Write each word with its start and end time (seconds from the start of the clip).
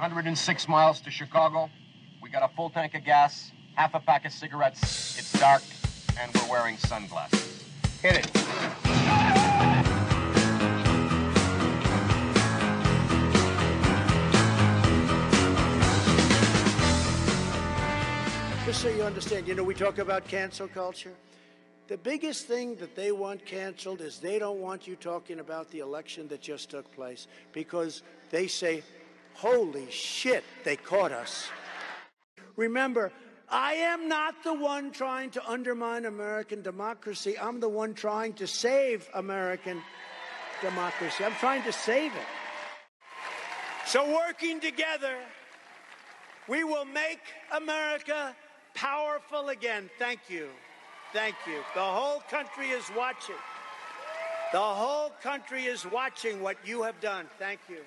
106 0.00 0.66
miles 0.66 0.98
to 1.02 1.10
Chicago. 1.10 1.68
We 2.22 2.30
got 2.30 2.42
a 2.42 2.48
full 2.56 2.70
tank 2.70 2.94
of 2.94 3.04
gas, 3.04 3.50
half 3.74 3.92
a 3.92 4.00
pack 4.00 4.24
of 4.24 4.32
cigarettes. 4.32 5.18
It's 5.18 5.30
dark, 5.38 5.60
and 6.18 6.32
we're 6.34 6.50
wearing 6.50 6.78
sunglasses. 6.78 7.64
Hit 8.00 8.16
it. 8.16 8.32
Just 18.64 18.80
so 18.80 18.88
you 18.88 19.02
understand, 19.02 19.46
you 19.46 19.54
know, 19.54 19.64
we 19.64 19.74
talk 19.74 19.98
about 19.98 20.26
cancel 20.26 20.66
culture. 20.66 21.12
The 21.88 21.98
biggest 21.98 22.46
thing 22.46 22.76
that 22.76 22.96
they 22.96 23.12
want 23.12 23.44
canceled 23.44 24.00
is 24.00 24.18
they 24.18 24.38
don't 24.38 24.60
want 24.60 24.86
you 24.86 24.96
talking 24.96 25.40
about 25.40 25.70
the 25.70 25.80
election 25.80 26.26
that 26.28 26.40
just 26.40 26.70
took 26.70 26.90
place 26.94 27.26
because 27.52 28.02
they 28.30 28.46
say, 28.46 28.82
holy 29.40 29.90
shit, 29.90 30.44
they 30.64 30.76
caught 30.76 31.12
us. 31.12 31.48
Remember, 32.56 33.10
I 33.48 33.72
am 33.72 34.06
not 34.06 34.44
the 34.44 34.52
one 34.52 34.92
trying 34.92 35.30
to 35.30 35.50
undermine 35.50 36.04
American 36.04 36.60
democracy. 36.60 37.38
I'm 37.38 37.58
the 37.58 37.68
one 37.68 37.94
trying 37.94 38.34
to 38.34 38.46
save 38.46 39.08
American 39.14 39.80
democracy. 40.60 41.24
I'm 41.24 41.34
trying 41.36 41.62
to 41.62 41.72
save 41.72 42.12
it. 42.12 42.28
So, 43.86 44.14
working 44.14 44.60
together, 44.60 45.16
we 46.46 46.62
will 46.62 46.84
make 46.84 47.20
America 47.56 48.36
powerful 48.74 49.48
again. 49.48 49.88
Thank 49.98 50.20
you. 50.28 50.48
Thank 51.14 51.36
you. 51.46 51.60
The 51.74 51.80
whole 51.80 52.22
country 52.30 52.68
is 52.68 52.84
watching. 52.94 53.40
The 54.52 54.60
whole 54.60 55.10
country 55.22 55.64
is 55.64 55.86
watching 55.86 56.42
what 56.42 56.56
you 56.64 56.82
have 56.82 57.00
done. 57.00 57.26
Thank 57.38 57.60
you. 57.68 57.78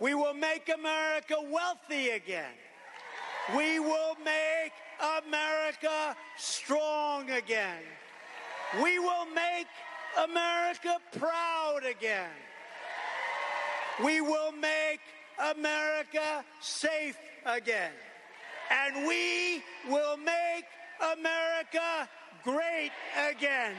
We 0.00 0.14
will 0.14 0.34
make 0.34 0.68
America 0.68 1.36
wealthy 1.50 2.10
again. 2.10 2.52
We 3.56 3.80
will 3.80 4.16
make 4.24 4.72
America 5.00 6.16
strong 6.36 7.30
again. 7.30 7.82
We 8.82 8.98
will 8.98 9.26
make 9.26 9.66
America 10.22 10.98
proud 11.18 11.80
again. 11.88 12.30
We 14.04 14.20
will 14.20 14.52
make 14.52 15.00
America 15.38 16.44
safe 16.60 17.16
again. 17.46 17.92
And 18.70 19.06
we 19.06 19.62
will 19.88 20.16
make 20.16 20.64
America 21.00 22.08
great 22.44 22.90
again. 23.30 23.74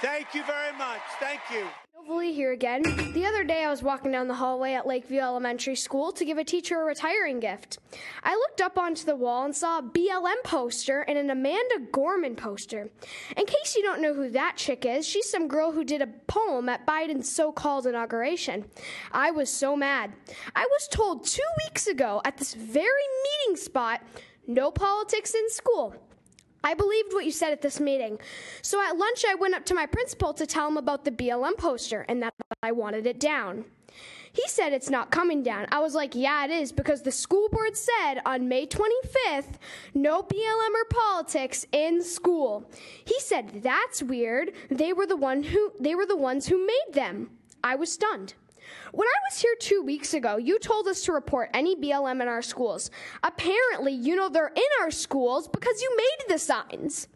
Thank 0.00 0.34
you 0.34 0.44
very 0.44 0.76
much. 0.76 1.00
Thank 1.18 1.40
you. 1.52 1.66
Novalee 2.06 2.34
here 2.34 2.52
again. 2.52 2.82
The 3.14 3.26
other 3.26 3.42
day 3.42 3.64
I 3.64 3.70
was 3.70 3.82
walking 3.82 4.12
down 4.12 4.28
the 4.28 4.34
hallway 4.34 4.74
at 4.74 4.86
Lakeview 4.86 5.20
Elementary 5.20 5.74
School 5.74 6.12
to 6.12 6.24
give 6.24 6.38
a 6.38 6.44
teacher 6.44 6.80
a 6.80 6.84
retiring 6.84 7.40
gift. 7.40 7.78
I 8.22 8.34
looked 8.34 8.60
up 8.60 8.78
onto 8.78 9.04
the 9.04 9.16
wall 9.16 9.44
and 9.44 9.54
saw 9.54 9.78
a 9.78 9.82
BLM 9.82 10.42
poster 10.44 11.00
and 11.02 11.18
an 11.18 11.30
Amanda 11.30 11.80
Gorman 11.92 12.36
poster. 12.36 12.90
In 13.36 13.46
case 13.46 13.74
you 13.76 13.82
don't 13.82 14.02
know 14.02 14.14
who 14.14 14.30
that 14.30 14.56
chick 14.56 14.84
is, 14.84 15.06
she's 15.06 15.28
some 15.28 15.48
girl 15.48 15.72
who 15.72 15.84
did 15.84 16.02
a 16.02 16.06
poem 16.06 16.68
at 16.68 16.86
Biden's 16.86 17.30
so 17.30 17.50
called 17.50 17.86
inauguration. 17.86 18.66
I 19.10 19.30
was 19.30 19.50
so 19.50 19.74
mad. 19.74 20.12
I 20.54 20.66
was 20.70 20.88
told 20.88 21.26
two 21.26 21.42
weeks 21.64 21.86
ago 21.86 22.20
at 22.24 22.36
this 22.36 22.54
very 22.54 22.86
meeting 23.24 23.56
spot 23.56 24.02
no 24.46 24.70
politics 24.70 25.34
in 25.34 25.50
school. 25.50 25.96
I 26.66 26.74
believed 26.74 27.12
what 27.12 27.24
you 27.24 27.30
said 27.30 27.52
at 27.52 27.62
this 27.62 27.78
meeting. 27.78 28.18
So 28.60 28.82
at 28.82 28.96
lunch, 28.96 29.24
I 29.26 29.36
went 29.36 29.54
up 29.54 29.64
to 29.66 29.74
my 29.74 29.86
principal 29.86 30.34
to 30.34 30.44
tell 30.44 30.66
him 30.66 30.76
about 30.76 31.04
the 31.04 31.12
BLM 31.12 31.56
poster 31.56 32.04
and 32.08 32.20
that 32.24 32.34
I 32.60 32.72
wanted 32.72 33.06
it 33.06 33.20
down. 33.20 33.66
He 34.32 34.42
said 34.48 34.72
it's 34.72 34.90
not 34.90 35.12
coming 35.12 35.44
down. 35.44 35.66
I 35.70 35.78
was 35.78 35.94
like, 35.94 36.16
yeah, 36.16 36.44
it 36.44 36.50
is, 36.50 36.72
because 36.72 37.02
the 37.02 37.12
school 37.12 37.48
board 37.50 37.76
said 37.76 38.16
on 38.26 38.48
May 38.48 38.66
25th, 38.66 39.58
no 39.94 40.24
BLM 40.24 40.74
or 40.74 40.84
politics 40.90 41.64
in 41.70 42.02
school. 42.02 42.68
He 43.04 43.20
said 43.20 43.62
that's 43.62 44.02
weird. 44.02 44.52
They 44.68 44.92
were 44.92 45.06
the 45.06 45.16
one 45.16 45.44
who 45.44 45.72
they 45.78 45.94
were 45.94 46.04
the 46.04 46.16
ones 46.16 46.48
who 46.48 46.66
made 46.66 46.94
them. 46.94 47.30
I 47.62 47.76
was 47.76 47.92
stunned. 47.92 48.34
When 48.92 49.06
I 49.06 49.18
was 49.30 49.40
here 49.40 49.54
two 49.60 49.82
weeks 49.82 50.14
ago, 50.14 50.36
you 50.36 50.58
told 50.58 50.86
us 50.88 51.02
to 51.02 51.12
report 51.12 51.50
any 51.54 51.76
BLM 51.76 52.22
in 52.22 52.28
our 52.28 52.42
schools. 52.42 52.90
Apparently, 53.22 53.92
you 53.92 54.16
know 54.16 54.28
they're 54.28 54.48
in 54.48 54.62
our 54.80 54.90
schools 54.90 55.48
because 55.48 55.80
you 55.80 55.96
made 55.96 56.34
the 56.34 56.38
signs. 56.38 57.08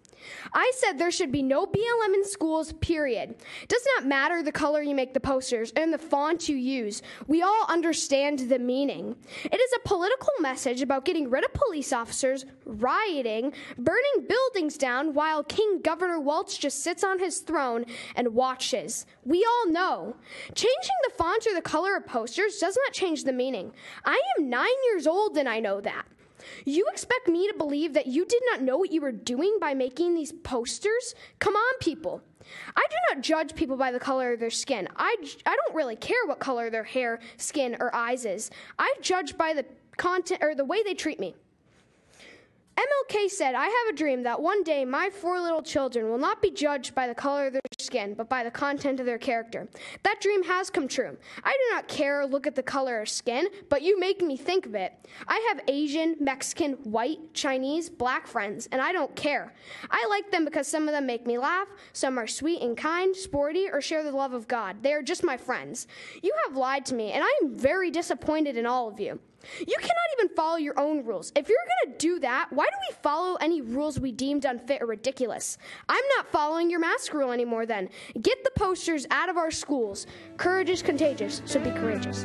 I 0.52 0.72
said 0.76 0.98
there 0.98 1.10
should 1.10 1.32
be 1.32 1.42
no 1.42 1.66
BLM 1.66 2.14
in 2.14 2.24
schools, 2.24 2.72
period. 2.74 3.36
Does 3.68 3.86
not 3.96 4.06
matter 4.06 4.42
the 4.42 4.52
color 4.52 4.82
you 4.82 4.94
make 4.94 5.14
the 5.14 5.20
posters 5.20 5.72
and 5.76 5.92
the 5.92 5.98
font 5.98 6.48
you 6.48 6.56
use. 6.56 7.02
We 7.26 7.42
all 7.42 7.66
understand 7.68 8.40
the 8.40 8.58
meaning. 8.58 9.16
It 9.44 9.60
is 9.60 9.72
a 9.76 9.88
political 9.88 10.32
message 10.40 10.82
about 10.82 11.04
getting 11.04 11.30
rid 11.30 11.44
of 11.44 11.52
police 11.54 11.92
officers, 11.92 12.46
rioting, 12.64 13.52
burning 13.78 14.26
buildings 14.28 14.76
down 14.76 15.14
while 15.14 15.44
King 15.44 15.80
Governor 15.82 16.20
Walz 16.20 16.56
just 16.56 16.82
sits 16.82 17.04
on 17.04 17.18
his 17.18 17.40
throne 17.40 17.84
and 18.14 18.34
watches. 18.34 19.06
We 19.24 19.44
all 19.44 19.70
know. 19.70 20.16
Changing 20.54 20.96
the 21.04 21.14
font 21.16 21.46
or 21.46 21.54
the 21.54 21.62
color 21.62 21.96
of 21.96 22.06
posters 22.06 22.58
does 22.58 22.76
not 22.84 22.92
change 22.92 23.24
the 23.24 23.32
meaning. 23.32 23.72
I 24.04 24.20
am 24.38 24.48
nine 24.48 24.68
years 24.92 25.06
old 25.06 25.36
and 25.36 25.48
I 25.48 25.60
know 25.60 25.80
that. 25.80 26.06
You 26.64 26.86
expect 26.92 27.28
me 27.28 27.48
to 27.48 27.56
believe 27.56 27.94
that 27.94 28.06
you 28.06 28.24
did 28.24 28.42
not 28.50 28.62
know 28.62 28.76
what 28.76 28.92
you 28.92 29.00
were 29.00 29.12
doing 29.12 29.58
by 29.60 29.74
making 29.74 30.14
these 30.14 30.32
posters? 30.32 31.14
Come 31.38 31.54
on, 31.54 31.78
people. 31.80 32.22
I 32.76 32.84
do 32.90 32.96
not 33.14 33.22
judge 33.22 33.54
people 33.54 33.76
by 33.76 33.92
the 33.92 34.00
color 34.00 34.32
of 34.32 34.40
their 34.40 34.50
skin. 34.50 34.88
I, 34.96 35.16
I 35.46 35.56
don't 35.56 35.74
really 35.74 35.96
care 35.96 36.24
what 36.26 36.38
color 36.38 36.70
their 36.70 36.84
hair, 36.84 37.20
skin, 37.36 37.76
or 37.80 37.94
eyes 37.94 38.24
is. 38.24 38.50
I 38.78 38.94
judge 39.00 39.36
by 39.36 39.52
the 39.52 39.64
content 39.96 40.42
or 40.42 40.54
the 40.54 40.64
way 40.64 40.82
they 40.82 40.94
treat 40.94 41.20
me. 41.20 41.34
MLK 42.76 43.28
said, 43.28 43.54
I 43.54 43.64
have 43.64 43.94
a 43.94 43.96
dream 43.96 44.22
that 44.22 44.40
one 44.40 44.62
day 44.62 44.84
my 44.84 45.10
four 45.10 45.40
little 45.40 45.62
children 45.62 46.08
will 46.08 46.18
not 46.18 46.40
be 46.40 46.50
judged 46.50 46.94
by 46.94 47.06
the 47.06 47.14
color 47.14 47.48
of 47.48 47.52
their 47.52 47.60
skin, 47.78 48.14
but 48.14 48.28
by 48.28 48.44
the 48.44 48.50
content 48.50 49.00
of 49.00 49.06
their 49.06 49.18
character. 49.18 49.68
That 50.02 50.20
dream 50.20 50.42
has 50.44 50.70
come 50.70 50.88
true. 50.88 51.16
I 51.44 51.52
do 51.52 51.74
not 51.74 51.88
care 51.88 52.20
or 52.20 52.26
look 52.26 52.46
at 52.46 52.54
the 52.54 52.62
color 52.62 53.00
of 53.00 53.08
skin, 53.08 53.48
but 53.68 53.82
you 53.82 53.98
make 53.98 54.22
me 54.22 54.36
think 54.36 54.64
of 54.64 54.74
it. 54.74 54.94
I 55.26 55.44
have 55.48 55.60
Asian, 55.68 56.16
Mexican, 56.20 56.74
white, 56.84 57.34
Chinese, 57.34 57.90
black 57.90 58.26
friends, 58.26 58.68
and 58.72 58.80
I 58.80 58.92
don't 58.92 59.14
care. 59.16 59.52
I 59.90 60.06
like 60.08 60.30
them 60.30 60.44
because 60.44 60.66
some 60.66 60.88
of 60.88 60.92
them 60.92 61.06
make 61.06 61.26
me 61.26 61.36
laugh, 61.36 61.68
some 61.92 62.18
are 62.18 62.26
sweet 62.26 62.62
and 62.62 62.76
kind, 62.76 63.14
sporty, 63.14 63.68
or 63.70 63.80
share 63.80 64.04
the 64.04 64.12
love 64.12 64.32
of 64.32 64.48
God. 64.48 64.82
They 64.82 64.92
are 64.92 65.02
just 65.02 65.24
my 65.24 65.36
friends. 65.36 65.86
You 66.22 66.32
have 66.46 66.56
lied 66.56 66.86
to 66.86 66.94
me, 66.94 67.12
and 67.12 67.24
I 67.24 67.38
am 67.42 67.54
very 67.54 67.90
disappointed 67.90 68.56
in 68.56 68.66
all 68.66 68.88
of 68.88 69.00
you. 69.00 69.18
You 69.58 69.76
cannot 69.78 69.96
even 70.18 70.34
follow 70.34 70.56
your 70.56 70.78
own 70.78 71.04
rules. 71.04 71.32
If 71.34 71.48
you're 71.48 71.58
going 71.84 71.92
to 71.92 71.98
do 71.98 72.20
that, 72.20 72.48
why 72.50 72.64
do 72.64 72.76
we 72.88 72.96
follow 73.02 73.36
any 73.36 73.60
rules 73.60 73.98
we 73.98 74.12
deemed 74.12 74.44
unfit 74.44 74.82
or 74.82 74.86
ridiculous? 74.86 75.58
I'm 75.88 76.04
not 76.16 76.28
following 76.28 76.70
your 76.70 76.80
mask 76.80 77.12
rule 77.14 77.32
anymore 77.32 77.66
then. 77.66 77.88
Get 78.20 78.44
the 78.44 78.50
posters 78.56 79.06
out 79.10 79.28
of 79.28 79.36
our 79.36 79.50
schools. 79.50 80.06
Courage 80.36 80.68
is 80.68 80.82
contagious, 80.82 81.42
so 81.44 81.60
be 81.60 81.70
courageous. 81.70 82.24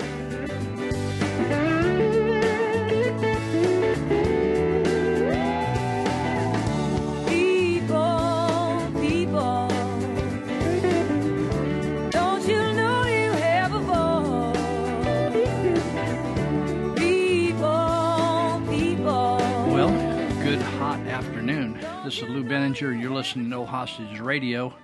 This 22.06 22.22
is 22.22 22.30
Lou 22.30 22.44
Benninger. 22.44 23.02
You're 23.02 23.10
listening 23.10 23.46
to 23.46 23.50
No 23.50 23.66
Hostage 23.66 24.20
Radio, 24.20 24.76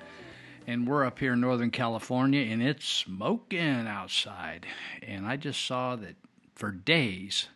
and 0.66 0.88
we're 0.88 1.06
up 1.06 1.20
here 1.20 1.34
in 1.34 1.40
Northern 1.40 1.70
California, 1.70 2.52
and 2.52 2.64
it's 2.64 2.84
smoking 2.84 3.86
outside. 3.86 4.66
And 5.04 5.28
I 5.28 5.38
just 5.38 5.64
saw 5.64 5.96
that 5.98 6.16
for 6.56 6.72
days 6.72 7.50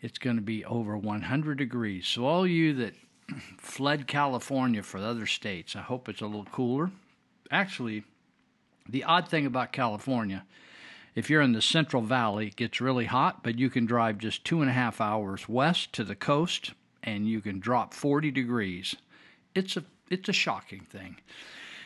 it's 0.00 0.18
going 0.18 0.36
to 0.36 0.42
be 0.42 0.64
over 0.64 0.96
100 0.96 1.58
degrees. 1.58 2.06
So, 2.06 2.24
all 2.24 2.46
you 2.46 2.72
that 2.74 2.94
fled 3.58 4.06
California 4.06 4.84
for 4.84 5.00
the 5.00 5.08
other 5.08 5.26
states, 5.26 5.74
I 5.74 5.80
hope 5.80 6.08
it's 6.08 6.20
a 6.20 6.26
little 6.26 6.44
cooler. 6.44 6.92
Actually, 7.50 8.04
the 8.88 9.02
odd 9.02 9.26
thing 9.26 9.44
about 9.44 9.72
California, 9.72 10.44
if 11.16 11.28
you're 11.28 11.42
in 11.42 11.50
the 11.50 11.62
Central 11.62 12.02
Valley, 12.02 12.46
it 12.46 12.56
gets 12.56 12.80
really 12.80 13.06
hot, 13.06 13.42
but 13.42 13.58
you 13.58 13.68
can 13.68 13.86
drive 13.86 14.18
just 14.18 14.44
two 14.44 14.60
and 14.60 14.70
a 14.70 14.74
half 14.74 15.00
hours 15.00 15.48
west 15.48 15.92
to 15.94 16.04
the 16.04 16.14
coast 16.14 16.74
and 17.02 17.28
you 17.28 17.40
can 17.40 17.60
drop 17.60 17.94
40 17.94 18.30
degrees. 18.30 18.94
It's 19.54 19.76
a 19.76 19.84
it's 20.10 20.28
a 20.28 20.32
shocking 20.32 20.80
thing. 20.80 21.16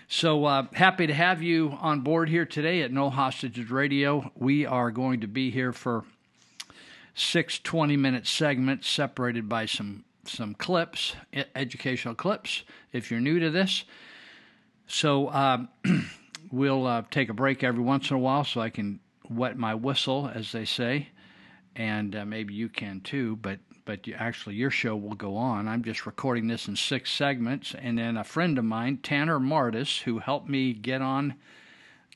So 0.08 0.44
uh, 0.44 0.66
happy 0.72 1.06
to 1.06 1.14
have 1.14 1.42
you 1.42 1.76
on 1.80 2.00
board 2.00 2.28
here 2.28 2.46
today 2.46 2.82
at 2.82 2.92
No 2.92 3.10
Hostages 3.10 3.70
Radio. 3.70 4.30
We 4.36 4.64
are 4.64 4.90
going 4.90 5.20
to 5.20 5.26
be 5.26 5.50
here 5.50 5.72
for 5.72 6.04
six 7.14 7.58
20 7.58 7.96
minute 7.96 8.26
segments 8.26 8.88
separated 8.88 9.48
by 9.48 9.66
some 9.66 10.04
some 10.24 10.54
clips, 10.54 11.14
educational 11.54 12.14
clips. 12.14 12.62
If 12.92 13.10
you're 13.10 13.20
new 13.20 13.38
to 13.40 13.50
this, 13.50 13.84
so 14.86 15.30
um, 15.30 15.68
we'll 16.52 16.86
uh, 16.86 17.02
take 17.10 17.28
a 17.28 17.34
break 17.34 17.64
every 17.64 17.82
once 17.82 18.10
in 18.10 18.16
a 18.16 18.18
while 18.18 18.44
so 18.44 18.60
I 18.60 18.70
can 18.70 19.00
wet 19.28 19.56
my 19.56 19.74
whistle, 19.74 20.30
as 20.32 20.52
they 20.52 20.64
say, 20.64 21.08
and 21.74 22.14
uh, 22.14 22.24
maybe 22.24 22.54
you 22.54 22.68
can 22.68 23.00
too. 23.00 23.36
But 23.36 23.58
but 23.87 24.06
you, 24.06 24.15
actually, 24.19 24.56
your 24.56 24.71
show 24.71 24.94
will 24.94 25.15
go 25.15 25.37
on. 25.37 25.67
I'm 25.67 25.83
just 25.83 26.05
recording 26.05 26.49
this 26.49 26.69
in 26.69 26.77
six 26.77 27.11
segments, 27.11 27.75
and 27.75 27.97
then 27.97 28.19
a 28.19 28.25
friend 28.25 28.59
of 28.59 28.65
mine, 28.65 28.99
Tanner 28.99 29.41
Martis, 29.41 30.00
who 30.00 30.19
helped 30.19 30.49
me 30.50 30.75
get 30.75 31.00
on 31.00 31.37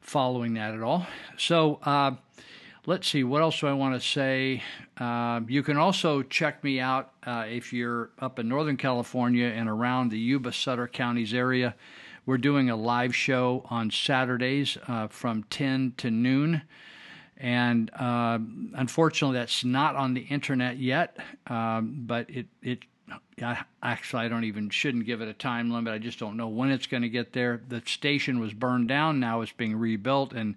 following 0.00 0.54
that 0.54 0.74
at 0.74 0.82
all. 0.82 1.06
So 1.36 1.80
uh, 1.82 2.12
let's 2.86 3.08
see, 3.08 3.24
what 3.24 3.42
else 3.42 3.60
do 3.60 3.66
I 3.66 3.72
want 3.72 4.00
to 4.00 4.06
say? 4.06 4.62
Uh, 4.98 5.40
you 5.48 5.62
can 5.62 5.76
also 5.76 6.22
check 6.22 6.62
me 6.62 6.80
out 6.80 7.12
uh, 7.26 7.46
if 7.48 7.72
you're 7.72 8.10
up 8.18 8.38
in 8.38 8.48
Northern 8.48 8.76
California 8.76 9.46
and 9.46 9.68
around 9.68 10.10
the 10.10 10.18
Yuba 10.18 10.52
Sutter 10.52 10.86
counties 10.86 11.34
area. 11.34 11.74
We're 12.26 12.38
doing 12.38 12.70
a 12.70 12.76
live 12.76 13.14
show 13.14 13.66
on 13.68 13.90
Saturdays 13.90 14.78
from 15.10 15.42
10 15.44 15.94
to 15.98 16.10
noon. 16.10 16.62
And 17.36 17.90
uh, 17.94 18.38
unfortunately, 18.74 19.38
that's 19.38 19.64
not 19.64 19.96
on 19.96 20.14
the 20.14 20.22
internet 20.22 20.78
yet. 20.78 21.16
Um, 21.46 22.04
but 22.06 22.30
it 22.30 22.46
it 22.62 22.80
actually 23.82 24.24
I 24.24 24.28
don't 24.28 24.44
even 24.44 24.70
shouldn't 24.70 25.06
give 25.06 25.20
it 25.20 25.28
a 25.28 25.34
time 25.34 25.70
limit. 25.70 25.92
I 25.92 25.98
just 25.98 26.18
don't 26.18 26.36
know 26.36 26.48
when 26.48 26.70
it's 26.70 26.86
going 26.86 27.02
to 27.02 27.08
get 27.08 27.32
there. 27.32 27.60
The 27.68 27.82
station 27.86 28.38
was 28.38 28.52
burned 28.52 28.88
down. 28.88 29.20
Now 29.20 29.40
it's 29.40 29.52
being 29.52 29.76
rebuilt, 29.76 30.32
and 30.32 30.54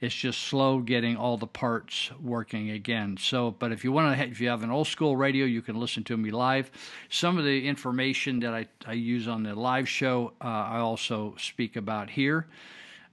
it's 0.00 0.14
just 0.14 0.42
slow 0.42 0.80
getting 0.80 1.16
all 1.16 1.36
the 1.38 1.46
parts 1.46 2.10
working 2.20 2.70
again. 2.70 3.16
So, 3.18 3.52
but 3.52 3.72
if 3.72 3.84
you 3.84 3.92
want 3.92 4.16
to, 4.16 4.24
if 4.24 4.40
you 4.40 4.48
have 4.48 4.62
an 4.62 4.70
old 4.70 4.86
school 4.86 5.16
radio, 5.16 5.46
you 5.46 5.62
can 5.62 5.80
listen 5.80 6.04
to 6.04 6.16
me 6.16 6.30
live. 6.30 6.70
Some 7.08 7.38
of 7.38 7.44
the 7.44 7.66
information 7.66 8.40
that 8.40 8.52
I, 8.52 8.66
I 8.86 8.92
use 8.92 9.26
on 9.26 9.42
the 9.42 9.54
live 9.54 9.88
show, 9.88 10.32
uh, 10.42 10.46
I 10.46 10.78
also 10.78 11.34
speak 11.38 11.76
about 11.76 12.10
here. 12.10 12.46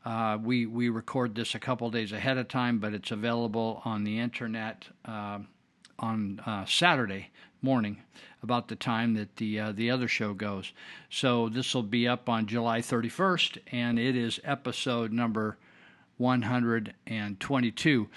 Uh, 0.04 0.38
we 0.42 0.66
we 0.66 0.90
record 0.90 1.36
this 1.36 1.54
a 1.54 1.60
couple 1.60 1.90
days 1.92 2.12
ahead 2.12 2.38
of 2.38 2.48
time, 2.48 2.80
but 2.80 2.94
it's 2.94 3.12
available 3.12 3.82
on 3.86 4.04
the 4.04 4.20
internet 4.20 4.88
uh, 5.06 5.40
on 6.00 6.42
uh, 6.46 6.66
Saturday 6.66 7.30
morning, 7.62 8.02
about 8.42 8.68
the 8.68 8.76
time 8.76 9.14
that 9.14 9.36
the 9.36 9.60
uh, 9.60 9.72
the 9.72 9.92
other 9.92 10.08
show 10.08 10.34
goes. 10.34 10.74
So 11.10 11.50
this 11.50 11.76
will 11.76 11.84
be 11.84 12.08
up 12.08 12.28
on 12.28 12.48
July 12.48 12.80
31st, 12.80 13.60
and 13.72 14.00
it 14.00 14.16
is 14.16 14.40
episode 14.44 15.12
number 15.12 15.58
122. 16.18 18.10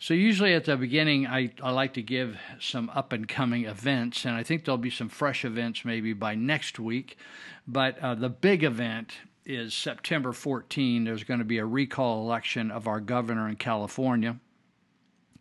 So 0.00 0.14
usually 0.14 0.54
at 0.54 0.64
the 0.64 0.76
beginning, 0.76 1.26
I, 1.26 1.50
I 1.60 1.72
like 1.72 1.94
to 1.94 2.02
give 2.02 2.38
some 2.60 2.88
up 2.94 3.12
and 3.12 3.26
coming 3.26 3.64
events, 3.64 4.24
and 4.24 4.36
I 4.36 4.44
think 4.44 4.64
there'll 4.64 4.78
be 4.78 4.90
some 4.90 5.08
fresh 5.08 5.44
events 5.44 5.84
maybe 5.84 6.12
by 6.12 6.36
next 6.36 6.78
week. 6.78 7.18
But 7.66 7.98
uh, 7.98 8.14
the 8.14 8.28
big 8.28 8.62
event 8.62 9.14
is 9.48 9.72
September 9.72 10.32
14. 10.32 11.04
There's 11.04 11.24
going 11.24 11.38
to 11.38 11.44
be 11.44 11.56
a 11.56 11.64
recall 11.64 12.22
election 12.22 12.70
of 12.70 12.86
our 12.86 13.00
governor 13.00 13.48
in 13.48 13.56
California, 13.56 14.38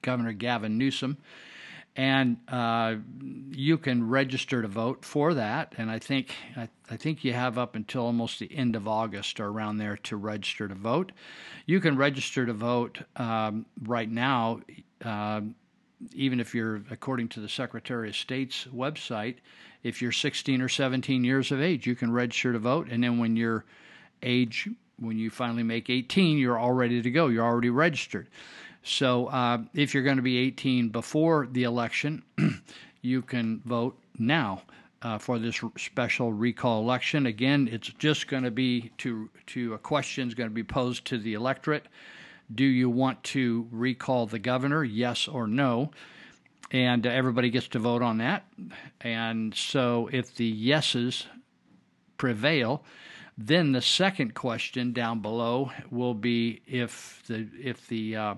Governor 0.02 0.32
Gavin 0.32 0.78
Newsom. 0.78 1.18
And 1.98 2.38
uh, 2.48 2.96
you 3.52 3.78
can 3.78 4.08
register 4.08 4.62
to 4.62 4.68
vote 4.68 5.04
for 5.04 5.34
that, 5.34 5.74
and 5.80 5.90
I 5.90 5.98
think 5.98 6.32
I, 6.56 6.70
I, 6.92 6.96
think 6.96 7.24
you 7.24 7.34
have 7.34 7.58
up 7.58 7.76
until 7.76 8.04
almost 8.04 8.38
the 8.38 8.56
end 8.56 8.76
of 8.76 8.88
August 8.88 9.40
or 9.40 9.48
around 9.48 9.78
there 9.78 9.98
to 10.04 10.16
register 10.16 10.68
to 10.68 10.76
vote. 10.76 11.12
You 11.66 11.80
can 11.80 11.98
register 11.98 12.46
to 12.46 12.54
vote 12.54 13.00
um, 13.16 13.66
right 13.82 14.10
now, 14.10 14.60
uh, 15.04 15.42
even 16.14 16.40
if 16.40 16.54
you're 16.54 16.84
according 16.92 17.30
to 17.30 17.40
the 17.40 17.50
Secretary 17.50 18.10
of 18.10 18.16
State's 18.16 18.66
website. 18.66 19.38
If 19.82 20.00
you're 20.00 20.12
16 20.12 20.62
or 20.62 20.70
17 20.70 21.24
years 21.24 21.52
of 21.52 21.62
age, 21.62 21.88
you 21.88 21.96
can 21.96 22.12
register 22.12 22.54
to 22.54 22.60
vote, 22.60 22.90
and 22.92 23.04
then 23.04 23.18
when 23.18 23.36
you're 23.36 23.66
age 24.24 24.70
when 25.00 25.18
you 25.18 25.30
finally 25.30 25.64
make 25.64 25.90
18, 25.90 26.38
you're 26.38 26.58
all 26.58 26.74
ready 26.74 27.02
to 27.02 27.12
go. 27.12 27.28
You're 27.28 27.46
already 27.46 27.70
registered. 27.70 28.28
So 28.84 29.28
uh, 29.28 29.60
if 29.74 29.94
you're 29.94 30.04
going 30.04 30.18
to 30.18 30.24
be 30.24 30.38
18 30.38 30.90
before 30.90 31.48
the 31.52 31.64
election, 31.64 32.24
you 33.02 33.22
can 33.22 33.62
vote 33.66 33.98
now 34.18 34.64
uh, 35.02 35.18
for 35.18 35.40
this 35.40 35.62
special 35.78 36.34
recall 36.34 36.82
election. 36.82 37.26
Again, 37.26 37.70
it's 37.72 37.90
just 37.90 38.28
going 38.28 38.44
to 38.44 38.52
be 38.52 38.92
to 39.00 39.30
to 39.48 39.74
a 39.74 39.78
question 39.78 40.28
is 40.28 40.34
going 40.34 40.50
to 40.50 40.54
be 40.54 40.64
posed 40.64 41.06
to 41.06 41.18
the 41.18 41.34
electorate. 41.34 41.88
Do 42.54 42.64
you 42.64 42.90
want 42.90 43.24
to 43.26 43.68
recall 43.72 44.26
the 44.26 44.40
governor? 44.40 44.84
Yes 44.84 45.28
or 45.28 45.48
no. 45.48 45.92
And 46.72 47.06
uh, 47.06 47.10
everybody 47.10 47.50
gets 47.50 47.68
to 47.70 47.80
vote 47.80 48.02
on 48.02 48.18
that. 48.18 48.46
And 49.02 49.54
so 49.54 50.10
if 50.12 50.36
the 50.36 50.46
yeses 50.46 51.28
prevail, 52.18 52.84
then 53.38 53.72
the 53.72 53.82
second 53.82 54.34
question 54.34 54.94
down 54.94 55.20
below 55.20 55.72
will 55.92 56.16
be 56.16 56.62
if 56.66 57.22
the 57.28 57.48
if 57.62 57.88
the 57.88 58.16
uh, 58.16 58.36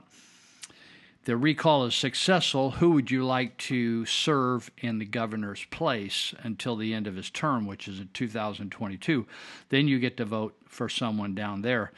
the 1.23 1.37
recall 1.37 1.85
is 1.85 1.95
successful, 1.95 2.71
who 2.71 2.91
would 2.91 3.09
you 3.09 3.23
like 3.25 3.55
to 3.57 4.05
serve 4.05 4.71
in 4.79 4.99
the 4.99 5.05
governor's 5.05 5.63
place 5.65 6.33
until 6.39 6.75
the 6.75 6.93
end 6.93 7.07
of 7.07 7.15
his 7.15 7.29
term, 7.29 7.65
which 7.65 7.87
is 7.87 7.99
in 7.99 8.09
2022? 8.13 9.27
Then 9.69 9.87
you 9.87 9.99
get 9.99 10.17
to 10.17 10.25
vote 10.25 10.55
for 10.65 10.89
someone 10.89 11.35
down 11.35 11.61
there, 11.61 11.91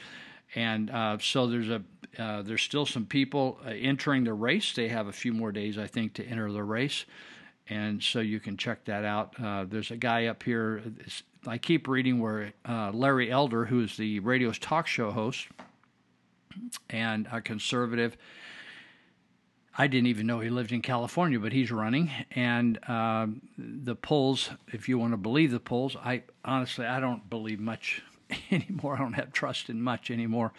and 0.54 0.92
uh, 0.92 1.18
so 1.20 1.48
there's 1.48 1.70
a 1.70 1.82
uh, 2.20 2.44
there's 2.44 2.62
still 2.62 2.86
some 2.86 3.06
people 3.06 3.58
uh, 3.66 3.70
entering 3.70 4.26
the 4.26 4.34
race. 4.34 4.74
They 4.74 4.90
have 4.90 5.08
a 5.08 5.14
few 5.14 5.34
more 5.34 5.52
days, 5.52 5.78
I 5.78 5.88
think, 5.88 6.14
to 6.16 6.26
enter 6.26 6.52
the 6.52 6.64
race 6.64 7.06
and 7.70 8.04
so 8.04 8.20
you 8.20 8.40
can 8.40 8.58
check 8.58 8.84
that 8.86 9.06
out. 9.06 9.34
Uh, 9.42 9.64
there's 9.64 9.92
a 9.92 9.96
guy 9.96 10.26
up 10.26 10.44
here. 10.44 10.84
I 11.48 11.58
keep 11.58 11.88
reading 11.88 12.20
where 12.20 12.54
uh, 12.68 12.92
Larry 12.94 13.32
Elder, 13.32 13.66
who 13.66 13.82
is 13.82 13.98
the 13.98 14.20
radio's 14.20 14.60
talk 14.60 14.86
show 14.86 15.10
host 15.12 15.48
and 16.90 17.28
a 17.32 17.42
conservative. 17.42 18.16
I 19.76 19.88
didn't 19.88 20.08
even 20.08 20.28
know 20.28 20.40
he 20.40 20.50
lived 20.50 20.72
in 20.72 20.82
California, 20.82 21.40
but 21.40 21.52
he's 21.52 21.72
running. 21.72 22.12
And 22.36 22.78
uh, 22.88 23.28
the 23.58 23.96
polls, 23.96 24.52
if 24.68 24.88
you 24.88 25.00
want 25.00 25.14
to 25.14 25.18
believe 25.18 25.52
the 25.52 25.60
polls, 25.60 25.96
I 25.96 26.24
honestly 26.46 26.86
I 26.86 27.00
don't 27.00 27.28
believe 27.30 27.60
much 27.60 28.04
anymore. 28.52 28.96
I 28.96 29.00
don't 29.00 29.14
have 29.14 29.34
trust 29.34 29.70
in 29.70 29.82
much 29.82 30.12
anymore. 30.12 30.54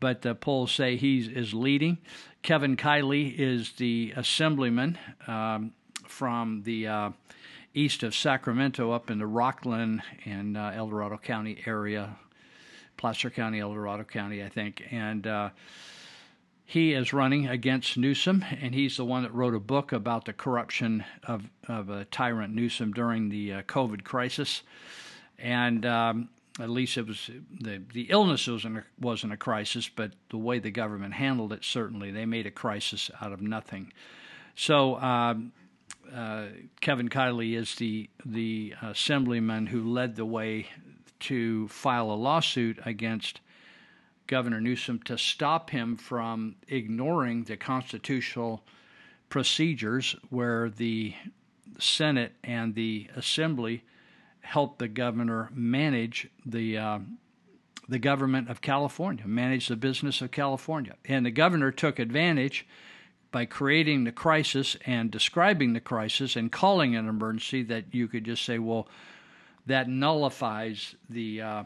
But 0.00 0.22
the 0.22 0.34
polls 0.34 0.72
say 0.72 0.96
he 0.96 1.18
is 1.18 1.54
leading. 1.54 1.98
Kevin 2.42 2.76
Kiley 2.76 3.38
is 3.38 3.72
the 3.72 4.12
assemblyman. 4.16 4.98
Um, 5.26 5.72
from 6.08 6.62
the 6.62 6.86
uh, 6.86 7.10
east 7.74 8.02
of 8.02 8.14
Sacramento 8.14 8.90
up 8.90 9.10
in 9.10 9.18
the 9.18 9.24
Rocklin 9.24 10.02
and 10.24 10.56
uh, 10.56 10.72
El 10.74 10.88
Dorado 10.88 11.18
County 11.18 11.62
area, 11.66 12.16
Placer 12.96 13.30
County, 13.30 13.60
El 13.60 13.74
Dorado 13.74 14.04
County, 14.04 14.42
I 14.42 14.48
think. 14.48 14.82
And 14.90 15.26
uh, 15.26 15.50
he 16.64 16.92
is 16.92 17.12
running 17.12 17.46
against 17.46 17.96
Newsom, 17.96 18.44
and 18.60 18.74
he's 18.74 18.96
the 18.96 19.04
one 19.04 19.22
that 19.22 19.32
wrote 19.32 19.54
a 19.54 19.60
book 19.60 19.92
about 19.92 20.26
the 20.26 20.34
corruption 20.34 21.04
of 21.24 21.48
of 21.66 21.90
uh, 21.90 22.04
tyrant 22.10 22.54
Newsom 22.54 22.92
during 22.92 23.28
the 23.28 23.54
uh, 23.54 23.62
COVID 23.62 24.04
crisis, 24.04 24.62
and 25.38 25.86
um, 25.86 26.28
at 26.60 26.68
least 26.68 26.98
it 26.98 27.06
was 27.06 27.30
the 27.60 27.80
the 27.94 28.08
illness 28.10 28.46
wasn't 28.46 28.78
a, 28.78 28.84
wasn't 29.00 29.32
a 29.32 29.36
crisis, 29.38 29.88
but 29.88 30.12
the 30.28 30.36
way 30.36 30.58
the 30.58 30.70
government 30.70 31.14
handled 31.14 31.54
it 31.54 31.64
certainly 31.64 32.10
they 32.10 32.26
made 32.26 32.46
a 32.46 32.50
crisis 32.50 33.10
out 33.20 33.32
of 33.32 33.40
nothing. 33.40 33.92
So. 34.54 34.96
Um, 34.96 35.52
uh, 36.14 36.46
Kevin 36.80 37.08
Kiley 37.08 37.56
is 37.56 37.74
the 37.76 38.08
the 38.24 38.74
assemblyman 38.82 39.66
who 39.66 39.82
led 39.82 40.16
the 40.16 40.24
way 40.24 40.66
to 41.20 41.68
file 41.68 42.10
a 42.10 42.14
lawsuit 42.14 42.78
against 42.84 43.40
Governor 44.26 44.60
Newsom 44.60 45.00
to 45.04 45.18
stop 45.18 45.70
him 45.70 45.96
from 45.96 46.56
ignoring 46.68 47.44
the 47.44 47.56
constitutional 47.56 48.62
procedures 49.28 50.14
where 50.30 50.70
the 50.70 51.14
Senate 51.78 52.32
and 52.44 52.74
the 52.74 53.08
Assembly 53.16 53.84
help 54.40 54.78
the 54.78 54.88
governor 54.88 55.50
manage 55.52 56.28
the 56.46 56.78
uh, 56.78 56.98
the 57.88 57.98
government 57.98 58.50
of 58.50 58.60
California, 58.60 59.26
manage 59.26 59.68
the 59.68 59.76
business 59.76 60.20
of 60.20 60.30
California. 60.30 60.94
And 61.06 61.24
the 61.24 61.30
governor 61.30 61.72
took 61.72 61.98
advantage 61.98 62.66
by 63.30 63.44
creating 63.44 64.04
the 64.04 64.12
crisis 64.12 64.76
and 64.86 65.10
describing 65.10 65.72
the 65.72 65.80
crisis 65.80 66.36
and 66.36 66.50
calling 66.50 66.94
it 66.94 66.98
an 66.98 67.08
emergency 67.08 67.62
that 67.64 67.84
you 67.92 68.08
could 68.08 68.24
just 68.24 68.44
say, 68.44 68.58
well, 68.58 68.88
that 69.66 69.88
nullifies 69.88 70.94
the 71.10 71.42
uh, 71.42 71.64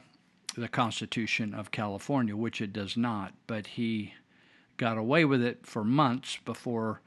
the 0.56 0.68
Constitution 0.68 1.54
of 1.54 1.70
California, 1.70 2.36
which 2.36 2.60
it 2.60 2.72
does 2.72 2.96
not. 2.96 3.32
But 3.46 3.66
he 3.68 4.14
got 4.76 4.98
away 4.98 5.24
with 5.24 5.42
it 5.42 5.66
for 5.66 5.84
months 5.84 6.38
before 6.44 7.00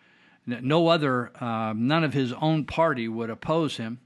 no 0.48 0.88
other, 0.88 1.32
uh, 1.42 1.74
none 1.76 2.04
of 2.04 2.14
his 2.14 2.32
own 2.34 2.66
party 2.66 3.08
would 3.08 3.30
oppose 3.30 3.78
him. 3.78 4.00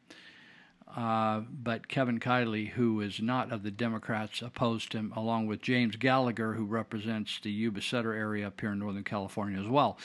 Uh, 0.96 1.42
but 1.52 1.88
Kevin 1.88 2.20
Kiley, 2.20 2.70
who 2.70 3.00
is 3.02 3.22
not 3.22 3.52
of 3.52 3.62
the 3.62 3.70
Democrats, 3.70 4.42
opposed 4.42 4.94
him, 4.94 5.14
along 5.16 5.46
with 5.46 5.62
James 5.62 5.96
Gallagher, 5.96 6.54
who 6.54 6.66
represents 6.66 7.40
the 7.40 7.52
Yuba 7.52 7.82
Sutter 7.82 8.14
area 8.14 8.48
up 8.48 8.60
here 8.60 8.72
in 8.72 8.80
Northern 8.80 9.04
California 9.04 9.60
as 9.60 9.68
well. 9.68 10.00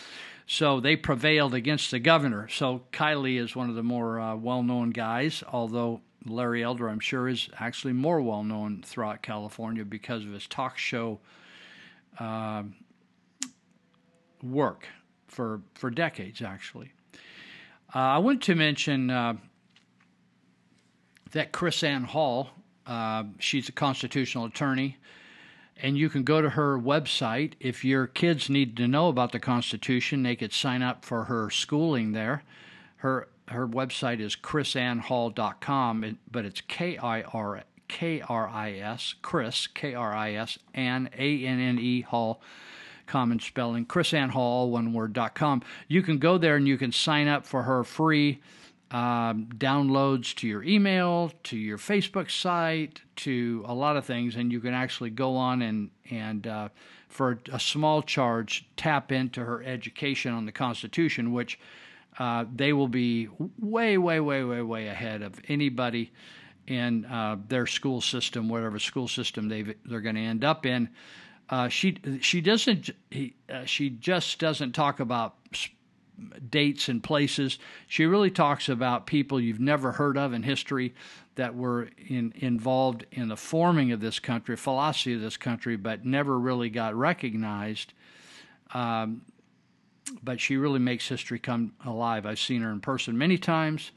So 0.47 0.81
they 0.81 0.95
prevailed 0.97 1.55
against 1.55 1.91
the 1.91 1.99
governor. 1.99 2.49
So 2.49 2.83
Kiley 2.93 3.39
is 3.39 3.57
one 3.57 3.71
of 3.71 3.77
the 3.77 3.83
more 3.83 4.21
uh, 4.21 4.37
well 4.37 4.63
known 4.63 4.91
guys, 4.91 5.43
although 5.51 6.03
Larry 6.27 6.63
Elder, 6.63 6.89
I'm 6.89 7.01
sure, 7.01 7.29
is 7.29 7.49
actually 7.59 7.95
more 7.95 8.21
well 8.21 8.45
known 8.45 8.83
throughout 8.85 9.23
California 9.23 9.85
because 9.85 10.25
of 10.25 10.33
his 10.33 10.47
talk 10.47 10.77
show 10.77 11.19
uh, 12.19 12.65
work 14.43 14.87
for 15.29 15.63
for 15.75 15.91
decades. 15.91 16.43
Actually, 16.43 16.93
uh, 17.95 17.99
I 17.99 18.19
want 18.19 18.43
to 18.43 18.55
mention 18.55 19.11
uh, 21.37 21.45
Chris 21.53 21.81
KrisAnne 21.81 22.07
Hall. 22.07 22.51
Uh, 22.87 23.25
she's 23.39 23.69
a 23.69 23.73
constitutional 23.73 24.45
attorney, 24.45 24.99
and 25.77 25.97
you 25.97 26.09
can 26.09 26.23
go 26.23 26.41
to 26.41 26.51
her 26.51 26.79
website 26.79 27.55
if 27.61 27.85
your 27.85 28.07
kids 28.07 28.51
need 28.51 28.77
to 28.77 28.87
know 28.87 29.09
about 29.09 29.33
the 29.33 29.41
Constitution. 29.41 30.23
They 30.23 30.37
could 30.37 30.53
sign 30.53 30.83
up 30.83 31.05
for 31.05 31.25
her 31.25 31.51
schooling 31.51 32.13
there. 32.13 32.43
Her 32.97 33.29
her 33.49 33.67
website 33.67 34.21
is 34.21 34.37
krisannehall.com, 34.37 36.19
but 36.31 36.45
it's 36.45 36.61
K 36.63 36.97
I 36.99 37.23
R 37.23 37.65
K 37.89 38.23
R 38.23 38.49
I 38.49 38.73
S, 38.73 39.15
Chris 39.23 39.67
K 39.67 39.95
R 39.95 40.15
I 40.15 40.33
S, 40.35 40.59
and 40.73 41.11
A 41.19 41.45
N 41.45 41.61
N 41.61 41.79
E 41.79 42.01
Hall, 42.03 42.41
common 43.07 43.41
spelling, 43.41 43.87
KrisAnne 43.87 44.31
Hall, 44.31 44.71
one 44.71 44.93
word, 44.93 45.13
dot 45.13 45.35
com. 45.35 45.63
You 45.89 46.03
can 46.03 46.19
go 46.19 46.39
there 46.39 46.57
and 46.57 46.67
you 46.67 46.79
can 46.79 46.93
sign 46.93 47.29
up 47.29 47.47
for 47.47 47.63
her 47.63 47.85
free 47.85 48.41
um, 48.95 49.49
downloads 49.59 50.37
to 50.37 50.47
your 50.47 50.63
email, 50.63 51.33
to 51.43 51.57
your 51.57 51.79
Facebook 51.79 52.31
site, 52.31 53.01
to 53.17 53.65
a 53.67 53.75
lot 53.75 53.97
of 53.97 54.05
things, 54.05 54.37
and 54.37 54.53
you 54.53 54.61
can 54.61 54.73
actually 54.73 55.11
go 55.11 55.35
on 55.35 55.63
and, 55.63 55.91
and 56.13 56.47
uh, 56.47 56.69
for 57.09 57.41
a 57.53 57.59
small 57.59 58.03
charge, 58.03 58.69
tap 58.77 59.11
into 59.11 59.45
her 59.45 59.65
education 59.65 60.33
on 60.33 60.47
the 60.47 60.53
Constitution, 60.53 61.33
which 61.33 61.59
uh, 62.21 62.45
they 62.55 62.73
will 62.73 62.87
be 62.87 63.29
way, 63.59 63.99
way, 63.99 64.21
way, 64.21 64.45
way, 64.45 64.63
way 64.63 64.87
ahead 64.87 65.23
of 65.23 65.41
anybody 65.49 66.13
in 66.69 67.05
uh, 67.07 67.37
their 67.49 67.67
school 67.67 68.01
system, 68.01 68.49
whatever 68.49 68.79
school 68.79 69.09
system 69.09 69.49
they 69.49 69.63
they're 69.87 70.01
going 70.01 70.15
to 70.15 70.21
end 70.21 70.45
up 70.45 70.65
in. 70.65 70.89
Uh, 71.51 71.69
she 71.69 71.99
she 72.21 72.41
doesn't 72.41 72.91
he, 73.11 73.35
uh, 73.53 73.65
she 73.65 73.91
just 73.91 74.39
doesn't 74.39 74.73
talk 74.73 75.01
about 75.01 75.35
dates 76.49 76.89
and 76.89 77.03
places. 77.03 77.59
She 77.87 78.07
really 78.07 78.31
talks 78.31 78.69
about 78.69 79.07
people 79.07 79.41
you've 79.41 79.61
never 79.61 79.93
heard 79.93 80.17
of 80.17 80.33
in 80.33 80.43
history 80.43 80.95
that 81.35 81.55
were 81.55 81.89
in, 82.09 82.33
involved 82.37 83.07
in 83.11 83.29
the 83.29 83.37
forming 83.37 83.93
of 83.93 84.01
this 84.01 84.19
country, 84.19 84.57
philosophy 84.57 85.15
of 85.15 85.21
this 85.21 85.37
country, 85.37 85.77
but 85.77 86.05
never 86.05 86.39
really 86.39 86.71
got 86.71 86.95
recognized. 86.95 87.93
Um, 88.73 89.23
but 90.23 90.41
she 90.41 90.57
really 90.57 90.79
makes 90.79 91.09
history 91.09 91.39
come 91.39 91.73
alive. 91.85 92.27
I've 92.27 92.39
seen 92.39 92.63
her 92.63 92.71
in 92.71 92.81
person 92.81 93.17
many 93.17 93.39
times, 93.39 93.91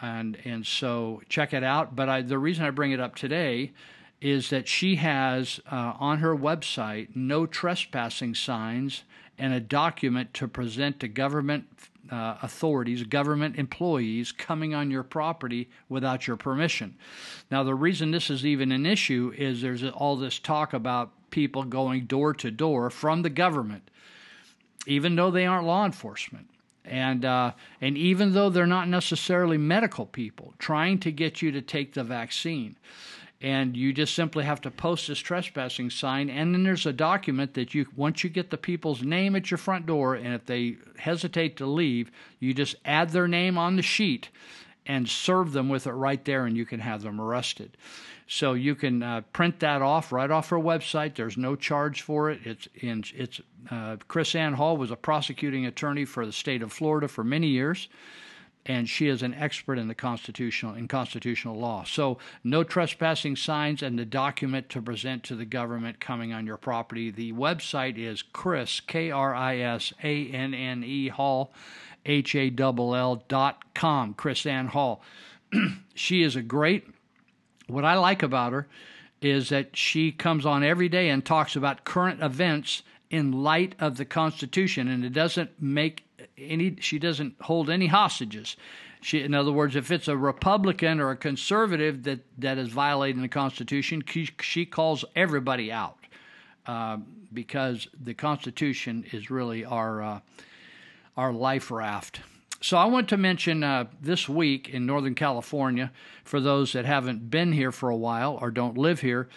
and 0.00 0.36
and 0.44 0.66
so 0.66 1.20
check 1.28 1.52
it 1.52 1.62
out. 1.62 1.94
But 1.94 2.08
I, 2.08 2.22
the 2.22 2.38
reason 2.38 2.64
I 2.64 2.70
bring 2.70 2.92
it 2.92 3.00
up 3.00 3.14
today 3.14 3.72
is 4.20 4.48
that 4.50 4.66
she 4.66 4.96
has 4.96 5.60
uh, 5.70 5.92
on 5.98 6.18
her 6.18 6.34
website 6.34 7.14
no 7.14 7.44
trespassing 7.44 8.34
signs 8.34 9.04
and 9.38 9.52
a 9.52 9.60
document 9.60 10.32
to 10.34 10.48
present 10.48 11.00
to 11.00 11.08
government 11.08 11.66
uh, 12.10 12.36
authorities, 12.42 13.02
government 13.02 13.56
employees 13.56 14.30
coming 14.30 14.74
on 14.74 14.90
your 14.90 15.02
property 15.02 15.68
without 15.88 16.26
your 16.26 16.36
permission. 16.36 16.96
Now, 17.50 17.64
the 17.64 17.74
reason 17.74 18.12
this 18.12 18.30
is 18.30 18.46
even 18.46 18.70
an 18.70 18.86
issue 18.86 19.32
is 19.36 19.60
there's 19.60 19.82
all 19.84 20.16
this 20.16 20.38
talk 20.38 20.72
about 20.72 21.10
people 21.30 21.64
going 21.64 22.06
door 22.06 22.32
to 22.34 22.50
door 22.50 22.90
from 22.90 23.22
the 23.22 23.30
government 23.30 23.90
even 24.86 25.16
though 25.16 25.30
they 25.30 25.46
aren't 25.46 25.66
law 25.66 25.84
enforcement. 25.84 26.48
And 26.84 27.24
uh, 27.24 27.52
and 27.80 27.98
even 27.98 28.32
though 28.32 28.48
they're 28.48 28.64
not 28.64 28.88
necessarily 28.88 29.58
medical 29.58 30.06
people, 30.06 30.54
trying 30.58 31.00
to 31.00 31.10
get 31.10 31.42
you 31.42 31.50
to 31.50 31.60
take 31.60 31.94
the 31.94 32.04
vaccine, 32.04 32.76
and 33.40 33.76
you 33.76 33.92
just 33.92 34.14
simply 34.14 34.44
have 34.44 34.60
to 34.62 34.70
post 34.70 35.08
this 35.08 35.18
trespassing 35.18 35.90
sign, 35.90 36.30
and 36.30 36.54
then 36.54 36.64
there's 36.64 36.86
a 36.86 36.92
document 36.92 37.54
that 37.54 37.74
you 37.74 37.86
once 37.94 38.24
you 38.24 38.30
get 38.30 38.50
the 38.50 38.56
people's 38.56 39.02
name 39.02 39.36
at 39.36 39.50
your 39.50 39.58
front 39.58 39.86
door, 39.86 40.14
and 40.14 40.34
if 40.34 40.46
they 40.46 40.76
hesitate 40.98 41.56
to 41.56 41.66
leave, 41.66 42.10
you 42.40 42.54
just 42.54 42.76
add 42.84 43.10
their 43.10 43.28
name 43.28 43.58
on 43.58 43.76
the 43.76 43.82
sheet, 43.82 44.30
and 44.86 45.08
serve 45.08 45.52
them 45.52 45.68
with 45.68 45.86
it 45.86 45.92
right 45.92 46.24
there, 46.24 46.46
and 46.46 46.56
you 46.56 46.64
can 46.64 46.80
have 46.80 47.02
them 47.02 47.20
arrested. 47.20 47.76
So 48.28 48.54
you 48.54 48.74
can 48.74 49.02
uh, 49.02 49.20
print 49.32 49.60
that 49.60 49.82
off 49.82 50.12
right 50.12 50.30
off 50.30 50.48
her 50.48 50.58
website. 50.58 51.14
There's 51.14 51.36
no 51.36 51.54
charge 51.54 52.02
for 52.02 52.30
it. 52.30 52.40
It's 52.44 52.68
in 52.74 53.04
it's 53.14 53.40
uh, 53.70 53.96
KrisAnne 54.08 54.54
Hall 54.54 54.76
was 54.76 54.90
a 54.90 54.96
prosecuting 54.96 55.66
attorney 55.66 56.04
for 56.04 56.26
the 56.26 56.32
state 56.32 56.62
of 56.62 56.72
Florida 56.72 57.06
for 57.06 57.22
many 57.22 57.48
years, 57.48 57.88
and 58.66 58.88
she 58.88 59.06
is 59.06 59.22
an 59.22 59.32
expert 59.34 59.78
in 59.78 59.88
the 59.88 59.94
constitutional 59.94 60.74
in 60.74 60.88
constitutional 60.88 61.58
law. 61.58 61.84
So 61.84 62.18
no 62.44 62.64
trespassing 62.64 63.36
signs 63.36 63.82
and 63.82 63.98
the 63.98 64.04
document 64.04 64.68
to 64.70 64.82
present 64.82 65.22
to 65.24 65.36
the 65.36 65.44
government 65.44 66.00
coming 66.00 66.32
on 66.32 66.46
your 66.46 66.56
property. 66.56 67.10
The 67.10 67.32
website 67.32 67.96
is 67.96 68.22
Chris 68.22 68.80
K 68.80 69.10
R 69.10 69.34
I 69.34 69.58
S 69.58 69.92
A 70.02 70.28
N 70.28 70.52
N 70.52 70.82
E 70.84 71.08
Hall 71.08 71.52
H 72.04 72.34
A 72.34 72.52
L 72.58 72.94
L 72.94 73.24
dot 73.28 73.74
com. 73.74 74.14
KrisAnne 74.14 74.68
Hall. 74.68 75.00
she 75.94 76.22
is 76.22 76.36
a 76.36 76.42
great 76.42 76.88
what 77.68 77.84
I 77.84 77.94
like 77.94 78.22
about 78.22 78.52
her 78.52 78.68
is 79.20 79.48
that 79.48 79.76
she 79.76 80.12
comes 80.12 80.44
on 80.44 80.62
every 80.62 80.88
day 80.88 81.08
and 81.08 81.24
talks 81.24 81.56
about 81.56 81.84
current 81.84 82.22
events 82.22 82.82
in 83.10 83.32
light 83.32 83.74
of 83.78 83.96
the 83.96 84.04
Constitution, 84.04 84.88
and 84.88 85.04
it 85.04 85.12
doesn't 85.12 85.50
make 85.60 86.05
any. 86.38 86.76
She 86.80 86.98
doesn't 86.98 87.34
hold 87.42 87.70
any 87.70 87.86
hostages. 87.86 88.56
She, 89.00 89.22
in 89.22 89.34
other 89.34 89.52
words, 89.52 89.76
if 89.76 89.90
it's 89.90 90.08
a 90.08 90.16
Republican 90.16 91.00
or 91.00 91.10
a 91.10 91.16
conservative 91.16 92.02
that 92.04 92.20
that 92.38 92.58
is 92.58 92.68
violating 92.68 93.22
the 93.22 93.28
Constitution, 93.28 94.02
she, 94.06 94.28
she 94.40 94.66
calls 94.66 95.04
everybody 95.14 95.70
out 95.70 95.98
uh, 96.66 96.98
because 97.32 97.88
the 98.02 98.14
Constitution 98.14 99.04
is 99.12 99.30
really 99.30 99.64
our 99.64 100.02
uh, 100.02 100.20
our 101.16 101.32
life 101.32 101.70
raft. 101.70 102.20
So 102.60 102.76
I 102.76 102.86
want 102.86 103.08
to 103.10 103.16
mention 103.16 103.62
uh, 103.62 103.84
this 104.00 104.28
week 104.28 104.70
in 104.70 104.86
Northern 104.86 105.14
California, 105.14 105.92
for 106.24 106.40
those 106.40 106.72
that 106.72 106.84
haven't 106.84 107.30
been 107.30 107.52
here 107.52 107.70
for 107.70 107.90
a 107.90 107.96
while 107.96 108.38
or 108.40 108.50
don't 108.50 108.78
live 108.78 109.00
here, 109.00 109.28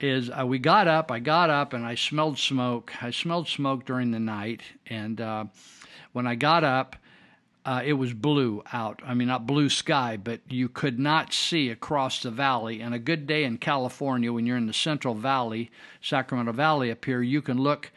is 0.00 0.30
uh, 0.30 0.46
we 0.46 0.58
got 0.58 0.86
up. 0.86 1.10
I 1.10 1.18
got 1.18 1.50
up 1.50 1.72
and 1.72 1.84
I 1.84 1.94
smelled 1.94 2.38
smoke. 2.38 2.92
I 3.02 3.10
smelled 3.10 3.48
smoke 3.48 3.84
during 3.84 4.10
the 4.10 4.20
night, 4.20 4.62
and 4.86 5.20
uh, 5.20 5.44
when 6.12 6.26
I 6.26 6.34
got 6.34 6.64
up, 6.64 6.96
uh, 7.64 7.82
it 7.84 7.92
was 7.92 8.14
blue 8.14 8.62
out. 8.72 9.02
I 9.04 9.12
mean, 9.12 9.28
not 9.28 9.46
blue 9.46 9.68
sky, 9.68 10.16
but 10.16 10.40
you 10.48 10.70
could 10.70 10.98
not 10.98 11.34
see 11.34 11.68
across 11.68 12.22
the 12.22 12.30
valley. 12.30 12.80
And 12.80 12.94
a 12.94 12.98
good 12.98 13.26
day 13.26 13.44
in 13.44 13.58
California, 13.58 14.32
when 14.32 14.46
you're 14.46 14.56
in 14.56 14.66
the 14.66 14.72
Central 14.72 15.14
Valley, 15.14 15.70
Sacramento 16.00 16.52
Valley 16.52 16.90
up 16.90 17.04
here, 17.04 17.20
you 17.20 17.42
can 17.42 17.58
look 17.58 17.92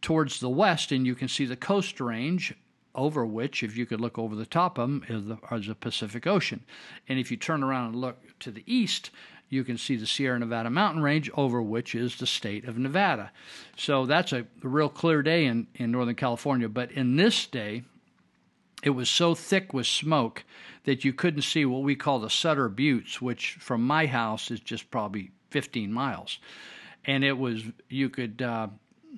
towards 0.00 0.40
the 0.40 0.48
west, 0.48 0.92
and 0.92 1.06
you 1.06 1.14
can 1.14 1.28
see 1.28 1.44
the 1.44 1.56
Coast 1.56 2.00
Range, 2.00 2.54
over 2.94 3.26
which, 3.26 3.62
if 3.62 3.76
you 3.76 3.84
could 3.84 4.00
look 4.00 4.18
over 4.18 4.34
the 4.34 4.46
top 4.46 4.78
of 4.78 4.88
them, 4.88 5.04
is 5.08 5.26
the, 5.26 5.38
is 5.54 5.66
the 5.66 5.74
Pacific 5.74 6.26
Ocean. 6.26 6.64
And 7.08 7.18
if 7.18 7.30
you 7.30 7.36
turn 7.36 7.62
around 7.62 7.88
and 7.88 7.96
look 7.96 8.18
to 8.38 8.50
the 8.50 8.64
east, 8.66 9.10
you 9.48 9.64
can 9.64 9.78
see 9.78 9.96
the 9.96 10.06
Sierra 10.06 10.38
Nevada 10.38 10.70
mountain 10.70 11.02
range, 11.02 11.30
over 11.34 11.62
which 11.62 11.94
is 11.94 12.16
the 12.16 12.26
state 12.26 12.66
of 12.66 12.78
Nevada. 12.78 13.30
So 13.76 14.06
that's 14.06 14.32
a 14.32 14.46
real 14.62 14.88
clear 14.88 15.22
day 15.22 15.46
in, 15.46 15.68
in 15.76 15.92
Northern 15.92 16.16
California. 16.16 16.68
But 16.68 16.90
in 16.92 17.16
this 17.16 17.46
day, 17.46 17.84
it 18.82 18.90
was 18.90 19.08
so 19.08 19.34
thick 19.34 19.72
with 19.72 19.86
smoke 19.86 20.44
that 20.84 21.04
you 21.04 21.12
couldn't 21.12 21.42
see 21.42 21.64
what 21.64 21.82
we 21.82 21.96
call 21.96 22.18
the 22.18 22.30
Sutter 22.30 22.68
Buttes, 22.68 23.20
which 23.20 23.56
from 23.60 23.86
my 23.86 24.06
house 24.06 24.50
is 24.50 24.60
just 24.60 24.90
probably 24.90 25.30
15 25.50 25.92
miles. 25.92 26.38
And 27.04 27.24
it 27.24 27.38
was, 27.38 27.62
you 27.88 28.08
could, 28.08 28.42
uh, 28.42 28.68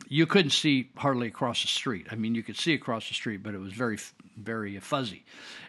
you 0.08 0.26
couldn't 0.26 0.50
see 0.50 0.90
hardly 0.96 1.26
across 1.26 1.62
the 1.62 1.68
street. 1.68 2.06
I 2.10 2.14
mean, 2.14 2.34
you 2.34 2.42
could 2.42 2.56
see 2.56 2.74
across 2.74 3.08
the 3.08 3.14
street, 3.14 3.42
but 3.42 3.54
it 3.54 3.58
was 3.58 3.72
very, 3.72 3.98
very 4.36 4.78
fuzzy. 4.78 5.24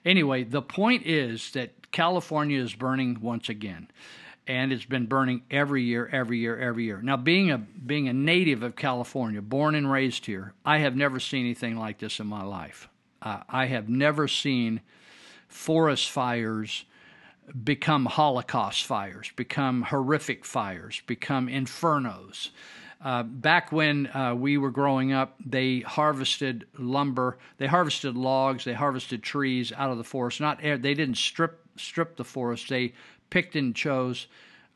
Anyway, 0.06 0.44
the 0.44 0.62
point 0.62 1.06
is 1.06 1.52
that 1.52 1.92
California 1.92 2.62
is 2.62 2.74
burning 2.74 3.20
once 3.22 3.50
again, 3.50 3.90
and 4.48 4.72
it's 4.74 4.86
been 4.86 5.06
burning 5.06 5.44
every 5.52 5.84
year, 5.84 6.08
every 6.12 6.40
year, 6.40 6.58
every 6.58 6.86
year. 6.86 7.02
Now, 7.02 7.18
being 7.18 7.52
a 7.52 7.58
being 7.58 8.08
a 8.08 8.14
native 8.14 8.64
of 8.64 8.76
California, 8.76 9.42
born 9.42 9.76
and 9.76 9.90
raised 9.92 10.26
here, 10.26 10.54
I 10.66 10.80
have 10.80 10.96
never 10.96 11.20
seen 11.20 11.46
anything 11.46 11.78
like 11.78 12.00
this 12.00 12.20
in 12.20 12.28
my 12.28 12.44
life. 12.44 12.90
Uh, 13.22 13.42
I 13.50 13.66
have 13.68 13.90
never 13.90 14.28
seen 14.28 14.82
forest 15.48 16.10
fires 16.10 16.86
become 17.64 18.06
Holocaust 18.06 18.86
fires, 18.86 19.32
become 19.36 19.82
horrific 19.84 20.46
fires, 20.46 21.02
become 21.08 21.48
infernos. 21.48 22.50
Uh, 23.02 23.24
back 23.24 23.72
when 23.72 24.08
uh, 24.08 24.36
we 24.36 24.58
were 24.58 24.72
growing 24.72 25.14
up, 25.14 25.36
they 25.46 25.80
harvested 25.80 26.68
lumber, 26.78 27.38
they 27.58 27.66
harvested 27.66 28.16
logs, 28.16 28.66
they 28.66 28.74
harvested 28.74 29.24
trees 29.24 29.72
out 29.72 29.90
of 29.90 29.98
the 29.98 30.04
forest. 30.04 30.42
Not 30.42 30.62
they 30.62 30.78
didn't 30.78 31.16
strip 31.16 31.66
strip 31.78 32.18
the 32.18 32.26
forest. 32.26 32.70
They 32.70 32.94
picked 33.30 33.56
and 33.56 33.76
chose 33.76 34.28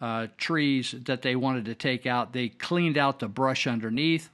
uh, 0.01 0.27
trees 0.37 0.95
that 1.05 1.21
they 1.21 1.35
wanted 1.35 1.65
to 1.65 1.75
take 1.75 2.05
out. 2.05 2.33
They 2.33 2.49
cleaned 2.49 2.97
out 2.97 3.19
the 3.19 3.27
brush 3.27 3.67
underneath. 3.67 4.29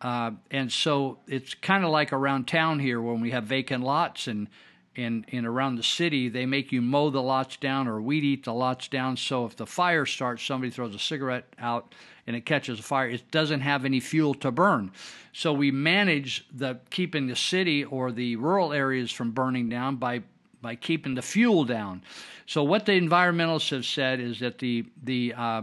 Uh, 0.00 0.32
and 0.50 0.70
so 0.70 1.18
it's 1.26 1.54
kind 1.54 1.84
of 1.84 1.90
like 1.90 2.12
around 2.12 2.46
town 2.46 2.78
here 2.78 3.00
when 3.00 3.20
we 3.20 3.30
have 3.30 3.44
vacant 3.44 3.82
lots 3.82 4.26
and 4.28 4.48
and, 4.96 5.26
and 5.30 5.46
around 5.46 5.76
the 5.76 5.82
city, 5.82 6.28
they 6.28 6.46
make 6.46 6.72
you 6.72 6.80
mow 6.80 7.10
the 7.10 7.22
lots 7.22 7.56
down 7.56 7.86
or 7.86 8.00
weed 8.00 8.24
eat 8.24 8.44
the 8.44 8.54
lots 8.54 8.88
down. 8.88 9.16
So 9.16 9.44
if 9.44 9.56
the 9.56 9.66
fire 9.66 10.06
starts, 10.06 10.42
somebody 10.42 10.70
throws 10.70 10.94
a 10.94 10.98
cigarette 10.98 11.44
out 11.58 11.94
and 12.26 12.34
it 12.34 12.46
catches 12.46 12.80
a 12.80 12.82
fire, 12.82 13.08
it 13.08 13.30
doesn't 13.30 13.60
have 13.60 13.84
any 13.84 14.00
fuel 14.00 14.34
to 14.34 14.50
burn. 14.50 14.90
So 15.32 15.52
we 15.52 15.70
manage 15.70 16.46
the 16.52 16.80
keeping 16.90 17.26
the 17.26 17.36
city 17.36 17.84
or 17.84 18.10
the 18.10 18.36
rural 18.36 18.72
areas 18.72 19.12
from 19.12 19.32
burning 19.32 19.68
down 19.68 19.96
by 19.96 20.22
by 20.66 20.74
keeping 20.74 21.14
the 21.14 21.22
fuel 21.22 21.62
down. 21.64 22.02
So 22.44 22.64
what 22.64 22.86
the 22.86 23.00
environmentalists 23.00 23.70
have 23.70 23.86
said 23.86 24.18
is 24.18 24.40
that 24.40 24.58
the 24.58 24.84
the 25.00 25.32
uh, 25.36 25.62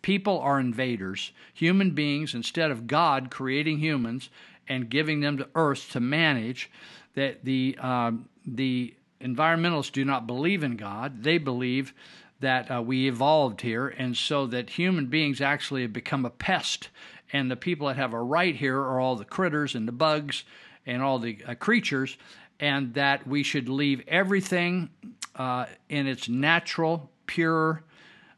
people 0.00 0.38
are 0.40 0.58
invaders, 0.58 1.32
human 1.52 1.90
beings. 1.90 2.34
Instead 2.34 2.70
of 2.70 2.86
God 2.86 3.30
creating 3.30 3.78
humans 3.78 4.30
and 4.66 4.88
giving 4.88 5.20
them 5.20 5.36
the 5.36 5.50
earth 5.54 5.90
to 5.92 6.00
manage, 6.00 6.70
that 7.14 7.44
the 7.44 7.76
um, 7.82 8.30
the 8.46 8.94
environmentalists 9.20 9.92
do 9.92 10.06
not 10.06 10.26
believe 10.26 10.64
in 10.64 10.76
God. 10.76 11.22
They 11.22 11.36
believe 11.36 11.92
that 12.40 12.70
uh, 12.70 12.80
we 12.80 13.06
evolved 13.06 13.60
here, 13.60 13.88
and 13.88 14.16
so 14.16 14.46
that 14.46 14.70
human 14.70 15.08
beings 15.08 15.42
actually 15.42 15.82
have 15.82 15.92
become 15.92 16.24
a 16.24 16.30
pest, 16.30 16.88
and 17.34 17.50
the 17.50 17.56
people 17.56 17.88
that 17.88 17.96
have 17.96 18.14
a 18.14 18.22
right 18.22 18.56
here 18.56 18.78
are 18.78 18.98
all 18.98 19.16
the 19.16 19.26
critters 19.26 19.74
and 19.74 19.86
the 19.86 19.92
bugs 19.92 20.44
and 20.86 21.02
all 21.02 21.18
the 21.18 21.36
uh, 21.46 21.54
creatures, 21.54 22.16
and 22.60 22.94
that 22.94 23.26
we 23.26 23.42
should 23.42 23.68
leave 23.68 24.02
everything 24.08 24.90
uh, 25.36 25.66
in 25.88 26.06
its 26.06 26.28
natural, 26.28 27.10
pure, 27.26 27.84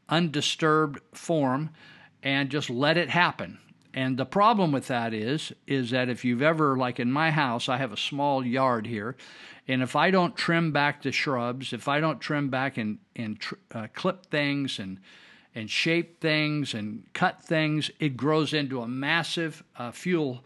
undisturbed 0.08 1.00
form 1.12 1.70
and 2.22 2.50
just 2.50 2.68
let 2.68 2.96
it 2.96 3.08
happen. 3.08 3.58
And 3.92 4.16
the 4.16 4.26
problem 4.26 4.70
with 4.70 4.86
that 4.88 5.12
is, 5.12 5.52
is 5.66 5.90
that 5.90 6.08
if 6.08 6.24
you've 6.24 6.42
ever, 6.42 6.76
like 6.76 7.00
in 7.00 7.10
my 7.10 7.30
house, 7.30 7.68
I 7.68 7.78
have 7.78 7.92
a 7.92 7.96
small 7.96 8.44
yard 8.44 8.86
here, 8.86 9.16
and 9.66 9.82
if 9.82 9.96
I 9.96 10.10
don't 10.10 10.36
trim 10.36 10.72
back 10.72 11.02
the 11.02 11.12
shrubs, 11.12 11.72
if 11.72 11.88
I 11.88 12.00
don't 12.00 12.20
trim 12.20 12.50
back 12.50 12.76
and 12.76 12.98
and 13.16 13.38
tr- 13.38 13.54
uh, 13.72 13.86
clip 13.92 14.26
things 14.26 14.78
and 14.78 15.00
and 15.54 15.68
shape 15.68 16.20
things 16.20 16.74
and 16.74 17.04
cut 17.14 17.42
things, 17.42 17.90
it 17.98 18.16
grows 18.16 18.52
into 18.52 18.80
a 18.80 18.86
massive 18.86 19.64
uh, 19.76 19.90
fuel 19.90 20.44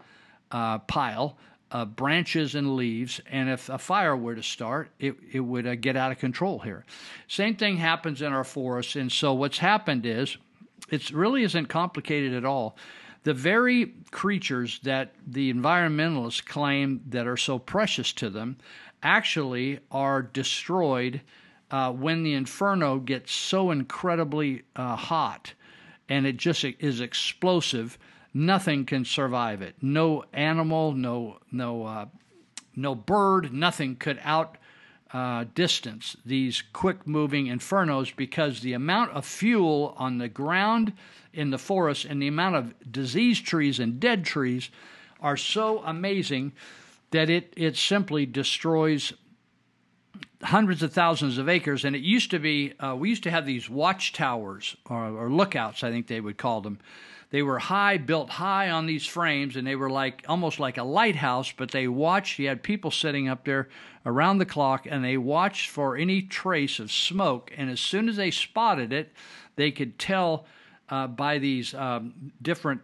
uh, 0.51 0.79
pile 0.79 1.37
of 1.81 1.95
branches 1.95 2.55
and 2.55 2.75
leaves. 2.75 3.21
And 3.29 3.49
if 3.49 3.69
a 3.69 3.77
fire 3.77 4.15
were 4.15 4.35
to 4.35 4.43
start, 4.43 4.91
it 4.99 5.15
it 5.31 5.41
would 5.41 5.67
uh, 5.67 5.75
get 5.75 5.95
out 5.95 6.11
of 6.11 6.19
control 6.19 6.59
here. 6.59 6.85
Same 7.27 7.55
thing 7.55 7.77
happens 7.77 8.21
in 8.21 8.31
our 8.33 8.43
forests. 8.43 8.95
And 8.95 9.11
so 9.11 9.33
what's 9.33 9.57
happened 9.57 10.05
is, 10.05 10.37
it 10.89 11.09
really 11.11 11.43
isn't 11.43 11.65
complicated 11.67 12.33
at 12.33 12.45
all 12.45 12.77
the 13.23 13.33
very 13.33 13.93
creatures 14.11 14.79
that 14.83 15.15
the 15.25 15.51
environmentalists 15.51 16.45
claim 16.45 17.01
that 17.09 17.25
are 17.25 17.37
so 17.37 17.57
precious 17.57 18.13
to 18.13 18.29
them 18.29 18.55
actually 19.01 19.79
are 19.89 20.21
destroyed 20.21 21.21
uh, 21.71 21.91
when 21.91 22.21
the 22.21 22.33
inferno 22.33 22.99
gets 22.99 23.31
so 23.31 23.71
incredibly 23.71 24.61
uh, 24.75 24.95
hot 24.95 25.53
and 26.07 26.27
it 26.27 26.37
just 26.37 26.63
is 26.63 27.01
explosive. 27.01 27.97
Nothing 28.37 28.85
can 28.85 29.05
survive 29.05 29.61
it. 29.61 29.75
No 29.81 30.25
animal, 30.33 30.91
no 30.91 31.39
no 31.53 31.85
uh, 31.85 32.05
no 32.75 32.93
bird, 32.93 33.53
nothing 33.53 33.95
could 33.95 34.19
out 34.23 34.57
uh, 35.13 35.45
distance 35.55 36.17
these 36.25 36.61
quick 36.73 37.07
moving 37.07 37.45
infernos 37.45 38.13
because 38.13 38.59
the 38.59 38.73
amount 38.73 39.11
of 39.11 39.25
fuel 39.25 39.95
on 39.97 40.17
the 40.17 40.27
ground 40.27 40.91
in 41.31 41.51
the 41.51 41.57
forest 41.57 42.03
and 42.03 42.21
the 42.21 42.27
amount 42.27 42.57
of 42.57 42.91
diseased 42.91 43.45
trees 43.45 43.79
and 43.79 44.01
dead 44.01 44.25
trees 44.25 44.69
are 45.21 45.37
so 45.37 45.81
amazing 45.85 46.51
that 47.11 47.29
it, 47.29 47.53
it 47.55 47.77
simply 47.77 48.25
destroys 48.25 49.13
hundreds 50.43 50.83
of 50.83 50.91
thousands 50.91 51.37
of 51.37 51.47
acres. 51.47 51.85
And 51.85 51.95
it 51.95 52.01
used 52.01 52.31
to 52.31 52.39
be, 52.39 52.73
uh, 52.81 52.97
we 52.97 53.07
used 53.07 53.23
to 53.23 53.31
have 53.31 53.45
these 53.45 53.69
watchtowers 53.69 54.75
or, 54.89 55.07
or 55.07 55.31
lookouts, 55.31 55.85
I 55.85 55.91
think 55.91 56.07
they 56.07 56.19
would 56.19 56.37
call 56.37 56.59
them. 56.59 56.79
They 57.31 57.41
were 57.41 57.59
high, 57.59 57.97
built 57.97 58.29
high 58.29 58.69
on 58.69 58.85
these 58.85 59.05
frames, 59.05 59.55
and 59.55 59.65
they 59.65 59.75
were 59.75 59.89
like 59.89 60.23
almost 60.27 60.59
like 60.59 60.77
a 60.77 60.83
lighthouse. 60.83 61.51
But 61.51 61.71
they 61.71 61.87
watched. 61.87 62.39
You 62.39 62.47
had 62.47 62.63
people 62.63 62.91
sitting 62.91 63.27
up 63.27 63.45
there 63.45 63.67
around 64.05 64.37
the 64.37 64.45
clock, 64.45 64.87
and 64.89 65.03
they 65.03 65.17
watched 65.17 65.69
for 65.69 65.97
any 65.97 66.21
trace 66.21 66.79
of 66.79 66.91
smoke. 66.91 67.51
And 67.57 67.69
as 67.69 67.79
soon 67.79 68.07
as 68.09 68.15
they 68.15 68.31
spotted 68.31 68.93
it, 68.93 69.11
they 69.55 69.71
could 69.71 69.97
tell 69.97 70.45
uh, 70.89 71.07
by 71.07 71.39
these 71.39 71.73
um, 71.73 72.31
different 72.41 72.81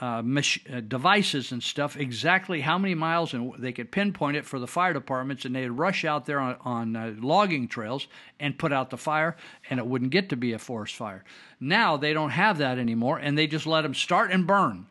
uh, 0.00 0.22
uh, 0.22 0.80
devices 0.80 1.52
and 1.52 1.62
stuff 1.62 1.96
exactly 1.96 2.60
how 2.60 2.78
many 2.78 2.94
miles, 2.94 3.34
and 3.34 3.52
they 3.58 3.72
could 3.72 3.90
pinpoint 3.90 4.36
it 4.36 4.46
for 4.46 4.58
the 4.58 4.66
fire 4.66 4.92
departments, 4.92 5.44
and 5.44 5.54
they'd 5.54 5.68
rush 5.68 6.04
out 6.04 6.26
there 6.26 6.40
on, 6.40 6.56
on 6.60 6.96
uh, 6.96 7.14
logging 7.18 7.68
trails 7.68 8.06
and 8.38 8.58
put 8.58 8.72
out 8.72 8.90
the 8.90 8.96
fire, 8.96 9.36
and 9.68 9.78
it 9.80 9.86
wouldn't 9.86 10.10
get 10.10 10.28
to 10.28 10.36
be 10.36 10.52
a 10.52 10.58
forest 10.58 10.94
fire. 10.94 11.24
Now 11.60 11.96
they 11.96 12.12
don't 12.12 12.30
have 12.30 12.58
that 12.58 12.78
anymore, 12.78 13.18
and 13.18 13.36
they 13.36 13.46
just 13.46 13.66
let 13.66 13.82
them 13.82 13.94
start 13.94 14.30
and 14.30 14.46
burn. 14.46 14.86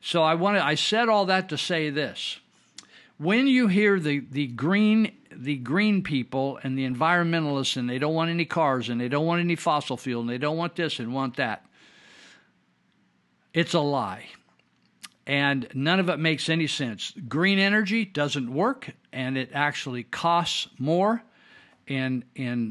So 0.00 0.22
I 0.22 0.34
wanted, 0.34 0.62
I 0.62 0.74
said 0.74 1.08
all 1.08 1.26
that 1.26 1.48
to 1.48 1.58
say 1.58 1.90
this: 1.90 2.38
when 3.18 3.46
you 3.46 3.68
hear 3.68 3.98
the 3.98 4.20
the 4.30 4.46
green 4.46 5.12
the 5.32 5.56
green 5.56 6.02
people 6.04 6.60
and 6.62 6.78
the 6.78 6.88
environmentalists, 6.88 7.76
and 7.76 7.90
they 7.90 7.98
don't 7.98 8.14
want 8.14 8.30
any 8.30 8.44
cars, 8.44 8.88
and 8.88 9.00
they 9.00 9.08
don't 9.08 9.26
want 9.26 9.40
any 9.40 9.56
fossil 9.56 9.96
fuel, 9.96 10.20
and 10.20 10.30
they 10.30 10.38
don't 10.38 10.56
want 10.56 10.76
this 10.76 11.00
and 11.00 11.12
want 11.12 11.36
that 11.36 11.66
it's 13.54 13.72
a 13.72 13.80
lie. 13.80 14.26
And 15.26 15.68
none 15.74 16.00
of 16.00 16.08
it 16.10 16.18
makes 16.18 16.48
any 16.48 16.66
sense. 16.66 17.14
Green 17.28 17.58
energy 17.58 18.04
doesn't 18.04 18.52
work, 18.52 18.90
and 19.12 19.38
it 19.38 19.50
actually 19.54 20.02
costs 20.02 20.68
more, 20.78 21.22
and, 21.88 22.24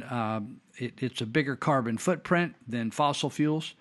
um, 0.10 0.60
it, 0.78 0.94
it's 1.02 1.22
a 1.22 1.26
bigger 1.26 1.56
carbon 1.56 1.98
footprint 1.98 2.56
than 2.68 2.92
fossil 2.92 3.30
fuels. 3.30 3.74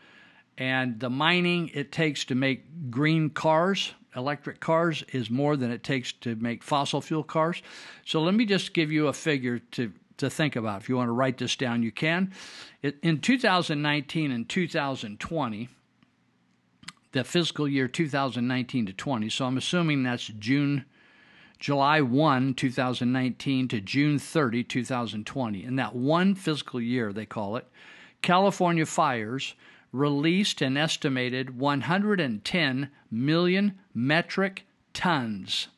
And 0.59 1.01
the 1.01 1.11
mining 1.11 1.71
it 1.75 1.93
takes 1.93 2.25
to 2.27 2.35
make 2.35 2.91
green 2.91 3.31
cars, 3.31 3.93
electric 4.15 4.61
cars, 4.61 5.03
is 5.13 5.31
more 5.31 5.57
than 5.57 5.71
it 5.71 5.83
takes 5.83 6.13
to 6.13 6.37
make 6.37 6.63
fossil 6.63 7.01
fuel 7.01 7.25
cars. 7.25 7.63
So 8.05 8.21
let 8.21 8.35
me 8.35 8.45
just 8.45 8.75
give 8.75 8.93
you 8.93 9.09
a 9.09 9.13
figure 9.13 9.59
to 9.73 9.93
to 10.19 10.31
think 10.31 10.57
about. 10.57 10.81
If 10.81 10.89
you 10.89 10.97
want 10.97 11.09
to 11.09 11.13
write 11.13 11.39
this 11.39 11.57
down, 11.57 11.83
you 11.83 11.91
can. 11.91 12.33
It, 12.81 12.99
in 13.03 13.21
2019 13.21 14.31
and 14.31 14.49
2020, 14.49 15.69
the 17.13 17.25
fiscal 17.25 17.69
year 17.69 17.89
2019 17.89 18.87
to 18.87 18.93
20. 18.93 19.29
So 19.29 19.45
I'm 19.45 19.59
assuming 19.59 20.03
that's 20.03 20.27
June, 20.27 20.85
July 21.59 22.01
1, 22.01 22.55
2019 22.55 23.69
to 23.69 23.81
June 23.81 24.19
30, 24.19 24.65
2020. 24.65 25.65
In 25.65 25.77
that 25.77 25.95
one 25.95 26.35
fiscal 26.35 26.81
year, 26.81 27.13
they 27.13 27.27
call 27.27 27.57
it, 27.57 27.67
California 28.23 28.87
fires 28.87 29.55
released 29.93 30.63
an 30.63 30.77
estimated 30.77 31.59
110 31.59 32.91
million 33.11 33.79
metric 33.95 34.65
tons 34.95 35.69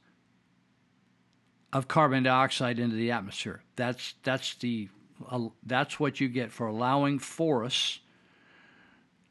of 1.72 1.88
carbon 1.88 2.22
dioxide 2.22 2.78
into 2.78 2.94
the 2.94 3.10
atmosphere. 3.10 3.62
That's 3.74 4.14
that's 4.22 4.54
the 4.54 4.88
uh, 5.28 5.48
that's 5.64 5.98
what 5.98 6.20
you 6.20 6.28
get 6.28 6.52
for 6.52 6.68
allowing 6.68 7.18
forests 7.18 7.98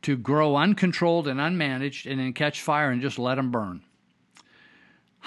to 0.04 0.16
grow 0.16 0.56
uncontrolled 0.56 1.28
and 1.28 1.40
unmanaged 1.40 2.10
and 2.10 2.20
then 2.20 2.34
catch 2.34 2.62
fire 2.62 2.92
and 2.92 3.02
just 3.02 3.20
let 3.20 3.36
them 3.36 3.52
burn. 3.52 3.82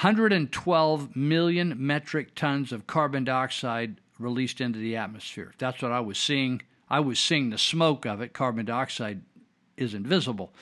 112 0.01 1.17
million 1.17 1.75
metric 1.79 2.35
tons 2.35 2.71
of 2.73 2.87
carbon 2.87 3.25
dioxide 3.25 4.01
released 4.19 4.61
into 4.61 4.79
the 4.79 4.97
atmosphere. 4.97 5.55
That's 5.59 5.83
what 5.83 5.93
I 5.93 6.01
was 6.01 6.19
seeing. 6.19 6.63
I 6.89 7.01
was 7.01 7.19
seeing 7.19 7.51
the 7.51 7.59
smoke 7.59 8.05
of 8.05 8.21
it. 8.21 8.33
Carbon 8.33 8.67
dioxide 8.67 9.23
is 9.77 9.95
invisible. 9.95 10.53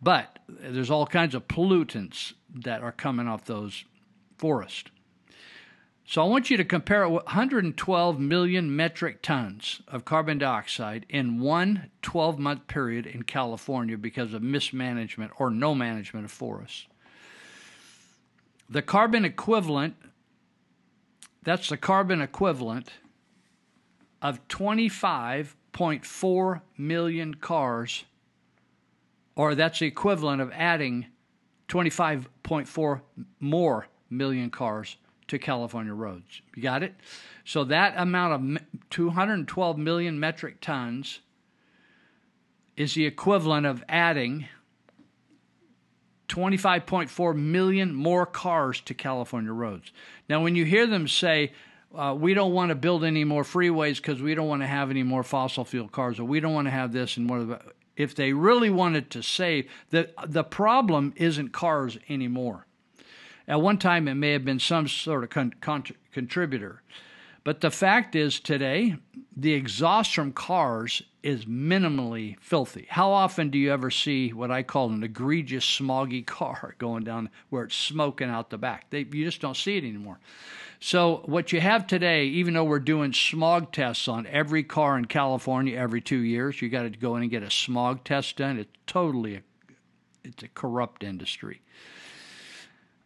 But 0.00 0.40
there's 0.48 0.90
all 0.90 1.06
kinds 1.06 1.34
of 1.34 1.46
pollutants 1.46 2.32
that 2.52 2.82
are 2.82 2.92
coming 2.92 3.28
off 3.28 3.44
those 3.44 3.84
forests. 4.36 4.90
So 6.04 6.22
I 6.22 6.26
want 6.26 6.50
you 6.50 6.56
to 6.56 6.64
compare 6.64 7.08
112 7.08 8.18
million 8.18 8.74
metric 8.74 9.22
tons 9.22 9.82
of 9.88 10.04
carbon 10.04 10.38
dioxide 10.38 11.06
in 11.08 11.40
one 11.40 11.90
12 12.02 12.38
month 12.38 12.66
period 12.66 13.06
in 13.06 13.22
California 13.22 13.96
because 13.96 14.34
of 14.34 14.42
mismanagement 14.42 15.32
or 15.38 15.50
no 15.50 15.74
management 15.74 16.24
of 16.24 16.30
forests. 16.30 16.86
The 18.68 18.82
carbon 18.82 19.24
equivalent, 19.24 19.96
that's 21.42 21.68
the 21.68 21.76
carbon 21.76 22.20
equivalent 22.20 22.90
of 24.20 24.46
25.4 24.48 26.60
million 26.76 27.34
cars, 27.34 28.04
or 29.36 29.54
that's 29.54 29.78
the 29.78 29.86
equivalent 29.86 30.42
of 30.42 30.50
adding 30.52 31.06
25.4 31.68 33.00
more 33.40 33.86
million 34.10 34.50
cars 34.50 34.96
to 35.32 35.38
California 35.38 35.94
roads. 35.94 36.42
You 36.54 36.62
got 36.62 36.82
it? 36.82 36.94
So 37.42 37.64
that 37.64 37.94
amount 37.96 38.60
of 38.60 38.62
212 38.90 39.78
million 39.78 40.20
metric 40.20 40.60
tons 40.60 41.20
is 42.76 42.92
the 42.92 43.06
equivalent 43.06 43.64
of 43.64 43.82
adding 43.88 44.46
25.4 46.28 47.34
million 47.34 47.94
more 47.94 48.26
cars 48.26 48.82
to 48.82 48.92
California 48.92 49.52
roads. 49.52 49.90
Now, 50.28 50.42
when 50.42 50.54
you 50.54 50.66
hear 50.66 50.86
them 50.86 51.08
say, 51.08 51.52
uh, 51.94 52.14
we 52.18 52.34
don't 52.34 52.52
want 52.52 52.68
to 52.68 52.74
build 52.74 53.02
any 53.02 53.24
more 53.24 53.42
freeways 53.42 53.96
because 53.96 54.20
we 54.20 54.34
don't 54.34 54.48
want 54.48 54.60
to 54.60 54.66
have 54.66 54.90
any 54.90 55.02
more 55.02 55.22
fossil 55.22 55.64
fuel 55.64 55.88
cars, 55.88 56.20
or 56.20 56.24
we 56.24 56.40
don't 56.40 56.52
want 56.52 56.66
to 56.66 56.72
have 56.72 56.92
this 56.92 57.16
and 57.16 57.26
more. 57.26 57.58
If 57.96 58.14
they 58.14 58.34
really 58.34 58.70
wanted 58.70 59.08
to 59.10 59.22
say 59.22 59.68
that 59.90 60.12
the 60.26 60.44
problem 60.44 61.14
isn't 61.16 61.54
cars 61.54 61.98
anymore, 62.10 62.66
at 63.48 63.60
one 63.60 63.78
time, 63.78 64.08
it 64.08 64.14
may 64.14 64.32
have 64.32 64.44
been 64.44 64.60
some 64.60 64.88
sort 64.88 65.24
of 65.24 65.30
con- 65.30 65.54
con- 65.60 65.84
contributor. 66.12 66.82
But 67.44 67.60
the 67.60 67.70
fact 67.70 68.14
is, 68.14 68.38
today, 68.38 68.96
the 69.36 69.52
exhaust 69.54 70.14
from 70.14 70.32
cars 70.32 71.02
is 71.22 71.44
minimally 71.44 72.36
filthy. 72.40 72.86
How 72.88 73.10
often 73.10 73.50
do 73.50 73.58
you 73.58 73.72
ever 73.72 73.90
see 73.90 74.32
what 74.32 74.50
I 74.50 74.62
call 74.62 74.90
an 74.90 75.02
egregious 75.02 75.64
smoggy 75.64 76.24
car 76.24 76.74
going 76.78 77.04
down 77.04 77.30
where 77.50 77.64
it's 77.64 77.74
smoking 77.74 78.28
out 78.28 78.50
the 78.50 78.58
back? 78.58 78.90
They, 78.90 79.00
you 79.00 79.24
just 79.24 79.40
don't 79.40 79.56
see 79.56 79.76
it 79.76 79.84
anymore. 79.84 80.20
So, 80.78 81.22
what 81.26 81.52
you 81.52 81.60
have 81.60 81.86
today, 81.86 82.26
even 82.26 82.54
though 82.54 82.64
we're 82.64 82.80
doing 82.80 83.12
smog 83.12 83.70
tests 83.70 84.08
on 84.08 84.26
every 84.26 84.64
car 84.64 84.98
in 84.98 85.04
California 85.04 85.76
every 85.76 86.00
two 86.00 86.18
years, 86.18 86.60
you 86.60 86.68
got 86.68 86.82
to 86.82 86.90
go 86.90 87.14
in 87.14 87.22
and 87.22 87.30
get 87.30 87.44
a 87.44 87.50
smog 87.52 88.02
test 88.02 88.36
done. 88.36 88.58
It's 88.58 88.70
totally 88.86 89.36
a, 89.36 89.42
it's 90.24 90.42
a 90.42 90.48
corrupt 90.48 91.04
industry. 91.04 91.60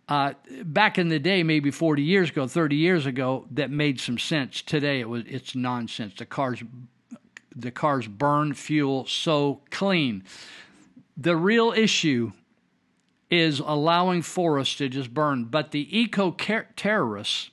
Uh, 0.09 0.35
back 0.63 0.99
in 0.99 1.09
the 1.09 1.19
day, 1.19 1.43
maybe 1.43 1.71
40 1.71 2.03
years 2.03 2.31
ago, 2.31 2.47
30 2.47 2.77
years 2.77 3.07
ago, 3.07 3.47
that 3.51 3.71
made 3.71 4.01
some 4.01 4.19
sense. 4.19 4.63
Today, 4.63 5.01
it 5.01 5.09
was 5.09 5.25
it's 5.27 5.55
nonsense. 5.55 6.15
The 6.17 6.27
cars, 6.27 6.63
the 7.55 7.73
cars 7.73 8.07
burn 8.07 8.55
fuel 8.55 9.07
so 9.07 9.63
clean. 9.71 10.23
The 11.17 11.37
real 11.37 11.73
issue 11.73 12.33
is 13.31 13.59
allowing 13.59 14.23
forests 14.23 14.77
to 14.77 14.89
just 14.89 15.13
burn. 15.13 15.45
But 15.45 15.73
the 15.73 15.99
eco 15.99 16.31
terrorists, 16.31 17.51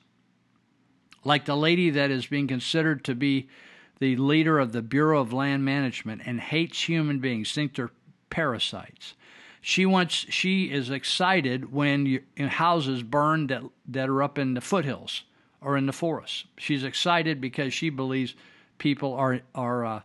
like 1.23 1.45
the 1.45 1.57
lady 1.57 1.89
that 1.89 2.11
is 2.11 2.27
being 2.27 2.47
considered 2.47 3.03
to 3.05 3.15
be 3.15 3.49
the 3.97 4.15
leader 4.17 4.59
of 4.59 4.73
the 4.73 4.83
Bureau 4.83 5.21
of 5.21 5.33
Land 5.33 5.65
Management 5.65 6.21
and 6.25 6.39
hates 6.39 6.87
human 6.87 7.17
beings, 7.17 7.51
think 7.51 7.75
they're 7.75 7.89
parasites 8.29 9.15
she 9.65 9.85
wants 9.85 10.13
she 10.13 10.65
is 10.65 10.89
excited 10.89 11.71
when 11.71 12.05
you, 12.05 12.21
houses 12.37 13.01
burn 13.01 13.47
that 13.47 13.63
that 13.87 14.09
are 14.09 14.21
up 14.21 14.37
in 14.37 14.55
the 14.55 14.61
foothills 14.61 15.23
or 15.61 15.77
in 15.77 15.85
the 15.85 15.93
forest. 15.93 16.45
She's 16.57 16.83
excited 16.83 17.39
because 17.39 17.73
she 17.73 17.89
believes 17.89 18.35
people 18.77 19.13
are 19.13 19.39
are 19.55 19.85
uh, 19.85 20.01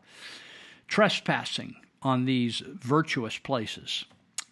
trespassing 0.86 1.74
on 2.02 2.24
these 2.24 2.60
virtuous 2.60 3.36
places. 3.36 4.04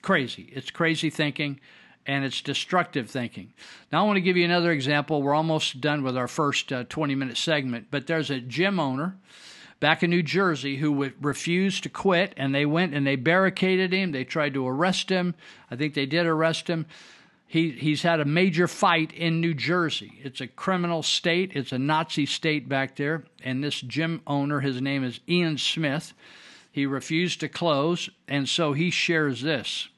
Crazy. 0.03 0.51
It's 0.53 0.73
crazy 0.73 1.09
thinking 1.09 1.61
and 2.05 2.25
it's 2.25 2.40
destructive 2.40 3.09
thinking. 3.09 3.53
Now, 3.92 4.03
I 4.03 4.07
want 4.07 4.16
to 4.16 4.21
give 4.21 4.37
you 4.37 4.45
another 4.45 4.73
example. 4.73 5.23
We're 5.23 5.35
almost 5.35 5.81
done 5.81 6.03
with 6.03 6.16
our 6.16 6.29
first 6.29 6.73
uh, 6.73 6.83
20 6.88 7.14
minute 7.14 7.37
segment, 7.37 7.87
but 7.92 8.09
there's 8.09 8.31
a 8.31 8.40
gym 8.40 8.81
owner 8.81 9.16
back 9.81 10.03
in 10.03 10.11
New 10.11 10.23
Jersey 10.23 10.77
who 10.77 11.11
refused 11.21 11.83
to 11.83 11.89
quit, 11.89 12.33
and 12.37 12.55
they 12.55 12.67
went 12.67 12.95
and 12.95 13.07
they 13.07 13.17
barricaded 13.17 13.93
him. 13.93 14.12
They 14.12 14.25
tried 14.25 14.55
to 14.55 14.67
arrest 14.67 15.11
him. 15.11 15.35
I 15.71 15.77
think 15.77 15.95
they 15.95 16.07
did 16.07 16.27
arrest 16.27 16.69
him. 16.69 16.87
He, 17.47 17.71
he's 17.71 18.03
had 18.03 18.21
a 18.21 18.25
major 18.25 18.67
fight 18.67 19.12
in 19.12 19.41
New 19.41 19.55
Jersey. 19.55 20.19
It's 20.23 20.41
a 20.41 20.49
criminal 20.49 21.03
state, 21.03 21.53
it's 21.55 21.73
a 21.73 21.79
Nazi 21.79 22.27
state 22.27 22.69
back 22.69 22.97
there. 22.97 23.25
And 23.43 23.62
this 23.62 23.81
gym 23.81 24.21
owner, 24.27 24.61
his 24.61 24.83
name 24.83 25.05
is 25.05 25.21
Ian 25.29 25.59
Smith, 25.59 26.12
he 26.73 26.87
refused 26.87 27.41
to 27.41 27.49
close, 27.49 28.11
and 28.27 28.49
so 28.49 28.73
he 28.73 28.91
shares 28.91 29.43
this. 29.43 29.89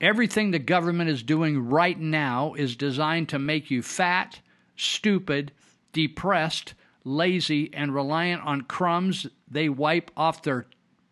Everything 0.00 0.50
the 0.50 0.58
government 0.58 1.10
is 1.10 1.22
doing 1.22 1.68
right 1.68 1.98
now 1.98 2.54
is 2.54 2.74
designed 2.74 3.28
to 3.28 3.38
make 3.38 3.70
you 3.70 3.82
fat, 3.82 4.40
stupid, 4.74 5.52
depressed, 5.92 6.74
lazy, 7.04 7.72
and 7.74 7.94
reliant 7.94 8.42
on 8.42 8.62
crumbs 8.62 9.26
they 9.50 9.68
wipe 9.68 10.10
off 10.16 10.42
their 10.42 10.66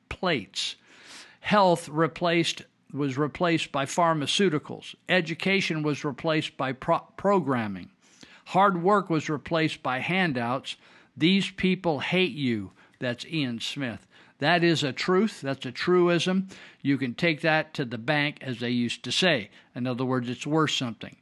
plates. 0.08 0.76
Health 1.40 1.88
replaced 1.88 2.62
was 2.92 3.16
replaced 3.16 3.70
by 3.70 3.86
pharmaceuticals. 3.86 4.94
Education 5.08 5.82
was 5.82 6.04
replaced 6.04 6.56
by 6.56 6.72
pro- 6.72 7.06
programming. 7.16 7.90
Hard 8.46 8.82
work 8.82 9.08
was 9.08 9.30
replaced 9.30 9.82
by 9.82 10.00
handouts. 10.00 10.76
These 11.16 11.50
people 11.50 12.00
hate 12.00 12.32
you. 12.32 12.72
That's 12.98 13.24
Ian 13.26 13.60
Smith. 13.60 14.06
That 14.38 14.64
is 14.64 14.82
a 14.82 14.92
truth. 14.92 15.40
That's 15.40 15.66
a 15.66 15.72
truism. 15.72 16.48
You 16.82 16.98
can 16.98 17.14
take 17.14 17.42
that 17.42 17.74
to 17.74 17.84
the 17.84 17.98
bank, 17.98 18.38
as 18.40 18.58
they 18.58 18.70
used 18.70 19.04
to 19.04 19.12
say. 19.12 19.50
In 19.74 19.86
other 19.86 20.04
words, 20.04 20.28
it's 20.28 20.46
worth 20.46 20.72
something. 20.72 21.16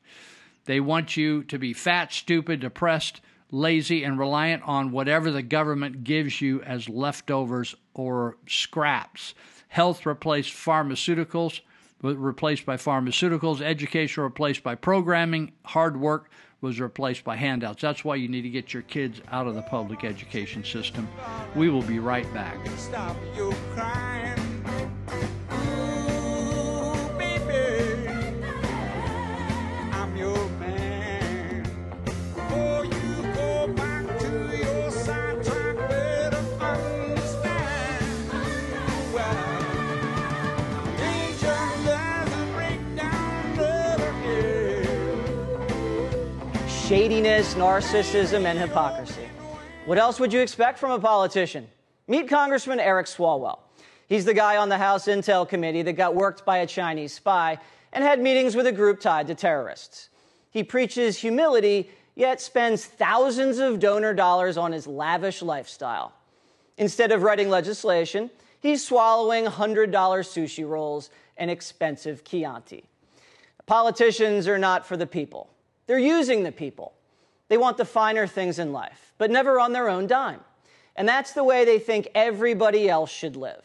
They 0.64 0.80
want 0.80 1.16
you 1.16 1.42
to 1.44 1.58
be 1.58 1.72
fat, 1.72 2.12
stupid, 2.12 2.60
depressed, 2.60 3.20
lazy, 3.50 4.04
and 4.04 4.18
reliant 4.18 4.62
on 4.64 4.90
whatever 4.90 5.30
the 5.30 5.42
government 5.42 6.04
gives 6.04 6.40
you 6.40 6.60
as 6.62 6.88
leftovers 6.88 7.74
or 7.94 8.36
scraps. 8.46 9.34
Health 9.68 10.06
replaced 10.06 10.52
pharmaceuticals, 10.52 11.60
replaced 12.02 12.64
by 12.66 12.76
pharmaceuticals. 12.76 13.60
Education 13.60 14.22
replaced 14.22 14.62
by 14.62 14.74
programming. 14.74 15.52
Hard 15.64 16.00
work 16.00 16.30
was 16.60 16.80
replaced 16.80 17.24
by 17.24 17.36
handouts. 17.36 17.82
That's 17.82 18.04
why 18.04 18.16
you 18.16 18.28
need 18.28 18.42
to 18.42 18.50
get 18.50 18.72
your 18.72 18.82
kids 18.82 19.20
out 19.30 19.46
of 19.46 19.54
the 19.54 19.62
public 19.62 20.04
education 20.04 20.64
system. 20.64 21.08
We 21.54 21.68
will 21.68 21.82
be 21.82 21.98
right 21.98 22.26
back. 22.34 22.56
Narcissism, 47.28 48.46
and 48.46 48.58
hypocrisy. 48.58 49.28
What 49.84 49.98
else 49.98 50.18
would 50.18 50.32
you 50.32 50.40
expect 50.40 50.78
from 50.78 50.92
a 50.92 50.98
politician? 50.98 51.68
Meet 52.06 52.26
Congressman 52.26 52.80
Eric 52.80 53.06
Swalwell. 53.06 53.58
He's 54.06 54.24
the 54.24 54.32
guy 54.32 54.56
on 54.56 54.70
the 54.70 54.78
House 54.78 55.06
Intel 55.06 55.46
Committee 55.46 55.82
that 55.82 55.92
got 55.92 56.14
worked 56.14 56.46
by 56.46 56.58
a 56.58 56.66
Chinese 56.66 57.12
spy 57.12 57.58
and 57.92 58.02
had 58.02 58.18
meetings 58.18 58.56
with 58.56 58.66
a 58.66 58.72
group 58.72 58.98
tied 58.98 59.26
to 59.26 59.34
terrorists. 59.34 60.08
He 60.50 60.64
preaches 60.64 61.18
humility, 61.18 61.90
yet 62.14 62.40
spends 62.40 62.86
thousands 62.86 63.58
of 63.58 63.78
donor 63.78 64.14
dollars 64.14 64.56
on 64.56 64.72
his 64.72 64.86
lavish 64.86 65.42
lifestyle. 65.42 66.14
Instead 66.78 67.12
of 67.12 67.22
writing 67.22 67.50
legislation, 67.50 68.30
he's 68.60 68.86
swallowing 68.86 69.44
$100 69.44 69.90
sushi 69.90 70.66
rolls 70.66 71.10
and 71.36 71.50
expensive 71.50 72.24
Chianti. 72.24 72.84
Politicians 73.66 74.48
are 74.48 74.58
not 74.58 74.86
for 74.86 74.96
the 74.96 75.06
people, 75.06 75.50
they're 75.86 75.98
using 75.98 76.42
the 76.42 76.52
people. 76.52 76.94
They 77.48 77.56
want 77.56 77.76
the 77.76 77.84
finer 77.84 78.26
things 78.26 78.58
in 78.58 78.72
life, 78.72 79.12
but 79.18 79.30
never 79.30 79.58
on 79.58 79.72
their 79.72 79.88
own 79.88 80.06
dime. 80.06 80.40
And 80.96 81.08
that's 81.08 81.32
the 81.32 81.44
way 81.44 81.64
they 81.64 81.78
think 81.78 82.08
everybody 82.14 82.88
else 82.88 83.10
should 83.10 83.36
live. 83.36 83.62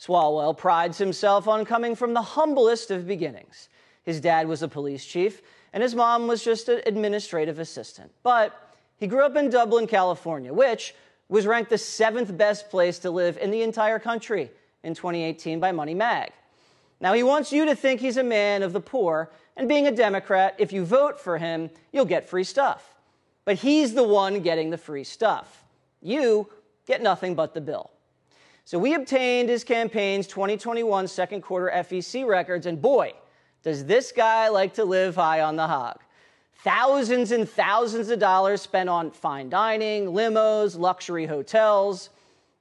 Swalwell 0.00 0.56
prides 0.56 0.98
himself 0.98 1.48
on 1.48 1.64
coming 1.64 1.94
from 1.94 2.14
the 2.14 2.22
humblest 2.22 2.90
of 2.90 3.06
beginnings. 3.06 3.68
His 4.04 4.20
dad 4.20 4.46
was 4.48 4.62
a 4.62 4.68
police 4.68 5.04
chief, 5.04 5.42
and 5.72 5.82
his 5.82 5.94
mom 5.94 6.26
was 6.26 6.44
just 6.44 6.68
an 6.68 6.82
administrative 6.86 7.58
assistant. 7.58 8.12
But 8.22 8.72
he 8.96 9.06
grew 9.06 9.24
up 9.24 9.36
in 9.36 9.50
Dublin, 9.50 9.86
California, 9.86 10.52
which 10.52 10.94
was 11.28 11.46
ranked 11.46 11.70
the 11.70 11.78
seventh 11.78 12.36
best 12.36 12.70
place 12.70 12.98
to 13.00 13.10
live 13.10 13.38
in 13.38 13.50
the 13.50 13.62
entire 13.62 13.98
country 13.98 14.50
in 14.82 14.94
2018 14.94 15.58
by 15.58 15.72
Money 15.72 15.94
Mag. 15.94 16.30
Now, 17.00 17.12
he 17.12 17.22
wants 17.22 17.52
you 17.52 17.64
to 17.64 17.74
think 17.74 18.00
he's 18.00 18.16
a 18.16 18.22
man 18.22 18.62
of 18.62 18.72
the 18.72 18.80
poor, 18.80 19.30
and 19.56 19.68
being 19.68 19.86
a 19.86 19.92
Democrat, 19.92 20.54
if 20.58 20.72
you 20.72 20.84
vote 20.84 21.18
for 21.18 21.38
him, 21.38 21.70
you'll 21.92 22.04
get 22.04 22.28
free 22.28 22.44
stuff. 22.44 22.93
But 23.44 23.56
he's 23.56 23.94
the 23.94 24.02
one 24.02 24.40
getting 24.40 24.70
the 24.70 24.78
free 24.78 25.04
stuff. 25.04 25.64
You 26.00 26.48
get 26.86 27.02
nothing 27.02 27.34
but 27.34 27.54
the 27.54 27.60
bill. 27.60 27.90
So 28.64 28.78
we 28.78 28.94
obtained 28.94 29.50
his 29.50 29.64
campaign's 29.64 30.26
2021 30.26 31.06
second 31.08 31.42
quarter 31.42 31.70
FEC 31.74 32.26
records, 32.26 32.64
and 32.64 32.80
boy, 32.80 33.12
does 33.62 33.84
this 33.84 34.12
guy 34.12 34.48
like 34.48 34.74
to 34.74 34.84
live 34.84 35.14
high 35.16 35.42
on 35.42 35.56
the 35.56 35.66
hog. 35.66 36.00
Thousands 36.62 37.30
and 37.32 37.46
thousands 37.46 38.08
of 38.08 38.18
dollars 38.18 38.62
spent 38.62 38.88
on 38.88 39.10
fine 39.10 39.50
dining, 39.50 40.06
limos, 40.06 40.78
luxury 40.78 41.26
hotels. 41.26 42.08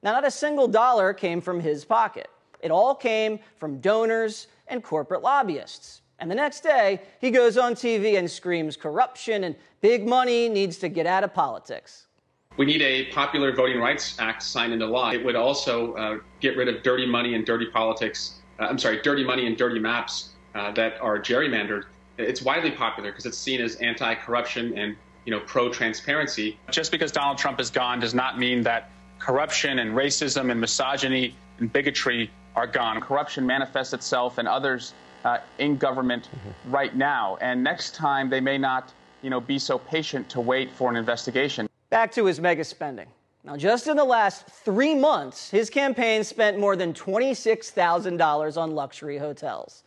Now, 0.02 0.12
not 0.12 0.28
a 0.28 0.32
single 0.32 0.67
dollar 0.67 1.13
came 1.13 1.39
from 1.39 1.62
his 1.62 1.86
pocket. 1.86 2.28
It 2.60 2.72
all 2.72 2.96
came 2.96 3.39
from 3.58 3.80
donors 3.80 4.48
and 4.67 4.84
corporate 4.84 5.22
lobbyists. 5.22 6.02
And 6.19 6.30
the 6.30 6.36
next 6.36 6.62
day, 6.62 7.02
he 7.19 7.32
goes 7.32 7.58
on 7.58 7.73
TV 7.73 8.17
and 8.17 8.30
screams 8.30 8.78
corruption 8.78 9.43
and 9.43 9.56
big 9.82 10.08
money 10.08 10.47
needs 10.47 10.78
to 10.78 10.89
get 10.89 11.06
out 11.06 11.23
of 11.23 11.34
politics. 11.34 12.08
We 12.56 12.65
need 12.65 12.82
a 12.82 13.06
popular 13.06 13.54
voting 13.56 13.80
rights 13.80 14.15
act 14.19 14.43
signed 14.43 14.73
into 14.73 14.86
law. 14.86 15.12
It 15.12 15.26
would 15.26 15.36
also 15.36 15.93
uh, 15.95 16.19
get 16.39 16.56
rid 16.56 16.67
of 16.67 16.84
dirty 16.84 17.06
money 17.06 17.34
and 17.34 17.45
dirty 17.45 17.65
politics. 17.65 18.41
Uh, 18.60 18.65
I'm 18.65 18.78
sorry, 18.78 19.02
dirty 19.02 19.23
money 19.23 19.47
and 19.47 19.58
dirty 19.58 19.80
maps 19.80 20.30
uh, 20.54 20.71
that 20.73 21.02
are 21.02 21.17
gerrymandered. 21.19 21.86
It's 22.19 22.43
widely 22.43 22.69
popular 22.69 23.10
because 23.10 23.26
it's 23.26 23.38
seen 23.38 23.60
as 23.60 23.76
anti-corruption 23.78 24.78
and 24.78 24.95
you 25.26 25.32
know 25.32 25.39
pro-transparency. 25.41 26.60
Just 26.69 26.91
because 26.91 27.12
Donald 27.12 27.39
Trump 27.39 27.60
is 27.60 27.71
gone 27.71 27.99
does 27.99 28.13
not 28.13 28.38
mean 28.38 28.62
that 28.62 28.91
corruption 29.17 29.80
and 29.80 29.95
racism 29.95 30.52
and 30.52 30.62
misogyny 30.62 31.36
and 31.58 31.73
bigotry 31.73 32.30
are 32.56 32.67
gone. 32.67 33.02
Corruption 33.02 33.47
manifests 33.47 33.93
itself 33.93 34.38
in 34.38 34.45
others 34.45 34.93
uh, 35.23 35.39
in 35.57 35.77
government 35.77 36.29
mm-hmm. 36.29 36.71
right 36.71 36.95
now, 36.95 37.38
and 37.41 37.63
next 37.63 37.95
time 37.95 38.29
they 38.29 38.41
may 38.41 38.57
not 38.57 38.93
you 39.21 39.29
know 39.29 39.39
be 39.39 39.57
so 39.57 39.77
patient 39.77 40.29
to 40.29 40.41
wait 40.41 40.71
for 40.71 40.89
an 40.89 40.95
investigation. 40.95 41.67
Back 41.89 42.12
to 42.13 42.25
his 42.25 42.39
mega 42.39 42.63
spending. 42.63 43.07
Now, 43.45 43.57
just 43.57 43.88
in 43.88 43.97
the 43.97 44.05
last 44.05 44.47
three 44.47 44.95
months, 44.95 45.49
his 45.49 45.69
campaign 45.69 46.23
spent 46.23 46.57
more 46.57 46.77
than 46.77 46.93
$26,000 46.93 48.57
on 48.57 48.71
luxury 48.71 49.17
hotels. 49.17 49.83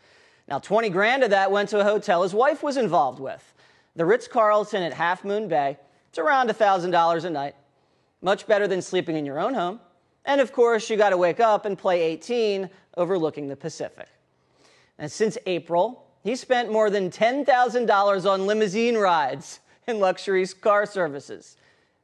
Now, 0.46 0.58
20 0.58 0.90
grand 0.90 1.22
of 1.22 1.30
that 1.30 1.50
went 1.50 1.70
to 1.70 1.80
a 1.80 1.84
hotel 1.84 2.22
his 2.22 2.34
wife 2.34 2.62
was 2.62 2.76
involved 2.76 3.18
with, 3.18 3.54
the 3.94 4.04
Ritz 4.04 4.28
Carlton 4.28 4.82
at 4.82 4.92
Half 4.92 5.24
Moon 5.24 5.48
Bay. 5.48 5.78
It's 6.10 6.18
around 6.18 6.50
$1,000 6.50 7.24
a 7.24 7.30
night. 7.30 7.54
Much 8.20 8.46
better 8.46 8.68
than 8.68 8.82
sleeping 8.82 9.16
in 9.16 9.24
your 9.24 9.40
own 9.40 9.54
home. 9.54 9.80
And 10.26 10.40
of 10.40 10.52
course, 10.52 10.90
you 10.90 10.96
got 10.96 11.10
to 11.10 11.16
wake 11.16 11.40
up 11.40 11.64
and 11.64 11.78
play 11.78 12.02
18 12.02 12.68
overlooking 12.96 13.48
the 13.48 13.56
Pacific. 13.56 14.08
And 14.98 15.10
since 15.10 15.36
April, 15.46 16.06
he 16.22 16.36
spent 16.36 16.72
more 16.72 16.90
than 16.90 17.10
$10,000 17.10 18.30
on 18.30 18.46
limousine 18.46 18.96
rides 18.96 19.60
and 19.86 19.98
luxury 19.98 20.46
car 20.46 20.86
services. 20.86 21.56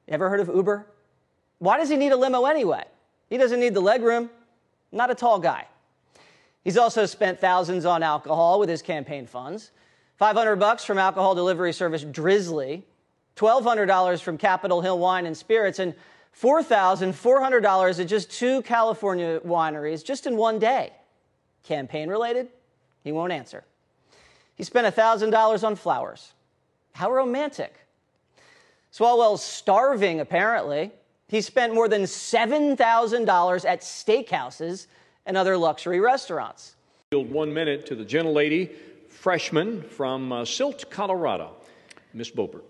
Ever 0.08 0.28
heard 0.28 0.40
of 0.40 0.48
Uber? 0.48 0.86
Why 1.58 1.78
does 1.78 1.88
he 1.88 1.96
need 1.96 2.12
a 2.12 2.16
limo 2.16 2.44
anyway? 2.44 2.84
He 3.30 3.38
doesn't 3.38 3.60
need 3.60 3.74
the 3.74 3.82
legroom. 3.82 4.28
Not 4.90 5.10
a 5.10 5.14
tall 5.14 5.38
guy. 5.38 5.66
He's 6.64 6.76
also 6.76 7.06
spent 7.06 7.40
thousands 7.40 7.84
on 7.84 8.02
alcohol 8.02 8.60
with 8.60 8.68
his 8.68 8.82
campaign 8.82 9.26
funds. 9.26 9.70
500 10.16 10.56
bucks 10.56 10.84
from 10.84 10.98
alcohol 10.98 11.34
delivery 11.34 11.72
service 11.72 12.04
Drizzly, 12.04 12.84
$1,200 13.36 14.20
from 14.20 14.38
Capitol 14.38 14.80
Hill 14.80 14.98
Wine 14.98 15.26
and 15.26 15.36
Spirits, 15.36 15.78
and 15.78 15.94
$4,400 16.40 18.00
at 18.00 18.06
just 18.06 18.30
two 18.30 18.62
California 18.62 19.40
wineries 19.40 20.04
just 20.04 20.26
in 20.26 20.36
one 20.36 20.58
day. 20.58 20.92
Campaign 21.64 22.08
related? 22.08 22.48
He 23.04 23.12
won't 23.12 23.32
answer. 23.32 23.64
He 24.54 24.64
spent 24.64 24.92
$1,000 24.94 25.64
on 25.64 25.76
flowers. 25.76 26.32
How 26.92 27.10
romantic. 27.10 27.74
Swalwell's 28.92 29.42
starving, 29.42 30.20
apparently. 30.20 30.92
He 31.28 31.40
spent 31.40 31.74
more 31.74 31.88
than 31.88 32.02
$7,000 32.02 33.64
at 33.64 33.80
steakhouses 33.80 34.86
and 35.24 35.36
other 35.36 35.56
luxury 35.56 36.00
restaurants. 36.00 36.76
Yield 37.12 37.30
One 37.30 37.52
minute 37.52 37.86
to 37.86 37.94
the 37.94 38.04
gentlelady, 38.04 38.70
freshman 39.08 39.82
from 39.82 40.32
uh, 40.32 40.44
Silt, 40.44 40.90
Colorado, 40.90 41.56
Miss 42.12 42.30
Boebert. 42.30 42.64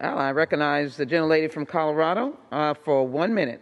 Well, 0.00 0.18
I 0.18 0.32
recognize 0.32 0.96
the 0.96 1.06
gentlelady 1.06 1.50
from 1.50 1.66
Colorado 1.66 2.36
uh, 2.50 2.74
for 2.74 3.06
one 3.06 3.34
minute. 3.34 3.60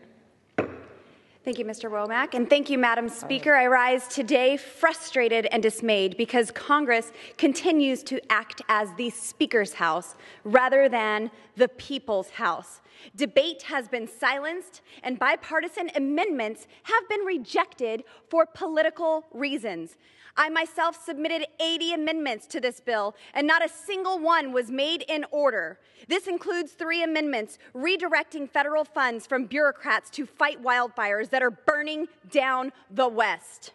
Thank 1.46 1.60
you, 1.60 1.64
Mr. 1.64 1.88
Womack, 1.88 2.34
and 2.34 2.50
thank 2.50 2.68
you, 2.70 2.76
Madam 2.76 3.08
Speaker. 3.08 3.54
I 3.54 3.68
rise 3.68 4.08
today 4.08 4.56
frustrated 4.56 5.46
and 5.52 5.62
dismayed 5.62 6.16
because 6.16 6.50
Congress 6.50 7.12
continues 7.38 8.02
to 8.02 8.20
act 8.32 8.62
as 8.68 8.92
the 8.94 9.10
Speaker's 9.10 9.72
House 9.72 10.16
rather 10.42 10.88
than 10.88 11.30
the 11.54 11.68
People's 11.68 12.30
House. 12.30 12.80
Debate 13.14 13.62
has 13.62 13.86
been 13.86 14.08
silenced, 14.08 14.80
and 15.04 15.20
bipartisan 15.20 15.88
amendments 15.94 16.66
have 16.82 17.08
been 17.08 17.20
rejected 17.20 18.02
for 18.28 18.44
political 18.46 19.24
reasons. 19.32 19.98
I 20.36 20.48
myself 20.50 21.02
submitted 21.02 21.46
80 21.60 21.94
amendments 21.94 22.46
to 22.48 22.60
this 22.60 22.80
bill, 22.80 23.14
and 23.32 23.46
not 23.46 23.64
a 23.64 23.68
single 23.68 24.18
one 24.18 24.52
was 24.52 24.70
made 24.70 25.04
in 25.08 25.24
order. 25.30 25.78
This 26.08 26.26
includes 26.26 26.72
three 26.72 27.02
amendments 27.02 27.58
redirecting 27.74 28.50
federal 28.50 28.84
funds 28.84 29.26
from 29.26 29.46
bureaucrats 29.46 30.10
to 30.10 30.26
fight 30.26 30.62
wildfires 30.62 31.30
that 31.30 31.42
are 31.42 31.50
burning 31.50 32.06
down 32.30 32.72
the 32.90 33.08
West. 33.08 33.72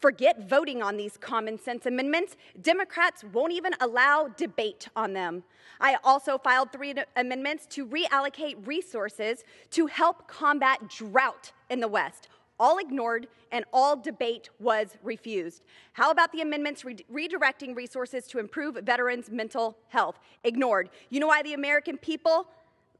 Forget 0.00 0.48
voting 0.48 0.82
on 0.82 0.96
these 0.96 1.16
common 1.16 1.60
sense 1.60 1.86
amendments. 1.86 2.36
Democrats 2.60 3.22
won't 3.32 3.52
even 3.52 3.72
allow 3.80 4.26
debate 4.36 4.88
on 4.96 5.12
them. 5.12 5.44
I 5.80 5.96
also 6.02 6.38
filed 6.38 6.72
three 6.72 6.92
amendments 7.14 7.66
to 7.66 7.86
reallocate 7.86 8.66
resources 8.66 9.44
to 9.70 9.86
help 9.86 10.26
combat 10.26 10.88
drought 10.88 11.52
in 11.70 11.78
the 11.78 11.86
West 11.86 12.28
all 12.62 12.78
ignored, 12.78 13.26
and 13.50 13.64
all 13.72 13.96
debate 13.96 14.48
was 14.60 14.96
refused. 15.02 15.62
How 15.94 16.12
about 16.12 16.30
the 16.30 16.42
amendments 16.42 16.84
re- 16.84 17.04
redirecting 17.12 17.74
resources 17.74 18.28
to 18.28 18.38
improve 18.38 18.76
veterans' 18.84 19.30
mental 19.30 19.76
health? 19.88 20.20
Ignored. 20.44 20.88
You 21.10 21.18
know 21.18 21.26
why 21.26 21.42
the 21.42 21.54
American 21.54 21.98
people 21.98 22.46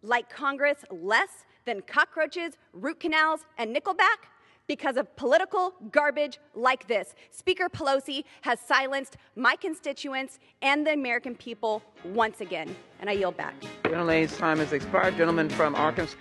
like 0.03 0.29
Congress 0.29 0.79
less 0.91 1.45
than 1.65 1.81
cockroaches, 1.83 2.55
root 2.73 2.99
canals, 2.99 3.47
and 3.57 3.75
Nickelback? 3.75 4.27
Because 4.67 4.97
of 4.97 5.15
political 5.15 5.75
garbage 5.93 6.39
like 6.55 6.89
this. 6.89 7.15
Speaker 7.31 7.69
Pelosi 7.69 8.25
has 8.41 8.59
silenced 8.59 9.17
my 9.37 9.55
constituents 9.55 10.41
and 10.61 10.85
the 10.85 10.93
American 10.93 11.37
people 11.37 11.83
once 12.05 12.41
again. 12.41 12.75
And 13.01 13.09
I 13.09 13.13
yield 13.13 13.37
back. 13.37 13.55
Gentlelady's 13.85 14.37
time 14.37 14.59
has 14.59 14.73
expired. 14.73 15.17
Gentleman 15.17 15.49
from 15.51 15.77
Arkansas. 15.77 16.17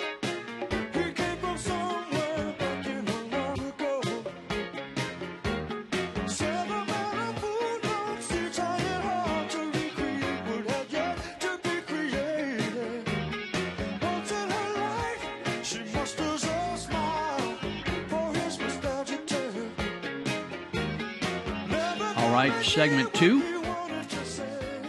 Segment 22.63 23.13
two. 23.13 23.41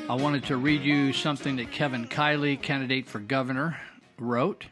I 0.08 0.14
wanted 0.14 0.44
to 0.44 0.56
read 0.56 0.82
you 0.82 1.12
something 1.12 1.56
that 1.56 1.70
Kevin 1.70 2.06
Kiley, 2.06 2.61
candidate 2.61 3.06
for 3.06 3.18
governor, 3.18 3.80
wrote. 4.18 4.66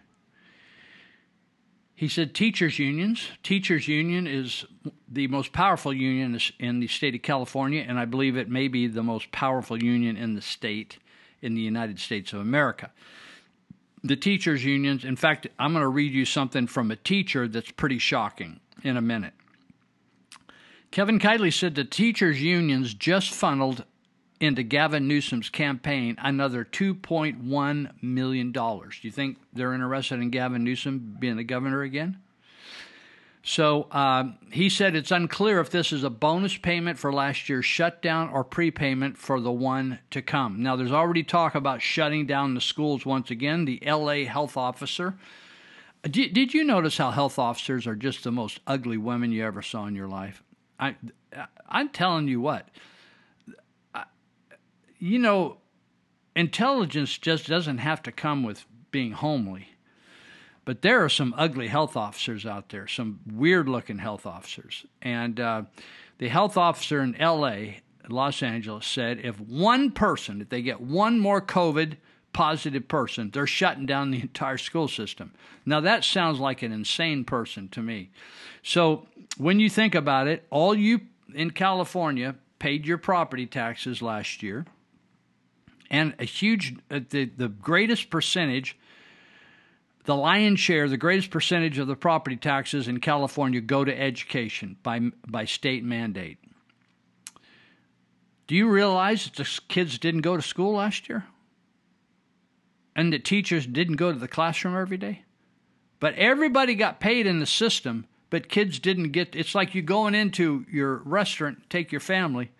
He 1.95 2.09
said, 2.09 2.35
Teachers' 2.35 2.79
unions. 2.79 3.29
Teachers' 3.43 3.89
union 3.89 4.27
is 4.27 4.65
the 5.09 5.27
most 5.29 5.53
powerful 5.53 5.93
union 5.93 6.39
in 6.59 6.81
the 6.81 6.89
state 6.89 7.15
of 7.15 7.23
California, 7.23 7.85
and 7.87 7.99
I 7.99 8.05
believe 8.05 8.37
it 8.37 8.49
may 8.49 8.69
be 8.69 8.87
the 8.87 9.03
most 9.03 9.33
powerful 9.33 9.83
union 9.83 10.17
in 10.17 10.35
the 10.35 10.43
state 10.43 10.99
in 11.43 11.55
the 11.55 11.61
United 11.61 11.99
States 11.99 12.33
of 12.33 12.41
America. 12.41 12.91
The 14.05 14.17
teachers' 14.17 14.65
unions, 14.65 15.05
in 15.05 15.17
fact, 15.17 15.47
I'm 15.59 15.73
going 15.73 15.83
to 15.83 15.89
read 15.89 16.13
you 16.13 16.25
something 16.25 16.67
from 16.67 16.91
a 16.91 16.97
teacher 16.97 17.49
that's 17.49 17.71
pretty 17.71 17.99
shocking 17.99 18.61
in 18.83 18.97
a 18.97 19.03
minute. 19.03 19.35
Kevin 20.91 21.21
Kiley 21.21 21.53
said 21.53 21.77
the 21.77 21.85
teachers' 21.85 22.43
unions 22.43 22.95
just 22.95 23.33
funneled 23.33 23.85
into 24.41 24.63
Gavin 24.65 25.07
Newsom's 25.07 25.49
campaign 25.49 26.17
another 26.19 26.65
$2.1 26.65 28.03
million. 28.03 28.53
Do 28.53 28.89
you 29.03 29.11
think 29.11 29.39
they're 29.53 29.75
interested 29.75 30.21
in 30.21 30.31
Gavin 30.31 30.65
Newsom 30.65 31.17
being 31.21 31.37
the 31.37 31.45
governor 31.45 31.83
again? 31.83 32.19
So 33.43 33.87
um, 33.93 34.37
he 34.51 34.69
said 34.69 34.97
it's 34.97 35.13
unclear 35.13 35.61
if 35.61 35.71
this 35.71 35.93
is 35.93 36.05
a 36.05 36.11
bonus 36.11 36.57
payment 36.57 36.99
for 36.99 37.13
last 37.13 37.49
year's 37.49 37.65
shutdown 37.65 38.29
or 38.29 38.43
prepayment 38.43 39.17
for 39.17 39.41
the 39.41 39.53
one 39.53 40.01
to 40.11 40.21
come. 40.21 40.63
Now, 40.63 40.77
there's 40.77 40.93
already 40.93 41.23
talk 41.23 41.55
about 41.55 41.81
shutting 41.81 42.27
down 42.27 42.55
the 42.55 42.61
schools 42.61 43.07
once 43.07 43.31
again. 43.31 43.65
The 43.65 43.81
LA 43.87 44.25
health 44.25 44.57
officer. 44.57 45.15
Did, 46.03 46.35
did 46.35 46.53
you 46.53 46.65
notice 46.65 46.99
how 46.99 47.13
health 47.13 47.39
officers 47.39 47.87
are 47.87 47.97
just 47.97 48.25
the 48.25 48.33
most 48.33 48.61
ugly 48.67 48.97
women 48.97 49.33
you 49.33 49.45
ever 49.45 49.63
saw 49.63 49.87
in 49.87 49.95
your 49.95 50.09
life? 50.09 50.43
I, 50.81 50.97
I'm 51.69 51.91
telling 51.91 52.27
you 52.27 52.41
what. 52.41 52.69
You 54.99 55.19
know, 55.19 55.59
intelligence 56.35 57.17
just 57.17 57.47
doesn't 57.47 57.79
have 57.79 58.03
to 58.03 58.13
come 58.13 58.43
with 58.43 58.65
being 58.91 59.13
homely. 59.13 59.69
But 60.65 60.83
there 60.83 61.05
are 61.05 61.09
some 61.09 61.35
ugly 61.37 61.69
health 61.69 61.97
officers 61.97 62.45
out 62.45 62.69
there, 62.69 62.87
some 62.87 63.21
weird 63.27 63.69
looking 63.69 63.99
health 63.99 64.27
officers. 64.27 64.85
And 65.01 65.41
uh, 65.41 65.63
the 66.19 66.29
health 66.29 66.57
officer 66.57 67.01
in 67.03 67.17
LA, 67.19 67.81
Los 68.09 68.43
Angeles, 68.43 68.87
said 68.87 69.21
if 69.23 69.41
one 69.41 69.91
person, 69.91 70.41
if 70.43 70.49
they 70.51 70.63
get 70.63 70.81
one 70.81 71.19
more 71.19 71.41
COVID 71.41 71.97
positive 72.33 72.87
person, 72.89 73.31
they're 73.31 73.47
shutting 73.47 73.87
down 73.87 74.11
the 74.11 74.21
entire 74.21 74.59
school 74.59 74.87
system. 74.87 75.33
Now, 75.65 75.81
that 75.81 76.05
sounds 76.05 76.39
like 76.39 76.63
an 76.63 76.73
insane 76.73 77.25
person 77.25 77.69
to 77.71 77.83
me. 77.83 78.11
So, 78.63 79.09
when 79.39 79.61
you 79.61 79.71
think 79.71 79.95
about 79.95 80.27
it, 80.27 80.47
all 80.51 80.75
you 80.75 81.01
in 81.35 81.51
California 81.51 82.35
paid 82.59 82.87
your 82.87 82.99
property 82.99 83.47
taxes 83.47 84.03
last 84.03 84.43
year, 84.43 84.67
and 85.91 86.15
a 86.19 86.25
huge, 86.25 86.77
uh, 86.91 87.01
the, 87.11 87.25
the 87.25 87.49
greatest 87.49 88.11
percentage 88.11 88.77
the 90.05 90.17
lion's 90.17 90.59
share, 90.59 90.89
the 90.89 90.97
greatest 90.97 91.31
percentage 91.31 91.79
of 91.79 91.87
the 91.87 91.97
property 91.97 92.37
taxes 92.37 92.89
in 92.89 93.01
California 93.01 93.61
go 93.61 93.85
to 93.85 93.97
education 93.97 94.77
by, 94.83 95.01
by 95.27 95.45
state 95.45 95.85
mandate. 95.85 96.39
Do 98.47 98.57
you 98.57 98.69
realize 98.69 99.25
that 99.25 99.37
the 99.37 99.61
kids 99.69 99.99
didn't 99.99 100.23
go 100.23 100.37
to 100.37 100.43
school 100.43 100.75
last 100.75 101.09
year? 101.09 101.27
And 102.97 103.13
the 103.13 103.19
teachers 103.19 103.67
didn't 103.67 103.97
go 103.97 104.13
to 104.13 104.19
the 104.19 104.27
classroom 104.27 104.77
every 104.77 104.97
day? 104.97 105.23
But 106.01 106.15
everybody 106.15 106.75
got 106.75 106.99
paid 106.99 107.27
in 107.27 107.39
the 107.39 107.47
system, 107.47 108.07
but 108.31 108.49
kids 108.49 108.79
didn't 108.79 109.11
get 109.11 109.35
it's 109.35 109.55
like 109.55 109.75
you 109.75 109.83
going 109.83 110.15
into 110.15 110.65
your 110.71 110.97
restaurant, 110.99 111.69
take 111.69 111.93
your 111.93 112.01
family, 112.01 112.51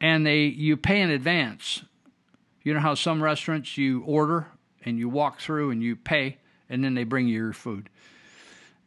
and 0.00 0.24
they 0.24 0.44
you 0.44 0.76
pay 0.76 1.00
in 1.00 1.10
advance. 1.10 1.82
You 2.62 2.74
know 2.74 2.80
how 2.80 2.94
some 2.94 3.22
restaurants 3.22 3.76
you 3.76 4.02
order 4.02 4.46
and 4.84 4.98
you 4.98 5.08
walk 5.08 5.40
through 5.40 5.70
and 5.70 5.82
you 5.82 5.96
pay 5.96 6.38
and 6.68 6.84
then 6.84 6.94
they 6.94 7.04
bring 7.04 7.28
you 7.28 7.34
your 7.34 7.52
food. 7.52 7.88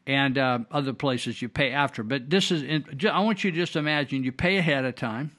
And 0.08 0.38
uh, 0.38 0.60
other 0.72 0.94
places 0.94 1.42
you 1.42 1.50
pay 1.50 1.72
after. 1.72 2.04
But 2.04 2.30
this 2.30 2.52
is, 2.52 2.64
I 3.10 3.20
want 3.20 3.44
you 3.44 3.52
to 3.52 3.58
just 3.58 3.76
imagine 3.76 4.24
you 4.24 4.32
pay 4.32 4.58
ahead 4.58 4.84
of 4.84 4.96
time. 4.96 5.32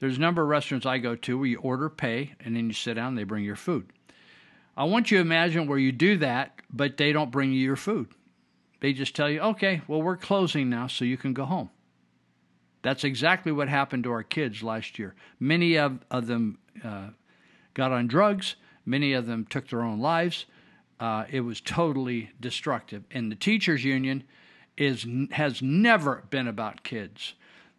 There's 0.00 0.16
a 0.16 0.20
number 0.20 0.42
of 0.42 0.48
restaurants 0.48 0.84
I 0.84 0.98
go 0.98 1.14
to 1.14 1.38
where 1.38 1.46
you 1.46 1.58
order, 1.58 1.88
pay, 1.88 2.34
and 2.40 2.56
then 2.56 2.66
you 2.66 2.72
sit 2.72 2.94
down 2.94 3.08
and 3.10 3.18
they 3.18 3.24
bring 3.24 3.44
your 3.44 3.56
food. 3.56 3.86
I 4.76 4.84
want 4.84 5.10
you 5.10 5.18
to 5.18 5.22
imagine 5.22 5.68
where 5.68 5.78
you 5.78 5.92
do 5.92 6.16
that, 6.18 6.58
but 6.72 6.96
they 6.96 7.12
don't 7.12 7.30
bring 7.30 7.52
you 7.52 7.60
your 7.60 7.76
food. 7.76 8.08
They 8.82 8.92
just 8.92 9.14
tell 9.14 9.30
you, 9.30 9.40
okay, 9.40 9.80
well, 9.86 10.02
we're 10.02 10.16
closing 10.16 10.68
now, 10.68 10.88
so 10.88 11.04
you 11.04 11.16
can 11.16 11.32
go 11.32 11.44
home. 11.44 11.70
That's 12.82 13.04
exactly 13.04 13.52
what 13.52 13.68
happened 13.68 14.02
to 14.04 14.10
our 14.10 14.24
kids 14.24 14.60
last 14.60 14.98
year. 14.98 15.14
Many 15.38 15.78
of, 15.78 16.00
of 16.10 16.26
them 16.26 16.58
uh, 16.82 17.10
got 17.74 17.92
on 17.92 18.08
drugs, 18.08 18.56
many 18.84 19.12
of 19.12 19.26
them 19.26 19.46
took 19.48 19.68
their 19.68 19.82
own 19.82 20.00
lives. 20.00 20.46
Uh, 20.98 21.26
it 21.30 21.42
was 21.42 21.60
totally 21.60 22.30
destructive. 22.40 23.04
And 23.12 23.30
the 23.30 23.36
teachers 23.36 23.84
union 23.84 24.24
is 24.76 25.06
has 25.30 25.62
never 25.62 26.24
been 26.30 26.48
about 26.48 26.82
kids. 26.82 27.34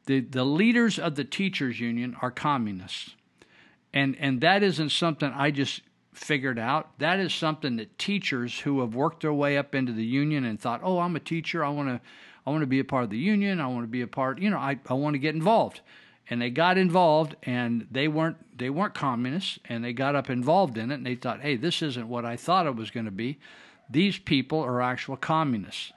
The 0.06 0.22
the 0.22 0.46
leaders 0.46 0.98
of 0.98 1.16
the 1.16 1.26
teachers 1.26 1.82
union 1.82 2.16
are 2.22 2.32
communists. 2.32 3.18
And 3.94 4.16
and 4.22 4.40
that 4.40 4.64
isn't 4.64 4.92
something 4.92 5.34
I 5.34 5.52
just 5.52 5.82
figured 6.14 6.60
out. 6.60 6.98
That 7.00 7.20
is 7.20 7.34
something 7.34 7.76
that 7.78 7.98
teachers 7.98 8.60
who 8.60 8.82
have 8.82 8.96
worked 8.96 9.22
their 9.22 9.34
way 9.34 9.58
up 9.58 9.76
into 9.76 9.92
the 9.92 10.06
union 10.06 10.46
and 10.46 10.60
thought, 10.60 10.82
"Oh, 10.84 11.00
I'm 11.00 11.16
a 11.16 11.20
teacher. 11.20 11.64
I 11.64 11.70
want 11.70 11.90
to 11.90 12.02
I 12.46 12.50
want 12.50 12.62
to 12.62 12.68
be 12.68 12.80
a 12.80 12.86
part 12.86 13.06
of 13.06 13.10
the 13.10 13.18
union. 13.18 13.60
I 13.60 13.68
want 13.68 13.84
to 13.84 13.88
be 13.88 14.02
a 14.02 14.08
part, 14.08 14.40
you 14.40 14.50
know, 14.50 14.58
I, 14.58 14.80
I 14.90 14.94
want 14.94 15.14
to 15.14 15.20
get 15.20 15.36
involved." 15.36 15.82
and 16.30 16.42
they 16.42 16.50
got 16.50 16.78
involved 16.78 17.36
and 17.44 17.88
they 17.92 18.08
weren't 18.08 18.38
they 18.58 18.70
weren't 18.70 18.94
communists 18.94 19.60
and 19.66 19.84
they 19.84 19.94
got 19.94 20.16
up 20.16 20.30
involved 20.30 20.78
in 20.78 20.92
it 20.92 20.96
and 20.96 21.06
they 21.06 21.16
thought 21.16 21.42
hey 21.42 21.56
this 21.56 21.82
isn't 21.82 22.08
what 22.08 22.26
i 22.26 22.36
thought 22.36 22.66
it 22.66 22.76
was 22.76 22.92
going 22.92 23.06
to 23.06 23.12
be 23.12 23.38
these 23.90 24.18
people 24.18 24.60
are 24.60 24.82
actual 24.82 25.18
communists 25.18 25.92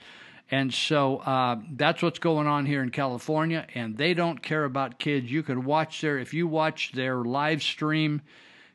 and 0.48 0.72
so 0.72 1.18
uh, 1.18 1.57
that's 1.72 2.02
what's 2.02 2.18
going 2.18 2.46
on 2.46 2.66
here 2.66 2.83
in 2.83 2.90
california 2.90 3.66
and 3.74 3.96
they 3.96 4.14
don't 4.14 4.42
care 4.42 4.64
about 4.64 4.98
kids 4.98 5.31
you 5.31 5.42
could 5.42 5.64
watch 5.64 6.00
their 6.00 6.18
if 6.18 6.35
you 6.35 6.46
watch 6.46 6.92
their 6.92 7.18
live 7.18 7.62
stream 7.62 8.20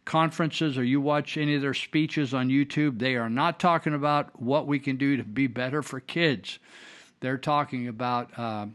conferences 0.06 0.78
or 0.78 0.84
you 0.84 1.00
watch 1.00 1.38
any 1.38 1.56
of 1.56 1.62
their 1.62 1.74
speeches 1.74 2.34
on 2.34 2.50
youtube 2.50 3.00
they 3.00 3.16
are 3.16 3.30
not 3.30 3.60
talking 3.60 3.94
about 3.94 4.42
what 4.42 4.66
we 4.66 4.80
can 4.80 4.98
do 4.98 5.16
to 5.16 5.24
be 5.24 5.48
better 5.48 5.82
for 5.84 6.00
kids 6.00 6.60
they're 7.22 7.38
talking 7.38 7.88
about 7.88 8.38
uh, 8.38 8.66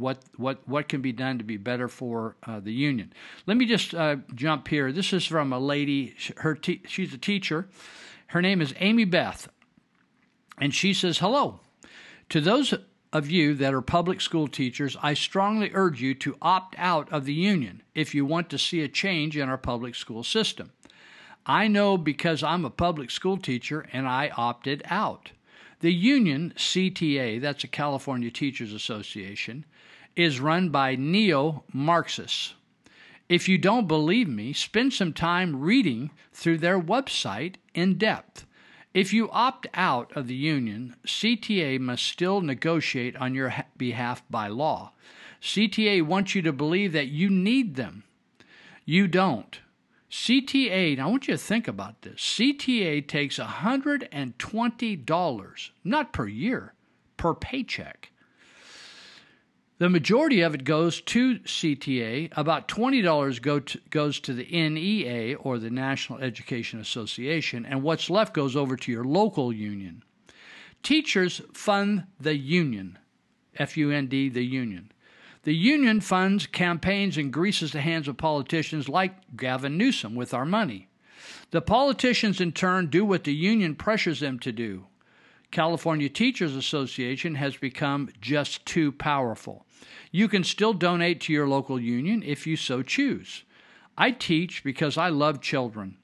what 0.00 0.18
what 0.36 0.66
what 0.66 0.88
can 0.88 1.02
be 1.02 1.12
done 1.12 1.38
to 1.38 1.44
be 1.44 1.58
better 1.58 1.86
for 1.86 2.36
uh, 2.44 2.58
the 2.58 2.72
union. 2.72 3.12
Let 3.46 3.56
me 3.56 3.66
just 3.66 3.94
uh, 3.94 4.16
jump 4.34 4.66
here. 4.66 4.90
This 4.90 5.12
is 5.12 5.26
from 5.26 5.52
a 5.52 5.58
lady. 5.58 6.16
Her 6.38 6.58
she's 6.86 7.14
a 7.14 7.18
teacher. 7.18 7.68
Her 8.28 8.42
name 8.42 8.60
is 8.60 8.74
Amy 8.80 9.04
Beth, 9.04 9.48
and 10.58 10.74
she 10.74 10.94
says, 10.94 11.18
"Hello, 11.18 11.60
to 12.30 12.40
those 12.40 12.74
of 13.12 13.30
you 13.30 13.54
that 13.54 13.74
are 13.74 13.82
public 13.82 14.20
school 14.20 14.48
teachers. 14.48 14.96
I 15.02 15.14
strongly 15.14 15.70
urge 15.74 16.00
you 16.00 16.14
to 16.14 16.36
opt 16.40 16.74
out 16.78 17.12
of 17.12 17.24
the 17.24 17.34
union 17.34 17.82
if 17.94 18.14
you 18.14 18.24
want 18.24 18.48
to 18.50 18.58
see 18.58 18.82
a 18.82 18.88
change 18.88 19.36
in 19.36 19.48
our 19.48 19.58
public 19.58 19.94
school 19.94 20.22
system." 20.22 20.72
I 21.46 21.68
know 21.68 21.96
because 21.96 22.42
I'm 22.42 22.64
a 22.64 22.70
public 22.70 23.10
school 23.10 23.36
teacher 23.36 23.86
and 23.92 24.06
I 24.06 24.30
opted 24.36 24.82
out. 24.84 25.32
The 25.80 25.92
union, 25.92 26.52
CTA, 26.56 27.38
that's 27.40 27.64
a 27.64 27.68
California 27.68 28.30
Teachers 28.30 28.72
Association, 28.72 29.64
is 30.14 30.38
run 30.38 30.68
by 30.68 30.96
neo 30.96 31.64
Marxists. 31.72 32.54
If 33.28 33.48
you 33.48 33.58
don't 33.58 33.88
believe 33.88 34.28
me, 34.28 34.52
spend 34.52 34.92
some 34.92 35.12
time 35.12 35.60
reading 35.60 36.10
through 36.32 36.58
their 36.58 36.80
website 36.80 37.54
in 37.74 37.96
depth. 37.96 38.44
If 38.92 39.12
you 39.12 39.30
opt 39.30 39.68
out 39.72 40.10
of 40.16 40.26
the 40.26 40.34
union, 40.34 40.96
CTA 41.06 41.78
must 41.78 42.04
still 42.04 42.40
negotiate 42.40 43.14
on 43.16 43.36
your 43.36 43.54
behalf 43.76 44.24
by 44.28 44.48
law. 44.48 44.90
CTA 45.40 46.02
wants 46.02 46.34
you 46.34 46.42
to 46.42 46.52
believe 46.52 46.92
that 46.92 47.06
you 47.06 47.30
need 47.30 47.76
them. 47.76 48.02
You 48.84 49.06
don't. 49.06 49.60
CTA, 50.10 50.98
I 50.98 51.06
want 51.06 51.28
you 51.28 51.34
to 51.34 51.38
think 51.38 51.68
about 51.68 52.02
this. 52.02 52.20
CTA 52.20 53.06
takes 53.06 53.38
$120, 53.38 55.70
not 55.84 56.12
per 56.12 56.26
year, 56.26 56.74
per 57.16 57.32
paycheck. 57.32 58.10
The 59.80 59.88
majority 59.88 60.42
of 60.42 60.54
it 60.54 60.64
goes 60.64 61.00
to 61.00 61.38
CTA. 61.38 62.28
About 62.36 62.68
$20 62.68 63.40
go 63.40 63.62
goes 63.88 64.20
to 64.20 64.34
the 64.34 64.44
NEA 64.44 65.36
or 65.36 65.58
the 65.58 65.70
National 65.70 66.18
Education 66.18 66.80
Association, 66.80 67.64
and 67.64 67.82
what's 67.82 68.10
left 68.10 68.34
goes 68.34 68.54
over 68.54 68.76
to 68.76 68.92
your 68.92 69.04
local 69.04 69.50
union. 69.50 70.02
Teachers 70.82 71.40
fund 71.54 72.04
the 72.20 72.36
union, 72.36 72.98
F 73.56 73.78
U 73.78 73.90
N 73.90 74.06
D, 74.06 74.28
the 74.28 74.44
union. 74.44 74.92
The 75.44 75.54
union 75.54 76.02
funds 76.02 76.46
campaigns 76.46 77.16
and 77.16 77.32
greases 77.32 77.72
the 77.72 77.80
hands 77.80 78.06
of 78.06 78.18
politicians 78.18 78.86
like 78.86 79.34
Gavin 79.34 79.78
Newsom 79.78 80.14
with 80.14 80.34
our 80.34 80.44
money. 80.44 80.90
The 81.52 81.62
politicians, 81.62 82.38
in 82.38 82.52
turn, 82.52 82.88
do 82.88 83.02
what 83.02 83.24
the 83.24 83.32
union 83.32 83.76
pressures 83.76 84.20
them 84.20 84.40
to 84.40 84.52
do. 84.52 84.88
California 85.50 86.08
Teachers 86.08 86.54
Association 86.54 87.34
has 87.34 87.56
become 87.56 88.10
just 88.20 88.64
too 88.64 88.92
powerful. 88.92 89.66
You 90.12 90.28
can 90.28 90.44
still 90.44 90.72
donate 90.72 91.20
to 91.22 91.32
your 91.32 91.48
local 91.48 91.80
union 91.80 92.22
if 92.22 92.46
you 92.46 92.56
so 92.56 92.82
choose. 92.82 93.44
I 93.98 94.12
teach 94.12 94.62
because 94.62 94.96
I 94.96 95.08
love 95.08 95.40
children 95.40 95.96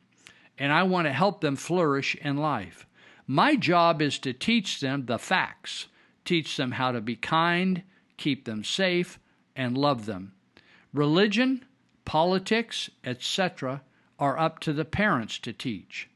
and 0.58 0.72
I 0.72 0.82
want 0.82 1.06
to 1.06 1.12
help 1.12 1.40
them 1.40 1.56
flourish 1.56 2.14
in 2.16 2.36
life. 2.36 2.86
My 3.26 3.56
job 3.56 4.00
is 4.00 4.18
to 4.20 4.32
teach 4.32 4.80
them 4.80 5.06
the 5.06 5.18
facts, 5.18 5.86
teach 6.24 6.56
them 6.56 6.72
how 6.72 6.92
to 6.92 7.00
be 7.00 7.16
kind, 7.16 7.82
keep 8.16 8.44
them 8.44 8.64
safe, 8.64 9.18
and 9.54 9.76
love 9.76 10.06
them. 10.06 10.32
Religion, 10.92 11.64
politics, 12.04 12.88
etc., 13.04 13.82
are 14.18 14.38
up 14.38 14.60
to 14.60 14.72
the 14.72 14.84
parents 14.84 15.38
to 15.40 15.52
teach. 15.52 16.08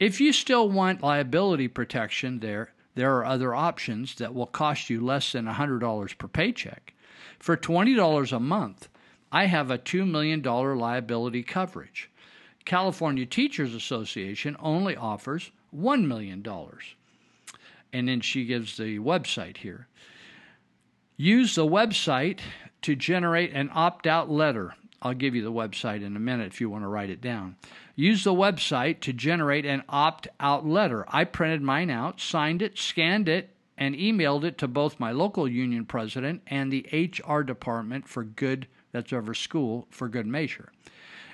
If 0.00 0.20
you 0.20 0.32
still 0.32 0.68
want 0.68 1.02
liability 1.02 1.66
protection 1.66 2.38
there, 2.38 2.72
there 2.94 3.16
are 3.16 3.24
other 3.24 3.54
options 3.54 4.14
that 4.16 4.34
will 4.34 4.46
cost 4.46 4.90
you 4.90 5.00
less 5.04 5.32
than 5.32 5.46
$100 5.46 6.18
per 6.18 6.28
paycheck. 6.28 6.94
For 7.38 7.56
$20 7.56 8.32
a 8.32 8.40
month, 8.40 8.88
I 9.32 9.46
have 9.46 9.70
a 9.70 9.78
$2 9.78 10.08
million 10.08 10.42
liability 10.42 11.42
coverage. 11.42 12.10
California 12.64 13.26
Teachers 13.26 13.74
Association 13.74 14.56
only 14.60 14.96
offers 14.96 15.50
$1 15.76 16.06
million. 16.06 16.44
And 17.92 18.08
then 18.08 18.20
she 18.20 18.44
gives 18.44 18.76
the 18.76 18.98
website 18.98 19.58
here. 19.58 19.88
Use 21.16 21.56
the 21.56 21.66
website 21.66 22.38
to 22.82 22.94
generate 22.94 23.52
an 23.52 23.70
opt 23.72 24.06
out 24.06 24.30
letter. 24.30 24.74
I'll 25.02 25.14
give 25.14 25.34
you 25.34 25.42
the 25.42 25.52
website 25.52 26.04
in 26.04 26.14
a 26.16 26.20
minute 26.20 26.48
if 26.48 26.60
you 26.60 26.70
want 26.70 26.84
to 26.84 26.88
write 26.88 27.10
it 27.10 27.20
down. 27.20 27.56
Use 27.98 28.22
the 28.22 28.32
website 28.32 29.00
to 29.00 29.12
generate 29.12 29.66
an 29.66 29.82
opt 29.88 30.28
out 30.38 30.64
letter. 30.64 31.04
I 31.08 31.24
printed 31.24 31.62
mine 31.62 31.90
out, 31.90 32.20
signed 32.20 32.62
it, 32.62 32.78
scanned 32.78 33.28
it, 33.28 33.50
and 33.76 33.96
emailed 33.96 34.44
it 34.44 34.56
to 34.58 34.68
both 34.68 35.00
my 35.00 35.10
local 35.10 35.48
union 35.48 35.84
president 35.84 36.42
and 36.46 36.72
the 36.72 36.86
HR 36.92 37.40
department 37.40 38.06
for 38.06 38.22
good, 38.22 38.68
that's 38.92 39.12
over 39.12 39.34
school, 39.34 39.88
for 39.90 40.08
good 40.08 40.28
measure. 40.28 40.70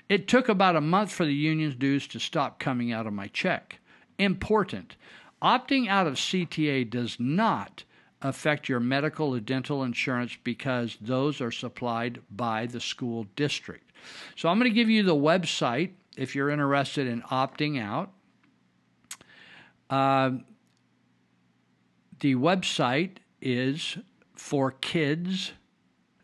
It 0.08 0.26
took 0.26 0.48
about 0.48 0.74
a 0.74 0.80
month 0.80 1.12
for 1.12 1.26
the 1.26 1.34
union's 1.34 1.74
dues 1.74 2.06
to 2.06 2.18
stop 2.18 2.58
coming 2.58 2.90
out 2.90 3.06
of 3.06 3.12
my 3.12 3.26
check. 3.26 3.78
Important 4.18 4.96
opting 5.42 5.86
out 5.86 6.06
of 6.06 6.14
CTA 6.14 6.88
does 6.88 7.18
not 7.20 7.84
affect 8.22 8.70
your 8.70 8.80
medical 8.80 9.34
or 9.34 9.40
dental 9.40 9.82
insurance 9.82 10.38
because 10.42 10.96
those 10.98 11.42
are 11.42 11.50
supplied 11.50 12.22
by 12.30 12.64
the 12.64 12.80
school 12.80 13.26
district. 13.36 13.92
So 14.34 14.48
I'm 14.48 14.58
going 14.58 14.70
to 14.70 14.74
give 14.74 14.88
you 14.88 15.02
the 15.02 15.14
website 15.14 15.90
if 16.16 16.34
you're 16.34 16.50
interested 16.50 17.06
in 17.06 17.22
opting 17.22 17.80
out. 17.80 18.10
Uh, 19.90 20.30
the 22.20 22.34
website 22.34 23.16
is 23.40 23.98
for 24.34 24.70
kids. 24.70 25.52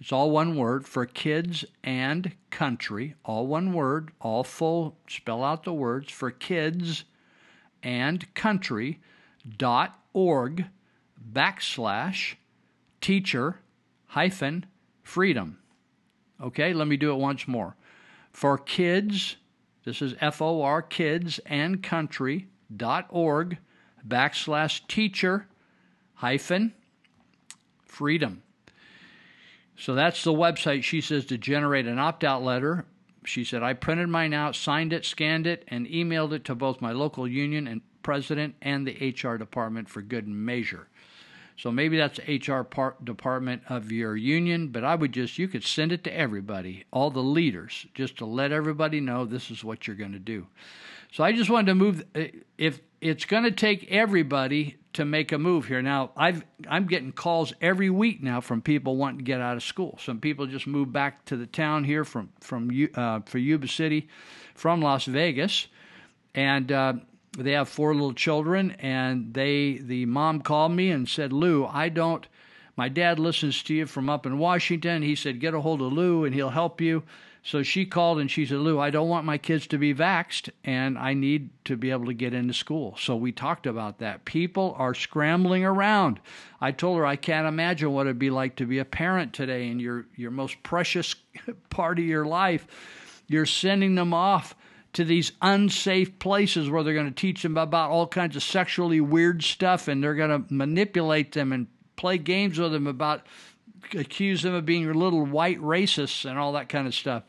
It's 0.00 0.12
all 0.12 0.30
one 0.30 0.56
word 0.56 0.86
for 0.86 1.04
kids 1.04 1.64
and 1.84 2.32
country, 2.48 3.14
all 3.24 3.46
one 3.46 3.72
word, 3.72 4.12
all 4.20 4.44
full, 4.44 4.96
spell 5.08 5.44
out 5.44 5.64
the 5.64 5.74
words 5.74 6.10
for 6.10 6.30
kids 6.30 7.04
and 7.82 8.32
country 8.34 9.00
dot 9.58 9.98
org 10.12 10.66
backslash 11.32 12.34
teacher 13.00 13.60
hyphen 14.06 14.66
freedom. 15.02 15.58
Okay, 16.40 16.72
let 16.72 16.88
me 16.88 16.96
do 16.96 17.12
it 17.12 17.18
once 17.18 17.46
more. 17.46 17.76
For 18.32 18.56
kids, 18.56 19.36
this 19.84 20.02
is 20.02 20.14
F 20.20 20.42
O 20.42 20.62
R 20.62 20.82
kids 20.82 21.40
and 21.46 21.82
country 21.82 22.48
dot 22.74 23.06
org 23.10 23.58
backslash 24.06 24.86
teacher 24.88 25.46
hyphen 26.14 26.74
freedom. 27.84 28.42
So 29.76 29.94
that's 29.94 30.22
the 30.22 30.32
website 30.32 30.82
she 30.82 31.00
says 31.00 31.24
to 31.26 31.38
generate 31.38 31.86
an 31.86 31.98
opt 31.98 32.24
out 32.24 32.42
letter. 32.42 32.84
She 33.24 33.44
said, 33.44 33.62
I 33.62 33.72
printed 33.72 34.08
mine 34.08 34.34
out, 34.34 34.54
signed 34.54 34.92
it, 34.92 35.04
scanned 35.04 35.46
it, 35.46 35.64
and 35.68 35.86
emailed 35.86 36.32
it 36.32 36.44
to 36.46 36.54
both 36.54 36.80
my 36.80 36.92
local 36.92 37.26
union 37.26 37.66
and 37.66 37.80
president 38.02 38.54
and 38.62 38.86
the 38.86 39.14
HR 39.14 39.36
department 39.36 39.88
for 39.88 40.02
good 40.02 40.26
measure. 40.26 40.88
So 41.60 41.70
maybe 41.70 41.98
that's 41.98 42.18
HR 42.26 42.62
part, 42.62 43.04
department 43.04 43.64
of 43.68 43.92
your 43.92 44.16
union, 44.16 44.68
but 44.68 44.82
I 44.82 44.94
would 44.94 45.12
just, 45.12 45.38
you 45.38 45.46
could 45.46 45.62
send 45.62 45.92
it 45.92 46.02
to 46.04 46.16
everybody, 46.16 46.84
all 46.90 47.10
the 47.10 47.22
leaders, 47.22 47.84
just 47.92 48.16
to 48.18 48.24
let 48.24 48.50
everybody 48.50 48.98
know 48.98 49.26
this 49.26 49.50
is 49.50 49.62
what 49.62 49.86
you're 49.86 49.94
going 49.94 50.12
to 50.12 50.18
do. 50.18 50.46
So 51.12 51.22
I 51.22 51.32
just 51.32 51.50
wanted 51.50 51.66
to 51.66 51.74
move, 51.74 52.02
uh, 52.14 52.22
if 52.56 52.80
it's 53.02 53.26
going 53.26 53.42
to 53.42 53.50
take 53.50 53.86
everybody 53.92 54.78
to 54.94 55.04
make 55.04 55.32
a 55.32 55.38
move 55.38 55.66
here. 55.66 55.82
Now, 55.82 56.12
I've, 56.16 56.46
I'm 56.66 56.86
getting 56.86 57.12
calls 57.12 57.52
every 57.60 57.90
week 57.90 58.22
now 58.22 58.40
from 58.40 58.62
people 58.62 58.96
wanting 58.96 59.18
to 59.18 59.24
get 59.24 59.42
out 59.42 59.58
of 59.58 59.62
school. 59.62 59.98
Some 60.02 60.18
people 60.18 60.46
just 60.46 60.66
moved 60.66 60.94
back 60.94 61.26
to 61.26 61.36
the 61.36 61.46
town 61.46 61.84
here 61.84 62.06
from, 62.06 62.30
from 62.40 62.70
uh, 62.94 63.20
for 63.26 63.36
Yuba 63.36 63.68
City 63.68 64.08
from 64.54 64.80
Las 64.80 65.04
Vegas. 65.04 65.66
And 66.34 66.72
uh, 66.72 66.94
they 67.44 67.52
have 67.52 67.68
four 67.68 67.94
little 67.94 68.12
children 68.12 68.72
and 68.72 69.32
they 69.34 69.78
the 69.82 70.06
mom 70.06 70.40
called 70.40 70.72
me 70.72 70.90
and 70.90 71.08
said 71.08 71.32
lou 71.32 71.66
i 71.66 71.88
don't 71.88 72.28
my 72.76 72.88
dad 72.88 73.18
listens 73.18 73.62
to 73.64 73.74
you 73.74 73.84
from 73.84 74.08
up 74.08 74.24
in 74.24 74.38
washington. 74.38 75.02
He 75.02 75.14
said 75.14 75.40
get 75.40 75.52
a 75.52 75.60
hold 75.60 75.82
of 75.82 75.92
lou 75.92 76.24
and 76.24 76.34
he'll 76.34 76.48
help 76.48 76.80
you. 76.80 77.02
So 77.42 77.62
she 77.62 77.84
called 77.84 78.18
and 78.18 78.30
she 78.30 78.46
said 78.46 78.56
lou 78.58 78.78
i 78.78 78.88
don't 78.88 79.08
want 79.08 79.26
my 79.26 79.36
kids 79.36 79.66
to 79.66 79.78
be 79.78 79.94
vaxxed 79.94 80.48
and 80.64 80.96
i 80.98 81.12
need 81.12 81.50
to 81.64 81.76
be 81.76 81.90
able 81.90 82.06
to 82.06 82.14
get 82.14 82.32
into 82.32 82.54
school. 82.54 82.96
So 82.98 83.16
we 83.16 83.32
talked 83.32 83.66
about 83.66 83.98
that. 83.98 84.24
People 84.24 84.74
are 84.78 84.94
scrambling 84.94 85.64
around. 85.64 86.20
I 86.60 86.72
told 86.72 86.96
her 86.96 87.04
i 87.04 87.16
can't 87.16 87.46
imagine 87.46 87.92
what 87.92 88.06
it'd 88.06 88.18
be 88.18 88.30
like 88.30 88.56
to 88.56 88.66
be 88.66 88.78
a 88.78 88.84
parent 88.84 89.34
today 89.34 89.68
and 89.68 89.78
your 89.78 90.06
your 90.16 90.30
most 90.30 90.62
precious 90.62 91.14
part 91.70 91.98
of 91.98 92.04
your 92.04 92.24
life. 92.24 92.66
You're 93.26 93.46
sending 93.46 93.94
them 93.94 94.14
off 94.14 94.54
to 94.92 95.04
these 95.04 95.32
unsafe 95.40 96.18
places 96.18 96.68
where 96.68 96.82
they're 96.82 96.94
going 96.94 97.06
to 97.06 97.12
teach 97.12 97.42
them 97.42 97.56
about 97.56 97.90
all 97.90 98.06
kinds 98.06 98.36
of 98.36 98.42
sexually 98.42 99.00
weird 99.00 99.42
stuff 99.42 99.88
and 99.88 100.02
they're 100.02 100.14
going 100.14 100.44
to 100.44 100.52
manipulate 100.52 101.32
them 101.32 101.52
and 101.52 101.68
play 101.96 102.18
games 102.18 102.58
with 102.58 102.72
them 102.72 102.86
about 102.86 103.26
accuse 103.94 104.42
them 104.42 104.54
of 104.54 104.64
being 104.66 104.90
little 104.92 105.24
white 105.24 105.58
racists 105.58 106.28
and 106.28 106.38
all 106.38 106.52
that 106.52 106.68
kind 106.68 106.86
of 106.86 106.94
stuff. 106.94 107.22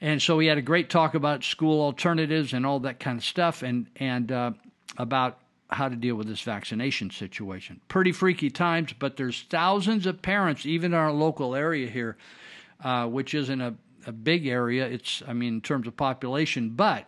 And 0.00 0.20
so 0.20 0.36
we 0.36 0.46
had 0.46 0.58
a 0.58 0.62
great 0.62 0.90
talk 0.90 1.14
about 1.14 1.44
school 1.44 1.80
alternatives 1.80 2.52
and 2.52 2.66
all 2.66 2.80
that 2.80 2.98
kind 2.98 3.18
of 3.18 3.24
stuff 3.24 3.62
and 3.62 3.86
and 3.96 4.30
uh, 4.30 4.52
about 4.98 5.38
how 5.70 5.88
to 5.88 5.96
deal 5.96 6.16
with 6.16 6.26
this 6.26 6.42
vaccination 6.42 7.10
situation. 7.10 7.80
Pretty 7.88 8.12
freaky 8.12 8.50
times, 8.50 8.92
but 8.92 9.16
there's 9.16 9.42
thousands 9.48 10.06
of 10.06 10.20
parents, 10.20 10.66
even 10.66 10.92
in 10.92 10.98
our 10.98 11.12
local 11.12 11.54
area 11.54 11.88
here, 11.88 12.16
uh, 12.84 13.06
which 13.06 13.32
isn't 13.32 13.60
a 13.60 13.74
a 14.06 14.12
big 14.12 14.46
area. 14.46 14.86
It's, 14.86 15.22
I 15.26 15.32
mean, 15.32 15.54
in 15.54 15.60
terms 15.60 15.86
of 15.86 15.96
population, 15.96 16.70
but 16.70 17.06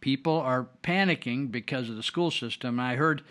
people 0.00 0.34
are 0.34 0.68
panicking 0.82 1.50
because 1.50 1.88
of 1.88 1.96
the 1.96 2.02
school 2.02 2.30
system. 2.30 2.78
I 2.78 2.96
heard 2.96 3.22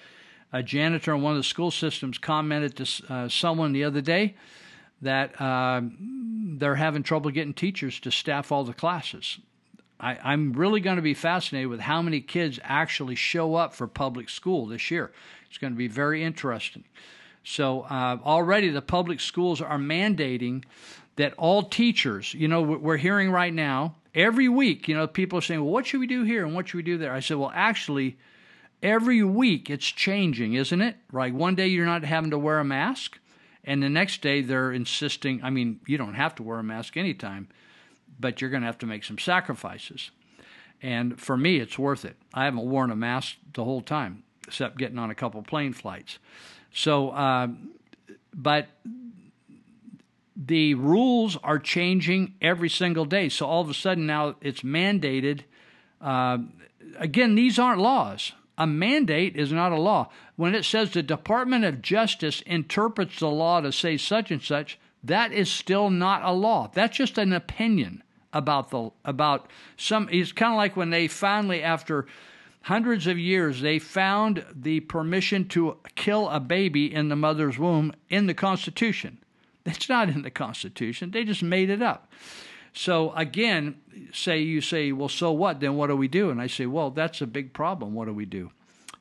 a 0.51 0.64
janitor 0.64 1.14
in 1.14 1.22
one 1.22 1.34
of 1.34 1.38
the 1.38 1.43
school 1.43 1.72
systems 1.72 2.18
commented 2.18 2.76
to 2.78 3.14
uh, 3.14 3.30
someone 3.30 3.74
the 3.74 3.84
other 3.84 4.01
day 4.01 4.36
that 5.01 5.39
uh, 5.39 5.82
they're 6.58 6.76
having 6.76 7.03
trouble 7.03 7.30
getting 7.32 7.53
teachers 7.53 7.99
to 7.99 8.12
staff 8.12 8.51
all 8.51 8.64
the 8.64 8.74
classes. 8.74 9.39
I, 9.99 10.34
am 10.34 10.53
really 10.53 10.80
going 10.80 10.97
to 10.97 11.01
be 11.01 11.14
fascinated 11.14 11.70
with 11.70 11.80
how 11.82 12.01
many 12.01 12.22
kids 12.22 12.60
actually 12.64 13.16
show 13.16 13.55
up 13.55 13.74
for 13.74 13.88
public 13.88 14.30
school 14.30 14.68
this 14.68 14.91
year. 14.91 15.12
It's 15.49 15.58
going 15.58 15.74
to 15.74 15.78
be 15.78 15.88
very 15.88 16.24
interesting. 16.24 16.84
So, 17.43 17.82
uh, 17.82 18.18
already 18.24 18.70
the 18.70 18.82
public 18.82 19.20
schools 19.20 19.62
are 19.62 19.78
mandating 19.78 20.66
that 21.18 21.34
all 21.38 21.63
teachers, 21.63 22.34
you 22.34 22.47
know, 22.47 22.61
we're 22.61 22.97
hearing 22.97 23.30
right 23.30 23.53
now, 23.53 23.95
every 24.15 24.47
week, 24.47 24.88
you 24.88 24.95
know, 24.95 25.05
people 25.07 25.38
are 25.38 25.41
saying, 25.41 25.61
well, 25.61 25.72
what 25.72 25.86
should 25.86 25.99
we 25.99 26.07
do 26.07 26.24
here 26.24 26.45
and 26.45 26.55
what 26.55 26.68
should 26.68 26.78
we 26.78 26.84
do 26.84 26.97
there? 26.97 27.13
I 27.13 27.20
said, 27.20 27.38
well, 27.38 27.51
actually, 27.53 28.18
every 28.82 29.24
week 29.24 29.70
it's 29.70 29.86
changing, 29.86 30.53
isn't 30.53 30.82
it? 30.82 30.95
Right. 31.11 31.34
One 31.34 31.55
day 31.55 31.68
you're 31.68 31.86
not 31.86 32.03
having 32.03 32.32
to 32.32 32.39
wear 32.39 32.59
a 32.59 32.65
mask, 32.65 33.20
and 33.63 33.84
the 33.84 33.89
next 33.89 34.22
day 34.22 34.41
they're 34.41 34.72
insisting, 34.72 35.43
I 35.43 35.49
mean, 35.49 35.80
you 35.86 35.97
don't 35.97 36.13
have 36.13 36.36
to 36.36 36.43
wear 36.43 36.59
a 36.59 36.63
mask 36.63 36.97
anytime, 36.97 37.49
but 38.20 38.39
you're 38.39 38.49
going 38.49 38.61
to 38.61 38.68
have 38.68 38.78
to 38.80 38.86
make 38.86 39.03
some 39.03 39.18
sacrifices. 39.18 40.11
And 40.82 41.20
for 41.20 41.36
me, 41.36 41.57
it's 41.57 41.80
worth 41.80 42.05
it. 42.05 42.15
I 42.34 42.45
haven't 42.45 42.70
worn 42.70 42.91
a 42.91 42.95
mask 42.95 43.38
the 43.53 43.63
whole 43.63 43.82
time, 43.82 44.24
except 44.47 44.78
getting 44.78 44.99
on 44.99 45.09
a 45.09 45.15
couple 45.15 45.41
plane 45.41 45.74
flights. 45.74 46.20
So, 46.72 47.09
uh, 47.09 47.47
but 48.34 48.68
the 50.38 50.76
rules 50.76 51.36
are 51.44 51.58
changing 51.58 52.36
every 52.42 52.70
single 52.70 53.06
day. 53.06 53.28
So 53.28 53.48
all 53.48 53.62
of 53.62 53.70
a 53.70 53.74
sudden 53.74 54.06
now 54.06 54.36
it's 54.42 54.62
mandated. 54.62 55.42
Uh, 56.00 56.40
again, 57.00 57.34
these 57.36 57.58
aren't 57.58 57.82
laws. 57.82 58.34
A 58.58 58.68
mandate 58.68 59.36
is 59.36 59.52
not 59.52 59.72
a 59.72 59.80
law. 59.80 60.10
When 60.36 60.54
it 60.54 60.66
says 60.66 60.92
the 60.92 61.04
Department 61.04 61.66
of 61.66 61.82
Justice 61.82 62.42
interprets 62.42 63.20
the 63.20 63.30
law 63.30 63.62
to 63.62 63.72
say 63.72 63.98
such 63.98 64.30
and 64.32 64.42
such, 64.42 64.80
that 65.04 65.32
is 65.32 65.52
still 65.52 65.90
not 65.90 66.24
a 66.24 66.32
law. 66.32 66.70
That's 66.74 66.98
just 66.98 67.18
an 67.18 67.34
opinion 67.34 68.04
about 68.34 68.70
the 68.70 68.92
about 69.06 69.50
some. 69.78 70.10
It's 70.12 70.32
kind 70.32 70.54
of 70.54 70.58
like 70.58 70.76
when 70.76 70.90
they 70.90 71.08
finally, 71.08 71.64
after 71.64 72.08
hundreds 72.62 73.08
of 73.08 73.18
years, 73.18 73.62
they 73.62 73.80
found 73.80 74.46
the 74.54 74.82
permission 74.82 75.48
to 75.50 75.78
kill 75.96 76.30
a 76.30 76.40
baby 76.40 76.94
in 76.94 77.10
the 77.10 77.16
mother's 77.16 77.58
womb 77.58 77.94
in 78.10 78.28
the 78.28 78.34
Constitution. 78.34 79.20
It's 79.68 79.89
not 79.89 80.09
in 80.09 80.22
the 80.22 80.32
Constitution. 80.32 81.11
They 81.11 81.24
just 81.24 81.43
made 81.43 81.70
it 81.70 81.82
up. 81.82 82.11
So 82.74 83.11
again, 83.13 83.76
say 84.13 84.39
you 84.39 84.61
say, 84.61 84.91
well, 84.91 85.09
so 85.09 85.32
what? 85.32 85.59
Then 85.59 85.76
what 85.76 85.88
do 85.88 85.95
we 85.95 86.07
do? 86.07 86.30
And 86.30 86.41
I 86.41 86.47
say, 86.47 86.65
well, 86.65 86.89
that's 86.89 87.22
a 87.22 87.28
big 87.28 87.53
problem. 87.53 87.93
What 87.93 88.05
do 88.05 88.13
we 88.13 88.26
do? 88.26 88.51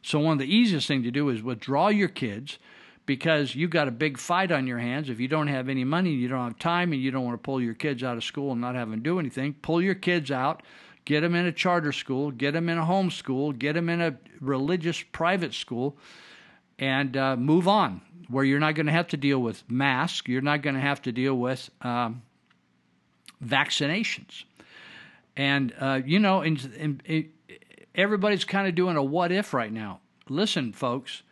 So 0.03 0.19
one 0.19 0.35
of 0.35 0.39
the 0.39 0.55
easiest 0.55 0.89
thing 0.89 1.03
to 1.03 1.11
do 1.11 1.29
is 1.29 1.43
withdraw 1.43 1.89
your 1.89 2.09
kids 2.09 2.59
because 3.07 3.55
you've 3.55 3.71
got 3.71 3.89
a 3.89 3.93
big 3.93 4.19
fight 4.19 4.51
on 4.51 4.67
your 4.67 4.79
hands. 4.79 5.09
If 5.09 5.21
you 5.21 5.29
don't 5.29 5.49
have 5.49 5.69
any 5.69 5.85
money, 5.85 6.11
you 6.11 6.29
don't 6.29 6.45
have 6.45 6.59
time, 6.59 6.93
and 6.93 7.01
you 7.01 7.11
don't 7.11 7.25
want 7.25 7.35
to 7.35 7.45
pull 7.45 7.61
your 7.61 7.75
kids 7.75 8.03
out 8.03 8.17
of 8.17 8.25
school 8.25 8.53
and 8.53 8.61
not 8.61 8.75
have 8.75 8.91
them 8.91 9.03
do 9.03 9.21
anything, 9.21 9.55
pull 9.63 9.81
your 9.81 9.95
kids 9.95 10.31
out, 10.31 10.63
get 11.05 11.21
them 11.21 11.35
in 11.35 11.47
a 11.47 11.53
charter 11.53 11.93
school, 11.93 12.31
get 12.31 12.53
them 12.53 12.69
in 12.69 12.79
a 12.79 12.85
home 12.85 13.11
school, 13.11 13.53
get 13.53 13.75
them 13.75 13.89
in 13.89 14.01
a 14.01 14.17
religious 14.41 15.03
private 15.13 15.55
school, 15.55 15.97
and 16.79 17.17
uh, 17.17 17.37
move 17.37 17.69
on 17.69 18.01
where 18.29 18.45
you're 18.45 18.61
not 18.61 18.75
going 18.75 18.87
to 18.87 18.93
have 18.93 19.09
to 19.09 19.17
deal 19.17 19.39
with 19.39 19.69
masks, 19.71 20.29
you're 20.29 20.43
not 20.43 20.63
going 20.63 20.75
to 20.75 20.81
have 20.81 21.03
to 21.03 21.13
deal 21.13 21.35
with 21.35 21.71
um, 21.83 22.23
vaccinations. 23.45 24.45
And, 25.37 25.75
uh, 25.79 26.01
you 26.05 26.19
know, 26.19 26.41
and, 26.41 27.03
and, 27.09 27.29
everybody's 27.95 28.45
kind 28.45 28.69
of 28.69 28.75
doing 28.75 28.97
a 28.97 29.03
what 29.03 29.33
if 29.33 29.55
right 29.55 29.73
now. 29.73 30.01
Listen, 30.29 30.73
folks, 30.73 31.23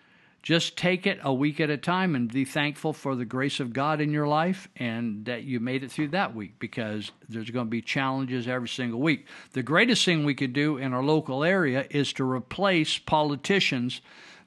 just 0.43 0.77
take 0.77 1.07
it 1.07 1.19
a 1.23 1.33
week 1.33 1.59
at 1.59 1.71
a 1.71 1.77
time 1.77 2.15
and 2.15 2.31
be 2.31 2.45
thankful 2.45 2.93
for 2.93 3.17
the 3.17 3.25
grace 3.25 3.61
of 3.61 3.73
God 3.73 4.01
in 4.01 4.13
your 4.13 4.29
life 4.29 4.69
and 4.77 5.25
that 5.25 5.45
you 5.45 5.59
made 5.59 5.83
it 5.83 5.91
through 5.91 6.09
that 6.09 6.35
week 6.35 6.59
because 6.59 7.11
there's 7.29 7.51
going 7.51 7.67
to 7.67 7.71
be 7.71 7.81
challenges 7.81 8.47
every 8.47 8.69
single 8.69 9.01
week. 9.01 9.27
The 9.53 9.63
greatest 9.63 10.05
thing 10.05 10.25
we 10.25 10.35
could 10.35 10.53
do 10.53 10.77
in 10.77 10.93
our 10.93 11.03
local 11.03 11.45
area 11.45 11.87
is 11.89 12.13
to 12.15 12.31
replace 12.31 12.99
politicians 12.99 14.03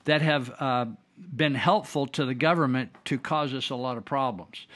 that 0.06 0.22
have 0.22 0.52
uh, 0.62 0.86
been 1.18 1.56
helpful 1.56 2.08
to 2.08 2.26
the 2.26 2.34
government 2.34 2.92
to 3.06 3.18
cause 3.18 3.54
us 3.54 3.70
a 3.70 3.76
lot 3.76 3.98
of 3.98 4.06
problems. 4.06 4.68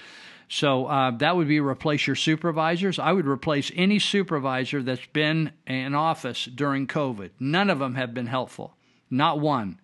So 0.50 0.88
uh, 0.88 1.12
that 1.12 1.38
would 1.38 1.48
be 1.48 1.62
replace 1.62 2.06
your 2.06 2.16
supervisors. 2.18 3.00
I 3.00 3.14
would 3.14 3.26
replace 3.26 3.72
any 3.74 4.00
supervisor 4.00 4.84
that's 4.84 5.06
been 5.14 5.54
in 5.66 5.96
office 5.96 6.44
during 6.44 6.88
COVID. 6.88 7.30
None 7.40 7.70
of 7.70 7.80
them 7.80 7.96
have 7.96 8.14
been 8.14 8.28
helpful, 8.28 8.76
not 9.10 9.40
one. 9.40 9.80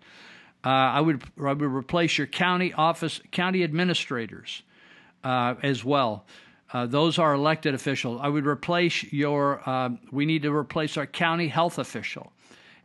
Uh, 0.62 0.68
I 0.68 1.00
would 1.00 1.22
I 1.42 1.52
would 1.54 1.62
replace 1.62 2.18
your 2.18 2.26
county 2.26 2.74
office 2.74 3.22
county 3.30 3.64
administrators 3.64 4.62
uh, 5.24 5.54
as 5.62 5.84
well. 5.84 6.26
Uh, 6.70 6.84
those 6.84 7.18
are 7.18 7.32
elected 7.32 7.74
officials. 7.74 8.20
I 8.22 8.28
would 8.28 8.46
replace 8.46 9.10
your. 9.10 9.66
Uh, 9.66 9.90
we 10.10 10.26
need 10.26 10.42
to 10.42 10.54
replace 10.54 10.96
our 10.98 11.06
county 11.06 11.48
health 11.48 11.78
official, 11.78 12.32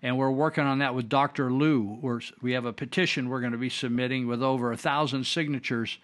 and 0.04 0.18
we're 0.18 0.30
working 0.30 0.66
on 0.66 0.80
that 0.80 0.94
with 0.94 1.08
Dr. 1.08 1.50
Luu. 1.50 1.98
We're, 2.02 2.20
we 2.42 2.52
have 2.52 2.66
a 2.66 2.74
petition 2.74 3.30
we're 3.30 3.40
going 3.40 3.54
to 3.54 3.58
be 3.58 3.70
submitting 3.70 4.28
with 4.28 4.44
over 4.44 4.74
a 4.74 4.78
thousand 4.78 5.26
signatures 5.26 5.98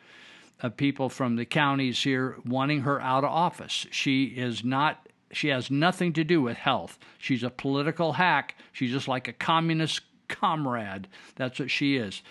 of 0.61 0.77
people 0.77 1.09
from 1.09 1.35
the 1.35 1.45
counties 1.45 2.01
here 2.01 2.37
wanting 2.45 2.81
her 2.81 3.01
out 3.01 3.25
of 3.25 3.29
office. 3.29 3.85
She 3.91 4.23
is 4.23 4.63
not. 4.63 5.05
She 5.31 5.49
has 5.49 5.69
nothing 5.69 6.13
to 6.13 6.23
do 6.23 6.41
with 6.41 6.57
health. 6.57 6.97
She's 7.19 7.43
a 7.43 7.51
political 7.51 8.13
hack. 8.13 8.55
She's 8.71 8.91
just 8.91 9.07
like 9.07 9.27
a 9.27 9.33
communist 9.33 10.01
comrade. 10.27 11.07
That's 11.35 11.59
what 11.59 11.69
she 11.69 11.97
is. 11.97 12.23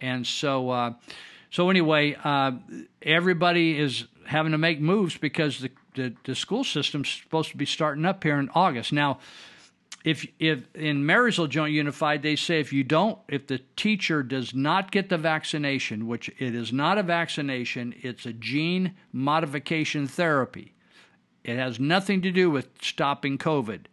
And 0.00 0.26
so, 0.26 0.70
uh, 0.70 0.94
so 1.50 1.70
anyway, 1.70 2.16
uh, 2.24 2.52
everybody 3.02 3.78
is 3.78 4.06
having 4.26 4.50
to 4.52 4.58
make 4.58 4.80
moves 4.80 5.16
because 5.16 5.60
the, 5.60 5.70
the, 5.94 6.14
the 6.24 6.34
school 6.34 6.64
system's 6.64 7.08
supposed 7.08 7.50
to 7.50 7.56
be 7.56 7.66
starting 7.66 8.04
up 8.04 8.24
here 8.24 8.38
in 8.38 8.48
August. 8.52 8.92
Now, 8.92 9.20
if 10.04 10.26
if 10.38 10.74
in 10.74 11.04
Marysville 11.04 11.46
Joint 11.46 11.74
Unified 11.74 12.22
they 12.22 12.36
say 12.36 12.60
if 12.60 12.72
you 12.72 12.84
don't 12.84 13.18
if 13.28 13.46
the 13.46 13.60
teacher 13.76 14.22
does 14.22 14.54
not 14.54 14.90
get 14.90 15.08
the 15.08 15.18
vaccination, 15.18 16.06
which 16.06 16.28
it 16.38 16.54
is 16.54 16.72
not 16.72 16.98
a 16.98 17.02
vaccination, 17.02 17.94
it's 18.00 18.26
a 18.26 18.32
gene 18.32 18.94
modification 19.12 20.06
therapy. 20.06 20.74
It 21.44 21.56
has 21.56 21.80
nothing 21.80 22.22
to 22.22 22.30
do 22.30 22.50
with 22.50 22.68
stopping 22.80 23.38
COVID 23.38 23.86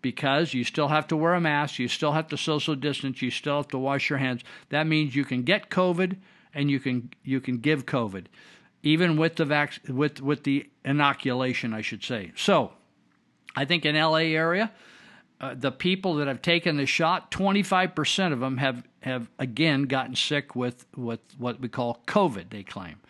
because 0.00 0.52
you 0.52 0.64
still 0.64 0.88
have 0.88 1.06
to 1.08 1.16
wear 1.16 1.34
a 1.34 1.40
mask, 1.40 1.78
you 1.78 1.88
still 1.88 2.12
have 2.12 2.28
to 2.28 2.36
social 2.36 2.74
distance, 2.74 3.22
you 3.22 3.30
still 3.30 3.58
have 3.58 3.68
to 3.68 3.78
wash 3.78 4.10
your 4.10 4.18
hands. 4.18 4.42
That 4.70 4.86
means 4.86 5.14
you 5.14 5.24
can 5.24 5.42
get 5.42 5.70
COVID 5.70 6.16
and 6.54 6.70
you 6.70 6.80
can 6.80 7.10
you 7.24 7.40
can 7.40 7.58
give 7.58 7.86
COVID, 7.86 8.26
even 8.82 9.16
with 9.16 9.36
the 9.36 9.44
vac- 9.44 9.88
with 9.88 10.20
with 10.20 10.44
the 10.44 10.68
inoculation, 10.84 11.72
I 11.74 11.82
should 11.82 12.04
say. 12.04 12.32
So, 12.36 12.72
I 13.54 13.64
think 13.64 13.84
in 13.84 13.96
LA 13.96 14.32
area, 14.34 14.72
uh, 15.42 15.54
the 15.58 15.72
people 15.72 16.14
that 16.14 16.28
have 16.28 16.40
taken 16.40 16.76
the 16.76 16.86
shot, 16.86 17.32
25% 17.32 18.32
of 18.32 18.40
them 18.40 18.58
have 18.58 18.84
have 19.02 19.28
again 19.40 19.82
gotten 19.82 20.14
sick 20.14 20.54
with 20.54 20.86
with 20.96 21.18
what 21.36 21.60
we 21.60 21.68
call 21.68 22.00
COVID. 22.06 22.50
They 22.50 22.62
claim. 22.62 23.00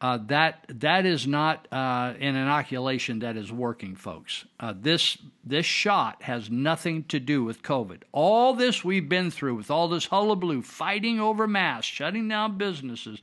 Uh, 0.00 0.18
that 0.26 0.64
that 0.68 1.06
is 1.06 1.26
not 1.26 1.68
uh, 1.70 2.14
an 2.18 2.34
inoculation 2.34 3.20
that 3.20 3.36
is 3.36 3.52
working, 3.52 3.94
folks. 3.94 4.46
Uh, 4.58 4.74
this 4.76 5.18
this 5.44 5.66
shot 5.66 6.22
has 6.22 6.50
nothing 6.50 7.04
to 7.04 7.20
do 7.20 7.44
with 7.44 7.62
COVID. 7.62 8.02
All 8.10 8.54
this 8.54 8.82
we've 8.82 9.08
been 9.08 9.30
through 9.30 9.54
with 9.56 9.70
all 9.70 9.88
this 9.88 10.06
hullabaloo, 10.06 10.62
fighting 10.62 11.20
over 11.20 11.46
masks, 11.46 11.86
shutting 11.86 12.28
down 12.28 12.56
businesses, 12.56 13.20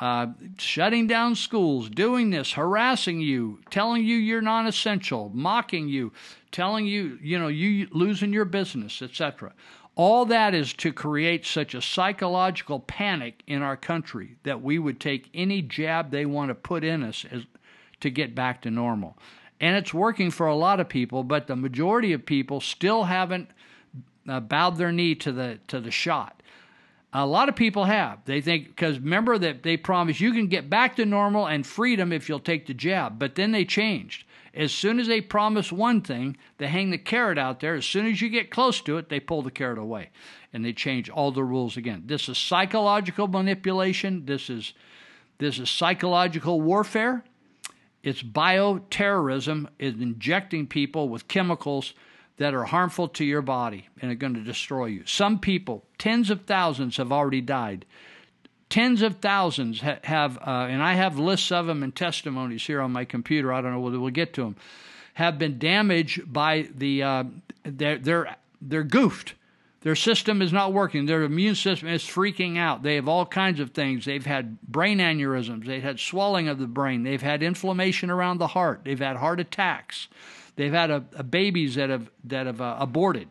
uh, 0.00 0.28
shutting 0.56 1.06
down 1.06 1.34
schools, 1.34 1.90
doing 1.90 2.30
this, 2.30 2.52
harassing 2.52 3.20
you, 3.20 3.60
telling 3.70 4.02
you 4.02 4.16
you're 4.16 4.40
non-essential, 4.40 5.30
mocking 5.34 5.88
you, 5.88 6.12
telling 6.52 6.86
you 6.86 7.18
you 7.22 7.38
know 7.38 7.48
you 7.48 7.88
losing 7.90 8.32
your 8.32 8.44
business, 8.44 9.02
etc. 9.02 9.52
All 9.94 10.24
that 10.26 10.54
is 10.54 10.72
to 10.74 10.92
create 10.92 11.44
such 11.44 11.74
a 11.74 11.82
psychological 11.82 12.78
panic 12.78 13.42
in 13.48 13.62
our 13.62 13.76
country 13.76 14.36
that 14.44 14.62
we 14.62 14.78
would 14.78 15.00
take 15.00 15.28
any 15.34 15.60
jab 15.60 16.10
they 16.10 16.24
want 16.24 16.50
to 16.50 16.54
put 16.54 16.84
in 16.84 17.02
us 17.02 17.24
as, 17.32 17.42
to 18.00 18.08
get 18.08 18.32
back 18.32 18.62
to 18.62 18.70
normal. 18.70 19.18
And 19.60 19.76
it's 19.76 19.92
working 19.92 20.30
for 20.30 20.46
a 20.46 20.54
lot 20.54 20.78
of 20.78 20.88
people, 20.88 21.24
but 21.24 21.48
the 21.48 21.56
majority 21.56 22.12
of 22.12 22.24
people 22.24 22.60
still 22.60 23.04
haven't 23.04 23.50
uh, 24.28 24.38
bowed 24.40 24.76
their 24.76 24.92
knee 24.92 25.14
to 25.16 25.32
the 25.32 25.58
to 25.68 25.80
the 25.80 25.90
shot. 25.90 26.42
A 27.12 27.26
lot 27.26 27.48
of 27.48 27.56
people 27.56 27.86
have. 27.86 28.24
They 28.26 28.40
think 28.40 28.68
because 28.68 28.98
remember 28.98 29.38
that 29.38 29.62
they 29.62 29.76
promised 29.76 30.20
you 30.20 30.32
can 30.32 30.46
get 30.46 30.68
back 30.68 30.96
to 30.96 31.06
normal 31.06 31.48
and 31.48 31.66
freedom 31.66 32.12
if 32.12 32.28
you'll 32.28 32.38
take 32.38 32.66
the 32.66 32.74
jab, 32.74 33.18
but 33.18 33.34
then 33.34 33.50
they 33.50 33.64
changed. 33.64 34.24
As 34.54 34.72
soon 34.72 34.98
as 34.98 35.06
they 35.06 35.20
promise 35.20 35.70
one 35.70 36.00
thing, 36.00 36.36
they 36.58 36.66
hang 36.66 36.90
the 36.90 36.98
carrot 36.98 37.38
out 37.38 37.60
there. 37.60 37.74
As 37.74 37.86
soon 37.86 38.06
as 38.06 38.20
you 38.20 38.28
get 38.28 38.50
close 38.50 38.80
to 38.82 38.96
it, 38.98 39.08
they 39.08 39.20
pull 39.20 39.42
the 39.42 39.50
carrot 39.50 39.78
away 39.78 40.10
and 40.52 40.64
they 40.64 40.72
change 40.72 41.10
all 41.10 41.30
the 41.30 41.44
rules 41.44 41.76
again. 41.76 42.04
This 42.06 42.28
is 42.28 42.38
psychological 42.38 43.28
manipulation. 43.28 44.26
This 44.26 44.48
is 44.50 44.72
this 45.38 45.58
is 45.58 45.70
psychological 45.70 46.60
warfare. 46.60 47.24
It's 48.02 48.22
bioterrorism. 48.22 49.68
It's 49.78 50.00
injecting 50.00 50.66
people 50.66 51.08
with 51.08 51.28
chemicals 51.28 51.94
that 52.38 52.54
are 52.54 52.64
harmful 52.64 53.08
to 53.08 53.24
your 53.24 53.42
body 53.42 53.88
and 54.00 54.10
are 54.10 54.16
going 54.16 54.34
to 54.34 54.42
destroy 54.42 54.86
you. 54.86 55.04
Some 55.06 55.38
people, 55.38 55.84
tens 55.98 56.30
of 56.30 56.42
thousands, 56.44 56.96
have 56.96 57.12
already 57.12 57.40
died 57.40 57.84
tens 58.70 59.02
of 59.02 59.16
thousands 59.16 59.80
ha- 59.80 59.98
have, 60.04 60.38
uh, 60.38 60.66
and 60.68 60.82
I 60.82 60.94
have 60.94 61.18
lists 61.18 61.50
of 61.52 61.66
them 61.66 61.82
and 61.82 61.94
testimonies 61.94 62.66
here 62.66 62.80
on 62.80 62.92
my 62.92 63.04
computer. 63.04 63.52
I 63.52 63.60
don't 63.60 63.72
know 63.72 63.80
whether 63.80 64.00
we'll 64.00 64.10
get 64.10 64.34
to 64.34 64.44
them. 64.44 64.56
Have 65.14 65.38
been 65.38 65.58
damaged 65.58 66.32
by 66.32 66.68
the 66.74 67.02
uh, 67.02 67.24
they're 67.64 67.98
they're 67.98 68.36
they're 68.62 68.84
goofed. 68.84 69.34
Their 69.80 69.96
system 69.96 70.42
is 70.42 70.52
not 70.52 70.72
working. 70.72 71.06
Their 71.06 71.22
immune 71.22 71.54
system 71.54 71.88
is 71.88 72.02
freaking 72.02 72.58
out. 72.58 72.82
They 72.82 72.96
have 72.96 73.08
all 73.08 73.24
kinds 73.24 73.60
of 73.60 73.70
things. 73.70 74.04
They've 74.04 74.26
had 74.26 74.60
brain 74.62 74.98
aneurysms. 74.98 75.66
They've 75.66 75.82
had 75.82 76.00
swelling 76.00 76.48
of 76.48 76.58
the 76.58 76.66
brain. 76.66 77.04
They've 77.04 77.22
had 77.22 77.42
inflammation 77.44 78.10
around 78.10 78.38
the 78.38 78.48
heart. 78.48 78.80
They've 78.84 78.98
had 78.98 79.16
heart 79.16 79.38
attacks. 79.38 80.08
They've 80.56 80.72
had 80.72 80.90
a, 80.90 81.04
a 81.14 81.22
babies 81.22 81.76
that 81.76 81.90
have 81.90 82.10
that 82.24 82.46
have 82.46 82.60
uh, 82.60 82.76
aborted 82.78 83.28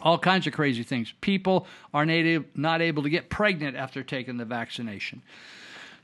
all 0.00 0.18
kinds 0.18 0.46
of 0.46 0.52
crazy 0.52 0.82
things. 0.82 1.12
People 1.20 1.66
are 1.92 2.06
not 2.06 2.80
able 2.80 3.02
to 3.02 3.10
get 3.10 3.28
pregnant 3.28 3.76
after 3.76 4.02
taking 4.02 4.36
the 4.36 4.44
vaccination. 4.44 5.22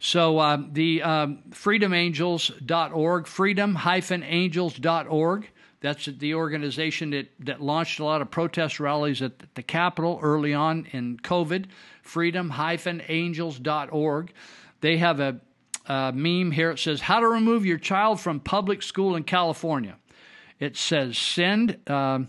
So 0.00 0.40
um, 0.40 0.70
the 0.72 1.02
um, 1.02 1.38
freedomangels.org, 1.50 3.26
freedom-angels.org, 3.26 5.50
that's 5.80 6.06
the 6.06 6.34
organization 6.34 7.10
that, 7.10 7.28
that 7.40 7.60
launched 7.62 8.00
a 8.00 8.04
lot 8.04 8.22
of 8.22 8.30
protest 8.30 8.80
rallies 8.80 9.20
at 9.22 9.32
the 9.54 9.62
Capitol 9.62 10.18
early 10.22 10.54
on 10.54 10.86
in 10.92 11.18
COVID, 11.18 11.66
freedom-angels.org. 12.02 14.32
They 14.80 14.96
have 14.98 15.20
a, 15.20 15.40
a 15.86 16.12
meme 16.12 16.50
here. 16.50 16.70
It 16.70 16.78
says, 16.78 17.02
how 17.02 17.20
to 17.20 17.28
remove 17.28 17.64
your 17.64 17.78
child 17.78 18.20
from 18.20 18.40
public 18.40 18.82
school 18.82 19.14
in 19.16 19.22
California. 19.24 19.96
It 20.58 20.76
says, 20.76 21.16
send... 21.16 21.78
Um, 21.88 22.28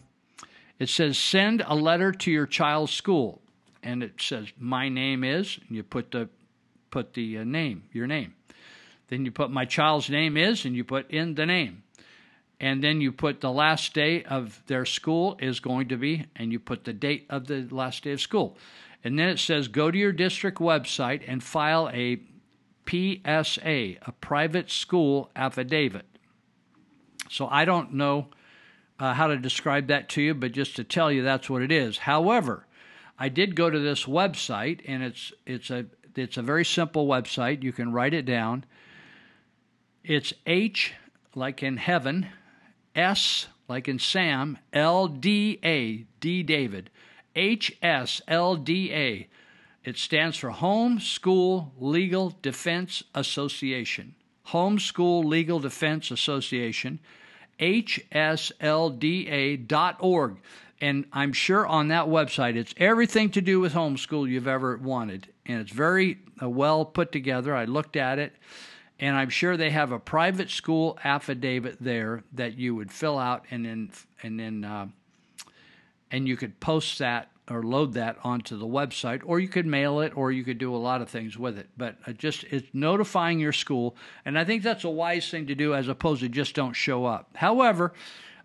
it 0.80 0.90
says 0.90 1.18
send 1.18 1.64
a 1.66 1.76
letter 1.76 2.12
to 2.12 2.32
your 2.32 2.46
child's 2.46 2.92
school, 2.92 3.42
and 3.84 4.04
it 4.04 4.14
says 4.20 4.48
my 4.58 4.90
name 4.90 5.24
is, 5.24 5.60
and 5.68 5.76
you 5.76 5.84
put 5.84 6.12
the 6.12 6.30
put 6.92 7.14
the 7.14 7.40
uh, 7.40 7.44
name, 7.44 7.84
your 7.92 8.08
name. 8.08 8.34
Then 9.10 9.26
you 9.26 9.32
put 9.32 9.52
my 9.52 9.66
child's 9.66 10.10
name 10.10 10.38
is, 10.38 10.66
and 10.66 10.76
you 10.76 10.84
put 10.84 11.12
in 11.12 11.36
the 11.36 11.46
name. 11.46 11.84
And 12.60 12.82
then 12.82 13.02
you 13.02 13.12
put 13.12 13.42
the 13.42 13.52
last 13.52 13.94
day 13.94 14.24
of 14.24 14.64
their 14.68 14.86
school 14.86 15.38
is 15.40 15.60
going 15.60 15.90
to 15.90 15.98
be, 15.98 16.26
and 16.36 16.54
you 16.54 16.60
put 16.60 16.86
the 16.86 16.94
date 16.94 17.26
of 17.30 17.48
the 17.48 17.68
last 17.70 18.04
day 18.04 18.14
of 18.14 18.22
school. 18.22 18.58
And 19.04 19.20
then 19.20 19.28
it 19.28 19.40
says 19.40 19.68
go 19.68 19.92
to 19.92 19.98
your 19.98 20.14
district 20.14 20.60
website 20.60 21.22
and 21.28 21.44
file 21.44 21.90
a 21.94 22.22
PSA, 22.90 23.96
a 24.02 24.12
private 24.22 24.72
school 24.72 25.30
affidavit. 25.36 26.06
So 27.30 27.48
I 27.48 27.66
don't 27.66 27.94
know 27.94 28.28
uh, 29.00 29.14
how 29.14 29.28
to 29.28 29.38
describe 29.38 29.88
that 29.88 30.10
to 30.10 30.22
you, 30.22 30.34
but 30.34 30.52
just 30.52 30.76
to 30.76 30.84
tell 30.84 31.12
you 31.12 31.24
that's 31.24 31.50
what 31.50 31.62
it 31.62 31.72
is. 31.72 32.00
However, 32.00 32.66
I 33.18 33.30
did 33.30 33.56
go 33.56 33.70
to 33.70 33.80
this 33.80 34.06
website, 34.06 34.82
and 34.86 35.04
it's 35.04 35.34
it's 35.46 35.70
a 35.70 35.86
it's 36.16 36.38
a 36.38 36.42
very 36.42 36.66
simple 36.66 37.08
website. 37.08 37.64
You 37.64 37.72
can 37.72 37.92
write 37.92 38.14
it 38.14 38.26
down. 38.26 38.66
It's 40.04 40.34
H 40.46 40.94
like 41.34 41.64
in 41.64 41.78
heaven, 41.78 42.28
S 42.96 43.48
like 43.68 43.88
in 43.88 44.00
Sam, 44.00 44.58
L 44.72 45.08
D 45.08 45.60
A 45.64 46.06
D 46.20 46.44
David, 46.44 46.90
H 47.36 47.78
S 47.82 48.22
L 48.28 48.56
D 48.56 48.94
A. 48.94 49.28
It 49.84 49.98
stands 49.98 50.38
for 50.38 50.50
Home 50.50 51.00
School 51.00 51.74
Legal 51.78 52.36
Defense 52.42 53.04
Association. 53.14 54.16
Homeschool 54.48 55.26
Legal 55.26 55.60
Defense 55.60 56.12
Association, 56.12 57.00
hslda.org. 57.60 58.98
And 60.82 61.06
I'm 61.14 61.32
sure 61.34 61.66
on 61.66 61.88
that 61.88 62.06
website, 62.08 62.56
it's 62.56 62.74
everything 62.78 63.30
to 63.32 63.42
do 63.42 63.60
with 63.60 63.74
homeschool 63.74 64.30
you've 64.30 64.48
ever 64.48 64.78
wanted. 64.78 65.30
And 65.46 65.62
it's 65.62 65.72
very 65.72 66.20
uh, 66.42 66.50
well 66.50 66.84
put 66.86 67.12
together. 67.12 67.56
I 67.56 67.66
looked 67.66 67.96
at 67.96 68.20
it, 68.20 68.34
and 69.00 69.16
I'm 69.16 69.30
sure 69.30 69.56
they 69.56 69.70
have 69.70 69.92
a 69.92 70.00
private 70.00 70.50
school 70.50 70.98
affidavit 71.04 71.78
there 71.80 72.24
that 72.34 72.58
you 72.58 72.76
would 72.76 72.92
fill 72.92 73.18
out 73.18 73.46
and 73.52 73.66
then, 73.66 73.92
and 74.22 74.40
then, 74.40 74.64
uh, 74.66 74.88
and 76.12 76.28
you 76.28 76.36
could 76.36 76.60
post 76.60 77.00
that 77.00 77.30
or 77.50 77.64
load 77.64 77.94
that 77.94 78.18
onto 78.24 78.58
the 78.58 78.66
website, 78.66 79.22
or 79.26 79.40
you 79.40 79.48
could 79.48 79.66
mail 79.66 80.00
it, 80.00 80.16
or 80.18 80.32
you 80.32 80.44
could 80.44 80.58
do 80.58 80.76
a 80.76 80.78
lot 80.78 81.02
of 81.02 81.10
things 81.10 81.38
with 81.38 81.58
it. 81.58 81.70
But 81.78 82.18
just 82.18 82.44
it's 82.46 82.68
notifying 82.74 83.40
your 83.40 83.54
school, 83.54 83.96
and 84.26 84.38
I 84.38 84.44
think 84.44 84.64
that's 84.64 84.84
a 84.84 84.90
wise 84.90 85.30
thing 85.30 85.48
to 85.48 85.56
do 85.56 85.74
as 85.74 85.88
opposed 85.88 86.22
to 86.22 86.30
just 86.30 86.56
don't 86.56 86.74
show 86.74 87.06
up. 87.06 87.30
However, 87.36 87.94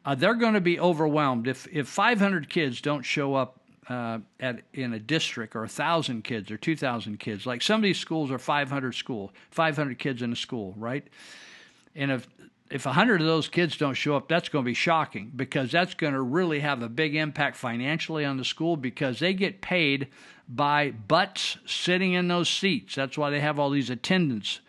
uh, 0.04 0.14
they're 0.14 0.34
going 0.34 0.54
to 0.54 0.60
be 0.60 0.78
overwhelmed 0.78 1.46
if 1.46 1.66
if 1.72 1.88
500 1.88 2.48
kids 2.48 2.80
don't 2.80 3.02
show 3.02 3.34
up 3.34 3.60
uh, 3.88 4.18
at 4.38 4.62
in 4.72 4.92
a 4.92 4.98
district 4.98 5.56
or 5.56 5.60
1,000 5.60 6.22
kids 6.22 6.50
or 6.50 6.56
2,000 6.56 7.18
kids. 7.18 7.44
Like 7.44 7.60
some 7.60 7.80
of 7.80 7.82
these 7.82 7.98
schools 7.98 8.30
are 8.30 8.38
500 8.38 8.94
school, 8.94 9.32
500 9.50 9.98
kids 9.98 10.22
in 10.22 10.32
a 10.32 10.36
school, 10.36 10.74
right? 10.76 11.06
And 11.96 12.12
if 12.12 12.28
if 12.70 12.86
100 12.86 13.20
of 13.20 13.26
those 13.26 13.48
kids 13.48 13.76
don't 13.76 13.94
show 13.94 14.16
up, 14.16 14.28
that's 14.28 14.48
going 14.48 14.64
to 14.64 14.68
be 14.68 14.74
shocking 14.74 15.32
because 15.34 15.72
that's 15.72 15.94
going 15.94 16.12
to 16.12 16.22
really 16.22 16.60
have 16.60 16.82
a 16.82 16.88
big 16.88 17.16
impact 17.16 17.56
financially 17.56 18.24
on 18.24 18.36
the 18.36 18.44
school 18.44 18.76
because 18.76 19.18
they 19.18 19.34
get 19.34 19.60
paid 19.60 20.08
by 20.48 20.92
butts 20.92 21.58
sitting 21.66 22.12
in 22.12 22.28
those 22.28 22.48
seats. 22.48 22.94
That's 22.94 23.18
why 23.18 23.30
they 23.30 23.40
have 23.40 23.58
all 23.58 23.70
these 23.70 23.90
attendance 23.90 24.60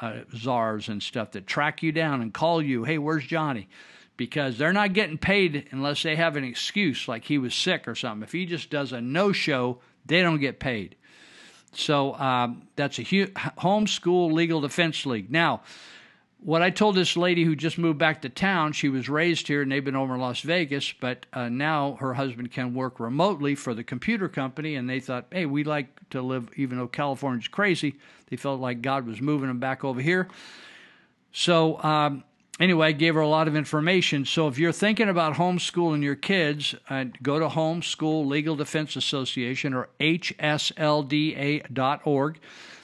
uh, 0.00 0.20
czars 0.34 0.88
and 0.88 1.02
stuff 1.02 1.32
that 1.32 1.46
track 1.46 1.82
you 1.82 1.92
down 1.92 2.20
and 2.20 2.34
call 2.34 2.60
you, 2.60 2.84
hey, 2.84 2.98
where's 2.98 3.24
Johnny? 3.24 3.68
Because 4.16 4.58
they're 4.58 4.72
not 4.72 4.92
getting 4.92 5.18
paid 5.18 5.68
unless 5.70 6.02
they 6.02 6.16
have 6.16 6.36
an 6.36 6.44
excuse 6.44 7.06
like 7.06 7.24
he 7.24 7.38
was 7.38 7.54
sick 7.54 7.86
or 7.86 7.94
something. 7.94 8.24
If 8.24 8.32
he 8.32 8.44
just 8.44 8.70
does 8.70 8.92
a 8.92 9.00
no 9.00 9.30
show, 9.30 9.78
they 10.04 10.20
don't 10.20 10.40
get 10.40 10.58
paid. 10.58 10.96
So 11.72 12.14
um, 12.14 12.66
that's 12.74 12.98
a 12.98 13.02
hu- 13.02 13.26
homeschool 13.26 14.32
legal 14.32 14.60
defense 14.60 15.04
league. 15.06 15.30
Now, 15.30 15.62
what 16.46 16.62
I 16.62 16.70
told 16.70 16.94
this 16.94 17.16
lady 17.16 17.42
who 17.42 17.56
just 17.56 17.76
moved 17.76 17.98
back 17.98 18.22
to 18.22 18.28
town, 18.28 18.72
she 18.72 18.88
was 18.88 19.08
raised 19.08 19.48
here 19.48 19.62
and 19.62 19.72
they've 19.72 19.84
been 19.84 19.96
over 19.96 20.14
in 20.14 20.20
Las 20.20 20.42
Vegas, 20.42 20.92
but 20.92 21.26
uh, 21.32 21.48
now 21.48 21.96
her 21.98 22.14
husband 22.14 22.52
can 22.52 22.72
work 22.72 23.00
remotely 23.00 23.56
for 23.56 23.74
the 23.74 23.82
computer 23.82 24.28
company. 24.28 24.76
And 24.76 24.88
they 24.88 25.00
thought, 25.00 25.26
hey, 25.32 25.44
we 25.44 25.64
like 25.64 26.08
to 26.10 26.22
live, 26.22 26.48
even 26.54 26.78
though 26.78 26.86
California's 26.86 27.48
crazy, 27.48 27.96
they 28.28 28.36
felt 28.36 28.60
like 28.60 28.80
God 28.80 29.08
was 29.08 29.20
moving 29.20 29.48
them 29.48 29.58
back 29.58 29.82
over 29.82 30.00
here. 30.00 30.28
So, 31.32 31.82
um, 31.82 32.22
anyway, 32.60 32.88
I 32.88 32.92
gave 32.92 33.14
her 33.14 33.20
a 33.20 33.28
lot 33.28 33.48
of 33.48 33.56
information. 33.56 34.24
So, 34.24 34.48
if 34.48 34.58
you're 34.58 34.72
thinking 34.72 35.08
about 35.08 35.34
homeschooling 35.34 36.02
your 36.02 36.16
kids, 36.16 36.74
uh, 36.88 37.04
go 37.22 37.38
to 37.38 37.48
Homeschool 37.48 38.26
Legal 38.26 38.56
Defense 38.56 38.96
Association 38.96 39.74
or 39.74 39.88
hslda.org. 40.00 41.08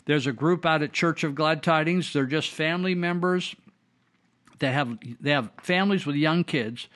There's 0.04 0.26
a 0.26 0.32
group 0.32 0.66
out 0.66 0.82
at 0.82 0.92
Church 0.92 1.22
of 1.24 1.34
Glad 1.34 1.62
Tidings. 1.62 2.12
They're 2.12 2.26
just 2.26 2.50
family 2.50 2.94
members 2.94 3.54
that 4.58 4.72
have 4.72 4.98
they 5.20 5.30
have 5.30 5.50
families 5.62 6.06
with 6.06 6.16
young 6.16 6.44
kids, 6.44 6.88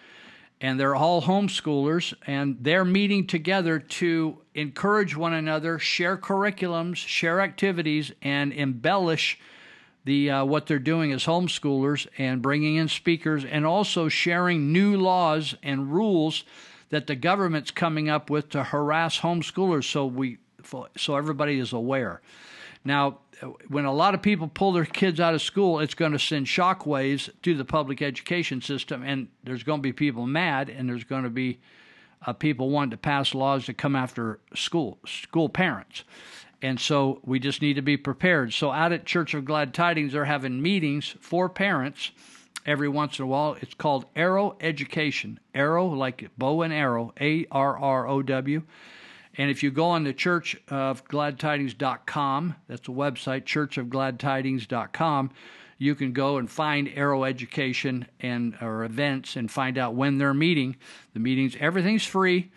and 0.61 0.81
they're 0.81 0.97
all 0.97 1.23
homeschoolers, 1.23 2.15
and 2.27 2.57
they're 2.61 2.85
meeting 2.85 3.27
together 3.27 3.79
to 3.79 4.39
encourage 4.55 5.17
one 5.17 5.35
another, 5.35 5.79
share 5.79 6.17
curriculums, 6.17 6.97
share 6.97 7.41
activities, 7.41 8.13
and 8.23 8.53
embellish 8.53 9.39
the 10.07 10.31
uh, 10.31 10.45
what 10.45 10.67
they're 10.67 10.79
doing 10.79 11.13
as 11.13 11.25
homeschoolers 11.25 12.07
and 12.17 12.41
bringing 12.41 12.77
in 12.77 12.89
speakers, 12.89 13.45
and 13.45 13.67
also 13.67 14.09
sharing 14.09 14.73
new 14.73 14.97
laws 14.97 15.55
and 15.63 15.93
rules 15.93 16.45
that 16.91 17.09
the 17.09 17.17
government's 17.17 17.73
coming 17.73 18.09
up 18.09 18.31
with 18.31 18.49
to 18.51 18.63
harass 18.63 19.19
homeschoolers. 19.21 19.85
So 19.85 20.07
we 20.07 20.39
so 20.97 21.17
everybody 21.17 21.59
is 21.59 21.73
aware. 21.73 22.23
Now, 22.85 23.19
when 23.69 23.85
a 23.85 23.93
lot 23.93 24.15
of 24.15 24.23
people 24.23 24.49
pull 24.49 24.73
their 24.73 24.85
kids 24.85 25.19
out 25.19 25.35
of 25.35 25.43
school, 25.43 25.81
it's 25.81 25.95
going 25.95 26.13
to 26.13 26.19
send 26.21 26.47
shockwaves 26.47 27.29
to 27.43 27.55
the 27.55 27.65
public 27.65 28.01
education 28.01 28.63
system, 28.63 29.03
and 29.03 29.29
there's 29.43 29.65
going 29.65 29.81
to 29.81 29.83
be 29.83 29.93
people 29.93 30.25
mad, 30.25 30.71
and 30.71 30.89
there's 30.89 31.05
going 31.05 31.25
to 31.25 31.31
be 31.31 31.59
uh, 32.25 32.33
people 32.33 32.71
wanting 32.71 32.93
to 32.93 32.97
pass 32.97 33.35
laws 33.35 33.67
to 33.67 33.75
come 33.75 33.97
after 33.97 34.39
school 34.55 34.99
school 35.05 35.49
parents. 35.49 36.05
And 36.63 36.81
so 36.81 37.21
we 37.25 37.39
just 37.39 37.61
need 37.61 37.75
to 37.75 37.83
be 37.83 37.97
prepared. 37.97 38.53
So 38.53 38.71
out 38.71 38.93
at 38.93 39.05
Church 39.05 39.35
of 39.35 39.45
Glad 39.45 39.75
Tidings, 39.75 40.13
they're 40.13 40.25
having 40.25 40.63
meetings 40.63 41.15
for 41.21 41.49
parents 41.49 42.13
every 42.65 42.89
once 42.89 43.19
in 43.19 43.25
a 43.25 43.29
while. 43.29 43.57
It's 43.61 43.75
called 43.75 44.07
Arrow 44.17 44.57
Education. 44.61 45.39
Arrow, 45.55 45.87
like 45.87 46.31
bow 46.39 46.63
and 46.63 46.73
arrow, 46.73 47.13
A 47.21 47.47
R 47.51 47.79
R 47.79 48.09
O 48.09 48.23
W. 48.23 48.63
And 49.39 49.51
if 49.51 49.63
you 49.63 49.71
go 49.71 49.85
on 49.85 50.05
the 50.05 50.15
churchofgladtidings.com, 50.15 52.55
that's 52.69 52.89
a 52.89 52.93
website, 52.93 53.45
churchofgladtidings.com, 53.45 55.31
you 55.79 55.95
can 55.95 56.13
go 56.13 56.39
and 56.39 56.51
find 56.51 56.91
Arrow 56.95 57.25
Education 57.25 58.07
and 58.19 58.57
or 58.63 58.85
events 58.85 59.37
and 59.37 59.51
find 59.51 59.77
out 59.77 59.95
when 59.95 60.17
they're 60.17 60.33
meeting. 60.33 60.77
The 61.13 61.21
meetings, 61.21 61.55
everything's 61.61 62.07
free, 62.07 62.51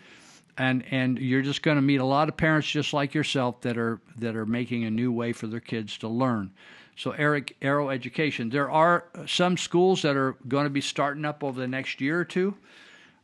and 0.60 0.84
and 0.90 1.18
you're 1.18 1.42
just 1.42 1.62
going 1.62 1.76
to 1.76 1.82
meet 1.82 2.00
a 2.00 2.04
lot 2.04 2.28
of 2.28 2.36
parents 2.36 2.68
just 2.68 2.92
like 2.92 3.14
yourself 3.14 3.60
that 3.62 3.78
are 3.78 4.00
that 4.18 4.36
are 4.36 4.46
making 4.46 4.84
a 4.84 4.90
new 4.90 5.10
way 5.10 5.32
for 5.32 5.46
their 5.46 5.60
kids 5.60 5.96
to 5.98 6.08
learn. 6.08 6.50
So 6.96 7.12
Eric 7.12 7.56
Arrow 7.62 7.88
Education. 7.88 8.50
There 8.50 8.70
are 8.70 9.06
some 9.26 9.56
schools 9.56 10.02
that 10.02 10.16
are 10.16 10.36
going 10.46 10.64
to 10.64 10.70
be 10.70 10.82
starting 10.82 11.24
up 11.24 11.42
over 11.42 11.58
the 11.58 11.68
next 11.68 12.00
year 12.00 12.20
or 12.20 12.24
two. 12.24 12.54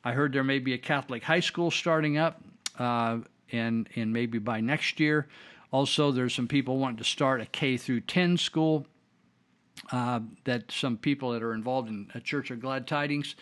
I 0.03 0.12
heard 0.12 0.32
there 0.32 0.45
may 0.45 0.61
be 0.61 0.72
a 0.72 0.78
Catholic 0.78 1.22
high 1.22 1.41
school 1.41 1.70
starting 1.70 2.16
up. 2.16 2.41
Uh, 2.78 3.18
and 3.53 3.89
and 3.97 4.12
maybe 4.12 4.39
by 4.39 4.61
next 4.61 4.99
year. 5.01 5.28
Also, 5.72 6.11
there's 6.11 6.34
some 6.34 6.49
people 6.49 6.78
wanting 6.78 6.99
to 6.99 7.05
start 7.05 7.41
a 7.41 7.47
K 7.47 7.76
through 7.76 8.01
10 8.01 8.37
school. 8.37 8.87
Uh, 9.93 10.20
that 10.45 10.72
some 10.72 10.97
people 10.97 11.32
that 11.32 11.43
are 11.43 11.53
involved 11.53 11.89
in 11.89 12.11
a 12.14 12.20
Church 12.20 12.51
of 12.51 12.61
Glad 12.61 12.87
Tidings, 12.87 13.37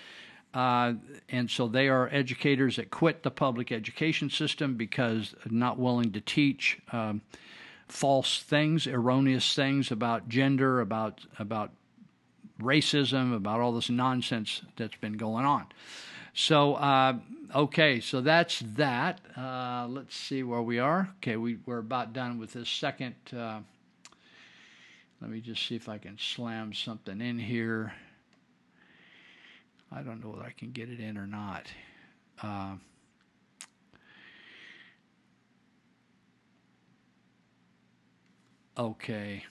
uh, 0.54 0.94
and 1.28 1.50
so 1.50 1.66
they 1.66 1.88
are 1.88 2.08
educators 2.12 2.76
that 2.76 2.90
quit 2.90 3.22
the 3.22 3.30
public 3.30 3.72
education 3.72 4.30
system 4.30 4.76
because 4.76 5.34
not 5.50 5.78
willing 5.78 6.12
to 6.12 6.20
teach 6.20 6.78
um, 6.92 7.20
false 7.88 8.40
things, 8.40 8.86
erroneous 8.86 9.54
things 9.54 9.90
about 9.90 10.28
gender, 10.28 10.80
about 10.80 11.26
about 11.38 11.72
racism, 12.60 13.34
about 13.34 13.60
all 13.60 13.72
this 13.72 13.90
nonsense 13.90 14.62
that's 14.76 14.96
been 14.96 15.16
going 15.16 15.44
on. 15.44 15.66
So, 16.34 16.74
uh, 16.74 17.18
okay, 17.54 18.00
so 18.00 18.20
that's 18.20 18.60
that. 18.76 19.20
Uh, 19.36 19.86
let's 19.88 20.16
see 20.16 20.42
where 20.42 20.62
we 20.62 20.78
are. 20.78 21.10
Okay, 21.16 21.36
we, 21.36 21.58
we're 21.66 21.78
about 21.78 22.12
done 22.12 22.38
with 22.38 22.52
this 22.52 22.68
second. 22.68 23.14
Uh, 23.32 23.60
let 25.20 25.30
me 25.30 25.40
just 25.40 25.66
see 25.66 25.76
if 25.76 25.88
I 25.88 25.98
can 25.98 26.18
slam 26.18 26.72
something 26.72 27.20
in 27.20 27.38
here. 27.38 27.92
I 29.96 30.02
don't 30.02 30.20
know 30.22 30.30
whether 30.30 30.44
I 30.44 30.50
can 30.50 30.72
get 30.72 30.88
it 30.88 30.98
in 30.98 31.16
or 31.16 31.26
not. 31.26 31.68
Uh, 32.42 32.74
okay. 38.76 39.44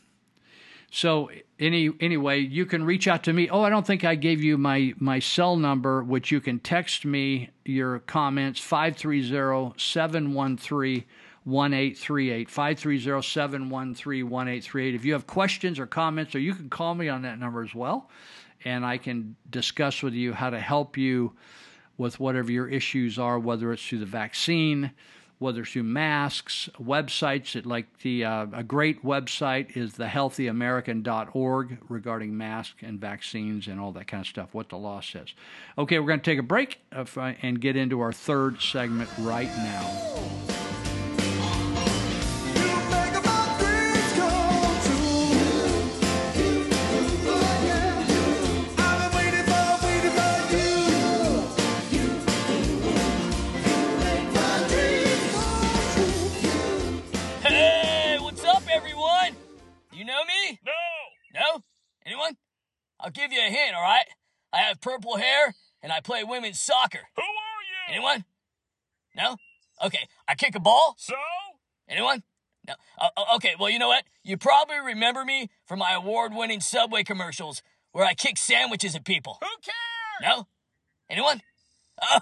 So 0.91 1.31
any 1.59 1.91
anyway, 2.01 2.39
you 2.39 2.65
can 2.65 2.83
reach 2.83 3.07
out 3.07 3.23
to 3.23 3.31
me. 3.31 3.49
Oh, 3.49 3.61
I 3.61 3.69
don't 3.69 3.87
think 3.87 4.03
I 4.03 4.15
gave 4.15 4.43
you 4.43 4.57
my 4.57 4.93
my 4.99 5.19
cell 5.19 5.55
number, 5.55 6.03
which 6.03 6.29
you 6.29 6.41
can 6.41 6.59
text 6.59 7.05
me 7.05 7.51
your 7.63 7.99
comments 7.99 8.59
530-713 8.59 11.05
1838 11.45 12.47
530-713-1838 12.47 14.95
if 14.95 15.03
you 15.03 15.11
have 15.11 15.27
questions 15.27 15.77
or 15.77 15.85
comments 15.85 16.33
or 16.35 16.39
you 16.39 16.55
can 16.55 16.69
call 16.69 16.95
me 16.95 17.09
on 17.09 17.23
that 17.23 17.37
number 17.37 17.61
as 17.61 17.75
well 17.75 18.09
and 18.65 18.85
I 18.85 18.97
can 18.97 19.35
discuss 19.49 20.01
with 20.01 20.13
you 20.13 20.33
how 20.33 20.49
to 20.49 20.59
help 20.59 20.97
you 20.97 21.33
with 21.97 22.19
whatever 22.19 22.51
your 22.51 22.67
issues 22.67 23.19
are 23.19 23.37
whether 23.37 23.71
it's 23.71 23.85
through 23.85 23.99
the 23.99 24.05
vaccine 24.05 24.91
whether 25.43 25.61
it's 25.61 25.71
through 25.71 25.83
masks, 25.83 26.69
websites. 26.81 27.65
like 27.65 27.99
the 27.99 28.23
uh, 28.23 28.47
a 28.53 28.63
great 28.63 29.03
website 29.03 29.75
is 29.75 29.93
thehealthyamerican.org 29.93 31.77
regarding 31.89 32.37
masks 32.37 32.77
and 32.81 32.99
vaccines 32.99 33.67
and 33.67 33.79
all 33.79 33.91
that 33.91 34.07
kind 34.07 34.21
of 34.21 34.27
stuff. 34.27 34.49
What 34.53 34.69
the 34.69 34.77
law 34.77 35.01
says. 35.01 35.33
Okay, 35.77 35.99
we're 35.99 36.07
going 36.07 36.21
to 36.21 36.31
take 36.31 36.39
a 36.39 36.43
break 36.43 36.79
uh, 36.93 37.05
and 37.41 37.59
get 37.59 37.75
into 37.75 37.99
our 37.99 38.13
third 38.13 38.61
segment 38.61 39.09
right 39.19 39.49
now. 39.57 40.62
Anyone? 62.13 62.37
I'll 62.99 63.09
give 63.09 63.31
you 63.31 63.39
a 63.39 63.49
hint, 63.49 63.75
all 63.75 63.81
right? 63.81 64.05
I 64.53 64.57
have 64.59 64.79
purple 64.79 65.17
hair 65.17 65.55
and 65.81 65.91
I 65.91 65.99
play 65.99 66.23
women's 66.23 66.59
soccer. 66.59 66.99
Who 67.15 67.21
are 67.23 67.25
you? 67.25 67.95
Anyone? 67.95 68.25
No? 69.17 69.37
Okay, 69.83 70.07
I 70.27 70.35
kick 70.35 70.53
a 70.53 70.59
ball. 70.59 70.93
So? 70.99 71.15
Anyone? 71.89 72.21
No. 72.67 72.75
Uh, 73.01 73.09
okay, 73.35 73.55
well, 73.59 73.71
you 73.71 73.79
know 73.79 73.87
what? 73.87 74.03
You 74.23 74.37
probably 74.37 74.77
remember 74.77 75.25
me 75.25 75.49
from 75.65 75.79
my 75.79 75.93
award 75.93 76.33
winning 76.35 76.61
Subway 76.61 77.03
commercials 77.03 77.63
where 77.93 78.05
I 78.05 78.13
kick 78.13 78.37
sandwiches 78.37 78.95
at 78.95 79.05
people. 79.05 79.39
Who 79.41 79.47
cares? 79.63 80.37
No? 80.37 80.47
Anyone? 81.09 81.41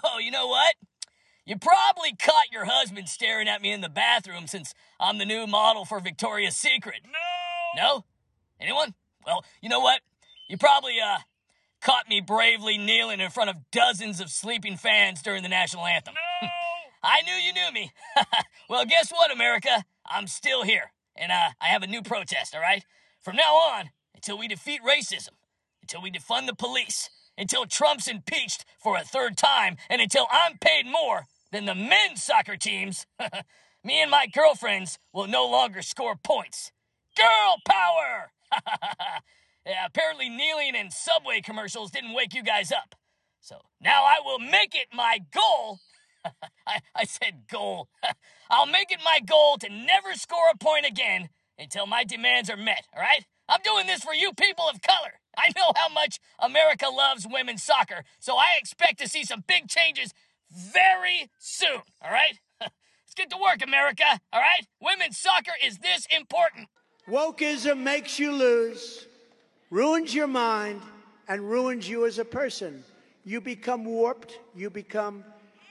Oh, 0.04 0.18
you 0.18 0.30
know 0.30 0.46
what? 0.46 0.74
You 1.44 1.56
probably 1.58 2.16
caught 2.16 2.50
your 2.50 2.64
husband 2.64 3.10
staring 3.10 3.46
at 3.46 3.60
me 3.60 3.72
in 3.72 3.82
the 3.82 3.90
bathroom 3.90 4.46
since 4.46 4.72
I'm 4.98 5.18
the 5.18 5.26
new 5.26 5.46
model 5.46 5.84
for 5.84 6.00
Victoria's 6.00 6.56
Secret. 6.56 7.02
No. 7.04 7.82
No? 7.82 8.04
Anyone? 8.58 8.94
Well, 9.26 9.44
you 9.60 9.68
know 9.68 9.80
what? 9.80 10.00
You 10.48 10.58
probably, 10.58 11.00
uh, 11.00 11.18
caught 11.80 12.08
me 12.08 12.20
bravely 12.20 12.78
kneeling 12.78 13.20
in 13.20 13.30
front 13.30 13.50
of 13.50 13.56
dozens 13.70 14.20
of 14.20 14.30
sleeping 14.30 14.76
fans 14.76 15.20
during 15.22 15.42
the 15.42 15.48
national 15.48 15.84
anthem. 15.86 16.14
No. 16.14 16.48
I 17.02 17.22
knew 17.22 17.32
you 17.32 17.52
knew 17.52 17.72
me. 17.72 17.92
well, 18.68 18.84
guess 18.84 19.10
what, 19.10 19.32
America? 19.32 19.84
I'm 20.06 20.28
still 20.28 20.62
here. 20.62 20.92
And, 21.16 21.32
uh, 21.32 21.50
I 21.60 21.66
have 21.66 21.82
a 21.82 21.88
new 21.88 22.02
protest, 22.02 22.54
all 22.54 22.60
right? 22.60 22.84
From 23.20 23.36
now 23.36 23.54
on, 23.54 23.90
until 24.14 24.38
we 24.38 24.48
defeat 24.48 24.80
racism, 24.86 25.30
until 25.82 26.00
we 26.00 26.10
defund 26.10 26.46
the 26.46 26.54
police, 26.54 27.10
until 27.36 27.66
Trump's 27.66 28.06
impeached 28.06 28.64
for 28.80 28.96
a 28.96 29.04
third 29.04 29.36
time, 29.36 29.76
and 29.90 30.00
until 30.00 30.26
I'm 30.30 30.58
paid 30.58 30.86
more 30.86 31.26
than 31.50 31.66
the 31.66 31.74
men's 31.74 32.22
soccer 32.22 32.56
teams, 32.56 33.06
me 33.84 34.00
and 34.00 34.10
my 34.10 34.26
girlfriends 34.32 34.98
will 35.12 35.26
no 35.26 35.46
longer 35.48 35.82
score 35.82 36.16
points. 36.16 36.70
Girl 37.16 37.56
power! 37.66 38.32
yeah, 39.66 39.86
apparently, 39.86 40.28
kneeling 40.28 40.74
in 40.74 40.90
subway 40.90 41.40
commercials 41.40 41.90
didn't 41.90 42.14
wake 42.14 42.34
you 42.34 42.42
guys 42.42 42.72
up. 42.72 42.94
So 43.40 43.56
now 43.80 44.04
I 44.04 44.16
will 44.24 44.38
make 44.38 44.74
it 44.74 44.88
my 44.94 45.18
goal. 45.32 45.80
I, 46.66 46.80
I 46.94 47.04
said 47.04 47.48
goal. 47.50 47.88
I'll 48.50 48.66
make 48.66 48.92
it 48.92 49.00
my 49.04 49.20
goal 49.20 49.56
to 49.58 49.68
never 49.68 50.14
score 50.14 50.50
a 50.52 50.56
point 50.56 50.86
again 50.86 51.28
until 51.58 51.86
my 51.86 52.04
demands 52.04 52.48
are 52.50 52.56
met, 52.56 52.86
all 52.94 53.02
right? 53.02 53.24
I'm 53.48 53.60
doing 53.64 53.86
this 53.86 54.02
for 54.02 54.14
you 54.14 54.32
people 54.32 54.68
of 54.68 54.80
color. 54.80 55.20
I 55.36 55.48
know 55.56 55.72
how 55.76 55.88
much 55.88 56.18
America 56.38 56.86
loves 56.88 57.26
women's 57.28 57.62
soccer, 57.62 58.04
so 58.20 58.36
I 58.36 58.58
expect 58.58 58.98
to 59.00 59.08
see 59.08 59.24
some 59.24 59.44
big 59.46 59.68
changes 59.68 60.12
very 60.50 61.30
soon, 61.38 61.82
all 62.00 62.10
right? 62.10 62.38
Let's 62.60 63.28
get 63.28 63.30
to 63.30 63.36
work, 63.36 63.62
America, 63.62 64.20
all 64.32 64.40
right? 64.40 64.66
Women's 64.80 65.18
soccer 65.18 65.52
is 65.62 65.78
this 65.78 66.06
important. 66.16 66.68
Wokeism 67.08 67.78
makes 67.78 68.18
you 68.18 68.32
lose, 68.32 69.06
ruins 69.70 70.14
your 70.14 70.28
mind, 70.28 70.80
and 71.28 71.48
ruins 71.48 71.88
you 71.88 72.06
as 72.06 72.18
a 72.18 72.24
person. 72.24 72.84
You 73.24 73.40
become 73.40 73.84
warped, 73.84 74.38
you 74.54 74.70
become 74.70 75.24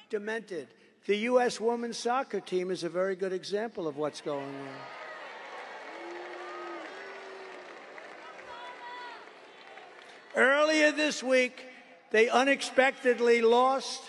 demented. 0.10 0.68
The 1.06 1.16
U.S. 1.18 1.60
women's 1.60 1.98
soccer 1.98 2.40
team 2.40 2.70
is 2.70 2.84
a 2.84 2.90
very 2.90 3.16
good 3.16 3.34
example 3.34 3.88
of 3.88 3.98
what's 3.98 4.22
going 4.22 4.46
on. 4.46 4.76
Earlier 10.36 10.92
this 10.92 11.22
week, 11.22 11.66
they 12.12 12.30
unexpectedly 12.30 13.42
lost 13.42 14.02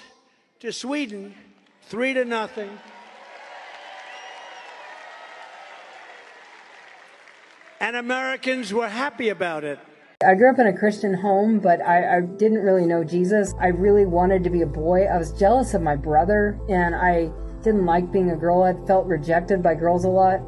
to 0.60 0.72
Sweden, 0.72 1.34
three 1.82 2.14
to 2.14 2.24
nothing. 2.24 2.70
And 7.82 7.96
Americans 7.96 8.72
were 8.72 8.88
happy 8.88 9.30
about 9.30 9.64
it. 9.64 9.76
I 10.24 10.34
grew 10.34 10.52
up 10.52 10.60
in 10.60 10.68
a 10.68 10.72
Christian 10.72 11.14
home, 11.14 11.58
but 11.58 11.80
I, 11.80 12.18
I, 12.18 12.20
didn't 12.20 12.60
really 12.60 12.86
know 12.86 13.02
Jesus. 13.02 13.54
I 13.58 13.66
really 13.66 14.06
wanted 14.06 14.44
to 14.44 14.50
be 14.50 14.62
a 14.62 14.66
boy. 14.66 15.06
I 15.06 15.18
was 15.18 15.32
jealous 15.32 15.74
of 15.74 15.82
my 15.82 15.96
brother, 15.96 16.60
and 16.68 16.94
I 16.94 17.32
didn't 17.64 17.84
like 17.84 18.12
being 18.12 18.30
a 18.30 18.36
girl. 18.36 18.62
I 18.62 18.74
felt 18.86 19.08
rejected 19.08 19.64
by 19.64 19.74
girls 19.74 20.04
a 20.04 20.08
lot. 20.08 20.38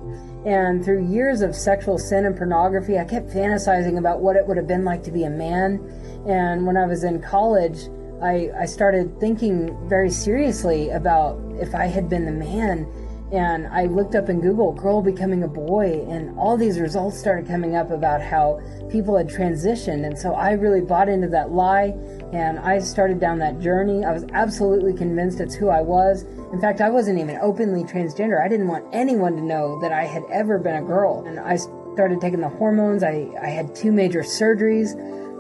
And 0.47 0.85
through 0.85 1.11
years 1.11 1.41
of 1.41 1.57
sexual 1.57 1.99
sin 1.99 2.25
and 2.25 2.37
pornography, 2.37 3.01
I 3.01 3.05
kept 3.05 3.31
fantasizing 3.31 3.99
about 3.99 4.21
what 4.21 4.37
it 4.37 4.47
would 4.47 4.57
have 4.57 4.69
been 4.69 4.85
like 4.85 5.03
to 5.03 5.11
be 5.11 5.25
a 5.25 5.31
man. 5.31 5.81
And 6.29 6.65
when 6.65 6.77
I 6.77 6.87
was 6.87 7.03
in 7.03 7.21
college, 7.21 7.89
I, 8.23 8.51
I 8.61 8.67
started 8.67 9.19
thinking 9.19 9.77
very 9.89 10.11
seriously 10.11 10.91
about 10.91 11.37
if 11.61 11.75
I 11.75 11.87
had 11.87 12.09
been 12.09 12.27
the 12.27 12.33
man. 12.33 12.87
And 13.35 13.67
I 13.67 13.87
looked 13.87 14.15
up 14.15 14.29
in 14.29 14.41
Google, 14.41 14.73
girl 14.73 15.03
becoming 15.03 15.43
a 15.43 15.49
boy, 15.49 16.07
and 16.09 16.39
all 16.39 16.57
these 16.57 16.79
results 16.79 17.19
started 17.19 17.49
coming 17.49 17.75
up 17.75 17.91
about 17.91 18.23
how 18.23 18.61
people 18.89 19.17
had 19.19 19.29
transitioned. 19.29 20.07
And 20.07 20.17
so 20.17 20.35
I 20.35 20.53
really 20.53 20.81
bought 20.81 21.09
into 21.09 21.27
that 21.31 21.51
lie, 21.51 21.97
and 22.33 22.61
I 22.61 22.79
started 22.79 23.19
down 23.19 23.41
that 23.41 23.59
journey. 23.59 24.05
I 24.05 24.13
was 24.13 24.25
absolutely 24.35 24.95
convinced 24.95 25.41
it's 25.41 25.57
who 25.57 25.69
I 25.69 25.81
was. 25.81 26.23
In 26.53 26.61
fact, 26.61 26.81
I 26.81 26.91
wasn't 26.91 27.19
even 27.19 27.37
openly 27.43 27.83
transgender. 27.83 28.41
I 28.41 28.47
didn't 28.47 28.69
want 28.69 28.87
anyone 28.93 29.35
to 29.35 29.43
know 29.43 29.81
that 29.81 29.91
I 29.91 30.05
had 30.05 30.23
ever 30.31 30.61
been 30.61 30.77
a 30.77 30.87
girl. 30.87 31.25
And 31.27 31.41
I 31.41 31.57
started 31.57 32.21
taking 32.21 32.41
the 32.41 32.49
hormones. 32.49 33.03
I, 33.03 33.29
I 33.43 33.49
had 33.49 33.75
two 33.75 33.91
major 33.91 34.21
surgeries. 34.21 34.95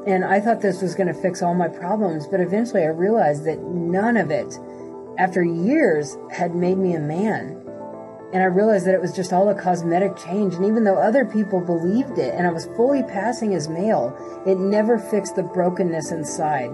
And 0.09 0.25
I 0.25 0.41
thought 0.41 0.61
this 0.61 0.83
was 0.83 0.97
going 0.97 1.07
to 1.07 1.15
fix 1.15 1.43
all 1.43 1.55
my 1.55 1.69
problems, 1.69 2.27
but 2.27 2.41
eventually 2.41 2.83
I 2.83 2.89
realized 2.89 3.45
that 3.47 3.61
none 3.61 4.17
of 4.17 4.33
it, 4.33 4.59
after 5.17 5.45
years, 5.45 6.19
had 6.33 6.57
made 6.57 6.77
me 6.77 6.95
a 6.95 7.01
man. 7.01 7.64
And 8.35 8.43
I 8.43 8.47
realized 8.47 8.85
that 8.89 8.95
it 8.95 9.01
was 9.01 9.15
just 9.15 9.33
all 9.33 9.49
a 9.49 9.55
cosmetic 9.55 10.17
change. 10.17 10.55
And 10.55 10.65
even 10.65 10.83
though 10.83 10.97
other 10.97 11.25
people 11.25 11.61
believed 11.61 12.19
it 12.19 12.35
and 12.35 12.49
I 12.49 12.51
was 12.51 12.67
fully 12.75 13.05
passing 13.05 13.55
as 13.55 13.69
male, 13.69 14.13
it 14.45 14.59
never 14.59 14.99
fixed 14.99 15.37
the 15.37 15.45
brokenness 15.45 16.11
inside. 16.11 16.71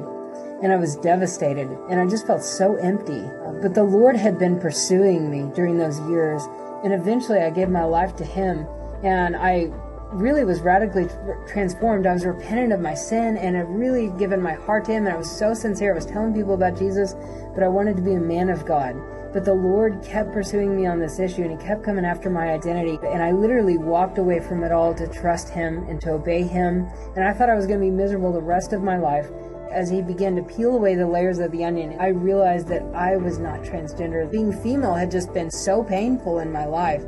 And 0.62 0.72
I 0.72 0.76
was 0.76 0.96
devastated 0.96 1.68
and 1.90 2.00
I 2.00 2.06
just 2.06 2.26
felt 2.26 2.42
so 2.42 2.76
empty. 2.76 3.22
But 3.60 3.74
the 3.74 3.84
Lord 3.84 4.16
had 4.16 4.38
been 4.38 4.58
pursuing 4.58 5.30
me 5.30 5.54
during 5.54 5.76
those 5.76 6.00
years. 6.08 6.42
And 6.82 6.94
eventually 6.94 7.40
I 7.40 7.50
gave 7.50 7.68
my 7.68 7.84
life 7.84 8.16
to 8.16 8.24
Him 8.24 8.66
and 9.04 9.36
I 9.36 9.70
really 10.12 10.46
was 10.46 10.60
radically 10.60 11.08
transformed. 11.46 12.06
I 12.06 12.14
was 12.14 12.24
repentant 12.24 12.72
of 12.72 12.80
my 12.80 12.94
sin 12.94 13.36
and 13.36 13.54
I 13.54 13.60
really 13.60 14.08
given 14.18 14.40
my 14.40 14.54
heart 14.54 14.86
to 14.86 14.92
Him. 14.92 15.04
And 15.06 15.14
I 15.14 15.18
was 15.18 15.30
so 15.30 15.52
sincere. 15.52 15.92
I 15.92 15.96
was 15.96 16.06
telling 16.06 16.32
people 16.32 16.54
about 16.54 16.78
Jesus, 16.78 17.14
but 17.54 17.62
I 17.62 17.68
wanted 17.68 17.96
to 17.96 18.02
be 18.02 18.14
a 18.14 18.20
man 18.20 18.48
of 18.48 18.64
God. 18.64 18.96
But 19.32 19.44
the 19.44 19.54
Lord 19.54 20.02
kept 20.02 20.32
pursuing 20.32 20.76
me 20.76 20.86
on 20.86 20.98
this 20.98 21.20
issue 21.20 21.42
and 21.42 21.52
He 21.52 21.66
kept 21.66 21.84
coming 21.84 22.04
after 22.04 22.28
my 22.30 22.50
identity. 22.50 22.98
And 23.06 23.22
I 23.22 23.30
literally 23.30 23.78
walked 23.78 24.18
away 24.18 24.40
from 24.40 24.64
it 24.64 24.72
all 24.72 24.92
to 24.94 25.06
trust 25.06 25.50
Him 25.50 25.84
and 25.88 26.00
to 26.00 26.12
obey 26.12 26.42
Him. 26.42 26.88
And 27.14 27.24
I 27.24 27.32
thought 27.32 27.48
I 27.48 27.54
was 27.54 27.66
going 27.66 27.78
to 27.78 27.84
be 27.84 27.90
miserable 27.90 28.32
the 28.32 28.40
rest 28.40 28.72
of 28.72 28.82
my 28.82 28.98
life. 28.98 29.30
As 29.70 29.88
He 29.88 30.02
began 30.02 30.34
to 30.34 30.42
peel 30.42 30.74
away 30.74 30.96
the 30.96 31.06
layers 31.06 31.38
of 31.38 31.52
the 31.52 31.64
onion, 31.64 31.96
I 32.00 32.08
realized 32.08 32.66
that 32.68 32.82
I 32.94 33.16
was 33.16 33.38
not 33.38 33.60
transgender. 33.60 34.28
Being 34.28 34.52
female 34.52 34.94
had 34.94 35.12
just 35.12 35.32
been 35.32 35.50
so 35.50 35.84
painful 35.84 36.40
in 36.40 36.50
my 36.50 36.66
life. 36.66 37.04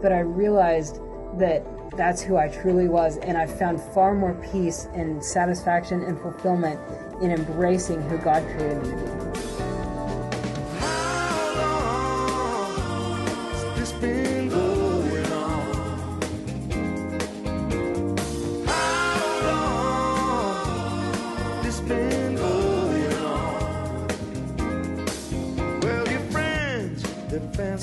But 0.00 0.12
I 0.12 0.20
realized 0.20 1.00
that 1.38 1.62
that's 1.96 2.22
who 2.22 2.36
I 2.36 2.48
truly 2.48 2.88
was, 2.88 3.18
and 3.18 3.36
I 3.36 3.46
found 3.46 3.80
far 3.94 4.14
more 4.14 4.34
peace 4.52 4.88
and 4.94 5.24
satisfaction 5.24 6.02
and 6.02 6.20
fulfillment 6.20 6.80
in 7.22 7.30
embracing 7.30 8.02
who 8.02 8.18
God 8.18 8.42
created 8.56 8.82
me 8.82 8.90
to 8.90 9.70
be. 9.70 9.75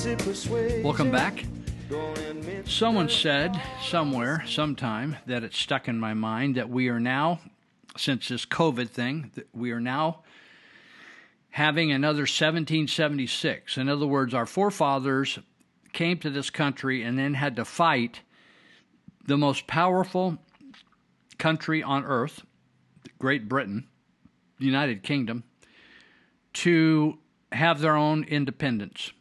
Welcome 0.04 1.12
back. 1.12 1.46
Someone 2.66 3.08
said 3.08 3.58
somewhere, 3.82 4.44
sometime, 4.46 5.16
that 5.28 5.46
it 5.46 5.54
stuck 5.54 5.88
in 5.88 5.98
my 5.98 6.14
mind 6.14 6.56
that 6.56 6.70
we 6.70 6.90
are 6.90 7.00
now, 7.00 7.40
since 7.96 8.28
this 8.28 8.46
COVID 8.46 8.90
thing, 8.90 9.32
we 9.54 9.72
are 9.72 9.80
now 9.80 10.24
having 11.52 11.94
another 11.94 12.24
1776. 12.24 13.78
In 13.78 13.88
other 13.88 14.06
words, 14.06 14.34
our 14.34 14.46
forefathers 14.46 15.40
came 15.94 16.18
to 16.18 16.30
this 16.30 16.50
country 16.50 17.02
and 17.02 17.18
then 17.18 17.36
had 17.36 17.56
to 17.56 17.64
fight 17.64 18.20
the 19.26 19.38
most 19.38 19.68
powerful 19.68 20.38
country 21.38 21.82
on 21.82 22.04
earth, 22.04 22.44
Great 23.20 23.48
Britain, 23.48 23.88
the 24.60 24.66
United 24.66 25.02
Kingdom, 25.02 25.46
to 26.52 27.20
have 27.54 27.80
their 27.80 27.96
own 27.96 28.26
independence. 28.26 29.14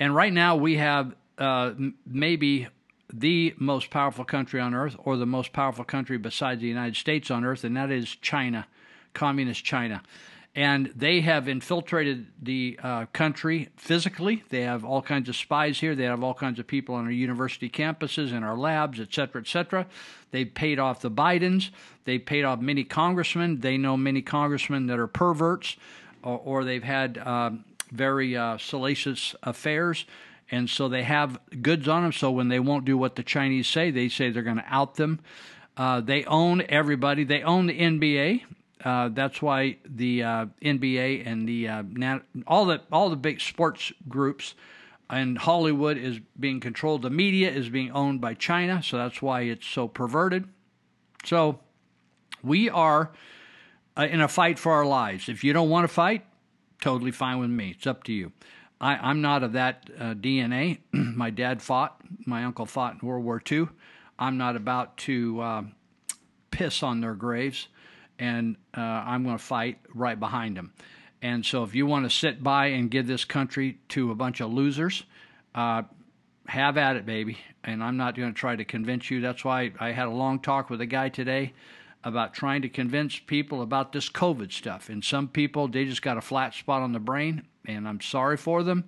And 0.00 0.16
right 0.16 0.32
now 0.32 0.56
we 0.56 0.78
have 0.78 1.14
uh, 1.38 1.74
maybe 2.06 2.66
the 3.12 3.54
most 3.58 3.90
powerful 3.90 4.24
country 4.24 4.60
on 4.60 4.74
earth, 4.74 4.96
or 4.98 5.16
the 5.16 5.26
most 5.26 5.52
powerful 5.52 5.84
country 5.84 6.16
besides 6.18 6.60
the 6.60 6.68
United 6.68 6.96
States 6.96 7.30
on 7.30 7.44
earth, 7.44 7.64
and 7.64 7.76
that 7.76 7.90
is 7.90 8.16
China, 8.20 8.66
communist 9.12 9.64
China. 9.64 10.02
and 10.54 10.92
they 10.96 11.20
have 11.20 11.48
infiltrated 11.48 12.26
the 12.42 12.78
uh, 12.82 13.06
country 13.12 13.68
physically. 13.76 14.42
They 14.48 14.62
have 14.62 14.84
all 14.84 15.00
kinds 15.00 15.28
of 15.28 15.36
spies 15.36 15.78
here. 15.78 15.94
They 15.94 16.04
have 16.04 16.24
all 16.24 16.34
kinds 16.34 16.58
of 16.58 16.66
people 16.66 16.96
on 16.96 17.04
our 17.04 17.10
university 17.10 17.70
campuses, 17.70 18.32
in 18.32 18.42
our 18.42 18.56
labs, 18.56 18.98
et 18.98 19.08
cetera, 19.12 19.42
et 19.42 19.46
cetera. 19.46 19.86
They've 20.32 20.52
paid 20.52 20.80
off 20.80 21.02
the 21.02 21.10
Bidens. 21.10 21.70
They've 22.04 22.24
paid 22.24 22.44
off 22.44 22.60
many 22.60 22.82
congressmen. 22.82 23.60
They 23.60 23.76
know 23.76 23.96
many 23.96 24.22
congressmen 24.22 24.86
that 24.88 24.98
are 24.98 25.06
perverts, 25.06 25.76
or, 26.24 26.38
or 26.38 26.64
they've 26.64 26.82
had 26.82 27.18
um, 27.18 27.64
very 27.90 28.36
uh, 28.36 28.58
salacious 28.58 29.34
affairs. 29.42 30.04
And 30.50 30.68
so 30.68 30.88
they 30.88 31.04
have 31.04 31.38
goods 31.62 31.86
on 31.86 32.02
them. 32.02 32.12
So 32.12 32.30
when 32.30 32.48
they 32.48 32.58
won't 32.58 32.84
do 32.84 32.98
what 32.98 33.16
the 33.16 33.22
Chinese 33.22 33.68
say, 33.68 33.90
they 33.90 34.08
say 34.08 34.30
they're 34.30 34.42
going 34.42 34.56
to 34.56 34.64
out 34.66 34.96
them. 34.96 35.20
Uh, 35.76 36.00
they 36.00 36.24
own 36.24 36.62
everybody. 36.68 37.24
They 37.24 37.42
own 37.42 37.66
the 37.66 37.78
NBA. 37.78 38.42
Uh, 38.84 39.10
that's 39.10 39.40
why 39.42 39.76
the 39.84 40.22
uh, 40.22 40.46
NBA 40.62 41.26
and 41.26 41.46
the 41.46 41.68
uh, 41.68 42.18
all 42.46 42.64
the 42.64 42.80
all 42.90 43.10
the 43.10 43.16
big 43.16 43.40
sports 43.40 43.92
groups 44.08 44.54
and 45.10 45.36
Hollywood 45.36 45.98
is 45.98 46.20
being 46.38 46.60
controlled. 46.60 47.02
The 47.02 47.10
media 47.10 47.50
is 47.50 47.68
being 47.68 47.90
owned 47.90 48.20
by 48.20 48.34
China, 48.34 48.82
so 48.82 48.96
that's 48.96 49.20
why 49.20 49.42
it's 49.42 49.66
so 49.66 49.88
perverted. 49.88 50.48
So 51.24 51.60
we 52.42 52.70
are 52.70 53.10
uh, 53.96 54.06
in 54.10 54.20
a 54.20 54.28
fight 54.28 54.58
for 54.58 54.72
our 54.72 54.86
lives. 54.86 55.28
If 55.28 55.44
you 55.44 55.52
don't 55.52 55.68
want 55.68 55.84
to 55.84 55.92
fight, 55.92 56.24
totally 56.80 57.10
fine 57.10 57.38
with 57.38 57.50
me. 57.50 57.74
It's 57.76 57.86
up 57.86 58.04
to 58.04 58.12
you. 58.12 58.32
I, 58.80 59.10
am 59.10 59.20
not 59.20 59.42
of 59.42 59.52
that 59.52 59.90
uh, 59.98 60.14
DNA. 60.14 60.78
my 60.92 61.30
dad 61.30 61.60
fought. 61.60 62.00
My 62.24 62.44
uncle 62.44 62.66
fought 62.66 62.98
in 63.00 63.08
World 63.08 63.24
War 63.24 63.42
II. 63.50 63.68
I'm 64.18 64.38
not 64.38 64.56
about 64.56 64.96
to 64.98 65.40
uh, 65.40 65.62
piss 66.50 66.82
on 66.82 67.00
their 67.00 67.14
graves 67.14 67.68
and 68.18 68.56
uh, 68.76 68.80
I'm 68.80 69.24
going 69.24 69.38
to 69.38 69.42
fight 69.42 69.78
right 69.94 70.18
behind 70.18 70.56
them. 70.56 70.72
And 71.22 71.44
so, 71.44 71.64
if 71.64 71.74
you 71.74 71.86
want 71.86 72.08
to 72.08 72.14
sit 72.14 72.42
by 72.42 72.66
and 72.66 72.90
give 72.90 73.06
this 73.06 73.24
country 73.24 73.78
to 73.90 74.10
a 74.10 74.14
bunch 74.14 74.40
of 74.40 74.50
losers, 74.50 75.04
uh, 75.54 75.82
have 76.46 76.78
at 76.78 76.96
it, 76.96 77.04
baby. 77.04 77.38
And 77.62 77.82
I'm 77.82 77.96
not 77.96 78.14
going 78.14 78.32
to 78.32 78.38
try 78.38 78.56
to 78.56 78.64
convince 78.64 79.10
you. 79.10 79.20
That's 79.20 79.44
why 79.44 79.72
I 79.78 79.92
had 79.92 80.06
a 80.06 80.12
long 80.12 80.40
talk 80.40 80.70
with 80.70 80.80
a 80.80 80.86
guy 80.86 81.10
today 81.10 81.52
about 82.02 82.32
trying 82.34 82.62
to 82.62 82.68
convince 82.68 83.18
people 83.18 83.62
about 83.62 83.92
this 83.92 84.08
COVID 84.08 84.52
stuff. 84.52 84.88
And 84.88 85.04
some 85.04 85.28
people, 85.28 85.68
they 85.68 85.84
just 85.84 86.02
got 86.02 86.16
a 86.16 86.22
flat 86.22 86.54
spot 86.54 86.82
on 86.82 86.92
the 86.92 86.98
brain, 86.98 87.46
and 87.66 87.86
I'm 87.86 88.00
sorry 88.00 88.36
for 88.36 88.62
them. 88.62 88.84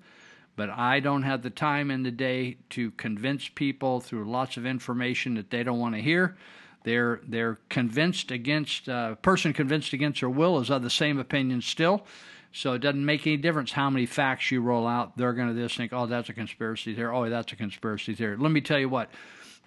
But 0.55 0.71
I 0.71 1.01
don't 1.01 1.23
have 1.23 1.43
the 1.43 1.51
time 1.51 1.91
in 1.91 2.03
the 2.03 2.11
day 2.11 2.59
to 2.71 2.91
convince 2.93 3.49
people 3.49 4.01
through 4.01 4.31
lots 4.31 4.57
of 4.57 4.67
information 4.67 5.35
that 5.35 5.51
they 5.51 5.63
don't 5.63 5.79
want 5.79 5.95
to 5.95 6.01
hear. 6.01 6.37
They're 6.85 7.21
they're 7.27 7.59
convinced 7.69 8.31
against 8.31 8.89
a 8.89 8.95
uh, 8.95 9.15
person 9.17 9.53
convinced 9.53 9.93
against 9.93 10.21
their 10.21 10.29
will 10.29 10.59
is 10.59 10.71
of 10.71 10.83
the 10.83 10.91
same 10.91 11.19
opinion 11.19 11.63
still. 11.63 12.05
So 12.53 12.75
it 12.75 12.81
doesn't 12.81 13.05
make 13.05 13.27
any 13.27 13.39
difference 13.39 13.73
how 13.73 13.89
many 13.89 14.05
facts 14.05 14.51
you 14.51 14.61
roll 14.61 14.87
out. 14.87 15.17
They're 15.17 15.33
going 15.33 15.55
to 15.55 15.63
just 15.63 15.77
think, 15.77 15.93
oh, 15.95 16.07
that's 16.07 16.29
a 16.29 16.35
conspiracy 16.35 16.95
theory. 16.95 17.15
Oh, 17.15 17.31
that's 17.31 17.53
a 17.53 17.57
conspiracy 17.57 18.15
theory. 18.15 18.37
Let 18.37 18.53
me 18.53 18.61
tell 18.61 18.79
you 18.79 18.91
what, 18.91 19.11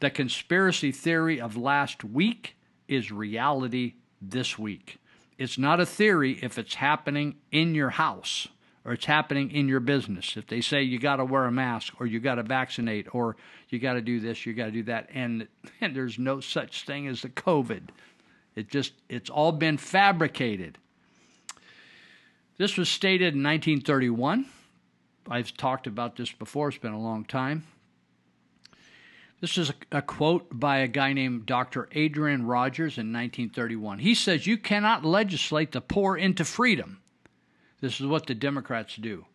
the 0.01 0.11
conspiracy 0.11 0.91
theory 0.91 1.41
of 1.41 1.57
last 1.57 2.03
week 2.03 2.54
is 2.87 3.11
reality 3.11 3.93
this 4.21 4.57
week. 4.57 4.97
It's 5.37 5.57
not 5.57 5.79
a 5.79 5.85
theory 5.85 6.39
if 6.41 6.57
it's 6.57 6.75
happening 6.75 7.35
in 7.51 7.75
your 7.75 7.89
house 7.89 8.47
or 8.85 8.93
it's 8.93 9.05
happening 9.05 9.51
in 9.51 9.67
your 9.67 9.79
business. 9.79 10.37
If 10.37 10.47
they 10.47 10.61
say 10.61 10.83
you 10.83 10.99
got 10.99 11.17
to 11.17 11.25
wear 11.25 11.45
a 11.45 11.51
mask 11.51 11.93
or 11.99 12.05
you 12.05 12.19
got 12.19 12.35
to 12.35 12.43
vaccinate 12.43 13.13
or 13.13 13.35
you 13.69 13.79
got 13.79 13.93
to 13.93 14.01
do 14.01 14.19
this, 14.19 14.45
you 14.45 14.53
got 14.53 14.65
to 14.65 14.71
do 14.71 14.83
that, 14.83 15.09
and 15.13 15.47
and 15.81 15.95
there's 15.95 16.19
no 16.19 16.39
such 16.39 16.85
thing 16.85 17.07
as 17.07 17.21
the 17.21 17.29
COVID. 17.29 17.89
It 18.55 18.69
just 18.69 18.93
it's 19.09 19.29
all 19.29 19.51
been 19.51 19.77
fabricated. 19.77 20.77
This 22.57 22.77
was 22.77 22.87
stated 22.87 23.33
in 23.33 23.43
1931. 23.43 24.45
I've 25.29 25.57
talked 25.57 25.87
about 25.87 26.15
this 26.15 26.31
before. 26.31 26.69
It's 26.69 26.77
been 26.77 26.93
a 26.93 27.01
long 27.01 27.25
time. 27.25 27.65
This 29.45 29.59
is 29.59 29.69
a, 29.69 29.99
a, 29.99 30.01
quote 30.01 30.47
by 30.51 30.77
a 30.77 30.87
guy 30.87 31.13
named 31.13 31.45
Dr. 31.45 31.87
Adrian 31.91 32.47
Rogers 32.47 32.97
in 32.97 33.13
1931. 33.13 33.99
He 33.99 34.15
says, 34.15 34.47
You 34.47 34.57
cannot 34.57 35.05
legislate 35.05 35.71
the 35.71 35.81
poor 35.81 36.17
into 36.17 36.43
freedom. 36.43 36.99
This 37.79 38.01
is 38.01 38.07
what 38.07 38.25
the 38.25 38.33
Democrats 38.33 38.95
do. 38.95 39.27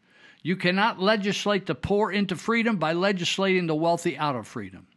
You 0.42 0.56
cannot 0.56 0.98
legislate 0.98 1.66
the 1.66 1.76
poor 1.76 2.10
into 2.10 2.34
freedom 2.34 2.76
by 2.76 2.92
legislating 2.92 3.68
the 3.68 3.76
wealthy 3.76 4.18
out 4.18 4.34
of 4.34 4.48
freedom. 4.48 4.88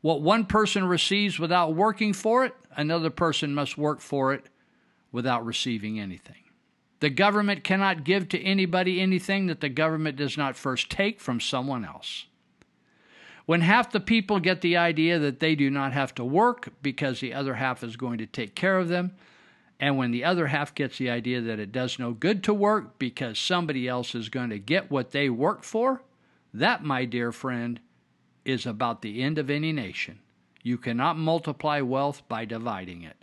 What 0.00 0.22
one 0.22 0.46
person 0.46 0.86
receives 0.86 1.38
without 1.38 1.74
working 1.74 2.14
for 2.14 2.46
it, 2.46 2.54
another 2.74 3.10
person 3.10 3.52
must 3.52 3.76
work 3.76 4.00
for 4.00 4.32
it 4.32 4.46
without 5.12 5.44
receiving 5.44 6.00
anything. 6.00 6.44
The 7.00 7.10
government 7.10 7.64
cannot 7.64 8.02
give 8.02 8.30
to 8.30 8.42
anybody 8.42 8.98
anything 8.98 9.48
that 9.48 9.60
the 9.60 9.68
government 9.68 10.16
does 10.16 10.38
not 10.38 10.56
first 10.56 10.88
take 10.88 11.20
from 11.20 11.38
someone 11.38 11.84
else. 11.84 12.24
When 13.48 13.62
half 13.62 13.92
the 13.92 13.98
people 13.98 14.40
get 14.40 14.60
the 14.60 14.76
idea 14.76 15.18
that 15.20 15.40
they 15.40 15.54
do 15.54 15.70
not 15.70 15.94
have 15.94 16.14
to 16.16 16.22
work 16.22 16.68
because 16.82 17.20
the 17.20 17.32
other 17.32 17.54
half 17.54 17.82
is 17.82 17.96
going 17.96 18.18
to 18.18 18.26
take 18.26 18.54
care 18.54 18.76
of 18.76 18.88
them, 18.88 19.12
and 19.80 19.96
when 19.96 20.10
the 20.10 20.22
other 20.22 20.48
half 20.48 20.74
gets 20.74 20.98
the 20.98 21.08
idea 21.08 21.40
that 21.40 21.58
it 21.58 21.72
does 21.72 21.98
no 21.98 22.12
good 22.12 22.44
to 22.44 22.52
work 22.52 22.98
because 22.98 23.38
somebody 23.38 23.88
else 23.88 24.14
is 24.14 24.28
going 24.28 24.50
to 24.50 24.58
get 24.58 24.90
what 24.90 25.12
they 25.12 25.30
work 25.30 25.62
for, 25.62 26.02
that, 26.52 26.84
my 26.84 27.06
dear 27.06 27.32
friend, 27.32 27.80
is 28.44 28.66
about 28.66 29.00
the 29.00 29.22
end 29.22 29.38
of 29.38 29.48
any 29.48 29.72
nation. 29.72 30.18
You 30.62 30.76
cannot 30.76 31.16
multiply 31.16 31.80
wealth 31.80 32.28
by 32.28 32.44
dividing 32.44 33.00
it. 33.00 33.16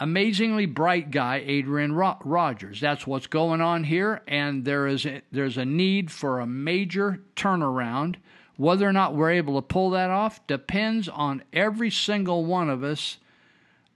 Amazingly 0.00 0.64
bright 0.64 1.10
guy, 1.10 1.42
Adrian 1.44 1.92
Rogers. 1.92 2.80
That's 2.80 3.06
what's 3.06 3.26
going 3.26 3.60
on 3.60 3.84
here, 3.84 4.22
and 4.26 4.64
there 4.64 4.86
is 4.86 5.04
a, 5.04 5.20
there's 5.30 5.58
a 5.58 5.66
need 5.66 6.10
for 6.10 6.40
a 6.40 6.46
major 6.46 7.20
turnaround. 7.36 8.16
Whether 8.56 8.86
or 8.86 8.92
not 8.92 9.14
we're 9.14 9.30
able 9.30 9.60
to 9.60 9.66
pull 9.66 9.90
that 9.90 10.10
off 10.10 10.46
depends 10.46 11.08
on 11.08 11.42
every 11.52 11.90
single 11.90 12.44
one 12.44 12.68
of 12.68 12.84
us 12.84 13.18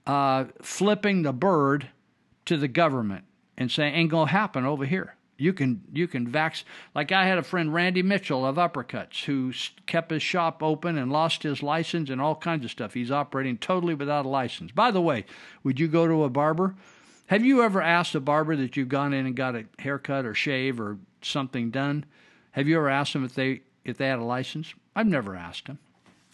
uh, 0.05 0.45
flipping 0.61 1.21
the 1.21 1.33
bird 1.33 1.89
to 2.45 2.57
the 2.57 2.67
government 2.67 3.25
and 3.57 3.71
saying 3.71 3.93
ain't 3.93 4.11
gonna 4.11 4.31
happen 4.31 4.65
over 4.65 4.85
here. 4.85 5.15
You 5.37 5.53
can 5.53 5.83
you 5.93 6.07
can 6.07 6.29
vax 6.29 6.63
like 6.95 7.11
I 7.11 7.27
had 7.27 7.37
a 7.37 7.43
friend 7.43 7.71
Randy 7.71 8.01
Mitchell 8.01 8.45
of 8.45 8.55
Uppercuts 8.55 9.25
who 9.25 9.53
kept 9.85 10.09
his 10.09 10.23
shop 10.23 10.63
open 10.63 10.97
and 10.97 11.11
lost 11.11 11.43
his 11.43 11.61
license 11.61 12.09
and 12.09 12.19
all 12.19 12.35
kinds 12.35 12.65
of 12.65 12.71
stuff. 12.71 12.93
He's 12.93 13.11
operating 13.11 13.57
totally 13.57 13.93
without 13.93 14.25
a 14.25 14.29
license. 14.29 14.71
By 14.71 14.89
the 14.89 15.01
way, 15.01 15.25
would 15.63 15.79
you 15.79 15.87
go 15.87 16.07
to 16.07 16.23
a 16.23 16.29
barber? 16.29 16.75
Have 17.27 17.45
you 17.45 17.61
ever 17.61 17.81
asked 17.81 18.15
a 18.15 18.19
barber 18.19 18.55
that 18.55 18.77
you've 18.77 18.89
gone 18.89 19.13
in 19.13 19.25
and 19.25 19.35
got 19.35 19.55
a 19.55 19.65
haircut 19.77 20.25
or 20.25 20.33
shave 20.33 20.79
or 20.79 20.97
something 21.21 21.69
done? 21.69 22.05
Have 22.51 22.67
you 22.67 22.77
ever 22.77 22.89
asked 22.89 23.13
them 23.13 23.25
if 23.25 23.35
they 23.35 23.61
if 23.87 23.97
they 23.97 24.07
had 24.07 24.19
a 24.19 24.23
license? 24.23 24.73
I've 24.95 25.07
never 25.07 25.35
asked 25.35 25.67
them. 25.67 25.79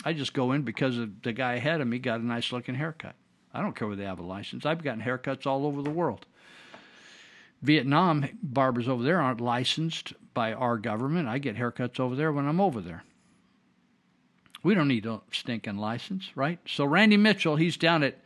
I 0.05 0.13
just 0.13 0.33
go 0.33 0.51
in 0.51 0.63
because 0.63 0.97
of 0.97 1.21
the 1.21 1.33
guy 1.33 1.53
ahead 1.53 1.81
of 1.81 1.87
me 1.87 1.99
got 1.99 2.19
a 2.19 2.25
nice 2.25 2.51
looking 2.51 2.75
haircut. 2.75 3.15
I 3.53 3.61
don't 3.61 3.75
care 3.75 3.87
whether 3.87 4.01
they 4.01 4.07
have 4.07 4.19
a 4.19 4.23
license. 4.23 4.65
I've 4.65 4.83
gotten 4.83 5.01
haircuts 5.01 5.45
all 5.45 5.65
over 5.65 5.81
the 5.81 5.89
world. 5.89 6.25
Vietnam 7.61 8.27
barbers 8.41 8.89
over 8.89 9.03
there 9.03 9.21
aren't 9.21 9.39
licensed 9.39 10.13
by 10.33 10.51
our 10.53 10.77
government. 10.77 11.29
I 11.29 11.37
get 11.37 11.55
haircuts 11.55 11.99
over 11.99 12.15
there 12.15 12.31
when 12.31 12.47
I'm 12.47 12.59
over 12.59 12.81
there. 12.81 13.03
We 14.63 14.75
don't 14.75 14.87
need 14.87 15.05
a 15.05 15.21
stinking 15.31 15.77
license, 15.77 16.31
right? 16.35 16.59
So 16.65 16.85
Randy 16.85 17.17
Mitchell, 17.17 17.55
he's 17.55 17.77
down 17.77 18.03
at 18.03 18.19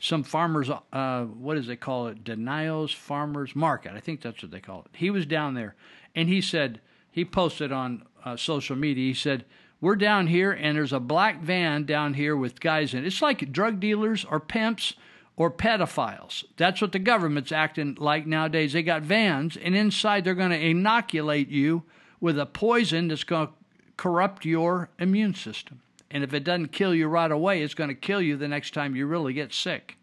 some 0.00 0.22
farmers, 0.22 0.70
uh, 0.92 1.24
what 1.24 1.54
does 1.54 1.66
they 1.66 1.76
call 1.76 2.08
it? 2.08 2.24
Denials 2.24 2.92
Farmers 2.92 3.56
Market. 3.56 3.92
I 3.94 4.00
think 4.00 4.20
that's 4.20 4.42
what 4.42 4.50
they 4.50 4.60
call 4.60 4.80
it. 4.80 4.96
He 4.96 5.10
was 5.10 5.24
down 5.24 5.54
there, 5.54 5.74
and 6.14 6.28
he 6.28 6.40
said 6.40 6.80
he 7.10 7.24
posted 7.24 7.72
on 7.72 8.04
uh, 8.24 8.36
social 8.36 8.76
media. 8.76 9.08
He 9.08 9.14
said 9.14 9.44
we're 9.80 9.96
down 9.96 10.28
here, 10.28 10.50
and 10.50 10.76
there's 10.76 10.92
a 10.92 11.00
black 11.00 11.42
van 11.42 11.84
down 11.84 12.14
here 12.14 12.36
with 12.36 12.60
guys 12.60 12.94
in 12.94 13.04
it. 13.04 13.06
It's 13.06 13.20
like 13.20 13.52
drug 13.52 13.80
dealers 13.80 14.24
or 14.24 14.40
pimps 14.40 14.94
or 15.36 15.50
pedophiles. 15.50 16.44
That's 16.56 16.80
what 16.80 16.92
the 16.92 16.98
government's 16.98 17.52
acting 17.52 17.96
like 18.00 18.26
nowadays. 18.26 18.72
They 18.72 18.82
got 18.82 19.02
vans, 19.02 19.56
and 19.56 19.76
inside 19.76 20.24
they're 20.24 20.34
going 20.34 20.50
to 20.50 20.58
inoculate 20.58 21.48
you 21.48 21.82
with 22.20 22.38
a 22.38 22.46
poison 22.46 23.08
that's 23.08 23.24
going 23.24 23.48
to 23.48 23.52
corrupt 23.96 24.44
your 24.44 24.88
immune 24.98 25.34
system. 25.34 25.80
And 26.10 26.22
if 26.22 26.32
it 26.32 26.44
doesn't 26.44 26.72
kill 26.72 26.94
you 26.94 27.08
right 27.08 27.30
away, 27.30 27.62
it's 27.62 27.74
going 27.74 27.88
to 27.88 27.94
kill 27.94 28.22
you 28.22 28.36
the 28.36 28.48
next 28.48 28.72
time 28.72 28.96
you 28.96 29.06
really 29.06 29.32
get 29.32 29.52
sick. 29.52 29.98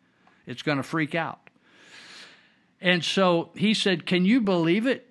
It's 0.45 0.61
going 0.61 0.78
to 0.78 0.84
freak 0.84 1.15
out. 1.15 1.49
And 2.82 3.03
so 3.03 3.51
he 3.55 3.74
said, 3.74 4.05
Can 4.05 4.26
you 4.26 4.41
believe 4.41 4.86
it? 4.86 5.11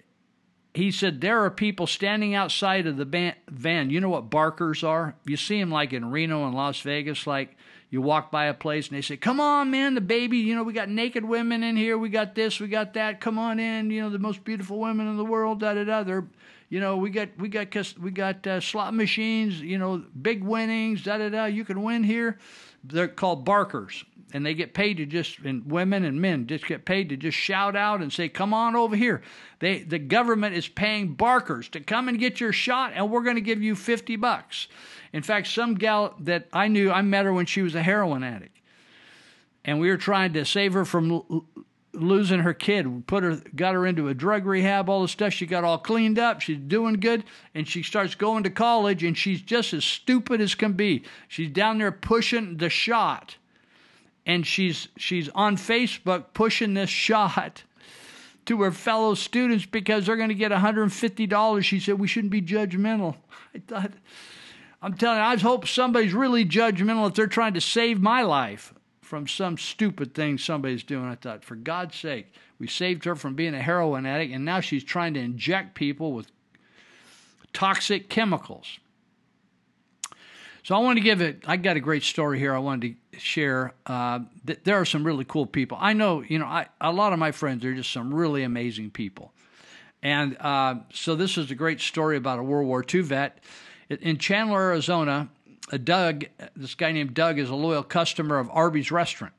He 0.75 0.91
said 0.91 1.21
there 1.21 1.45
are 1.45 1.51
people 1.51 1.87
standing 1.87 2.35
outside 2.35 2.87
of 2.87 2.97
the 2.97 3.35
van. 3.49 3.91
You 3.91 4.01
know 4.01 4.09
what 4.09 4.31
barkers 4.31 4.85
are? 4.85 5.17
You 5.25 5.37
see 5.37 5.59
them 5.59 5.71
like 5.71 5.93
in 5.93 6.11
Reno 6.11 6.47
and 6.47 6.55
Las 6.55 6.81
Vegas, 6.81 7.27
like 7.27 7.57
you 7.91 8.01
walk 8.01 8.31
by 8.31 8.47
a 8.47 8.55
place 8.55 8.89
and 8.89 8.97
they 8.97 9.03
say, 9.03 9.17
Come 9.17 9.41
on, 9.41 9.71
man, 9.71 9.95
the 9.95 10.01
baby, 10.01 10.39
you 10.39 10.55
know, 10.55 10.63
we 10.63 10.73
got 10.73 10.89
naked 10.89 11.25
women 11.25 11.65
in 11.65 11.77
here, 11.77 11.99
we 11.99 12.09
got 12.09 12.37
this, 12.37 12.61
we 12.61 12.69
got 12.69 12.95
that, 12.95 13.21
come 13.21 13.37
on 13.39 13.59
in, 13.59 13.91
you 13.91 14.01
know, 14.01 14.11
the 14.11 14.19
most 14.19 14.45
beautiful 14.45 14.79
women 14.79 15.09
in 15.09 15.17
the 15.17 15.25
world, 15.25 15.61
da 15.61 15.75
da 15.75 15.85
da. 15.85 16.05
They're, 16.05 16.25
You 16.69 16.79
know, 16.79 16.97
we 16.97 17.11
got 17.11 17.31
we 17.37 17.49
got 17.49 17.99
we 17.99 18.13
got 18.13 18.47
uh, 18.47 18.61
slot 18.61 18.95
machines. 18.95 19.61
You 19.61 19.77
know, 19.77 20.05
big 20.23 20.45
winnings. 20.45 21.03
Da 21.03 21.19
da 21.19 21.29
da. 21.29 21.45
You 21.47 21.65
can 21.65 21.83
win 21.83 22.05
here. 22.05 22.39
They're 22.85 23.09
called 23.09 23.45
barkers, 23.45 24.05
and 24.33 24.45
they 24.45 24.55
get 24.55 24.75
paid 24.75 24.97
to 24.99 25.07
just 25.07 25.39
and 25.41 25.71
women 25.71 26.05
and 26.05 26.21
men 26.21 26.47
just 26.47 26.67
get 26.67 26.85
paid 26.85 27.09
to 27.09 27.17
just 27.17 27.37
shout 27.37 27.77
out 27.77 28.01
and 28.01 28.13
say, 28.13 28.29
"Come 28.29 28.55
on 28.55 28.77
over 28.77 28.97
here." 28.97 29.23
They 29.59 29.83
the 29.83 29.99
government 29.99 30.55
is 30.55 30.69
paying 30.69 31.15
barkers 31.15 31.69
to 31.71 31.81
come 31.81 32.09
and 32.09 32.19
get 32.19 32.41
your 32.41 32.53
shot, 32.53 32.93
and 32.95 33.11
we're 33.11 33.23
going 33.23 33.37
to 33.37 33.41
give 33.43 33.63
you 33.63 33.75
fifty 33.75 34.17
bucks. 34.17 34.69
In 35.13 35.23
fact, 35.23 35.49
some 35.49 35.75
gal 35.75 36.15
that 36.21 36.49
I 36.53 36.69
knew, 36.69 36.91
I 36.91 37.03
met 37.03 37.25
her 37.25 37.33
when 37.33 37.47
she 37.47 37.63
was 37.63 37.75
a 37.75 37.83
heroin 37.83 38.23
addict, 38.23 38.57
and 39.65 39.81
we 39.81 39.89
were 39.89 39.97
trying 39.97 40.33
to 40.35 40.45
save 40.45 40.73
her 40.75 40.85
from 40.85 41.11
l- 41.11 41.45
losing 41.93 42.41
her 42.41 42.55
kid. 42.55 42.87
we 42.87 43.01
Put 43.03 43.25
her, 43.25 43.43
got 43.57 43.75
her 43.75 43.85
into 43.85 44.07
a 44.07 44.15
drug 44.15 44.47
rehab, 44.47 44.89
all 44.89 45.03
the 45.03 45.09
stuff. 45.09 45.33
She 45.33 45.47
got 45.47 45.65
all 45.65 45.79
cleaned 45.79 46.21
up. 46.21 46.41
She's 46.41 46.59
doing 46.59 46.95
good, 46.95 47.25
and 47.55 47.67
she 47.67 47.83
starts 47.83 48.15
going 48.15 48.45
to 48.45 48.51
college, 48.51 49.03
and 49.03 49.19
she's 49.19 49.43
just 49.43 49.75
as 49.75 49.85
stupid 49.85 50.41
as 50.41 50.55
can 50.55 50.75
be. 50.75 51.03
She's 51.27 51.51
down 51.51 51.79
there 51.79 51.91
pushing 51.91 52.59
the 52.59 52.71
shot, 52.71 53.37
and 54.31 54.47
she's 54.47 54.87
she's 54.97 55.29
on 55.31 55.57
Facebook 55.57 56.27
pushing 56.35 56.75
this 56.75 56.89
shot 56.89 57.65
to 58.47 58.63
her 58.63 58.71
fellow 58.71 59.15
students 59.15 59.67
because 59.67 60.07
they're 60.07 60.17
going 60.17 60.29
to 60.29 60.35
get 60.37 60.53
$150. 60.53 61.65
She 61.65 61.81
said 61.81 61.99
we 61.99 62.07
shouldn't 62.07 62.31
be 62.31 62.41
judgmental. 62.41 63.17
I 63.55 63.59
thought. 63.59 63.93
I'm 64.83 64.95
telling 64.95 65.19
you, 65.19 65.25
I 65.25 65.37
hope 65.37 65.67
somebody's 65.67 66.15
really 66.15 66.47
judgmental 66.47 67.09
if 67.09 67.15
they're 67.15 67.27
trying 67.27 67.55
to 67.55 67.61
save 67.61 68.01
my 68.01 68.23
life 68.23 68.73
from 69.03 69.27
some 69.27 69.59
stupid 69.59 70.15
thing 70.15 70.39
somebody's 70.39 70.85
doing. 70.85 71.05
I 71.05 71.17
thought, 71.17 71.45
for 71.45 71.57
God's 71.57 71.97
sake, 71.97 72.33
we 72.59 72.67
saved 72.67 73.05
her 73.05 73.15
from 73.15 73.35
being 73.35 73.55
a 73.55 73.61
heroin 73.61 74.07
addict, 74.07 74.33
and 74.33 74.45
now 74.45 74.61
she's 74.61 74.85
trying 74.85 75.13
to 75.15 75.21
inject 75.21 75.75
people 75.75 76.13
with 76.13 76.31
toxic 77.53 78.09
chemicals. 78.09 78.79
So 80.71 80.77
I 80.77 80.79
want 80.79 80.99
to 80.99 81.01
give 81.03 81.21
it. 81.21 81.43
I 81.49 81.57
got 81.57 81.77
a 81.77 81.81
great 81.81 82.05
story 82.05 82.39
here. 82.39 82.55
I 82.55 82.61
wanted 82.61 82.95
to 83.13 83.19
share. 83.19 83.75
Uh, 83.87 84.21
th- 84.47 84.61
there 84.63 84.77
are 84.77 84.85
some 84.85 85.03
really 85.03 85.25
cool 85.25 85.45
people. 85.45 85.77
I 85.81 85.95
know, 85.95 86.23
you 86.23 86.39
know, 86.39 86.45
I, 86.45 86.69
a 86.81 86.93
lot 86.93 87.13
of 87.13 87.19
my 87.19 87.33
friends 87.33 87.65
are 87.65 87.75
just 87.75 87.91
some 87.91 88.15
really 88.15 88.45
amazing 88.45 88.93
people, 88.93 89.33
and 90.01 90.37
uh, 90.39 90.77
so 90.93 91.17
this 91.17 91.37
is 91.37 91.51
a 91.51 91.57
great 91.57 91.81
story 91.81 92.17
about 92.17 92.39
a 92.39 92.45
World 92.45 92.69
War 92.69 92.85
II 92.89 93.01
vet 93.01 93.41
in 93.89 94.19
Chandler, 94.19 94.61
Arizona. 94.61 95.29
Uh, 95.73 95.77
Doug, 95.77 96.27
this 96.55 96.77
guy 96.77 96.93
named 96.93 97.15
Doug, 97.15 97.41
is 97.41 97.51
a 97.51 97.57
loyal 97.57 97.83
customer 97.83 98.39
of 98.39 98.49
Arby's 98.53 98.93
restaurant. 98.93 99.35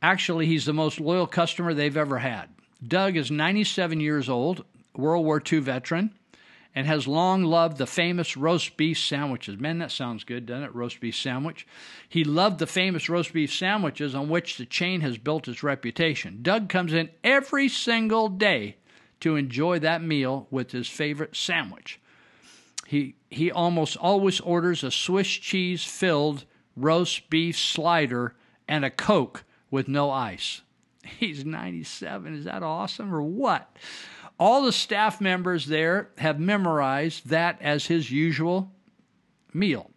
Actually, 0.00 0.46
he's 0.46 0.66
the 0.66 0.72
most 0.72 1.00
loyal 1.00 1.26
customer 1.26 1.74
they've 1.74 1.96
ever 1.96 2.18
had. 2.18 2.48
Doug 2.86 3.16
is 3.16 3.28
97 3.28 3.98
years 3.98 4.28
old, 4.28 4.64
World 4.94 5.24
War 5.24 5.42
II 5.44 5.58
veteran, 5.58 6.14
and 6.74 6.86
has 6.86 7.06
long 7.06 7.44
loved 7.44 7.78
the 7.78 7.86
famous 7.86 8.36
roast 8.36 8.76
beef 8.76 8.98
sandwiches. 8.98 9.58
Man, 9.58 9.78
that 9.78 9.92
sounds 9.92 10.24
good, 10.24 10.46
doesn't 10.46 10.64
it? 10.64 10.74
Roast 10.74 11.00
beef 11.00 11.16
sandwich. 11.16 11.66
He 12.08 12.24
loved 12.24 12.58
the 12.58 12.66
famous 12.66 13.08
roast 13.08 13.32
beef 13.32 13.52
sandwiches 13.52 14.14
on 14.14 14.28
which 14.28 14.56
the 14.56 14.66
chain 14.66 15.00
has 15.02 15.16
built 15.16 15.46
its 15.46 15.62
reputation. 15.62 16.40
Doug 16.42 16.68
comes 16.68 16.92
in 16.92 17.10
every 17.22 17.68
single 17.68 18.28
day 18.28 18.76
to 19.20 19.36
enjoy 19.36 19.78
that 19.78 20.02
meal 20.02 20.48
with 20.50 20.72
his 20.72 20.88
favorite 20.88 21.36
sandwich. 21.36 22.00
He 22.86 23.14
he 23.30 23.50
almost 23.50 23.96
always 23.96 24.40
orders 24.40 24.84
a 24.84 24.90
Swiss 24.90 25.28
cheese 25.28 25.84
filled 25.84 26.44
roast 26.76 27.30
beef 27.30 27.56
slider 27.58 28.34
and 28.68 28.84
a 28.84 28.90
Coke 28.90 29.44
with 29.70 29.88
no 29.88 30.10
ice. 30.10 30.62
He's 31.18 31.44
97. 31.44 32.34
Is 32.34 32.44
that 32.44 32.62
awesome 32.62 33.14
or 33.14 33.22
what? 33.22 33.76
All 34.38 34.62
the 34.62 34.72
staff 34.72 35.20
members 35.20 35.66
there 35.66 36.10
have 36.18 36.40
memorized 36.40 37.28
that 37.28 37.60
as 37.62 37.86
his 37.86 38.10
usual 38.10 38.72
meal. 39.52 39.90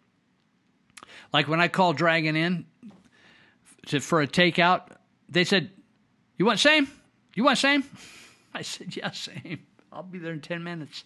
Like 1.32 1.48
when 1.48 1.60
I 1.60 1.68
called 1.68 1.96
Dragon 1.96 2.36
in 2.36 2.66
to, 3.86 4.00
for 4.00 4.22
a 4.22 4.26
takeout, 4.26 4.88
they 5.28 5.44
said, 5.44 5.70
You 6.36 6.46
want 6.46 6.60
same? 6.60 6.88
You 7.34 7.44
want 7.44 7.58
same? 7.58 7.84
I 8.54 8.62
said, 8.62 8.96
Yeah, 8.96 9.10
same. 9.10 9.66
I'll 9.92 10.02
be 10.02 10.18
there 10.18 10.32
in 10.32 10.40
10 10.40 10.62
minutes. 10.62 11.04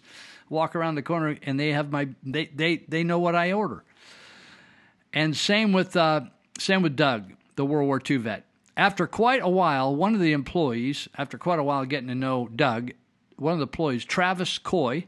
Walk 0.49 0.75
around 0.75 0.95
the 0.95 1.01
corner 1.01 1.37
and 1.43 1.59
they 1.59 1.71
have 1.71 1.91
my, 1.91 2.09
they, 2.23 2.45
they, 2.45 2.77
they 2.87 3.03
know 3.03 3.19
what 3.19 3.35
I 3.35 3.53
order. 3.53 3.83
And 5.11 5.35
same 5.35 5.73
with, 5.73 5.95
uh, 5.95 6.21
same 6.59 6.81
with 6.81 6.95
Doug, 6.95 7.33
the 7.55 7.65
World 7.65 7.87
War 7.87 8.01
II 8.07 8.17
vet. 8.17 8.45
After 8.75 9.07
quite 9.07 9.41
a 9.41 9.49
while, 9.49 9.95
one 9.95 10.15
of 10.15 10.19
the 10.19 10.33
employees, 10.33 11.07
after 11.17 11.37
quite 11.37 11.59
a 11.59 11.63
while 11.63 11.85
getting 11.85 12.07
to 12.07 12.15
know 12.15 12.49
Doug, 12.55 12.91
one 13.43 13.53
of 13.53 13.59
the 13.59 13.65
employees, 13.65 14.05
Travis 14.05 14.57
Coy, 14.57 15.05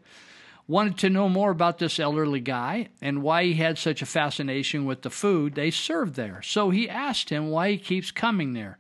wanted 0.68 0.98
to 0.98 1.10
know 1.10 1.30
more 1.30 1.52
about 1.52 1.78
this 1.78 2.00
elderly 2.00 2.40
guy 2.40 2.90
and 3.02 3.22
why 3.22 3.44
he 3.44 3.54
had 3.56 3.78
such 3.78 4.02
a 4.02 4.06
fascination 4.06 4.86
with 4.86 5.02
the 5.02 5.10
food 5.10 5.56
they 5.56 5.72
served 5.72 6.16
there. 6.16 6.42
So 6.42 6.70
he 6.70 6.90
asked 6.90 7.30
him 7.30 7.50
why 7.50 7.72
he 7.72 7.78
keeps 7.78 8.12
coming 8.12 8.54
there. 8.54 8.78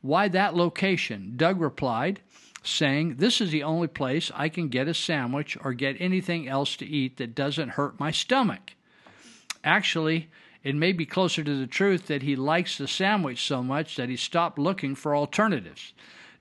Why 0.00 0.28
that 0.28 0.54
location? 0.54 1.34
Doug 1.36 1.60
replied, 1.60 2.20
saying, 2.62 3.16
This 3.16 3.40
is 3.40 3.50
the 3.50 3.62
only 3.62 3.88
place 3.88 4.30
I 4.34 4.48
can 4.48 4.68
get 4.68 4.88
a 4.88 4.94
sandwich 4.94 5.56
or 5.62 5.72
get 5.72 6.00
anything 6.00 6.48
else 6.48 6.76
to 6.76 6.86
eat 6.86 7.16
that 7.16 7.34
doesn't 7.34 7.70
hurt 7.70 8.00
my 8.00 8.10
stomach. 8.10 8.74
Actually, 9.62 10.28
it 10.62 10.74
may 10.74 10.92
be 10.92 11.06
closer 11.06 11.44
to 11.44 11.58
the 11.58 11.66
truth 11.66 12.06
that 12.06 12.22
he 12.22 12.36
likes 12.36 12.78
the 12.78 12.88
sandwich 12.88 13.42
so 13.44 13.62
much 13.62 13.96
that 13.96 14.08
he 14.08 14.16
stopped 14.16 14.58
looking 14.58 14.94
for 14.94 15.14
alternatives. 15.14 15.92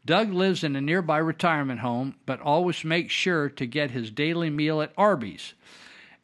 Doug 0.06 0.34
lives 0.34 0.64
in 0.64 0.76
a 0.76 0.82
nearby 0.82 1.18
retirement 1.18 1.80
home, 1.80 2.16
but 2.26 2.42
always 2.42 2.84
makes 2.84 3.14
sure 3.14 3.50
to 3.50 3.66
get 3.66 3.92
his 3.92 4.12
daily 4.12 4.50
meal 4.50 4.82
at 4.82 4.94
Arby's. 4.98 5.54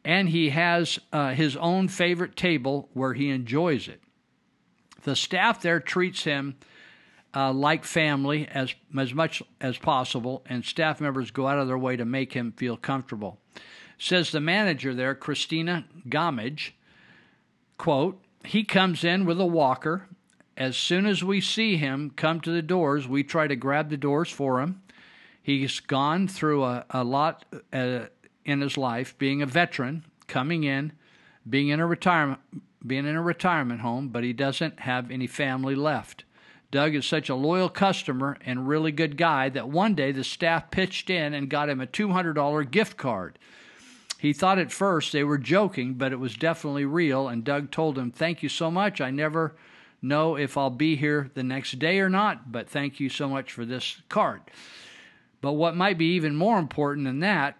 And 0.04 0.30
he 0.30 0.50
has 0.50 1.00
uh, 1.14 1.34
his 1.34 1.56
own 1.58 1.88
favorite 1.88 2.36
table 2.36 2.90
where 2.94 3.14
he 3.14 3.30
enjoys 3.30 3.88
it. 3.88 4.02
The 5.04 5.16
staff 5.16 5.62
there 5.62 5.80
treats 5.80 6.24
him 6.24 6.56
uh, 7.34 7.54
like 7.54 7.86
family 7.86 8.48
as, 8.48 8.74
as 8.98 9.14
much 9.14 9.42
as 9.62 9.78
possible, 9.78 10.44
and 10.48 10.66
staff 10.66 11.00
members 11.00 11.32
go 11.32 11.48
out 11.48 11.60
of 11.60 11.68
their 11.68 11.78
way 11.78 11.96
to 11.96 12.06
make 12.06 12.34
him 12.34 12.52
feel 12.52 12.76
comfortable. 12.76 13.40
Says 13.98 14.32
the 14.32 14.40
manager 14.40 14.94
there, 14.94 15.16
Christina 15.16 15.86
Gomage, 16.08 16.76
quote, 17.78 18.22
he 18.44 18.64
comes 18.64 19.04
in 19.04 19.26
with 19.26 19.40
a 19.40 19.46
walker 19.46 20.08
as 20.60 20.76
soon 20.76 21.06
as 21.06 21.24
we 21.24 21.40
see 21.40 21.78
him 21.78 22.12
come 22.16 22.42
to 22.42 22.52
the 22.52 22.62
doors, 22.62 23.08
we 23.08 23.24
try 23.24 23.48
to 23.48 23.56
grab 23.56 23.90
the 23.90 23.98
doors 23.98 24.30
for 24.30 24.60
him. 24.60 24.82
He's 25.42 25.80
gone 25.80 26.28
through 26.28 26.66
a, 26.66 26.86
a 26.90 27.04
lot 27.06 27.46
uh, 27.72 28.08
in 28.44 28.60
his 28.60 28.78
life, 28.78 29.18
being 29.18 29.42
a 29.42 29.46
veteran, 29.46 30.04
coming 30.28 30.66
in, 30.66 30.92
being 31.50 31.70
in 31.70 31.80
a 31.80 31.88
retirement, 31.88 32.42
being 32.86 33.06
in 33.06 33.16
a 33.16 33.22
retirement 33.22 33.80
home, 33.80 34.10
but 34.10 34.26
he 34.26 34.34
doesn't 34.34 34.82
have 34.82 35.10
any 35.10 35.28
family 35.28 35.76
left. 35.76 36.26
Doug 36.72 36.94
is 36.94 37.06
such 37.06 37.30
a 37.30 37.36
loyal 37.36 37.70
customer 37.70 38.38
and 38.46 38.68
really 38.68 38.92
good 38.92 39.18
guy 39.18 39.50
that 39.50 39.70
one 39.70 39.96
day 39.96 40.12
the 40.12 40.24
staff 40.24 40.70
pitched 40.70 41.10
in 41.10 41.34
and 41.34 41.50
got 41.50 41.70
him 41.70 41.82
a 41.82 41.88
$200 41.88 42.70
gift 42.70 42.98
card. 42.98 43.40
He 44.20 44.34
thought 44.34 44.60
at 44.60 44.72
first 44.72 45.14
they 45.14 45.24
were 45.24 45.38
joking, 45.38 45.94
but 45.94 46.12
it 46.12 46.20
was 46.20 46.36
definitely 46.36 46.86
real, 46.86 47.30
and 47.30 47.46
Doug 47.46 47.72
told 47.72 47.98
him, 47.98 48.12
Thank 48.12 48.44
you 48.44 48.50
so 48.50 48.70
much. 48.70 49.00
I 49.00 49.10
never 49.10 49.56
know 50.02 50.36
if 50.36 50.58
I'll 50.58 50.70
be 50.70 50.96
here 50.96 51.30
the 51.34 51.44
next 51.44 51.80
day 51.80 52.00
or 52.00 52.10
not, 52.10 52.52
but 52.52 52.70
thank 52.70 53.00
you 53.00 53.10
so 53.10 53.28
much 53.28 53.52
for 53.52 53.66
this 53.66 54.02
card. 54.10 54.42
But 55.42 55.54
what 55.54 55.76
might 55.76 55.98
be 55.98 56.14
even 56.16 56.36
more 56.36 56.60
important 56.60 57.06
than 57.06 57.20
that, 57.20 57.58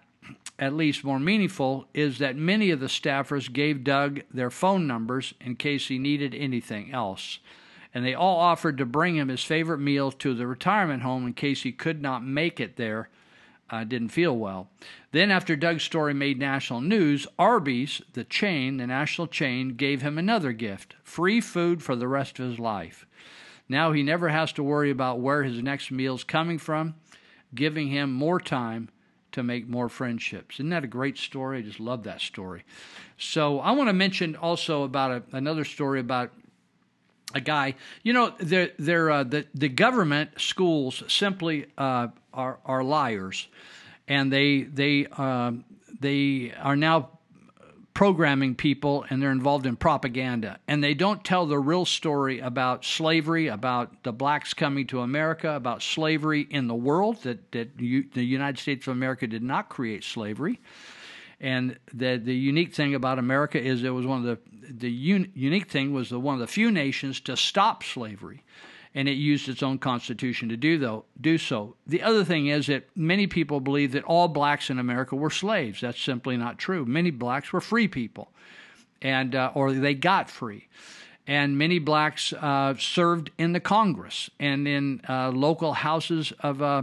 at 0.58 0.74
least 0.74 1.04
more 1.04 1.20
meaningful, 1.20 1.88
is 1.94 2.18
that 2.20 2.36
many 2.36 2.72
of 2.72 2.80
the 2.80 2.88
staffers 2.88 3.52
gave 3.52 3.84
Doug 3.84 4.22
their 4.34 4.50
phone 4.50 4.88
numbers 4.88 5.34
in 5.40 5.56
case 5.56 5.88
he 5.88 5.98
needed 5.98 6.36
anything 6.36 6.92
else. 6.92 7.40
And 7.94 8.06
they 8.06 8.14
all 8.14 8.38
offered 8.38 8.78
to 8.78 8.86
bring 8.86 9.16
him 9.16 9.30
his 9.30 9.44
favorite 9.44 9.80
meal 9.80 10.12
to 10.12 10.34
the 10.34 10.46
retirement 10.46 11.04
home 11.04 11.26
in 11.26 11.34
case 11.34 11.64
he 11.64 11.72
could 11.72 12.02
not 12.02 12.24
make 12.24 12.60
it 12.60 12.76
there 12.76 13.10
uh, 13.70 13.84
didn't 13.84 14.10
feel 14.10 14.36
well. 14.36 14.70
Then, 15.12 15.32
after 15.32 15.56
Doug's 15.56 15.84
story 15.84 16.14
made 16.14 16.40
national 16.40 16.82
news, 16.82 17.28
Arby's, 17.38 18.02
the 18.14 18.24
chain, 18.24 18.78
the 18.78 18.88
national 18.88 19.28
chain, 19.28 19.76
gave 19.76 20.02
him 20.02 20.18
another 20.18 20.52
gift 20.52 20.96
free 21.04 21.42
food 21.42 21.82
for 21.82 21.96
the 21.96 22.08
rest 22.08 22.40
of 22.40 22.50
his 22.50 22.60
life. 22.60 23.06
Now 23.68 23.92
he 23.92 24.04
never 24.04 24.30
has 24.30 24.52
to 24.54 24.64
worry 24.64 24.90
about 24.90 25.20
where 25.20 25.44
his 25.44 25.62
next 25.62 25.92
meal's 25.92 26.24
coming 26.24 26.58
from, 26.58 26.96
giving 27.54 27.88
him 27.88 28.12
more 28.12 28.40
time 28.40 28.90
to 29.32 29.44
make 29.44 29.68
more 29.68 29.90
friendships. 29.90 30.56
Isn't 30.56 30.70
that 30.70 30.84
a 30.84 30.88
great 30.88 31.18
story? 31.18 31.60
I 31.60 31.62
just 31.62 31.80
love 31.80 32.04
that 32.04 32.22
story. 32.22 32.64
So, 33.18 33.60
I 33.60 33.72
want 33.72 33.90
to 33.90 33.94
mention 33.94 34.36
also 34.36 34.84
about 34.84 35.12
a, 35.12 35.38
another 35.38 35.66
story 35.66 36.00
about 36.00 36.32
a 37.34 37.42
guy. 37.42 37.76
You 38.04 38.14
know, 38.14 38.34
they're, 38.40 38.72
they're, 38.80 39.12
uh, 39.12 39.24
the 39.24 39.46
the 39.54 39.70
government 39.70 40.32
schools 40.38 41.04
simply 41.08 41.68
uh, 41.78 42.08
are 42.40 42.60
are 42.66 42.84
liars, 42.84 43.48
and 44.08 44.32
they 44.32 44.64
they 44.64 45.06
um, 45.08 45.66
they 46.00 46.54
are 46.62 46.76
now 46.76 47.10
programming 48.00 48.56
people 48.56 49.06
and 49.10 49.22
they're 49.22 49.32
involved 49.32 49.66
in 49.66 49.76
propaganda. 49.76 50.58
And 50.70 50.82
they 50.82 50.94
don't 50.94 51.22
tell 51.22 51.46
the 51.46 51.60
real 51.60 51.84
story 51.84 52.40
about 52.40 52.86
slavery, 52.86 53.48
about 53.48 54.04
the 54.04 54.14
blacks 54.14 54.54
coming 54.54 54.88
to 54.88 55.02
America, 55.02 55.54
about 55.54 55.82
slavery 55.84 56.48
in 56.50 56.68
the 56.68 56.76
world, 56.76 57.24
that, 57.24 57.52
that 57.52 57.72
you, 57.78 58.06
the 58.14 58.24
United 58.24 58.58
States 58.58 58.88
of 58.88 58.94
America 58.94 59.28
did 59.28 59.44
not 59.44 59.68
create 59.68 60.06
slavery. 60.06 60.62
And 61.42 61.78
the 61.94 62.18
the 62.18 62.36
unique 62.36 62.74
thing 62.74 62.96
about 62.96 63.20
America 63.20 63.62
is 63.62 63.84
it 63.84 63.90
was 63.90 64.06
one 64.06 64.20
of 64.20 64.26
the 64.26 64.38
the 64.88 64.90
un, 64.90 65.32
unique 65.36 65.70
thing 65.70 65.94
was 65.94 66.10
the 66.10 66.20
one 66.20 66.36
of 66.36 66.42
the 66.42 66.48
few 66.48 66.72
nations 66.72 67.20
to 67.22 67.36
stop 67.36 67.84
slavery, 67.84 68.44
and 68.96 69.08
it 69.08 69.14
used 69.14 69.48
its 69.48 69.62
own 69.62 69.78
constitution 69.78 70.50
to 70.50 70.58
do 70.58 70.78
though 70.78 71.06
do 71.20 71.38
so. 71.38 71.76
The 71.86 72.02
other 72.02 72.24
thing 72.24 72.48
is 72.48 72.68
that 72.68 72.86
many 72.96 73.28
people 73.28 73.60
believe 73.60 73.92
that 73.92 74.04
all 74.04 74.28
blacks 74.28 74.70
in 74.70 74.80
America 74.80 75.16
were 75.16 75.30
slaves. 75.30 75.82
That's 75.82 76.02
simply 76.02 76.38
not 76.38 76.58
true. 76.58 76.86
Many 76.86 77.12
blacks 77.12 77.54
were 77.54 77.62
free 77.62 77.88
people, 77.88 78.32
and 79.02 79.36
uh, 79.36 79.52
or 79.54 79.74
they 79.74 79.94
got 79.94 80.30
free. 80.30 80.68
And 81.28 81.60
many 81.60 81.78
blacks 81.78 82.34
uh, 82.34 82.74
served 82.80 83.30
in 83.38 83.54
the 83.54 83.60
Congress 83.60 84.32
and 84.40 84.68
in 84.68 85.02
uh, 85.08 85.30
local 85.30 85.74
houses 85.74 86.34
of 86.40 86.60
uh, 86.62 86.82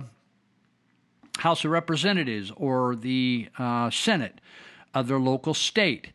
House 1.39 1.65
of 1.65 1.73
Representatives 1.73 2.53
or 2.57 2.95
the 2.95 3.49
uh, 3.59 3.91
Senate 3.91 4.41
of 4.95 5.09
their 5.09 5.19
local 5.19 5.53
state. 5.53 6.13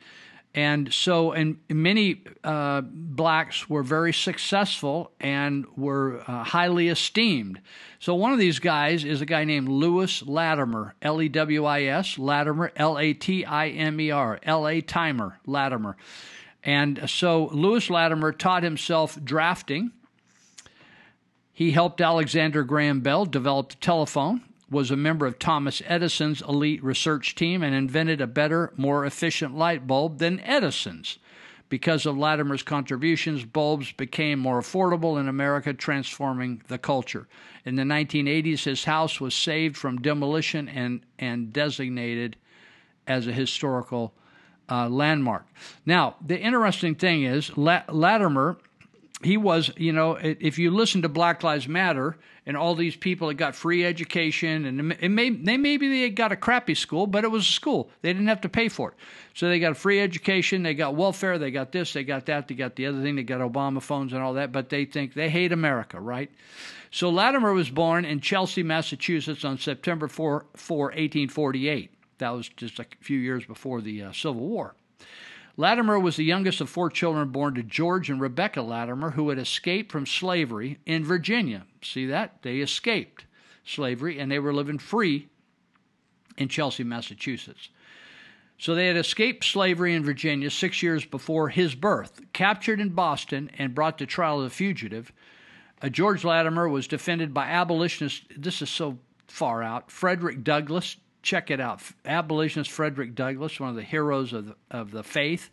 And 0.53 0.93
so, 0.93 1.31
and 1.31 1.59
many 1.69 2.23
uh, 2.43 2.81
blacks 2.81 3.69
were 3.69 3.83
very 3.83 4.11
successful 4.11 5.11
and 5.21 5.65
were 5.77 6.23
uh, 6.27 6.43
highly 6.43 6.89
esteemed. 6.89 7.61
So, 7.99 8.15
one 8.15 8.33
of 8.33 8.39
these 8.39 8.59
guys 8.59 9.05
is 9.05 9.21
a 9.21 9.25
guy 9.25 9.45
named 9.45 9.69
Lewis 9.69 10.21
Latimer, 10.23 10.95
L 11.01 11.21
E 11.21 11.29
W 11.29 11.63
I 11.63 11.83
S, 11.83 12.19
Latimer, 12.19 12.73
L 12.75 12.99
A 12.99 13.13
T 13.13 13.45
I 13.45 13.69
M 13.69 14.01
E 14.01 14.11
R, 14.11 14.39
L 14.43 14.67
A 14.67 14.81
Timer, 14.81 15.39
Latimer. 15.45 15.95
And 16.63 17.09
so, 17.09 17.45
Lewis 17.53 17.89
Latimer 17.89 18.33
taught 18.33 18.63
himself 18.63 19.17
drafting. 19.23 19.91
He 21.53 21.71
helped 21.71 22.01
Alexander 22.01 22.63
Graham 22.65 22.99
Bell 22.99 23.23
develop 23.25 23.69
the 23.69 23.75
telephone 23.75 24.41
was 24.71 24.89
a 24.89 24.95
member 24.95 25.25
of 25.25 25.37
Thomas 25.37 25.81
Edison's 25.85 26.41
elite 26.41 26.81
research 26.81 27.35
team 27.35 27.61
and 27.61 27.75
invented 27.75 28.21
a 28.21 28.27
better, 28.27 28.71
more 28.77 29.05
efficient 29.05 29.55
light 29.55 29.85
bulb 29.85 30.17
than 30.19 30.39
Edison's. 30.39 31.19
Because 31.67 32.05
of 32.05 32.17
Latimer's 32.17 32.63
contributions, 32.63 33.45
bulbs 33.45 33.91
became 33.91 34.39
more 34.39 34.59
affordable 34.59 35.19
in 35.19 35.27
America, 35.27 35.73
transforming 35.73 36.61
the 36.67 36.77
culture. 36.77 37.27
In 37.65 37.75
the 37.75 37.83
1980s, 37.83 38.63
his 38.63 38.85
house 38.85 39.21
was 39.21 39.35
saved 39.35 39.77
from 39.77 40.01
demolition 40.01 40.67
and, 40.67 41.01
and 41.19 41.53
designated 41.53 42.37
as 43.07 43.27
a 43.27 43.33
historical 43.33 44.13
uh, 44.69 44.87
landmark. 44.87 45.45
Now, 45.85 46.15
the 46.25 46.39
interesting 46.39 46.95
thing 46.95 47.23
is, 47.23 47.55
Latimer, 47.57 48.57
he 49.23 49.37
was, 49.37 49.71
you 49.77 49.91
know, 49.91 50.17
if 50.21 50.57
you 50.57 50.71
listen 50.71 51.01
to 51.03 51.09
Black 51.09 51.43
Lives 51.43 51.67
Matter, 51.67 52.17
and 52.45 52.57
all 52.57 52.75
these 52.75 52.95
people 52.95 53.27
that 53.27 53.35
got 53.35 53.55
free 53.55 53.85
education 53.85 54.65
and 54.65 54.93
it 54.93 55.09
may 55.09 55.29
they 55.29 55.57
maybe 55.57 55.87
they 55.87 56.09
got 56.09 56.31
a 56.31 56.35
crappy 56.35 56.73
school 56.73 57.05
but 57.05 57.23
it 57.23 57.29
was 57.29 57.47
a 57.47 57.51
school. 57.51 57.89
They 58.01 58.11
didn't 58.11 58.27
have 58.27 58.41
to 58.41 58.49
pay 58.49 58.67
for 58.67 58.89
it. 58.89 58.95
So 59.33 59.47
they 59.47 59.59
got 59.59 59.77
free 59.77 60.01
education 60.01 60.63
they 60.63 60.73
got 60.73 60.95
welfare 60.95 61.37
they 61.37 61.51
got 61.51 61.71
this 61.71 61.93
they 61.93 62.03
got 62.03 62.25
that 62.25 62.47
they 62.47 62.55
got 62.55 62.75
the 62.75 62.87
other 62.87 63.01
thing 63.01 63.15
they 63.15 63.23
got 63.23 63.41
obama 63.41 63.81
phones 63.81 64.13
and 64.13 64.21
all 64.21 64.33
that 64.33 64.51
but 64.51 64.69
they 64.69 64.85
think 64.85 65.13
they 65.13 65.29
hate 65.29 65.51
america 65.51 65.99
right? 65.99 66.31
So 66.89 67.09
latimer 67.09 67.53
was 67.53 67.69
born 67.69 68.05
in 68.05 68.21
chelsea 68.21 68.63
massachusetts 68.63 69.45
on 69.45 69.57
september 69.57 70.07
4, 70.07 70.45
4 70.55 70.77
1848 70.85 71.91
that 72.17 72.29
was 72.29 72.49
just 72.49 72.79
a 72.79 72.85
few 72.99 73.19
years 73.19 73.45
before 73.45 73.81
the 73.81 74.03
uh, 74.03 74.11
civil 74.11 74.47
war 74.47 74.73
Latimer 75.57 75.99
was 75.99 76.15
the 76.15 76.23
youngest 76.23 76.61
of 76.61 76.69
four 76.69 76.89
children 76.89 77.29
born 77.29 77.55
to 77.55 77.63
George 77.63 78.09
and 78.09 78.21
Rebecca 78.21 78.61
Latimer, 78.61 79.11
who 79.11 79.29
had 79.29 79.37
escaped 79.37 79.91
from 79.91 80.05
slavery 80.05 80.79
in 80.85 81.03
Virginia. 81.03 81.65
See 81.81 82.05
that? 82.07 82.41
They 82.41 82.57
escaped 82.57 83.25
slavery 83.65 84.19
and 84.19 84.31
they 84.31 84.39
were 84.39 84.53
living 84.53 84.79
free 84.79 85.27
in 86.37 86.47
Chelsea, 86.47 86.83
Massachusetts. 86.83 87.69
So 88.57 88.75
they 88.75 88.87
had 88.87 88.97
escaped 88.97 89.43
slavery 89.43 89.95
in 89.95 90.03
Virginia 90.03 90.49
six 90.51 90.83
years 90.83 91.03
before 91.03 91.49
his 91.49 91.73
birth. 91.73 92.21
Captured 92.31 92.79
in 92.79 92.89
Boston 92.89 93.49
and 93.57 93.75
brought 93.75 93.97
to 93.97 94.05
trial 94.05 94.41
as 94.41 94.47
a 94.47 94.55
fugitive, 94.55 95.11
uh, 95.81 95.89
George 95.89 96.23
Latimer 96.23 96.69
was 96.69 96.87
defended 96.87 97.33
by 97.33 97.47
abolitionists. 97.47 98.21
This 98.37 98.61
is 98.61 98.69
so 98.69 98.99
far 99.27 99.63
out. 99.63 99.89
Frederick 99.89 100.43
Douglass, 100.43 100.97
check 101.21 101.51
it 101.51 101.59
out. 101.59 101.81
Abolitionist 102.05 102.71
Frederick 102.71 103.15
Douglass, 103.15 103.59
one 103.59 103.69
of 103.69 103.75
the 103.75 103.83
heroes 103.83 104.33
of 104.33 104.47
the, 104.47 104.55
of 104.69 104.91
the 104.91 105.03
faith, 105.03 105.49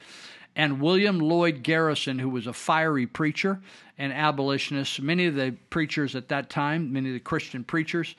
and 0.57 0.81
William 0.81 1.21
Lloyd 1.21 1.63
Garrison, 1.63 2.19
who 2.19 2.29
was 2.29 2.47
a 2.47 2.53
fiery 2.53 3.07
preacher 3.07 3.61
and 3.97 4.13
abolitionist. 4.13 5.01
Many 5.01 5.27
of 5.27 5.35
the 5.35 5.55
preachers 5.71 6.17
at 6.17 6.29
that 6.29 6.51
time, 6.51 6.93
many 6.93 7.11
of 7.11 7.15
the 7.15 7.21
Christian 7.21 7.63
preachers, 7.65 8.17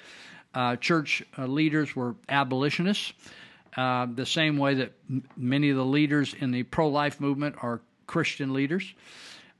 uh, 0.53 0.75
church 0.77 1.23
uh, 1.37 1.45
leaders 1.45 1.95
were 1.95 2.15
abolitionists, 2.29 3.13
uh, 3.77 4.07
the 4.13 4.25
same 4.25 4.57
way 4.57 4.75
that 4.75 4.93
m- 5.09 5.23
many 5.35 5.69
of 5.69 5.77
the 5.77 5.85
leaders 5.85 6.33
in 6.39 6.51
the 6.51 6.63
pro 6.63 6.87
life 6.87 7.19
movement 7.19 7.55
are 7.61 7.81
Christian 8.07 8.53
leaders. 8.53 8.93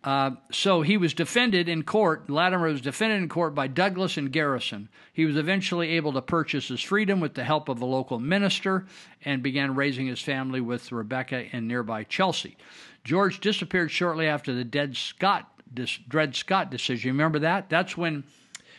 Uh, 0.01 0.31
so 0.51 0.81
he 0.81 0.95
was 0.95 1.13
defended 1.13 1.67
in 1.67 1.83
court. 1.83 2.29
Latimer 2.29 2.67
was 2.67 2.79
defended 2.79 3.21
in 3.21 3.27
court 3.27 3.53
by 3.53 3.67
Douglas 3.67 4.15
and 4.15 4.31
Garrison. 4.31 4.87
He 5.11 5.25
was 5.25 5.35
eventually 5.35 5.89
able 5.89 6.13
to 6.13 6.21
purchase 6.21 6.69
his 6.69 6.81
freedom 6.81 7.19
with 7.19 7.33
the 7.33 7.43
help 7.43 7.67
of 7.67 7.81
a 7.81 7.85
local 7.85 8.17
minister 8.17 8.85
and 9.25 9.43
began 9.43 9.75
raising 9.75 10.07
his 10.07 10.21
family 10.21 10.61
with 10.61 10.91
Rebecca 10.91 11.53
in 11.53 11.67
nearby 11.67 12.05
Chelsea. 12.05 12.55
George 13.03 13.41
disappeared 13.41 13.91
shortly 13.91 14.27
after 14.27 14.53
the 14.53 14.63
Dead 14.63 14.95
Scott, 14.95 15.51
Dred 16.07 16.35
Scott 16.35 16.71
decision. 16.71 17.11
Remember 17.11 17.39
that? 17.39 17.69
That's 17.69 17.97
when 17.97 18.23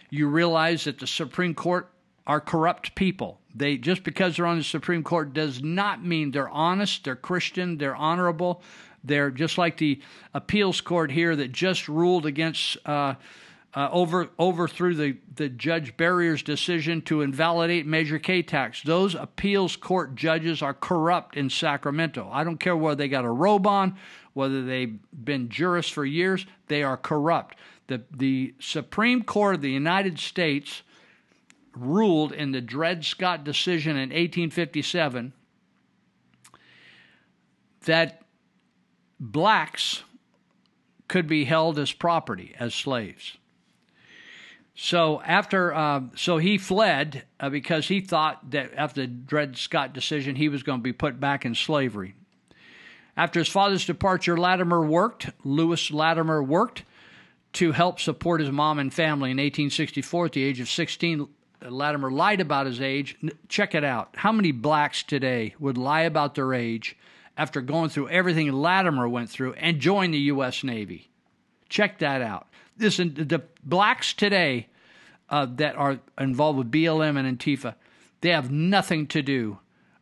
you 0.08 0.26
realize 0.28 0.84
that 0.84 0.98
the 0.98 1.06
Supreme 1.06 1.54
Court 1.54 1.90
are 2.26 2.40
corrupt 2.40 2.94
people. 2.94 3.40
They 3.54 3.76
just 3.76 4.04
because 4.04 4.36
they're 4.36 4.46
on 4.46 4.58
the 4.58 4.64
Supreme 4.64 5.02
Court 5.02 5.32
does 5.32 5.62
not 5.62 6.04
mean 6.04 6.30
they're 6.30 6.48
honest, 6.48 7.04
they're 7.04 7.16
Christian, 7.16 7.78
they're 7.78 7.96
honorable, 7.96 8.62
they're 9.04 9.30
just 9.30 9.58
like 9.58 9.76
the 9.76 10.00
appeals 10.34 10.80
court 10.80 11.10
here 11.10 11.34
that 11.36 11.52
just 11.52 11.88
ruled 11.88 12.26
against. 12.26 12.76
Uh, 12.86 13.14
uh, 13.72 13.88
over 13.92 14.28
overthrew 14.36 14.94
the, 14.96 15.16
the 15.36 15.48
Judge 15.48 15.96
Barrier's 15.96 16.42
decision 16.42 17.02
to 17.02 17.22
invalidate 17.22 17.86
Measure 17.86 18.18
K 18.18 18.42
tax. 18.42 18.82
Those 18.82 19.14
appeals 19.14 19.76
court 19.76 20.16
judges 20.16 20.60
are 20.60 20.74
corrupt 20.74 21.36
in 21.36 21.48
Sacramento. 21.50 22.28
I 22.32 22.42
don't 22.42 22.58
care 22.58 22.76
whether 22.76 22.96
they 22.96 23.06
got 23.06 23.24
a 23.24 23.30
robe 23.30 23.68
on, 23.68 23.96
whether 24.32 24.64
they've 24.64 24.98
been 25.12 25.48
jurists 25.48 25.92
for 25.92 26.04
years, 26.04 26.46
they 26.66 26.82
are 26.82 26.96
corrupt. 26.96 27.58
The, 27.86 28.02
the 28.10 28.54
Supreme 28.58 29.22
Court 29.22 29.56
of 29.56 29.60
the 29.60 29.70
United 29.70 30.18
States 30.18 30.82
ruled 31.74 32.32
in 32.32 32.52
the 32.52 32.60
Dred 32.60 33.04
Scott 33.04 33.44
decision 33.44 33.92
in 33.92 34.10
1857 34.10 35.32
that 37.82 38.22
blacks 39.20 40.02
could 41.06 41.26
be 41.26 41.44
held 41.44 41.78
as 41.78 41.92
property, 41.92 42.54
as 42.58 42.74
slaves. 42.74 43.36
So 44.74 45.20
after, 45.22 45.74
uh, 45.74 46.02
so 46.16 46.38
he 46.38 46.56
fled 46.56 47.24
uh, 47.38 47.50
because 47.50 47.88
he 47.88 48.00
thought 48.00 48.50
that 48.52 48.72
after 48.74 49.02
the 49.02 49.06
Dred 49.08 49.58
Scott 49.58 49.92
decision, 49.92 50.36
he 50.36 50.48
was 50.48 50.62
going 50.62 50.78
to 50.78 50.82
be 50.82 50.92
put 50.92 51.20
back 51.20 51.44
in 51.44 51.54
slavery. 51.54 52.14
After 53.16 53.40
his 53.40 53.48
father's 53.48 53.84
departure, 53.84 54.38
Latimer 54.38 54.82
worked. 54.86 55.28
Lewis 55.44 55.90
Latimer 55.90 56.42
worked 56.42 56.84
to 57.54 57.72
help 57.72 58.00
support 58.00 58.40
his 58.40 58.50
mom 58.50 58.78
and 58.78 58.94
family. 58.94 59.32
In 59.32 59.36
1864, 59.36 60.26
at 60.26 60.32
the 60.32 60.44
age 60.44 60.60
of 60.60 60.68
16, 60.68 61.28
Latimer 61.68 62.10
lied 62.10 62.40
about 62.40 62.66
his 62.66 62.80
age. 62.80 63.16
Check 63.48 63.74
it 63.74 63.84
out. 63.84 64.14
How 64.14 64.32
many 64.32 64.52
blacks 64.52 65.02
today 65.02 65.54
would 65.58 65.76
lie 65.76 66.02
about 66.02 66.34
their 66.36 66.54
age 66.54 66.96
after 67.36 67.60
going 67.60 67.90
through 67.90 68.08
everything 68.08 68.50
Latimer 68.52 69.08
went 69.08 69.30
through 69.30 69.54
and 69.54 69.80
joined 69.80 70.14
the 70.14 70.18
U.S. 70.18 70.62
Navy. 70.64 71.10
Check 71.68 71.98
that 71.98 72.22
out. 72.22 72.48
Listen, 72.78 73.14
the 73.14 73.42
blacks 73.62 74.12
today 74.12 74.68
uh, 75.28 75.46
that 75.56 75.76
are 75.76 76.00
involved 76.18 76.58
with 76.58 76.70
BLM 76.70 77.18
and 77.18 77.38
Antifa, 77.38 77.74
they 78.20 78.30
have 78.30 78.50
nothing 78.50 79.06
to 79.08 79.22
do 79.22 79.58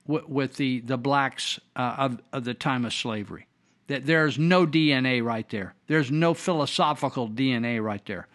with, 0.06 0.56
the 0.56 0.80
the 0.80 0.96
blacks 0.96 1.60
uh, 1.76 1.94
of, 1.98 2.22
of 2.32 2.44
the 2.44 2.54
time 2.54 2.84
of 2.84 2.94
slavery. 2.94 3.46
That 3.88 4.06
there's 4.06 4.38
no 4.38 4.66
DNA 4.66 5.22
right 5.22 5.48
there. 5.50 5.74
There's 5.86 6.10
no 6.10 6.34
philosophical 6.34 7.28
DNA 7.28 7.82
right 7.82 8.04
there. 8.06 8.26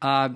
Uh, 0.00 0.30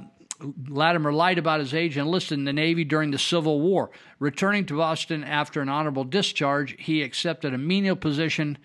Latimer 0.68 1.12
lied 1.12 1.38
about 1.38 1.60
his 1.60 1.74
age 1.74 1.96
and 1.96 2.06
enlisted 2.06 2.38
in 2.38 2.44
the 2.44 2.52
Navy 2.52 2.84
during 2.84 3.10
the 3.10 3.18
Civil 3.18 3.60
War. 3.60 3.90
Returning 4.18 4.66
to 4.66 4.76
Boston 4.76 5.24
after 5.24 5.60
an 5.60 5.68
honorable 5.68 6.04
discharge, 6.04 6.76
he 6.78 7.02
accepted 7.02 7.54
a 7.54 7.58
menial 7.58 7.96
position 7.96 8.58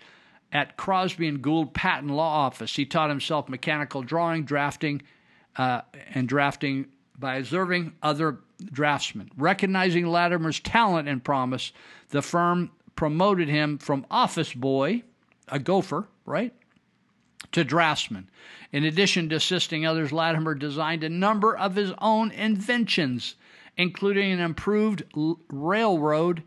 at 0.52 0.76
Crosby 0.76 1.26
and 1.26 1.42
Gould 1.42 1.74
Patent 1.74 2.12
Law 2.12 2.46
Office. 2.46 2.76
He 2.76 2.86
taught 2.86 3.10
himself 3.10 3.48
mechanical 3.48 4.02
drawing, 4.02 4.44
drafting, 4.44 5.02
uh, 5.56 5.82
and 6.12 6.28
drafting 6.28 6.86
by 7.18 7.36
observing 7.36 7.92
other 8.02 8.38
draftsmen. 8.72 9.30
Recognizing 9.36 10.06
Latimer's 10.06 10.60
talent 10.60 11.08
and 11.08 11.22
promise, 11.22 11.72
the 12.10 12.22
firm 12.22 12.70
promoted 12.96 13.48
him 13.48 13.78
from 13.78 14.06
office 14.10 14.52
boy, 14.52 15.02
a 15.48 15.58
gopher, 15.58 16.06
right, 16.24 16.54
to 17.54 17.64
draftsman. 17.64 18.28
In 18.72 18.84
addition 18.84 19.28
to 19.28 19.36
assisting 19.36 19.86
others, 19.86 20.12
Latimer 20.12 20.54
designed 20.54 21.04
a 21.04 21.08
number 21.08 21.56
of 21.56 21.76
his 21.76 21.92
own 21.98 22.30
inventions, 22.32 23.36
including 23.76 24.32
an 24.32 24.40
improved 24.40 25.04
railroad 25.48 26.42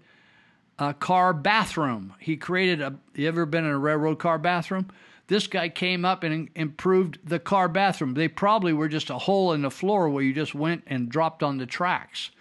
uh, 0.78 0.94
car 0.94 1.34
bathroom. 1.34 2.14
He 2.20 2.38
created 2.38 2.82
a. 2.82 2.96
You 3.16 3.28
ever 3.28 3.46
been 3.46 3.66
in 3.66 3.72
a 3.72 3.80
railroad 3.80 4.20
car 4.20 4.38
bathroom? 4.38 4.92
This 5.28 5.48
guy 5.48 5.70
came 5.70 6.06
up 6.06 6.24
and 6.24 6.50
improved 6.56 7.20
the 7.26 7.40
car 7.40 7.68
bathroom. 7.68 8.14
They 8.14 8.30
probably 8.30 8.72
were 8.72 8.88
just 8.88 9.10
a 9.10 9.18
hole 9.18 9.52
in 9.52 9.62
the 9.62 9.72
floor 9.72 10.10
where 10.10 10.24
you 10.24 10.34
just 10.34 10.56
went 10.56 10.84
and 10.88 11.10
dropped 11.10 11.44
on 11.44 11.58
the 11.58 11.66
tracks. 11.66 12.32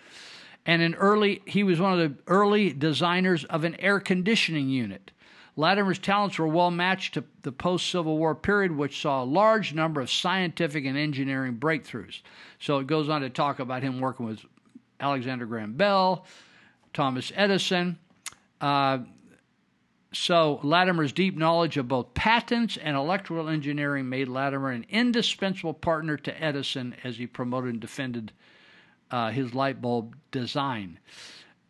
And 0.65 0.83
in 0.83 0.95
early, 0.95 1.43
he 1.47 1.65
was 1.65 1.81
one 1.81 1.99
of 1.99 1.99
the 1.99 2.23
early 2.27 2.73
designers 2.73 3.45
of 3.45 3.65
an 3.65 3.77
air 3.81 3.99
conditioning 3.99 4.69
unit. 4.69 5.11
Latimer's 5.57 5.99
talents 5.99 6.39
were 6.39 6.47
well 6.47 6.71
matched 6.71 7.15
to 7.15 7.25
the 7.43 7.53
post 7.53 7.89
Civil 7.91 8.19
War 8.19 8.35
period, 8.35 8.73
which 8.73 9.01
saw 9.01 9.23
a 9.23 9.25
large 9.25 9.73
number 9.73 10.03
of 10.03 10.11
scientific 10.11 10.85
and 10.85 10.99
engineering 10.99 11.57
breakthroughs. 11.57 12.21
So 12.61 12.79
it 12.79 12.87
goes 12.87 13.09
on 13.09 13.23
to 13.23 13.31
talk 13.31 13.59
about 13.59 13.83
him 13.83 14.01
working 14.01 14.27
with 14.27 14.41
Alexander 15.01 15.47
Graham 15.47 15.73
Bell, 15.73 16.27
Thomas 16.93 17.33
Edison. 17.35 17.99
Uh, 18.61 18.99
so 20.13 20.61
Latimer's 20.63 21.13
deep 21.13 21.37
knowledge 21.37 21.77
of 21.77 21.89
both 21.89 22.15
patents 22.15 22.77
and 22.77 22.97
electrical 22.97 23.49
engineering 23.49 24.09
made 24.09 24.29
Latimer 24.29 24.71
an 24.71 24.87
indispensable 24.89 25.75
partner 25.75 26.17
to 26.19 26.43
Edison 26.43 26.95
as 27.03 27.17
he 27.17 27.27
promoted 27.27 27.71
and 27.71 27.81
defended 27.81 28.33
uh, 29.11 29.31
his 29.31 29.55
light 29.55 29.81
bulb 29.81 30.17
design. 30.31 30.99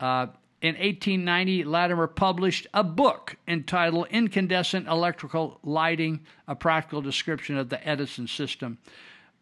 Uh, 0.00 0.26
in 0.62 0.74
1890, 0.74 1.64
Latimer 1.64 2.06
published 2.06 2.66
a 2.72 2.82
book 2.82 3.36
entitled 3.46 4.06
Incandescent 4.10 4.88
Electrical 4.88 5.60
Lighting, 5.62 6.20
a 6.48 6.54
practical 6.54 7.02
description 7.02 7.58
of 7.58 7.68
the 7.68 7.86
Edison 7.86 8.26
system. 8.26 8.78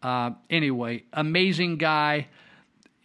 Uh, 0.03 0.31
anyway, 0.49 1.03
amazing 1.13 1.77
guy 1.77 2.27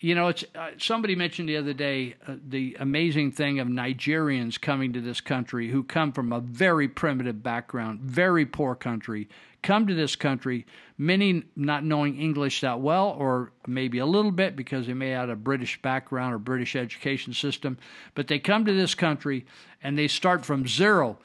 you 0.00 0.14
know, 0.14 0.28
it's 0.28 0.44
uh, 0.54 0.70
somebody 0.78 1.14
mentioned 1.14 1.48
the 1.48 1.58
other 1.58 1.74
day 1.74 2.14
uh, 2.26 2.36
the 2.48 2.76
amazing 2.80 3.32
thing 3.32 3.60
of 3.60 3.68
Nigerians 3.68 4.58
coming 4.58 4.94
to 4.94 5.00
this 5.00 5.20
country 5.20 5.68
who 5.68 5.82
come 5.82 6.10
from 6.12 6.32
a 6.32 6.40
very 6.40 6.88
primitive 6.88 7.42
background, 7.42 8.00
very 8.00 8.46
poor 8.46 8.74
country, 8.74 9.28
come 9.62 9.86
to 9.86 9.94
this 9.94 10.16
country, 10.16 10.64
many 10.96 11.44
not 11.54 11.84
knowing 11.84 12.18
English 12.18 12.62
that 12.62 12.80
well, 12.80 13.14
or 13.18 13.52
maybe 13.66 13.98
a 13.98 14.06
little 14.06 14.30
bit 14.30 14.56
because 14.56 14.86
they 14.86 14.94
may 14.94 15.10
have 15.10 15.28
a 15.28 15.36
British 15.36 15.80
background 15.82 16.32
or 16.32 16.38
British 16.38 16.76
education 16.76 17.34
system, 17.34 17.76
but 18.14 18.26
they 18.26 18.38
come 18.38 18.64
to 18.64 18.72
this 18.72 18.94
country 18.94 19.44
and 19.82 19.98
they 19.98 20.08
start 20.08 20.46
from 20.46 20.66
zero, 20.66 21.18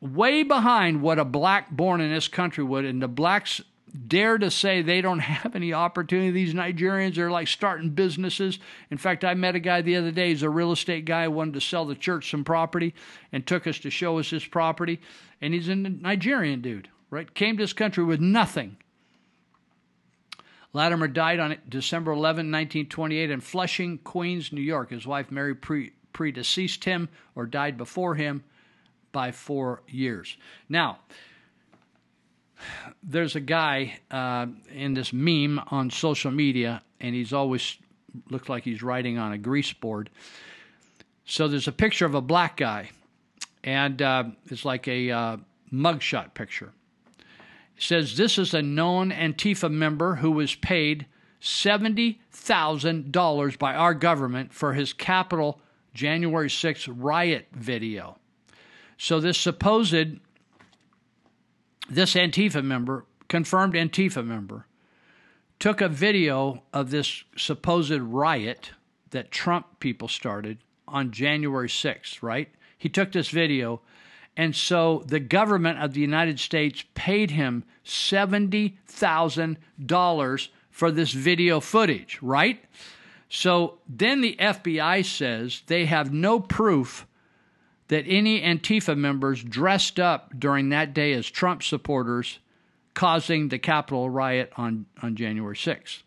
way 0.00 0.44
behind 0.44 1.02
what 1.02 1.18
a 1.18 1.24
black 1.24 1.70
born 1.72 2.00
in 2.00 2.12
this 2.12 2.28
country 2.28 2.62
would, 2.62 2.84
and 2.84 3.02
the 3.02 3.08
blacks 3.08 3.60
dare 3.90 4.38
to 4.38 4.50
say 4.50 4.82
they 4.82 5.00
don't 5.00 5.18
have 5.20 5.54
any 5.54 5.72
opportunity. 5.72 6.30
These 6.30 6.54
Nigerians 6.54 7.18
are 7.18 7.30
like 7.30 7.48
starting 7.48 7.90
businesses. 7.90 8.58
In 8.90 8.98
fact, 8.98 9.24
I 9.24 9.34
met 9.34 9.54
a 9.54 9.60
guy 9.60 9.82
the 9.82 9.96
other 9.96 10.10
day. 10.10 10.28
He's 10.28 10.42
a 10.42 10.50
real 10.50 10.72
estate 10.72 11.04
guy, 11.04 11.28
wanted 11.28 11.54
to 11.54 11.60
sell 11.60 11.84
the 11.84 11.94
church 11.94 12.30
some 12.30 12.44
property 12.44 12.94
and 13.32 13.46
took 13.46 13.66
us 13.66 13.78
to 13.80 13.90
show 13.90 14.18
us 14.18 14.30
his 14.30 14.44
property. 14.44 15.00
And 15.40 15.54
he's 15.54 15.68
a 15.68 15.74
Nigerian 15.74 16.60
dude, 16.60 16.88
right? 17.10 17.32
Came 17.34 17.56
to 17.56 17.62
this 17.62 17.72
country 17.72 18.04
with 18.04 18.20
nothing. 18.20 18.76
Latimer 20.72 21.08
died 21.08 21.40
on 21.40 21.56
December 21.68 22.12
11, 22.12 22.46
1928, 22.46 23.30
in 23.30 23.40
Flushing, 23.40 23.98
Queens, 23.98 24.52
New 24.52 24.60
York. 24.60 24.90
His 24.90 25.06
wife 25.06 25.30
Mary 25.30 25.54
pre- 25.54 25.92
predeceased 26.12 26.84
him 26.84 27.08
or 27.34 27.46
died 27.46 27.76
before 27.76 28.14
him 28.14 28.44
by 29.10 29.32
four 29.32 29.82
years. 29.88 30.36
Now, 30.68 31.00
there's 33.02 33.36
a 33.36 33.40
guy 33.40 33.98
uh, 34.10 34.46
in 34.72 34.94
this 34.94 35.12
meme 35.12 35.60
on 35.68 35.90
social 35.90 36.30
media, 36.30 36.82
and 37.00 37.14
he's 37.14 37.32
always 37.32 37.78
looks 38.28 38.48
like 38.48 38.64
he's 38.64 38.82
writing 38.82 39.18
on 39.18 39.32
a 39.32 39.38
grease 39.38 39.72
board. 39.72 40.10
So 41.24 41.48
there's 41.48 41.68
a 41.68 41.72
picture 41.72 42.06
of 42.06 42.14
a 42.14 42.20
black 42.20 42.56
guy, 42.56 42.90
and 43.62 44.00
uh, 44.02 44.24
it's 44.46 44.64
like 44.64 44.88
a 44.88 45.10
uh, 45.10 45.36
mugshot 45.72 46.34
picture. 46.34 46.72
It 47.76 47.82
says 47.82 48.16
this 48.16 48.38
is 48.38 48.52
a 48.52 48.62
known 48.62 49.10
Antifa 49.10 49.70
member 49.70 50.16
who 50.16 50.32
was 50.32 50.54
paid 50.54 51.06
seventy 51.40 52.20
thousand 52.30 53.12
dollars 53.12 53.56
by 53.56 53.74
our 53.74 53.94
government 53.94 54.52
for 54.52 54.74
his 54.74 54.92
Capitol 54.92 55.60
January 55.94 56.48
6th 56.48 56.92
riot 56.96 57.46
video. 57.52 58.16
So 58.96 59.20
this 59.20 59.38
supposed 59.38 60.18
this 61.88 62.14
Antifa 62.14 62.62
member, 62.62 63.06
confirmed 63.28 63.74
Antifa 63.74 64.24
member, 64.24 64.66
took 65.58 65.80
a 65.80 65.88
video 65.88 66.62
of 66.72 66.90
this 66.90 67.24
supposed 67.36 67.92
riot 67.92 68.70
that 69.10 69.30
Trump 69.30 69.80
people 69.80 70.08
started 70.08 70.58
on 70.88 71.10
January 71.10 71.68
6th, 71.68 72.22
right? 72.22 72.48
He 72.76 72.88
took 72.88 73.12
this 73.12 73.28
video, 73.28 73.82
and 74.36 74.56
so 74.56 75.04
the 75.06 75.20
government 75.20 75.82
of 75.82 75.92
the 75.92 76.00
United 76.00 76.40
States 76.40 76.84
paid 76.94 77.32
him 77.32 77.64
$70,000 77.84 80.48
for 80.70 80.90
this 80.90 81.12
video 81.12 81.60
footage, 81.60 82.18
right? 82.22 82.64
So 83.28 83.78
then 83.88 84.22
the 84.22 84.36
FBI 84.40 85.04
says 85.04 85.62
they 85.66 85.84
have 85.86 86.12
no 86.12 86.40
proof 86.40 87.06
that 87.90 88.04
any 88.06 88.40
Antifa 88.40 88.96
members 88.96 89.42
dressed 89.42 89.98
up 89.98 90.38
during 90.38 90.68
that 90.68 90.94
day 90.94 91.12
as 91.12 91.28
Trump 91.28 91.60
supporters 91.60 92.38
causing 92.94 93.48
the 93.48 93.58
Capitol 93.58 94.08
riot 94.08 94.52
on, 94.56 94.86
on 95.02 95.16
January 95.16 95.56
6th. 95.56 96.02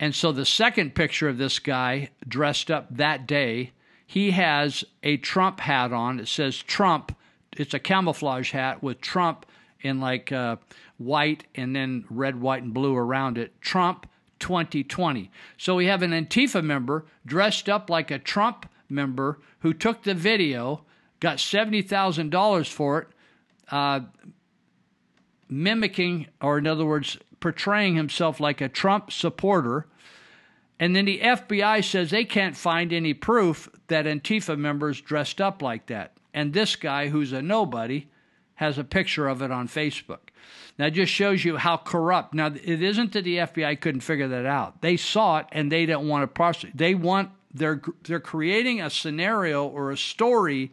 And 0.00 0.12
so 0.12 0.32
the 0.32 0.44
second 0.44 0.96
picture 0.96 1.28
of 1.28 1.38
this 1.38 1.60
guy 1.60 2.10
dressed 2.26 2.72
up 2.72 2.88
that 2.96 3.28
day, 3.28 3.70
he 4.04 4.32
has 4.32 4.82
a 5.04 5.16
Trump 5.18 5.60
hat 5.60 5.92
on. 5.92 6.18
It 6.18 6.26
says 6.26 6.58
Trump. 6.58 7.16
It's 7.56 7.74
a 7.74 7.78
camouflage 7.78 8.50
hat 8.50 8.82
with 8.82 9.00
Trump 9.00 9.46
in 9.82 10.00
like 10.00 10.32
uh, 10.32 10.56
white 10.98 11.44
and 11.54 11.76
then 11.76 12.04
red, 12.10 12.40
white, 12.40 12.64
and 12.64 12.74
blue 12.74 12.96
around 12.96 13.38
it. 13.38 13.60
Trump 13.60 14.08
2020. 14.40 15.30
So 15.56 15.76
we 15.76 15.86
have 15.86 16.02
an 16.02 16.10
Antifa 16.10 16.64
member 16.64 17.04
dressed 17.24 17.68
up 17.68 17.88
like 17.88 18.10
a 18.10 18.18
Trump 18.18 18.66
member 18.90 19.38
who 19.60 19.72
took 19.72 20.02
the 20.02 20.14
video, 20.14 20.84
got 21.20 21.38
$70,000 21.38 22.72
for 22.72 23.02
it, 23.02 23.08
uh, 23.70 24.00
mimicking, 25.48 26.26
or 26.40 26.58
in 26.58 26.66
other 26.66 26.84
words, 26.84 27.18
portraying 27.40 27.96
himself 27.96 28.40
like 28.40 28.60
a 28.60 28.68
Trump 28.68 29.10
supporter. 29.12 29.86
And 30.78 30.96
then 30.96 31.04
the 31.04 31.20
FBI 31.20 31.84
says 31.84 32.10
they 32.10 32.24
can't 32.24 32.56
find 32.56 32.92
any 32.92 33.14
proof 33.14 33.68
that 33.88 34.06
Antifa 34.06 34.58
members 34.58 35.00
dressed 35.00 35.40
up 35.40 35.60
like 35.62 35.86
that. 35.86 36.16
And 36.32 36.52
this 36.52 36.76
guy, 36.76 37.08
who's 37.08 37.32
a 37.32 37.42
nobody, 37.42 38.08
has 38.54 38.78
a 38.78 38.84
picture 38.84 39.26
of 39.26 39.42
it 39.42 39.50
on 39.50 39.68
Facebook. 39.68 40.18
That 40.76 40.90
just 40.90 41.12
shows 41.12 41.44
you 41.44 41.56
how 41.56 41.76
corrupt. 41.76 42.34
Now, 42.34 42.46
it 42.46 42.82
isn't 42.82 43.12
that 43.12 43.24
the 43.24 43.38
FBI 43.38 43.80
couldn't 43.80 44.00
figure 44.00 44.28
that 44.28 44.46
out. 44.46 44.80
They 44.80 44.96
saw 44.96 45.38
it 45.38 45.46
and 45.52 45.70
they 45.70 45.86
didn't 45.86 46.08
want 46.08 46.22
to 46.22 46.26
prosecute. 46.26 46.76
They 46.76 46.94
want 46.94 47.30
they're 47.52 47.80
they're 48.04 48.20
creating 48.20 48.80
a 48.80 48.90
scenario 48.90 49.66
or 49.66 49.90
a 49.90 49.96
story 49.96 50.72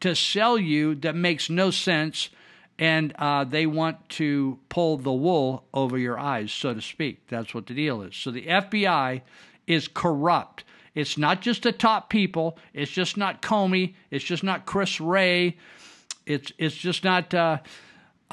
to 0.00 0.14
sell 0.14 0.58
you 0.58 0.94
that 0.96 1.14
makes 1.14 1.48
no 1.48 1.70
sense, 1.70 2.30
and 2.78 3.14
uh, 3.18 3.44
they 3.44 3.66
want 3.66 4.08
to 4.10 4.58
pull 4.68 4.96
the 4.96 5.12
wool 5.12 5.64
over 5.72 5.96
your 5.98 6.18
eyes, 6.18 6.52
so 6.52 6.74
to 6.74 6.82
speak. 6.82 7.26
That's 7.28 7.54
what 7.54 7.66
the 7.66 7.74
deal 7.74 8.02
is. 8.02 8.16
So 8.16 8.30
the 8.30 8.46
FBI 8.46 9.22
is 9.66 9.88
corrupt. 9.88 10.64
It's 10.94 11.18
not 11.18 11.40
just 11.40 11.62
the 11.62 11.72
top 11.72 12.08
people. 12.08 12.58
It's 12.72 12.90
just 12.90 13.16
not 13.16 13.42
Comey. 13.42 13.94
It's 14.10 14.24
just 14.24 14.44
not 14.44 14.66
Chris 14.66 15.00
Wray. 15.00 15.56
It's 16.26 16.52
it's 16.58 16.76
just 16.76 17.04
not. 17.04 17.32
Uh, 17.34 17.58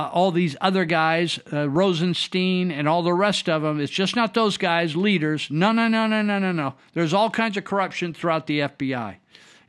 uh, 0.01 0.09
all 0.11 0.31
these 0.31 0.55
other 0.61 0.83
guys, 0.83 1.39
uh, 1.53 1.69
Rosenstein 1.69 2.71
and 2.71 2.87
all 2.87 3.03
the 3.03 3.13
rest 3.13 3.47
of 3.47 3.61
them. 3.61 3.79
It's 3.79 3.91
just 3.91 4.15
not 4.15 4.33
those 4.33 4.57
guys, 4.57 4.95
leaders. 4.95 5.47
No, 5.51 5.71
no, 5.71 5.87
no, 5.87 6.07
no, 6.07 6.23
no, 6.23 6.39
no, 6.39 6.51
no. 6.51 6.73
There's 6.93 7.13
all 7.13 7.29
kinds 7.29 7.55
of 7.55 7.65
corruption 7.65 8.13
throughout 8.13 8.47
the 8.47 8.61
FBI. 8.61 9.17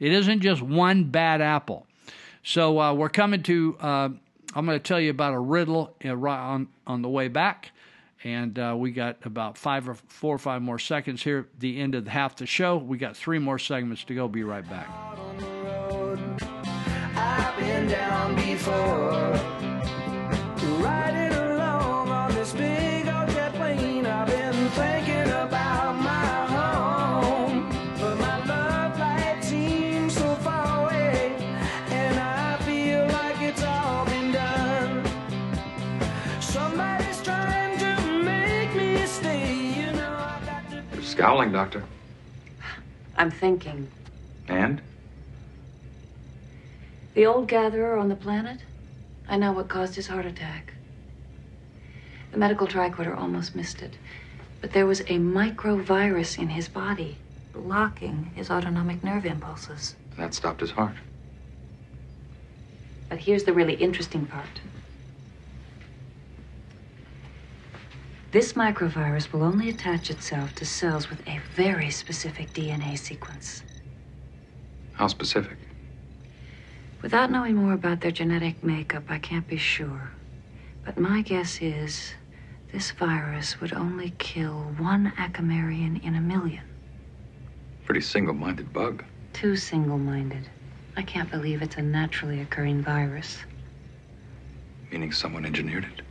It 0.01 0.13
isn't 0.13 0.41
just 0.41 0.63
one 0.63 1.05
bad 1.05 1.43
apple. 1.43 1.87
So 2.43 2.81
uh, 2.81 2.95
we're 2.95 3.11
coming 3.11 3.43
to. 3.45 3.77
Uh, 3.79 4.09
I'm 4.55 4.67
going 4.67 4.79
to 4.79 4.83
tell 4.83 5.01
you 5.01 5.11
about 5.11 5.35
a 5.35 5.39
riddle 5.39 5.95
uh, 6.05 6.15
on 6.15 6.69
on 6.87 7.03
the 7.03 7.09
way 7.09 7.29
back, 7.29 7.71
and 8.25 8.59
uh, 8.59 8.75
we 8.77 8.91
got 8.91 9.19
about 9.25 9.57
five 9.59 9.89
or 9.89 9.95
four 9.95 10.35
or 10.35 10.39
five 10.39 10.63
more 10.63 10.79
seconds 10.79 11.23
here. 11.23 11.47
The 11.59 11.79
end 11.79 11.95
of 11.95 12.05
the 12.07 12.11
half 12.11 12.37
the 12.37 12.47
show. 12.47 12.79
We 12.79 12.99
got 12.99 13.17
three 13.17 13.39
more 13.39 13.59
segments 13.59 14.05
to 14.05 14.15
go. 14.15 14.29
Be 14.29 14.45
right 14.45 14.69
back. 14.69 14.89
Scowling, 41.23 41.53
Doctor. 41.53 41.85
I'm 43.17 43.31
thinking. 43.31 43.87
And? 44.49 44.83
The 47.15 47.27
old 47.27 47.47
gatherer 47.47 47.97
on 47.97 48.09
the 48.09 48.17
planet? 48.17 48.59
I 49.29 49.37
know 49.37 49.53
what 49.53 49.69
caused 49.69 49.95
his 49.95 50.09
heart 50.09 50.27
attack. 50.27 50.75
The 52.33 52.39
medical 52.39 52.67
tricorder 52.67 53.17
almost 53.17 53.55
missed 53.55 53.83
it. 53.83 53.99
But 54.61 54.73
there 54.73 54.85
was 54.85 55.03
a 55.03 55.21
microvirus 55.21 56.41
in 56.41 56.49
his 56.49 56.69
body, 56.69 57.19
blocking 57.53 58.33
his 58.35 58.51
autonomic 58.51 59.05
nerve 59.05 59.25
impulses. 59.25 59.95
That 60.19 60.35
stopped 60.35 60.61
his 60.61 60.73
heart. 60.73 60.97
But 63.09 63.19
here's 63.19 63.45
the 63.45 63.53
really 63.53 63.75
interesting 63.75 64.27
part. 64.27 64.61
This 68.33 68.55
microvirus 68.55 69.31
will 69.31 69.43
only 69.43 69.69
attach 69.69 70.09
itself 70.09 70.55
to 70.55 70.65
cells 70.65 71.11
with 71.11 71.21
a 71.29 71.39
very 71.55 71.91
specific 71.91 72.51
DNA 72.55 72.99
sequence. 72.99 73.63
How 74.95 75.09
specific? 75.09 75.59
Without 77.03 77.31
knowing 77.31 77.57
more 77.57 77.75
about 77.75 78.01
their 78.01 78.11
genetic 78.11 78.65
makeup, 78.65 79.03
I 79.11 79.19
can't 79.19 79.47
be 79.47 79.59
sure. 79.59 80.13
But 80.83 80.99
my 80.99 81.21
guess 81.21 81.61
is 81.61 82.15
this 82.73 82.91
virus 82.93 83.61
would 83.61 83.75
only 83.75 84.15
kill 84.17 84.73
one 84.79 85.13
Acamarian 85.19 86.03
in 86.03 86.15
a 86.15 86.21
million. 86.23 86.65
Pretty 87.85 88.01
single 88.01 88.33
minded 88.33 88.73
bug. 88.73 89.05
Too 89.35 89.57
single 89.57 89.99
minded. 89.99 90.49
I 90.97 91.03
can't 91.03 91.31
believe 91.31 91.61
it's 91.61 91.77
a 91.77 91.83
naturally 91.83 92.41
occurring 92.41 92.81
virus. 92.81 93.41
Meaning 94.91 95.13
someone 95.13 95.45
engineered 95.45 95.85
it. 95.85 96.03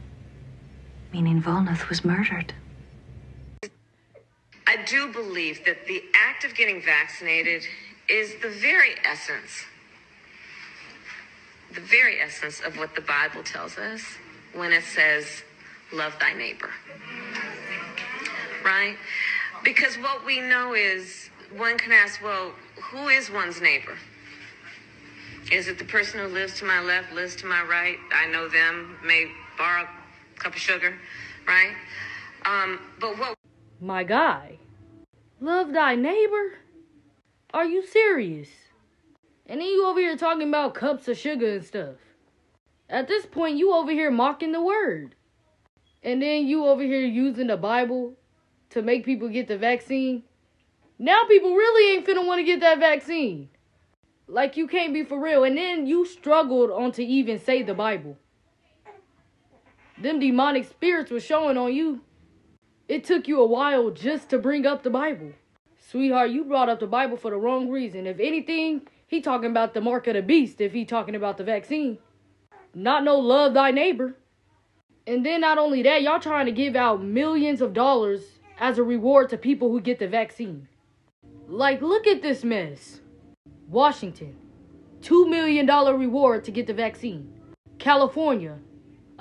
Meaning 1.13 1.41
Volnoth 1.41 1.89
was 1.89 2.05
murdered. 2.05 2.53
I 4.65 4.77
do 4.85 5.11
believe 5.11 5.65
that 5.65 5.85
the 5.85 6.01
act 6.15 6.45
of 6.45 6.55
getting 6.55 6.81
vaccinated 6.81 7.63
is 8.09 8.35
the 8.41 8.49
very 8.49 8.95
essence, 9.05 9.65
the 11.73 11.81
very 11.81 12.21
essence 12.21 12.61
of 12.61 12.77
what 12.77 12.95
the 12.95 13.01
Bible 13.01 13.43
tells 13.43 13.77
us 13.77 14.01
when 14.53 14.71
it 14.71 14.83
says, 14.83 15.43
love 15.91 16.13
thy 16.19 16.33
neighbor. 16.33 16.69
Right? 18.63 18.95
Because 19.63 19.95
what 19.97 20.25
we 20.25 20.39
know 20.39 20.73
is 20.73 21.29
one 21.57 21.77
can 21.77 21.91
ask, 21.91 22.23
well, 22.23 22.53
who 22.81 23.09
is 23.09 23.29
one's 23.29 23.59
neighbor? 23.59 23.97
Is 25.51 25.67
it 25.67 25.77
the 25.77 25.85
person 25.85 26.21
who 26.21 26.27
lives 26.27 26.57
to 26.59 26.65
my 26.65 26.81
left, 26.81 27.11
lives 27.11 27.35
to 27.37 27.45
my 27.45 27.61
right? 27.63 27.97
I 28.13 28.27
know 28.27 28.47
them, 28.47 28.97
may 29.03 29.29
borrow 29.57 29.85
cup 30.41 30.53
of 30.53 30.59
sugar, 30.59 30.97
right? 31.47 31.75
Um, 32.45 32.79
but 32.99 33.17
what 33.17 33.35
My 33.79 34.03
guy. 34.03 34.57
Love 35.39 35.73
thy 35.73 35.95
neighbor? 35.95 36.55
Are 37.53 37.65
you 37.65 37.85
serious? 37.85 38.49
And 39.45 39.59
then 39.59 39.67
you 39.67 39.85
over 39.85 39.99
here 39.99 40.15
talking 40.15 40.47
about 40.47 40.73
cups 40.73 41.07
of 41.07 41.17
sugar 41.17 41.53
and 41.53 41.65
stuff. 41.65 41.95
At 42.89 43.07
this 43.07 43.25
point, 43.25 43.57
you 43.57 43.73
over 43.73 43.91
here 43.91 44.11
mocking 44.11 44.51
the 44.51 44.61
word. 44.61 45.15
And 46.03 46.21
then 46.21 46.47
you 46.47 46.65
over 46.65 46.81
here 46.81 47.05
using 47.05 47.47
the 47.47 47.57
Bible 47.57 48.13
to 48.71 48.81
make 48.81 49.05
people 49.05 49.29
get 49.29 49.47
the 49.47 49.57
vaccine. 49.57 50.23
Now 50.97 51.25
people 51.27 51.55
really 51.55 51.95
ain't 51.95 52.07
finna 52.07 52.25
want 52.25 52.39
to 52.39 52.43
get 52.43 52.59
that 52.61 52.79
vaccine. 52.79 53.49
Like 54.27 54.57
you 54.57 54.67
can't 54.67 54.93
be 54.93 55.03
for 55.03 55.19
real. 55.19 55.43
And 55.43 55.57
then 55.57 55.85
you 55.85 56.05
struggled 56.05 56.71
on 56.71 56.91
to 56.93 57.03
even 57.03 57.39
say 57.39 57.63
the 57.63 57.73
Bible. 57.73 58.17
Them 60.01 60.19
demonic 60.19 60.65
spirits 60.65 61.11
were 61.11 61.19
showing 61.19 61.57
on 61.57 61.73
you. 61.73 62.01
It 62.87 63.03
took 63.03 63.27
you 63.27 63.39
a 63.39 63.45
while 63.45 63.91
just 63.91 64.29
to 64.29 64.39
bring 64.39 64.65
up 64.65 64.81
the 64.81 64.89
Bible. 64.89 65.33
Sweetheart, 65.77 66.31
you 66.31 66.43
brought 66.43 66.69
up 66.69 66.79
the 66.79 66.87
Bible 66.87 67.17
for 67.17 67.29
the 67.29 67.37
wrong 67.37 67.69
reason. 67.69 68.07
If 68.07 68.19
anything, 68.19 68.87
he 69.07 69.21
talking 69.21 69.51
about 69.51 69.73
the 69.73 69.81
mark 69.81 70.07
of 70.07 70.15
the 70.15 70.21
beast 70.21 70.59
if 70.59 70.73
he 70.73 70.85
talking 70.85 71.15
about 71.15 71.37
the 71.37 71.43
vaccine. 71.43 71.99
Not 72.73 73.03
no 73.03 73.19
love 73.19 73.53
thy 73.53 73.71
neighbor. 73.71 74.15
And 75.05 75.25
then 75.25 75.41
not 75.41 75.57
only 75.57 75.83
that, 75.83 76.01
y'all 76.01 76.19
trying 76.19 76.47
to 76.47 76.51
give 76.51 76.75
out 76.75 77.03
millions 77.03 77.61
of 77.61 77.73
dollars 77.73 78.39
as 78.59 78.77
a 78.77 78.83
reward 78.83 79.29
to 79.29 79.37
people 79.37 79.71
who 79.71 79.81
get 79.81 79.99
the 79.99 80.07
vaccine. 80.07 80.67
Like, 81.47 81.81
look 81.81 82.07
at 82.07 82.21
this 82.21 82.43
mess. 82.43 83.01
Washington, 83.67 84.35
$2 85.01 85.29
million 85.29 85.67
reward 85.67 86.43
to 86.45 86.51
get 86.51 86.67
the 86.67 86.73
vaccine. 86.73 87.33
California, 87.77 88.57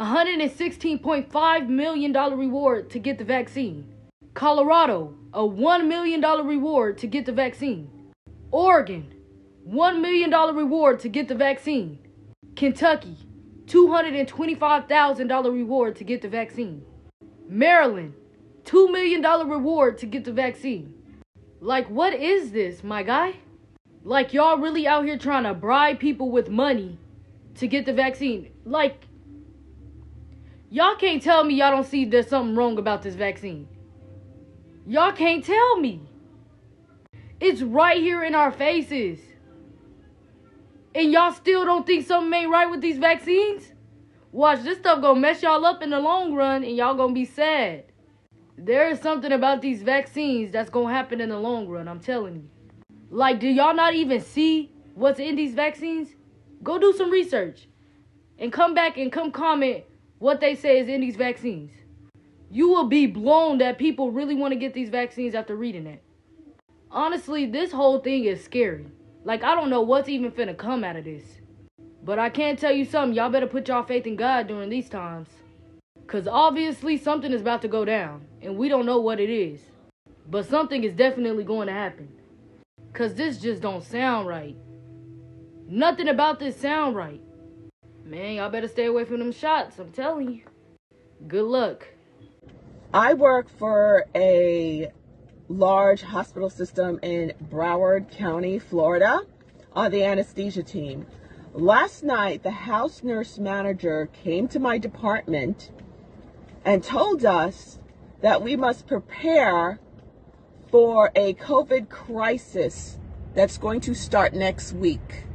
$116.5 0.01 1.69
million 1.69 2.13
reward 2.13 2.89
to 2.89 2.99
get 2.99 3.19
the 3.19 3.25
vaccine. 3.25 3.93
Colorado, 4.33 5.15
a 5.35 5.43
$1 5.43 5.87
million 5.87 6.23
reward 6.47 6.97
to 6.97 7.07
get 7.07 7.27
the 7.27 7.33
vaccine. 7.33 7.91
Oregon, 8.51 9.13
$1 9.69 10.01
million 10.01 10.31
reward 10.57 11.01
to 11.01 11.09
get 11.11 11.29
the 11.29 11.35
vaccine. 11.35 11.99
Kentucky, 12.57 13.15
$225,000 13.67 15.53
reward 15.53 15.97
to 15.97 16.05
get 16.05 16.23
the 16.23 16.29
vaccine. 16.29 16.83
Maryland, 17.47 18.15
$2 18.65 18.91
million 18.91 19.23
reward 19.23 19.99
to 19.99 20.07
get 20.07 20.25
the 20.25 20.33
vaccine. 20.33 20.95
Like, 21.61 21.91
what 21.91 22.15
is 22.15 22.53
this, 22.53 22.83
my 22.83 23.03
guy? 23.03 23.37
Like, 24.03 24.33
y'all 24.33 24.57
really 24.57 24.87
out 24.87 25.05
here 25.05 25.19
trying 25.19 25.45
to 25.45 25.53
bribe 25.53 25.99
people 25.99 26.31
with 26.31 26.49
money 26.49 26.99
to 27.57 27.67
get 27.67 27.85
the 27.85 27.93
vaccine. 27.93 28.51
Like, 28.65 29.05
y'all 30.71 30.95
can't 30.95 31.23
tell 31.23 31.45
me 31.45 31.55
y'all 31.55 31.71
don't 31.71 31.87
see 31.87 32.05
there's 32.05 32.29
something 32.29 32.55
wrong 32.55 32.79
about 32.79 33.03
this 33.03 33.15
vaccine. 33.15 33.69
Y'all 34.87 35.13
can't 35.13 35.45
tell 35.45 35.79
me. 35.79 36.01
It's 37.41 37.63
right 37.63 38.01
here 38.01 38.23
in 38.25 38.35
our 38.35 38.53
faces. 38.53 39.19
And 40.95 41.13
y'all 41.13 41.33
still 41.33 41.65
don't 41.65 41.87
think 41.87 42.07
something 42.07 42.33
ain't 42.33 42.51
right 42.51 42.71
with 42.71 42.81
these 42.81 42.99
vaccines? 42.99 43.73
Watch, 44.33 44.63
this 44.63 44.79
stuff 44.79 45.01
gonna 45.01 45.19
mess 45.19 45.43
y'all 45.43 45.65
up 45.65 45.83
in 45.83 45.91
the 45.91 46.01
long 46.01 46.35
run 46.35 46.65
and 46.65 46.77
y'all 46.77 46.95
gonna 46.95 47.13
be 47.13 47.25
sad. 47.25 47.85
There 48.57 48.91
is 48.91 49.01
something 49.01 49.33
about 49.33 49.63
these 49.63 49.83
vaccines 49.83 50.53
that's 50.53 50.71
gonna 50.71 50.93
happen 50.93 51.21
in 51.21 51.31
the 51.31 51.39
long 51.39 51.67
run, 51.69 51.89
I'm 51.89 52.01
telling 52.01 52.35
you. 52.35 52.49
Like, 53.11 53.41
do 53.41 53.49
y'all 53.49 53.75
not 53.75 53.95
even 53.95 54.21
see 54.21 54.73
what's 54.95 55.19
in 55.19 55.35
these 55.35 55.55
vaccines? 55.55 56.15
Go 56.63 56.79
do 56.79 56.93
some 56.93 57.11
research 57.11 57.69
and 58.39 58.53
come 58.53 58.75
back 58.75 58.99
and 58.99 59.11
come 59.11 59.33
comment 59.33 59.85
what 60.21 60.41
they 60.41 60.55
say 60.55 60.79
is 60.79 60.89
in 60.89 61.01
these 61.01 61.17
vaccines. 61.17 61.73
You 62.51 62.69
will 62.69 62.89
be 62.89 63.07
blown 63.07 63.59
that 63.59 63.79
people 63.79 64.13
really 64.13 64.35
want 64.35 64.53
to 64.53 64.59
get 64.59 64.75
these 64.75 64.91
vaccines 64.91 65.35
after 65.35 65.57
reading 65.57 65.87
it. 65.87 66.03
Honestly, 66.91 67.47
this 67.47 67.73
whole 67.73 68.01
thing 68.01 68.25
is 68.25 68.45
scary. 68.45 68.87
Like, 69.25 69.43
I 69.43 69.55
don't 69.55 69.71
know 69.71 69.81
what's 69.81 70.11
even 70.11 70.31
finna 70.31 70.57
come 70.57 70.85
out 70.85 70.97
of 70.97 71.05
this. 71.05 71.25
But 72.05 72.19
I 72.19 72.29
can't 72.29 72.59
tell 72.59 72.73
you 72.73 72.85
something, 72.85 73.17
y'all 73.17 73.31
better 73.31 73.47
put 73.47 73.69
y'all 73.69 73.83
faith 73.83 74.07
in 74.07 74.17
God 74.17 74.47
during 74.47 74.69
these 74.69 74.91
times. 74.91 75.29
Cause 76.07 76.27
obviously 76.27 76.99
something 76.99 77.33
is 77.33 77.41
about 77.41 77.63
to 77.63 77.69
go 77.69 77.85
down, 77.85 78.27
and 78.43 78.59
we 78.59 78.69
don't 78.69 78.85
know 78.85 79.01
what 79.01 79.21
it 79.21 79.31
is. 79.31 79.61
But 80.29 80.45
something 80.45 80.85
is 80.85 80.93
definitely 80.93 81.45
going 81.45 81.69
to 81.69 81.73
happen. 81.73 82.09
Cause 82.93 83.15
this 83.15 83.39
just 83.39 83.63
don't 83.63 83.85
sound 83.85 84.27
right. 84.29 84.57
Nothing 85.67 86.09
about 86.09 86.41
this 86.41 86.57
sound 86.57 86.97
right. 86.97 87.23
Man, 88.11 88.35
y'all 88.35 88.51
better 88.51 88.67
stay 88.67 88.87
away 88.87 89.05
from 89.05 89.21
them 89.21 89.31
shots, 89.31 89.79
I'm 89.79 89.93
telling 89.93 90.33
you. 90.33 90.41
Good 91.29 91.45
luck. 91.45 91.87
I 92.93 93.15
work 93.15 93.49
for 93.49 94.05
a 94.17 94.91
large 95.47 96.03
hospital 96.03 96.51
system 96.51 96.99
in 97.05 97.35
Broward 97.41 98.11
County, 98.11 98.59
Florida, 98.59 99.21
on 99.75 99.93
the 99.93 100.03
anesthesia 100.03 100.65
team. 100.65 101.07
Last 101.55 102.03
night, 102.03 102.43
the 102.43 102.51
house 102.51 103.05
nurse 103.05 103.39
manager 103.39 104.07
came 104.13 104.49
to 104.49 104.59
my 104.59 104.77
department 104.77 105.71
and 106.65 106.83
told 106.83 107.25
us 107.25 107.79
that 108.23 108.43
we 108.43 108.57
must 108.57 108.89
prepare 108.89 109.79
for 110.69 111.13
a 111.15 111.35
COVID 111.35 111.89
crisis 111.89 112.99
that's 113.35 113.57
going 113.57 113.81
to 113.83 113.95
start 113.95 114.35
next 114.35 114.73
week. 114.73 115.27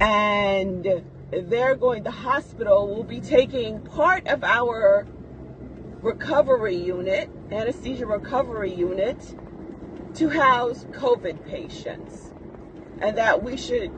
And 0.00 1.02
they're 1.30 1.74
going, 1.74 2.02
the 2.02 2.10
hospital 2.10 2.88
will 2.88 3.04
be 3.04 3.20
taking 3.20 3.80
part 3.80 4.26
of 4.26 4.42
our 4.42 5.06
recovery 6.00 6.76
unit, 6.76 7.28
anesthesia 7.50 8.06
recovery 8.06 8.72
unit, 8.72 9.36
to 10.14 10.28
house 10.30 10.84
COVID 10.92 11.44
patients. 11.46 12.32
And 13.00 13.16
that 13.18 13.42
we 13.42 13.56
should, 13.56 13.92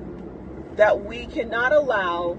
that 0.77 1.05
we 1.05 1.27
cannot 1.27 1.73
allow 1.73 2.39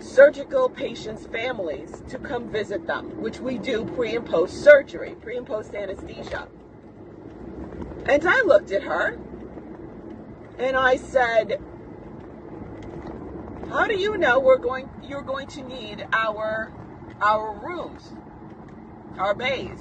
surgical 0.00 0.68
patients' 0.68 1.26
families 1.26 2.02
to 2.08 2.18
come 2.18 2.50
visit 2.50 2.86
them, 2.86 3.20
which 3.20 3.40
we 3.40 3.58
do 3.58 3.84
pre 3.84 4.16
and 4.16 4.26
post 4.26 4.62
surgery, 4.64 5.14
pre 5.20 5.36
and 5.36 5.46
post 5.46 5.74
anesthesia. 5.74 6.48
And 8.06 8.26
I 8.26 8.40
looked 8.42 8.72
at 8.72 8.82
her 8.82 9.18
and 10.58 10.76
I 10.76 10.96
said, 10.96 11.62
How 13.68 13.86
do 13.86 13.94
you 13.94 14.18
know 14.18 14.40
we're 14.40 14.58
going 14.58 14.88
you're 15.02 15.22
going 15.22 15.46
to 15.48 15.62
need 15.62 16.06
our 16.12 16.72
our 17.20 17.54
rooms, 17.54 18.12
our 19.18 19.34
bays? 19.34 19.80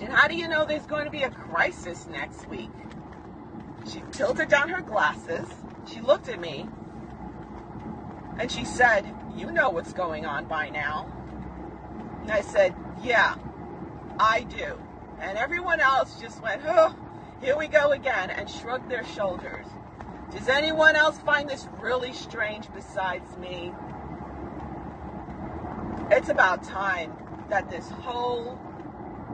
And 0.00 0.12
how 0.12 0.28
do 0.28 0.34
you 0.34 0.48
know 0.48 0.64
there's 0.64 0.86
going 0.86 1.04
to 1.04 1.10
be 1.10 1.22
a 1.22 1.30
crisis 1.30 2.06
next 2.10 2.48
week? 2.48 2.70
She 3.90 4.02
tilted 4.10 4.48
down 4.48 4.68
her 4.68 4.82
glasses. 4.82 5.48
She 5.86 6.00
looked 6.00 6.28
at 6.28 6.40
me 6.40 6.68
and 8.38 8.50
she 8.50 8.64
said, 8.64 9.06
You 9.36 9.50
know 9.50 9.70
what's 9.70 9.92
going 9.92 10.26
on 10.26 10.46
by 10.46 10.70
now. 10.70 11.10
And 12.22 12.30
I 12.30 12.40
said, 12.40 12.74
Yeah, 13.02 13.36
I 14.18 14.42
do. 14.42 14.78
And 15.20 15.38
everyone 15.38 15.80
else 15.80 16.20
just 16.20 16.42
went, 16.42 16.62
Oh, 16.66 16.94
here 17.40 17.56
we 17.56 17.68
go 17.68 17.92
again, 17.92 18.30
and 18.30 18.50
shrugged 18.50 18.90
their 18.90 19.04
shoulders. 19.04 19.66
Does 20.32 20.48
anyone 20.48 20.96
else 20.96 21.18
find 21.18 21.48
this 21.48 21.68
really 21.78 22.14
strange 22.14 22.66
besides 22.74 23.36
me? 23.36 23.72
It's 26.10 26.30
about 26.30 26.62
time 26.62 27.12
that 27.50 27.70
this 27.70 27.90
whole 27.90 28.58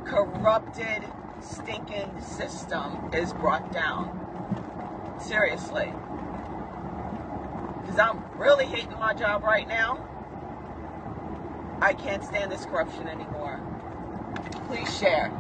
corrupted, 0.05 1.05
stinking 1.41 2.21
system 2.21 3.11
is 3.13 3.33
brought 3.33 3.73
down. 3.73 5.17
Seriously. 5.21 5.93
Because 7.81 7.99
I'm 7.99 8.25
really 8.37 8.67
hating 8.67 8.99
my 8.99 9.15
job 9.15 9.45
right 9.45 9.69
now. 9.69 10.05
I 11.81 11.93
can't 11.93 12.25
stand 12.25 12.51
this 12.51 12.65
corruption 12.67 13.07
anymore. 13.07 13.61
Please 14.67 14.99
share. 14.99 15.31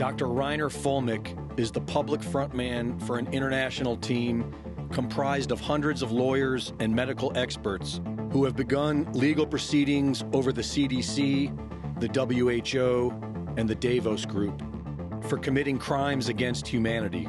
Dr. 0.00 0.28
Reiner 0.28 0.72
Fuellmich 0.72 1.60
is 1.60 1.70
the 1.70 1.82
public 1.82 2.22
frontman 2.22 2.98
for 3.02 3.18
an 3.18 3.26
international 3.34 3.98
team 3.98 4.50
comprised 4.90 5.52
of 5.52 5.60
hundreds 5.60 6.00
of 6.00 6.10
lawyers 6.10 6.72
and 6.80 6.96
medical 6.96 7.36
experts 7.36 8.00
who 8.32 8.46
have 8.46 8.56
begun 8.56 9.06
legal 9.12 9.46
proceedings 9.46 10.24
over 10.32 10.54
the 10.54 10.62
CDC, 10.62 11.54
the 12.00 12.08
WHO, 12.08 13.10
and 13.58 13.68
the 13.68 13.74
Davos 13.74 14.24
Group 14.24 14.62
for 15.28 15.36
committing 15.36 15.78
crimes 15.78 16.30
against 16.30 16.66
humanity. 16.66 17.28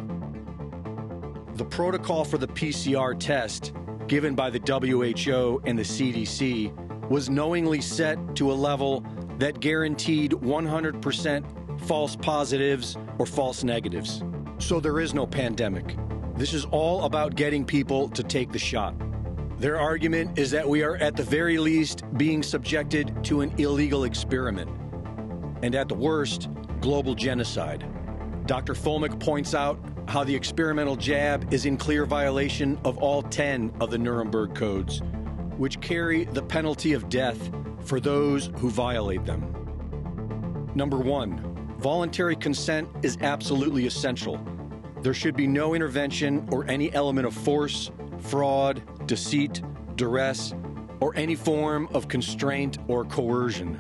The 1.56 1.65
protocol 1.65 2.23
for 2.23 2.38
the 2.38 2.48
PCR 2.48 3.19
test 3.19 3.73
given 4.07 4.34
by 4.34 4.49
the 4.49 4.60
WHO 4.60 5.61
and 5.65 5.77
the 5.77 5.84
CDC 5.84 7.10
was 7.10 7.30
knowingly 7.30 7.81
set 7.81 8.34
to 8.38 8.49
a 8.49 8.53
level 8.53 9.03
that 9.39 9.60
guaranteed 9.60 10.31
100% 10.31 11.61
false 11.82 12.16
positives 12.16 12.98
or 13.18 13.26
false 13.26 13.64
negatives. 13.64 14.24
So 14.60 14.80
there 14.80 14.99
is 14.99 15.14
no 15.14 15.26
pandemic. 15.26 15.95
This 16.36 16.53
is 16.53 16.66
all 16.66 17.03
about 17.06 17.36
getting 17.36 17.66
people 17.66 18.10
to 18.10 18.24
take 18.24 18.52
the 18.52 18.60
shot. 18.60 18.95
Their 19.60 19.80
argument 19.80 20.40
is 20.40 20.49
that 20.52 20.68
we 20.68 20.82
are 20.82 20.95
at 20.98 21.16
the 21.16 21.24
very 21.24 21.58
least 21.58 22.03
being 22.18 22.41
subjected 22.41 23.24
to 23.26 23.41
an 23.41 23.53
illegal 23.60 24.06
experiment, 24.06 24.70
and 25.62 25.76
at 25.76 25.88
the 25.88 25.95
worst, 25.95 26.49
global 26.80 27.14
genocide. 27.14 27.86
Dr. 28.48 28.74
Fuellmich 28.74 29.20
points 29.20 29.53
out 29.53 29.80
how 30.08 30.24
the 30.24 30.36
experimental 30.36 30.95
jab 30.95 31.53
is 31.53 31.66
in 31.66 31.78
clear 31.78 32.06
violation 32.06 32.80
of 32.84 32.98
all 32.98 33.22
10 33.22 33.72
of 33.80 33.91
the 33.91 33.98
Nuremberg 33.98 34.56
codes, 34.56 35.02
which 35.58 35.80
carry 35.80 36.24
the 36.26 36.41
penalty 36.41 36.94
of 36.94 37.08
death 37.08 37.52
for 37.84 37.99
those 37.99 38.49
who 38.58 38.70
violate 38.70 39.26
them. 39.26 39.41
Number 40.74 40.98
one, 40.98 41.51
voluntary 41.82 42.36
consent 42.36 42.88
is 43.02 43.18
absolutely 43.22 43.88
essential. 43.88 44.40
There 45.02 45.16
should 45.16 45.36
be 45.36 45.48
no 45.48 45.74
intervention 45.74 46.48
or 46.52 46.70
any 46.70 46.94
element 46.94 47.26
of 47.26 47.34
force, 47.34 47.90
fraud, 48.20 48.84
deceit, 49.08 49.64
duress, 49.95 50.53
or 50.99 51.16
any 51.16 51.34
form 51.34 51.90
of 51.91 52.08
constraint 52.08 52.78
or 52.88 53.03
coercion. 53.06 53.80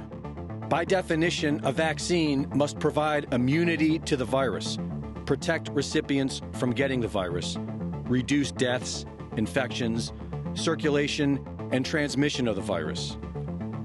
By 0.67 0.83
definition, 0.83 1.61
a 1.63 1.71
vaccine 1.71 2.49
must 2.55 2.79
provide 2.79 3.31
immunity 3.31 3.99
to 3.99 4.17
the 4.17 4.25
virus, 4.25 4.79
protect 5.27 5.69
recipients 5.69 6.41
from 6.53 6.71
getting 6.71 7.01
the 7.01 7.07
virus, 7.07 7.57
reduce 8.05 8.51
deaths, 8.51 9.05
infections, 9.37 10.11
circulation, 10.55 11.45
and 11.71 11.85
transmission 11.85 12.47
of 12.47 12.55
the 12.55 12.61
virus. 12.61 13.17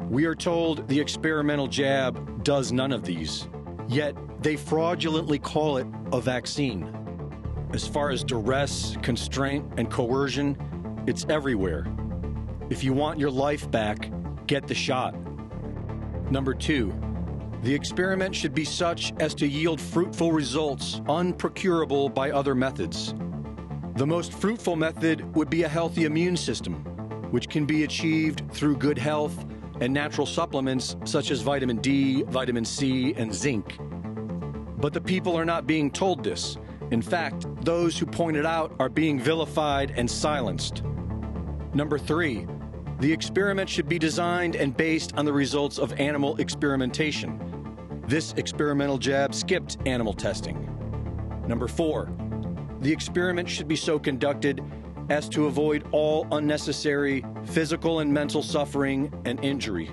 We 0.08 0.24
are 0.24 0.34
told 0.34 0.88
the 0.88 0.98
experimental 0.98 1.66
jab 1.66 2.44
does 2.44 2.72
none 2.72 2.92
of 2.92 3.04
these, 3.04 3.48
yet 3.88 4.14
they 4.42 4.56
fraudulently 4.56 5.38
call 5.38 5.76
it 5.78 5.86
a 6.12 6.20
vaccine. 6.20 6.92
As 7.72 7.86
far 7.86 8.10
as 8.10 8.24
duress, 8.24 8.96
constraint, 9.02 9.66
and 9.76 9.90
coercion, 9.90 10.56
it's 11.06 11.26
everywhere. 11.28 11.86
If 12.70 12.82
you 12.82 12.92
want 12.92 13.18
your 13.18 13.30
life 13.30 13.70
back, 13.70 14.10
get 14.46 14.66
the 14.66 14.74
shot. 14.74 15.14
Number 16.30 16.54
two, 16.54 16.94
the 17.62 17.74
experiment 17.74 18.34
should 18.34 18.54
be 18.54 18.64
such 18.64 19.12
as 19.18 19.34
to 19.36 19.46
yield 19.46 19.80
fruitful 19.80 20.32
results 20.32 21.00
unprocurable 21.06 22.12
by 22.12 22.30
other 22.30 22.54
methods. 22.54 23.14
The 23.96 24.06
most 24.06 24.32
fruitful 24.32 24.76
method 24.76 25.34
would 25.34 25.48
be 25.48 25.62
a 25.62 25.68
healthy 25.68 26.04
immune 26.04 26.36
system, 26.36 26.74
which 27.30 27.48
can 27.48 27.64
be 27.64 27.84
achieved 27.84 28.42
through 28.52 28.76
good 28.76 28.98
health 28.98 29.44
and 29.80 29.92
natural 29.92 30.26
supplements 30.26 30.96
such 31.04 31.30
as 31.30 31.40
vitamin 31.42 31.78
D, 31.78 32.22
vitamin 32.24 32.64
C, 32.64 33.14
and 33.14 33.34
zinc. 33.34 33.76
But 34.78 34.92
the 34.92 35.00
people 35.00 35.36
are 35.36 35.44
not 35.44 35.66
being 35.66 35.90
told 35.90 36.22
this. 36.22 36.56
In 36.90 37.02
fact, 37.02 37.46
those 37.64 37.98
who 37.98 38.06
point 38.06 38.36
it 38.36 38.46
out 38.46 38.74
are 38.78 38.88
being 38.88 39.18
vilified 39.18 39.92
and 39.96 40.10
silenced. 40.10 40.82
Number 41.74 41.98
three, 41.98 42.46
the 43.00 43.12
experiment 43.12 43.68
should 43.68 43.88
be 43.88 43.98
designed 43.98 44.56
and 44.56 44.74
based 44.76 45.14
on 45.16 45.24
the 45.24 45.32
results 45.32 45.78
of 45.78 45.92
animal 46.00 46.36
experimentation. 46.36 48.02
This 48.06 48.32
experimental 48.34 48.98
jab 48.98 49.34
skipped 49.34 49.76
animal 49.84 50.14
testing. 50.14 50.62
Number 51.46 51.68
four, 51.68 52.10
the 52.80 52.92
experiment 52.92 53.48
should 53.48 53.68
be 53.68 53.76
so 53.76 53.98
conducted 53.98 54.62
as 55.08 55.28
to 55.30 55.46
avoid 55.46 55.86
all 55.92 56.26
unnecessary 56.32 57.24
physical 57.44 58.00
and 58.00 58.12
mental 58.12 58.42
suffering 58.42 59.12
and 59.24 59.42
injury. 59.44 59.90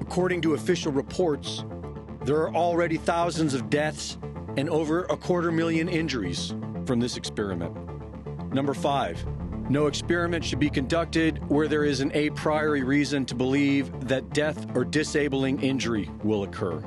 According 0.00 0.40
to 0.42 0.54
official 0.54 0.92
reports, 0.92 1.64
there 2.24 2.36
are 2.36 2.54
already 2.54 2.96
thousands 2.96 3.54
of 3.54 3.68
deaths 3.70 4.18
and 4.56 4.68
over 4.70 5.04
a 5.04 5.16
quarter 5.16 5.50
million 5.50 5.88
injuries 5.88 6.54
from 6.86 7.00
this 7.00 7.16
experiment. 7.16 7.74
Number 8.52 8.74
five, 8.74 9.24
no 9.68 9.86
experiment 9.86 10.44
should 10.44 10.60
be 10.60 10.70
conducted 10.70 11.40
where 11.48 11.68
there 11.68 11.84
is 11.84 12.00
an 12.00 12.12
a 12.14 12.30
priori 12.30 12.82
reason 12.82 13.24
to 13.26 13.34
believe 13.34 13.90
that 14.08 14.30
death 14.30 14.66
or 14.76 14.84
disabling 14.84 15.62
injury 15.62 16.10
will 16.22 16.44
occur. 16.44 16.84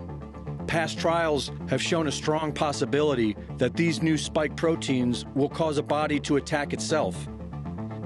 Past 0.67 0.99
trials 0.99 1.51
have 1.69 1.81
shown 1.81 2.07
a 2.07 2.11
strong 2.11 2.51
possibility 2.51 3.35
that 3.57 3.75
these 3.75 4.01
new 4.01 4.17
spike 4.17 4.55
proteins 4.57 5.25
will 5.33 5.49
cause 5.49 5.77
a 5.77 5.83
body 5.83 6.19
to 6.21 6.35
attack 6.35 6.73
itself. 6.73 7.27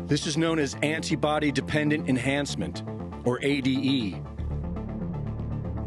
This 0.05 0.27
is 0.27 0.37
known 0.37 0.59
as 0.59 0.75
antibody 0.83 1.51
dependent 1.51 2.07
enhancement, 2.07 2.83
or 3.25 3.39
ADE. 3.43 4.21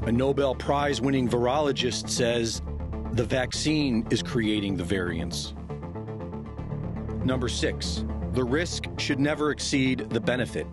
A 0.02 0.12
Nobel 0.12 0.54
Prize 0.54 1.00
winning 1.00 1.28
virologist 1.28 2.08
says 2.10 2.60
the 3.12 3.24
vaccine 3.24 4.06
is 4.10 4.22
creating 4.22 4.76
the 4.76 4.84
variants. 4.84 5.54
Number 7.24 7.48
six, 7.48 8.04
the 8.32 8.44
risk 8.44 8.84
should 8.98 9.20
never 9.20 9.50
exceed 9.50 10.10
the 10.10 10.20
benefit. 10.20 10.66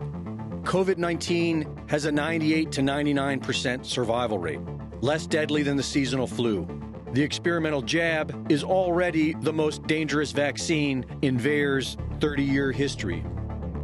COVID 0.63 0.97
19 0.97 1.85
has 1.87 2.05
a 2.05 2.11
98 2.11 2.71
to 2.71 2.81
99% 2.81 3.85
survival 3.85 4.39
rate, 4.39 4.59
less 5.01 5.25
deadly 5.25 5.63
than 5.63 5.75
the 5.75 5.83
seasonal 5.83 6.27
flu. 6.27 6.67
The 7.13 7.21
experimental 7.21 7.81
jab 7.81 8.51
is 8.51 8.63
already 8.63 9.33
the 9.41 9.51
most 9.51 9.85
dangerous 9.87 10.31
vaccine 10.31 11.05
in 11.21 11.37
VAERS' 11.37 11.97
30 12.21 12.43
year 12.43 12.71
history. 12.71 13.25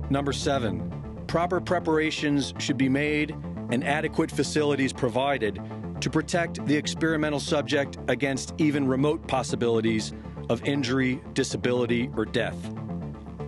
Number 0.09 0.31
seven, 0.31 1.23
proper 1.27 1.59
preparations 1.59 2.53
should 2.57 2.77
be 2.77 2.87
made 2.87 3.35
and 3.71 3.83
adequate 3.83 4.31
facilities 4.31 4.93
provided 4.93 5.59
to 5.99 6.09
protect 6.09 6.65
the 6.67 6.75
experimental 6.75 7.39
subject 7.39 7.97
against 8.07 8.53
even 8.59 8.87
remote 8.87 9.27
possibilities 9.27 10.13
of 10.49 10.63
injury, 10.63 11.21
disability, 11.33 12.09
or 12.15 12.23
death. 12.23 12.57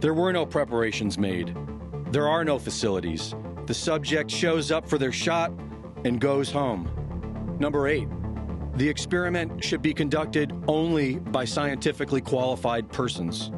There 0.02 0.14
were 0.14 0.34
no 0.34 0.46
preparations 0.46 1.18
made. 1.18 1.56
There 2.12 2.28
are 2.28 2.44
no 2.44 2.60
facilities. 2.60 3.34
The 3.68 3.74
subject 3.74 4.30
shows 4.32 4.72
up 4.72 4.90
for 4.90 4.98
their 4.98 5.12
shot 5.12 5.52
and 6.04 6.20
goes 6.20 6.52
home. 6.52 6.99
Number 7.60 7.90
eight, 7.90 8.08
the 8.76 8.88
experiment 8.88 9.62
should 9.64 9.82
be 9.82 9.94
conducted 9.94 10.54
only 10.68 11.20
by 11.20 11.44
scientifically 11.44 12.22
qualified 12.22 12.90
persons. 12.90 13.52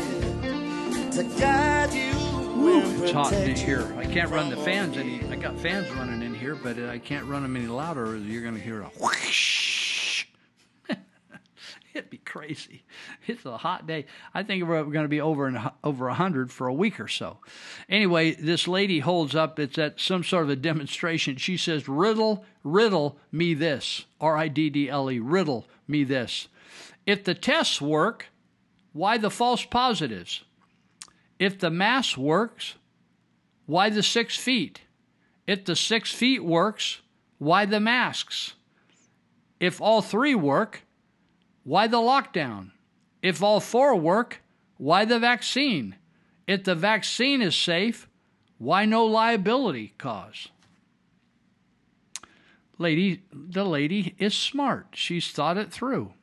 to 1.12 1.24
guide 1.40 1.94
you. 1.94 2.12
It's 3.04 3.12
hot 3.12 3.32
in 3.34 3.56
here. 3.56 3.94
I 3.96 4.06
can't 4.06 4.32
run 4.32 4.50
the 4.50 4.58
fans 4.58 4.98
any. 4.98 5.22
I 5.30 5.36
got 5.36 5.60
fans 5.60 5.92
running 5.92 6.24
in 6.24 6.34
here, 6.34 6.56
but 6.56 6.80
I 6.80 6.98
can't 6.98 7.26
run 7.28 7.44
them 7.44 7.56
any 7.56 7.68
louder. 7.68 8.08
Or 8.08 8.18
you're 8.18 8.42
going 8.42 8.56
to 8.56 8.62
hear 8.62 8.82
a 8.82 8.92
whoosh. 9.00 9.65
It'd 11.96 12.10
be 12.10 12.18
crazy. 12.18 12.84
It's 13.28 13.46
a 13.46 13.58
hot 13.58 13.88
day. 13.88 14.06
I 14.34 14.44
think 14.44 14.64
we're 14.64 14.84
going 14.84 15.06
to 15.06 15.10
be 15.10 15.22
over 15.22 15.48
in, 15.48 15.58
over 15.84 16.10
hundred 16.10 16.52
for 16.52 16.68
a 16.68 16.74
week 16.74 17.00
or 17.00 17.08
so. 17.08 17.38
Anyway, 17.90 18.34
this 18.34 18.68
lady 18.68 19.00
holds 19.00 19.34
up. 19.34 19.58
It's 19.58 19.80
at 19.80 20.00
some 20.00 20.24
sort 20.24 20.44
of 20.44 20.50
a 20.52 20.56
demonstration. 20.56 21.38
She 21.38 21.58
says, 21.58 21.88
"Riddle, 21.88 22.46
riddle 22.64 23.18
me 23.32 23.56
this." 23.56 24.06
R 24.22 24.38
I 24.38 24.50
D 24.50 24.70
D 24.70 24.90
L 24.90 25.10
E. 25.10 25.20
Riddle 25.20 25.66
me 25.88 26.04
this. 26.04 26.50
If 27.06 27.24
the 27.24 27.34
tests 27.34 27.82
work, 27.82 28.28
why 28.94 29.18
the 29.18 29.32
false 29.32 29.66
positives? 29.66 30.44
If 31.40 31.58
the 31.60 31.72
mask 31.72 32.18
works, 32.18 32.76
why 33.66 33.90
the 33.90 34.04
six 34.04 34.38
feet? 34.38 34.82
If 35.48 35.66
the 35.66 35.76
six 35.76 36.12
feet 36.12 36.44
works, 36.44 37.02
why 37.38 37.66
the 37.66 37.80
masks? 37.80 38.54
If 39.60 39.82
all 39.82 40.02
three 40.02 40.36
work, 40.36 40.85
why 41.66 41.88
the 41.88 41.98
lockdown? 41.98 42.70
If 43.22 43.42
all 43.42 43.60
four 43.60 43.96
work, 43.96 44.42
why 44.78 45.04
the 45.04 45.20
vaccine? 45.20 45.96
If 46.48 46.64
the 46.64 46.76
vaccine 46.76 47.42
is 47.42 47.56
safe, 47.56 48.08
why 48.60 48.86
no 48.86 49.04
liability 49.04 49.96
cause? 49.98 50.50
Lady, 52.78 53.24
the 53.34 53.66
lady 53.66 54.14
is 54.20 54.36
smart. 54.36 54.90
She's 54.94 55.32
thought 55.32 55.58
it 55.58 55.72
through. 55.72 56.14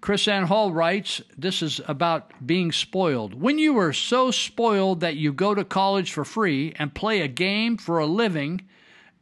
Chris 0.00 0.26
Ann 0.28 0.44
Hall 0.44 0.72
writes, 0.72 1.20
This 1.36 1.60
is 1.60 1.80
about 1.86 2.46
being 2.46 2.72
spoiled. 2.72 3.34
When 3.34 3.58
you 3.58 3.76
are 3.78 3.92
so 3.92 4.30
spoiled 4.30 5.00
that 5.00 5.16
you 5.16 5.32
go 5.32 5.54
to 5.54 5.64
college 5.64 6.12
for 6.12 6.24
free 6.24 6.72
and 6.78 6.94
play 6.94 7.20
a 7.20 7.28
game 7.28 7.76
for 7.76 7.98
a 7.98 8.06
living, 8.06 8.62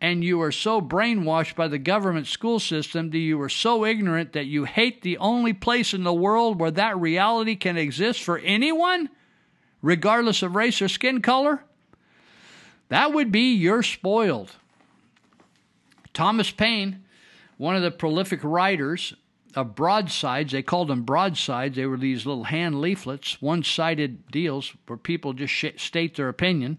and 0.05 0.22
you 0.22 0.43
are 0.43 0.52
so 0.52 0.82
brainwashed 0.82 1.56
by 1.56 1.66
the 1.66 1.78
government 1.78 2.26
school 2.26 2.60
system 2.60 3.09
that 3.09 3.16
you 3.16 3.40
are 3.40 3.48
so 3.48 3.86
ignorant 3.86 4.35
that 4.35 4.44
you 4.44 4.64
hate 4.64 5.01
the 5.01 5.16
only 5.16 5.55
place 5.55 5.94
in 5.94 6.05
the 6.05 6.12
world 6.12 6.60
where 6.60 6.70
that 6.70 7.01
reality 7.01 7.56
can 7.56 7.78
exist 7.78 8.22
for 8.22 8.36
anyone, 8.40 9.09
regardless 9.81 10.43
of 10.43 10.56
race 10.56 10.82
or 10.82 10.89
skin 10.89 11.22
color, 11.22 11.64
that 12.90 13.14
would 13.14 13.32
be 13.32 13.55
you're 13.55 13.82
spoiled. 13.82 14.52
Thomas 16.12 16.51
Paine, 16.51 17.02
one 17.56 17.74
of 17.74 17.81
the 17.81 17.90
prolific 17.90 18.40
writers, 18.44 19.14
of 19.55 19.74
broadsides. 19.74 20.52
They 20.52 20.62
called 20.62 20.89
them 20.89 21.05
broadsides. 21.05 21.76
They 21.76 21.86
were 21.86 21.97
these 21.97 22.26
little 22.26 22.44
hand 22.44 22.78
leaflets, 22.78 23.40
one 23.40 23.62
sided 23.62 24.31
deals 24.31 24.74
where 24.86 24.98
people 24.98 25.32
just 25.32 25.55
sh- 25.55 25.66
state 25.78 26.16
their 26.16 26.28
opinion. 26.28 26.78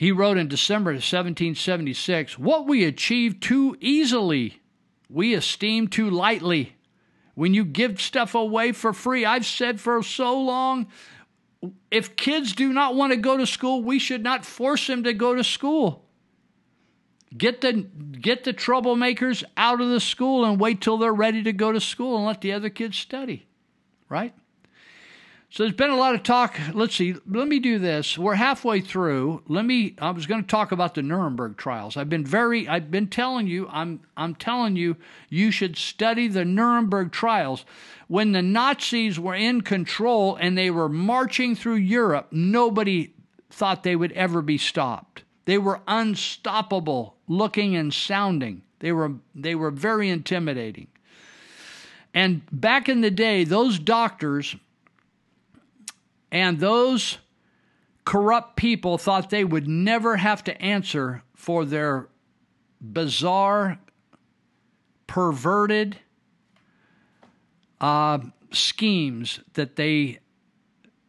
He 0.00 0.12
wrote 0.12 0.38
in 0.38 0.48
December 0.48 0.92
of 0.92 1.02
1776 1.04 2.38
What 2.38 2.66
we 2.66 2.86
achieve 2.86 3.38
too 3.38 3.76
easily, 3.80 4.62
we 5.10 5.34
esteem 5.34 5.88
too 5.88 6.08
lightly. 6.08 6.74
When 7.34 7.52
you 7.52 7.66
give 7.66 8.00
stuff 8.00 8.34
away 8.34 8.72
for 8.72 8.94
free, 8.94 9.26
I've 9.26 9.44
said 9.44 9.78
for 9.78 10.02
so 10.02 10.40
long, 10.40 10.86
if 11.90 12.16
kids 12.16 12.54
do 12.54 12.72
not 12.72 12.94
want 12.94 13.12
to 13.12 13.18
go 13.18 13.36
to 13.36 13.46
school, 13.46 13.82
we 13.82 13.98
should 13.98 14.22
not 14.22 14.46
force 14.46 14.86
them 14.86 15.04
to 15.04 15.12
go 15.12 15.34
to 15.34 15.44
school. 15.44 16.06
Get 17.36 17.60
the 17.60 17.72
get 17.74 18.44
the 18.44 18.54
troublemakers 18.54 19.44
out 19.58 19.82
of 19.82 19.90
the 19.90 20.00
school 20.00 20.46
and 20.46 20.58
wait 20.58 20.80
till 20.80 20.96
they're 20.96 21.12
ready 21.12 21.42
to 21.42 21.52
go 21.52 21.72
to 21.72 21.80
school 21.80 22.16
and 22.16 22.24
let 22.24 22.40
the 22.40 22.54
other 22.54 22.70
kids 22.70 22.96
study. 22.96 23.48
Right? 24.08 24.32
So 25.52 25.64
there's 25.64 25.74
been 25.74 25.90
a 25.90 25.96
lot 25.96 26.14
of 26.14 26.22
talk. 26.22 26.56
Let's 26.72 26.94
see. 26.94 27.16
Let 27.26 27.48
me 27.48 27.58
do 27.58 27.80
this. 27.80 28.16
We're 28.16 28.34
halfway 28.34 28.80
through. 28.80 29.42
Let 29.48 29.64
me 29.64 29.96
I 29.98 30.12
was 30.12 30.26
going 30.26 30.42
to 30.42 30.46
talk 30.46 30.70
about 30.70 30.94
the 30.94 31.02
Nuremberg 31.02 31.56
trials. 31.56 31.96
I've 31.96 32.08
been 32.08 32.24
very 32.24 32.68
I've 32.68 32.92
been 32.92 33.08
telling 33.08 33.48
you 33.48 33.66
I'm 33.68 34.00
I'm 34.16 34.36
telling 34.36 34.76
you 34.76 34.96
you 35.28 35.50
should 35.50 35.76
study 35.76 36.28
the 36.28 36.44
Nuremberg 36.44 37.10
trials. 37.10 37.64
When 38.06 38.30
the 38.30 38.42
Nazis 38.42 39.18
were 39.18 39.34
in 39.34 39.62
control 39.62 40.36
and 40.36 40.56
they 40.56 40.70
were 40.70 40.88
marching 40.88 41.56
through 41.56 41.76
Europe, 41.76 42.28
nobody 42.30 43.12
thought 43.50 43.82
they 43.82 43.96
would 43.96 44.12
ever 44.12 44.42
be 44.42 44.56
stopped. 44.56 45.24
They 45.46 45.58
were 45.58 45.80
unstoppable 45.88 47.16
looking 47.26 47.74
and 47.74 47.92
sounding. 47.92 48.62
They 48.78 48.92
were 48.92 49.14
they 49.34 49.56
were 49.56 49.72
very 49.72 50.10
intimidating. 50.10 50.86
And 52.14 52.42
back 52.52 52.88
in 52.88 53.00
the 53.00 53.10
day, 53.10 53.42
those 53.42 53.80
doctors 53.80 54.54
and 56.30 56.60
those 56.60 57.18
corrupt 58.04 58.56
people 58.56 58.98
thought 58.98 59.30
they 59.30 59.44
would 59.44 59.68
never 59.68 60.16
have 60.16 60.42
to 60.44 60.62
answer 60.62 61.22
for 61.34 61.64
their 61.64 62.08
bizarre, 62.80 63.78
perverted 65.06 65.98
uh, 67.80 68.18
schemes 68.52 69.40
that 69.54 69.76
they 69.76 70.18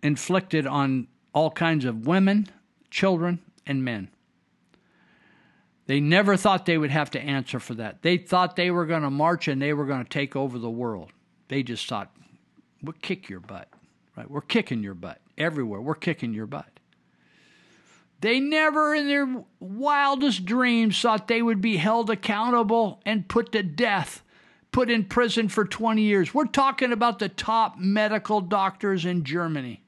inflicted 0.03 0.65
on 0.65 1.07
all 1.34 1.52
kinds 1.52 1.85
of 1.85 2.07
women, 2.07 2.48
children, 2.89 3.39
and 3.65 3.84
men. 3.84 4.10
They 5.88 5.99
never 5.99 6.38
thought 6.38 6.65
they 6.65 6.77
would 6.77 6.91
have 6.91 7.11
to 7.11 7.22
answer 7.22 7.60
for 7.60 7.73
that. 7.76 8.02
They 8.02 8.18
thought 8.18 8.56
they 8.56 8.72
were 8.72 8.85
going 8.85 9.02
to 9.02 9.10
march 9.10 9.48
and 9.48 9.61
they 9.61 9.73
were 9.73 9.85
going 9.85 10.03
to 10.03 10.10
take 10.10 10.35
over 10.35 10.57
the 10.57 10.69
world. 10.69 11.11
They 11.48 11.64
just 11.64 11.88
thought, 11.88 12.15
we'll 12.81 12.95
kick 13.02 13.27
your 13.27 13.39
butt, 13.39 13.68
right? 14.15 14.29
We're 14.29 14.41
kicking 14.41 14.83
your 14.83 14.93
butt 14.93 15.19
everywhere. 15.38 15.81
We're 15.81 15.95
kicking 15.95 16.33
your 16.33 16.47
butt. 16.47 16.79
They 18.21 18.39
never 18.39 18.93
in 18.93 19.07
their 19.07 19.43
wildest 19.59 20.45
dreams 20.45 20.99
thought 20.99 21.27
they 21.27 21.41
would 21.41 21.59
be 21.59 21.77
held 21.77 22.09
accountable 22.09 23.01
and 23.03 23.27
put 23.27 23.51
to 23.53 23.63
death, 23.63 24.23
put 24.71 24.91
in 24.91 25.05
prison 25.05 25.49
for 25.49 25.65
20 25.65 26.03
years. 26.03 26.33
We're 26.33 26.45
talking 26.45 26.91
about 26.91 27.17
the 27.17 27.29
top 27.29 27.79
medical 27.79 28.39
doctors 28.39 29.05
in 29.05 29.23
Germany. 29.23 29.83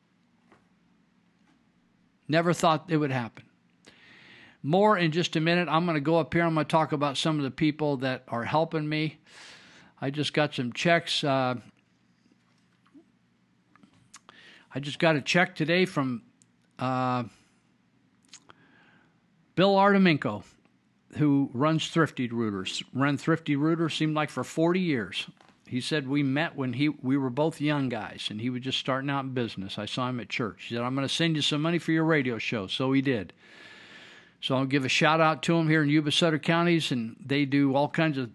Never 2.27 2.53
thought 2.53 2.85
it 2.87 2.97
would 2.97 3.11
happen. 3.11 3.43
More 4.63 4.97
in 4.97 5.11
just 5.11 5.35
a 5.35 5.41
minute. 5.41 5.67
I'm 5.69 5.85
going 5.85 5.95
to 5.95 6.01
go 6.01 6.17
up 6.17 6.33
here. 6.33 6.43
I'm 6.43 6.55
going 6.55 6.65
to 6.65 6.71
talk 6.71 6.93
about 6.93 7.17
some 7.17 7.37
of 7.37 7.43
the 7.43 7.51
people 7.51 7.97
that 7.97 8.23
are 8.29 8.45
helping 8.45 8.87
me. 8.89 9.19
I 10.01 10.09
just 10.09 10.33
got 10.33 10.55
some 10.55 10.73
checks. 10.73 11.23
Uh, 11.23 11.55
I 14.75 14.79
just 14.79 14.97
got 14.97 15.15
a 15.15 15.21
check 15.21 15.55
today 15.55 15.85
from 15.85 16.23
uh, 16.79 17.25
Bill 19.55 19.75
Artemenko, 19.75 20.43
who 21.17 21.51
runs 21.53 21.89
Thrifty 21.89 22.27
Rooters. 22.27 22.81
Run 22.91 23.17
Thrifty 23.17 23.55
Rooters 23.55 23.93
seemed 23.93 24.15
like 24.15 24.31
for 24.31 24.43
40 24.43 24.79
years. 24.79 25.27
He 25.67 25.79
said 25.79 26.07
we 26.07 26.23
met 26.23 26.55
when 26.55 26.73
he 26.73 26.89
we 26.89 27.17
were 27.17 27.29
both 27.29 27.61
young 27.61 27.89
guys, 27.89 28.27
and 28.29 28.41
he 28.41 28.49
was 28.49 28.61
just 28.61 28.79
starting 28.79 29.09
out 29.09 29.25
in 29.25 29.33
business. 29.33 29.77
I 29.77 29.85
saw 29.85 30.09
him 30.09 30.19
at 30.19 30.29
church. 30.29 30.65
He 30.67 30.75
said, 30.75 30.83
"I'm 30.83 30.93
going 30.93 31.07
to 31.07 31.13
send 31.13 31.35
you 31.35 31.41
some 31.41 31.61
money 31.61 31.79
for 31.79 31.91
your 31.91 32.03
radio 32.03 32.37
show." 32.37 32.67
So 32.67 32.91
he 32.91 33.01
did. 33.01 33.33
So 34.41 34.55
I'll 34.55 34.65
give 34.65 34.85
a 34.85 34.89
shout 34.89 35.21
out 35.21 35.41
to 35.43 35.55
him 35.55 35.69
here 35.69 35.81
in 35.81 35.89
Yuba 35.89 36.11
Sutter 36.11 36.37
counties, 36.37 36.91
and 36.91 37.15
they 37.25 37.45
do 37.45 37.75
all 37.75 37.87
kinds 37.87 38.17
of 38.17 38.29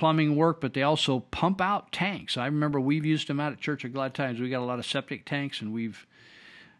plumbing 0.00 0.34
work, 0.34 0.62
but 0.62 0.72
they 0.72 0.82
also 0.82 1.20
pump 1.30 1.60
out 1.60 1.92
tanks. 1.92 2.38
I 2.38 2.46
remember 2.46 2.80
we've 2.80 3.04
used 3.04 3.28
them 3.28 3.38
out 3.38 3.52
at 3.52 3.60
Church 3.60 3.84
a 3.84 3.86
lot 3.86 3.90
of 3.90 3.94
Glad 3.94 4.14
Tidings. 4.14 4.40
We 4.40 4.48
got 4.48 4.62
a 4.62 4.64
lot 4.64 4.78
of 4.78 4.86
septic 4.86 5.26
tanks, 5.26 5.60
and 5.60 5.74
we've 5.74 6.06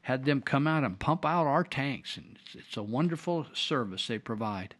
had 0.00 0.24
them 0.24 0.40
come 0.40 0.66
out 0.66 0.84
and 0.84 0.98
pump 0.98 1.26
out 1.26 1.46
our 1.46 1.62
tanks, 1.62 2.16
and 2.16 2.38
it's, 2.42 2.54
it's 2.54 2.76
a 2.78 2.82
wonderful 2.82 3.46
service 3.52 4.06
they 4.06 4.16
provide. 4.18 4.74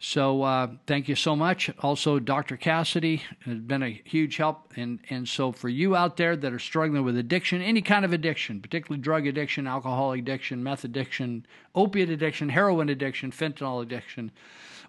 So 0.00 0.42
uh, 0.42 0.70
thank 0.88 1.08
you 1.08 1.14
so 1.14 1.36
much. 1.36 1.70
Also, 1.78 2.18
Dr. 2.18 2.56
Cassidy 2.56 3.22
has 3.44 3.58
been 3.58 3.84
a 3.84 4.02
huge 4.04 4.36
help, 4.36 4.72
and 4.74 4.98
and 5.08 5.28
so 5.28 5.52
for 5.52 5.68
you 5.68 5.94
out 5.94 6.16
there 6.16 6.34
that 6.34 6.52
are 6.52 6.58
struggling 6.58 7.04
with 7.04 7.16
addiction, 7.16 7.62
any 7.62 7.82
kind 7.82 8.04
of 8.04 8.12
addiction, 8.12 8.60
particularly 8.62 9.00
drug 9.00 9.28
addiction, 9.28 9.68
alcohol 9.68 10.10
addiction, 10.10 10.64
meth 10.64 10.82
addiction, 10.82 11.46
opiate 11.72 12.10
addiction, 12.10 12.48
heroin 12.48 12.88
addiction, 12.88 13.30
fentanyl 13.30 13.80
addiction, 13.80 14.32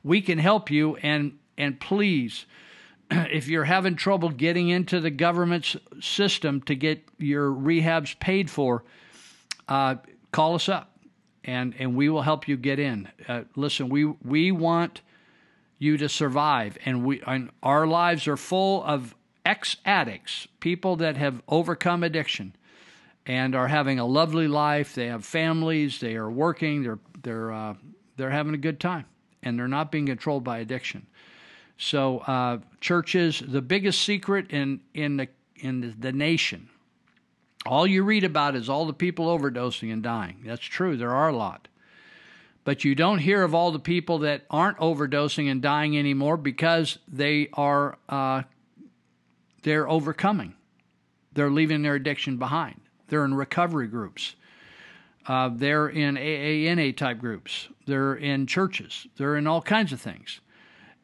we 0.03 0.19
can 0.19 0.39
help 0.39 0.71
you. 0.71 0.95
And 0.95 1.37
and 1.57 1.79
please, 1.79 2.45
if 3.11 3.47
you're 3.47 3.65
having 3.65 3.95
trouble 3.95 4.29
getting 4.29 4.69
into 4.69 4.99
the 4.99 5.11
government's 5.11 5.75
system 6.01 6.61
to 6.61 6.75
get 6.75 7.03
your 7.17 7.51
rehabs 7.51 8.19
paid 8.19 8.49
for, 8.49 8.83
uh, 9.67 9.95
call 10.31 10.55
us 10.55 10.69
up 10.69 10.95
and 11.45 11.75
and 11.77 11.95
we 11.95 12.09
will 12.09 12.23
help 12.23 12.47
you 12.47 12.57
get 12.57 12.79
in. 12.79 13.07
Uh, 13.27 13.43
listen, 13.55 13.87
we 13.87 14.05
we 14.05 14.51
want 14.51 15.01
you 15.77 15.95
to 15.97 16.09
survive, 16.09 16.77
and 16.83 17.05
we 17.05 17.21
and 17.25 17.51
our 17.63 17.87
lives 17.87 18.27
are 18.27 18.35
full 18.35 18.83
of 18.83 19.15
ex 19.45 19.77
addicts, 19.85 20.47
people 20.59 20.97
that 20.97 21.15
have 21.15 21.41
overcome 21.47 22.03
addiction, 22.03 22.55
and 23.25 23.55
are 23.55 23.67
having 23.67 23.99
a 23.99 24.05
lovely 24.05 24.47
life. 24.47 24.95
They 24.95 25.07
have 25.07 25.23
families. 25.23 25.99
They 25.99 26.15
are 26.15 26.29
working. 26.29 26.83
They're 26.83 26.99
they're 27.21 27.53
uh, 27.53 27.75
they're 28.17 28.31
having 28.31 28.55
a 28.55 28.57
good 28.59 28.79
time, 28.79 29.05
and 29.43 29.57
they're 29.57 29.67
not 29.67 29.91
being 29.91 30.07
controlled 30.07 30.43
by 30.43 30.59
addiction. 30.59 31.05
So 31.77 32.19
uh, 32.19 32.59
churches, 32.79 33.43
the 33.45 33.61
biggest 33.61 34.01
secret 34.01 34.51
in 34.51 34.81
in 34.93 35.17
the 35.17 35.27
in 35.57 35.95
the 35.99 36.11
nation 36.11 36.69
all 37.65 37.87
you 37.87 38.03
read 38.03 38.23
about 38.23 38.55
is 38.55 38.69
all 38.69 38.85
the 38.85 38.93
people 38.93 39.25
overdosing 39.25 39.91
and 39.91 40.03
dying. 40.03 40.43
That's 40.45 40.63
true, 40.63 40.97
there 40.97 41.13
are 41.13 41.29
a 41.29 41.35
lot. 41.35 41.67
But 42.63 42.83
you 42.83 42.95
don't 42.95 43.19
hear 43.19 43.43
of 43.43 43.53
all 43.53 43.71
the 43.71 43.79
people 43.79 44.19
that 44.19 44.43
aren't 44.49 44.77
overdosing 44.77 45.49
and 45.51 45.61
dying 45.61 45.97
anymore 45.97 46.37
because 46.37 46.97
they 47.07 47.49
are 47.53 47.97
uh, 48.09 48.43
they're 49.63 49.89
overcoming. 49.89 50.53
They're 51.33 51.51
leaving 51.51 51.81
their 51.81 51.95
addiction 51.95 52.37
behind. 52.37 52.81
They're 53.07 53.25
in 53.25 53.33
recovery 53.33 53.87
groups. 53.87 54.35
Uh, 55.27 55.49
they're 55.53 55.87
in 55.87 56.15
AANA 56.15 56.95
type 56.97 57.19
groups. 57.19 57.67
They're 57.87 58.15
in 58.15 58.45
churches. 58.45 59.07
They're 59.17 59.37
in 59.37 59.47
all 59.47 59.61
kinds 59.61 59.91
of 59.91 59.99
things. 59.99 60.39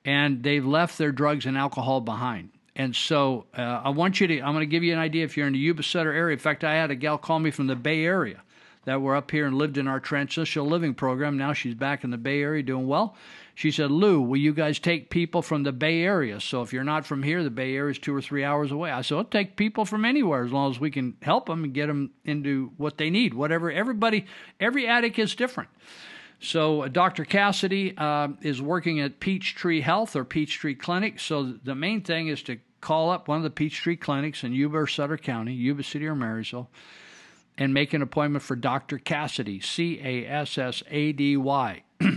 And 0.04 0.44
they've 0.44 0.66
left 0.66 0.98
their 0.98 1.12
drugs 1.12 1.46
and 1.46 1.58
alcohol 1.58 2.02
behind. 2.02 2.50
And 2.76 2.96
so 2.96 3.46
uh, 3.56 3.82
I 3.84 3.90
want 3.90 4.20
you 4.20 4.28
to, 4.28 4.40
I'm 4.40 4.54
going 4.54 4.62
to 4.62 4.66
give 4.66 4.84
you 4.84 4.94
an 4.94 5.00
idea 5.00 5.26
if 5.26 5.38
you're 5.38 5.48
in 5.48 5.54
the 5.54 5.60
Yuba 5.60 5.84
Sutter 5.84 6.12
area. 6.12 6.34
In 6.34 6.40
fact, 6.40 6.64
I 6.64 6.74
had 6.74 6.90
a 6.90 6.96
gal 6.96 7.18
call 7.18 7.40
me 7.40 7.52
from 7.52 7.68
the 7.68 7.76
Bay 7.76 8.04
Area 8.06 8.42
that 8.86 9.02
were 9.02 9.16
up 9.16 9.30
here 9.30 9.46
and 9.46 9.58
lived 9.58 9.78
in 9.78 9.88
our 9.88 10.00
transitional 10.00 10.66
living 10.66 10.96
program. 10.96 11.38
Now 11.38 11.54
she's 11.54 11.76
back 11.76 12.04
in 12.04 12.10
the 12.10 12.18
Bay 12.18 12.42
Area 12.42 12.64
doing 12.64 12.88
well. 12.88 13.16
She 13.54 13.70
said, 13.70 13.92
Lou, 13.92 14.22
will 14.22 14.40
you 14.40 14.54
guys 14.54 14.80
take 14.80 15.10
people 15.10 15.42
from 15.42 15.64
the 15.64 15.72
Bay 15.72 16.02
Area? 16.02 16.40
So 16.40 16.62
if 16.62 16.74
you're 16.74 16.84
not 16.84 17.06
from 17.06 17.22
here, 17.22 17.44
the 17.44 17.52
Bay 17.52 17.76
Area 17.76 17.92
is 17.92 18.00
two 18.00 18.16
or 18.16 18.22
three 18.22 18.44
hours 18.44 18.72
away. 18.72 18.90
I 18.90 19.02
said, 19.02 19.18
I'll 19.18 19.24
take 19.26 19.56
people 19.56 19.86
from 19.86 20.06
anywhere 20.06 20.44
as 20.44 20.52
long 20.52 20.72
as 20.72 20.80
we 20.80 20.90
can 20.90 21.16
help 21.22 21.48
them 21.48 21.64
and 21.64 21.74
get 21.74 21.88
them 21.88 22.12
into 22.26 22.72
what 22.78 22.98
they 22.98 23.10
need. 23.10 23.34
Whatever, 23.34 23.72
everybody, 23.72 24.26
every 24.60 24.88
addict 24.88 25.20
is 25.20 25.36
different. 25.36 25.70
So, 26.42 26.82
uh, 26.82 26.88
Dr. 26.88 27.24
Cassady 27.24 27.94
uh, 27.98 28.30
is 28.42 28.62
working 28.62 29.00
at 29.00 29.20
Peachtree 29.20 29.82
Health 29.82 30.16
or 30.16 30.26
Peachtree 30.26 30.74
Clinic. 30.74 31.20
So, 31.20 31.54
the 31.64 31.76
main 31.76 32.02
thing 32.02 32.28
is 32.28 32.42
to 32.44 32.58
call 32.82 33.12
up 33.12 33.28
one 33.28 33.38
of 33.38 33.44
the 33.44 33.52
Peachtree 33.52 33.96
clinics 33.96 34.44
in 34.44 34.52
Yuba 34.52 34.78
or 34.80 34.88
Sutter 34.88 35.18
County, 35.18 35.54
Yuba 35.54 35.84
City 35.84 36.08
or 36.08 36.16
Marysville, 36.16 36.68
and 37.60 37.74
make 37.74 37.94
an 37.94 38.02
appointment 38.02 38.44
for 38.44 38.56
Dr. 38.56 38.98
Cassady, 38.98 39.64
C 39.64 40.02
A 40.04 40.26
S 40.26 40.58
S 40.58 40.82
A 40.90 41.12
D 41.12 41.38
Y. 41.38 41.84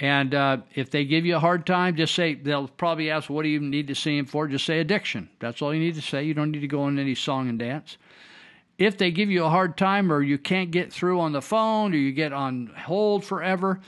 And 0.00 0.34
uh, 0.34 0.58
if 0.74 0.90
they 0.90 1.04
give 1.04 1.26
you 1.26 1.36
a 1.36 1.38
hard 1.38 1.66
time, 1.66 1.94
just 1.94 2.14
say, 2.14 2.34
they'll 2.34 2.68
probably 2.68 3.10
ask, 3.10 3.28
what 3.28 3.42
do 3.42 3.50
you 3.50 3.60
need 3.60 3.88
to 3.88 3.94
see 3.94 4.16
him 4.16 4.24
for? 4.24 4.48
Just 4.48 4.64
say 4.64 4.80
addiction. 4.80 5.28
That's 5.40 5.60
all 5.60 5.74
you 5.74 5.80
need 5.80 5.94
to 5.96 6.00
say. 6.00 6.24
You 6.24 6.32
don't 6.32 6.50
need 6.50 6.60
to 6.60 6.68
go 6.68 6.88
in 6.88 6.98
any 6.98 7.14
song 7.14 7.50
and 7.50 7.58
dance. 7.58 7.98
If 8.80 8.96
they 8.96 9.10
give 9.10 9.30
you 9.30 9.44
a 9.44 9.50
hard 9.50 9.76
time 9.76 10.10
or 10.10 10.22
you 10.22 10.38
can't 10.38 10.70
get 10.70 10.90
through 10.90 11.20
on 11.20 11.32
the 11.32 11.42
phone 11.42 11.92
or 11.92 11.98
you 11.98 12.12
get 12.12 12.32
on 12.32 12.68
hold 12.68 13.22
forever, 13.22 13.78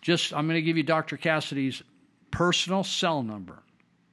just 0.00 0.32
I'm 0.32 0.46
going 0.46 0.54
to 0.54 0.62
give 0.62 0.76
you 0.76 0.84
Dr. 0.84 1.16
Cassady's 1.16 1.82
personal 2.30 2.84
cell 2.84 3.24
number. 3.24 3.64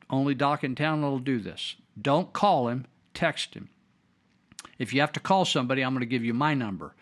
Only 0.09 0.33
Doc 0.33 0.63
in 0.63 0.73
town 0.73 1.03
will 1.03 1.19
do 1.19 1.39
this. 1.39 1.75
Don't 2.01 2.33
call 2.33 2.67
him, 2.67 2.87
text 3.13 3.53
him. 3.53 3.69
If 4.79 4.91
you 4.91 5.01
have 5.01 5.11
to 5.11 5.19
call 5.19 5.45
somebody, 5.45 5.83
I'm 5.83 5.93
going 5.93 5.99
to 5.99 6.07
give 6.07 6.25
you 6.25 6.33
my 6.33 6.55
number. 6.55 6.95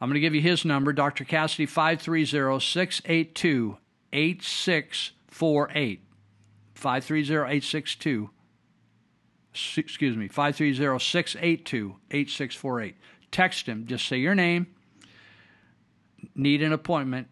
I'm 0.00 0.08
going 0.08 0.14
to 0.14 0.20
give 0.20 0.34
you 0.34 0.40
his 0.40 0.64
number, 0.64 0.94
Dr. 0.94 1.26
Cassady, 1.26 1.68
530 1.68 2.58
682 2.58 3.76
8648. 4.14 6.00
530 6.74 7.34
862 7.34 8.30
excuse 9.52 10.16
me, 10.16 10.28
530 10.28 10.98
682 10.98 11.96
8648. 12.10 12.96
Text 13.30 13.66
him, 13.66 13.86
just 13.86 14.06
say 14.06 14.18
your 14.18 14.34
name, 14.34 14.66
need 16.34 16.62
an 16.62 16.72
appointment, 16.72 17.28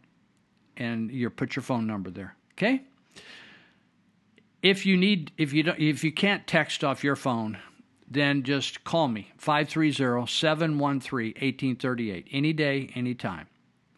and 0.76 1.10
you 1.10 1.28
put 1.30 1.56
your 1.56 1.62
phone 1.62 1.86
number 1.86 2.10
there. 2.10 2.36
Okay? 2.52 2.82
If 4.62 4.86
you 4.86 4.96
need 4.96 5.32
if 5.38 5.52
you 5.52 5.62
don't 5.62 5.78
if 5.78 6.02
you 6.04 6.12
can't 6.12 6.46
text 6.46 6.84
off 6.84 7.02
your 7.02 7.16
phone, 7.16 7.58
then 8.10 8.42
just 8.42 8.84
call 8.84 9.08
me 9.08 9.32
530-713-1838 9.40 12.26
any 12.30 12.52
day 12.52 12.90
anytime 12.94 13.46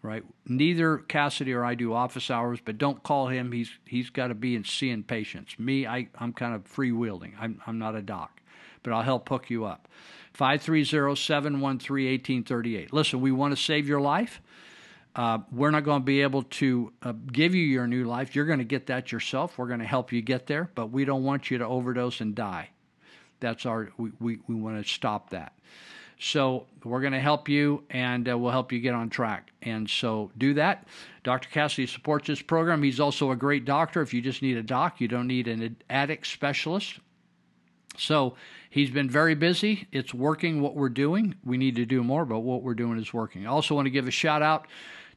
right? 0.03 0.23
Neither 0.47 0.99
cassady 0.99 1.55
or 1.55 1.65
i 1.65 1.75
do 1.75 1.95
office 1.95 2.31
hours 2.31 2.59
but 2.63 2.77
don't 2.77 3.03
call 3.03 3.29
him. 3.29 3.53
He's 3.53 3.71
he's 3.87 4.11
got 4.11 4.27
to 4.29 4.35
be 4.35 4.55
in 4.55 4.65
seeing 4.65 5.05
patients. 5.05 5.59
Me 5.59 5.87
I, 5.87 6.09
i'm 6.19 6.33
kind 6.33 6.55
of 6.55 6.65
freewheeling. 6.65 7.33
I'm, 7.41 7.61
I'm 7.67 7.79
not 7.79 7.95
a 7.95 8.03
doc 8.03 8.41
but 8.83 8.93
i'll 8.93 9.03
help 9.03 9.29
hook 9.29 9.49
you 9.49 9.65
up. 9.65 9.89
530-713-1838 10.37 12.93
listen 12.93 13.21
we 13.21 13.31
want 13.33 13.57
to 13.57 13.63
save 13.63 13.89
your 13.89 14.01
life. 14.01 14.43
Uh, 15.15 15.41
we're 15.53 15.71
not 15.71 15.85
going 15.85 16.01
to 16.01 16.05
be 16.05 16.23
able 16.23 16.43
to 16.45 16.91
uh, 17.03 17.13
give 17.31 17.55
you 17.55 17.63
your 17.63 17.87
new 17.87 18.05
life. 18.05 18.35
You're 18.35 18.47
going 18.47 18.61
to 18.61 18.65
get 18.65 18.87
that 18.87 19.13
yourself. 19.13 19.59
We're 19.59 19.67
going 19.67 19.81
to 19.81 19.87
help 19.87 20.11
you 20.11 20.23
get 20.23 20.47
there 20.47 20.71
but 20.75 20.87
we 20.87 21.05
don't 21.05 21.23
want 21.23 21.51
you 21.51 21.59
to 21.59 21.67
overdose 21.67 22.21
and 22.21 22.35
die. 22.35 22.71
That's 23.41 23.67
our 23.67 23.91
we, 23.97 24.11
we, 24.19 24.39
we 24.49 24.55
want 24.55 24.85
to 24.85 24.91
stop 24.91 25.31
that 25.31 25.53
so 26.23 26.67
we're 26.85 27.01
going 27.01 27.13
to 27.13 27.21
help 27.21 27.49
you 27.49 27.83
and 27.91 28.29
uh, 28.29 28.39
we'll 28.39 28.53
help 28.53 28.71
you 28.71 28.79
get 28.79 28.95
on 28.95 29.11
track. 29.11 29.51
And 29.61 29.91
so 29.91 30.31
do 30.39 30.55
that. 30.55 30.87
Dr. 31.25 31.49
Cassady 31.49 31.89
supports 31.89 32.29
this 32.29 32.41
program. 32.41 32.81
He's 32.85 33.01
also 33.01 33.33
a 33.33 33.37
great 33.37 33.65
doctor. 33.65 34.01
If 34.03 34.15
you 34.15 34.23
just 34.23 34.41
need 34.41 34.57
a 34.57 34.63
doc, 34.63 35.01
you 35.01 35.09
don't 35.09 35.27
need 35.27 35.49
an 35.49 35.77
addict 35.91 36.29
specialist. 36.29 37.01
So 37.99 38.37
he's 38.71 38.91
been 38.91 39.11
very 39.11 39.35
busy. 39.35 39.89
It's 39.91 40.15
working 40.15 40.63
what 40.63 40.77
we're 40.77 40.91
doing. 40.91 41.35
We 41.45 41.57
need 41.57 41.75
to 41.75 41.85
do 41.85 42.05
more, 42.05 42.25
but 42.25 42.39
what 42.39 42.63
we're 42.63 42.75
doing 42.75 43.01
is 43.01 43.13
working. 43.13 43.45
I 43.45 43.51
also 43.51 43.75
want 43.75 43.87
to 43.87 43.91
give 43.91 44.07
a 44.07 44.13
shout 44.13 44.43
out 44.43 44.69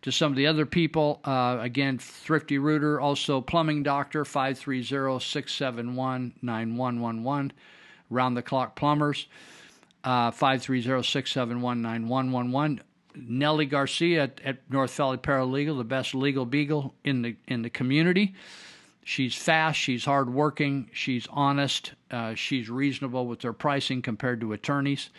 to 0.01 0.11
some 0.11 0.31
of 0.31 0.35
the 0.35 0.47
other 0.47 0.65
people. 0.65 1.21
Uh, 1.23 1.59
again, 1.61 1.99
Thrifty 1.99 2.57
Rooter, 2.57 2.99
also 2.99 3.41
Plumbing 3.41 3.83
Doctor, 3.83 4.25
530 4.25 5.23
671 5.23 6.33
9111, 6.41 7.53
round 8.09 8.35
the 8.35 8.41
clock 8.41 8.75
plumbers 8.75 9.27
uh, 10.05 10.31
530-671-9111. 10.31 12.79
Nellie 13.15 13.65
Garcia 13.65 14.23
at, 14.23 14.39
at, 14.43 14.57
North 14.69 14.95
Valley 14.95 15.17
Paralegal, 15.17 15.77
the 15.77 15.83
best 15.83 16.13
legal 16.13 16.45
beagle 16.45 16.93
in 17.03 17.21
the 17.21 17.35
in 17.47 17.61
the 17.61 17.69
community. 17.69 18.35
She's 19.03 19.35
fast, 19.35 19.79
she's 19.79 20.03
hardworking, 20.03 20.89
she's 20.91 21.27
honest, 21.29 21.93
uh, 22.11 22.35
she's 22.35 22.69
reasonable 22.69 23.27
with 23.27 23.41
her 23.43 23.53
pricing 23.53 24.01
compared 24.01 24.41
to 24.41 24.51
attorneys. 24.53 25.11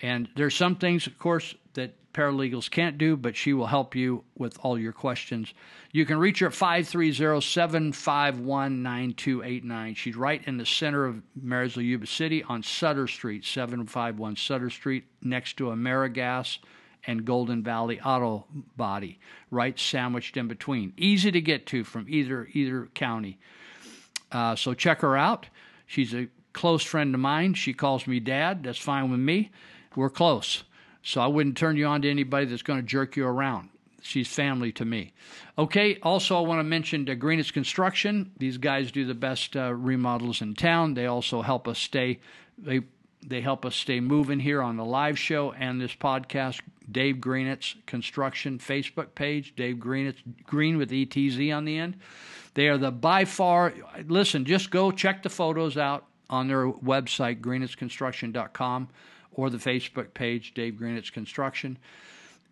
And 0.00 0.28
there's 0.34 0.56
some 0.56 0.76
things, 0.76 1.06
of 1.06 1.18
course, 1.18 1.54
that 1.74 1.92
paralegals 2.18 2.68
can't 2.68 2.98
do, 2.98 3.16
but 3.16 3.36
she 3.36 3.52
will 3.52 3.68
help 3.68 3.94
you 3.94 4.24
with 4.36 4.58
all 4.62 4.76
your 4.76 4.92
questions. 4.92 5.54
You 5.92 6.04
can 6.04 6.18
reach 6.18 6.40
her 6.40 6.48
at 6.48 6.54
530 6.54 7.40
751 7.40 8.82
9289. 8.82 9.94
She's 9.94 10.16
right 10.16 10.42
in 10.44 10.56
the 10.56 10.66
center 10.66 11.04
of 11.04 11.22
Marysville, 11.40 11.84
Yuba 11.84 12.08
City 12.08 12.42
on 12.42 12.64
Sutter 12.64 13.06
Street, 13.06 13.44
751 13.44 14.34
Sutter 14.34 14.68
Street, 14.68 15.04
next 15.22 15.56
to 15.58 15.66
AmeriGas 15.66 16.58
and 17.06 17.24
Golden 17.24 17.62
Valley 17.62 18.00
Auto 18.00 18.46
Body, 18.76 19.20
right 19.52 19.78
sandwiched 19.78 20.36
in 20.36 20.48
between. 20.48 20.92
Easy 20.96 21.30
to 21.30 21.40
get 21.40 21.66
to 21.66 21.84
from 21.84 22.06
either 22.08 22.48
either 22.52 22.88
county. 22.94 23.38
Uh, 24.32 24.56
so 24.56 24.74
check 24.74 25.02
her 25.02 25.16
out. 25.16 25.46
She's 25.86 26.12
a 26.14 26.26
close 26.52 26.82
friend 26.82 27.14
of 27.14 27.20
mine. 27.20 27.54
She 27.54 27.72
calls 27.72 28.08
me 28.08 28.18
dad. 28.18 28.64
That's 28.64 28.78
fine 28.78 29.08
with 29.08 29.20
me. 29.20 29.52
We're 29.94 30.10
close. 30.10 30.64
So 31.08 31.22
I 31.22 31.26
wouldn't 31.26 31.56
turn 31.56 31.78
you 31.78 31.86
on 31.86 32.02
to 32.02 32.10
anybody 32.10 32.44
that's 32.44 32.60
going 32.60 32.80
to 32.80 32.86
jerk 32.86 33.16
you 33.16 33.26
around. 33.26 33.70
she's 34.02 34.28
family 34.28 34.72
to 34.72 34.84
me. 34.84 35.14
Okay, 35.56 35.98
also 36.02 36.36
I 36.36 36.46
want 36.46 36.58
to 36.58 36.64
mention 36.64 37.08
uh, 37.08 37.14
Greenitz 37.14 37.50
Construction. 37.50 38.30
These 38.36 38.58
guys 38.58 38.92
do 38.92 39.06
the 39.06 39.14
best 39.14 39.56
uh, 39.56 39.72
remodels 39.72 40.42
in 40.42 40.54
town. 40.54 40.92
They 40.92 41.06
also 41.06 41.40
help 41.40 41.66
us 41.66 41.78
stay 41.78 42.20
they 42.58 42.82
they 43.26 43.40
help 43.40 43.64
us 43.64 43.74
stay 43.74 44.00
moving 44.00 44.38
here 44.38 44.60
on 44.60 44.76
the 44.76 44.84
live 44.84 45.18
show 45.18 45.52
and 45.52 45.80
this 45.80 45.94
podcast. 45.94 46.60
Dave 46.92 47.16
Greenitz 47.16 47.74
Construction 47.86 48.58
Facebook 48.58 49.14
page, 49.14 49.56
Dave 49.56 49.76
Greenitz 49.76 50.18
Green 50.44 50.76
with 50.76 50.90
ETZ 50.90 51.56
on 51.56 51.64
the 51.64 51.78
end. 51.78 51.96
They 52.52 52.68
are 52.68 52.76
the 52.76 52.90
by 52.90 53.24
far 53.24 53.72
listen, 54.06 54.44
just 54.44 54.70
go 54.70 54.90
check 54.90 55.22
the 55.22 55.30
photos 55.30 55.78
out 55.78 56.04
on 56.28 56.48
their 56.48 56.70
website, 56.70 57.40
greenitzconstruction.com, 57.40 58.88
or 59.38 59.50
the 59.50 59.56
Facebook 59.56 60.12
page, 60.14 60.52
Dave 60.52 60.74
Greenitz 60.74 61.12
Construction 61.12 61.78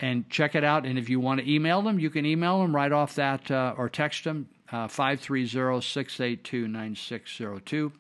and 0.01 0.29
check 0.31 0.55
it 0.55 0.63
out. 0.63 0.87
And 0.87 0.99
if 0.99 1.09
you 1.09 1.21
want 1.21 1.41
to 1.41 1.51
email 1.53 1.83
them, 1.83 1.99
you 1.99 2.11
can 2.11 2.25
email 2.25 2.61
them 2.61 2.75
right 2.75 2.93
off 2.93 3.17
that 3.17 3.51
uh, 3.51 3.75
or 3.77 3.89
text 3.89 4.25
them 4.25 4.49
uh, 4.71 4.87
530 4.87 5.81
682 5.81 6.69
9602. 6.69 7.93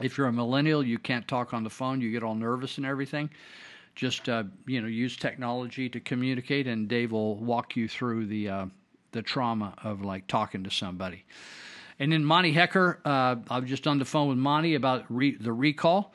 If 0.00 0.16
you're 0.16 0.28
a 0.28 0.32
millennial, 0.32 0.84
you 0.84 0.98
can't 0.98 1.26
talk 1.26 1.52
on 1.52 1.64
the 1.64 1.70
phone, 1.70 2.00
you 2.00 2.12
get 2.12 2.22
all 2.22 2.34
nervous 2.36 2.76
and 2.76 2.86
everything. 2.86 3.30
Just 3.96 4.28
uh, 4.28 4.44
you 4.66 4.80
know, 4.80 4.88
use 4.88 5.16
technology 5.16 5.88
to 5.88 6.00
communicate, 6.00 6.66
and 6.66 6.88
Dave 6.88 7.12
will 7.12 7.36
walk 7.36 7.76
you 7.76 7.88
through 7.88 8.26
the 8.26 8.48
uh, 8.48 8.66
the 9.12 9.22
trauma 9.22 9.74
of 9.82 10.02
like 10.02 10.26
talking 10.26 10.64
to 10.64 10.70
somebody. 10.70 11.24
And 12.00 12.10
then 12.10 12.24
Monty 12.24 12.50
Hecker, 12.52 13.00
uh, 13.04 13.36
I 13.48 13.60
was 13.60 13.68
just 13.68 13.86
on 13.86 13.98
the 13.98 14.04
phone 14.04 14.28
with 14.28 14.38
Monty 14.38 14.74
about 14.74 15.04
re- 15.08 15.36
the 15.36 15.52
recall, 15.52 16.12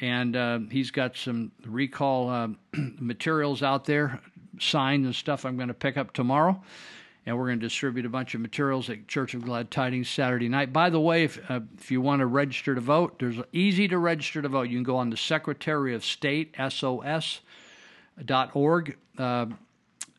and 0.00 0.36
uh, 0.36 0.60
he's 0.70 0.90
got 0.90 1.16
some 1.16 1.52
recall 1.66 2.28
uh, 2.28 2.48
materials 2.98 3.62
out 3.62 3.84
there 3.84 4.20
signs 4.60 5.06
and 5.06 5.14
stuff 5.14 5.44
I'm 5.44 5.56
going 5.56 5.68
to 5.68 5.74
pick 5.74 5.96
up 5.96 6.12
tomorrow. 6.12 6.60
And 7.26 7.36
we're 7.36 7.46
going 7.46 7.60
to 7.60 7.66
distribute 7.66 8.06
a 8.06 8.08
bunch 8.08 8.34
of 8.34 8.40
materials 8.40 8.88
at 8.88 9.06
Church 9.06 9.34
of 9.34 9.44
Glad 9.44 9.70
Tidings 9.70 10.08
Saturday 10.08 10.48
night. 10.48 10.72
By 10.72 10.88
the 10.88 11.00
way, 11.00 11.24
if, 11.24 11.38
uh, 11.50 11.60
if 11.76 11.90
you 11.90 12.00
want 12.00 12.20
to 12.20 12.26
register 12.26 12.74
to 12.74 12.80
vote, 12.80 13.18
there's 13.18 13.36
easy 13.52 13.86
to 13.88 13.98
register 13.98 14.40
to 14.40 14.48
vote. 14.48 14.62
You 14.70 14.78
can 14.78 14.82
go 14.82 14.96
on 14.96 15.10
the 15.10 15.16
Secretary 15.16 15.94
of 15.94 16.04
State, 16.04 16.54
SOS, 16.56 17.40
dot 18.24 18.50
org 18.54 18.96
uh, 19.18 19.46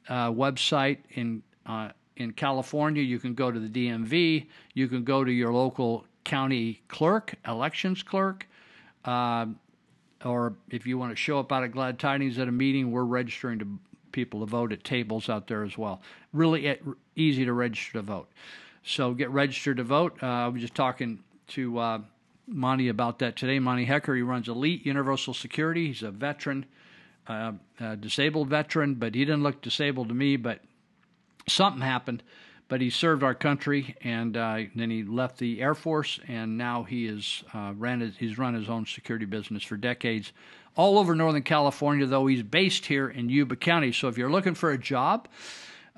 uh, 0.07 0.31
website 0.31 0.99
in 1.11 1.41
uh, 1.65 1.89
in 2.15 2.31
California. 2.31 3.01
You 3.01 3.17
can 3.17 3.33
go 3.33 3.51
to 3.51 3.59
the 3.59 3.67
DMV. 3.67 4.45
You 4.75 4.87
can 4.87 5.03
go 5.03 5.23
to 5.23 5.31
your 5.31 5.51
local 5.51 6.05
county 6.25 6.81
clerk, 6.89 7.33
elections 7.47 8.03
clerk. 8.03 8.47
Uh, 9.03 9.47
or 10.25 10.53
if 10.69 10.85
you 10.85 10.97
want 10.97 11.11
to 11.11 11.15
show 11.15 11.39
up 11.39 11.51
out 11.51 11.63
at 11.63 11.71
Glad 11.71 11.99
Tidings 11.99 12.37
at 12.37 12.47
a 12.47 12.51
meeting, 12.51 12.91
we're 12.91 13.03
registering 13.03 13.59
to 13.59 13.79
people 14.11 14.41
to 14.41 14.45
vote 14.45 14.71
at 14.71 14.83
tables 14.83 15.29
out 15.29 15.47
there 15.47 15.63
as 15.63 15.77
well. 15.77 16.01
Really 16.33 16.77
easy 17.15 17.45
to 17.45 17.53
register 17.53 17.93
to 17.93 18.01
vote. 18.01 18.29
So 18.83 19.13
get 19.13 19.29
registered 19.29 19.77
to 19.77 19.83
vote. 19.83 20.17
Uh, 20.21 20.27
I 20.27 20.47
was 20.47 20.61
just 20.61 20.75
talking 20.75 21.19
to 21.49 21.77
uh, 21.77 21.99
Monty 22.47 22.89
about 22.89 23.19
that 23.19 23.35
today. 23.35 23.59
Monty 23.59 23.85
Hecker, 23.85 24.15
he 24.15 24.21
runs 24.21 24.47
Elite 24.47 24.85
Universal 24.85 25.35
Security. 25.35 25.87
He's 25.87 26.03
a 26.03 26.11
veteran, 26.11 26.65
uh, 27.27 27.53
a 27.79 27.95
disabled 27.95 28.49
veteran, 28.49 28.95
but 28.95 29.15
he 29.15 29.25
didn't 29.25 29.43
look 29.43 29.61
disabled 29.61 30.09
to 30.09 30.15
me. 30.15 30.37
But 30.37 30.61
something 31.47 31.81
happened. 31.81 32.23
But 32.69 32.81
he 32.81 32.91
served 32.91 33.23
our 33.23 33.33
country, 33.33 33.95
and 34.01 34.37
uh, 34.37 34.59
then 34.75 34.91
he 34.91 35.03
left 35.03 35.39
the 35.39 35.59
Air 35.59 35.73
Force, 35.73 36.19
and 36.27 36.57
now 36.57 36.83
he 36.83 37.07
is 37.07 37.43
uh, 37.53 37.73
ran 37.75 37.99
his, 37.99 38.15
he's 38.15 38.37
run 38.37 38.53
his 38.53 38.69
own 38.69 38.85
security 38.85 39.25
business 39.25 39.63
for 39.63 39.75
decades 39.75 40.31
all 40.75 40.97
over 40.97 41.13
Northern 41.13 41.43
California, 41.43 42.05
though 42.05 42.27
he's 42.27 42.43
based 42.43 42.85
here 42.85 43.09
in 43.09 43.27
Yuba 43.27 43.55
County. 43.57 43.91
So 43.91 44.07
if 44.07 44.17
you're 44.17 44.31
looking 44.31 44.53
for 44.53 44.71
a 44.71 44.77
job, 44.77 45.27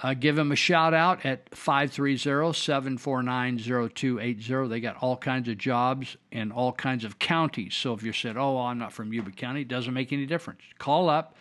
uh, 0.01 0.13
give 0.15 0.37
him 0.37 0.51
a 0.51 0.55
shout 0.55 0.93
out 0.93 1.25
at 1.25 1.53
530 1.55 2.53
749 2.53 3.59
0280. 3.59 4.67
They 4.67 4.79
got 4.79 4.97
all 4.97 5.15
kinds 5.15 5.47
of 5.49 5.57
jobs 5.57 6.17
in 6.31 6.51
all 6.51 6.71
kinds 6.71 7.03
of 7.03 7.19
counties. 7.19 7.75
So 7.75 7.93
if 7.93 8.01
you 8.01 8.11
said, 8.11 8.37
Oh, 8.37 8.57
I'm 8.57 8.79
not 8.79 8.91
from 8.91 9.13
Yuba 9.13 9.31
County, 9.31 9.61
it 9.61 9.67
doesn't 9.67 9.93
make 9.93 10.11
any 10.11 10.25
difference. 10.25 10.61
Call 10.79 11.09
up 11.09 11.35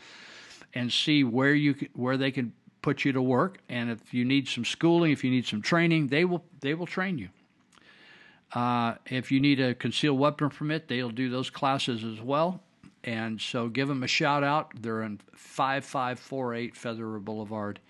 and 0.75 0.93
see 0.93 1.25
where 1.25 1.55
you 1.55 1.75
where 1.95 2.17
they 2.17 2.31
can 2.31 2.53
put 2.83 3.05
you 3.05 3.13
to 3.13 3.23
work. 3.23 3.59
And 3.69 3.91
if 3.91 4.15
you 4.15 4.25
need 4.25 4.49
some 4.49 4.65
schooling, 4.65 5.13
if 5.13 5.25
you 5.25 5.31
need 5.31 5.47
some 5.47 5.63
training, 5.63 6.09
they 6.09 6.25
will 6.25 6.45
they 6.61 6.75
will 6.75 6.87
train 6.87 7.19
you. 7.19 7.29
Uh, 8.53 8.95
if 9.07 9.31
you 9.31 9.41
need 9.41 9.61
a 9.61 9.75
concealed 9.75 10.19
weapon 10.19 10.51
permit, 10.51 10.89
they'll 10.89 11.11
do 11.11 11.31
those 11.31 11.51
classes 11.51 12.05
as 12.05 12.21
well. 12.21 12.61
And 13.05 13.41
so 13.41 13.69
give 13.69 13.89
them 13.89 14.03
a 14.03 14.09
shout 14.09 14.45
out. 14.45 14.73
They're 14.81 15.03
in 15.03 15.21
5548 15.35 16.77
Feather 16.77 17.19
Boulevard 17.19 17.81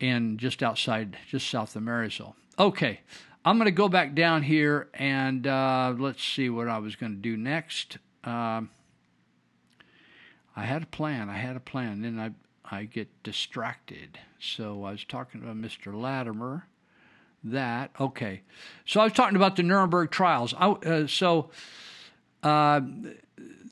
and 0.00 0.38
just 0.38 0.62
outside, 0.62 1.16
just 1.28 1.48
south 1.48 1.74
of 1.76 1.82
Marysville. 1.82 2.36
Okay, 2.58 3.00
I'm 3.44 3.56
going 3.56 3.66
to 3.66 3.72
go 3.72 3.88
back 3.88 4.14
down 4.14 4.42
here 4.42 4.88
and 4.94 5.46
uh, 5.46 5.94
let's 5.98 6.22
see 6.22 6.48
what 6.48 6.68
I 6.68 6.78
was 6.78 6.94
going 6.94 7.12
to 7.12 7.18
do 7.18 7.36
next. 7.36 7.98
Um, 8.22 8.70
I 10.56 10.64
had 10.64 10.82
a 10.82 10.86
plan. 10.86 11.28
I 11.28 11.36
had 11.36 11.56
a 11.56 11.60
plan. 11.60 12.02
Then 12.02 12.20
I 12.20 12.30
I 12.70 12.84
get 12.84 13.22
distracted. 13.22 14.18
So 14.40 14.84
I 14.84 14.92
was 14.92 15.04
talking 15.04 15.42
about 15.42 15.56
Mr. 15.56 15.98
Latimer. 15.98 16.66
That 17.42 17.90
okay. 18.00 18.40
So 18.86 19.00
I 19.00 19.04
was 19.04 19.12
talking 19.12 19.36
about 19.36 19.56
the 19.56 19.62
Nuremberg 19.62 20.10
trials. 20.10 20.54
I, 20.56 20.70
uh, 20.70 21.06
so 21.06 21.50
uh, 22.42 22.80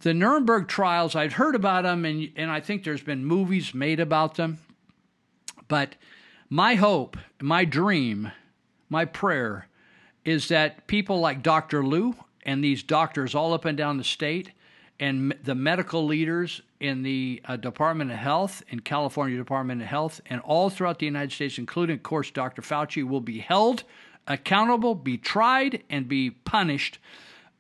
the 0.03 0.13
Nuremberg 0.13 0.69
trials, 0.69 1.17
I'd 1.17 1.33
heard 1.33 1.55
about 1.55 1.85
them, 1.85 2.05
and, 2.05 2.31
and 2.37 2.51
I 2.51 2.61
think 2.61 2.85
there's 2.85 3.03
been 3.03 3.25
movies 3.25 3.73
made 3.73 4.01
about 4.01 4.35
them. 4.35 4.59
But 5.69 5.95
my 6.51 6.75
hope, 6.75 7.17
my 7.41 7.65
dream, 7.65 8.31
my 8.91 9.07
prayer 9.07 9.69
is 10.25 10.49
that 10.49 10.87
people 10.87 11.21
like 11.21 11.43
Dr. 11.43 11.83
Luu 11.83 12.15
and 12.45 12.63
these 12.63 12.83
doctors 12.83 13.35
all 13.35 13.55
up 13.55 13.65
and 13.65 13.79
down 13.79 13.97
the 13.97 14.05
state 14.05 14.51
and 15.01 15.35
the 15.43 15.55
medical 15.55 16.05
leaders 16.05 16.61
in 16.83 17.05
the 17.05 17.41
uh, 17.45 17.57
Department 17.57 18.11
of 18.11 18.19
Health, 18.19 18.61
in 18.69 18.81
California 18.81 19.39
Department 19.39 19.81
of 19.81 19.87
Health, 19.87 20.21
and 20.27 20.41
all 20.41 20.69
throughout 20.69 20.99
the 20.99 21.07
United 21.07 21.31
States, 21.31 21.57
including, 21.57 21.95
of 21.97 22.03
course, 22.03 22.33
Dr. 22.33 22.61
Fauci, 22.61 23.07
will 23.07 23.21
be 23.21 23.39
held 23.39 23.85
accountable, 24.27 24.97
be 24.97 25.17
tried, 25.17 25.85
and 25.89 26.09
be 26.09 26.31
punished 26.31 26.99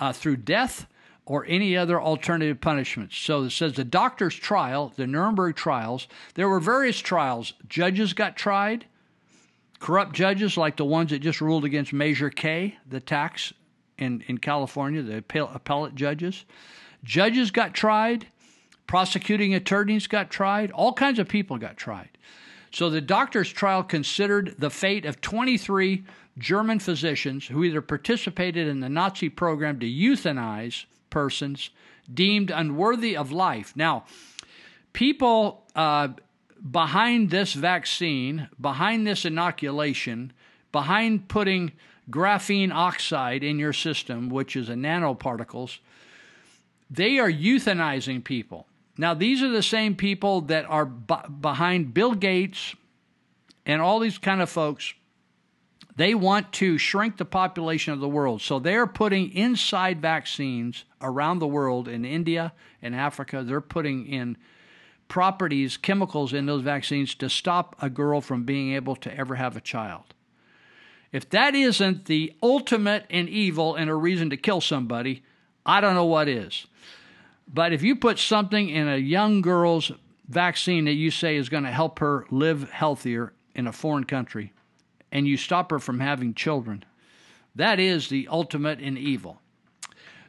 uh, 0.01 0.13
through 0.13 0.39
death 0.39 0.87
or 1.25 1.47
any 1.47 1.77
other 1.77 2.03
alternative 2.03 2.61
punishments. 2.61 3.17
So 3.17 3.45
it 3.45 3.51
says 3.51 3.75
the 3.75 3.85
doctor's 3.85 4.35
trial, 4.35 4.93
the 4.97 5.07
Nuremberg 5.07 5.55
trials, 5.55 6.09
there 6.35 6.49
were 6.49 6.59
various 6.59 6.99
trials. 6.99 7.53
Judges 7.69 8.15
got 8.15 8.37
tried, 8.37 8.87
corrupt 9.79 10.17
judges 10.17 10.57
like 10.57 10.77
the 10.77 10.85
ones 10.85 11.11
that 11.11 11.21
just 11.21 11.41
ruled 11.41 11.65
against 11.65 11.93
Measure 11.93 12.31
K, 12.31 12.77
the 12.89 12.99
tax 12.99 13.53
in, 13.99 14.25
in 14.27 14.39
California, 14.39 15.01
the 15.01 15.19
appellate 15.19 15.95
judges. 15.95 16.45
Judges 17.05 17.53
got 17.53 17.73
tried, 17.73 18.27
prosecuting 18.93 19.55
attorneys 19.55 20.07
got 20.07 20.29
tried, 20.29 20.71
all 20.71 20.93
kinds 20.93 21.19
of 21.19 21.27
people 21.27 21.57
got 21.57 21.79
tried. 21.79 22.11
So 22.73 22.91
the 22.91 23.01
doctor's 23.01 23.51
trial 23.51 23.83
considered 23.83 24.57
the 24.59 24.69
fate 24.69 25.07
of 25.07 25.23
23 25.23 26.05
German 26.37 26.79
physicians 26.79 27.47
who 27.47 27.65
either 27.65 27.81
participated 27.81 28.69
in 28.69 28.81
the 28.81 28.91
Nazi 28.91 29.31
program 29.31 29.81
to 29.81 29.87
euthanize 29.87 30.85
persons 31.09 31.71
deemed 32.13 32.51
unworthy 32.51 33.17
of 33.17 33.33
life. 33.33 33.73
Now, 33.75 34.05
people 34.93 35.65
uh, 35.75 36.09
behind 36.71 37.31
this 37.31 37.55
vaccine, 37.55 38.51
behind 38.61 39.07
this 39.07 39.25
inoculation, 39.25 40.35
behind 40.71 41.29
putting 41.29 41.73
graphene 42.11 42.71
oxide 42.71 43.43
in 43.43 43.59
your 43.59 43.73
system, 43.73 44.29
which 44.29 44.55
is 44.55 44.69
a 44.69 44.75
nanoparticles, 44.75 45.79
they 46.91 47.19
are 47.19 47.33
euthanizing 47.33 48.23
people. 48.23 48.67
Now, 48.99 49.15
these 49.15 49.43
are 49.43 49.49
the 49.49 49.63
same 49.63 49.97
people 49.97 50.43
that 50.43 50.67
are 50.67 50.85
b- 50.85 51.15
behind 51.41 51.95
Bill 51.95 52.15
Gates 52.15 52.75
and 53.65 53.81
all 53.81 53.99
these 53.99 54.19
kind 54.19 54.43
of 54.43 54.51
folks 54.51 54.95
they 55.97 56.15
want 56.15 56.53
to 56.55 56.79
shrink 56.79 57.19
the 57.19 57.25
population 57.25 57.93
of 57.93 58.01
the 58.01 58.09
world. 58.09 58.41
So 58.41 58.59
they're 58.59 58.87
putting 58.87 59.31
inside 59.33 60.01
vaccines 60.01 60.85
around 61.01 61.39
the 61.39 61.47
world 61.47 61.87
in 61.87 62.05
India 62.05 62.53
and 62.81 62.95
Africa. 62.95 63.45
They're 63.45 63.61
putting 63.61 64.07
in 64.07 64.37
properties, 65.09 65.77
chemicals 65.77 66.33
in 66.33 66.47
those 66.47 66.63
vaccines 66.63 67.15
to 67.17 67.29
stop 67.29 67.77
a 67.83 67.91
girl 67.91 68.23
from 68.23 68.45
being 68.45 68.73
able 68.73 68.97
to 68.97 69.15
ever 69.15 69.35
have 69.35 69.57
a 69.57 69.61
child. 69.61 70.15
If 71.13 71.29
that 71.31 71.55
isn't 71.55 72.07
the 72.07 72.33
ultimate 72.43 73.05
in 73.11 73.29
evil 73.29 73.75
and 73.75 73.91
a 73.91 73.95
reason 73.95 74.31
to 74.31 74.39
kill 74.39 74.63
somebody, 74.63 75.23
I 75.67 75.83
don't 75.83 75.95
know 75.95 76.07
what 76.07 76.27
is. 76.27 76.67
But 77.47 77.73
if 77.73 77.83
you 77.83 77.97
put 77.97 78.19
something 78.19 78.69
in 78.69 78.89
a 78.89 78.97
young 78.97 79.43
girl's 79.43 79.93
vaccine 80.29 80.87
that 80.87 80.95
you 80.95 81.11
say 81.11 81.37
is 81.37 81.49
going 81.49 81.65
to 81.65 81.71
help 81.71 81.99
her 81.99 82.27
live 82.31 82.71
healthier 82.71 83.33
in 83.55 83.67
a 83.67 83.73
foreign 83.73 84.05
country, 84.05 84.53
and 85.11 85.29
you 85.29 85.37
stop 85.37 85.71
her 85.71 85.79
from 85.79 86.01
having 86.01 86.35
children. 86.35 86.85
That 87.55 87.79
is 87.79 88.09
the 88.09 88.29
ultimate 88.31 88.81
in 88.81 88.97
evil. 88.97 89.39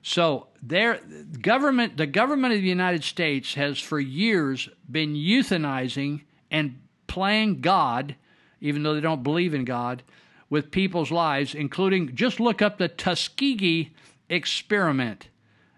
So 0.02 0.48
there 0.62 1.00
government 1.42 1.96
the 1.96 2.06
government 2.06 2.54
of 2.54 2.62
the 2.62 2.68
United 2.68 3.06
States 3.06 3.54
has 3.54 3.80
for 3.80 4.00
years 4.00 4.68
been 4.92 5.14
euthanizing 5.14 6.24
and 6.52 6.82
playing 7.08 7.62
God, 7.62 8.16
even 8.60 8.84
though 8.84 8.94
they 8.94 9.02
don't 9.02 9.24
believe 9.24 9.54
in 9.54 9.64
God, 9.64 10.04
with 10.50 10.72
people's 10.72 11.12
lives, 11.12 11.56
including 11.56 12.14
just 12.14 12.42
look 12.42 12.62
up 12.62 12.78
the 12.78 12.90
Tuskegee 12.90 13.94
experiment 14.30 15.30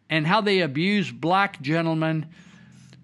and 0.09 0.27
how 0.27 0.41
they 0.41 0.61
abused 0.61 1.19
black 1.19 1.61
gentlemen 1.61 2.27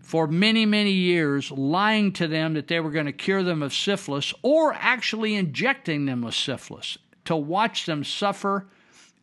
for 0.02 0.28
many, 0.28 0.66
many 0.66 0.92
years, 0.92 1.52
lying 1.52 2.12
to 2.14 2.28
them 2.28 2.54
that 2.56 2.68
they 2.68 2.80
were 2.80 2.92
going 2.92 3.06
to 3.06 3.14
cure 3.14 3.44
them 3.44 3.64
of 3.64 3.74
syphilis 3.74 4.34
or 4.42 4.74
actually 4.74 5.36
injecting 5.36 6.06
them 6.06 6.22
with 6.22 6.36
syphilis 6.36 6.98
to 7.26 7.36
watch 7.36 7.86
them 7.86 8.04
suffer 8.04 8.68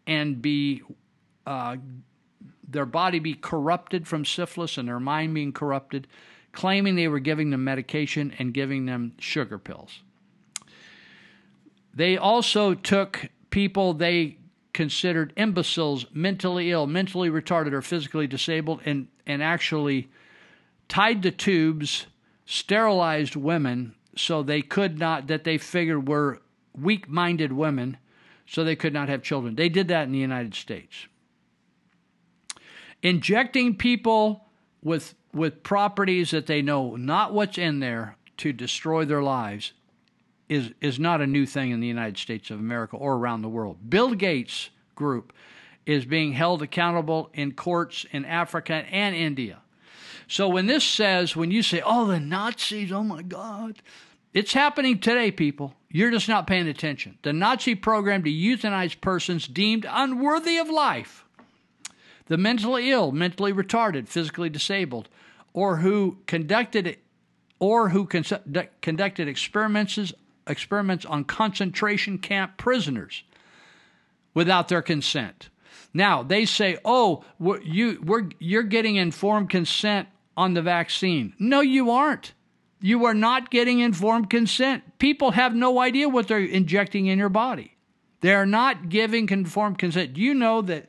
and 0.07 0.41
be 0.41 0.83
uh, 1.47 1.77
their 2.67 2.87
body 2.87 3.19
be 3.19 3.35
corrupted 3.35 4.07
from 4.07 4.25
syphilis 4.25 4.79
and 4.79 4.89
their 4.89 5.01
mind 5.01 5.35
being 5.35 5.53
corrupted, 5.53 6.07
claiming 6.53 6.97
they 6.97 7.09
were 7.09 7.19
giving 7.19 7.51
them 7.51 7.65
medication 7.65 8.35
and 8.39 8.55
giving 8.55 8.87
them 8.87 9.13
sugar 9.19 9.59
pills. 9.59 10.01
They 11.95 12.17
also 12.17 12.75
took 12.75 13.29
people 13.51 13.95
they 13.95 14.38
considered 14.79 15.33
imbeciles, 15.37 16.07
mentally 16.13 16.71
ill, 16.71 16.87
mentally 16.87 17.29
retarded, 17.29 17.73
or 17.73 17.83
physically 17.83 18.29
disabled, 18.29 18.81
and, 18.85 19.09
and 19.27 19.43
actually 19.43 20.09
tied 20.89 21.21
the 21.21 21.33
tubes, 21.33 22.07
sterilized 22.47 23.35
women 23.35 23.93
so 24.15 24.41
they 24.41 24.63
could 24.63 24.97
not, 24.97 25.27
that 25.27 25.43
they 25.43 25.59
figured 25.59 26.07
were 26.07 26.41
weak 26.81 27.09
minded 27.09 27.53
women, 27.53 27.97
so 28.47 28.63
they 28.63 28.77
could 28.77 28.93
not 28.93 29.09
have 29.09 29.21
children. 29.21 29.57
They 29.57 29.69
did 29.69 29.89
that 29.89 30.05
in 30.05 30.13
the 30.13 30.19
United 30.19 30.55
States. 30.55 31.09
Injecting 33.03 33.75
people 33.75 34.45
with, 34.81 35.17
with 35.35 35.65
properties 35.65 36.31
that 36.31 36.47
they 36.47 36.63
know 36.63 36.95
not 36.95 37.35
what's 37.35 37.59
in 37.59 37.81
there 37.81 38.17
to 38.37 38.53
destroy 38.53 39.05
their 39.05 39.25
lives 39.25 39.73
is, 40.49 40.73
is 40.81 40.99
not 40.99 41.20
a 41.20 41.27
new 41.27 41.47
thing 41.47 41.70
in 41.70 41.81
the 41.81 41.87
United 41.87 42.19
States 42.19 42.51
of 42.51 42.59
America 42.59 42.97
or 42.97 43.15
around 43.15 43.43
the 43.43 43.49
world. 43.49 43.91
Bill 43.91 44.15
Gates 44.15 44.70
group 44.95 45.33
is 45.87 46.05
being 46.05 46.33
held 46.33 46.62
accountable 46.62 47.31
in 47.35 47.53
courts 47.53 48.05
in 48.11 48.25
Africa 48.25 48.85
and 48.91 49.15
India. 49.15 49.61
So 50.27 50.49
when 50.49 50.66
this 50.66 50.85
says, 50.85 51.35
when 51.35 51.51
you 51.51 51.62
say, 51.62 51.83
oh, 51.85 52.07
the 52.07 52.20
Nazis, 52.20 52.93
oh 52.93 53.03
my 53.03 53.23
God, 53.23 53.81
it's 54.35 54.53
happening 54.53 54.99
today, 54.99 55.31
people. 55.31 55.75
You're 55.91 56.11
just 56.11 56.29
not 56.29 56.47
paying 56.47 56.69
attention. 56.69 57.19
The 57.23 57.33
Nazi 57.33 57.75
program 57.75 58.23
to 58.25 58.31
euthanize 58.31 59.01
persons 59.01 59.49
deemed 59.49 59.87
unworthy 59.89 60.59
of 60.59 60.69
life, 60.69 61.25
the 62.27 62.37
mentally 62.37 62.91
ill, 62.91 63.11
mentally 63.11 63.55
retarded, 63.55 64.07
physically 64.07 64.51
disabled, 64.51 65.09
or 65.55 65.79
who 65.79 66.19
conducted 66.27 66.99
or 67.59 67.89
who 67.89 68.05
con- 68.05 68.25
conducted 68.83 69.29
experiments 69.29 70.12
experiments 70.49 71.05
on 71.05 71.25
concentration 71.25 72.19
camp 72.19 72.57
prisoners 72.57 73.23
without 74.35 74.69
their 74.69 74.83
consent. 74.83 75.49
Now 75.95 76.23
they 76.23 76.45
say, 76.45 76.79
"Oh, 76.85 77.25
we're, 77.39 77.61
you, 77.62 78.01
we're, 78.05 78.29
you're 78.39 78.62
getting 78.62 78.97
informed 78.97 79.51
consent 79.51 80.09
on 80.37 80.55
the 80.55 80.62
vaccine." 80.62 81.35
No, 81.39 81.61
you 81.61 81.91
aren't. 81.91 82.35
You 82.81 83.07
are 83.07 83.15
not 83.15 83.51
getting 83.51 83.81
informed 83.81 84.31
consent. 84.31 84.99
People 84.99 85.33
have 85.33 85.55
no 85.55 85.81
idea 85.81 86.09
what 86.09 86.29
they're 86.29 86.39
injecting 86.39 87.07
in 87.07 87.19
your 87.19 87.29
body. 87.29 87.77
They 88.20 88.35
are 88.35 88.47
not 88.47 88.89
giving 88.89 89.29
informed 89.29 89.79
consent. 89.79 90.15
Do 90.15 90.20
you 90.20 90.35
know 90.35 90.62
that 90.62 90.89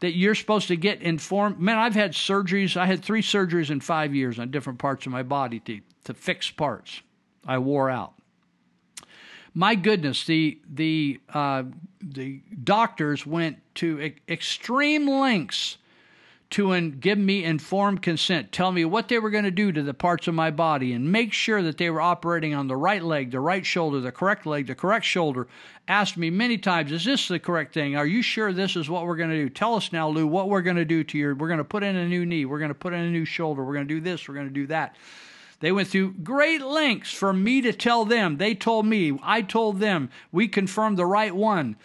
that 0.00 0.16
you're 0.16 0.34
supposed 0.34 0.68
to 0.68 0.76
get 0.76 1.00
informed? 1.00 1.60
Man, 1.60 1.78
I've 1.78 1.94
had 1.94 2.12
surgeries. 2.12 2.76
I 2.76 2.86
had 2.86 3.04
three 3.04 3.22
surgeries 3.22 3.70
in 3.70 3.80
five 3.80 4.14
years 4.14 4.38
on 4.38 4.50
different 4.50 4.78
parts 4.78 5.06
of 5.06 5.12
my 5.12 5.22
body 5.22 5.60
to, 5.60 5.80
to 6.04 6.14
fix 6.14 6.50
parts 6.50 7.00
I 7.46 7.58
wore 7.58 7.88
out 7.88 8.15
my 9.56 9.74
goodness, 9.74 10.26
the 10.26 10.58
the 10.70 11.18
uh, 11.32 11.62
the 12.02 12.42
doctors 12.62 13.24
went 13.24 13.56
to 13.76 13.98
e- 14.00 14.16
extreme 14.28 15.08
lengths 15.08 15.78
to 16.50 16.72
in, 16.72 17.00
give 17.00 17.16
me 17.16 17.42
informed 17.42 18.02
consent, 18.02 18.52
tell 18.52 18.70
me 18.70 18.84
what 18.84 19.08
they 19.08 19.18
were 19.18 19.30
going 19.30 19.44
to 19.44 19.50
do 19.50 19.72
to 19.72 19.82
the 19.82 19.94
parts 19.94 20.28
of 20.28 20.34
my 20.34 20.50
body, 20.50 20.92
and 20.92 21.10
make 21.10 21.32
sure 21.32 21.62
that 21.62 21.78
they 21.78 21.88
were 21.88 22.02
operating 22.02 22.54
on 22.54 22.68
the 22.68 22.76
right 22.76 23.02
leg, 23.02 23.30
the 23.30 23.40
right 23.40 23.64
shoulder, 23.64 23.98
the 23.98 24.12
correct 24.12 24.44
leg, 24.44 24.66
the 24.66 24.74
correct 24.74 25.06
shoulder. 25.06 25.48
Asked 25.88 26.18
me 26.18 26.28
many 26.28 26.58
times, 26.58 26.92
"Is 26.92 27.06
this 27.06 27.26
the 27.26 27.38
correct 27.38 27.72
thing? 27.72 27.96
Are 27.96 28.06
you 28.06 28.20
sure 28.20 28.52
this 28.52 28.76
is 28.76 28.90
what 28.90 29.06
we're 29.06 29.16
going 29.16 29.30
to 29.30 29.42
do? 29.42 29.48
Tell 29.48 29.74
us 29.74 29.90
now, 29.90 30.06
Lou, 30.10 30.26
what 30.26 30.50
we're 30.50 30.60
going 30.60 30.76
to 30.76 30.84
do 30.84 31.02
to 31.02 31.16
your. 31.16 31.34
We're 31.34 31.48
going 31.48 31.58
to 31.58 31.64
put 31.64 31.82
in 31.82 31.96
a 31.96 32.06
new 32.06 32.26
knee. 32.26 32.44
We're 32.44 32.58
going 32.58 32.68
to 32.68 32.74
put 32.74 32.92
in 32.92 33.00
a 33.00 33.10
new 33.10 33.24
shoulder. 33.24 33.64
We're 33.64 33.72
going 33.72 33.88
to 33.88 33.94
do 33.94 34.02
this. 34.02 34.28
We're 34.28 34.34
going 34.34 34.48
to 34.48 34.52
do 34.52 34.66
that." 34.66 34.96
They 35.60 35.72
went 35.72 35.88
through 35.88 36.12
great 36.14 36.60
lengths 36.62 37.12
for 37.12 37.32
me 37.32 37.62
to 37.62 37.72
tell 37.72 38.04
them. 38.04 38.36
They 38.36 38.54
told 38.54 38.86
me, 38.86 39.18
I 39.22 39.42
told 39.42 39.80
them, 39.80 40.10
we 40.30 40.48
confirmed 40.48 40.98
the 40.98 41.06
right 41.06 41.34
one. 41.34 41.76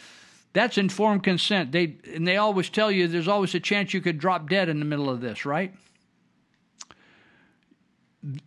That's 0.54 0.78
informed 0.78 1.24
consent. 1.24 1.72
They 1.72 1.96
and 2.14 2.28
they 2.28 2.36
always 2.36 2.70
tell 2.70 2.92
you 2.92 3.08
there's 3.08 3.30
always 3.30 3.56
a 3.56 3.60
chance 3.60 3.94
you 3.94 4.02
could 4.02 4.18
drop 4.18 4.50
dead 4.50 4.68
in 4.68 4.80
the 4.80 4.86
middle 4.86 5.10
of 5.10 5.22
this, 5.22 5.46
right? 5.46 5.74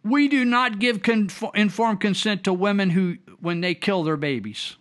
We 0.05 0.29
do 0.29 0.45
not 0.45 0.79
give 0.79 1.01
informed 1.55 2.01
consent 2.01 2.45
to 2.45 2.53
women 2.53 2.91
who 2.91 3.17
when 3.41 3.63
they 3.63 3.75
kill 3.75 4.05
their 4.05 4.19
babies. 4.19 4.77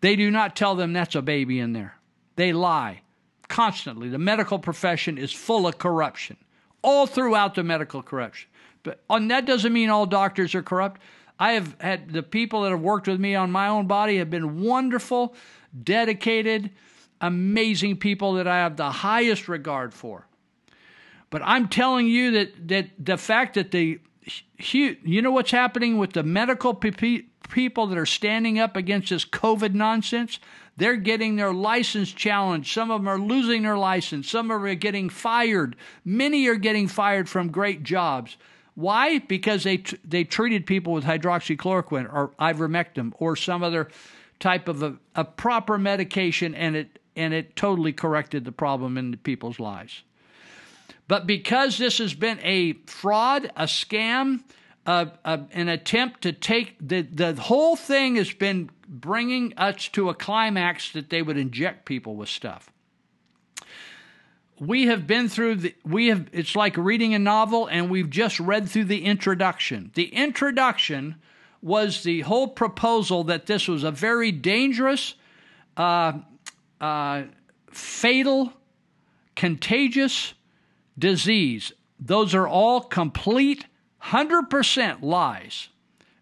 They 0.00 0.16
do 0.16 0.30
not 0.30 0.56
tell 0.56 0.74
them 0.74 0.92
that's 0.92 1.14
a 1.14 1.22
baby 1.22 1.60
in 1.60 1.72
there. 1.72 1.96
They 2.36 2.52
lie 2.52 3.02
constantly. 3.48 4.08
The 4.08 4.18
medical 4.18 4.58
profession 4.58 5.16
is 5.16 5.32
full 5.32 5.66
of 5.66 5.78
corruption 5.78 6.36
all 6.82 7.06
throughout 7.06 7.54
the 7.54 7.62
medical 7.62 8.02
corruption. 8.02 8.48
But 8.88 9.02
and 9.10 9.30
that 9.30 9.44
doesn't 9.44 9.74
mean 9.74 9.90
all 9.90 10.06
doctors 10.06 10.54
are 10.54 10.62
corrupt. 10.62 11.02
I 11.38 11.52
have 11.52 11.78
had 11.78 12.10
the 12.10 12.22
people 12.22 12.62
that 12.62 12.70
have 12.70 12.80
worked 12.80 13.06
with 13.06 13.20
me 13.20 13.34
on 13.34 13.50
my 13.52 13.68
own 13.68 13.86
body 13.86 14.16
have 14.16 14.30
been 14.30 14.62
wonderful, 14.62 15.34
dedicated, 15.84 16.70
amazing 17.20 17.98
people 17.98 18.32
that 18.34 18.48
I 18.48 18.56
have 18.56 18.78
the 18.78 18.90
highest 18.90 19.46
regard 19.46 19.92
for. 19.92 20.26
But 21.28 21.42
I'm 21.44 21.68
telling 21.68 22.06
you 22.06 22.30
that 22.30 22.68
that 22.68 22.88
the 22.98 23.18
fact 23.18 23.56
that 23.56 23.72
the 23.72 24.00
you 24.58 25.20
know 25.20 25.32
what's 25.32 25.50
happening 25.50 25.98
with 25.98 26.14
the 26.14 26.22
medical 26.22 26.72
people 26.72 27.86
that 27.88 27.98
are 27.98 28.06
standing 28.06 28.58
up 28.58 28.74
against 28.74 29.10
this 29.10 29.26
COVID 29.26 29.74
nonsense? 29.74 30.38
They're 30.78 30.96
getting 30.96 31.36
their 31.36 31.52
license 31.52 32.10
challenged. 32.10 32.72
Some 32.72 32.90
of 32.90 33.02
them 33.02 33.08
are 33.08 33.18
losing 33.18 33.64
their 33.64 33.76
license. 33.76 34.30
Some 34.30 34.50
are 34.50 34.74
getting 34.76 35.10
fired. 35.10 35.76
Many 36.06 36.46
are 36.46 36.54
getting 36.54 36.88
fired 36.88 37.28
from 37.28 37.50
great 37.50 37.82
jobs. 37.82 38.38
Why? 38.78 39.18
Because 39.18 39.64
they 39.64 39.82
they 40.04 40.22
treated 40.22 40.64
people 40.64 40.92
with 40.92 41.02
hydroxychloroquine 41.02 42.14
or 42.14 42.30
ivermectin 42.38 43.12
or 43.16 43.34
some 43.34 43.64
other 43.64 43.88
type 44.38 44.68
of 44.68 44.84
a, 44.84 44.96
a 45.16 45.24
proper 45.24 45.78
medication, 45.78 46.54
and 46.54 46.76
it 46.76 47.00
and 47.16 47.34
it 47.34 47.56
totally 47.56 47.92
corrected 47.92 48.44
the 48.44 48.52
problem 48.52 48.96
in 48.96 49.16
people's 49.16 49.58
lives. 49.58 50.04
But 51.08 51.26
because 51.26 51.76
this 51.76 51.98
has 51.98 52.14
been 52.14 52.38
a 52.44 52.74
fraud, 52.86 53.50
a 53.56 53.64
scam, 53.64 54.44
a, 54.86 55.10
an 55.24 55.68
attempt 55.68 56.22
to 56.22 56.32
take 56.32 56.76
the 56.80 57.02
the 57.02 57.34
whole 57.34 57.74
thing 57.74 58.14
has 58.14 58.32
been 58.32 58.70
bringing 58.86 59.54
us 59.56 59.88
to 59.88 60.08
a 60.08 60.14
climax 60.14 60.92
that 60.92 61.10
they 61.10 61.20
would 61.20 61.36
inject 61.36 61.84
people 61.84 62.14
with 62.14 62.28
stuff 62.28 62.70
we 64.60 64.86
have 64.86 65.06
been 65.06 65.28
through 65.28 65.56
the 65.56 65.74
we 65.84 66.08
have 66.08 66.28
it's 66.32 66.56
like 66.56 66.76
reading 66.76 67.14
a 67.14 67.18
novel 67.18 67.66
and 67.66 67.90
we've 67.90 68.10
just 68.10 68.40
read 68.40 68.68
through 68.68 68.84
the 68.84 69.04
introduction. 69.04 69.90
The 69.94 70.06
introduction 70.14 71.16
was 71.62 72.02
the 72.02 72.20
whole 72.20 72.48
proposal 72.48 73.24
that 73.24 73.46
this 73.46 73.68
was 73.68 73.84
a 73.84 73.90
very 73.90 74.32
dangerous 74.32 75.14
uh, 75.76 76.12
uh, 76.80 77.22
fatal 77.70 78.52
contagious 79.34 80.34
disease. 80.98 81.72
Those 82.00 82.34
are 82.34 82.46
all 82.46 82.80
complete 82.80 83.66
100% 84.04 85.02
lies 85.02 85.68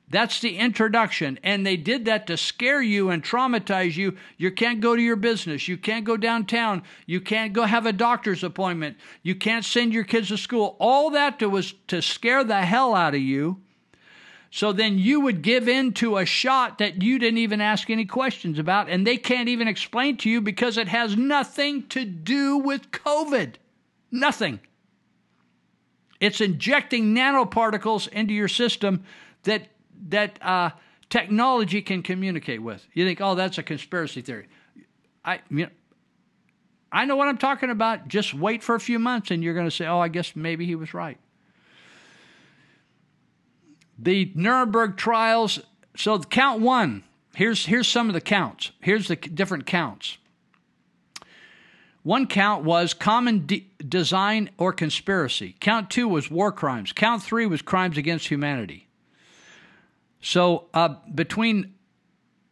that's 0.09 0.41
the 0.41 0.57
introduction. 0.57 1.39
And 1.43 1.66
they 1.66 1.77
did 1.77 2.05
that 2.05 2.28
to 2.28 2.37
scare 2.37 2.81
you 2.81 3.11
and 3.11 3.24
traumatize 3.24 3.97
you. 3.97 4.16
You 4.37 4.53
can't 4.53 4.81
go 4.81 4.95
to 4.95 5.03
your 5.03 5.16
business. 5.16 5.66
You 5.66 5.77
can't 5.77 6.05
go 6.05 6.16
downtown. 6.16 6.85
You 7.07 7.20
can't 7.20 7.53
go 7.53 7.65
have 7.65 7.87
a 7.87 7.93
doctor's 7.93 8.45
appointment. 8.45 8.97
You 9.23 9.35
can't 9.35 9.65
send 9.65 9.93
your 9.93 10.05
kids 10.05 10.28
to 10.28 10.39
school. 10.39 10.77
All 10.78 11.11
that 11.11 11.41
to, 11.41 11.49
was 11.49 11.74
to 11.89 12.01
scare 12.01 12.45
the 12.45 12.62
hell 12.62 12.95
out 12.95 13.15
of 13.15 13.20
you. 13.20 13.61
So 14.51 14.73
then 14.73 14.97
you 14.97 15.20
would 15.20 15.43
give 15.43 15.69
in 15.69 15.93
to 15.95 16.19
a 16.19 16.24
shot 16.24 16.78
that 16.78 17.03
you 17.03 17.19
didn't 17.19 17.39
even 17.39 17.61
ask 17.61 17.91
any 17.91 18.05
questions 18.05 18.61
about, 18.61 18.89
and 18.89 19.05
they 19.05 19.16
can't 19.16 19.49
even 19.49 19.66
explain 19.66 20.16
to 20.19 20.31
you 20.31 20.41
because 20.41 20.78
it 20.78 20.89
has 20.89 21.16
nothing 21.16 21.89
to 21.89 22.05
do 22.05 22.57
with 22.57 22.93
COVID. 22.93 23.57
Nothing. 24.12 24.61
It's 26.20 26.41
injecting 26.41 27.15
nanoparticles 27.15 28.09
into 28.09 28.33
your 28.33 28.49
system 28.49 29.05
that 29.43 29.69
that 30.11 30.43
uh, 30.43 30.70
technology 31.11 31.83
can 31.83 32.03
communicate 32.03 32.62
with. 32.62 32.87
You 32.95 33.05
think, 33.05 33.20
oh, 33.20 33.35
that's 33.35 33.59
a 33.59 33.62
conspiracy 33.62 34.20
theory. 34.20 34.49
I, 35.24 35.41
you 35.51 35.65
know, 35.65 35.70
I 36.93 37.05
know 37.05 37.16
what 37.16 37.28
I'm 37.28 37.39
talking 37.39 37.70
about. 37.70 38.09
Just 38.09 38.33
wait 38.33 38.62
for 38.62 38.74
a 38.74 38.81
few 38.81 38.99
months 38.99 39.31
and 39.31 39.43
you're 39.43 39.55
going 39.55 39.66
to 39.66 39.74
say, 39.74 39.87
oh, 39.87 39.99
I 39.99 40.09
guess 40.09 40.35
maybe 40.37 40.66
he 40.66 40.74
was 40.74 40.95
right. 40.95 41.19
The 43.99 44.33
Nuremberg 44.35 44.97
trials. 44.97 45.59
So 45.97 46.19
count 46.19 46.61
one. 46.61 47.03
Here's 47.35 47.66
here's 47.66 47.89
some 47.89 48.09
of 48.09 48.15
the 48.15 48.20
counts. 48.20 48.73
Here's 48.81 49.09
the 49.09 49.16
different 49.16 49.66
counts. 49.66 50.16
One 52.03 52.27
count 52.28 52.65
was 52.65 52.95
common 52.95 53.47
de- 53.47 53.69
design 53.87 54.51
or 54.59 54.73
conspiracy. 54.73 55.57
Count 55.61 55.91
two 55.91 56.09
was 56.09 56.31
war 56.31 56.53
crimes. 56.53 56.93
Count 56.93 57.23
three 57.23 57.47
was 57.47 57.62
crimes 57.62 57.99
against 57.99 58.28
humanity. 58.28 58.85
So 60.27 60.65
uh, 60.74 60.97
between 61.15 61.74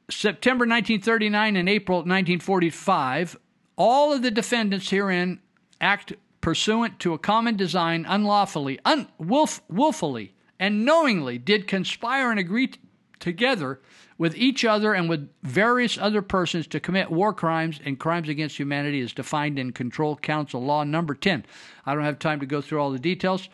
September 0.09 0.63
1939 0.63 1.57
and 1.57 1.69
April 1.69 1.99
1945, 1.99 3.37
all 3.75 4.13
of 4.13 4.23
the 4.23 4.31
defendants 4.31 4.91
herein 4.91 5.41
act 5.81 6.13
pursuant 6.41 7.01
to 7.01 7.15
a 7.15 7.19
common 7.19 7.57
design 7.57 8.07
unlawfully, 8.09 8.79
un- 8.85 9.09
willfully, 9.19 10.35
and 10.61 10.85
knowingly 10.85 11.37
did 11.37 11.67
conspire 11.67 12.31
and 12.31 12.39
agree 12.39 12.69
t- 12.69 12.79
together 13.19 13.81
with 14.19 14.37
each 14.37 14.65
other 14.65 14.95
and 14.95 15.09
with 15.09 15.29
various 15.43 15.99
other 15.99 16.23
persons 16.23 16.69
to 16.69 16.79
commit 16.79 17.11
war 17.11 17.33
crimes 17.33 17.81
and 17.85 17.99
crimes 17.99 18.29
against 18.29 18.57
humanity 18.57 19.01
as 19.01 19.13
defined 19.13 19.59
in 19.59 19.73
Control 19.73 20.15
Council 20.15 20.63
Law 20.63 20.85
number 20.85 21.17
10. 21.17 21.45
I 21.85 21.95
don't 21.95 22.05
have 22.05 22.21
time 22.21 22.39
to 22.39 22.47
go 22.47 22.61
through 22.61 22.81
all 22.81 22.93
the 22.93 23.01
details. 23.01 23.49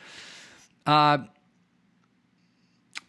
Uh, 0.84 1.18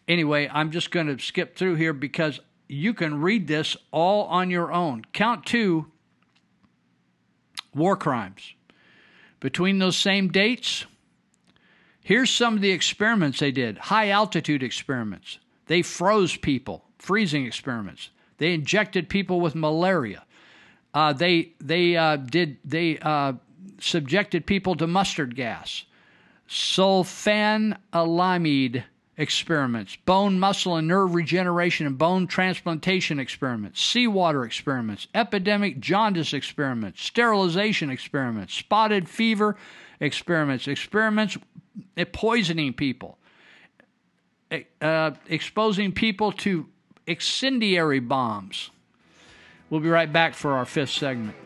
anyway, 0.08 0.48
I'm 0.52 0.70
just 0.70 0.90
going 0.90 1.06
to 1.06 1.22
skip 1.22 1.56
through 1.56 1.76
here 1.76 1.92
because 1.92 2.40
you 2.68 2.94
can 2.94 3.20
read 3.20 3.46
this 3.46 3.76
all 3.90 4.24
on 4.24 4.50
your 4.50 4.72
own. 4.72 5.04
Count 5.12 5.46
two 5.46 5.86
war 7.74 7.96
crimes. 7.96 8.54
Between 9.40 9.78
those 9.78 9.96
same 9.96 10.28
dates, 10.28 10.86
here's 12.02 12.30
some 12.30 12.54
of 12.54 12.60
the 12.60 12.70
experiments 12.70 13.40
they 13.40 13.50
did 13.50 13.78
high 13.78 14.10
altitude 14.10 14.62
experiments. 14.62 15.38
They 15.66 15.82
froze 15.82 16.36
people, 16.36 16.84
freezing 16.98 17.46
experiments. 17.46 18.10
They 18.38 18.54
injected 18.54 19.08
people 19.08 19.40
with 19.40 19.54
malaria. 19.54 20.24
Uh, 20.94 21.12
they 21.12 21.52
they 21.60 21.96
uh, 21.96 22.16
did 22.16 22.58
they 22.64 22.98
uh, 22.98 23.34
subjected 23.78 24.46
people 24.46 24.74
to 24.76 24.86
mustard 24.86 25.34
gas, 25.34 25.84
sulfanilamide 26.48 28.84
experiments, 29.16 29.96
bone, 30.06 30.38
muscle, 30.40 30.76
and 30.76 30.88
nerve 30.88 31.14
regeneration 31.14 31.86
and 31.86 31.98
bone 31.98 32.26
transplantation 32.26 33.18
experiments, 33.18 33.80
seawater 33.80 34.44
experiments, 34.44 35.06
epidemic 35.14 35.80
jaundice 35.80 36.32
experiments, 36.32 37.02
sterilization 37.02 37.90
experiments, 37.90 38.54
spotted 38.54 39.08
fever 39.08 39.56
experiments, 40.00 40.66
experiments 40.66 41.36
poisoning 42.12 42.72
people, 42.72 43.18
uh, 44.80 45.10
exposing 45.28 45.92
people 45.92 46.32
to 46.32 46.66
incendiary 47.06 48.00
bombs. 48.00 48.70
We'll 49.68 49.80
be 49.80 49.88
right 49.88 50.12
back 50.12 50.34
for 50.34 50.52
our 50.52 50.64
fifth 50.64 50.90
segment. 50.90 51.36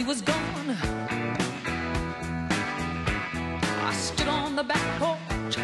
Family 0.00 0.08
was 0.08 0.22
gone. 0.22 0.76
I 3.82 3.92
stood 3.92 4.28
on 4.28 4.56
the 4.56 4.64
back 4.64 4.98
porch, 4.98 5.56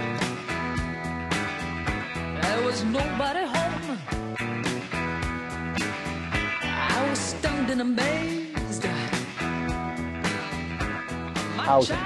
there 2.42 2.62
was 2.64 2.84
nobody 2.84 3.44
home. 3.46 3.98
I 6.62 7.06
was 7.08 7.18
stunned 7.18 7.70
and 7.70 7.80
amazed. 7.80 8.84
My 11.56 11.64
Housing. 11.64 11.98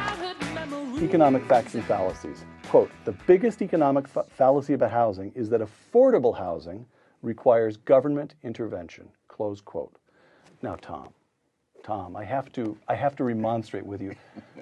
Economic 1.02 1.44
facts 1.46 1.74
and 1.74 1.84
fallacies. 1.84 2.44
Quote 2.68 2.90
The 3.04 3.12
biggest 3.26 3.62
economic 3.62 4.06
fa- 4.06 4.26
fallacy 4.28 4.74
about 4.74 4.90
housing 4.90 5.32
is 5.34 5.48
that 5.50 5.60
affordable 5.60 6.36
housing 6.36 6.86
requires 7.22 7.76
government 7.76 8.34
intervention. 8.42 9.08
Close 9.28 9.60
quote. 9.60 9.96
Now, 10.62 10.76
Tom, 10.76 11.08
Tom, 11.82 12.16
I 12.16 12.24
have 12.24 12.52
to, 12.52 12.76
I 12.88 12.94
have 12.94 13.16
to 13.16 13.24
remonstrate 13.24 13.84
with 13.84 14.00
you. 14.00 14.14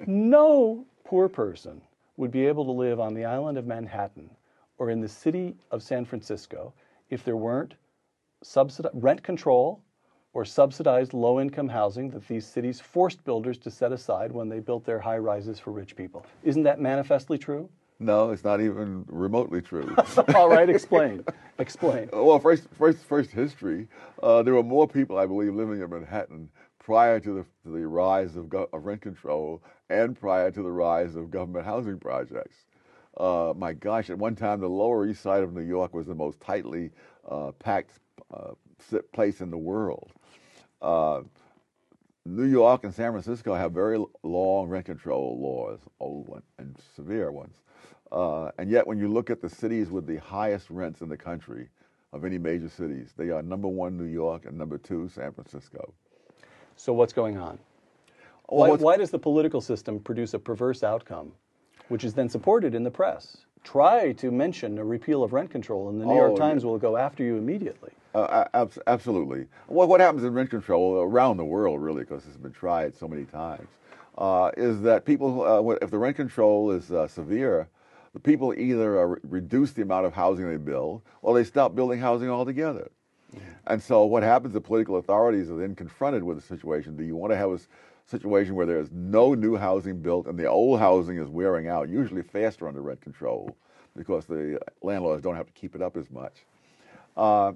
No 0.05 0.85
poor 1.03 1.27
person 1.27 1.81
would 2.17 2.31
be 2.31 2.45
able 2.45 2.65
to 2.65 2.71
live 2.71 2.99
on 2.99 3.13
the 3.13 3.25
island 3.25 3.57
of 3.57 3.65
Manhattan 3.65 4.29
or 4.77 4.89
in 4.89 5.01
the 5.01 5.07
city 5.07 5.55
of 5.71 5.83
San 5.83 6.05
Francisco 6.05 6.73
if 7.09 7.23
there 7.23 7.37
weren't 7.37 7.75
subsidi- 8.43 8.89
rent 8.93 9.23
control 9.23 9.81
or 10.33 10.45
subsidized 10.45 11.13
low 11.13 11.39
income 11.39 11.67
housing 11.67 12.09
that 12.11 12.27
these 12.27 12.45
cities 12.45 12.79
forced 12.79 13.23
builders 13.23 13.57
to 13.57 13.71
set 13.71 13.91
aside 13.91 14.31
when 14.31 14.47
they 14.47 14.59
built 14.59 14.85
their 14.85 14.99
high 14.99 15.17
rises 15.17 15.59
for 15.59 15.71
rich 15.71 15.95
people. 15.95 16.25
Isn't 16.43 16.63
that 16.63 16.79
manifestly 16.79 17.37
true? 17.37 17.69
No, 17.99 18.29
it's 18.29 18.45
not 18.45 18.61
even 18.61 19.03
remotely 19.07 19.61
true. 19.61 19.93
All 20.35 20.47
right, 20.47 20.69
explain. 20.69 21.25
Explain. 21.57 22.09
Well, 22.13 22.39
first, 22.39 22.67
first, 22.77 22.99
first 22.99 23.31
history. 23.31 23.87
Uh, 24.23 24.41
there 24.41 24.53
were 24.53 24.63
more 24.63 24.87
people, 24.87 25.17
I 25.17 25.25
believe, 25.25 25.53
living 25.53 25.81
in 25.81 25.89
Manhattan 25.89 26.49
prior 26.89 27.19
to 27.19 27.33
the, 27.35 27.43
to 27.63 27.69
the 27.77 27.87
rise 27.87 28.35
of, 28.35 28.49
go- 28.49 28.67
of 28.73 28.83
rent 28.83 28.99
control 28.99 29.61
and 29.91 30.19
prior 30.19 30.49
to 30.49 30.63
the 30.63 30.71
rise 30.71 31.15
of 31.15 31.29
government 31.29 31.63
housing 31.63 31.99
projects. 31.99 32.65
Uh, 33.15 33.53
my 33.55 33.73
gosh, 33.73 34.09
at 34.09 34.17
one 34.17 34.35
time, 34.35 34.59
the 34.59 34.67
Lower 34.67 35.07
East 35.07 35.21
Side 35.21 35.43
of 35.43 35.53
New 35.53 35.61
York 35.61 35.93
was 35.93 36.07
the 36.07 36.15
most 36.15 36.39
tightly 36.39 36.89
uh, 37.29 37.51
packed 37.59 37.99
uh, 38.33 38.53
place 39.13 39.39
in 39.39 39.51
the 39.51 39.57
world. 39.57 40.11
Uh, 40.81 41.21
New 42.25 42.45
York 42.45 42.83
and 42.83 42.91
San 42.91 43.11
Francisco 43.11 43.53
have 43.53 43.71
very 43.71 44.03
long 44.23 44.67
rent 44.67 44.87
control 44.87 45.37
laws, 45.39 45.81
old 45.99 46.27
ones 46.27 46.45
and 46.57 46.75
severe 46.95 47.31
ones. 47.31 47.57
Uh, 48.11 48.49
and 48.57 48.67
yet, 48.71 48.87
when 48.87 48.97
you 48.97 49.09
look 49.09 49.29
at 49.29 49.43
the 49.43 49.49
cities 49.49 49.91
with 49.91 50.07
the 50.07 50.17
highest 50.17 50.71
rents 50.71 51.01
in 51.01 51.09
the 51.09 51.17
country 51.17 51.69
of 52.13 52.25
any 52.25 52.39
major 52.39 52.67
cities, 52.67 53.13
they 53.15 53.29
are 53.29 53.43
number 53.43 53.67
one 53.67 53.95
New 53.95 54.11
York 54.11 54.45
and 54.47 54.57
number 54.57 54.79
two 54.79 55.07
San 55.07 55.31
Francisco. 55.33 55.93
So, 56.79 56.93
what's 56.93 57.11
going 57.11 57.37
on? 57.37 57.59
Why, 58.47 58.71
why 58.71 58.95
does 58.95 59.11
the 59.11 59.19
political 59.19 59.59
system 59.59 59.99
produce 59.99 60.33
a 60.33 60.39
perverse 60.39 60.81
outcome, 60.81 61.33
which 61.89 62.05
is 62.05 62.13
then 62.13 62.29
supported 62.29 62.73
in 62.73 62.83
the 62.83 62.89
press? 62.89 63.35
Try 63.65 64.13
to 64.13 64.31
mention 64.31 64.77
a 64.77 64.85
repeal 64.85 65.21
of 65.21 65.33
rent 65.33 65.51
control, 65.51 65.89
and 65.89 65.99
the 65.99 66.05
New 66.05 66.15
York 66.15 66.31
Oh, 66.35 66.37
Times 66.37 66.63
will 66.63 66.77
go 66.77 66.95
after 66.95 67.21
you 67.21 67.35
immediately. 67.35 67.91
Uh, 68.15 68.45
a- 68.53 68.55
abs- 68.55 68.79
absolutely. 68.87 69.47
What, 69.67 69.89
what 69.89 69.99
happens 69.99 70.23
in 70.23 70.33
rent 70.33 70.51
control 70.51 71.01
around 71.01 71.35
the 71.35 71.43
world, 71.43 71.81
really, 71.81 72.03
because 72.03 72.25
it's 72.25 72.37
been 72.37 72.53
tried 72.53 72.95
so 72.95 73.09
many 73.09 73.25
times, 73.25 73.67
uh, 74.17 74.51
is 74.55 74.81
that 74.83 75.03
people, 75.03 75.41
uh, 75.41 75.75
if 75.81 75.91
the 75.91 75.97
rent 75.97 76.15
control 76.15 76.71
is 76.71 76.93
uh, 76.93 77.09
severe, 77.09 77.67
the 78.13 78.21
people 78.21 78.53
either 78.53 79.01
uh, 79.01 79.15
reduce 79.23 79.73
the 79.73 79.81
amount 79.81 80.05
of 80.05 80.13
housing 80.13 80.49
they 80.49 80.55
build 80.55 81.01
or 81.21 81.35
they 81.35 81.43
stop 81.43 81.75
building 81.75 81.99
housing 81.99 82.29
altogether. 82.29 82.89
And 83.67 83.81
so 83.81 84.05
what 84.05 84.23
happens, 84.23 84.53
the 84.53 84.61
political 84.61 84.97
authorities 84.97 85.49
are 85.49 85.57
then 85.57 85.75
confronted 85.75 86.23
with 86.23 86.37
a 86.37 86.41
situation. 86.41 86.97
Do 86.97 87.03
you 87.03 87.15
want 87.15 87.31
to 87.31 87.37
have 87.37 87.51
a 87.51 87.59
situation 88.05 88.55
where 88.55 88.65
there's 88.65 88.89
no 88.91 89.33
new 89.35 89.55
housing 89.55 90.01
built 90.01 90.25
and 90.27 90.37
the 90.37 90.47
old 90.47 90.79
housing 90.79 91.17
is 91.17 91.29
wearing 91.29 91.67
out, 91.67 91.89
usually 91.89 92.23
faster 92.23 92.67
under 92.67 92.81
rent 92.81 93.01
control 93.01 93.55
because 93.95 94.25
the 94.25 94.59
landlords 94.81 95.21
don't 95.21 95.35
have 95.35 95.45
to 95.45 95.53
keep 95.53 95.75
it 95.75 95.81
up 95.81 95.97
as 95.97 96.09
much. 96.09 96.45
Uh, 97.15 97.51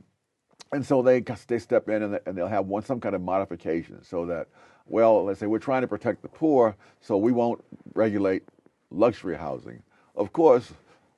and 0.73 0.85
so 0.85 1.01
they 1.01 1.21
they 1.47 1.59
step 1.59 1.87
in 1.89 2.03
and 2.03 2.37
they'll 2.37 2.47
have 2.47 2.65
one 2.65 2.83
some 2.83 2.99
kind 2.99 3.15
of 3.15 3.21
modification 3.21 4.03
so 4.03 4.25
that 4.25 4.47
well 4.87 5.23
let's 5.23 5.39
say 5.39 5.45
we're 5.45 5.59
trying 5.59 5.81
to 5.81 5.87
protect 5.87 6.21
the 6.21 6.27
poor 6.27 6.75
so 6.99 7.15
we 7.15 7.31
won't 7.31 7.63
regulate 7.93 8.43
luxury 8.89 9.37
housing 9.37 9.81
of 10.15 10.33
course 10.33 10.73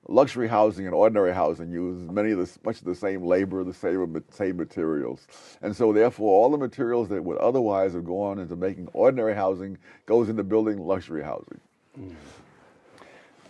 luxury 0.07 0.47
housing 0.47 0.85
and 0.85 0.95
ordinary 0.95 1.33
housing 1.33 1.71
use 1.71 1.99
many 2.11 2.31
of 2.31 2.39
the 2.39 2.59
much 2.63 2.79
of 2.79 2.85
the 2.85 2.95
same 2.95 3.23
labor 3.23 3.63
the 3.63 3.73
same 3.73 4.23
same 4.31 4.57
materials 4.57 5.27
and 5.61 5.75
so 5.75 5.91
therefore 5.93 6.31
all 6.31 6.51
the 6.51 6.57
materials 6.57 7.09
that 7.09 7.23
would 7.23 7.37
otherwise 7.37 7.93
have 7.93 8.05
gone 8.05 8.39
into 8.39 8.55
making 8.55 8.87
ordinary 8.93 9.33
housing 9.33 9.77
goes 10.05 10.29
into 10.29 10.43
building 10.43 10.79
luxury 10.79 11.23
housing 11.23 11.59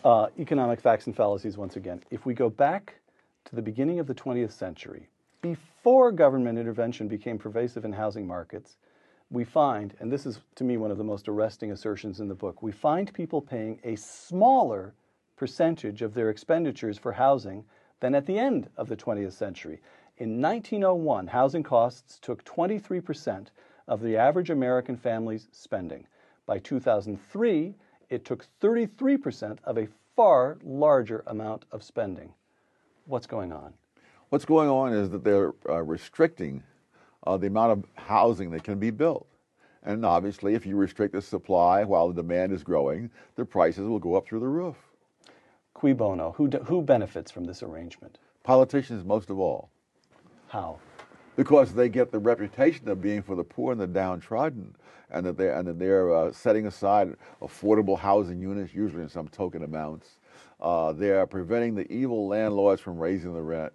Uh, 0.06 0.28
economic 0.38 0.80
facts 0.80 1.08
and 1.08 1.16
fallacies 1.16 1.58
once 1.58 1.78
again. 1.78 2.00
If 2.12 2.28
we 2.28 2.36
go 2.36 2.48
back 2.48 2.94
to 3.46 3.56
the 3.56 3.62
beginning 3.62 4.00
of 4.00 4.06
the 4.06 4.14
20th 4.14 4.52
century, 4.52 5.10
before 5.42 6.12
government 6.12 6.60
intervention 6.60 7.08
became 7.08 7.40
pervasive 7.40 7.86
in 7.86 7.92
housing 7.92 8.28
markets, 8.28 8.78
we 9.32 9.44
find, 9.44 9.96
and 10.00 10.12
this 10.12 10.28
is 10.28 10.42
to 10.56 10.64
me 10.64 10.78
one 10.78 10.92
of 10.92 11.00
the 11.00 11.04
most 11.04 11.28
arresting 11.28 11.72
assertions 11.72 12.20
in 12.20 12.28
the 12.28 12.36
book, 12.36 12.62
we 12.62 12.72
find 12.72 13.12
people 13.16 13.42
paying 13.42 13.80
a 13.84 13.96
smaller 13.96 14.94
percentage 15.36 16.02
of 16.02 16.14
their 16.14 16.30
expenditures 16.30 16.98
for 16.98 17.14
housing 17.14 17.66
than 18.00 18.16
at 18.16 18.26
the 18.26 18.38
end 18.38 18.70
of 18.78 18.88
the 18.88 18.96
20th 18.96 19.34
century. 19.34 19.82
In 20.18 20.42
1901, 20.42 21.28
housing 21.28 21.64
costs 21.64 22.20
took 22.20 22.44
23% 22.46 23.48
of 23.88 24.02
the 24.02 24.18
average 24.18 24.50
American 24.50 24.96
family's 24.96 25.48
spending. 25.52 26.08
By 26.46 26.60
2003, 26.60 27.76
it 28.10 28.26
took 28.26 28.46
33% 28.62 29.58
of 29.64 29.78
a 29.78 29.88
far 30.16 30.58
larger 30.64 31.24
amount 31.28 31.66
of 31.72 31.84
spending. 31.84 32.34
What's 33.06 33.28
going 33.28 33.52
on? 33.52 33.74
What's 34.30 34.46
going 34.46 34.70
on 34.70 34.94
is 34.94 35.10
that 35.10 35.24
they're 35.24 35.54
uh, 35.68 35.84
restricting 35.84 36.64
uh, 37.28 37.38
the 37.38 37.48
amount 37.48 37.72
of 37.72 37.86
housing 37.96 38.52
that 38.52 38.64
can 38.64 38.80
be 38.80 38.92
built. 38.92 39.28
And 39.84 40.06
obviously, 40.06 40.56
if 40.56 40.66
you 40.66 40.76
restrict 40.76 41.14
the 41.14 41.22
supply 41.22 41.84
while 41.84 42.08
the 42.08 42.22
demand 42.22 42.52
is 42.52 42.64
growing, 42.64 43.12
the 43.36 43.46
prices 43.46 43.88
will 43.88 44.00
go 44.00 44.16
up 44.16 44.28
through 44.28 44.40
the 44.40 44.48
roof. 44.48 44.76
Cui 45.76 45.94
bono? 45.94 46.32
Who, 46.38 46.48
do, 46.48 46.58
who 46.60 46.82
benefits 46.82 47.30
from 47.30 47.44
this 47.44 47.62
arrangement? 47.62 48.18
Politicians, 48.44 49.04
most 49.04 49.30
of 49.30 49.38
all. 49.38 49.70
How? 50.48 50.80
Because 51.36 51.74
they 51.74 51.90
get 51.90 52.12
the 52.12 52.20
reputation 52.20 52.88
of 52.88 53.02
being 53.02 53.22
for 53.22 53.36
the 53.36 53.44
poor 53.44 53.74
and 53.74 53.82
the 53.82 53.86
downtrodden, 53.86 54.74
and 55.12 55.26
that 55.26 55.38
they're, 55.38 55.54
and 55.54 55.68
that 55.68 55.78
they're 55.78 56.16
uh, 56.16 56.32
setting 56.32 56.66
aside 56.66 57.14
affordable 57.42 58.00
housing 58.00 58.40
units, 58.40 58.74
usually 58.74 59.04
in 59.04 59.10
some 59.10 59.28
token 59.28 59.64
amounts. 59.64 60.18
Uh, 60.62 60.94
they 60.94 61.12
are 61.12 61.28
preventing 61.28 61.76
the 61.76 61.92
evil 61.92 62.28
landlords 62.28 62.82
from 62.82 62.98
raising 62.98 63.34
the 63.34 63.42
rent 63.42 63.74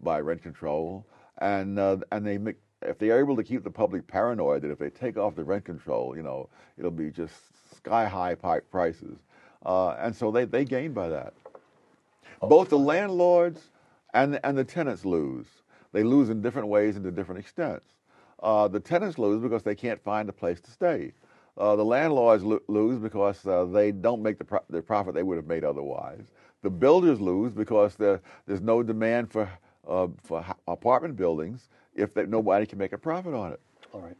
by 0.00 0.20
rent 0.20 0.42
control, 0.42 1.06
and 1.38 1.78
uh, 1.78 1.96
and 2.12 2.26
they 2.26 2.36
make 2.36 2.56
if 2.82 2.98
they 2.98 3.10
are 3.10 3.18
able 3.18 3.36
to 3.36 3.42
keep 3.42 3.64
the 3.64 3.70
public 3.70 4.06
paranoid 4.06 4.62
that 4.62 4.70
if 4.70 4.78
they 4.78 4.90
take 4.90 5.16
off 5.16 5.34
the 5.34 5.44
rent 5.44 5.64
control, 5.64 6.14
you 6.14 6.22
know, 6.22 6.48
it'll 6.76 6.90
be 6.90 7.10
just 7.10 7.34
sky 7.74 8.06
high 8.06 8.34
pipe 8.34 8.70
prices. 8.70 9.18
Uh, 9.64 9.90
and 9.90 10.14
so 10.14 10.30
they, 10.30 10.44
they 10.44 10.64
gain 10.64 10.92
by 10.92 11.08
that. 11.08 11.34
Both 12.40 12.68
the 12.68 12.78
landlords 12.78 13.70
and, 14.14 14.38
and 14.44 14.56
the 14.56 14.64
tenants 14.64 15.04
lose. 15.04 15.46
They 15.92 16.02
lose 16.02 16.30
in 16.30 16.40
different 16.40 16.68
ways 16.68 16.96
and 16.96 17.04
to 17.04 17.10
different 17.10 17.40
extents. 17.40 17.86
Uh, 18.42 18.68
the 18.68 18.78
tenants 18.78 19.18
lose 19.18 19.42
because 19.42 19.62
they 19.62 19.74
can't 19.74 20.00
find 20.02 20.28
a 20.28 20.32
place 20.32 20.60
to 20.60 20.70
stay. 20.70 21.12
Uh, 21.56 21.74
the 21.74 21.84
landlords 21.84 22.44
lo- 22.44 22.60
lose 22.68 23.00
because 23.00 23.44
uh, 23.46 23.64
they 23.64 23.90
don't 23.90 24.22
make 24.22 24.38
the, 24.38 24.44
pro- 24.44 24.64
the 24.70 24.80
profit 24.80 25.14
they 25.14 25.24
would 25.24 25.36
have 25.36 25.46
made 25.46 25.64
otherwise. 25.64 26.26
The 26.62 26.70
builders 26.70 27.20
lose 27.20 27.52
because 27.52 27.96
there, 27.96 28.20
there's 28.46 28.60
no 28.60 28.82
demand 28.82 29.32
for, 29.32 29.50
uh, 29.88 30.06
for 30.22 30.44
apartment 30.68 31.16
buildings 31.16 31.68
if 31.96 32.14
they, 32.14 32.26
nobody 32.26 32.64
can 32.64 32.78
make 32.78 32.92
a 32.92 32.98
profit 32.98 33.34
on 33.34 33.52
it. 33.52 33.60
All 33.92 34.00
right. 34.00 34.16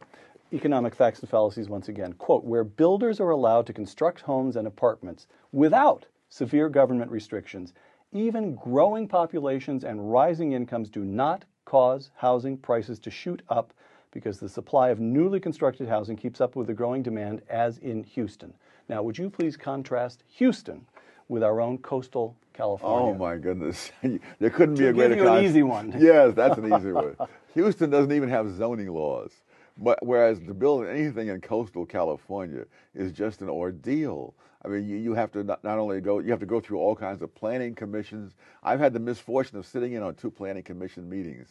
Economic 0.53 0.95
facts 0.95 1.21
and 1.21 1.29
fallacies 1.29 1.69
once 1.69 1.89
again. 1.89 2.15
Quote, 2.15 2.45
where 2.45 2.65
builders 2.65 3.21
are 3.21 3.31
allowed 3.31 3.67
to 3.67 3.73
construct 3.73 4.23
homes 4.23 4.57
and 4.57 4.67
apartments 4.67 5.27
without 5.53 6.07
severe 6.31 6.71
government 6.71 7.11
restrictions, 7.11 7.75
even 8.13 8.55
growing 8.55 9.07
populations 9.07 9.85
and 9.85 10.11
rising 10.11 10.53
incomes 10.53 10.89
do 10.89 11.05
not 11.05 11.45
cause 11.67 12.11
housing 12.17 12.57
prices 12.57 12.99
to 12.99 13.11
shoot 13.11 13.43
up 13.51 13.75
because 14.11 14.41
the 14.41 14.49
supply 14.49 14.89
of 14.89 14.99
newly 14.99 15.39
constructed 15.39 15.87
housing 15.87 16.17
keeps 16.17 16.41
up 16.41 16.57
with 16.57 16.67
the 16.67 16.73
growing 16.73 17.03
demand, 17.03 17.43
as 17.51 17.77
in 17.79 18.03
Houston. 18.03 18.55
Now, 18.89 19.03
would 19.03 19.19
you 19.19 19.29
please 19.29 19.55
contrast 19.55 20.25
Houston 20.37 20.87
with 21.29 21.43
our 21.43 21.61
own 21.61 21.77
coastal 21.77 22.35
California? 22.55 23.13
Oh 23.13 23.15
my 23.15 23.37
goodness, 23.37 23.93
there 24.39 24.51
couldn't 24.51 24.77
be 24.77 24.85
to 24.85 24.89
a 24.89 24.93
greater. 24.95 25.15
Give 25.15 25.25
you 25.25 25.31
an 25.31 25.45
easy 25.45 25.63
one. 25.63 25.95
yes, 25.99 26.35
that's 26.35 26.57
an 26.57 26.73
easy 26.73 26.93
one. 26.93 27.17
Houston 27.53 27.91
doesn't 27.91 28.13
even 28.13 28.31
have 28.31 28.51
zoning 28.51 28.89
laws. 28.89 29.33
But 29.79 30.05
whereas 30.05 30.41
to 30.41 30.55
build 30.55 30.87
anything 30.87 31.29
in 31.29 31.41
coastal 31.41 31.87
California 31.87 32.65
is 32.95 33.13
just 33.13 33.43
an 33.43 33.49
ordeal. 33.49 34.35
I 34.65 34.69
mean, 34.69 34.89
you, 34.89 34.97
you 34.97 35.15
have 35.15 35.31
to 35.33 35.45
not, 35.45 35.63
not 35.63 35.79
only 35.79 36.01
go, 36.01 36.19
you 36.19 36.31
have 36.31 36.41
to 36.41 36.47
go 36.47 36.59
through 36.59 36.79
all 36.79 36.97
kinds 36.97 37.23
of 37.23 37.33
planning 37.35 37.77
commissions. 37.77 38.35
I've 38.65 38.81
had 38.81 38.93
the 38.93 38.99
misfortune 38.99 39.57
of 39.57 39.65
sitting 39.65 39.93
in 39.93 40.03
on 40.03 40.17
two 40.17 40.33
planning 40.33 40.65
commission 40.65 41.09
meetings. 41.09 41.49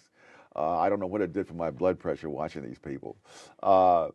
Uh, 0.56 0.78
I 0.78 0.90
don't 0.90 1.00
know 1.00 1.08
what 1.08 1.22
it 1.22 1.32
did 1.32 1.48
for 1.48 1.54
my 1.54 1.72
blood 1.72 2.00
pressure 2.00 2.30
watching 2.30 2.64
these 2.64 2.80
people. 2.80 3.16
Uh, 3.64 4.10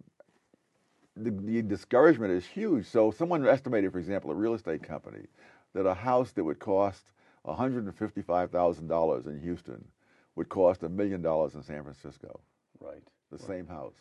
the, 1.16 1.30
the, 1.30 1.62
discouragement 1.62 2.32
is 2.32 2.44
huge. 2.44 2.86
So 2.86 3.10
someone 3.10 3.47
estimated, 3.47 3.93
for 3.93 3.98
example, 3.98 4.30
a 4.30 4.34
real 4.34 4.55
estate 4.55 4.82
company, 4.82 5.26
that 5.72 5.86
a 5.86 5.94
house 5.94 6.32
that 6.32 6.44
would 6.44 6.59
cost 6.59 7.02
$155,000 7.47 9.26
in 9.26 9.40
Houston 9.40 9.84
would 10.34 10.48
cost 10.48 10.82
a 10.82 10.89
million 10.89 11.22
dollars 11.22 11.55
in 11.55 11.62
San 11.62 11.82
Francisco. 11.82 12.40
Right. 12.80 13.02
The 13.32 13.38
same 13.38 13.66
house. 13.66 13.94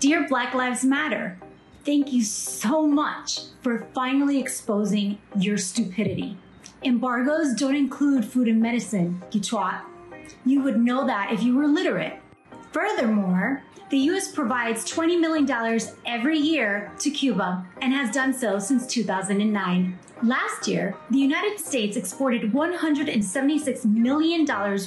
Dear 0.00 0.26
Black 0.26 0.52
Lives 0.52 0.84
Matter, 0.84 1.38
thank 1.84 2.12
you 2.12 2.24
so 2.24 2.88
much 2.88 3.42
for 3.62 3.86
finally 3.94 4.40
exposing 4.40 5.18
your 5.38 5.56
stupidity. 5.56 6.36
Embargoes 6.82 7.54
don't 7.54 7.76
include 7.76 8.24
food 8.24 8.48
and 8.48 8.60
medicine, 8.60 9.22
twat. 9.30 9.82
You 10.44 10.60
would 10.62 10.80
know 10.80 11.06
that 11.06 11.32
if 11.32 11.40
you 11.44 11.54
were 11.54 11.68
literate. 11.68 12.20
Furthermore, 12.72 13.62
the 13.90 13.98
US 14.10 14.32
provides 14.32 14.84
$20 14.92 15.20
million 15.20 15.80
every 16.04 16.38
year 16.38 16.92
to 16.98 17.10
Cuba 17.10 17.64
and 17.80 17.92
has 17.92 18.12
done 18.12 18.34
so 18.34 18.58
since 18.58 18.88
2009. 18.88 19.98
Last 20.22 20.66
year, 20.66 20.96
the 21.10 21.18
United 21.18 21.60
States 21.60 21.96
exported 21.96 22.52
$176 22.52 23.84
million 23.84 24.44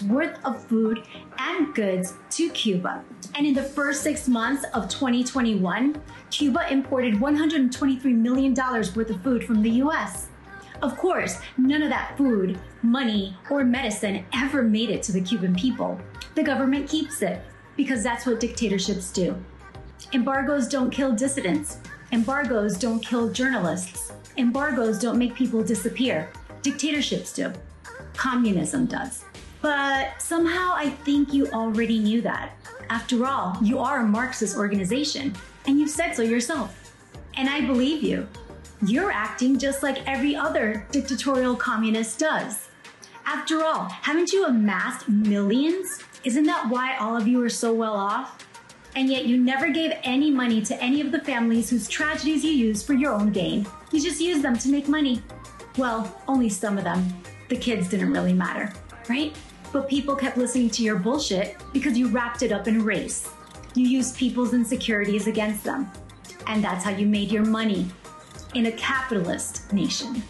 worth 0.09 0.37
of 0.43 0.61
food 0.65 1.03
and 1.37 1.73
goods 1.73 2.15
to 2.31 2.49
Cuba. 2.49 3.01
And 3.35 3.47
in 3.47 3.53
the 3.53 3.63
first 3.63 4.03
six 4.03 4.27
months 4.27 4.65
of 4.73 4.89
2021, 4.89 6.01
Cuba 6.31 6.69
imported 6.69 7.13
$123 7.15 8.03
million 8.13 8.53
worth 8.53 8.97
of 9.09 9.23
food 9.23 9.45
from 9.45 9.61
the 9.61 9.69
US. 9.85 10.27
Of 10.81 10.97
course, 10.97 11.39
none 11.57 11.81
of 11.81 11.89
that 11.89 12.17
food, 12.17 12.59
money, 12.81 13.37
or 13.49 13.63
medicine 13.63 14.25
ever 14.33 14.63
made 14.63 14.89
it 14.89 15.01
to 15.03 15.13
the 15.13 15.21
Cuban 15.21 15.55
people. 15.55 15.97
The 16.35 16.43
government 16.43 16.89
keeps 16.89 17.21
it 17.21 17.41
because 17.77 18.03
that's 18.03 18.25
what 18.25 18.41
dictatorships 18.41 19.13
do. 19.13 19.41
Embargoes 20.11 20.67
don't 20.67 20.91
kill 20.91 21.13
dissidents. 21.13 21.77
Embargoes 22.11 22.77
don't 22.77 22.99
kill 22.99 23.31
journalists. 23.31 24.11
Embargoes 24.37 24.99
don't 24.99 25.17
make 25.17 25.35
people 25.35 25.63
disappear. 25.63 26.29
Dictatorships 26.61 27.33
do. 27.33 27.51
Communism 28.15 28.85
does. 28.85 29.25
But 29.61 30.21
somehow 30.21 30.73
I 30.75 30.89
think 30.89 31.33
you 31.33 31.47
already 31.47 31.99
knew 31.99 32.21
that. 32.21 32.53
After 32.89 33.25
all, 33.25 33.57
you 33.61 33.79
are 33.79 33.99
a 33.99 34.07
Marxist 34.07 34.57
organization, 34.57 35.33
and 35.67 35.79
you've 35.79 35.89
said 35.89 36.13
so 36.13 36.23
yourself. 36.23 36.95
And 37.35 37.49
I 37.49 37.61
believe 37.61 38.03
you. 38.03 38.27
You're 38.85 39.11
acting 39.11 39.59
just 39.59 39.83
like 39.83 40.07
every 40.07 40.35
other 40.35 40.87
dictatorial 40.91 41.55
communist 41.55 42.19
does. 42.19 42.69
After 43.25 43.63
all, 43.63 43.83
haven't 43.85 44.33
you 44.33 44.45
amassed 44.45 45.07
millions? 45.07 45.99
Isn't 46.23 46.45
that 46.45 46.69
why 46.69 46.97
all 46.97 47.15
of 47.15 47.27
you 47.27 47.43
are 47.43 47.49
so 47.49 47.73
well 47.73 47.93
off? 47.93 48.45
And 48.95 49.09
yet 49.09 49.25
you 49.25 49.37
never 49.37 49.69
gave 49.69 49.93
any 50.03 50.29
money 50.29 50.61
to 50.63 50.81
any 50.83 51.01
of 51.01 51.11
the 51.11 51.19
families 51.19 51.69
whose 51.69 51.87
tragedies 51.87 52.43
you 52.43 52.51
used 52.51 52.85
for 52.85 52.93
your 52.93 53.13
own 53.13 53.31
gain. 53.31 53.65
You 53.91 54.01
just 54.01 54.19
used 54.19 54.41
them 54.41 54.57
to 54.57 54.69
make 54.69 54.87
money. 54.87 55.21
Well, 55.77 56.21
only 56.27 56.49
some 56.49 56.77
of 56.77 56.83
them. 56.83 57.07
The 57.47 57.55
kids 57.55 57.89
didn't 57.89 58.11
really 58.11 58.33
matter, 58.33 58.73
right? 59.09 59.35
But 59.71 59.87
people 59.87 60.15
kept 60.15 60.37
listening 60.37 60.69
to 60.71 60.83
your 60.83 60.97
bullshit 60.97 61.57
because 61.71 61.97
you 61.97 62.09
wrapped 62.09 62.43
it 62.43 62.51
up 62.51 62.67
in 62.67 62.83
race. 62.83 63.29
You 63.73 63.87
used 63.87 64.17
people's 64.17 64.53
insecurities 64.53 65.27
against 65.27 65.63
them. 65.63 65.89
And 66.47 66.61
that's 66.61 66.83
how 66.83 66.91
you 66.91 67.05
made 67.05 67.31
your 67.31 67.45
money 67.45 67.87
in 68.55 68.65
a 68.65 68.71
capitalist 68.73 69.71
nation. 69.71 70.21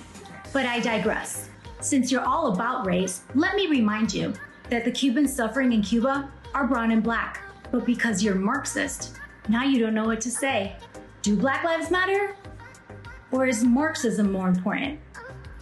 But 0.54 0.68
I 0.68 0.80
digress. 0.80 1.50
Since 1.80 2.12
you're 2.12 2.26
all 2.26 2.54
about 2.54 2.86
race, 2.86 3.22
let 3.34 3.56
me 3.56 3.66
remind 3.66 4.14
you 4.14 4.34
that 4.70 4.86
the 4.86 4.92
Cubans 4.92 5.36
suffering 5.36 5.74
in 5.74 5.82
Cuba 5.82 6.32
are 6.54 6.68
brown 6.68 6.92
and 6.92 7.02
black. 7.02 7.42
But 7.72 7.86
because 7.86 8.22
you're 8.22 8.36
Marxist, 8.36 9.18
now 9.48 9.64
you 9.64 9.80
don't 9.80 9.94
know 9.94 10.06
what 10.06 10.22
to 10.22 10.32
say. 10.32 10.76
Do 11.22 11.36
Black 11.36 11.64
Lives 11.64 11.90
Matter? 11.90 12.36
Or 13.32 13.46
is 13.48 13.64
Marxism 13.64 14.32
more 14.32 14.50
important? 14.50 15.00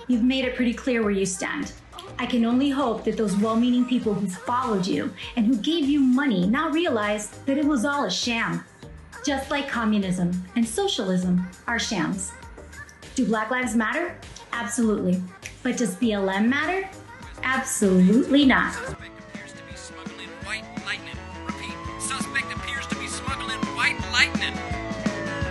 You've 0.07 0.23
made 0.23 0.45
it 0.45 0.55
pretty 0.55 0.73
clear 0.73 1.03
where 1.03 1.11
you 1.11 1.25
stand. 1.25 1.73
I 2.17 2.25
can 2.25 2.43
only 2.43 2.69
hope 2.69 3.03
that 3.05 3.15
those 3.15 3.37
well 3.37 3.55
meaning 3.55 3.85
people 3.85 4.13
who 4.13 4.27
followed 4.27 4.85
you 4.87 5.13
and 5.35 5.45
who 5.45 5.55
gave 5.55 5.85
you 5.85 5.99
money 5.99 6.47
now 6.47 6.69
realize 6.69 7.29
that 7.45 7.57
it 7.57 7.65
was 7.65 7.85
all 7.85 8.05
a 8.05 8.11
sham. 8.11 8.63
Just 9.23 9.51
like 9.51 9.69
communism 9.69 10.31
and 10.55 10.67
socialism 10.67 11.47
are 11.67 11.77
shams. 11.77 12.31
Do 13.15 13.25
Black 13.25 13.51
Lives 13.51 13.75
Matter? 13.75 14.17
Absolutely. 14.51 15.21
But 15.61 15.77
does 15.77 15.95
BLM 15.95 16.47
matter? 16.47 16.89
Absolutely 17.43 18.45
not. 18.45 18.75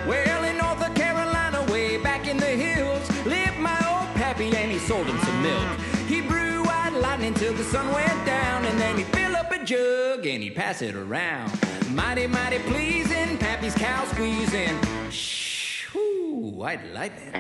Well, 0.07 0.45
in 0.45 0.59
North 0.59 0.95
Carolina, 0.95 1.65
way 1.73 1.97
back 1.97 2.27
in 2.27 2.37
the 2.37 2.47
hills, 2.47 3.09
lived 3.25 3.59
my 3.59 3.79
old 3.89 4.15
pappy 4.15 4.55
and 4.57 4.71
he 4.71 4.79
sold 4.79 5.07
him 5.07 5.19
some 5.21 5.43
milk. 5.43 5.79
He 6.07 6.21
brewed 6.21 6.67
white 6.67 6.93
lightning 6.93 7.35
till 7.35 7.55
the 7.55 7.65
sun 7.65 7.93
went 7.93 8.27
down, 8.27 8.65
and 8.67 8.79
then 8.79 8.99
he'd 8.99 9.07
fill 9.07 9.37
up 9.37 9.51
a 9.53 9.65
jug 9.65 10.27
and 10.27 10.43
he'd 10.43 10.55
pass 10.55 10.83
it 10.83 10.95
around. 10.95 11.53
Mighty, 11.95 12.27
mighty 12.27 12.59
pleasing, 12.59 13.39
pappy's 13.39 13.75
cow 13.75 14.05
squeezing. 14.07 14.79
Shh, 15.11 15.87
white 15.95 16.85
lightning. 16.93 17.33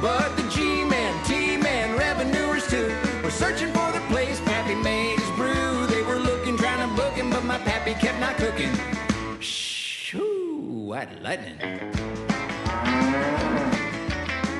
But 0.00 0.36
the 0.36 0.48
G-men, 0.48 1.24
T-men, 1.24 1.96
revenuers 1.98 2.68
too, 2.68 2.94
were 3.22 3.30
searching 3.30 3.72
for 3.72 3.92
the 3.92 4.00
place 4.08 4.40
be 7.94 8.00
kept 8.00 8.20
not 8.20 8.36
cooking. 8.36 8.70
Shoo, 9.40 10.60
White 10.86 11.20
lightning. 11.22 11.58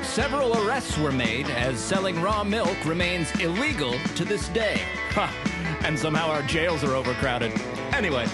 Several 0.02 0.66
arrests 0.66 0.98
were 0.98 1.12
made 1.12 1.48
as 1.50 1.78
selling 1.78 2.20
raw 2.20 2.42
milk 2.42 2.76
remains 2.84 3.30
illegal 3.40 3.94
to 4.16 4.24
this 4.24 4.48
day. 4.48 4.82
Ha! 5.10 5.32
And 5.84 5.96
somehow 5.96 6.28
our 6.28 6.42
jails 6.42 6.82
are 6.82 6.96
overcrowded. 6.96 7.52
Anyway. 7.92 8.26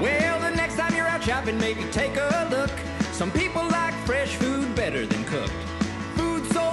Well, 0.00 0.40
the 0.40 0.56
next 0.56 0.76
time 0.76 0.92
you're 0.96 1.06
out 1.06 1.22
shopping, 1.22 1.58
maybe 1.58 1.84
take 1.92 2.16
a 2.16 2.48
look. 2.50 2.70
Some 3.12 3.30
people 3.30 3.62
like 3.68 3.94
fresh 4.06 4.34
food 4.34 4.74
better 4.74 5.06
than 5.06 5.22
cooked. 5.24 5.52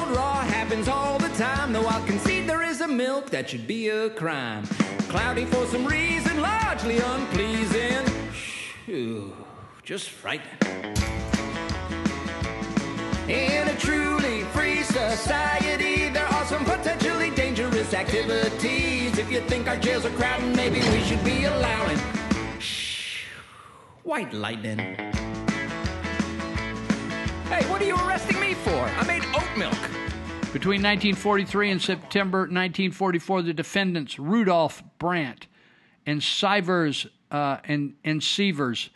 Raw 0.09 0.41
happens 0.41 0.87
all 0.87 1.19
the 1.19 1.29
time, 1.29 1.71
though 1.71 1.85
I'll 1.85 2.05
concede 2.05 2.47
there 2.47 2.63
is 2.63 2.81
a 2.81 2.87
milk 2.87 3.29
that 3.29 3.49
should 3.49 3.67
be 3.67 3.89
a 3.89 4.09
crime. 4.09 4.63
Cloudy 5.07 5.45
for 5.45 5.65
some 5.67 5.85
reason, 5.85 6.41
largely 6.41 6.97
unpleasing. 6.99 8.05
Phew, 8.85 9.35
just 9.83 10.09
frightening. 10.09 10.95
In 13.29 13.67
a 13.67 13.75
truly 13.77 14.43
free 14.45 14.81
society, 14.81 16.09
there 16.09 16.25
are 16.25 16.45
some 16.45 16.65
potentially 16.65 17.29
dangerous 17.31 17.93
activities. 17.93 19.17
If 19.17 19.31
you 19.31 19.41
think 19.41 19.67
our 19.67 19.77
jails 19.77 20.05
are 20.05 20.11
crowded, 20.11 20.55
maybe 20.55 20.79
we 20.79 21.01
should 21.03 21.23
be 21.23 21.43
allowing 21.43 21.99
shh, 22.59 23.25
white 24.03 24.33
lightning. 24.33 24.97
Hey, 27.49 27.67
what 27.67 27.81
are 27.81 27.85
you 27.85 27.95
arresting 27.95 28.39
me 28.39 28.53
for? 28.53 28.69
I 28.69 29.03
made 29.05 29.23
oat 29.33 29.57
milk. 29.57 29.73
Between 30.53 30.83
1943 30.83 31.71
and 31.71 31.81
September 31.81 32.41
1944, 32.41 33.41
the 33.41 33.53
defendants 33.55 34.19
Rudolph 34.19 34.83
Brandt 34.99 35.47
and 36.05 36.21
Sivers 36.21 37.09
uh, 37.31 37.57
and 37.63 37.95
and 38.03 38.21
Sievers 38.21 38.91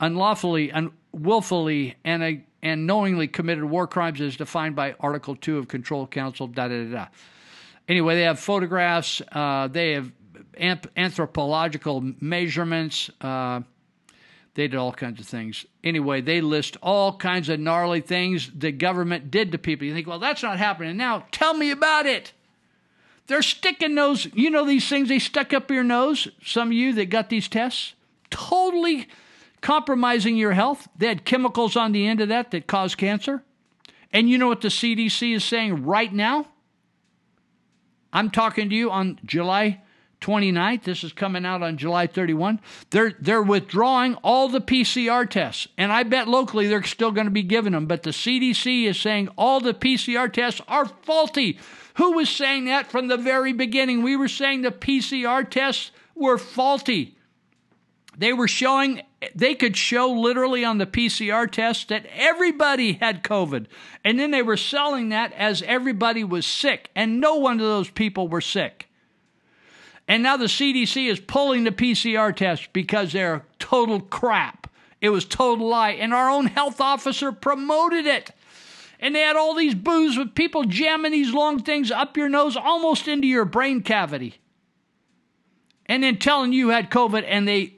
unlawfully 0.00 0.72
and 0.72 0.90
willfully 1.12 1.96
and 2.02 2.22
uh, 2.22 2.32
and 2.62 2.86
knowingly 2.86 3.28
committed 3.28 3.64
war 3.64 3.86
crimes 3.86 4.22
as 4.22 4.38
defined 4.38 4.74
by 4.74 4.94
Article 5.00 5.36
Two 5.36 5.58
of 5.58 5.68
Control 5.68 6.06
Council. 6.06 6.46
Da 6.46 6.68
da 6.68 6.84
da. 6.84 6.90
da. 6.90 7.06
Anyway, 7.88 8.14
they 8.14 8.22
have 8.22 8.40
photographs. 8.40 9.20
Uh, 9.32 9.68
they 9.68 9.92
have 9.92 10.10
anthropological 10.56 12.14
measurements. 12.20 13.10
Uh, 13.20 13.60
they 14.58 14.66
did 14.66 14.76
all 14.76 14.90
kinds 14.90 15.20
of 15.20 15.26
things. 15.26 15.64
Anyway, 15.84 16.20
they 16.20 16.40
list 16.40 16.76
all 16.82 17.16
kinds 17.16 17.48
of 17.48 17.60
gnarly 17.60 18.00
things 18.00 18.50
the 18.52 18.72
government 18.72 19.30
did 19.30 19.52
to 19.52 19.58
people. 19.58 19.86
You 19.86 19.94
think, 19.94 20.08
well, 20.08 20.18
that's 20.18 20.42
not 20.42 20.58
happening 20.58 20.96
now. 20.96 21.26
Tell 21.30 21.54
me 21.54 21.70
about 21.70 22.06
it. 22.06 22.32
They're 23.28 23.40
sticking 23.40 23.94
those, 23.94 24.26
you 24.34 24.50
know, 24.50 24.66
these 24.66 24.88
things 24.88 25.10
they 25.10 25.20
stuck 25.20 25.52
up 25.52 25.70
your 25.70 25.84
nose. 25.84 26.26
Some 26.44 26.70
of 26.70 26.72
you 26.72 26.92
that 26.94 27.08
got 27.08 27.30
these 27.30 27.46
tests, 27.46 27.94
totally 28.30 29.06
compromising 29.60 30.36
your 30.36 30.54
health. 30.54 30.88
They 30.98 31.06
had 31.06 31.24
chemicals 31.24 31.76
on 31.76 31.92
the 31.92 32.08
end 32.08 32.20
of 32.20 32.26
that 32.26 32.50
that 32.50 32.66
cause 32.66 32.96
cancer. 32.96 33.44
And 34.12 34.28
you 34.28 34.38
know 34.38 34.48
what 34.48 34.62
the 34.62 34.68
CDC 34.70 35.36
is 35.36 35.44
saying 35.44 35.84
right 35.84 36.12
now? 36.12 36.48
I'm 38.12 38.28
talking 38.28 38.70
to 38.70 38.74
you 38.74 38.90
on 38.90 39.20
July 39.24 39.82
29th. 40.20 40.82
This 40.82 41.04
is 41.04 41.12
coming 41.12 41.44
out 41.44 41.62
on 41.62 41.76
July 41.76 42.06
31. 42.06 42.60
They're 42.90 43.14
they're 43.20 43.42
withdrawing 43.42 44.14
all 44.16 44.48
the 44.48 44.60
PCR 44.60 45.28
tests, 45.28 45.68
and 45.76 45.92
I 45.92 46.02
bet 46.02 46.28
locally 46.28 46.66
they're 46.66 46.82
still 46.82 47.12
going 47.12 47.26
to 47.26 47.30
be 47.30 47.42
giving 47.42 47.72
them. 47.72 47.86
But 47.86 48.02
the 48.02 48.10
CDC 48.10 48.84
is 48.84 49.00
saying 49.00 49.28
all 49.36 49.60
the 49.60 49.74
PCR 49.74 50.32
tests 50.32 50.60
are 50.68 50.86
faulty. 50.86 51.58
Who 51.94 52.12
was 52.12 52.30
saying 52.30 52.66
that 52.66 52.90
from 52.90 53.08
the 53.08 53.16
very 53.16 53.52
beginning? 53.52 54.02
We 54.02 54.16
were 54.16 54.28
saying 54.28 54.62
the 54.62 54.70
PCR 54.70 55.48
tests 55.48 55.90
were 56.14 56.38
faulty. 56.38 57.16
They 58.16 58.32
were 58.32 58.48
showing 58.48 59.02
they 59.34 59.54
could 59.54 59.76
show 59.76 60.10
literally 60.10 60.64
on 60.64 60.78
the 60.78 60.86
PCR 60.86 61.50
test 61.50 61.88
that 61.88 62.06
everybody 62.12 62.94
had 62.94 63.24
COVID. 63.24 63.66
And 64.04 64.18
then 64.18 64.30
they 64.30 64.42
were 64.42 64.56
selling 64.56 65.08
that 65.10 65.32
as 65.32 65.62
everybody 65.62 66.24
was 66.24 66.46
sick, 66.46 66.90
and 66.94 67.20
no 67.20 67.36
one 67.36 67.54
of 67.54 67.66
those 67.66 67.90
people 67.90 68.28
were 68.28 68.40
sick. 68.40 68.87
And 70.08 70.22
now 70.22 70.38
the 70.38 70.46
CDC 70.46 71.08
is 71.08 71.20
pulling 71.20 71.64
the 71.64 71.70
PCR 71.70 72.34
test 72.34 72.72
because 72.72 73.12
they're 73.12 73.44
total 73.58 74.00
crap. 74.00 74.70
It 75.02 75.10
was 75.10 75.26
total 75.26 75.68
lie. 75.68 75.90
And 75.90 76.14
our 76.14 76.30
own 76.30 76.46
health 76.46 76.80
officer 76.80 77.30
promoted 77.30 78.06
it. 78.06 78.32
And 78.98 79.14
they 79.14 79.20
had 79.20 79.36
all 79.36 79.54
these 79.54 79.74
booths 79.74 80.16
with 80.16 80.34
people 80.34 80.64
jamming 80.64 81.12
these 81.12 81.32
long 81.32 81.62
things 81.62 81.90
up 81.90 82.16
your 82.16 82.28
nose 82.28 82.56
almost 82.56 83.06
into 83.06 83.28
your 83.28 83.44
brain 83.44 83.82
cavity. 83.82 84.40
And 85.86 86.02
then 86.02 86.16
telling 86.16 86.52
you 86.52 86.70
had 86.70 86.90
COVID 86.90 87.24
and 87.26 87.46
they 87.46 87.74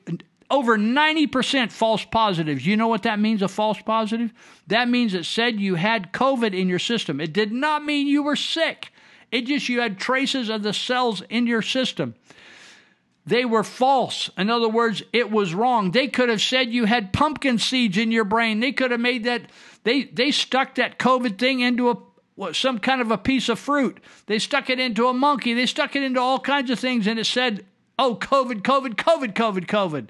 over 0.50 0.76
90% 0.76 1.70
false 1.70 2.04
positives. 2.04 2.66
You 2.66 2.76
know 2.76 2.88
what 2.88 3.04
that 3.04 3.20
means, 3.20 3.42
a 3.42 3.48
false 3.48 3.80
positive? 3.82 4.32
That 4.66 4.88
means 4.88 5.14
it 5.14 5.24
said 5.24 5.60
you 5.60 5.76
had 5.76 6.12
COVID 6.12 6.58
in 6.58 6.68
your 6.68 6.80
system. 6.80 7.20
It 7.20 7.32
did 7.32 7.52
not 7.52 7.84
mean 7.84 8.08
you 8.08 8.22
were 8.22 8.36
sick. 8.36 8.92
It 9.30 9.42
just 9.42 9.68
you 9.68 9.80
had 9.80 9.98
traces 9.98 10.48
of 10.48 10.62
the 10.62 10.72
cells 10.72 11.22
in 11.28 11.46
your 11.46 11.62
system. 11.62 12.14
They 13.26 13.44
were 13.44 13.64
false. 13.64 14.30
In 14.38 14.50
other 14.50 14.68
words, 14.68 15.02
it 15.12 15.30
was 15.30 15.54
wrong. 15.54 15.90
They 15.90 16.08
could 16.08 16.28
have 16.28 16.40
said 16.40 16.72
you 16.72 16.86
had 16.86 17.12
pumpkin 17.12 17.58
seeds 17.58 17.98
in 17.98 18.10
your 18.10 18.24
brain. 18.24 18.60
They 18.60 18.72
could 18.72 18.90
have 18.90 19.00
made 19.00 19.24
that 19.24 19.50
they 19.84 20.04
they 20.04 20.30
stuck 20.30 20.76
that 20.76 20.98
COVID 20.98 21.38
thing 21.38 21.60
into 21.60 21.90
a 21.90 21.96
some 22.54 22.78
kind 22.78 23.02
of 23.02 23.10
a 23.10 23.18
piece 23.18 23.50
of 23.50 23.58
fruit. 23.58 23.98
They 24.26 24.38
stuck 24.38 24.70
it 24.70 24.80
into 24.80 25.06
a 25.08 25.12
monkey. 25.12 25.52
They 25.52 25.66
stuck 25.66 25.94
it 25.94 26.02
into 26.02 26.20
all 26.20 26.40
kinds 26.40 26.70
of 26.70 26.78
things 26.78 27.06
and 27.06 27.18
it 27.18 27.26
said, 27.26 27.66
"Oh, 27.98 28.16
COVID, 28.16 28.62
COVID, 28.62 28.94
COVID, 28.94 29.34
COVID, 29.34 29.66
COVID." 29.66 30.08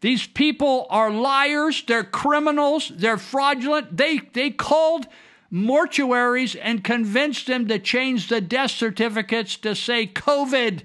These 0.00 0.26
people 0.26 0.86
are 0.90 1.10
liars, 1.10 1.84
they're 1.86 2.04
criminals, 2.04 2.92
they're 2.94 3.18
fraudulent. 3.18 3.96
They 3.96 4.18
they 4.18 4.50
called 4.50 5.06
mortuaries 5.52 6.56
and 6.60 6.82
convinced 6.82 7.46
them 7.46 7.68
to 7.68 7.78
change 7.78 8.28
the 8.28 8.40
death 8.40 8.70
certificates 8.70 9.56
to 9.58 9.74
say 9.74 10.06
COVID 10.06 10.82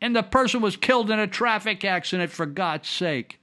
and 0.00 0.14
the 0.14 0.22
person 0.22 0.60
was 0.60 0.76
killed 0.76 1.10
in 1.10 1.18
a 1.18 1.26
traffic 1.26 1.84
accident 1.84 2.30
for 2.30 2.46
God's 2.46 2.88
sake. 2.88 3.40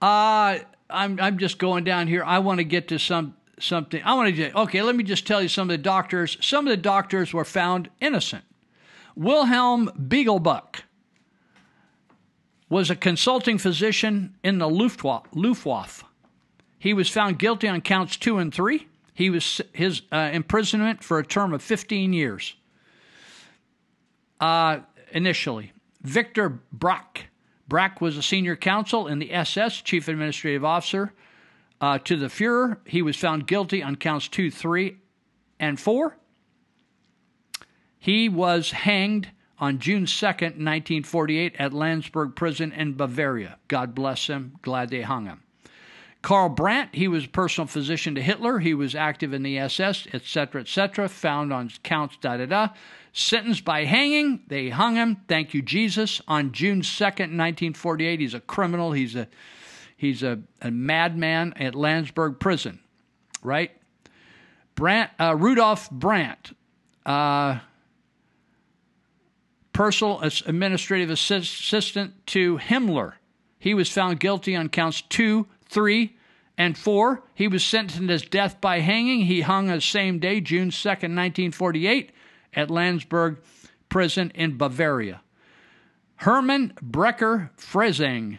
Uh 0.00 0.58
I'm 0.90 1.20
I'm 1.20 1.38
just 1.38 1.58
going 1.58 1.84
down 1.84 2.06
here. 2.06 2.24
I 2.24 2.38
want 2.38 2.58
to 2.58 2.64
get 2.64 2.88
to 2.88 2.98
some 2.98 3.34
something. 3.58 4.02
I 4.04 4.14
want 4.14 4.34
to 4.34 4.58
okay, 4.60 4.82
let 4.82 4.94
me 4.94 5.04
just 5.04 5.26
tell 5.26 5.42
you 5.42 5.48
some 5.48 5.68
of 5.68 5.76
the 5.76 5.82
doctors. 5.82 6.36
Some 6.40 6.66
of 6.66 6.70
the 6.70 6.76
doctors 6.76 7.34
were 7.34 7.44
found 7.44 7.90
innocent. 8.00 8.44
Wilhelm 9.16 9.90
Beiglböck 9.98 10.82
was 12.68 12.90
a 12.90 12.96
consulting 12.96 13.58
physician 13.58 14.36
in 14.44 14.58
the 14.58 14.68
Luftwaffe. 14.68 16.04
He 16.78 16.94
was 16.94 17.08
found 17.08 17.38
guilty 17.38 17.66
on 17.66 17.80
counts 17.80 18.16
2 18.16 18.38
and 18.38 18.54
3 18.54 18.86
he 19.18 19.30
was 19.30 19.60
his 19.72 20.02
uh, 20.12 20.30
imprisonment 20.32 21.02
for 21.02 21.18
a 21.18 21.26
term 21.26 21.52
of 21.52 21.60
15 21.60 22.12
years. 22.12 22.54
Uh, 24.38 24.78
initially, 25.10 25.72
Victor 26.02 26.60
Brack. 26.72 27.26
Brack 27.66 28.00
was 28.00 28.16
a 28.16 28.22
senior 28.22 28.54
counsel 28.54 29.08
in 29.08 29.18
the 29.18 29.34
SS, 29.34 29.80
chief 29.82 30.06
administrative 30.06 30.64
officer 30.64 31.12
uh, 31.80 31.98
to 31.98 32.16
the 32.16 32.28
Fuhrer. 32.28 32.76
He 32.84 33.02
was 33.02 33.16
found 33.16 33.48
guilty 33.48 33.82
on 33.82 33.96
counts 33.96 34.28
two, 34.28 34.52
three, 34.52 34.98
and 35.58 35.80
four. 35.80 36.16
He 37.98 38.28
was 38.28 38.70
hanged 38.70 39.30
on 39.58 39.80
June 39.80 40.04
2nd, 40.04 40.54
1948, 40.62 41.56
at 41.58 41.72
Landsberg 41.72 42.36
Prison 42.36 42.70
in 42.70 42.94
Bavaria. 42.94 43.58
God 43.66 43.96
bless 43.96 44.28
him. 44.28 44.54
Glad 44.62 44.90
they 44.90 45.02
hung 45.02 45.26
him. 45.26 45.42
Karl 46.22 46.48
Brandt, 46.48 46.94
he 46.94 47.06
was 47.06 47.26
personal 47.26 47.66
physician 47.66 48.14
to 48.16 48.22
Hitler. 48.22 48.58
He 48.58 48.74
was 48.74 48.94
active 48.94 49.32
in 49.32 49.42
the 49.42 49.58
SS, 49.58 50.08
etc., 50.12 50.62
etc., 50.62 51.08
found 51.08 51.52
on 51.52 51.70
counts, 51.82 52.16
da 52.20 52.36
da 52.36 52.46
da. 52.46 52.68
Sentenced 53.12 53.64
by 53.64 53.84
hanging, 53.84 54.42
they 54.48 54.68
hung 54.68 54.96
him. 54.96 55.18
Thank 55.28 55.54
you, 55.54 55.62
Jesus. 55.62 56.20
On 56.28 56.52
June 56.52 56.82
2nd, 56.82 57.34
1948, 57.34 58.20
he's 58.20 58.34
a 58.34 58.40
criminal. 58.40 58.92
He's 58.92 59.14
a 59.14 59.28
he's 59.96 60.22
a, 60.22 60.40
a 60.60 60.70
madman 60.70 61.52
at 61.56 61.74
Landsberg 61.74 62.38
Prison, 62.38 62.80
right? 63.42 63.70
Brandt, 64.74 65.10
uh, 65.18 65.34
Rudolph 65.36 65.90
Brandt, 65.90 66.52
uh, 67.04 67.58
personal 69.72 70.20
administrative 70.46 71.10
assistant 71.10 72.26
to 72.28 72.58
Himmler. 72.58 73.14
He 73.58 73.74
was 73.74 73.90
found 73.90 74.20
guilty 74.20 74.54
on 74.54 74.68
counts 74.68 75.02
two, 75.02 75.46
3, 75.68 76.16
and 76.56 76.76
4. 76.76 77.22
He 77.34 77.48
was 77.48 77.64
sentenced 77.64 78.24
to 78.24 78.30
death 78.30 78.60
by 78.60 78.80
hanging. 78.80 79.22
He 79.22 79.42
hung 79.42 79.66
the 79.66 79.80
same 79.80 80.18
day, 80.18 80.40
June 80.40 80.70
2nd, 80.70 81.14
1948, 81.14 82.12
at 82.54 82.70
Landsberg 82.70 83.38
Prison 83.88 84.32
in 84.34 84.58
Bavaria. 84.58 85.22
Hermann 86.16 86.72
Becker-Freyseng. 86.82 88.38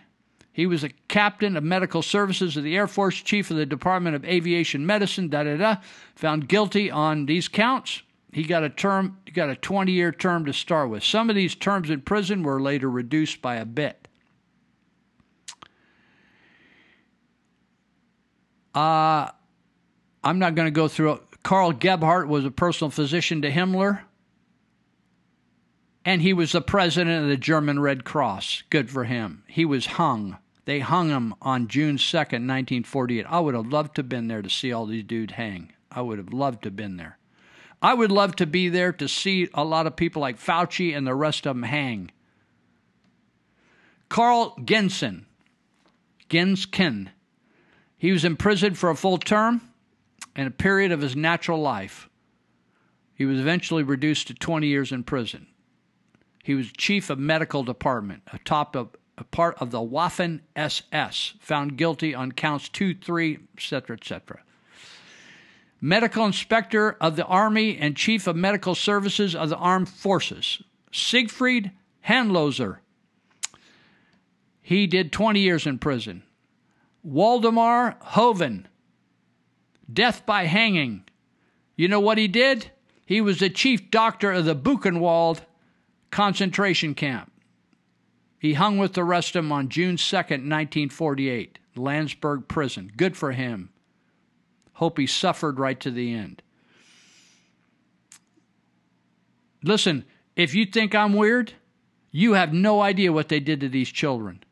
He 0.52 0.66
was 0.66 0.84
a 0.84 0.90
captain 1.08 1.56
of 1.56 1.64
medical 1.64 2.02
services 2.02 2.58
of 2.58 2.64
the 2.64 2.76
Air 2.76 2.88
Force, 2.88 3.16
chief 3.16 3.50
of 3.50 3.56
the 3.56 3.66
Department 3.66 4.18
of 4.18 4.26
Aviation 4.26 4.86
Medicine, 4.86 5.30
da 5.30 5.44
da 5.44 5.56
da. 5.56 5.76
Found 6.16 6.50
guilty 6.50 6.92
on 6.92 7.26
these 7.26 7.48
counts. 7.48 8.02
He 8.34 8.44
got 8.44 8.64
a 8.64 8.70
term, 8.70 9.18
got 9.34 9.50
a 9.50 9.56
20 9.56 9.92
year 9.92 10.12
term 10.12 10.46
to 10.46 10.54
start 10.54 10.90
with. 10.90 11.04
Some 11.04 11.30
of 11.30 11.36
these 11.36 11.56
terms 11.56 11.90
in 11.90 12.02
prison 12.02 12.44
were 12.44 12.62
later 12.62 12.90
reduced 12.90 13.42
by 13.42 13.56
a 13.56 13.66
bit. 13.66 13.99
Uh, 18.74 19.30
I'm 20.24 20.40
not 20.40 20.56
going 20.56 20.68
to 20.68 20.72
go 20.72 20.88
through 20.88 21.14
it. 21.14 21.22
Karl 21.44 21.72
Gebhardt 21.72 22.28
was 22.28 22.46
a 22.46 22.52
personal 22.52 22.92
physician 22.92 23.42
to 23.42 23.52
Himmler. 23.52 24.02
And 26.06 26.22
he 26.22 26.34
was 26.34 26.52
the 26.52 26.62
president 26.62 27.24
of 27.24 27.30
the 27.30 27.38
German 27.38 27.80
Red 27.80 28.04
Cross. 28.04 28.64
Good 28.70 28.90
for 28.90 29.04
him. 29.04 29.44
He 29.48 29.66
was 29.66 29.86
hung. 29.86 30.38
They 30.66 30.80
hung 30.80 31.10
him 31.10 31.36
on 31.42 31.68
June 31.68 31.98
2nd, 31.98 32.46
1948. 32.46 33.26
I 33.28 33.40
would 33.40 33.56
have 33.56 33.68
loved 33.68 33.96
to 33.96 34.00
have 34.00 34.10
been 34.10 34.28
there 34.28 34.42
to 34.42 34.50
see 34.50 34.72
all 34.72 34.86
these 34.86 35.04
dudes 35.04 35.34
hang. 35.34 35.74
I 35.92 36.02
would 36.02 36.18
have 36.18 36.34
loved 36.34 36.64
to 36.64 36.68
have 36.68 36.76
been 36.76 36.98
there. 36.98 37.18
I 37.82 37.94
would 37.94 38.12
love 38.12 38.36
to 38.38 38.46
be 38.46 38.70
there 38.70 38.92
to 38.94 39.08
see 39.08 39.48
a 39.54 39.64
lot 39.64 39.88
of 39.88 39.96
people 39.96 40.22
like 40.22 40.38
Fauci 40.38 40.96
and 40.96 41.08
the 41.08 41.16
rest 41.16 41.46
of 41.46 41.56
them 41.56 41.64
hang. 41.64 42.12
Carl 44.10 44.56
Gensen, 44.60 45.26
Genzken, 46.30 47.10
he 48.00 48.12
was 48.12 48.26
imprisoned 48.26 48.78
for 48.78 48.90
a 48.90 48.96
full 48.96 49.18
term 49.18 49.62
and 50.36 50.48
a 50.48 50.52
period 50.52 50.92
of 50.92 51.02
his 51.02 51.16
natural 51.16 51.62
life. 51.62 52.10
He 53.14 53.26
was 53.26 53.40
eventually 53.40 53.84
reduced 53.84 54.28
to 54.28 54.34
20 54.34 54.66
years 54.66 54.94
in 54.94 55.04
prison. 55.04 55.48
He 56.42 56.56
was 56.56 56.72
chief 56.72 57.10
of 57.10 57.20
medical 57.20 57.64
department, 57.64 58.24
a 58.32 58.40
top 58.40 58.76
of 58.76 58.96
a 59.18 59.26
part 59.26 59.58
of 59.60 59.72
the 59.72 59.80
Waffen 59.80 60.40
SS, 60.56 61.34
found 61.42 61.78
guilty 61.78 62.16
on 62.16 62.32
counts 62.32 62.70
2, 62.70 62.96
3, 62.96 63.40
etc., 63.58 63.98
etc. 63.98 64.40
Medical 65.82 66.26
inspector 66.26 66.96
of 67.02 67.18
the 67.18 67.26
Army 67.26 67.78
and 67.78 67.98
chief 67.98 68.28
of 68.28 68.38
medical 68.38 68.76
services 68.76 69.36
of 69.36 69.50
the 69.50 69.58
armed 69.58 69.90
forces, 69.90 70.64
Siegfried 70.94 71.72
Handloser. 72.08 72.78
He 74.62 74.88
did 74.88 75.12
20 75.12 75.42
years 75.42 75.68
in 75.68 75.80
prison. 75.80 76.24
Waldemar 77.10 77.98
Hoven, 78.02 78.68
death 79.92 80.26
by 80.26 80.46
hanging. 80.46 81.04
You 81.76 81.88
know 81.88 82.00
what 82.00 82.20
he 82.20 82.28
did? 82.28 82.70
He 83.06 83.20
was 83.20 83.40
the 83.40 83.50
chief 83.50 83.90
doctor 83.90 84.32
of 84.32 84.46
the 84.46 84.56
Buchenwald 84.56 85.42
concentration 86.12 86.94
camp. 86.94 87.32
He 88.38 88.54
hung 88.54 88.78
with 88.78 88.94
the 88.94 89.04
rest 89.04 89.36
of 89.36 89.44
them 89.44 89.52
on 89.52 89.70
June 89.70 89.96
2nd, 89.96 90.46
1948, 90.46 91.58
Landsberg 91.76 92.48
prison. 92.48 92.92
Good 92.96 93.18
for 93.18 93.32
him. 93.32 93.72
Hope 94.74 95.00
he 95.00 95.08
suffered 95.08 95.60
right 95.60 95.80
to 95.80 95.90
the 95.90 96.14
end. 96.14 96.44
Listen, 99.64 100.06
if 100.36 100.54
you 100.54 100.66
think 100.66 100.94
I'm 100.94 101.14
weird, 101.14 101.54
you 102.12 102.34
have 102.34 102.54
no 102.54 102.82
idea 102.82 103.12
what 103.12 103.30
they 103.30 103.40
did 103.40 103.60
to 103.62 103.68
these 103.68 103.90
children. 103.90 104.44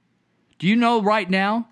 Do 0.57 0.67
you 0.67 0.75
know 0.75 1.01
right 1.01 1.29
now 1.29 1.69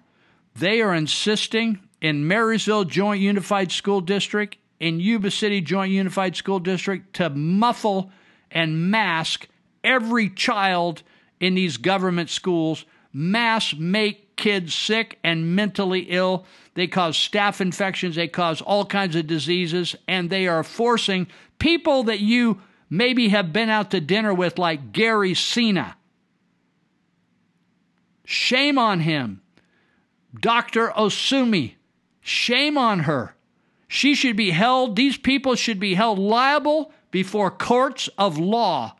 they 0.55 0.81
are 0.81 0.93
insisting 0.93 1.79
in 2.01 2.27
Marysville 2.27 2.85
Joint 2.85 3.21
Unified 3.21 3.71
School 3.71 4.01
District, 4.01 4.57
in 4.79 4.99
Yuba 4.99 5.31
City 5.31 5.61
Joint 5.61 5.91
Unified 5.91 6.35
School 6.35 6.59
District, 6.59 7.13
to 7.15 7.29
muffle 7.29 8.11
and 8.51 8.91
mask 8.91 9.47
every 9.83 10.29
child 10.29 11.03
in 11.39 11.55
these 11.55 11.77
government 11.77 12.29
schools. 12.29 12.85
Mass 13.11 13.73
make 13.73 14.35
kids 14.35 14.75
sick 14.75 15.17
and 15.23 15.55
mentally 15.55 16.01
ill. 16.09 16.45
They 16.73 16.87
cause 16.87 17.17
staph 17.17 17.61
infections, 17.61 18.15
they 18.15 18.27
cause 18.27 18.61
all 18.61 18.85
kinds 18.85 19.15
of 19.15 19.27
diseases, 19.27 19.95
and 20.07 20.29
they 20.29 20.47
are 20.47 20.63
forcing 20.63 21.27
people 21.59 22.03
that 22.03 22.19
you 22.19 22.61
maybe 22.89 23.29
have 23.29 23.53
been 23.53 23.69
out 23.69 23.91
to 23.91 24.01
dinner 24.01 24.33
with, 24.33 24.57
like 24.57 24.91
Gary 24.91 25.33
Cena. 25.33 25.95
Shame 28.25 28.77
on 28.77 28.99
him. 29.01 29.41
Dr. 30.39 30.89
Osumi, 30.89 31.75
shame 32.21 32.77
on 32.77 32.99
her. 32.99 33.35
She 33.87 34.15
should 34.15 34.35
be 34.35 34.51
held, 34.51 34.95
these 34.95 35.17
people 35.17 35.55
should 35.55 35.79
be 35.79 35.93
held 35.93 36.19
liable 36.19 36.91
before 37.11 37.51
courts 37.51 38.09
of 38.17 38.37
law 38.37 38.95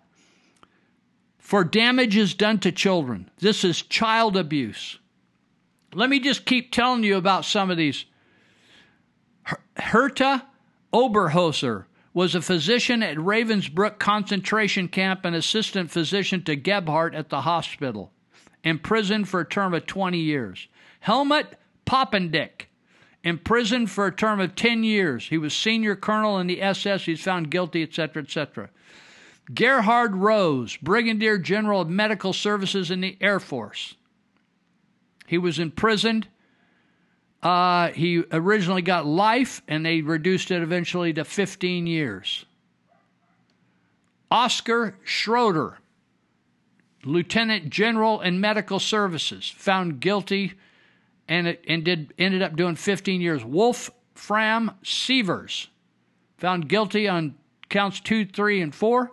for 1.38 1.64
damages 1.64 2.34
done 2.34 2.60
to 2.60 2.72
children. 2.72 3.30
This 3.38 3.64
is 3.64 3.82
child 3.82 4.36
abuse. 4.38 4.98
Let 5.94 6.10
me 6.10 6.20
just 6.20 6.46
keep 6.46 6.72
telling 6.72 7.04
you 7.04 7.18
about 7.18 7.46
some 7.46 7.70
of 7.70 7.78
these. 7.78 8.06
Herta 9.78 10.44
Oberheuser 10.94 11.86
was 12.14 12.34
a 12.34 12.42
physician 12.42 13.04
at 13.04 13.18
Ravensbrück 13.18 14.00
concentration 14.00 14.88
camp 14.88 15.26
and 15.26 15.36
assistant 15.36 15.92
physician 15.92 16.44
to 16.46 16.56
Gebhardt 16.56 17.14
at 17.14 17.30
the 17.30 17.42
hospital, 17.42 18.12
imprisoned 18.64 19.28
for 19.28 19.42
a 19.42 19.48
term 19.48 19.74
of 19.74 19.86
20 19.86 20.18
years. 20.18 20.68
Helmut 21.06 21.54
Poppendick, 21.86 22.66
imprisoned 23.24 23.92
for 23.92 24.08
a 24.08 24.12
term 24.12 24.40
of 24.40 24.56
10 24.56 24.84
years. 24.84 25.28
He 25.28 25.38
was 25.38 25.54
senior 25.54 25.96
colonel 25.96 26.40
in 26.40 26.48
the 26.48 26.64
SS. 26.64 27.06
He's 27.06 27.22
found 27.22 27.52
guilty, 27.52 27.84
etc., 27.84 28.24
etc. 28.24 28.72
Gerhard 29.54 30.16
Rose, 30.16 30.78
Brigadier 30.78 31.38
General 31.38 31.82
of 31.82 31.90
Medical 31.90 32.34
Services 32.34 32.90
in 32.90 33.02
the 33.02 33.16
Air 33.22 33.40
Force. 33.40 33.94
He 35.28 35.38
was 35.38 35.60
imprisoned. 35.60 36.28
Uh, 37.44 37.90
he 37.90 38.24
originally 38.32 38.82
got 38.82 39.06
life, 39.06 39.62
and 39.68 39.86
they 39.86 40.02
reduced 40.02 40.50
it 40.50 40.64
eventually 40.64 41.14
to 41.14 41.24
15 41.24 41.86
years. 41.86 42.46
Oscar 44.32 44.98
Schroeder, 45.04 45.78
Lieutenant 47.04 47.70
General 47.70 48.22
in 48.22 48.42
Medical 48.42 48.80
Services, 48.80 49.48
found 49.48 50.00
guilty 50.00 50.54
and, 51.28 51.48
it, 51.48 51.64
and 51.68 51.84
did, 51.84 52.14
ended 52.18 52.42
up 52.42 52.56
doing 52.56 52.76
15 52.76 53.22
years. 53.22 53.44
Wolfram 53.44 54.72
Sievers, 54.84 55.70
found 56.38 56.70
guilty 56.70 57.08
on 57.08 57.36
counts 57.70 58.00
2, 58.00 58.26
3, 58.26 58.62
and 58.62 58.76
4. 58.76 59.12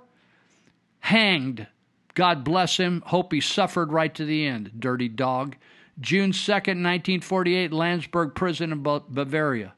Hanged. 1.01 1.66
God 2.14 2.44
bless 2.44 2.76
him. 2.76 3.02
Hope 3.06 3.32
he 3.32 3.40
suffered 3.40 3.93
right 3.93 4.14
to 4.14 4.24
the 4.24 4.47
end. 4.47 4.72
Dirty 4.78 5.09
dog. 5.09 5.56
June 6.01 6.32
2nd, 6.32 6.82
1948, 6.82 7.72
Landsberg 7.72 8.34
Prison 8.34 8.72
in 8.72 8.82
Bavaria. 8.82 9.74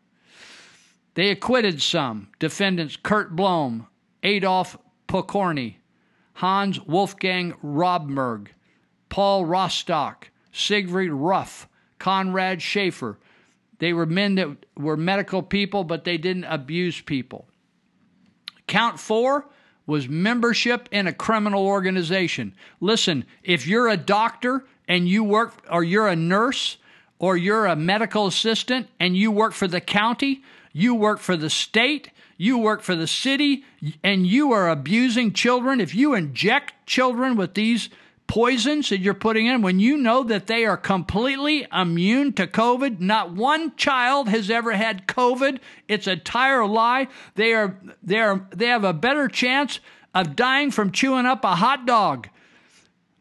They 1.14 1.30
acquitted 1.30 1.80
some. 1.80 2.28
Defendants 2.38 2.96
Kurt 2.96 3.34
Blome, 3.34 3.86
Adolf 4.22 4.76
Pokorny, 5.08 5.76
Hans 6.34 6.80
Wolfgang 6.80 7.54
Romberg, 7.62 8.52
Paul 9.08 9.44
Rostock, 9.44 10.30
Siegfried 10.52 11.12
Ruff, 11.12 11.68
Conrad 11.98 12.60
Schaefer. 12.62 13.18
They 13.78 13.92
were 13.92 14.06
men 14.06 14.36
that 14.36 14.48
were 14.76 14.96
medical 14.96 15.42
people, 15.42 15.84
but 15.84 16.04
they 16.04 16.16
didn't 16.16 16.44
abuse 16.44 17.00
people. 17.00 17.46
Count 18.66 18.98
four 18.98 19.46
was 19.86 20.08
membership 20.08 20.88
in 20.90 21.06
a 21.06 21.12
criminal 21.12 21.66
organization. 21.66 22.54
Listen, 22.80 23.24
if 23.42 23.66
you're 23.66 23.88
a 23.88 23.96
doctor 23.96 24.64
and 24.88 25.08
you 25.08 25.22
work, 25.22 25.64
or 25.70 25.84
you're 25.84 26.08
a 26.08 26.16
nurse, 26.16 26.78
or 27.18 27.36
you're 27.36 27.66
a 27.66 27.76
medical 27.76 28.26
assistant 28.26 28.88
and 28.98 29.16
you 29.16 29.30
work 29.30 29.52
for 29.52 29.68
the 29.68 29.80
county, 29.80 30.42
you 30.72 30.94
work 30.94 31.18
for 31.20 31.36
the 31.36 31.50
state, 31.50 32.10
you 32.36 32.58
work 32.58 32.82
for 32.82 32.96
the 32.96 33.06
city, 33.06 33.64
and 34.02 34.26
you 34.26 34.52
are 34.52 34.68
abusing 34.68 35.32
children, 35.32 35.80
if 35.80 35.94
you 35.94 36.14
inject 36.14 36.72
children 36.86 37.36
with 37.36 37.54
these 37.54 37.88
poisons 38.26 38.88
that 38.88 39.00
you're 39.00 39.14
putting 39.14 39.46
in, 39.46 39.62
when 39.62 39.78
you 39.78 39.96
know 39.96 40.24
that 40.24 40.46
they 40.46 40.64
are 40.64 40.76
completely 40.76 41.66
immune 41.72 42.32
to 42.32 42.46
COVID, 42.46 42.98
not 42.98 43.32
one 43.32 43.76
child 43.76 44.28
has 44.28 44.50
ever 44.50 44.72
had 44.72 45.06
COVID. 45.06 45.60
It's 45.86 46.06
a 46.06 46.14
entire 46.24 46.66
lie. 46.66 47.08
They 47.34 47.52
are 47.52 47.78
they 48.02 48.18
are 48.18 48.46
they 48.50 48.66
have 48.66 48.84
a 48.84 48.94
better 48.94 49.28
chance 49.28 49.78
of 50.14 50.34
dying 50.34 50.70
from 50.70 50.90
chewing 50.90 51.26
up 51.26 51.44
a 51.44 51.56
hot 51.56 51.86
dog. 51.86 52.28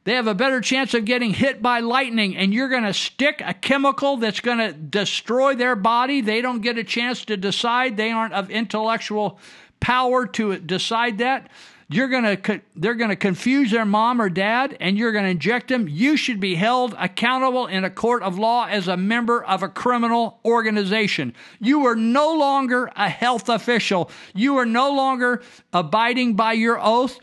They 0.06 0.14
have 0.16 0.28
a 0.28 0.36
better 0.36 0.60
chance 0.60 0.94
of 0.94 1.06
getting 1.06 1.34
hit 1.34 1.62
by 1.62 1.80
lightning, 1.80 2.36
and 2.36 2.54
you're 2.54 2.70
going 2.70 2.84
to 2.84 2.94
stick 2.94 3.42
a 3.44 3.54
chemical 3.54 4.18
that's 4.18 4.42
going 4.42 4.58
to 4.58 4.74
destroy 4.74 5.56
their 5.56 5.76
body. 5.76 6.22
They 6.22 6.42
don't 6.42 6.62
get 6.62 6.78
a 6.78 6.84
chance 6.84 7.24
to 7.26 7.38
decide. 7.38 7.96
They 7.96 8.12
aren't 8.12 8.34
of 8.34 8.50
intellectual 8.50 9.40
power 9.80 10.26
to 10.28 10.60
decide 10.60 11.18
that 11.20 11.50
you're 11.94 12.08
going 12.08 12.38
to 12.38 12.62
they're 12.76 12.96
going 12.96 13.10
to 13.10 13.16
confuse 13.16 13.72
their 13.72 13.86
mom 13.86 14.22
or 14.22 14.30
dad 14.30 14.78
and 14.80 14.98
you're 14.98 15.12
going 15.12 15.26
to 15.26 15.32
inject 15.32 15.68
them 15.68 15.88
you 15.88 16.18
should 16.18 16.40
be 16.40 16.56
held 16.56 16.96
accountable 16.98 17.68
in 17.68 17.84
a 17.84 17.90
court 17.90 18.24
of 18.24 18.38
law 18.38 18.66
as 18.66 18.88
a 18.88 18.98
member 18.98 19.44
of 19.44 19.64
a 19.64 19.70
criminal 19.70 20.40
organization 20.46 21.34
you 21.60 21.86
are 21.86 21.96
no 21.96 22.34
longer 22.34 22.92
a 22.96 23.10
health 23.10 23.50
official 23.50 24.10
you 24.34 24.58
are 24.58 24.66
no 24.66 24.92
longer 24.92 25.42
abiding 25.74 26.36
by 26.36 26.54
your 26.54 26.80
oath 26.82 27.20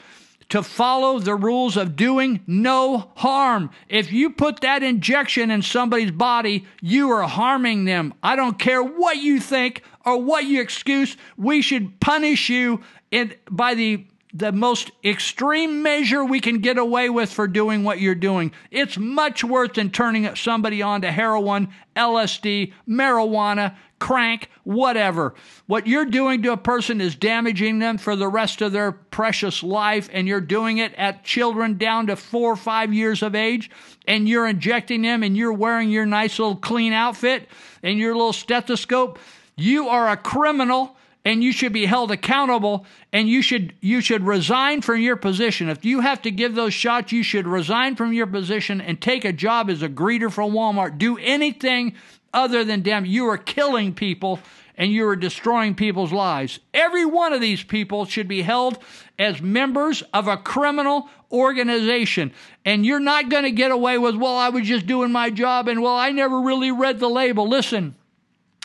to 0.50 0.62
follow 0.62 1.18
the 1.18 1.34
rules 1.34 1.76
of 1.76 1.96
doing 1.96 2.40
no 2.46 3.10
harm. 3.16 3.70
If 3.88 4.12
you 4.12 4.30
put 4.30 4.60
that 4.60 4.82
injection 4.82 5.50
in 5.50 5.62
somebody's 5.62 6.10
body, 6.10 6.66
you 6.82 7.08
are 7.12 7.22
harming 7.22 7.84
them. 7.84 8.12
I 8.22 8.34
don't 8.36 8.58
care 8.58 8.82
what 8.82 9.16
you 9.16 9.40
think 9.40 9.82
or 10.04 10.20
what 10.20 10.44
you 10.44 10.60
excuse. 10.60 11.16
We 11.36 11.62
should 11.62 12.00
punish 12.00 12.50
you 12.50 12.82
in, 13.12 13.34
by 13.48 13.74
the 13.74 14.04
the 14.32 14.52
most 14.52 14.90
extreme 15.04 15.82
measure 15.82 16.24
we 16.24 16.40
can 16.40 16.60
get 16.60 16.78
away 16.78 17.10
with 17.10 17.32
for 17.32 17.48
doing 17.48 17.82
what 17.82 18.00
you're 18.00 18.14
doing. 18.14 18.52
It's 18.70 18.96
much 18.96 19.42
worse 19.42 19.70
than 19.74 19.90
turning 19.90 20.34
somebody 20.36 20.82
on 20.82 21.02
to 21.02 21.10
heroin, 21.10 21.68
LSD, 21.96 22.72
marijuana, 22.88 23.76
crank, 23.98 24.48
whatever. 24.62 25.34
What 25.66 25.86
you're 25.86 26.06
doing 26.06 26.42
to 26.42 26.52
a 26.52 26.56
person 26.56 27.00
is 27.00 27.14
damaging 27.14 27.80
them 27.80 27.98
for 27.98 28.16
the 28.16 28.28
rest 28.28 28.62
of 28.62 28.72
their 28.72 28.92
precious 28.92 29.62
life, 29.62 30.08
and 30.12 30.28
you're 30.28 30.40
doing 30.40 30.78
it 30.78 30.94
at 30.94 31.24
children 31.24 31.76
down 31.76 32.06
to 32.06 32.16
four 32.16 32.52
or 32.52 32.56
five 32.56 32.94
years 32.94 33.22
of 33.22 33.34
age, 33.34 33.70
and 34.06 34.28
you're 34.28 34.48
injecting 34.48 35.02
them, 35.02 35.22
and 35.22 35.36
you're 35.36 35.52
wearing 35.52 35.90
your 35.90 36.06
nice 36.06 36.38
little 36.38 36.56
clean 36.56 36.92
outfit 36.92 37.48
and 37.82 37.98
your 37.98 38.14
little 38.14 38.32
stethoscope. 38.32 39.18
You 39.56 39.88
are 39.88 40.08
a 40.08 40.16
criminal 40.16 40.96
and 41.24 41.44
you 41.44 41.52
should 41.52 41.72
be 41.72 41.86
held 41.86 42.10
accountable 42.10 42.86
and 43.12 43.28
you 43.28 43.42
should 43.42 43.74
you 43.80 44.00
should 44.00 44.22
resign 44.22 44.80
from 44.80 45.00
your 45.00 45.16
position. 45.16 45.68
If 45.68 45.84
you 45.84 46.00
have 46.00 46.22
to 46.22 46.30
give 46.30 46.54
those 46.54 46.74
shots 46.74 47.12
you 47.12 47.22
should 47.22 47.46
resign 47.46 47.96
from 47.96 48.12
your 48.12 48.26
position 48.26 48.80
and 48.80 49.00
take 49.00 49.24
a 49.24 49.32
job 49.32 49.68
as 49.68 49.82
a 49.82 49.88
greeter 49.88 50.32
for 50.32 50.44
Walmart. 50.44 50.98
Do 50.98 51.18
anything 51.18 51.94
other 52.32 52.64
than 52.64 52.82
damn 52.82 53.04
you 53.04 53.26
are 53.26 53.38
killing 53.38 53.94
people 53.94 54.40
and 54.76 54.90
you 54.90 55.06
are 55.06 55.16
destroying 55.16 55.74
people's 55.74 56.12
lives. 56.12 56.58
Every 56.72 57.04
one 57.04 57.34
of 57.34 57.40
these 57.42 57.62
people 57.62 58.06
should 58.06 58.28
be 58.28 58.40
held 58.40 58.78
as 59.18 59.42
members 59.42 60.02
of 60.14 60.26
a 60.26 60.38
criminal 60.38 61.10
organization. 61.30 62.32
And 62.64 62.86
you're 62.86 62.98
not 62.98 63.28
going 63.28 63.42
to 63.42 63.50
get 63.50 63.72
away 63.72 63.98
with 63.98 64.16
well 64.16 64.36
I 64.36 64.48
was 64.48 64.66
just 64.66 64.86
doing 64.86 65.12
my 65.12 65.28
job 65.28 65.68
and 65.68 65.82
well 65.82 65.96
I 65.96 66.12
never 66.12 66.40
really 66.40 66.72
read 66.72 66.98
the 66.98 67.10
label. 67.10 67.46
Listen 67.46 67.94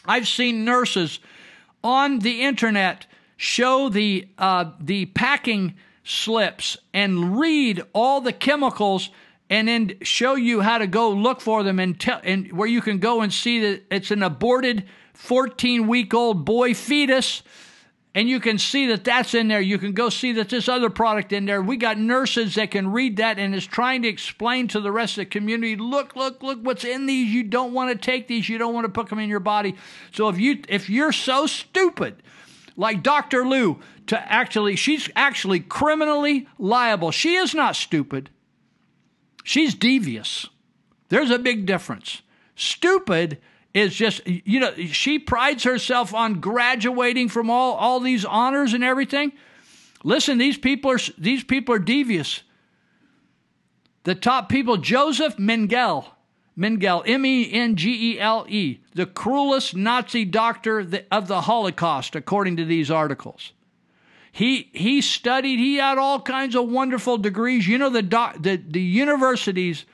I've 0.08 0.28
seen 0.28 0.64
nurses 0.64 1.20
on 1.86 2.18
the 2.20 2.42
internet 2.42 3.06
show 3.38 3.90
the 3.90 4.28
uh, 4.40 4.72
the 4.80 5.06
packing 5.06 5.76
slips 6.04 6.78
and 6.94 7.38
read 7.40 7.82
all 7.94 8.20
the 8.22 8.34
chemicals 8.34 9.12
and 9.52 9.68
then 9.68 9.94
show 10.02 10.34
you 10.34 10.62
how 10.62 10.80
to 10.80 10.88
go 10.88 11.12
look 11.12 11.40
for 11.40 11.62
them 11.62 11.80
and 11.80 12.00
tell 12.00 12.20
and 12.24 12.52
where 12.52 12.68
you 12.68 12.82
can 12.82 12.98
go 12.98 13.22
and 13.22 13.32
see 13.32 13.60
that 13.60 13.84
it's 13.92 14.10
an 14.10 14.24
aborted 14.24 14.84
14 15.14 15.88
week 15.88 16.12
old 16.14 16.44
boy 16.44 16.74
fetus 16.74 17.44
and 18.16 18.30
you 18.30 18.40
can 18.40 18.58
see 18.58 18.88
that 18.88 19.04
that's 19.04 19.34
in 19.34 19.50
there. 19.50 19.60
You 19.60 19.78
can 19.78 19.92
go 19.92 20.10
see 20.10 20.32
that 20.32 20.48
this 20.48 20.70
other 20.70 20.90
product 20.90 21.34
in 21.34 21.46
there. 21.46 21.62
We 21.62 21.76
got 21.76 22.00
nurses 22.00 22.56
that 22.56 22.72
can 22.72 22.94
read 22.94 23.18
that 23.18 23.38
and 23.38 23.54
is 23.54 23.68
trying 23.68 24.04
to 24.04 24.08
explain 24.08 24.70
to 24.70 24.80
the 24.80 24.92
rest 24.92 25.18
of 25.18 25.24
the 25.24 25.26
community 25.26 25.76
look 25.76 26.16
look 26.16 26.42
look 26.42 26.60
what's 26.62 26.86
in 26.86 27.08
these. 27.08 27.30
You 27.30 27.44
don't 27.44 27.74
want 27.74 27.92
to 27.92 27.98
take 27.98 28.28
these. 28.28 28.48
You 28.48 28.58
don't 28.58 28.74
want 28.74 28.86
to 28.86 28.92
put 28.92 29.10
them 29.10 29.20
in 29.20 29.30
your 29.30 29.42
body. 29.42 29.76
So 30.14 30.30
if 30.30 30.40
you 30.40 30.62
if 30.70 30.90
you're 30.90 31.12
so 31.12 31.46
stupid 31.46 32.24
like 32.78 33.04
Dr. 33.04 33.44
Luu 33.44 33.82
to 34.08 34.32
actually 34.32 34.78
she's 34.78 35.10
actually 35.18 35.60
criminally 35.60 36.48
liable. 36.58 37.12
She 37.12 37.36
is 37.36 37.54
not 37.54 37.76
stupid. 37.76 38.30
She's 39.44 39.76
devious. 39.76 40.48
There's 41.10 41.32
a 41.32 41.38
big 41.38 41.66
difference. 41.66 42.22
Stupid 42.56 43.40
is 43.76 43.94
just 43.94 44.26
you 44.26 44.62
know 44.62 44.74
she 44.88 45.20
prides 45.20 45.66
herself 45.66 46.14
on 46.14 46.40
graduating 46.40 47.28
from 47.28 47.50
all 47.50 47.74
all 47.74 48.00
these 48.00 48.24
honors 48.26 48.74
and 48.74 48.84
everything. 48.84 49.34
Listen 50.04 50.38
these 50.38 50.58
people 50.58 50.92
are 50.92 51.00
these 51.18 51.44
people 51.44 51.76
are 51.76 51.80
devious. 51.80 52.42
The 54.04 54.16
top 54.16 54.48
people 54.48 54.78
joseph 54.78 55.36
mengele 55.36 56.06
mengele 56.58 57.04
m-e-n-g-e-l-e 57.06 58.80
the 58.94 59.06
cruelest 59.06 59.76
nazi 59.76 60.24
doctor 60.24 60.88
of 61.12 61.28
the 61.28 61.42
holocaust 61.42 62.16
according 62.16 62.56
to 62.56 62.66
these 62.66 62.90
articles. 62.90 63.52
He 64.32 64.70
he 64.72 65.02
studied 65.02 65.60
he 65.60 65.76
had 65.76 65.98
all 65.98 66.22
kinds 66.22 66.56
of 66.56 66.70
wonderful 66.70 67.18
degrees. 67.18 67.68
You 67.68 67.78
know 67.78 67.90
the 67.90 68.02
doc, 68.02 68.38
the, 68.40 68.56
the 68.56 68.82
universities 68.82 69.86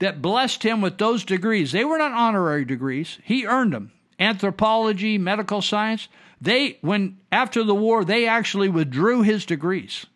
that 0.00 0.20
blessed 0.20 0.62
him 0.62 0.80
with 0.80 0.98
those 0.98 1.24
degrees. 1.24 1.72
They 1.72 1.84
were 1.84 1.98
not 1.98 2.12
honorary 2.12 2.64
degrees. 2.64 3.18
He 3.22 3.46
earned 3.46 3.72
them. 3.72 3.92
Anthropology, 4.18 5.16
medical 5.16 5.62
science. 5.62 6.08
They 6.40 6.78
when 6.80 7.18
after 7.30 7.62
the 7.62 7.74
war 7.74 8.04
they 8.04 8.26
actually 8.26 8.68
withdrew 8.68 9.22
his 9.22 9.46
degrees. 9.46 10.06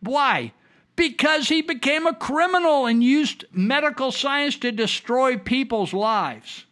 Why? 0.00 0.52
Because 0.96 1.48
he 1.48 1.62
became 1.62 2.06
a 2.06 2.14
criminal 2.14 2.86
and 2.86 3.02
used 3.02 3.44
medical 3.52 4.12
science 4.12 4.56
to 4.58 4.72
destroy 4.72 5.36
people's 5.36 5.92
lives. 5.92 6.66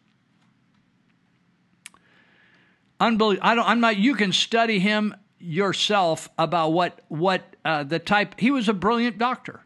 Unbelievable. 3.01 3.47
I 3.47 3.55
don't, 3.55 3.69
I'm 3.69 3.81
not. 3.81 3.97
You 3.97 4.15
can 4.15 4.33
study 4.33 4.79
him 4.79 5.15
yourself 5.39 6.29
about 6.39 6.73
what 6.73 7.01
what 7.09 7.57
uh, 7.65 7.85
the 7.85 7.99
type. 7.99 8.39
He 8.39 8.51
was 8.51 8.69
a 8.69 8.75
brilliant 8.75 9.19
doctor, 9.19 9.65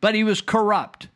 but 0.00 0.14
he 0.14 0.24
was 0.24 0.40
corrupt. 0.40 1.08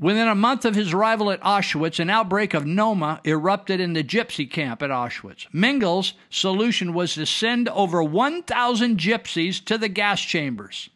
Within 0.00 0.26
a 0.26 0.34
month 0.34 0.64
of 0.64 0.74
his 0.74 0.92
arrival 0.92 1.30
at 1.30 1.40
Auschwitz, 1.42 2.00
an 2.00 2.10
outbreak 2.10 2.52
of 2.52 2.66
Noma 2.66 3.20
erupted 3.24 3.78
in 3.78 3.92
the 3.92 4.02
gypsy 4.02 4.50
camp 4.50 4.82
at 4.82 4.90
Auschwitz. 4.90 5.46
Mengele's 5.52 6.14
solution 6.30 6.92
was 6.92 7.14
to 7.14 7.24
send 7.24 7.68
over 7.68 8.02
1,000 8.02 8.98
gypsies 8.98 9.64
to 9.64 9.78
the 9.78 9.88
gas 9.88 10.20
chambers. 10.20 10.90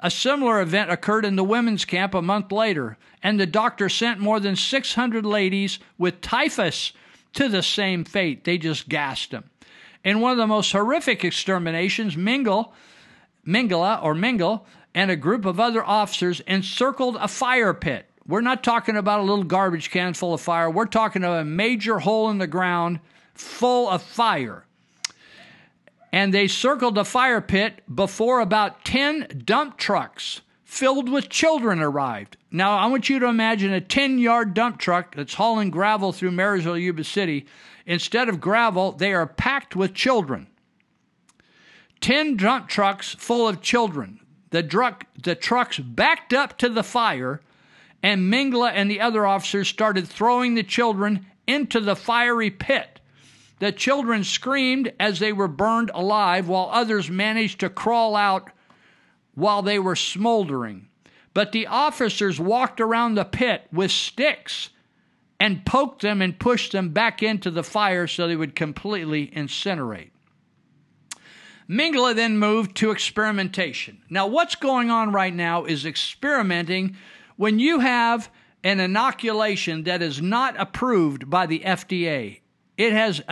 A 0.00 0.10
similar 0.10 0.60
event 0.60 0.90
occurred 0.90 1.24
in 1.24 1.36
the 1.36 1.44
women's 1.44 1.84
camp 1.84 2.14
a 2.14 2.22
month 2.22 2.52
later, 2.52 2.98
and 3.22 3.40
the 3.40 3.46
doctor 3.46 3.88
sent 3.88 4.20
more 4.20 4.40
than 4.40 4.56
600 4.56 5.24
ladies 5.24 5.78
with 5.96 6.20
typhus 6.20 6.92
to 7.32 7.48
the 7.48 7.62
same 7.62 8.04
fate. 8.04 8.44
They 8.44 8.58
just 8.58 8.88
gassed 8.88 9.30
them. 9.30 9.50
In 10.04 10.20
one 10.20 10.32
of 10.32 10.38
the 10.38 10.46
most 10.46 10.70
horrific 10.72 11.24
exterminations, 11.24 12.14
Mengele, 12.14 12.72
Mengele 13.46 14.02
or 14.02 14.14
Mengele 14.14 14.62
and 14.94 15.10
a 15.10 15.16
group 15.16 15.44
of 15.44 15.58
other 15.58 15.84
officers 15.84 16.40
encircled 16.40 17.16
a 17.16 17.28
fire 17.28 17.74
pit. 17.74 18.08
We're 18.28 18.42
not 18.42 18.62
talking 18.62 18.96
about 18.96 19.20
a 19.20 19.22
little 19.22 19.42
garbage 19.42 19.90
can 19.90 20.12
full 20.12 20.34
of 20.34 20.42
fire. 20.42 20.70
We're 20.70 20.84
talking 20.84 21.24
about 21.24 21.40
a 21.40 21.44
major 21.46 21.98
hole 21.98 22.28
in 22.28 22.36
the 22.36 22.46
ground 22.46 23.00
full 23.32 23.88
of 23.88 24.02
fire. 24.02 24.66
And 26.12 26.32
they 26.32 26.46
circled 26.46 26.94
the 26.94 27.06
fire 27.06 27.40
pit 27.40 27.82
before 27.92 28.40
about 28.40 28.84
10 28.84 29.42
dump 29.46 29.78
trucks 29.78 30.42
filled 30.62 31.08
with 31.08 31.30
children 31.30 31.80
arrived. 31.80 32.36
Now, 32.50 32.76
I 32.76 32.86
want 32.86 33.08
you 33.08 33.18
to 33.18 33.26
imagine 33.26 33.72
a 33.72 33.80
10 33.80 34.18
yard 34.18 34.52
dump 34.52 34.78
truck 34.78 35.14
that's 35.14 35.34
hauling 35.34 35.70
gravel 35.70 36.12
through 36.12 36.32
Marysville, 36.32 36.78
Yuba 36.78 37.04
City. 37.04 37.46
Instead 37.86 38.28
of 38.28 38.40
gravel, 38.40 38.92
they 38.92 39.14
are 39.14 39.26
packed 39.26 39.74
with 39.74 39.94
children. 39.94 40.48
10 42.02 42.36
dump 42.36 42.68
trucks 42.68 43.14
full 43.14 43.48
of 43.48 43.62
children. 43.62 44.20
The, 44.50 44.96
the 45.22 45.34
trucks 45.34 45.78
backed 45.78 46.34
up 46.34 46.58
to 46.58 46.68
the 46.68 46.82
fire 46.82 47.40
and 48.02 48.32
Mengele 48.32 48.70
and 48.72 48.90
the 48.90 49.00
other 49.00 49.26
officers 49.26 49.68
started 49.68 50.06
throwing 50.06 50.54
the 50.54 50.62
children 50.62 51.26
into 51.46 51.80
the 51.80 51.96
fiery 51.96 52.50
pit. 52.50 53.00
The 53.58 53.72
children 53.72 54.22
screamed 54.22 54.92
as 55.00 55.18
they 55.18 55.32
were 55.32 55.48
burned 55.48 55.90
alive, 55.92 56.48
while 56.48 56.70
others 56.72 57.10
managed 57.10 57.60
to 57.60 57.68
crawl 57.68 58.14
out 58.14 58.50
while 59.34 59.62
they 59.62 59.78
were 59.78 59.96
smoldering. 59.96 60.88
But 61.34 61.52
the 61.52 61.66
officers 61.66 62.40
walked 62.40 62.80
around 62.80 63.14
the 63.14 63.24
pit 63.24 63.66
with 63.72 63.90
sticks 63.90 64.70
and 65.40 65.64
poked 65.64 66.02
them 66.02 66.20
and 66.20 66.38
pushed 66.38 66.72
them 66.72 66.90
back 66.90 67.22
into 67.22 67.50
the 67.50 67.62
fire 67.62 68.06
so 68.06 68.26
they 68.26 68.36
would 68.36 68.56
completely 68.56 69.28
incinerate. 69.28 70.10
Mengele 71.68 72.14
then 72.14 72.38
moved 72.38 72.76
to 72.76 72.90
experimentation. 72.90 74.02
Now, 74.08 74.26
what's 74.26 74.54
going 74.54 74.90
on 74.90 75.12
right 75.12 75.34
now 75.34 75.64
is 75.64 75.84
experimenting 75.84 76.96
when 77.38 77.58
you 77.60 77.78
have 77.78 78.30
an 78.64 78.80
inoculation 78.80 79.84
that 79.84 80.02
is 80.02 80.20
not 80.20 80.60
approved 80.60 81.30
by 81.30 81.46
the 81.46 81.60
FDA, 81.60 82.40
it 82.76 82.92
has 82.92 83.22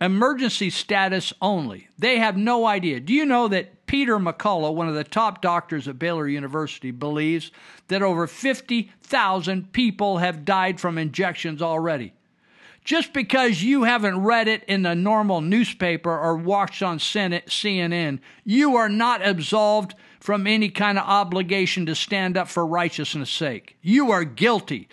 emergency 0.00 0.70
status 0.70 1.32
only. 1.42 1.88
They 1.98 2.18
have 2.18 2.36
no 2.36 2.64
idea. 2.64 3.00
Do 3.00 3.12
you 3.12 3.26
know 3.26 3.48
that 3.48 3.86
Peter 3.86 4.18
McCullough, 4.18 4.74
one 4.74 4.88
of 4.88 4.94
the 4.94 5.04
top 5.04 5.42
doctors 5.42 5.88
at 5.88 5.98
Baylor 5.98 6.28
University, 6.28 6.92
believes 6.92 7.50
that 7.88 8.02
over 8.02 8.28
50,000 8.28 9.72
people 9.72 10.18
have 10.18 10.44
died 10.44 10.80
from 10.80 10.96
injections 10.96 11.60
already? 11.60 12.14
Just 12.84 13.12
because 13.12 13.64
you 13.64 13.82
haven't 13.82 14.22
read 14.22 14.46
it 14.46 14.62
in 14.68 14.82
the 14.82 14.94
normal 14.94 15.40
newspaper 15.40 16.16
or 16.16 16.36
watched 16.36 16.84
on 16.84 16.98
CNN, 16.98 18.20
you 18.44 18.76
are 18.76 18.88
not 18.88 19.26
absolved 19.26 19.96
from 20.26 20.44
any 20.44 20.68
kind 20.68 20.98
of 20.98 21.06
obligation 21.06 21.86
to 21.86 21.94
stand 21.94 22.36
up 22.36 22.48
for 22.48 22.66
righteousness' 22.66 23.30
sake. 23.30 23.76
You 23.80 24.10
are 24.10 24.24
guilty. 24.24 24.88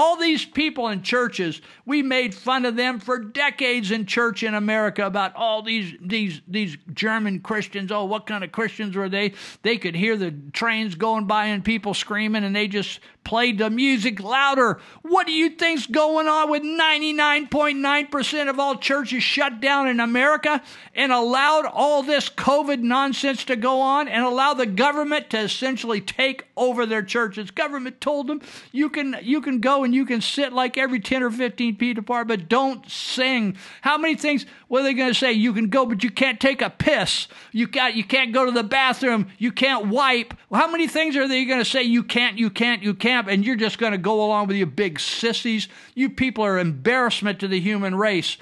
All 0.00 0.16
these 0.16 0.44
people 0.44 0.86
in 0.86 1.02
churches, 1.02 1.60
we 1.84 2.02
made 2.02 2.32
fun 2.32 2.64
of 2.64 2.76
them 2.76 3.00
for 3.00 3.18
decades 3.18 3.90
in 3.90 4.06
church 4.06 4.44
in 4.44 4.54
America 4.54 5.04
about 5.04 5.34
all 5.34 5.60
these 5.60 5.92
these 6.00 6.40
these 6.46 6.76
German 6.94 7.40
Christians. 7.40 7.90
Oh, 7.90 8.04
what 8.04 8.24
kind 8.24 8.44
of 8.44 8.52
Christians 8.52 8.94
were 8.94 9.08
they? 9.08 9.32
They 9.62 9.76
could 9.76 9.96
hear 9.96 10.16
the 10.16 10.30
trains 10.52 10.94
going 10.94 11.26
by 11.26 11.46
and 11.46 11.64
people 11.64 11.94
screaming 11.94 12.44
and 12.44 12.54
they 12.54 12.68
just 12.68 13.00
played 13.28 13.58
the 13.58 13.68
music 13.68 14.20
louder. 14.20 14.80
What 15.02 15.26
do 15.26 15.32
you 15.32 15.50
think's 15.50 15.86
going 15.86 16.28
on 16.28 16.50
with 16.50 16.62
99.9% 16.62 18.48
of 18.48 18.58
all 18.58 18.76
churches 18.76 19.22
shut 19.22 19.60
down 19.60 19.86
in 19.86 20.00
America 20.00 20.62
and 20.94 21.12
allowed 21.12 21.66
all 21.66 22.02
this 22.02 22.30
COVID 22.30 22.80
nonsense 22.80 23.44
to 23.44 23.56
go 23.56 23.82
on 23.82 24.08
and 24.08 24.24
allow 24.24 24.54
the 24.54 24.64
government 24.64 25.28
to 25.30 25.40
essentially 25.40 26.00
take 26.00 26.46
over 26.56 26.86
their 26.86 27.02
churches? 27.02 27.50
Government 27.50 28.00
told 28.00 28.28
them 28.28 28.40
you 28.72 28.88
can 28.88 29.16
you 29.22 29.42
can 29.42 29.60
go 29.60 29.84
you 29.92 30.04
can 30.04 30.20
sit 30.20 30.52
like 30.52 30.76
every 30.76 31.00
10 31.00 31.22
or 31.22 31.30
15 31.30 31.76
feet 31.76 31.98
apart, 31.98 32.28
but 32.28 32.48
don't 32.48 32.88
sing. 32.90 33.56
How 33.82 33.98
many 33.98 34.14
things 34.14 34.46
what 34.68 34.80
are 34.80 34.84
they 34.84 34.94
going 34.94 35.12
to 35.12 35.18
say? 35.18 35.32
You 35.32 35.52
can 35.52 35.68
go, 35.68 35.86
but 35.86 36.04
you 36.04 36.10
can't 36.10 36.40
take 36.40 36.62
a 36.62 36.70
piss. 36.70 37.28
You 37.52 37.66
got 37.66 37.94
you 37.94 38.04
can't 38.04 38.32
go 38.32 38.44
to 38.44 38.50
the 38.50 38.62
bathroom. 38.62 39.28
You 39.38 39.52
can't 39.52 39.88
wipe. 39.88 40.34
How 40.52 40.70
many 40.70 40.88
things 40.88 41.16
are 41.16 41.28
they 41.28 41.44
going 41.44 41.60
to 41.60 41.64
say? 41.64 41.82
You 41.82 42.02
can't, 42.02 42.38
you 42.38 42.50
can't, 42.50 42.82
you 42.82 42.94
can't 42.94 43.28
and 43.28 43.44
you're 43.44 43.56
just 43.56 43.78
going 43.78 43.92
to 43.92 43.98
go 43.98 44.24
along 44.24 44.48
with 44.48 44.56
your 44.56 44.66
big 44.66 45.00
sissies. 45.00 45.68
You 45.94 46.10
people 46.10 46.44
are 46.44 46.58
embarrassment 46.58 47.40
to 47.40 47.48
the 47.48 47.60
human 47.60 47.94
race. 47.94 48.36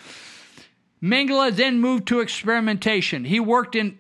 Mengele 1.02 1.54
then 1.54 1.80
moved 1.80 2.08
to 2.08 2.20
experimentation. 2.20 3.24
He 3.24 3.38
worked 3.38 3.74
in 3.76 3.98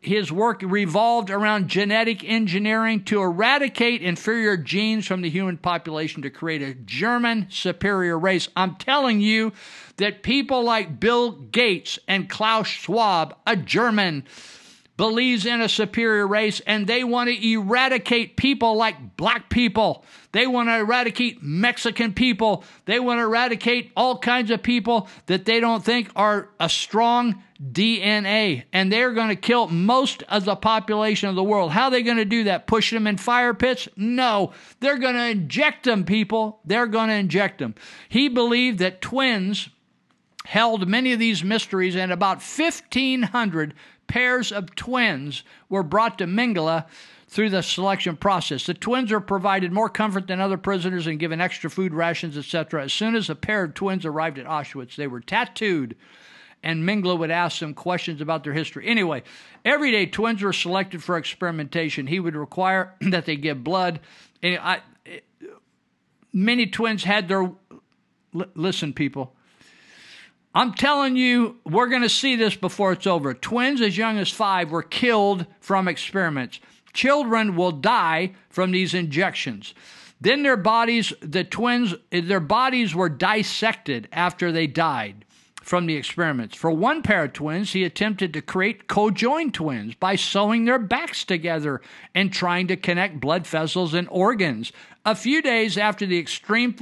his 0.00 0.30
work 0.30 0.60
revolved 0.62 1.30
around 1.30 1.68
genetic 1.68 2.22
engineering 2.22 3.02
to 3.04 3.22
eradicate 3.22 4.02
inferior 4.02 4.58
genes 4.58 5.06
from 5.06 5.22
the 5.22 5.30
human 5.30 5.56
population 5.56 6.22
to 6.22 6.30
create 6.30 6.60
a 6.60 6.74
German 6.74 7.46
superior 7.48 8.18
race. 8.18 8.48
I'm 8.56 8.76
telling 8.76 9.20
you 9.20 9.52
that 9.96 10.22
people 10.22 10.64
like 10.64 11.00
Bill 11.00 11.30
Gates 11.30 11.98
and 12.06 12.28
Klaus 12.28 12.66
Schwab, 12.66 13.36
a 13.46 13.56
German, 13.56 14.24
believes 14.96 15.46
in 15.46 15.60
a 15.60 15.68
superior 15.68 16.26
race 16.26 16.60
and 16.60 16.86
they 16.86 17.02
want 17.02 17.28
to 17.28 17.52
eradicate 17.52 18.36
people 18.36 18.76
like 18.76 19.16
black 19.16 19.48
people. 19.48 20.04
They 20.34 20.48
want 20.48 20.68
to 20.68 20.74
eradicate 20.74 21.44
Mexican 21.44 22.12
people. 22.12 22.64
They 22.86 22.98
want 22.98 23.18
to 23.18 23.22
eradicate 23.22 23.92
all 23.96 24.18
kinds 24.18 24.50
of 24.50 24.64
people 24.64 25.08
that 25.26 25.44
they 25.44 25.60
don't 25.60 25.84
think 25.84 26.10
are 26.16 26.48
a 26.58 26.68
strong 26.68 27.40
DNA. 27.62 28.64
And 28.72 28.92
they're 28.92 29.12
going 29.12 29.28
to 29.28 29.36
kill 29.36 29.68
most 29.68 30.24
of 30.24 30.44
the 30.44 30.56
population 30.56 31.28
of 31.28 31.36
the 31.36 31.44
world. 31.44 31.70
How 31.70 31.84
are 31.84 31.90
they 31.92 32.02
going 32.02 32.16
to 32.16 32.24
do 32.24 32.42
that? 32.44 32.66
Push 32.66 32.90
them 32.90 33.06
in 33.06 33.16
fire 33.16 33.54
pits? 33.54 33.88
No. 33.96 34.50
They're 34.80 34.98
going 34.98 35.14
to 35.14 35.24
inject 35.24 35.84
them, 35.84 36.02
people. 36.02 36.58
They're 36.64 36.88
going 36.88 37.10
to 37.10 37.14
inject 37.14 37.60
them. 37.60 37.76
He 38.08 38.28
believed 38.28 38.80
that 38.80 39.00
twins 39.00 39.68
held 40.46 40.88
many 40.88 41.12
of 41.12 41.20
these 41.20 41.44
mysteries, 41.44 41.94
and 41.94 42.10
about 42.10 42.42
1,500 42.42 43.72
pairs 44.08 44.50
of 44.50 44.74
twins 44.74 45.44
were 45.68 45.84
brought 45.84 46.18
to 46.18 46.26
Mengele 46.26 46.86
through 47.34 47.50
the 47.50 47.62
selection 47.62 48.16
process. 48.16 48.64
The 48.64 48.74
twins 48.74 49.10
are 49.10 49.18
provided 49.18 49.72
more 49.72 49.88
comfort 49.88 50.28
than 50.28 50.40
other 50.40 50.56
prisoners 50.56 51.08
and 51.08 51.18
given 51.18 51.40
extra 51.40 51.68
food 51.68 51.92
rations, 51.92 52.38
etc. 52.38 52.84
As 52.84 52.92
soon 52.92 53.16
as 53.16 53.28
a 53.28 53.34
pair 53.34 53.64
of 53.64 53.74
twins 53.74 54.06
arrived 54.06 54.38
at 54.38 54.46
Auschwitz, 54.46 54.94
they 54.94 55.08
were 55.08 55.18
tattooed, 55.18 55.96
and 56.62 56.88
Mengele 56.88 57.18
would 57.18 57.32
ask 57.32 57.58
them 57.58 57.74
questions 57.74 58.20
about 58.20 58.44
their 58.44 58.52
history. 58.52 58.86
Anyway, 58.86 59.24
every 59.64 59.90
day 59.90 60.06
twins 60.06 60.42
were 60.42 60.52
selected 60.52 61.02
for 61.02 61.16
experimentation. 61.16 62.06
He 62.06 62.20
would 62.20 62.36
require 62.36 62.94
that 63.00 63.26
they 63.26 63.34
give 63.34 63.64
blood. 63.64 63.98
And 64.40 64.60
I, 64.60 64.80
many 66.32 66.66
twins 66.66 67.02
had 67.02 67.26
their. 67.26 67.50
Listen, 68.54 68.92
people 68.92 69.34
I'm 70.54 70.72
telling 70.72 71.16
you, 71.16 71.56
we're 71.64 71.88
going 71.88 72.02
to 72.02 72.08
see 72.08 72.36
this 72.36 72.54
before 72.54 72.92
it's 72.92 73.08
over. 73.08 73.34
Twins 73.34 73.80
as 73.80 73.98
young 73.98 74.18
as 74.18 74.30
five 74.30 74.70
were 74.70 74.84
killed 74.84 75.46
from 75.58 75.88
experiments. 75.88 76.60
Children 76.94 77.56
will 77.56 77.72
die 77.72 78.32
from 78.48 78.70
these 78.70 78.94
injections. 78.94 79.74
Then 80.20 80.42
their 80.42 80.56
bodies, 80.56 81.12
the 81.20 81.44
twins, 81.44 81.94
their 82.10 82.40
bodies 82.40 82.94
were 82.94 83.10
dissected 83.10 84.08
after 84.12 84.50
they 84.50 84.66
died 84.66 85.24
from 85.64 85.86
the 85.86 85.96
experiments. 85.96 86.56
For 86.56 86.70
one 86.70 87.02
pair 87.02 87.24
of 87.24 87.32
twins, 87.32 87.72
he 87.72 87.84
attempted 87.84 88.32
to 88.34 88.42
create 88.42 88.86
co-joined 88.86 89.54
twins 89.54 89.94
by 89.94 90.14
sewing 90.14 90.66
their 90.66 90.78
backs 90.78 91.24
together 91.24 91.80
and 92.14 92.32
trying 92.32 92.66
to 92.68 92.76
connect 92.76 93.20
blood 93.20 93.46
vessels 93.46 93.94
and 93.94 94.06
organs. 94.10 94.72
A 95.04 95.14
few 95.14 95.42
days 95.42 95.76
after 95.76 96.06
the 96.06 96.18
extreme 96.18 96.76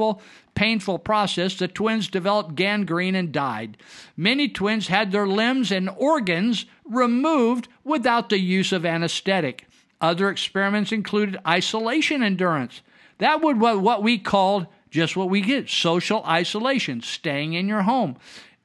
painful 0.55 0.99
process, 0.99 1.57
the 1.57 1.69
twins 1.69 2.09
developed 2.09 2.55
gangrene 2.55 3.15
and 3.15 3.33
died. 3.33 3.77
Many 4.17 4.49
twins 4.49 4.89
had 4.89 5.11
their 5.11 5.27
limbs 5.27 5.73
and 5.73 5.89
organs 5.89 6.67
removed 6.85 7.69
without 7.85 8.29
the 8.29 8.39
use 8.39 8.73
of 8.73 8.85
anesthetic. 8.85 9.67
Other 10.03 10.29
experiments 10.29 10.93
included 10.93 11.41
isolation 11.47 12.23
endurance. 12.23 12.83
That 13.19 13.41
would 13.41 13.61
what, 13.61 13.81
what 13.81 14.03
we 14.03 14.19
called 14.19 14.67
just 14.91 15.17
what 15.17 15.31
we 15.31 15.41
get 15.41 15.71
social 15.71 16.23
isolation, 16.25 17.01
staying 17.01 17.55
in 17.55 17.69
your 17.69 17.83
home. 17.83 18.17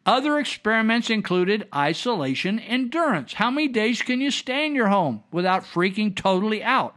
Other 0.06 0.40
experiments 0.40 1.10
included 1.10 1.68
isolation 1.74 2.60
endurance. 2.60 3.34
How 3.34 3.52
many 3.52 3.68
days 3.68 4.02
can 4.02 4.20
you 4.20 4.32
stay 4.32 4.66
in 4.66 4.76
your 4.76 4.88
home 4.88 5.24
without 5.32 5.64
freaking 5.64 6.16
totally 6.16 6.64
out? 6.64 6.96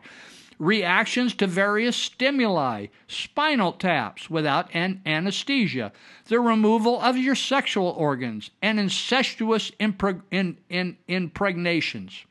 reactions 0.60 1.34
to 1.34 1.46
various 1.46 1.96
stimuli, 1.96 2.86
spinal 3.08 3.72
taps 3.72 4.28
without 4.28 4.68
an 4.74 5.00
anesthesia, 5.06 5.90
the 6.26 6.38
removal 6.38 7.00
of 7.00 7.16
your 7.16 7.34
sexual 7.34 7.88
organs, 7.88 8.50
and 8.60 8.78
incestuous 8.78 9.70
impreg- 9.80 10.22
in, 10.30 10.58
in, 10.68 10.96
impregnations. 11.08 12.26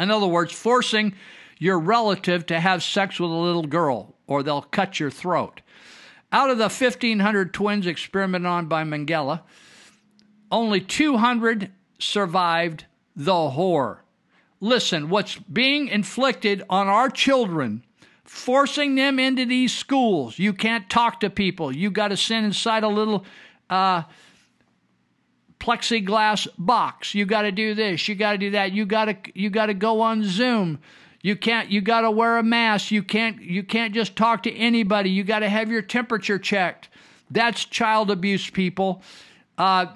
In 0.00 0.10
other 0.10 0.26
words, 0.26 0.52
forcing 0.52 1.14
your 1.58 1.78
relative 1.78 2.46
to 2.46 2.58
have 2.58 2.82
sex 2.82 3.20
with 3.20 3.30
a 3.30 3.34
little 3.34 3.66
girl, 3.66 4.14
or 4.26 4.42
they'll 4.42 4.62
cut 4.62 4.98
your 4.98 5.10
throat. 5.10 5.60
Out 6.32 6.50
of 6.50 6.58
the 6.58 6.64
1,500 6.64 7.52
twins 7.52 7.86
experimented 7.86 8.46
on 8.46 8.66
by 8.66 8.82
Mengele, 8.82 9.42
only 10.50 10.80
200 10.80 11.70
survived 11.98 12.86
the 13.14 13.50
horror 13.50 14.04
listen, 14.60 15.08
what's 15.08 15.36
being 15.36 15.88
inflicted 15.88 16.62
on 16.68 16.86
our 16.86 17.08
children, 17.08 17.82
forcing 18.24 18.94
them 18.94 19.18
into 19.18 19.46
these 19.46 19.72
schools. 19.72 20.38
You 20.38 20.52
can't 20.52 20.88
talk 20.88 21.20
to 21.20 21.30
people. 21.30 21.74
You 21.74 21.90
got 21.90 22.08
to 22.08 22.16
sit 22.16 22.44
inside 22.44 22.84
a 22.84 22.88
little 22.88 23.24
uh, 23.68 24.02
plexiglass 25.60 26.48
box. 26.58 27.14
You 27.14 27.26
got 27.26 27.42
to 27.42 27.52
do 27.52 27.74
this. 27.74 28.08
You 28.08 28.14
got 28.14 28.32
to 28.32 28.38
do 28.38 28.50
that. 28.50 28.72
You 28.72 28.86
got 28.86 29.04
to 29.04 29.16
you 29.34 29.50
got 29.50 29.66
to 29.66 29.74
go 29.74 30.00
on 30.00 30.24
Zoom. 30.24 30.80
You 31.22 31.36
can't. 31.36 31.70
You 31.70 31.80
got 31.80 32.00
to 32.00 32.10
wear 32.10 32.38
a 32.38 32.42
mask. 32.42 32.90
You 32.90 33.02
can't. 33.02 33.40
You 33.40 33.62
can't 33.62 33.94
just 33.94 34.16
talk 34.16 34.42
to 34.44 34.52
anybody. 34.52 35.10
You 35.10 35.22
got 35.22 35.40
to 35.40 35.48
have 35.48 35.70
your 35.70 35.82
temperature 35.82 36.38
checked. 36.38 36.88
That's 37.30 37.64
child 37.64 38.10
abuse, 38.10 38.50
people. 38.50 39.02
Uh, 39.56 39.86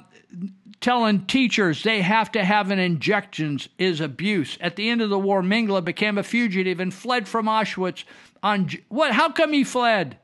telling 0.81 1.25
teachers 1.25 1.83
they 1.83 2.03
have 2.03 2.31
to 2.33 2.45
have 2.45 2.71
an 2.71 2.79
injections 2.79 3.71
is 3.79 4.03
abuse. 4.03 4.59
At 4.61 4.77
the 4.77 4.91
end 4.91 5.01
of 5.01 5.09
the 5.09 5.19
war, 5.19 5.41
Mengele 5.41 5.83
became 5.83 6.19
a 6.19 6.23
fugitive 6.23 6.79
and 6.79 6.93
fled 6.93 7.27
from 7.27 7.47
Auschwitz. 7.47 8.05
On 8.43 8.69
what? 8.89 9.13
How 9.13 9.31
come 9.31 9.55
he 9.55 9.65
fled? 9.65 10.19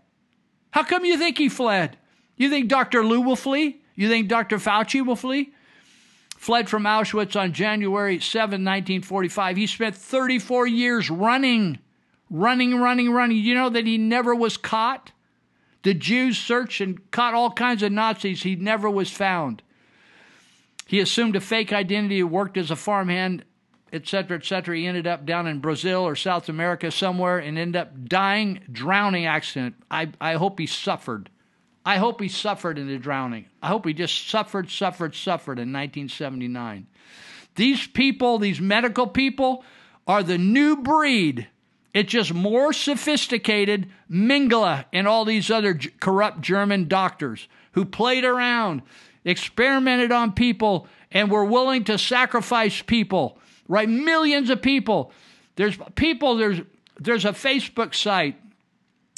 How 0.72 0.82
come 0.82 1.04
you 1.04 1.16
think 1.16 1.38
he 1.38 1.48
fled? 1.48 1.96
You 2.36 2.50
think 2.50 2.68
Dr. 2.68 3.02
Luu 3.02 3.24
will 3.24 3.36
flee? 3.36 3.79
You 4.00 4.08
think 4.08 4.28
Dr. 4.28 4.56
Fauci 4.56 5.04
will 5.04 5.14
flee? 5.14 5.52
Fled 6.38 6.70
from 6.70 6.84
Auschwitz 6.84 7.38
on 7.38 7.52
January 7.52 8.18
7, 8.18 8.52
1945. 8.64 9.58
He 9.58 9.66
spent 9.66 9.94
34 9.94 10.66
years 10.66 11.10
running, 11.10 11.78
running, 12.30 12.80
running, 12.80 13.12
running. 13.12 13.36
You 13.36 13.52
know 13.52 13.68
that 13.68 13.84
he 13.84 13.98
never 13.98 14.34
was 14.34 14.56
caught? 14.56 15.12
The 15.82 15.92
Jews 15.92 16.38
searched 16.38 16.80
and 16.80 17.10
caught 17.10 17.34
all 17.34 17.50
kinds 17.50 17.82
of 17.82 17.92
Nazis. 17.92 18.42
He 18.42 18.56
never 18.56 18.88
was 18.88 19.10
found. 19.10 19.62
He 20.86 20.98
assumed 20.98 21.36
a 21.36 21.40
fake 21.40 21.70
identity, 21.70 22.22
worked 22.22 22.56
as 22.56 22.70
a 22.70 22.76
farmhand, 22.76 23.44
etc., 23.92 24.38
etc. 24.38 24.78
He 24.78 24.86
ended 24.86 25.06
up 25.06 25.26
down 25.26 25.46
in 25.46 25.60
Brazil 25.60 26.08
or 26.08 26.16
South 26.16 26.48
America 26.48 26.90
somewhere 26.90 27.38
and 27.38 27.58
ended 27.58 27.78
up 27.78 28.08
dying, 28.08 28.60
drowning 28.72 29.26
accident. 29.26 29.74
I, 29.90 30.08
I 30.18 30.36
hope 30.36 30.58
he 30.58 30.64
suffered. 30.64 31.28
I 31.84 31.96
hope 31.96 32.20
he 32.20 32.28
suffered 32.28 32.78
in 32.78 32.88
the 32.88 32.98
drowning. 32.98 33.46
I 33.62 33.68
hope 33.68 33.86
he 33.86 33.94
just 33.94 34.28
suffered, 34.28 34.70
suffered, 34.70 35.14
suffered 35.14 35.58
in 35.58 35.72
1979. 35.72 36.86
These 37.54 37.86
people, 37.88 38.38
these 38.38 38.60
medical 38.60 39.06
people, 39.06 39.64
are 40.06 40.22
the 40.22 40.38
new 40.38 40.76
breed. 40.76 41.48
It's 41.92 42.12
just 42.12 42.32
more 42.32 42.72
sophisticated 42.72 43.90
Mengele 44.10 44.84
and 44.92 45.08
all 45.08 45.24
these 45.24 45.50
other 45.50 45.78
corrupt 46.00 46.40
German 46.40 46.86
doctors 46.86 47.48
who 47.72 47.84
played 47.84 48.24
around 48.24 48.82
experimented 49.24 50.12
on 50.12 50.32
people, 50.32 50.86
and 51.12 51.30
were 51.30 51.44
willing 51.44 51.84
to 51.84 51.98
sacrifice 51.98 52.82
people, 52.82 53.38
right? 53.68 53.88
Millions 53.88 54.50
of 54.50 54.62
people. 54.62 55.12
There's 55.56 55.76
people, 55.94 56.36
there's 56.36 56.60
there's 56.98 57.24
a 57.24 57.32
Facebook 57.32 57.94
site 57.94 58.36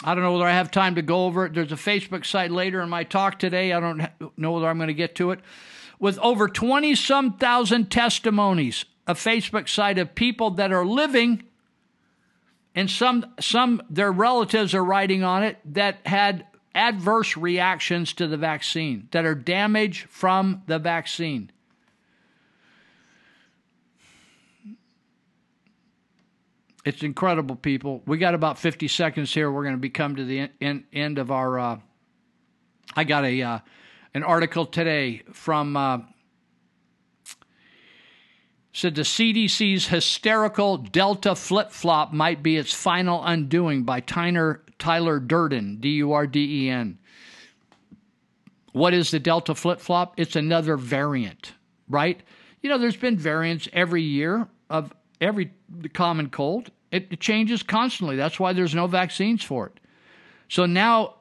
I 0.05 0.15
don't 0.15 0.25
know 0.25 0.33
whether 0.33 0.47
I 0.47 0.53
have 0.53 0.71
time 0.71 0.97
to 0.97 1.03
go 1.03 1.27
over 1.27 1.47
it. 1.47 1.55
There's 1.55 1.73
a 1.73 1.77
Facebook 1.77 2.27
site 2.27 2.51
later 2.51 2.81
in 2.81 2.89
my 2.89 3.05
talk 3.05 3.39
today. 3.39 3.73
I 3.73 3.81
don't 3.81 4.03
know 4.37 4.53
whether 4.53 4.69
I'm 4.69 4.79
going 4.79 4.89
to 4.89 4.95
get 4.95 5.15
to 5.17 5.31
it. 5.31 5.41
With 5.99 6.19
over 6.19 6.49
20 6.49 6.95
some 6.97 7.35
thousand 7.35 7.91
testimonies, 7.91 8.85
a 9.07 9.15
Facebook 9.15 9.69
site 9.69 9.99
of 9.99 10.15
people 10.15 10.51
that 10.53 10.73
are 10.73 10.85
living 10.85 11.45
and 12.75 12.91
some 12.91 13.35
some 13.39 13.83
their 13.91 14.11
relatives 14.11 14.75
are 14.75 14.85
writing 14.85 15.23
on 15.23 15.45
it 15.45 15.59
that 15.75 15.99
had 16.07 16.47
adverse 16.75 17.37
reactions 17.37 18.13
to 18.15 18.27
the 18.27 18.37
vaccine 18.37 19.09
that 19.11 19.25
are 19.25 19.35
damage 19.35 20.07
from 20.09 20.63
the 20.67 20.79
vaccine. 20.79 21.51
It's 26.85 27.03
incredible, 27.03 27.55
people. 27.55 28.03
We 28.07 28.19
got 28.19 28.35
about 28.35 28.59
50 28.59 28.89
seconds 28.89 29.33
here. 29.33 29.51
We're 29.51 29.63
going 29.63 29.77
to 29.77 29.81
be 29.81 29.91
come 29.91 30.17
to 30.17 30.25
the 30.25 30.51
end, 30.61 30.85
end 30.93 31.19
of 31.19 31.31
our. 31.31 31.59
Uh, 31.59 31.79
I 32.97 33.05
got 33.05 33.25
a 33.25 33.41
uh, 33.43 33.59
an 34.15 34.25
article 34.25 34.67
today 34.67 35.23
from 35.33 35.77
uh, 35.77 35.99
said 38.73 38.95
the 38.95 39.03
CDC's 39.03 39.87
hysterical 39.87 40.77
Delta 40.77 41.37
flip 41.37 41.71
flop 41.71 42.13
might 42.13 42.43
be 42.43 42.57
its 42.57 42.75
final 42.75 43.23
undoing 43.25 43.85
by 43.85 44.01
Tyler, 44.01 44.63
Tyler 44.79 45.21
Durden, 45.21 45.79
D 45.79 45.91
U 45.91 46.13
R 46.13 46.27
D 46.27 46.67
E 46.67 46.71
N. 46.71 46.99
What 48.73 48.95
is 48.95 49.11
the 49.11 49.21
Delta 49.21 49.55
flip 49.55 49.81
flop? 49.81 50.15
It's 50.17 50.35
another 50.35 50.77
variant, 50.77 51.53
right? 51.89 52.21
You 52.63 52.71
know, 52.71 52.79
there's 52.79 52.97
been 52.97 53.19
variants 53.19 53.69
every 53.73 54.03
year 54.03 54.49
of 54.71 54.93
every 55.23 55.53
common 55.95 56.29
cold. 56.29 56.71
It, 56.91 57.09
it 57.11 57.21
changes 57.21 57.63
constantly. 57.63 58.17
That's 58.17 58.39
why 58.39 58.53
there's 58.53 58.75
no 58.75 58.87
vaccines 58.87 59.43
for 59.43 59.67
it. 59.67 59.81
So 60.49 60.67
now, 60.67 61.15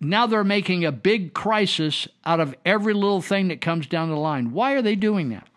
now 0.00 0.26
they're 0.26 0.44
making 0.44 0.84
a 0.84 0.92
big 0.92 1.34
crisis 1.34 2.08
out 2.24 2.40
of 2.40 2.54
every 2.64 2.94
little 2.94 3.20
thing 3.20 3.48
that 3.48 3.60
comes 3.60 3.86
down 3.86 4.08
the 4.08 4.16
line. 4.16 4.52
Why 4.52 4.72
are 4.72 4.82
they 4.82 4.96
doing 4.96 5.28
that? 5.30 5.48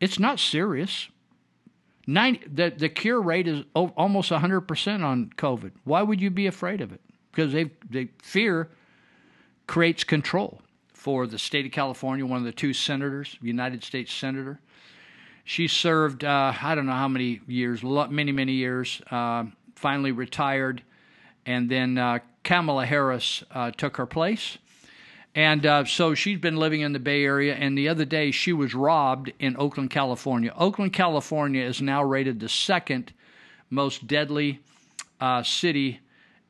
It's 0.00 0.18
not 0.18 0.38
serious. 0.38 1.08
90, 2.06 2.46
the, 2.48 2.72
the 2.76 2.88
cure 2.88 3.20
rate 3.20 3.48
is 3.48 3.64
almost 3.74 4.30
100% 4.30 5.04
on 5.04 5.32
COVID. 5.36 5.72
Why 5.84 6.02
would 6.02 6.20
you 6.20 6.30
be 6.30 6.46
afraid 6.46 6.80
of 6.80 6.92
it? 6.92 7.00
Because 7.30 7.52
they, 7.52 7.70
they 7.88 8.08
fear 8.22 8.68
creates 9.66 10.04
control. 10.04 10.60
For 10.92 11.26
the 11.26 11.38
state 11.38 11.66
of 11.66 11.72
California, 11.72 12.24
one 12.24 12.38
of 12.38 12.44
the 12.44 12.52
two 12.52 12.72
senators, 12.72 13.36
United 13.42 13.82
States 13.82 14.12
senator, 14.12 14.60
she 15.44 15.68
served, 15.68 16.24
uh, 16.24 16.52
I 16.60 16.74
don't 16.74 16.86
know 16.86 16.92
how 16.92 17.08
many 17.08 17.40
years, 17.46 17.82
many, 17.82 18.32
many 18.32 18.52
years, 18.52 19.00
uh, 19.10 19.44
finally 19.74 20.12
retired. 20.12 20.82
And 21.44 21.68
then 21.68 21.98
uh, 21.98 22.20
Kamala 22.44 22.86
Harris 22.86 23.42
uh, 23.50 23.72
took 23.72 23.96
her 23.96 24.06
place. 24.06 24.58
And 25.34 25.64
uh, 25.64 25.84
so 25.86 26.14
she's 26.14 26.38
been 26.38 26.56
living 26.56 26.82
in 26.82 26.92
the 26.92 26.98
Bay 26.98 27.24
Area. 27.24 27.54
And 27.54 27.76
the 27.76 27.88
other 27.88 28.04
day, 28.04 28.30
she 28.30 28.52
was 28.52 28.74
robbed 28.74 29.32
in 29.38 29.56
Oakland, 29.58 29.90
California. 29.90 30.52
Oakland, 30.56 30.92
California 30.92 31.64
is 31.64 31.80
now 31.80 32.04
rated 32.04 32.38
the 32.38 32.48
second 32.48 33.12
most 33.70 34.06
deadly 34.06 34.60
uh, 35.20 35.42
city 35.42 36.00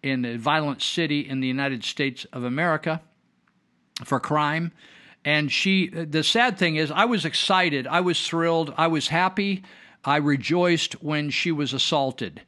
in 0.02 0.22
the 0.22 0.36
violent 0.36 0.82
city 0.82 1.20
in 1.20 1.40
the 1.40 1.46
United 1.46 1.84
States 1.84 2.26
of 2.32 2.42
America 2.42 3.00
for 4.04 4.18
crime. 4.18 4.72
And 5.24 5.52
she, 5.52 5.88
the 5.88 6.24
sad 6.24 6.58
thing 6.58 6.76
is, 6.76 6.90
I 6.90 7.04
was 7.04 7.24
excited, 7.24 7.86
I 7.86 8.00
was 8.00 8.26
thrilled, 8.26 8.74
I 8.76 8.88
was 8.88 9.08
happy, 9.08 9.62
I 10.04 10.16
rejoiced 10.16 11.02
when 11.02 11.30
she 11.30 11.52
was 11.52 11.72
assaulted. 11.72 12.42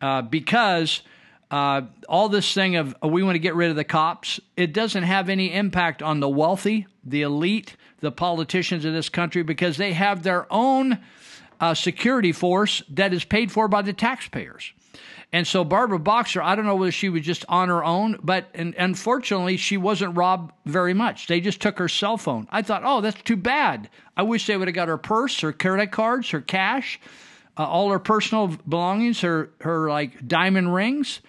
Uh, 0.00 0.22
because 0.22 1.02
uh, 1.50 1.82
all 2.08 2.28
this 2.28 2.54
thing 2.54 2.76
of 2.76 2.94
oh, 3.02 3.08
we 3.08 3.22
want 3.22 3.34
to 3.34 3.40
get 3.40 3.54
rid 3.56 3.70
of 3.70 3.76
the 3.76 3.84
cops, 3.84 4.38
it 4.56 4.72
doesn't 4.72 5.02
have 5.02 5.28
any 5.28 5.52
impact 5.52 6.02
on 6.02 6.20
the 6.20 6.28
wealthy, 6.28 6.86
the 7.04 7.22
elite, 7.22 7.76
the 7.98 8.12
politicians 8.12 8.84
of 8.84 8.92
this 8.92 9.08
country 9.08 9.42
because 9.42 9.76
they 9.76 9.92
have 9.92 10.22
their 10.22 10.46
own 10.52 10.98
uh, 11.60 11.74
security 11.74 12.32
force 12.32 12.82
that 12.88 13.12
is 13.12 13.24
paid 13.24 13.50
for 13.52 13.68
by 13.68 13.82
the 13.82 13.92
taxpayers. 13.92 14.72
And 15.32 15.46
so 15.46 15.62
Barbara 15.62 16.00
Boxer, 16.00 16.42
I 16.42 16.56
don't 16.56 16.66
know 16.66 16.74
whether 16.74 16.90
she 16.90 17.08
was 17.08 17.22
just 17.22 17.44
on 17.48 17.68
her 17.68 17.84
own, 17.84 18.18
but 18.22 18.48
and, 18.52 18.74
unfortunately, 18.76 19.56
she 19.56 19.76
wasn't 19.76 20.16
robbed 20.16 20.52
very 20.66 20.92
much. 20.92 21.28
They 21.28 21.40
just 21.40 21.60
took 21.60 21.78
her 21.78 21.88
cell 21.88 22.16
phone. 22.16 22.48
I 22.50 22.62
thought, 22.62 22.82
oh, 22.84 23.00
that's 23.00 23.22
too 23.22 23.36
bad. 23.36 23.88
I 24.16 24.22
wish 24.22 24.46
they 24.46 24.56
would 24.56 24.66
have 24.66 24.74
got 24.74 24.88
her 24.88 24.98
purse, 24.98 25.38
her 25.40 25.52
credit 25.52 25.92
cards, 25.92 26.30
her 26.30 26.40
cash, 26.40 26.98
uh, 27.56 27.64
all 27.64 27.90
her 27.90 28.00
personal 28.00 28.48
belongings, 28.68 29.20
her 29.20 29.50
her 29.60 29.88
like 29.88 30.26
diamond 30.26 30.74
rings. 30.74 31.20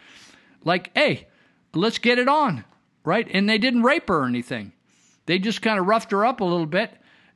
Like, 0.63 0.89
hey, 0.95 1.27
let's 1.75 1.99
get 1.99 2.17
it 2.17 2.27
on, 2.27 2.65
right? 3.03 3.27
And 3.31 3.47
they 3.47 3.59
didn't 3.59 3.83
rape 3.83 4.07
her 4.07 4.21
or 4.21 4.25
anything. 4.25 4.73
They 5.27 5.37
just 5.37 5.61
kind 5.61 5.79
of 5.79 5.85
roughed 5.85 6.11
her 6.11 6.25
up 6.25 6.41
a 6.41 6.45
little 6.45 6.65
bit. 6.65 6.91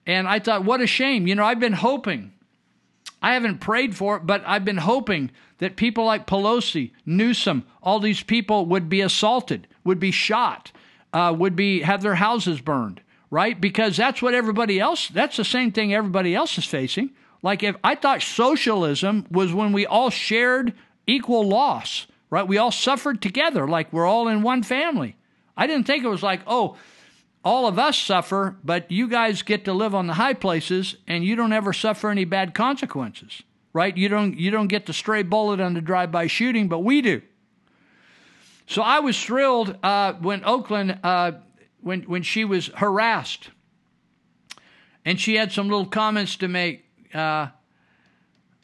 And 0.07 0.27
I 0.27 0.39
thought, 0.39 0.65
what 0.65 0.81
a 0.81 0.87
shame. 0.87 1.27
You 1.27 1.35
know, 1.35 1.45
I've 1.45 1.59
been 1.59 1.73
hoping. 1.73 2.33
I 3.25 3.33
haven't 3.33 3.57
prayed 3.57 3.97
for 3.97 4.17
it, 4.17 4.27
but 4.27 4.43
I've 4.45 4.65
been 4.65 4.77
hoping 4.77 5.31
that 5.57 5.77
people 5.77 6.05
like 6.05 6.27
Pelosi, 6.27 6.91
Newsom, 7.07 7.65
all 7.81 7.99
these 7.99 8.21
people 8.21 8.67
would 8.67 8.87
be 8.87 9.01
assaulted, 9.01 9.67
would 9.83 9.99
be 9.99 10.11
shot, 10.11 10.71
uh, 11.11 11.33
would 11.35 11.55
be 11.55 11.81
have 11.81 12.03
their 12.03 12.13
houses 12.13 12.61
burned, 12.61 13.01
right? 13.31 13.59
Because 13.59 13.97
that's 13.97 14.21
what 14.21 14.35
everybody 14.35 14.79
else. 14.79 15.07
That's 15.07 15.37
the 15.37 15.43
same 15.43 15.71
thing 15.71 15.91
everybody 15.91 16.35
else 16.35 16.55
is 16.59 16.65
facing. 16.65 17.15
Like 17.41 17.63
if 17.63 17.75
I 17.83 17.95
thought 17.95 18.21
socialism 18.21 19.25
was 19.31 19.51
when 19.51 19.73
we 19.73 19.87
all 19.87 20.11
shared 20.11 20.75
equal 21.07 21.47
loss, 21.47 22.05
right? 22.29 22.47
We 22.47 22.59
all 22.59 22.69
suffered 22.69 23.23
together, 23.23 23.67
like 23.67 23.91
we're 23.91 24.05
all 24.05 24.27
in 24.27 24.43
one 24.43 24.61
family. 24.61 25.15
I 25.57 25.65
didn't 25.65 25.87
think 25.87 26.03
it 26.03 26.09
was 26.09 26.21
like, 26.21 26.41
oh, 26.45 26.77
all 27.45 27.67
of 27.67 27.79
us 27.79 27.97
suffer, 27.97 28.57
but 28.63 28.91
you 28.91 29.07
guys 29.07 29.43
get 29.43 29.63
to 29.65 29.71
live 29.71 29.95
on 29.95 30.07
the 30.07 30.15
high 30.15 30.33
places 30.33 30.97
and 31.07 31.23
you 31.23 31.37
don't 31.37 31.53
ever 31.53 31.71
suffer 31.71 32.09
any 32.09 32.25
bad 32.25 32.53
consequences 32.53 33.43
right? 33.75 33.95
You 33.97 34.07
don't 34.07 34.39
you 34.39 34.51
don't 34.51 34.67
get 34.67 34.85
the 34.85 34.93
stray 34.93 35.21
bullet 35.21 35.59
on 35.59 35.73
the 35.73 35.81
drive-by 35.81 36.27
shooting, 36.27 36.69
but 36.69 36.79
we 36.79 37.01
do. 37.01 37.21
So 38.67 38.81
I 38.81 38.99
was 38.99 39.21
thrilled 39.21 39.77
uh, 39.83 40.13
when 40.13 40.45
Oakland 40.45 40.97
uh, 41.03 41.33
when 41.81 42.03
when 42.03 42.23
she 42.23 42.45
was 42.45 42.67
harassed, 42.67 43.49
and 45.03 45.19
she 45.19 45.35
had 45.35 45.51
some 45.51 45.67
little 45.67 45.85
comments 45.85 46.37
to 46.37 46.47
make. 46.47 46.85
Uh, 47.13 47.47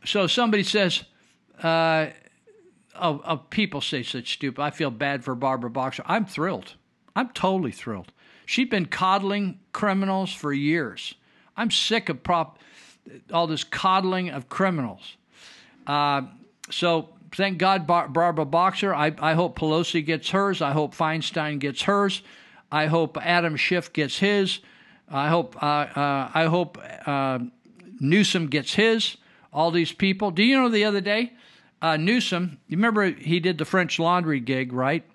so 0.06 0.28
somebody 0.28 0.64
says, 0.64 1.04
uh, 1.62 2.08
oh, 2.96 3.22
oh, 3.26 3.38
people 3.50 3.82
say 3.82 4.04
such 4.04 4.34
stupid. 4.34 4.62
I 4.62 4.72
feel 4.72 4.92
bad 4.92 5.26
for 5.26 5.36
Barbara 5.36 5.70
Boxer. 5.70 6.04
I'm 6.06 6.26
thrilled. 6.26 6.76
I'm 7.18 7.30
totally 7.30 7.72
thrilled. 7.74 8.14
She's 8.52 8.68
been 8.68 8.88
coddling 8.88 9.60
criminals 9.72 10.34
for 10.34 10.52
years. 10.52 11.16
I'm 11.56 11.72
sick 11.72 12.10
of 12.10 12.22
prop 12.22 12.60
all 13.32 13.48
this 13.48 13.64
coddling 13.64 14.30
of 14.30 14.50
criminals. 14.50 15.16
Uh, 15.88 16.24
so 16.70 17.08
thank 17.34 17.60
God, 17.60 17.88
Bar- 17.88 18.10
Barbara 18.10 18.44
Boxer. 18.44 18.94
I, 18.94 19.16
I 19.22 19.36
hope 19.36 19.58
Pelosi 19.58 20.06
gets 20.06 20.32
hers. 20.32 20.62
I 20.62 20.72
hope 20.72 20.94
Feinstein 20.94 21.60
gets 21.60 21.84
hers. 21.84 22.24
I 22.70 22.88
hope 22.88 23.18
Adam 23.26 23.56
Schiff 23.56 23.94
gets 23.94 24.18
his. 24.20 24.60
I 25.08 25.30
hope 25.30 25.56
uh, 25.64 25.66
uh, 25.66 26.32
I 26.34 26.48
hope 26.48 26.78
uh, 27.06 27.40
Newsom 28.02 28.48
gets 28.48 28.74
his. 28.74 29.16
All 29.54 29.72
these 29.72 29.94
people. 29.94 30.30
Do 30.30 30.44
you 30.44 30.58
know 30.58 30.68
the 30.68 30.84
other 30.84 31.00
day, 31.00 31.32
uh, 31.82 31.96
Newsom? 31.96 32.60
You 32.68 32.76
remember 32.76 33.12
he 33.12 33.40
did 33.40 33.58
the 33.58 33.66
French 33.66 33.98
Laundry 33.98 34.42
gig, 34.42 34.74
right? 34.74 35.10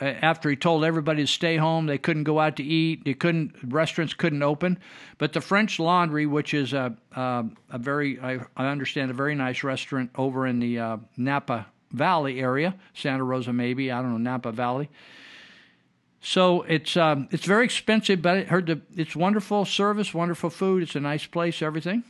After 0.00 0.50
he 0.50 0.56
told 0.56 0.84
everybody 0.84 1.22
to 1.22 1.26
stay 1.26 1.56
home, 1.56 1.86
they 1.86 1.98
couldn't 1.98 2.24
go 2.24 2.38
out 2.38 2.56
to 2.56 2.62
eat. 2.62 3.04
They 3.04 3.14
couldn't. 3.14 3.54
Restaurants 3.64 4.14
couldn't 4.14 4.42
open. 4.42 4.78
But 5.18 5.32
the 5.32 5.40
French 5.40 5.78
Laundry, 5.78 6.26
which 6.26 6.54
is 6.54 6.72
a 6.72 6.96
a, 7.12 7.44
a 7.70 7.78
very, 7.78 8.20
I, 8.20 8.40
I, 8.56 8.66
understand, 8.68 9.10
a 9.10 9.14
very 9.14 9.34
nice 9.34 9.64
restaurant 9.64 10.10
over 10.16 10.46
in 10.46 10.60
the 10.60 10.78
uh, 10.78 10.96
Napa 11.16 11.66
Valley 11.90 12.40
area, 12.40 12.74
Santa 12.94 13.24
Rosa, 13.24 13.52
maybe 13.52 13.90
I 13.90 14.02
don't 14.02 14.12
know 14.12 14.18
Napa 14.18 14.52
Valley. 14.52 14.88
So 16.20 16.62
it's 16.62 16.96
um, 16.96 17.28
it's 17.30 17.44
very 17.44 17.64
expensive, 17.64 18.22
but 18.22 18.36
I 18.36 18.40
heard 18.42 18.66
the, 18.66 18.80
it's 18.96 19.14
wonderful 19.14 19.64
service, 19.64 20.12
wonderful 20.12 20.50
food. 20.50 20.82
It's 20.82 20.96
a 20.96 21.00
nice 21.00 21.26
place, 21.26 21.62
everything. 21.62 22.02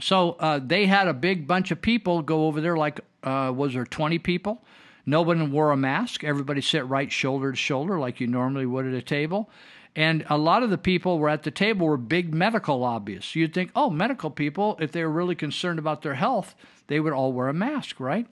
So 0.00 0.32
uh, 0.38 0.60
they 0.64 0.86
had 0.86 1.08
a 1.08 1.14
big 1.14 1.46
bunch 1.46 1.70
of 1.70 1.82
people 1.82 2.22
go 2.22 2.46
over 2.46 2.60
there. 2.60 2.76
Like 2.76 3.00
uh, 3.22 3.52
was 3.54 3.74
there 3.74 3.84
twenty 3.84 4.18
people? 4.18 4.62
No 5.08 5.22
one 5.22 5.50
wore 5.50 5.70
a 5.70 5.76
mask. 5.76 6.22
Everybody 6.22 6.60
sat 6.60 6.86
right 6.86 7.10
shoulder 7.10 7.52
to 7.52 7.56
shoulder 7.56 7.98
like 7.98 8.20
you 8.20 8.26
normally 8.26 8.66
would 8.66 8.84
at 8.84 8.92
a 8.92 9.00
table. 9.00 9.48
And 9.96 10.22
a 10.28 10.36
lot 10.36 10.62
of 10.62 10.68
the 10.68 10.76
people 10.76 11.18
were 11.18 11.30
at 11.30 11.44
the 11.44 11.50
table 11.50 11.86
were 11.86 11.96
big 11.96 12.34
medical 12.34 12.78
lobbyists. 12.78 13.34
You'd 13.34 13.54
think, 13.54 13.70
oh, 13.74 13.88
medical 13.88 14.30
people, 14.30 14.76
if 14.82 14.92
they 14.92 15.02
were 15.02 15.10
really 15.10 15.34
concerned 15.34 15.78
about 15.78 16.02
their 16.02 16.12
health, 16.12 16.54
they 16.88 17.00
would 17.00 17.14
all 17.14 17.32
wear 17.32 17.48
a 17.48 17.54
mask, 17.54 18.00
right? 18.00 18.26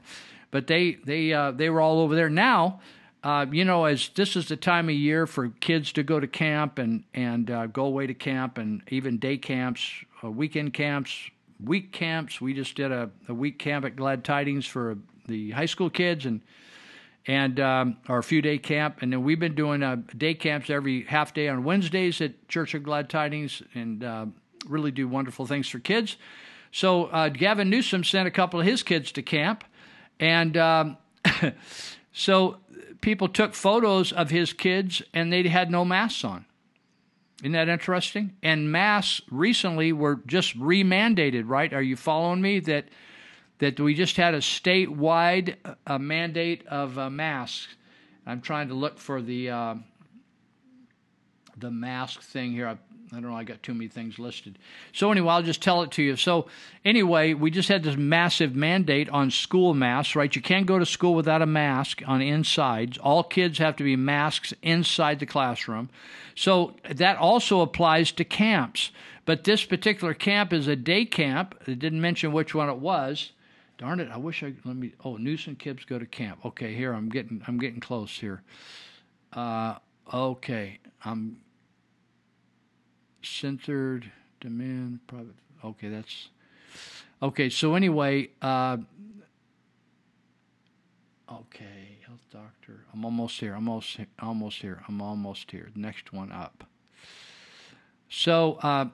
But 0.51 0.67
they 0.67 0.99
they 1.03 1.33
uh, 1.33 1.53
they 1.53 1.71
were 1.71 1.81
all 1.81 1.99
over 2.01 2.15
there. 2.15 2.29
Now, 2.29 2.81
uh, 3.25 3.47
you 3.51 3.65
know, 3.65 3.87
as 3.87 4.11
this 4.11 4.37
is 4.37 4.49
the 4.49 4.57
time 4.57 4.91
of 4.91 4.95
year 4.95 5.27
for 5.27 5.49
kids 5.49 5.93
to 5.93 6.03
go 6.03 6.21
to 6.21 6.27
camp 6.27 6.79
and 6.79 7.05
and 7.15 7.51
uh, 7.51 7.69
go 7.69 7.87
away 7.87 8.07
to 8.07 8.15
camp 8.15 8.59
and 8.59 8.83
even 8.89 9.17
day 9.17 9.39
camps, 9.39 10.05
uh, 10.23 10.31
weekend 10.31 10.75
camps, 10.75 11.31
week 11.59 11.91
camps. 11.91 12.39
We 12.39 12.53
just 12.53 12.77
did 12.77 12.93
a, 12.93 13.09
a 13.29 13.35
week 13.35 13.59
camp 13.59 13.87
at 13.87 13.97
Glad 13.97 14.25
Tidings 14.25 14.67
for 14.67 14.99
the 15.27 15.53
high 15.53 15.65
school 15.65 15.89
kids 15.89 16.27
and 16.27 16.43
and 17.27 17.59
um, 17.59 17.97
a 18.09 18.23
few 18.23 18.41
day 18.41 18.59
camp, 18.59 18.99
and 19.03 19.13
then 19.13 19.25
we've 19.25 19.41
been 19.41 19.55
doing 19.55 19.83
uh, 19.83 19.97
day 20.17 20.35
camps 20.35 20.71
every 20.71 21.05
half 21.05 21.35
day 21.35 21.49
on 21.49 21.65
Wednesdays 21.65 22.21
at 22.21 22.49
Church 22.49 22.75
of 22.75 22.83
Glad 22.83 23.11
Tidings, 23.11 23.63
and 23.75 24.05
uh, 24.05 24.27
really 24.69 24.91
do 24.91 25.09
wonderful 25.09 25.47
things 25.47 25.69
for 25.69 25.79
kids. 25.79 26.17
So 26.71 27.05
uh, 27.07 27.29
Gavin 27.31 27.71
Newsom 27.71 28.05
sent 28.05 28.29
a 28.29 28.31
couple 28.31 28.61
of 28.61 28.67
his 28.67 28.83
kids 28.83 29.11
to 29.13 29.23
camp, 29.23 29.65
and 30.21 30.57
um, 30.57 30.97
so 32.13 32.59
people 33.01 33.29
took 33.29 33.55
photos 33.55 34.13
of 34.13 34.31
his 34.31 34.53
kids, 34.53 35.03
and 35.13 35.33
they 35.33 35.43
had 35.49 35.71
no 35.71 35.85
masks 35.85 36.25
on. 36.25 36.45
Isn't 37.43 37.53
that 37.53 37.69
interesting? 37.69 38.37
And 38.43 38.73
masks 38.73 39.21
recently 39.31 39.93
were 39.93 40.21
just 40.27 40.59
remandated, 40.59 41.45
right? 41.47 41.73
Are 41.73 41.83
you 41.83 41.97
following 41.97 42.41
me? 42.41 42.61
That 42.61 42.87
that 43.59 43.81
we 43.81 43.95
just 43.95 44.17
had 44.17 44.35
a 44.35 44.41
statewide 44.41 45.57
uh, 45.87 45.99
mandate 45.99 46.67
of 46.67 46.99
uh, 46.99 47.11
masks. 47.11 47.75
I'm 48.27 48.41
trying 48.41 48.69
to 48.69 48.75
look 48.75 48.99
for 48.99 49.23
the 49.23 49.51
uh, 49.51 49.75
the 51.57 51.71
mask 51.71 52.23
thing 52.23 52.53
here. 52.53 52.69
I, 52.69 52.73
I 52.73 53.21
don't 53.21 53.31
know. 53.31 53.37
I 53.37 53.45
got 53.45 53.63
too 53.63 53.73
many 53.73 53.89
things 53.89 54.19
listed. 54.19 54.59
So 54.93 55.13
anyway, 55.13 55.29
I'll 55.33 55.43
just 55.43 55.63
tell 55.63 55.83
it 55.83 55.93
to 55.93 56.03
you. 56.03 56.17
So 56.17 56.49
anyway, 56.85 57.35
we 57.35 57.51
just 57.51 57.69
had 57.69 57.83
this 57.85 57.97
massive 57.97 58.55
mandate 58.57 59.09
on 59.11 59.31
school 59.31 59.75
masks, 59.75 60.17
right? 60.17 60.35
You 60.35 60.43
can't 60.43 60.67
go 60.67 60.79
to 60.79 60.85
school 60.85 61.15
without 61.15 61.41
a 61.41 61.47
mask 61.47 62.03
on 62.07 62.21
insides. 62.21 62.99
All 62.99 63.23
kids 63.23 63.59
have 63.59 63.77
to 63.77 63.85
be 63.85 63.97
masks 63.97 64.53
inside 64.61 65.21
the 65.21 65.27
classroom. 65.27 65.89
So 66.35 66.75
that 66.91 67.17
also 67.17 67.61
applies 67.61 68.11
to 68.13 68.25
camps. 68.25 68.91
But 69.25 69.45
this 69.45 69.65
particular 69.65 70.13
camp 70.13 70.53
is 70.53 70.67
a 70.67 70.77
day 70.77 71.05
camp. 71.05 71.55
It 71.67 71.79
didn't 71.79 72.01
mention 72.01 72.33
which 72.33 72.55
one 72.55 72.69
it 72.69 72.79
was. 72.79 73.33
Darn 73.79 74.01
it! 74.01 74.09
I 74.11 74.17
wish 74.17 74.43
I 74.43 74.55
let 74.65 74.77
me. 74.77 74.93
Oh, 75.05 75.17
Newsom 75.17 75.57
kids 75.57 75.85
go 75.85 75.99
to 75.99 76.07
camp. 76.07 76.45
Okay, 76.45 76.75
here 76.75 76.93
I'm 76.93 77.09
getting 77.11 77.43
I'm 77.47 77.59
getting 77.59 77.81
close 77.81 78.11
here. 78.11 78.43
Uh, 79.33 79.75
okay, 80.13 80.79
I'm 81.05 81.41
centered 83.23 84.11
demand 84.41 85.01
private. 85.07 85.35
Okay, 85.63 85.89
that's 85.89 86.29
okay. 87.23 87.51
So 87.51 87.75
anyway, 87.75 88.31
uh, 88.41 88.79
okay, 91.31 91.99
health 92.07 92.25
doctor. 92.33 92.85
I'm 92.95 93.05
almost 93.05 93.39
here. 93.39 93.55
I'm 93.55 93.69
almost 93.69 93.99
almost 94.19 94.63
here. 94.63 94.83
I'm 94.89 95.03
almost 95.03 95.51
here. 95.51 95.69
Next 95.75 96.15
one 96.15 96.33
up. 96.33 96.65
So. 98.09 98.55
Uh, 98.63 98.87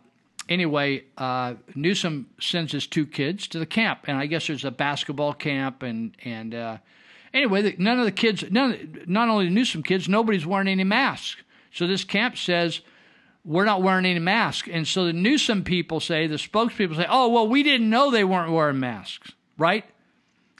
anyway, 0.53 1.05
uh, 1.17 1.55
Newsom 1.75 2.29
sends 2.41 2.73
his 2.73 2.87
two 2.87 3.07
kids 3.07 3.47
to 3.49 3.59
the 3.59 3.67
camp, 3.67 4.01
and 4.05 4.17
I 4.17 4.27
guess 4.27 4.47
there's 4.47 4.65
a 4.65 4.71
basketball 4.71 5.33
camp, 5.33 5.83
and 5.83 6.17
and 6.25 6.55
uh, 6.55 6.79
anyway, 7.33 7.75
none 7.79 7.99
of 7.99 8.05
the 8.05 8.13
kids, 8.13 8.45
none, 8.51 9.05
not 9.07 9.29
only 9.29 9.47
the 9.47 9.51
Newsom 9.51 9.83
kids, 9.83 10.09
nobody's 10.09 10.47
wearing 10.47 10.69
any 10.69 10.85
masks. 10.85 11.43
So 11.73 11.87
this 11.87 12.05
camp 12.05 12.37
says 12.37 12.81
we're 13.45 13.65
not 13.65 13.83
wearing 13.83 14.07
any 14.07 14.21
masks, 14.21 14.69
and 14.71 14.87
so 14.87 15.07
the 15.07 15.13
Newsom 15.13 15.65
people 15.65 16.01
say, 16.01 16.27
the 16.27 16.37
spokespeople 16.37 16.97
say, 16.97 17.07
oh 17.09 17.29
well, 17.29 17.49
we 17.49 17.63
didn't 17.63 17.91
know 17.91 18.11
they 18.11 18.25
weren't 18.25 18.53
wearing 18.53 18.79
masks, 18.81 19.33
right? 19.59 19.85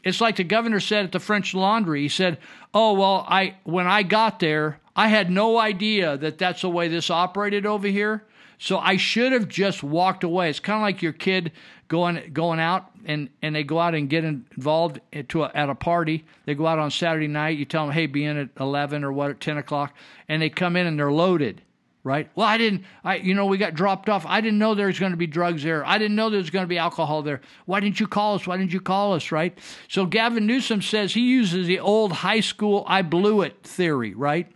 It's 0.05 0.21
like 0.21 0.37
the 0.37 0.45
governor 0.45 0.81
said 0.81 1.05
at 1.05 1.13
the 1.13 1.21
French 1.21 1.55
Laundry. 1.55 2.03
He 2.03 2.09
said, 2.09 2.39
"Oh 2.75 2.95
well, 2.95 3.25
I 3.29 3.57
when 3.65 3.87
I 3.87 4.03
got 4.03 4.41
there, 4.41 4.81
I 4.97 5.09
had 5.09 5.31
no 5.31 5.59
idea 5.59 6.17
that 6.17 6.39
that's 6.39 6.63
the 6.63 6.69
way 6.69 6.89
this 6.89 7.11
operated 7.11 7.67
over 7.67 7.87
here." 7.87 8.25
So 8.63 8.79
I 8.79 8.97
should 8.97 9.33
have 9.33 9.49
just 9.49 9.83
walked 9.83 10.23
away. 10.23 10.49
It's 10.49 10.61
kind 10.61 10.77
of 10.77 10.83
like 10.83 11.03
your 11.03 11.13
kid 11.13 11.51
going 11.89 12.31
going 12.33 12.61
out 12.61 12.93
and, 13.05 13.29
and 13.43 13.57
they 13.57 13.65
go 13.65 13.81
out 13.81 13.97
and 13.97 14.09
get 14.09 14.23
involved 14.23 15.01
to 15.31 15.43
a, 15.43 15.51
at 15.53 15.69
a 15.69 15.75
party. 15.75 16.25
They 16.45 16.55
go 16.55 16.69
out 16.69 16.79
on 16.79 16.93
Saturday 16.93 17.27
night. 17.27 17.59
You 17.59 17.65
tell 17.65 17.85
them, 17.85 17.93
hey, 17.93 18.07
be 18.07 18.25
in 18.25 18.37
at 18.37 18.51
eleven 18.61 19.03
or 19.03 19.13
what 19.13 19.33
at 19.33 19.41
ten 19.41 19.59
o'clock, 19.59 19.97
and 20.29 20.41
they 20.41 20.49
come 20.49 20.77
in 20.77 20.87
and 20.87 20.97
they're 20.97 21.11
loaded, 21.11 21.61
right? 22.05 22.31
Well, 22.37 22.47
I 22.47 22.57
didn't. 22.57 22.85
I 23.03 23.17
you 23.17 23.35
know 23.35 23.47
we 23.47 23.59
got 23.59 23.75
dropped 23.75 24.09
off. 24.09 24.25
I 24.27 24.41
didn't 24.41 24.61
know 24.61 24.77
there 24.77 24.87
was 24.87 25.01
going 25.01 25.11
to 25.11 25.19
be 25.19 25.27
drugs 25.27 25.65
there. 25.65 25.85
I 25.85 25.99
didn't 25.99 26.15
know 26.15 26.31
there 26.31 26.39
was 26.39 26.51
going 26.51 26.63
to 26.63 26.69
be 26.69 26.79
alcohol 26.79 27.23
there. 27.23 27.41
Why 27.67 27.81
didn't 27.81 27.99
you 27.99 28.07
call 28.07 28.37
us? 28.37 28.47
Why 28.47 28.59
didn't 28.59 28.73
you 28.73 28.81
call 28.81 29.15
us? 29.15 29.33
Right? 29.33 29.59
So 29.89 30.07
Gavin 30.07 30.47
Newsom 30.47 30.83
says 30.83 31.15
he 31.15 31.23
uses 31.23 31.67
the 31.67 31.81
old 31.81 32.13
high 32.13 32.39
school 32.39 32.85
"I 32.87 33.03
blew 33.03 33.43
it" 33.43 33.65
theory, 33.65 34.15
right? 34.15 34.47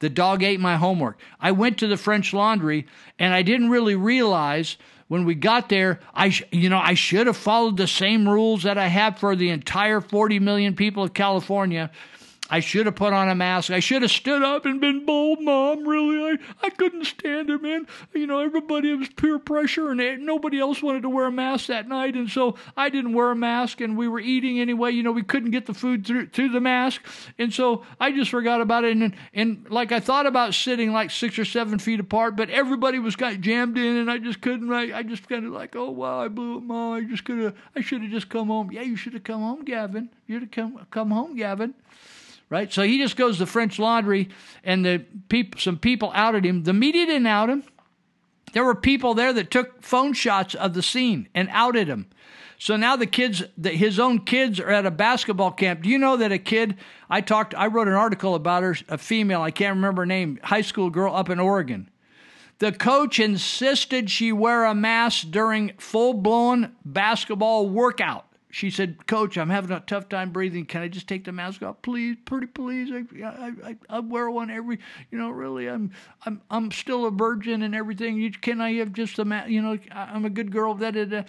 The 0.00 0.10
dog 0.10 0.42
ate 0.42 0.60
my 0.60 0.76
homework. 0.76 1.18
I 1.40 1.52
went 1.52 1.78
to 1.78 1.86
the 1.86 1.96
French 1.96 2.32
Laundry 2.34 2.86
and 3.18 3.32
I 3.32 3.42
didn't 3.42 3.70
really 3.70 3.94
realize 3.94 4.76
when 5.08 5.24
we 5.24 5.34
got 5.34 5.68
there, 5.68 5.98
I 6.14 6.30
sh- 6.30 6.44
you 6.52 6.68
know 6.68 6.78
I 6.78 6.94
should 6.94 7.26
have 7.26 7.36
followed 7.36 7.76
the 7.76 7.86
same 7.86 8.28
rules 8.28 8.62
that 8.62 8.78
I 8.78 8.86
have 8.86 9.18
for 9.18 9.34
the 9.34 9.50
entire 9.50 10.00
40 10.00 10.38
million 10.38 10.74
people 10.74 11.02
of 11.02 11.14
California. 11.14 11.90
I 12.50 12.58
should 12.58 12.86
have 12.86 12.96
put 12.96 13.12
on 13.12 13.28
a 13.28 13.34
mask. 13.34 13.70
I 13.70 13.78
should 13.78 14.02
have 14.02 14.10
stood 14.10 14.42
up 14.42 14.66
and 14.66 14.80
been 14.80 15.06
bold, 15.06 15.40
Mom. 15.40 15.86
Really, 15.86 16.32
I, 16.32 16.66
I 16.66 16.70
couldn't 16.70 17.04
stand 17.04 17.48
it, 17.48 17.62
man. 17.62 17.86
You 18.12 18.26
know, 18.26 18.40
everybody, 18.40 18.92
was 18.94 19.08
peer 19.08 19.38
pressure, 19.38 19.90
and 19.90 20.26
nobody 20.26 20.58
else 20.58 20.82
wanted 20.82 21.02
to 21.02 21.08
wear 21.08 21.26
a 21.26 21.32
mask 21.32 21.68
that 21.68 21.88
night. 21.88 22.14
And 22.14 22.28
so 22.28 22.56
I 22.76 22.88
didn't 22.88 23.12
wear 23.12 23.30
a 23.30 23.36
mask, 23.36 23.80
and 23.80 23.96
we 23.96 24.08
were 24.08 24.18
eating 24.18 24.58
anyway. 24.58 24.90
You 24.90 25.04
know, 25.04 25.12
we 25.12 25.22
couldn't 25.22 25.52
get 25.52 25.66
the 25.66 25.74
food 25.74 26.04
through, 26.04 26.26
through 26.26 26.48
the 26.48 26.60
mask. 26.60 27.02
And 27.38 27.54
so 27.54 27.84
I 28.00 28.10
just 28.10 28.30
forgot 28.30 28.60
about 28.60 28.82
it. 28.84 28.96
And, 28.96 29.14
and 29.32 29.66
like 29.70 29.92
I 29.92 30.00
thought 30.00 30.26
about 30.26 30.52
sitting 30.54 30.92
like 30.92 31.12
six 31.12 31.38
or 31.38 31.44
seven 31.44 31.78
feet 31.78 32.00
apart, 32.00 32.34
but 32.34 32.50
everybody 32.50 32.98
was 32.98 33.14
got 33.14 33.40
jammed 33.40 33.78
in, 33.78 33.96
and 33.96 34.10
I 34.10 34.18
just 34.18 34.40
couldn't. 34.40 34.72
I, 34.72 34.98
I 34.98 35.02
just 35.04 35.28
kind 35.28 35.46
of 35.46 35.52
like, 35.52 35.76
oh, 35.76 35.90
wow, 35.90 36.20
I 36.20 36.26
blew 36.26 36.58
it, 36.58 36.62
Mom. 36.62 36.94
I 36.94 37.02
just 37.02 37.24
could 37.24 37.38
have, 37.38 37.56
I 37.76 37.80
should 37.80 38.02
have 38.02 38.10
just 38.10 38.28
come 38.28 38.48
home. 38.48 38.72
Yeah, 38.72 38.82
you 38.82 38.96
should 38.96 39.14
have 39.14 39.24
come 39.24 39.40
home, 39.40 39.64
Gavin. 39.64 40.10
You 40.26 40.36
should 40.36 40.42
have 40.42 40.50
come, 40.50 40.86
come 40.90 41.10
home, 41.12 41.36
Gavin 41.36 41.74
right? 42.50 42.70
So 42.70 42.82
he 42.82 42.98
just 42.98 43.16
goes 43.16 43.36
to 43.36 43.44
the 43.44 43.50
French 43.50 43.78
Laundry, 43.78 44.28
and 44.62 44.84
the 44.84 45.04
peop- 45.28 45.58
some 45.58 45.78
people 45.78 46.10
outed 46.14 46.44
him. 46.44 46.64
The 46.64 46.72
media 46.74 47.06
didn't 47.06 47.26
out 47.26 47.48
him. 47.48 47.64
There 48.52 48.64
were 48.64 48.74
people 48.74 49.14
there 49.14 49.32
that 49.32 49.50
took 49.50 49.82
phone 49.82 50.12
shots 50.12 50.54
of 50.54 50.74
the 50.74 50.82
scene 50.82 51.28
and 51.34 51.48
outed 51.52 51.86
him. 51.86 52.06
So 52.58 52.76
now 52.76 52.96
the 52.96 53.06
kids, 53.06 53.42
the, 53.56 53.70
his 53.70 53.98
own 53.98 54.24
kids, 54.26 54.60
are 54.60 54.68
at 54.68 54.84
a 54.84 54.90
basketball 54.90 55.52
camp. 55.52 55.82
Do 55.82 55.88
you 55.88 55.98
know 55.98 56.16
that 56.18 56.32
a 56.32 56.38
kid? 56.38 56.76
I 57.08 57.22
talked. 57.22 57.54
I 57.54 57.68
wrote 57.68 57.88
an 57.88 57.94
article 57.94 58.34
about 58.34 58.64
her, 58.64 58.76
a 58.88 58.98
female. 58.98 59.40
I 59.40 59.50
can't 59.50 59.76
remember 59.76 60.02
her 60.02 60.06
name. 60.06 60.38
High 60.42 60.60
school 60.60 60.90
girl 60.90 61.14
up 61.14 61.30
in 61.30 61.40
Oregon. 61.40 61.88
The 62.58 62.72
coach 62.72 63.18
insisted 63.18 64.10
she 64.10 64.32
wear 64.32 64.66
a 64.66 64.74
mask 64.74 65.30
during 65.30 65.72
full 65.78 66.12
blown 66.12 66.72
basketball 66.84 67.66
workout 67.66 68.26
she 68.50 68.70
said, 68.70 69.06
Coach, 69.06 69.38
I'm 69.38 69.48
having 69.48 69.70
a 69.70 69.80
tough 69.80 70.08
time 70.08 70.32
breathing. 70.32 70.66
Can 70.66 70.82
I 70.82 70.88
just 70.88 71.06
take 71.06 71.24
the 71.24 71.32
mask 71.32 71.62
off, 71.62 71.82
please? 71.82 72.16
Pretty 72.24 72.48
please. 72.48 72.90
I, 72.90 73.24
I, 73.24 73.52
I, 73.64 73.76
I 73.88 74.00
wear 74.00 74.28
one 74.28 74.50
every, 74.50 74.80
you 75.10 75.18
know, 75.18 75.30
really, 75.30 75.68
I'm, 75.68 75.92
I'm, 76.26 76.42
I'm 76.50 76.72
still 76.72 77.06
a 77.06 77.12
virgin 77.12 77.62
and 77.62 77.74
everything. 77.74 78.16
You, 78.16 78.32
can 78.32 78.60
I 78.60 78.74
have 78.74 78.92
just 78.92 79.18
a 79.20 79.24
mask? 79.24 79.50
You 79.50 79.62
know, 79.62 79.78
I'm 79.92 80.24
a 80.24 80.30
good 80.30 80.50
girl. 80.50 80.74
Da, 80.74 80.90
da. 80.90 81.22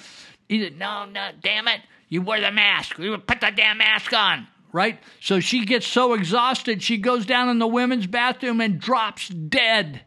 He 0.50 0.64
said, 0.64 0.80
No, 0.80 1.06
no, 1.06 1.30
damn 1.42 1.68
it. 1.68 1.82
You 2.10 2.24
wear 2.24 2.42
the 2.42 2.52
mask. 2.52 2.98
You 2.98 3.16
put 3.20 3.40
the 3.40 3.52
damn 3.56 3.78
mask 3.78 4.12
on. 4.14 4.48
Right? 4.74 5.00
So 5.20 5.40
she 5.40 5.66
gets 5.66 5.86
so 5.86 6.14
exhausted, 6.14 6.82
she 6.82 6.98
goes 6.98 7.26
down 7.26 7.50
in 7.50 7.60
the 7.60 7.68
women's 7.68 8.08
bathroom 8.08 8.62
and 8.62 8.80
drops 8.80 9.28
dead. 9.28 10.02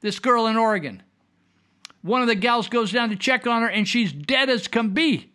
This 0.00 0.18
girl 0.18 0.46
in 0.46 0.56
Oregon. 0.56 1.02
One 2.02 2.20
of 2.20 2.28
the 2.28 2.34
gals 2.34 2.68
goes 2.68 2.92
down 2.92 3.10
to 3.10 3.16
check 3.16 3.46
on 3.46 3.62
her, 3.62 3.68
and 3.68 3.86
she's 3.86 4.12
dead 4.12 4.50
as 4.50 4.68
can 4.68 4.90
be 4.90 5.31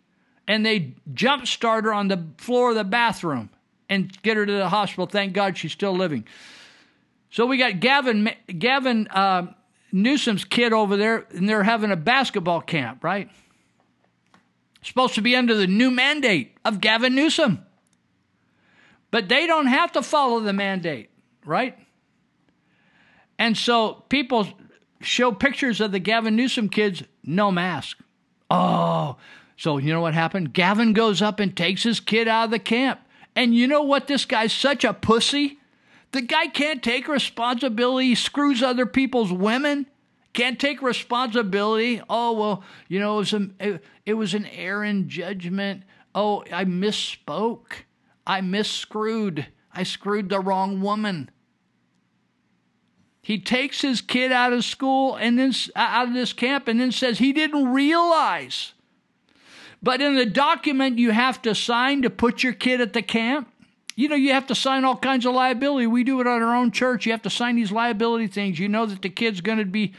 and 0.48 0.64
they 0.64 0.94
jump 1.12 1.46
start 1.46 1.84
her 1.84 1.92
on 1.92 2.08
the 2.08 2.26
floor 2.38 2.70
of 2.70 2.76
the 2.76 2.84
bathroom 2.84 3.50
and 3.88 4.10
get 4.22 4.36
her 4.36 4.44
to 4.44 4.52
the 4.52 4.68
hospital. 4.68 5.06
Thank 5.06 5.34
God 5.34 5.56
she's 5.56 5.72
still 5.72 5.92
living. 5.92 6.26
So 7.30 7.46
we 7.46 7.58
got 7.58 7.78
Gavin 7.80 8.30
Gavin 8.46 9.06
uh, 9.08 9.52
Newsom's 9.92 10.44
kid 10.44 10.72
over 10.72 10.96
there, 10.96 11.26
and 11.30 11.48
they're 11.48 11.62
having 11.62 11.90
a 11.90 11.96
basketball 11.96 12.62
camp, 12.62 13.04
right? 13.04 13.30
Supposed 14.82 15.14
to 15.16 15.22
be 15.22 15.36
under 15.36 15.54
the 15.54 15.66
new 15.66 15.90
mandate 15.90 16.56
of 16.64 16.80
Gavin 16.80 17.14
Newsom. 17.14 17.64
But 19.10 19.28
they 19.28 19.46
don't 19.46 19.66
have 19.66 19.92
to 19.92 20.02
follow 20.02 20.40
the 20.40 20.52
mandate, 20.52 21.10
right? 21.44 21.78
And 23.38 23.56
so 23.56 24.04
people 24.08 24.48
show 25.00 25.32
pictures 25.32 25.80
of 25.80 25.92
the 25.92 25.98
Gavin 25.98 26.36
Newsom 26.36 26.68
kids, 26.68 27.02
no 27.24 27.50
mask. 27.50 27.98
Oh, 28.50 29.16
so 29.58 29.76
you 29.76 29.92
know 29.92 30.00
what 30.00 30.14
happened? 30.14 30.54
Gavin 30.54 30.92
goes 30.92 31.20
up 31.20 31.40
and 31.40 31.54
takes 31.54 31.82
his 31.82 31.98
kid 31.98 32.28
out 32.28 32.46
of 32.46 32.50
the 32.52 32.60
camp. 32.60 33.00
And 33.34 33.54
you 33.54 33.66
know 33.66 33.82
what? 33.82 34.06
This 34.06 34.24
guy's 34.24 34.52
such 34.52 34.84
a 34.84 34.94
pussy. 34.94 35.58
The 36.12 36.22
guy 36.22 36.46
can't 36.46 36.82
take 36.82 37.08
responsibility, 37.08 38.14
screws 38.14 38.62
other 38.62 38.86
people's 38.86 39.32
women, 39.32 39.86
can't 40.32 40.58
take 40.58 40.80
responsibility. 40.80 42.00
Oh, 42.08 42.32
well, 42.32 42.64
you 42.86 43.00
know, 43.00 43.16
it 43.16 43.18
was, 43.18 43.32
a, 43.34 43.50
it, 43.60 43.84
it 44.06 44.14
was 44.14 44.32
an 44.32 44.46
error 44.46 44.84
in 44.84 45.08
judgment. 45.08 45.82
Oh, 46.14 46.44
I 46.52 46.64
misspoke. 46.64 47.72
I 48.26 48.40
misscrewed. 48.40 49.46
I 49.72 49.82
screwed 49.82 50.28
the 50.28 50.40
wrong 50.40 50.80
woman. 50.80 51.30
He 53.20 53.38
takes 53.38 53.82
his 53.82 54.00
kid 54.00 54.32
out 54.32 54.52
of 54.52 54.64
school 54.64 55.16
and 55.16 55.38
then 55.38 55.52
out 55.74 56.08
of 56.08 56.14
this 56.14 56.32
camp 56.32 56.68
and 56.68 56.80
then 56.80 56.92
says 56.92 57.18
he 57.18 57.32
didn't 57.32 57.72
realize 57.72 58.72
but 59.82 60.00
in 60.00 60.16
the 60.16 60.26
document 60.26 60.98
you 60.98 61.10
have 61.10 61.40
to 61.42 61.54
sign 61.54 62.02
to 62.02 62.10
put 62.10 62.42
your 62.42 62.52
kid 62.52 62.80
at 62.80 62.92
the 62.92 63.02
camp, 63.02 63.52
you 63.96 64.08
know, 64.08 64.16
you 64.16 64.32
have 64.32 64.46
to 64.46 64.54
sign 64.54 64.84
all 64.84 64.96
kinds 64.96 65.26
of 65.26 65.34
liability. 65.34 65.88
We 65.88 66.04
do 66.04 66.20
it 66.20 66.26
at 66.26 66.42
our 66.42 66.54
own 66.54 66.70
church. 66.70 67.04
You 67.04 67.12
have 67.12 67.22
to 67.22 67.30
sign 67.30 67.56
these 67.56 67.72
liability 67.72 68.28
things. 68.28 68.58
You 68.58 68.68
know 68.68 68.86
that 68.86 69.02
the 69.02 69.08
kid's 69.08 69.40
going 69.40 69.58
to 69.58 69.64
be 69.64 69.92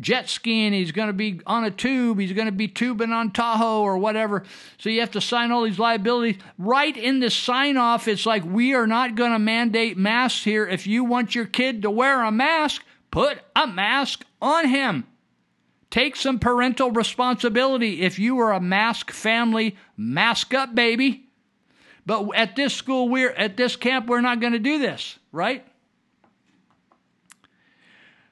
jet 0.00 0.28
skiing, 0.28 0.72
he's 0.72 0.92
going 0.92 1.06
to 1.06 1.12
be 1.12 1.40
on 1.46 1.64
a 1.64 1.70
tube, 1.70 2.18
he's 2.18 2.32
going 2.32 2.46
to 2.46 2.52
be 2.52 2.68
tubing 2.68 3.12
on 3.12 3.30
Tahoe 3.30 3.82
or 3.82 3.98
whatever. 3.98 4.44
So 4.78 4.88
you 4.88 5.00
have 5.00 5.12
to 5.12 5.20
sign 5.20 5.52
all 5.52 5.62
these 5.62 5.78
liabilities. 5.78 6.40
Right 6.58 6.96
in 6.96 7.20
the 7.20 7.30
sign 7.30 7.76
off, 7.76 8.08
it's 8.08 8.26
like, 8.26 8.44
we 8.44 8.74
are 8.74 8.86
not 8.86 9.14
going 9.14 9.32
to 9.32 9.38
mandate 9.38 9.96
masks 9.96 10.44
here. 10.44 10.66
If 10.66 10.86
you 10.86 11.04
want 11.04 11.34
your 11.34 11.46
kid 11.46 11.82
to 11.82 11.90
wear 11.90 12.22
a 12.22 12.32
mask, 12.32 12.82
put 13.10 13.38
a 13.54 13.66
mask 13.66 14.24
on 14.42 14.68
him. 14.68 15.06
Take 15.94 16.16
some 16.16 16.40
parental 16.40 16.90
responsibility. 16.90 18.02
If 18.02 18.18
you 18.18 18.36
are 18.40 18.52
a 18.52 18.58
mask 18.58 19.12
family, 19.12 19.76
mask 19.96 20.52
up, 20.52 20.74
baby. 20.74 21.28
But 22.04 22.30
at 22.34 22.56
this 22.56 22.74
school, 22.74 23.08
we're 23.08 23.30
at 23.30 23.56
this 23.56 23.76
camp, 23.76 24.08
we're 24.08 24.20
not 24.20 24.40
going 24.40 24.54
to 24.54 24.58
do 24.58 24.80
this, 24.80 25.20
right? 25.30 25.64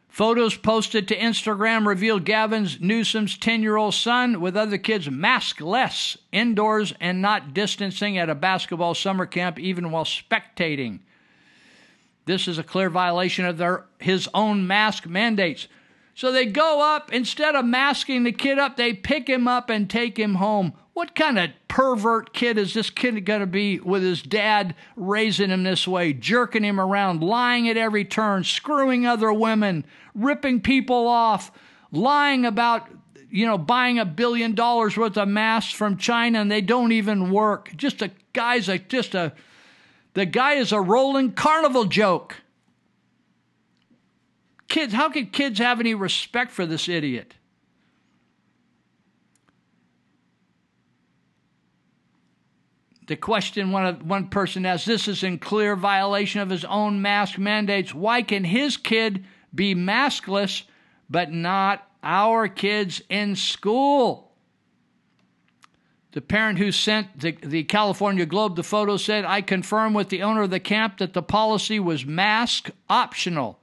Photos 0.08 0.56
posted 0.56 1.06
to 1.06 1.16
Instagram 1.16 1.86
reveal 1.86 2.18
Gavin's 2.18 2.80
Newsom's 2.80 3.38
10 3.38 3.62
year 3.62 3.76
old 3.76 3.94
son 3.94 4.40
with 4.40 4.56
other 4.56 4.76
kids 4.76 5.08
maskless 5.08 6.16
indoors 6.32 6.92
and 6.98 7.22
not 7.22 7.54
distancing 7.54 8.18
at 8.18 8.28
a 8.28 8.34
basketball 8.34 8.94
summer 8.94 9.24
camp, 9.24 9.60
even 9.60 9.92
while 9.92 10.04
spectating. 10.04 10.98
This 12.24 12.48
is 12.48 12.58
a 12.58 12.64
clear 12.64 12.90
violation 12.90 13.44
of 13.44 13.56
their, 13.58 13.84
his 14.00 14.28
own 14.34 14.66
mask 14.66 15.06
mandates. 15.06 15.68
So 16.22 16.30
they 16.30 16.46
go 16.46 16.80
up, 16.80 17.12
instead 17.12 17.56
of 17.56 17.64
masking 17.64 18.22
the 18.22 18.30
kid 18.30 18.56
up, 18.56 18.76
they 18.76 18.92
pick 18.92 19.28
him 19.28 19.48
up 19.48 19.68
and 19.68 19.90
take 19.90 20.16
him 20.16 20.36
home. 20.36 20.72
What 20.92 21.16
kind 21.16 21.36
of 21.36 21.50
pervert 21.66 22.32
kid 22.32 22.58
is 22.58 22.74
this 22.74 22.90
kid 22.90 23.24
going 23.24 23.40
to 23.40 23.46
be 23.48 23.80
with 23.80 24.04
his 24.04 24.22
dad 24.22 24.76
raising 24.94 25.50
him 25.50 25.64
this 25.64 25.88
way, 25.88 26.12
jerking 26.12 26.62
him 26.62 26.78
around, 26.78 27.24
lying 27.24 27.68
at 27.68 27.76
every 27.76 28.04
turn, 28.04 28.44
screwing 28.44 29.04
other 29.04 29.32
women, 29.32 29.84
ripping 30.14 30.60
people 30.60 31.08
off, 31.08 31.50
lying 31.90 32.44
about, 32.44 32.86
you 33.28 33.44
know, 33.44 33.58
buying 33.58 33.98
a 33.98 34.04
billion 34.04 34.54
dollars 34.54 34.96
worth 34.96 35.16
of 35.16 35.26
masks 35.26 35.72
from 35.72 35.96
China 35.96 36.40
and 36.40 36.52
they 36.52 36.60
don't 36.60 36.92
even 36.92 37.32
work. 37.32 37.72
Just 37.74 38.00
a 38.00 38.12
guy's 38.32 38.68
a 38.68 38.78
just 38.78 39.16
a 39.16 39.32
the 40.14 40.26
guy 40.26 40.52
is 40.52 40.70
a 40.70 40.80
rolling 40.80 41.32
carnival 41.32 41.86
joke. 41.86 42.41
Kids, 44.72 44.94
how 44.94 45.10
can 45.10 45.26
kids 45.26 45.58
have 45.58 45.80
any 45.80 45.92
respect 45.92 46.50
for 46.50 46.64
this 46.64 46.88
idiot? 46.88 47.34
The 53.06 53.16
question 53.16 53.70
one, 53.70 54.08
one 54.08 54.28
person 54.28 54.64
asked 54.64 54.86
this 54.86 55.08
is 55.08 55.22
in 55.22 55.38
clear 55.38 55.76
violation 55.76 56.40
of 56.40 56.48
his 56.48 56.64
own 56.64 57.02
mask 57.02 57.36
mandates. 57.36 57.92
Why 57.92 58.22
can 58.22 58.44
his 58.44 58.78
kid 58.78 59.26
be 59.54 59.74
maskless, 59.74 60.62
but 61.10 61.30
not 61.30 61.86
our 62.02 62.48
kids 62.48 63.02
in 63.10 63.36
school? 63.36 64.32
The 66.12 66.22
parent 66.22 66.58
who 66.58 66.72
sent 66.72 67.20
the, 67.20 67.32
the 67.32 67.64
California 67.64 68.24
Globe 68.24 68.56
the 68.56 68.62
photo 68.62 68.96
said, 68.96 69.26
I 69.26 69.42
confirm 69.42 69.92
with 69.92 70.08
the 70.08 70.22
owner 70.22 70.44
of 70.44 70.50
the 70.50 70.60
camp 70.60 70.96
that 70.96 71.12
the 71.12 71.22
policy 71.22 71.78
was 71.78 72.06
mask 72.06 72.70
optional. 72.88 73.58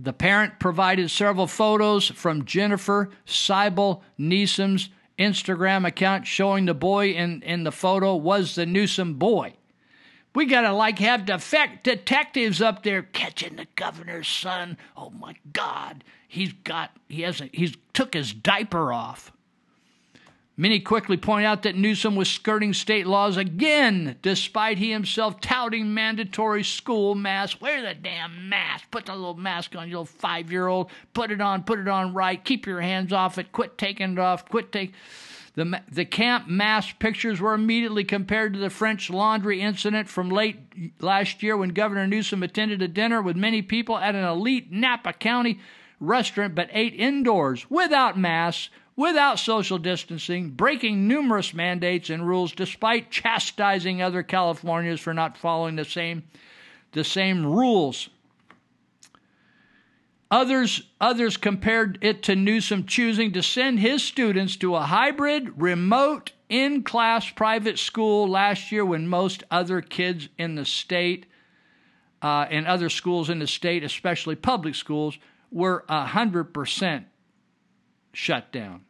The 0.00 0.12
parent 0.12 0.60
provided 0.60 1.10
several 1.10 1.48
photos 1.48 2.06
from 2.06 2.44
Jennifer 2.44 3.10
Siebel 3.26 4.04
Newsom's 4.16 4.90
Instagram 5.18 5.84
account 5.84 6.24
showing 6.24 6.66
the 6.66 6.74
boy 6.74 7.10
in, 7.10 7.42
in 7.42 7.64
the 7.64 7.72
photo 7.72 8.14
was 8.14 8.54
the 8.54 8.64
Newsom 8.64 9.14
boy. 9.14 9.54
We 10.36 10.46
gotta 10.46 10.72
like 10.72 11.00
have 11.00 11.26
defect 11.26 11.82
detectives 11.82 12.62
up 12.62 12.84
there 12.84 13.02
catching 13.02 13.56
the 13.56 13.66
governor's 13.74 14.28
son. 14.28 14.78
Oh 14.96 15.10
my 15.10 15.34
God, 15.52 16.04
he's 16.28 16.52
got 16.52 16.92
he 17.08 17.22
hasn't 17.22 17.52
he's 17.52 17.74
took 17.92 18.14
his 18.14 18.32
diaper 18.32 18.92
off. 18.92 19.32
Many 20.60 20.80
quickly 20.80 21.16
point 21.16 21.46
out 21.46 21.62
that 21.62 21.76
Newsom 21.76 22.16
was 22.16 22.28
skirting 22.28 22.74
state 22.74 23.06
laws 23.06 23.36
again, 23.36 24.16
despite 24.22 24.76
he 24.78 24.90
himself 24.90 25.40
touting 25.40 25.94
mandatory 25.94 26.64
school 26.64 27.14
masks. 27.14 27.60
Wear 27.60 27.80
the 27.80 27.94
damn 27.94 28.48
mask. 28.48 28.90
Put 28.90 29.06
the 29.06 29.14
little 29.14 29.36
mask 29.36 29.76
on, 29.76 29.86
you 29.86 29.92
little 29.92 30.04
five 30.04 30.50
year 30.50 30.66
old. 30.66 30.90
Put 31.14 31.30
it 31.30 31.40
on, 31.40 31.62
put 31.62 31.78
it 31.78 31.86
on 31.86 32.12
right. 32.12 32.44
Keep 32.44 32.66
your 32.66 32.80
hands 32.80 33.12
off 33.12 33.38
it. 33.38 33.52
Quit 33.52 33.78
taking 33.78 34.14
it 34.14 34.18
off. 34.18 34.48
Quit 34.48 34.72
take. 34.72 34.94
The, 35.54 35.80
the 35.92 36.04
camp 36.04 36.48
mask 36.48 36.98
pictures 36.98 37.40
were 37.40 37.54
immediately 37.54 38.02
compared 38.02 38.52
to 38.54 38.58
the 38.58 38.68
French 38.68 39.10
Laundry 39.10 39.60
incident 39.60 40.08
from 40.08 40.28
late 40.28 40.58
last 41.00 41.40
year 41.40 41.56
when 41.56 41.68
Governor 41.68 42.08
Newsom 42.08 42.42
attended 42.42 42.82
a 42.82 42.88
dinner 42.88 43.22
with 43.22 43.36
many 43.36 43.62
people 43.62 43.96
at 43.96 44.16
an 44.16 44.24
elite 44.24 44.72
Napa 44.72 45.12
County 45.12 45.60
restaurant 46.00 46.54
but 46.54 46.68
ate 46.72 46.94
indoors 46.94 47.68
without 47.70 48.18
masks 48.18 48.70
without 48.98 49.38
social 49.38 49.78
distancing, 49.78 50.50
breaking 50.50 51.06
numerous 51.06 51.54
mandates 51.54 52.10
and 52.10 52.26
rules 52.26 52.50
despite 52.50 53.12
chastising 53.12 54.02
other 54.02 54.24
Californians 54.24 54.98
for 54.98 55.14
not 55.14 55.38
following 55.38 55.76
the 55.76 55.84
same 55.84 56.24
the 56.90 57.04
same 57.04 57.46
rules. 57.46 58.08
Others 60.32 60.82
others 61.00 61.36
compared 61.36 61.98
it 62.02 62.24
to 62.24 62.34
Newsom 62.34 62.86
choosing 62.86 63.32
to 63.32 63.42
send 63.42 63.78
his 63.78 64.02
students 64.02 64.56
to 64.56 64.74
a 64.74 64.82
hybrid 64.82 65.62
remote 65.62 66.32
in-class 66.48 67.30
private 67.30 67.78
school 67.78 68.28
last 68.28 68.72
year 68.72 68.84
when 68.84 69.06
most 69.06 69.44
other 69.48 69.80
kids 69.80 70.28
in 70.38 70.56
the 70.56 70.64
state 70.64 71.26
uh, 72.20 72.46
and 72.50 72.66
other 72.66 72.88
schools 72.88 73.30
in 73.30 73.38
the 73.38 73.46
state, 73.46 73.84
especially 73.84 74.34
public 74.34 74.74
schools, 74.74 75.18
were 75.52 75.84
100% 75.88 77.04
shut 78.12 78.50
down. 78.50 78.82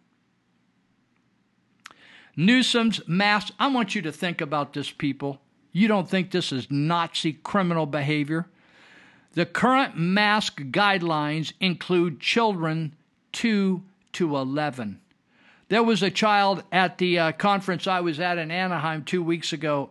Newsom's 2.39 3.00
mask. 3.08 3.52
I 3.58 3.67
want 3.67 3.97
you 3.97 4.02
to 4.02 4.12
think 4.12 4.41
about 4.41 4.73
this, 4.73 4.92
people. 4.92 5.41
You 5.73 5.89
don't 5.89 6.08
think 6.08 6.31
this 6.31 6.52
is 6.52 6.70
Nazi 6.70 7.33
criminal 7.33 7.84
behavior? 7.84 8.47
The 9.33 9.44
current 9.44 9.97
mask 9.97 10.60
guidelines 10.60 11.52
include 11.58 12.20
children 12.20 12.94
2 13.33 13.83
to 14.12 14.36
11. 14.36 15.00
There 15.68 15.83
was 15.83 16.00
a 16.00 16.12
child 16.12 16.62
at 16.70 16.99
the 16.99 17.18
uh, 17.18 17.33
conference 17.33 17.89
I 17.89 17.99
was 17.99 18.20
at 18.20 18.39
in 18.39 18.52
Anaheim 18.52 19.02
two 19.02 19.23
weeks 19.23 19.52
ago. 19.52 19.91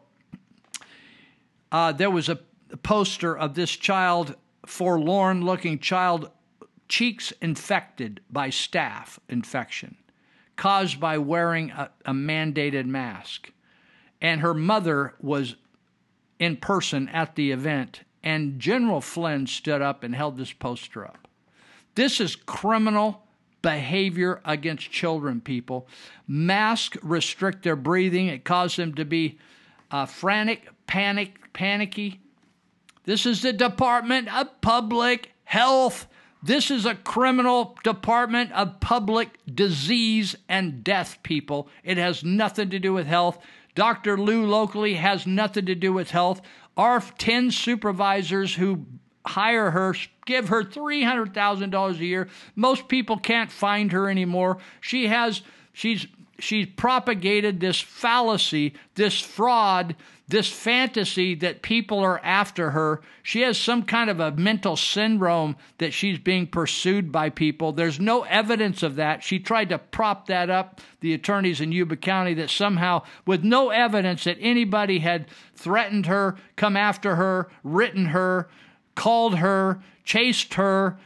Uh, 1.70 1.92
there 1.92 2.10
was 2.10 2.30
a 2.30 2.40
poster 2.82 3.38
of 3.38 3.56
this 3.56 3.72
child, 3.72 4.36
forlorn 4.66 5.44
looking 5.44 5.80
child, 5.80 6.32
cheeks 6.88 7.34
infected 7.42 8.22
by 8.32 8.48
staph 8.48 9.20
infection 9.28 9.98
caused 10.58 11.00
by 11.00 11.18
wearing 11.18 11.72
a, 11.72 11.90
a 12.06 12.12
mandated 12.12 12.86
mask. 12.86 13.52
And 14.20 14.42
her 14.42 14.54
mother 14.54 15.14
was 15.22 15.56
in 16.40 16.58
person 16.58 17.08
at 17.10 17.36
the 17.36 17.52
event, 17.52 18.02
and 18.24 18.60
General 18.60 19.02
Flynn 19.02 19.48
stood 19.48 19.82
up 19.82 20.04
and 20.04 20.14
held 20.14 20.38
this 20.38 20.52
poster 20.52 21.06
up. 21.06 21.28
This 21.96 22.20
is 22.20 22.36
criminal 22.36 23.24
behavior 23.62 24.42
against 24.46 24.92
children, 24.92 25.42
people. 25.42 25.88
Masks 26.28 26.98
restrict 27.02 27.64
their 27.64 27.76
breathing, 27.76 28.28
it 28.28 28.44
causes 28.44 28.78
them 28.78 28.94
to 28.96 29.06
be 29.06 29.38
uh, 29.90 30.06
frantic, 30.06 30.68
panic, 30.86 31.54
panicky. 31.54 32.20
This 33.06 33.26
is 33.26 33.42
the 33.42 33.54
Department 33.54 34.34
of 34.36 34.62
Public 34.62 35.32
Health. 35.46 36.08
This 36.42 36.70
is 36.70 36.86
a 36.86 36.96
criminal 36.96 37.78
department 37.84 38.52
of 38.52 38.80
public 38.80 39.40
disease 39.54 40.36
and 40.48 40.84
death, 40.84 41.18
people. 41.24 41.68
It 41.84 41.98
has 41.98 42.24
nothing 42.24 42.70
to 42.70 42.80
do 42.80 42.94
with 42.94 43.08
health. 43.08 43.40
Dr. 43.76 44.18
Luu 44.18 44.48
locally 44.48 44.96
has 44.96 45.28
nothing 45.28 45.66
to 45.66 45.76
do 45.76 45.94
with 45.94 46.12
health. 46.12 46.42
Our 46.76 47.00
10 47.00 47.52
supervisors 47.52 48.56
who 48.56 48.86
hire 49.26 49.72
her 49.72 49.96
give 50.26 50.50
her 50.50 50.64
$300,000 50.64 52.00
a 52.00 52.06
year. 52.06 52.30
Most 52.56 52.88
people 52.88 53.18
can't 53.18 53.52
find 53.52 53.92
her 53.92 54.10
anymore. 54.10 54.58
She 54.80 55.08
has 55.08 55.42
she's 55.74 56.08
she's 56.40 56.68
propagated 56.76 57.60
this 57.60 57.80
fallacy, 57.80 58.74
this 58.96 59.20
fraud 59.20 59.96
this 60.30 60.50
fantasy 60.50 61.36
that 61.36 61.62
people 61.62 62.00
are 62.00 62.20
after 62.24 62.72
her. 62.72 63.02
She 63.24 63.42
has 63.42 63.58
some 63.58 63.84
kind 63.84 64.10
of 64.10 64.20
a 64.20 64.32
mental 64.32 64.76
syndrome 64.76 65.56
that 65.78 65.94
she's 65.94 66.20
being 66.20 66.48
pursued 66.48 67.12
by 67.12 67.30
people. 67.30 67.72
There's 67.72 68.00
no 68.00 68.24
evidence 68.24 68.84
of 68.84 68.96
that. 68.96 69.24
She 69.24 69.40
tried 69.40 69.70
to 69.70 69.78
prop 69.78 70.28
that 70.28 70.50
up, 70.50 70.82
the 71.00 71.14
attorneys 71.14 71.62
in 71.62 71.72
Yuba 71.72 71.96
County, 71.96 72.34
that 72.36 72.50
somehow, 72.50 73.04
with 73.26 73.44
no 73.44 73.70
evidence 73.70 74.26
that 74.26 74.38
anybody 74.42 75.00
had 75.00 75.28
threatened 75.56 76.08
her, 76.08 76.36
come 76.58 76.76
after 76.76 77.16
her, 77.16 77.50
written 77.64 78.08
her, 78.08 78.50
called 78.96 79.38
her, 79.38 79.80
chased 80.04 80.56
her, 80.56 80.98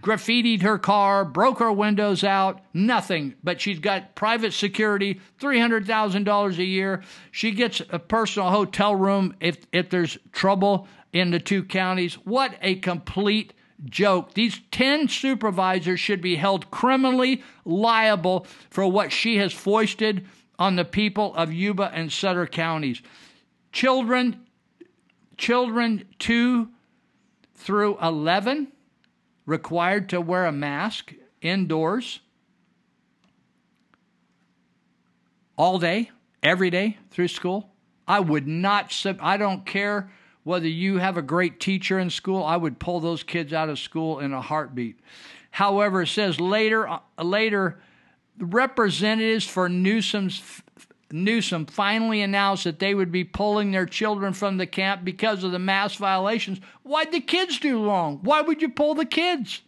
graffitied 0.00 0.62
her 0.62 0.78
car, 0.78 1.24
broke 1.24 1.58
her 1.58 1.72
windows 1.72 2.24
out, 2.24 2.60
nothing. 2.72 3.34
But 3.42 3.60
she's 3.60 3.78
got 3.78 4.14
private 4.14 4.52
security, 4.52 5.20
$300,000 5.40 6.58
a 6.58 6.64
year. 6.64 7.02
She 7.30 7.50
gets 7.50 7.82
a 7.90 7.98
personal 7.98 8.50
hotel 8.50 8.94
room 8.96 9.34
if, 9.40 9.58
if 9.72 9.90
there's 9.90 10.18
trouble 10.32 10.88
in 11.12 11.30
the 11.30 11.40
two 11.40 11.62
counties. 11.64 12.14
What 12.14 12.54
a 12.62 12.76
complete 12.76 13.52
joke. 13.84 14.34
These 14.34 14.60
10 14.70 15.08
supervisors 15.08 16.00
should 16.00 16.20
be 16.20 16.36
held 16.36 16.70
criminally 16.70 17.42
liable 17.64 18.46
for 18.70 18.86
what 18.86 19.12
she 19.12 19.36
has 19.38 19.52
foisted 19.52 20.26
on 20.58 20.76
the 20.76 20.84
people 20.84 21.34
of 21.34 21.52
Yuba 21.52 21.90
and 21.92 22.12
Sutter 22.12 22.46
counties. 22.46 23.02
Children 23.72 24.40
children 25.36 26.04
2 26.18 26.68
through 27.54 27.98
11 28.00 28.68
required 29.46 30.08
to 30.10 30.20
wear 30.20 30.46
a 30.46 30.52
mask 30.52 31.14
indoors 31.40 32.20
all 35.56 35.78
day, 35.78 36.10
every 36.42 36.70
day 36.70 36.98
through 37.10 37.28
school. 37.28 37.70
I 38.06 38.20
would 38.20 38.46
not, 38.46 38.92
sub- 38.92 39.18
I 39.20 39.36
don't 39.36 39.64
care 39.64 40.10
whether 40.44 40.68
you 40.68 40.98
have 40.98 41.16
a 41.16 41.22
great 41.22 41.58
teacher 41.58 41.98
in 41.98 42.10
school, 42.10 42.44
I 42.44 42.56
would 42.56 42.78
pull 42.78 43.00
those 43.00 43.22
kids 43.22 43.52
out 43.52 43.70
of 43.70 43.78
school 43.78 44.20
in 44.20 44.32
a 44.34 44.42
heartbeat. 44.42 45.00
However, 45.50 46.02
it 46.02 46.08
says 46.08 46.38
later, 46.38 46.86
uh, 46.86 47.00
later, 47.22 47.80
representatives 48.38 49.46
for 49.46 49.68
Newsom's 49.68 50.62
Newsom 51.14 51.66
finally 51.66 52.22
announced 52.22 52.64
that 52.64 52.80
they 52.80 52.92
would 52.92 53.12
be 53.12 53.22
pulling 53.22 53.70
their 53.70 53.86
children 53.86 54.32
from 54.32 54.56
the 54.56 54.66
camp 54.66 55.04
because 55.04 55.44
of 55.44 55.52
the 55.52 55.60
mask 55.60 55.98
violations. 55.98 56.60
Why'd 56.82 57.12
the 57.12 57.20
kids 57.20 57.60
do 57.60 57.86
wrong? 57.86 58.18
Why 58.22 58.40
would 58.40 58.60
you 58.60 58.68
pull 58.68 58.96
the 58.96 59.04
kids? 59.04 59.62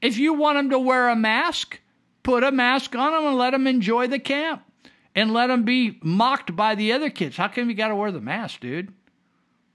If 0.00 0.16
you 0.16 0.32
want 0.32 0.56
them 0.56 0.70
to 0.70 0.78
wear 0.78 1.10
a 1.10 1.16
mask, 1.16 1.80
put 2.22 2.42
a 2.42 2.50
mask 2.50 2.96
on 2.96 3.12
them 3.12 3.26
and 3.26 3.36
let 3.36 3.50
them 3.50 3.66
enjoy 3.66 4.06
the 4.06 4.18
camp 4.18 4.62
and 5.14 5.34
let 5.34 5.48
them 5.48 5.64
be 5.64 5.98
mocked 6.02 6.56
by 6.56 6.74
the 6.74 6.92
other 6.92 7.10
kids. 7.10 7.36
How 7.36 7.48
come 7.48 7.68
you 7.68 7.76
got 7.76 7.88
to 7.88 7.94
wear 7.94 8.10
the 8.10 8.22
mask, 8.22 8.60
dude? 8.60 8.90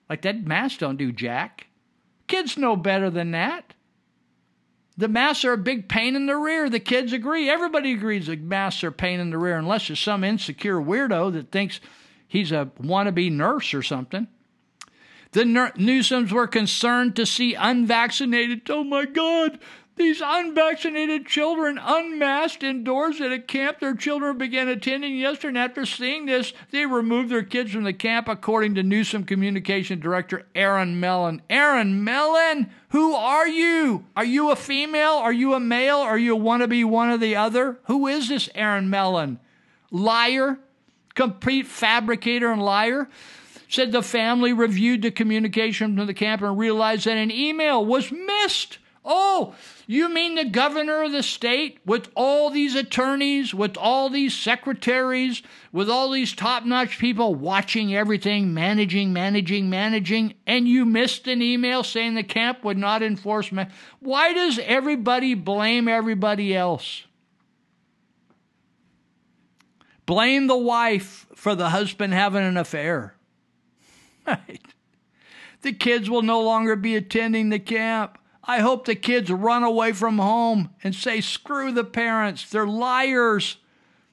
Like 0.10 0.24
that 0.24 0.44
mask 0.44 0.80
don't 0.80 0.98
do 0.98 1.12
jack. 1.12 1.68
Kids 2.26 2.58
know 2.58 2.76
better 2.76 3.12
than 3.12 3.30
that. 3.32 3.69
The 5.00 5.08
masks 5.08 5.46
are 5.46 5.54
a 5.54 5.58
big 5.58 5.88
pain 5.88 6.18
in 6.18 6.26
the 6.26 6.36
rear. 6.36 6.70
The 6.70 6.82
kids 6.82 7.14
agree. 7.14 7.50
Everybody 7.50 7.94
agrees 7.94 8.28
that 8.28 8.42
masks 8.42 8.84
are 8.84 8.90
a 8.90 8.92
pain 8.92 9.22
in 9.22 9.30
the 9.30 9.38
rear, 9.38 9.58
unless 9.58 9.88
there's 9.88 10.02
some 10.02 10.26
insecure 10.26 10.76
weirdo 10.76 11.32
that 11.32 11.54
thinks 11.54 11.80
he's 12.28 12.52
a 12.52 12.70
wannabe 12.82 13.32
nurse 13.32 13.74
or 13.74 13.82
something. 13.82 14.28
The 15.32 15.46
Newsoms 15.46 16.34
were 16.34 16.48
concerned 16.48 17.16
to 17.16 17.26
see 17.26 17.54
unvaccinated. 17.54 18.70
Oh 18.70 18.84
my 18.84 19.06
God, 19.06 19.60
these 20.00 20.22
unvaccinated 20.26 21.26
children 21.26 21.78
unmasked 21.78 22.64
indoors 22.64 23.20
at 23.20 23.34
a 23.34 23.40
camp 23.40 23.80
their 23.80 23.94
children 23.94 24.38
began 24.38 24.70
attending 24.70 25.18
yesterday. 25.18 25.50
And 25.50 25.58
after 25.58 25.86
seeing 25.86 26.26
this, 26.26 26.54
they 26.72 26.86
removed 26.86 27.30
their 27.30 27.44
kids 27.44 27.72
from 27.72 27.84
the 27.84 27.94
camp, 27.94 28.28
according 28.28 28.76
to 28.76 28.84
Newsom 28.84 29.26
Communication 29.26 30.00
Director 30.00 30.48
Erin 30.56 31.00
Mellon. 31.00 31.42
Erin 31.50 32.04
Mellon, 32.04 32.70
who 32.90 33.14
are 33.14 33.48
you? 33.48 34.06
Are 34.16 34.26
you 34.26 34.52
a 34.52 34.56
female? 34.56 35.12
Are 35.12 35.34
you 35.34 35.54
a 35.54 35.60
male? 35.60 35.98
Are 35.98 36.18
you 36.18 36.36
a 36.36 36.40
wannabe 36.40 36.86
one 36.86 37.10
or 37.10 37.18
the 37.18 37.36
other? 37.36 37.78
Who 37.84 38.08
is 38.08 38.30
this 38.30 38.50
Erin 38.56 38.90
Mellon? 38.90 39.38
Liar? 39.92 40.58
Complete 41.14 41.68
fabricator 41.68 42.52
and 42.52 42.64
liar? 42.64 43.10
Said 43.68 43.92
the 43.92 44.02
family 44.02 44.54
reviewed 44.54 45.02
the 45.02 45.12
communication 45.12 45.98
from 45.98 46.08
the 46.08 46.14
camp 46.14 46.42
and 46.42 46.58
realized 46.58 47.06
that 47.06 47.18
an 47.18 47.32
email 47.32 47.86
was 47.86 48.12
missed. 48.12 48.78
Oh, 49.12 49.56
you 49.88 50.08
mean 50.08 50.36
the 50.36 50.46
governor 50.46 51.02
of 51.02 51.12
the 51.12 51.24
state 51.24 51.80
with 51.84 52.12
all 52.16 52.52
these 52.52 52.76
attorneys, 52.76 53.56
with 53.56 53.76
all 53.76 54.08
these 54.08 54.38
secretaries, 54.38 55.42
with 55.72 55.90
all 55.90 56.12
these 56.12 56.32
top 56.32 56.64
notch 56.64 57.00
people 57.00 57.34
watching 57.34 57.96
everything, 57.96 58.54
managing, 58.54 59.12
managing, 59.12 59.68
managing, 59.68 60.36
and 60.46 60.68
you 60.68 60.86
missed 60.86 61.28
an 61.28 61.42
email 61.42 61.84
saying 61.84 62.14
the 62.14 62.24
camp 62.24 62.64
would 62.64 62.78
not 62.78 63.02
enforce. 63.02 63.52
Ma- 63.52 63.66
Why 64.00 64.32
does 64.32 64.60
everybody 64.60 65.34
blame 65.34 65.88
everybody 65.88 66.56
else? 66.56 67.06
Blame 70.06 70.46
the 70.46 70.58
wife 70.58 71.26
for 71.34 71.56
the 71.56 71.70
husband 71.70 72.14
having 72.14 72.44
an 72.44 72.58
affair. 72.58 73.16
Right. 74.28 74.62
The 75.64 75.74
kids 75.74 76.08
will 76.08 76.22
no 76.22 76.42
longer 76.42 76.76
be 76.76 76.96
attending 76.96 77.50
the 77.50 77.58
camp. 77.58 78.19
I 78.50 78.62
hope 78.62 78.86
the 78.86 78.96
kids 78.96 79.30
run 79.30 79.62
away 79.62 79.92
from 79.92 80.18
home 80.18 80.72
and 80.84 80.96
say, 80.96 81.22
screw 81.22 81.72
the 81.72 81.84
parents. 81.84 82.50
They're 82.50 82.66
liars. 82.66 83.58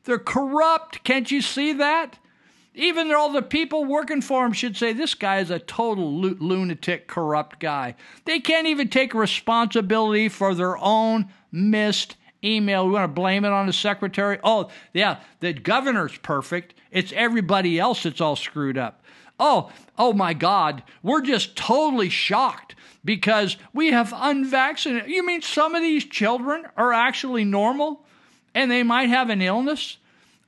They're 0.04 0.18
corrupt. 0.18 1.02
Can't 1.04 1.30
you 1.30 1.40
see 1.40 1.72
that? 1.72 2.18
Even 2.74 3.10
all 3.14 3.32
the 3.32 3.40
people 3.40 3.86
working 3.86 4.20
for 4.20 4.44
him 4.44 4.52
should 4.52 4.76
say, 4.76 4.92
this 4.92 5.14
guy 5.14 5.38
is 5.38 5.48
a 5.48 5.58
total 5.58 6.12
lunatic, 6.14 7.06
corrupt 7.08 7.60
guy. 7.60 7.94
They 8.26 8.38
can't 8.38 8.66
even 8.66 8.90
take 8.90 9.14
responsibility 9.14 10.28
for 10.28 10.54
their 10.54 10.76
own 10.76 11.30
missed 11.50 12.16
email. 12.44 12.84
We 12.84 12.92
want 12.92 13.04
to 13.04 13.14
blame 13.18 13.46
it 13.46 13.52
on 13.52 13.66
the 13.66 13.72
secretary. 13.72 14.38
Oh, 14.44 14.68
yeah, 14.92 15.20
the 15.40 15.54
governor's 15.54 16.18
perfect. 16.18 16.74
It's 16.90 17.14
everybody 17.14 17.78
else 17.78 18.02
that's 18.02 18.20
all 18.20 18.36
screwed 18.36 18.76
up. 18.76 19.02
Oh, 19.38 19.70
oh 19.98 20.12
my 20.12 20.34
God, 20.34 20.82
we're 21.02 21.20
just 21.20 21.56
totally 21.56 22.08
shocked 22.08 22.74
because 23.04 23.56
we 23.72 23.92
have 23.92 24.12
unvaccinated. 24.16 25.10
You 25.10 25.24
mean 25.24 25.42
some 25.42 25.74
of 25.74 25.82
these 25.82 26.04
children 26.04 26.66
are 26.76 26.92
actually 26.92 27.44
normal 27.44 28.04
and 28.54 28.70
they 28.70 28.82
might 28.82 29.08
have 29.08 29.30
an 29.30 29.42
illness? 29.42 29.98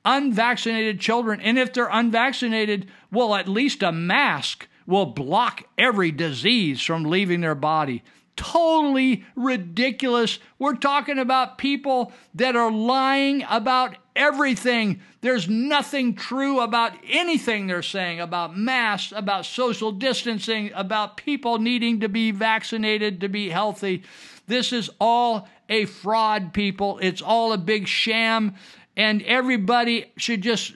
Unvaccinated 0.03 0.99
children. 0.99 1.39
And 1.41 1.59
if 1.59 1.71
they're 1.73 1.89
unvaccinated, 1.89 2.87
well, 3.11 3.35
at 3.35 3.47
least 3.47 3.83
a 3.83 3.91
mask 3.91 4.67
will 4.87 5.05
block 5.05 5.63
every 5.77 6.11
disease 6.11 6.81
from 6.81 7.03
leaving 7.03 7.41
their 7.41 7.55
body. 7.55 8.03
Totally 8.35 9.25
ridiculous. 9.35 10.39
We're 10.57 10.75
talking 10.75 11.19
about 11.19 11.57
people 11.57 12.11
that 12.33 12.55
are 12.55 12.71
lying 12.71 13.45
about 13.49 13.97
everything. 14.19 14.99
There's 15.21 15.49
nothing 15.49 16.13
true 16.13 16.59
about 16.59 16.91
anything 17.09 17.65
they're 17.65 17.81
saying 17.81 18.19
about 18.19 18.55
masks, 18.55 19.13
about 19.15 19.45
social 19.45 19.91
distancing, 19.93 20.71
about 20.75 21.17
people 21.17 21.57
needing 21.57 22.01
to 22.01 22.09
be 22.09 22.31
vaccinated 22.31 23.21
to 23.21 23.29
be 23.29 23.49
healthy. 23.49 24.03
This 24.45 24.73
is 24.73 24.89
all 24.99 25.47
a 25.69 25.85
fraud, 25.85 26.53
people. 26.53 26.99
It's 27.01 27.21
all 27.21 27.53
a 27.53 27.57
big 27.57 27.87
sham. 27.87 28.55
And 28.97 29.21
everybody 29.23 30.11
should 30.17 30.41
just, 30.41 30.73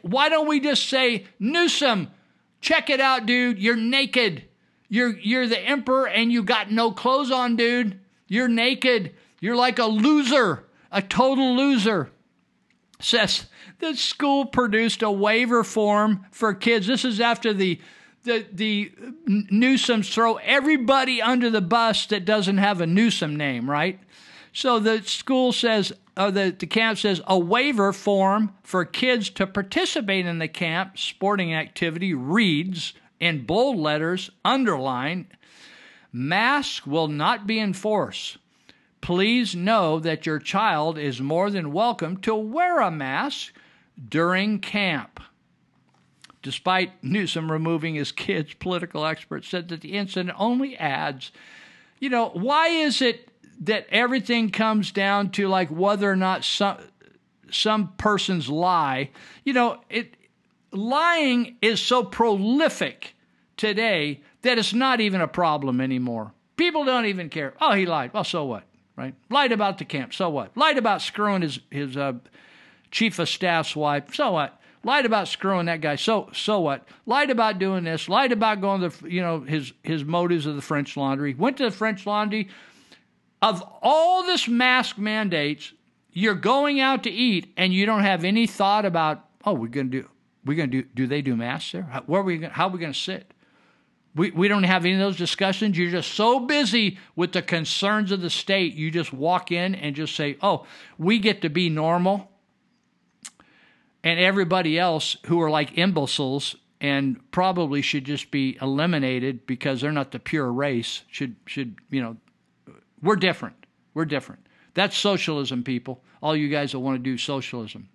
why 0.00 0.30
don't 0.30 0.48
we 0.48 0.58
just 0.58 0.88
say, 0.88 1.26
Newsom, 1.38 2.08
check 2.62 2.88
it 2.88 3.00
out, 3.00 3.26
dude. 3.26 3.58
You're 3.58 3.76
naked. 3.76 4.44
You're, 4.88 5.18
you're 5.18 5.46
the 5.46 5.60
emperor 5.60 6.08
and 6.08 6.32
you 6.32 6.42
got 6.42 6.70
no 6.70 6.92
clothes 6.92 7.30
on, 7.30 7.56
dude. 7.56 8.00
You're 8.26 8.48
naked. 8.48 9.14
You're 9.40 9.56
like 9.56 9.78
a 9.78 9.84
loser, 9.84 10.64
a 10.90 11.02
total 11.02 11.54
loser 11.56 12.10
says 13.00 13.46
the 13.78 13.94
school 13.94 14.46
produced 14.46 15.02
a 15.02 15.10
waiver 15.10 15.64
form 15.64 16.26
for 16.30 16.54
kids. 16.54 16.86
This 16.86 17.04
is 17.04 17.20
after 17.20 17.52
the 17.52 17.80
the 18.22 18.46
the 18.52 18.92
Newsoms 19.28 20.12
throw 20.12 20.36
everybody 20.36 21.22
under 21.22 21.50
the 21.50 21.62
bus 21.62 22.06
that 22.06 22.24
doesn't 22.24 22.58
have 22.58 22.80
a 22.80 22.86
Newsom 22.86 23.36
name, 23.36 23.68
right? 23.70 23.98
So 24.52 24.78
the 24.78 25.02
school 25.02 25.52
says, 25.52 25.92
or 26.16 26.30
the, 26.30 26.54
the 26.58 26.66
camp 26.66 26.98
says, 26.98 27.20
a 27.26 27.38
waiver 27.38 27.92
form 27.92 28.52
for 28.62 28.84
kids 28.84 29.30
to 29.30 29.46
participate 29.46 30.26
in 30.26 30.38
the 30.38 30.48
camp 30.48 30.98
sporting 30.98 31.54
activity 31.54 32.14
reads 32.14 32.94
in 33.20 33.46
bold 33.46 33.78
letters, 33.78 34.30
underline, 34.44 35.28
mask 36.12 36.86
will 36.86 37.08
not 37.08 37.46
be 37.46 37.60
enforced 37.60 38.38
please 39.00 39.54
know 39.54 39.98
that 39.98 40.26
your 40.26 40.38
child 40.38 40.98
is 40.98 41.20
more 41.20 41.50
than 41.50 41.72
welcome 41.72 42.16
to 42.18 42.34
wear 42.34 42.80
a 42.80 42.90
mask 42.90 43.52
during 44.08 44.58
camp. 44.58 45.20
Despite 46.42 47.04
Newsom 47.04 47.52
removing 47.52 47.94
his 47.94 48.12
kids, 48.12 48.54
political 48.54 49.04
experts 49.04 49.48
said 49.48 49.68
that 49.68 49.82
the 49.82 49.92
incident 49.92 50.34
only 50.38 50.76
adds, 50.76 51.32
you 51.98 52.08
know, 52.08 52.30
why 52.30 52.68
is 52.68 53.02
it 53.02 53.28
that 53.60 53.86
everything 53.90 54.50
comes 54.50 54.90
down 54.90 55.30
to 55.32 55.48
like 55.48 55.68
whether 55.68 56.10
or 56.10 56.16
not 56.16 56.44
some 56.44 56.78
some 57.50 57.92
persons 57.98 58.48
lie? 58.48 59.10
You 59.44 59.52
know, 59.52 59.80
it 59.90 60.14
lying 60.72 61.56
is 61.60 61.80
so 61.80 62.04
prolific 62.04 63.14
today 63.56 64.22
that 64.42 64.58
it's 64.58 64.72
not 64.72 65.00
even 65.00 65.20
a 65.20 65.28
problem 65.28 65.80
anymore. 65.80 66.32
People 66.56 66.84
don't 66.84 67.06
even 67.06 67.28
care. 67.28 67.52
Oh, 67.60 67.72
he 67.72 67.84
lied. 67.84 68.14
Well, 68.14 68.24
so 68.24 68.44
what? 68.44 68.64
Right? 68.96 69.14
Lied 69.30 69.52
about 69.52 69.78
the 69.78 69.84
camp, 69.84 70.14
so 70.14 70.30
what? 70.30 70.56
Lied 70.56 70.78
about 70.78 71.02
screwing 71.02 71.42
his 71.42 71.60
his 71.70 71.96
uh, 71.96 72.14
chief 72.90 73.18
of 73.18 73.28
staff's 73.28 73.74
wife, 73.76 74.14
so 74.14 74.32
what? 74.32 74.60
Lied 74.82 75.04
about 75.04 75.28
screwing 75.28 75.66
that 75.66 75.80
guy, 75.80 75.96
so 75.96 76.30
so 76.32 76.60
what? 76.60 76.86
Lied 77.06 77.30
about 77.30 77.58
doing 77.58 77.84
this, 77.84 78.08
lied 78.08 78.32
about 78.32 78.60
going 78.60 78.88
to 78.88 79.08
you 79.08 79.20
know 79.20 79.40
his 79.40 79.72
his 79.82 80.04
motives 80.04 80.46
of 80.46 80.56
the 80.56 80.62
French 80.62 80.96
Laundry. 80.96 81.34
Went 81.34 81.56
to 81.58 81.64
the 81.64 81.70
French 81.70 82.06
Laundry, 82.06 82.48
of 83.42 83.62
all 83.82 84.24
this 84.24 84.48
mask 84.48 84.98
mandates, 84.98 85.72
you're 86.12 86.34
going 86.34 86.80
out 86.80 87.04
to 87.04 87.10
eat 87.10 87.52
and 87.56 87.72
you 87.72 87.86
don't 87.86 88.02
have 88.02 88.24
any 88.24 88.46
thought 88.46 88.84
about, 88.84 89.24
oh, 89.44 89.54
we're 89.54 89.68
to 89.68 89.84
do, 89.84 90.08
we're 90.44 90.56
to 90.70 90.82
do, 90.82 90.88
do 90.94 91.06
they 91.06 91.22
do 91.22 91.36
masks 91.36 91.72
there? 91.72 91.82
How, 91.82 92.02
where 92.02 92.20
are 92.20 92.24
we, 92.24 92.38
gonna, 92.38 92.52
how 92.52 92.68
are 92.68 92.70
we 92.70 92.78
to 92.92 92.98
sit? 92.98 93.32
We, 94.14 94.30
we 94.32 94.48
don't 94.48 94.64
have 94.64 94.84
any 94.84 94.94
of 94.94 95.00
those 95.00 95.16
discussions. 95.16 95.78
You're 95.78 95.90
just 95.90 96.12
so 96.12 96.40
busy 96.40 96.98
with 97.14 97.32
the 97.32 97.42
concerns 97.42 98.10
of 98.10 98.20
the 98.20 98.30
state, 98.30 98.74
you 98.74 98.90
just 98.90 99.12
walk 99.12 99.52
in 99.52 99.74
and 99.74 99.94
just 99.94 100.16
say, 100.16 100.36
oh, 100.42 100.66
we 100.98 101.18
get 101.18 101.42
to 101.42 101.48
be 101.48 101.68
normal. 101.68 102.30
And 104.02 104.18
everybody 104.18 104.78
else 104.78 105.16
who 105.26 105.40
are 105.42 105.50
like 105.50 105.76
imbeciles 105.78 106.56
and 106.80 107.20
probably 107.30 107.82
should 107.82 108.04
just 108.04 108.30
be 108.30 108.56
eliminated 108.60 109.46
because 109.46 109.80
they're 109.80 109.92
not 109.92 110.12
the 110.12 110.18
pure 110.18 110.50
race 110.50 111.02
should 111.10 111.36
should 111.44 111.76
you 111.90 112.00
know 112.00 112.16
we're 113.02 113.16
different. 113.16 113.66
We're 113.92 114.06
different. 114.06 114.46
That's 114.72 114.96
socialism 114.96 115.62
people. 115.62 116.02
All 116.22 116.34
you 116.34 116.48
guys 116.48 116.72
that 116.72 116.78
want 116.78 116.96
to 116.96 117.02
do 117.02 117.18
socialism. 117.18 117.88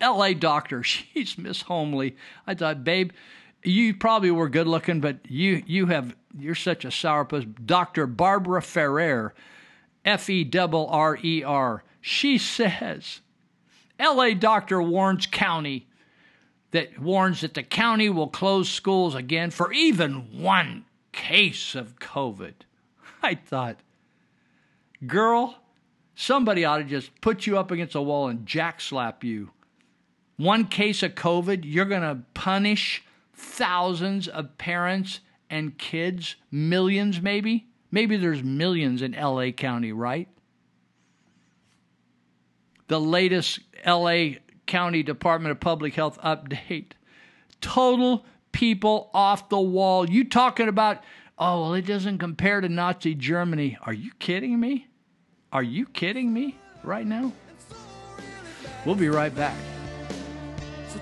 La 0.00 0.32
doctor 0.34 0.82
she's 0.82 1.38
miss 1.38 1.62
homely 1.62 2.16
i 2.46 2.54
thought 2.54 2.84
babe 2.84 3.12
you 3.62 3.94
probably 3.94 4.30
were 4.30 4.48
good 4.48 4.66
looking, 4.66 5.00
but 5.00 5.18
you 5.28 5.62
you 5.66 5.86
have 5.86 6.14
you're 6.38 6.54
such 6.54 6.84
a 6.84 6.88
sourpuss. 6.88 7.52
Dr. 7.64 8.06
Barbara 8.06 8.62
Ferrer, 8.62 9.34
F 10.04 10.30
E 10.30 10.44
R 10.44 10.86
R 10.88 11.18
E 11.22 11.42
R. 11.42 11.84
She 12.00 12.38
says, 12.38 13.20
L.A. 13.98 14.34
doctor 14.34 14.80
warns 14.80 15.26
county 15.26 15.88
that 16.70 16.98
warns 17.00 17.40
that 17.40 17.54
the 17.54 17.62
county 17.62 18.08
will 18.08 18.28
close 18.28 18.68
schools 18.68 19.14
again 19.14 19.50
for 19.50 19.72
even 19.72 20.40
one 20.40 20.84
case 21.12 21.74
of 21.74 21.98
COVID. 21.98 22.52
I 23.22 23.34
thought, 23.34 23.78
girl, 25.06 25.56
somebody 26.14 26.64
ought 26.64 26.78
to 26.78 26.84
just 26.84 27.18
put 27.20 27.46
you 27.46 27.58
up 27.58 27.70
against 27.70 27.94
a 27.94 28.02
wall 28.02 28.28
and 28.28 28.46
jack 28.46 28.80
slap 28.80 29.24
you. 29.24 29.50
One 30.36 30.66
case 30.66 31.02
of 31.02 31.14
COVID, 31.14 31.62
you're 31.64 31.86
going 31.86 32.02
to 32.02 32.22
punish 32.34 33.02
thousands 33.36 34.28
of 34.28 34.56
parents 34.58 35.20
and 35.48 35.76
kids, 35.78 36.36
millions 36.50 37.20
maybe. 37.20 37.68
Maybe 37.90 38.16
there's 38.16 38.42
millions 38.42 39.02
in 39.02 39.12
LA 39.12 39.50
County, 39.50 39.92
right? 39.92 40.28
The 42.88 43.00
latest 43.00 43.60
LA 43.86 44.38
County 44.66 45.02
Department 45.02 45.52
of 45.52 45.60
Public 45.60 45.94
Health 45.94 46.18
update. 46.22 46.92
Total 47.60 48.24
people 48.52 49.10
off 49.14 49.48
the 49.48 49.60
wall. 49.60 50.08
You 50.08 50.24
talking 50.24 50.68
about, 50.68 51.02
oh, 51.38 51.62
well, 51.62 51.74
it 51.74 51.86
doesn't 51.86 52.18
compare 52.18 52.60
to 52.60 52.68
Nazi 52.68 53.14
Germany. 53.14 53.78
Are 53.82 53.92
you 53.92 54.10
kidding 54.18 54.58
me? 54.58 54.88
Are 55.52 55.62
you 55.62 55.86
kidding 55.86 56.32
me 56.32 56.58
right 56.82 57.06
now? 57.06 57.32
We'll 58.84 58.94
be 58.94 59.08
right 59.08 59.34
back. 59.34 59.56
So 60.88 60.98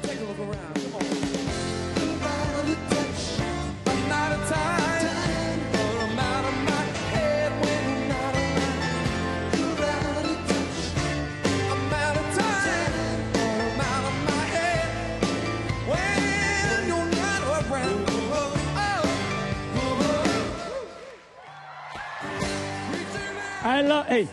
I 23.65 23.81
love, 23.81 24.07
hey, 24.07 24.29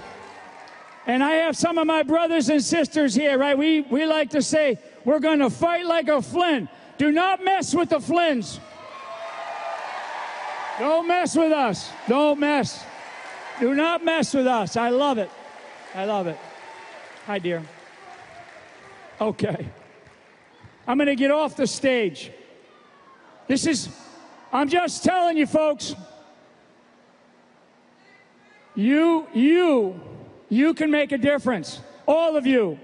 and 1.07 1.23
I 1.23 1.31
have 1.31 1.55
some 1.55 1.77
of 1.77 1.87
my 1.87 2.03
brothers 2.03 2.49
and 2.49 2.61
sisters 2.61 3.15
here, 3.15 3.37
right? 3.37 3.57
We, 3.57 3.81
we 3.81 4.05
like 4.05 4.31
to 4.31 4.41
say, 4.41 4.77
we're 5.05 5.21
going 5.21 5.39
to 5.39 5.49
fight 5.49 5.85
like 5.85 6.09
a 6.09 6.21
Flynn. 6.21 6.67
Do 6.97 7.13
not 7.13 7.41
mess 7.41 7.73
with 7.73 7.89
the 7.89 7.99
Flynns. 7.99 8.59
Don't 10.79 11.07
mess 11.07 11.35
with 11.35 11.53
us. 11.53 11.89
Don't 12.09 12.39
mess. 12.39 12.83
Do 13.59 13.73
not 13.73 14.03
mess 14.03 14.33
with 14.33 14.47
us. 14.47 14.75
I 14.75 14.89
love 14.89 15.17
it. 15.17 15.29
I 15.95 16.03
love 16.03 16.27
it. 16.27 16.37
Hi, 17.25 17.39
dear. 17.39 17.63
Okay. 19.21 19.65
I'm 20.85 20.97
going 20.97 21.07
to 21.07 21.15
get 21.15 21.31
off 21.31 21.55
the 21.55 21.67
stage. 21.67 22.31
This 23.47 23.65
is, 23.65 23.87
I'm 24.51 24.67
just 24.67 25.03
telling 25.03 25.37
you, 25.37 25.47
folks. 25.47 25.95
You, 28.75 29.27
you, 29.33 29.99
you 30.49 30.73
can 30.73 30.91
make 30.91 31.11
a 31.11 31.17
difference. 31.17 31.81
All 32.07 32.37
of 32.37 32.45
you. 32.45 32.79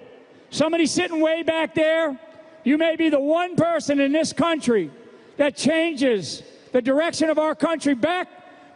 Somebody 0.49 0.85
sitting 0.85 1.19
way 1.19 1.43
back 1.43 1.73
there, 1.73 2.17
you 2.63 2.77
may 2.77 2.95
be 2.95 3.09
the 3.09 3.19
one 3.19 3.55
person 3.55 3.99
in 3.99 4.11
this 4.11 4.33
country 4.33 4.91
that 5.37 5.55
changes 5.55 6.43
the 6.71 6.81
direction 6.81 7.29
of 7.29 7.37
our 7.37 7.55
country 7.55 7.93
back, 7.93 8.27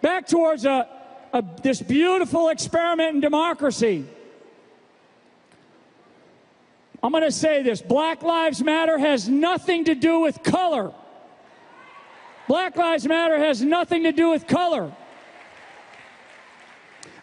back 0.01 0.27
towards 0.27 0.65
a, 0.65 0.87
a, 1.33 1.43
this 1.61 1.81
beautiful 1.81 2.49
experiment 2.49 3.15
in 3.15 3.21
democracy. 3.21 4.05
I'm 7.03 7.11
going 7.11 7.23
to 7.23 7.31
say 7.31 7.63
this 7.63 7.81
Black 7.81 8.21
Lives 8.21 8.63
Matter 8.63 8.97
has 8.97 9.27
nothing 9.27 9.85
to 9.85 9.95
do 9.95 10.19
with 10.19 10.43
color. 10.43 10.93
Black 12.47 12.75
Lives 12.75 13.07
Matter 13.07 13.37
has 13.37 13.61
nothing 13.61 14.03
to 14.03 14.11
do 14.11 14.29
with 14.29 14.45
color. 14.45 14.91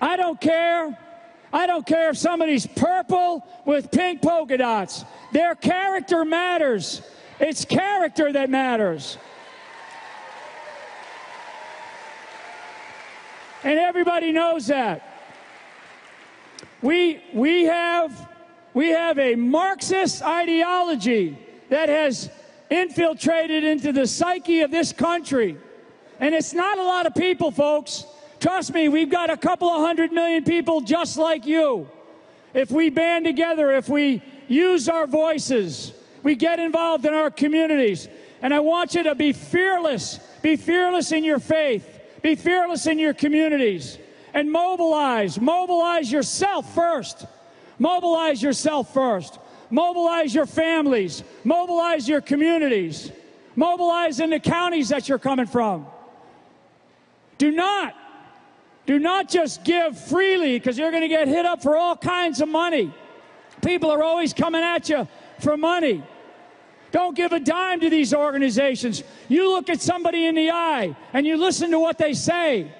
I 0.01 0.17
don't 0.17 0.41
care. 0.41 0.97
I 1.53 1.67
don't 1.67 1.87
care 1.87 2.11
if 2.11 2.19
somebody's 2.19 2.67
purple 2.67 3.47
with 3.65 3.91
pink 3.91 4.23
polka 4.23 4.59
dots. 4.59 5.05
Their 5.33 5.55
character 5.55 6.25
matters. 6.25 7.03
It's 7.41 7.65
character 7.65 8.33
that 8.33 8.51
matters. 8.51 9.17
And 13.65 13.79
everybody 13.79 14.33
knows 14.33 14.67
that. 14.69 15.03
We, 16.81 17.23
we, 17.33 17.65
have, 17.65 18.29
we 18.73 18.89
have 18.91 19.19
a 19.19 19.35
Marxist 19.35 20.23
ideology 20.23 21.39
that 21.71 21.89
has 21.89 22.31
infiltrated 22.71 23.65
into 23.65 23.93
the 23.93 24.07
psyche 24.07 24.61
of 24.61 24.71
this 24.71 24.93
country. 24.93 25.57
And 26.21 26.35
it's 26.35 26.53
not 26.53 26.79
a 26.79 26.83
lot 26.83 27.07
of 27.07 27.15
people, 27.15 27.51
folks. 27.51 28.05
Trust 28.41 28.73
me, 28.73 28.89
we've 28.89 29.11
got 29.11 29.31
a 29.31 29.37
couple 29.37 29.69
of 29.69 29.81
hundred 29.81 30.13
million 30.13 30.45
people 30.45 30.81
just 30.81 31.17
like 31.17 31.45
you. 31.45 31.89
If 32.55 32.71
we 32.71 32.89
band 32.91 33.25
together, 33.25 33.73
if 33.73 33.89
we 33.89 34.23
use 34.47 34.89
our 34.89 35.07
voices, 35.07 35.93
we 36.23 36.35
get 36.35 36.59
involved 36.59 37.05
in 37.05 37.15
our 37.15 37.31
communities. 37.31 38.09
And 38.41 38.55
I 38.55 38.61
want 38.61 38.95
you 38.95 39.03
to 39.05 39.15
be 39.15 39.33
fearless. 39.33 40.21
Be 40.43 40.57
fearless 40.57 41.13
in 41.13 41.25
your 41.25 41.41
faith. 41.41 41.87
Be 42.23 42.37
fearless 42.37 42.87
in 42.87 42.99
your 42.99 43.15
communities. 43.15 43.99
And 44.33 44.51
mobilize. 44.51 45.41
Mobilize 45.41 46.11
yourself 46.11 46.73
first. 46.75 47.27
Mobilize 47.79 48.43
yourself 48.43 48.93
first. 48.95 49.39
Mobilize 49.71 50.35
your 50.35 50.47
families. 50.47 51.23
Mobilize 51.45 52.09
your 52.09 52.21
communities. 52.21 53.11
Mobilize 53.57 54.21
in 54.21 54.31
the 54.31 54.41
counties 54.41 54.91
that 54.91 55.09
you're 55.09 55.19
coming 55.19 55.47
from. 55.47 55.87
Do 57.39 57.51
not 57.51 57.95
do 58.89 58.99
not 58.99 59.29
just 59.29 59.65
give 59.65 59.99
freely 59.99 60.59
because 60.59 60.79
you're 60.79 60.91
going 60.91 61.03
to 61.03 61.09
get 61.09 61.29
hit 61.29 61.45
up 61.45 61.63
for 61.63 61.77
all 61.77 61.95
kinds 61.95 62.41
of 62.41 62.49
money. 62.49 62.91
People 63.63 63.91
are 63.91 64.03
always 64.03 64.33
coming 64.33 64.63
at 64.63 64.89
you 64.89 65.07
for 65.41 65.59
money. 65.59 66.03
Don't 66.91 67.15
give 67.15 67.33
a 67.33 67.39
dime 67.39 67.81
to 67.81 67.91
these 67.91 68.15
organizations. 68.15 69.05
You 69.29 69.51
look 69.51 69.69
at 69.69 69.83
somebody 69.83 70.25
in 70.25 70.35
the 70.35 70.51
eye 70.51 70.97
and 71.13 71.27
you 71.27 71.37
listen 71.37 71.71
to 71.73 71.79
what 71.79 71.99
they 71.99 72.15
say. 72.15 72.73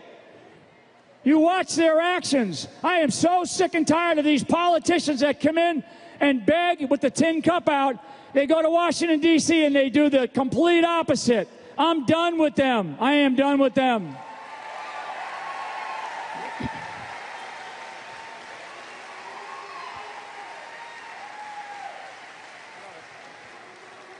You 1.25 1.41
watch 1.41 1.75
their 1.75 2.01
actions. 2.01 2.69
I 2.83 3.01
am 3.01 3.11
so 3.11 3.45
sick 3.45 3.75
and 3.75 3.87
tired 3.87 4.17
of 4.17 4.25
these 4.25 4.43
politicians 4.43 5.21
that 5.21 5.41
come 5.41 5.59
in 5.59 5.85
and 6.21 6.47
beg 6.47 6.89
with 6.91 7.03
the 7.03 7.11
tin 7.11 7.43
cup 7.43 7.69
out. 7.69 8.03
They 8.33 8.47
go 8.47 8.63
to 8.63 8.71
Washington, 8.71 9.21
D.C., 9.21 9.63
and 9.63 9.77
they 9.77 9.91
do 9.91 10.09
the 10.09 10.27
complete 10.27 10.87
opposite. 10.87 11.51
I'm 11.77 12.07
done 12.07 12.39
with 12.39 12.55
them. 12.55 12.97
I 12.99 13.13
am 13.13 13.37
done 13.37 13.59
with 13.59 13.75
them. 13.75 14.17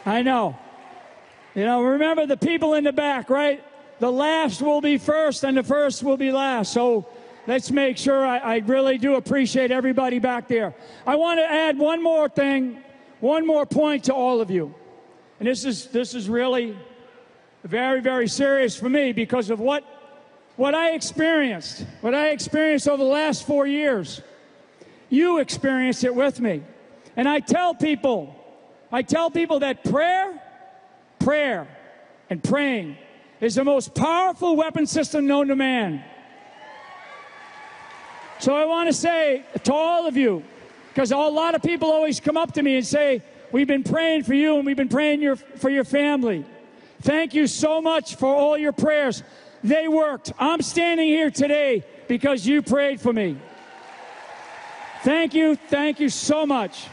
I 0.09 0.23
know. 0.23 0.59
You 1.55 1.65
know, 1.65 1.83
remember 1.83 2.27
the 2.27 2.37
people 2.37 2.75
in 2.75 2.85
the 2.85 2.93
back, 2.93 3.29
right? 3.29 3.63
The 3.99 4.11
last 4.11 4.63
will 4.63 4.81
be 4.81 4.97
first 4.97 5.45
and 5.45 5.57
the 5.57 5.63
first 5.63 6.03
will 6.03 6.17
be 6.17 6.33
last. 6.33 6.73
So 6.73 7.07
let's 7.47 7.71
make 7.71 7.99
sure 7.99 8.27
I, 8.27 8.39
I 8.39 8.57
really 8.59 8.97
do 8.97 9.17
appreciate 9.17 9.71
everybody 9.71 10.19
back 10.19 10.49
there. 10.49 10.75
I 11.07 11.17
want 11.17 11.41
to 11.41 11.45
add 11.45 11.79
one 11.79 12.03
more 12.03 12.29
thing, 12.29 12.83
one 13.21 13.47
more 13.47 13.67
point 13.67 14.05
to 14.05 14.15
all 14.15 14.41
of 14.41 14.51
you. 14.51 14.75
And 15.41 15.49
this 15.49 15.65
is, 15.65 15.87
this 15.89 16.15
is 16.15 16.29
really 16.29 16.77
very, 17.65 18.01
very 18.01 18.29
serious 18.29 18.77
for 18.77 18.89
me 18.89 19.13
because 19.13 19.51
of 19.51 19.61
what 19.61 19.85
what 20.57 20.75
I 20.75 20.91
experienced, 20.91 21.87
what 22.01 22.17
I 22.17 22.31
experienced 22.31 22.89
over 22.89 22.97
the 22.97 23.09
last 23.09 23.47
four 23.47 23.65
years, 23.65 24.21
you 25.09 25.39
experienced 25.39 26.03
it 26.03 26.13
with 26.13 26.41
me. 26.41 26.65
And 27.15 27.29
I 27.29 27.39
tell 27.39 27.75
people, 27.77 28.35
I 28.91 29.03
tell 29.03 29.31
people 29.31 29.61
that 29.61 29.85
prayer, 29.85 30.41
prayer, 31.19 31.67
and 32.31 32.43
praying 32.43 32.97
is 33.41 33.55
the 33.55 33.65
most 33.65 33.95
powerful 33.95 34.57
weapon 34.57 34.87
system 34.87 35.27
known 35.27 35.49
to 35.49 35.57
man. 35.57 36.03
So 38.41 38.55
I 38.55 38.65
want 38.65 38.89
to 38.89 38.93
say 38.93 39.45
to 39.65 39.73
all 39.73 40.07
of 40.07 40.17
you, 40.17 40.43
because 40.95 41.13
a 41.13 41.17
lot 41.17 41.55
of 41.55 41.63
people 41.63 41.91
always 41.91 42.21
come 42.21 42.37
up 42.37 42.53
to 42.55 42.63
me 42.63 42.77
and 42.77 42.87
say, 42.87 43.23
We've 43.51 43.67
been 43.67 43.83
praying 43.83 44.25
for 44.25 44.35
you 44.35 44.57
and 44.57 44.67
we've 44.67 44.77
been 44.77 44.89
praying 44.89 45.23
your, 45.23 45.37
for 45.37 45.71
your 45.71 45.85
family. 45.85 46.45
Thank 47.01 47.33
you 47.33 47.47
so 47.47 47.81
much 47.81 48.17
for 48.17 48.27
all 48.27 48.59
your 48.59 48.73
prayers. 48.73 49.23
They 49.65 49.89
worked. 49.89 50.33
I'm 50.39 50.61
standing 50.61 51.07
here 51.07 51.31
today 51.31 51.85
because 52.09 52.47
you 52.47 52.61
prayed 52.63 53.01
for 53.01 53.13
me. 53.13 53.39
Thank 55.03 55.33
you. 55.33 55.57
Thank 55.57 56.01
you 56.01 56.09
so 56.09 56.45
much. 56.45 56.89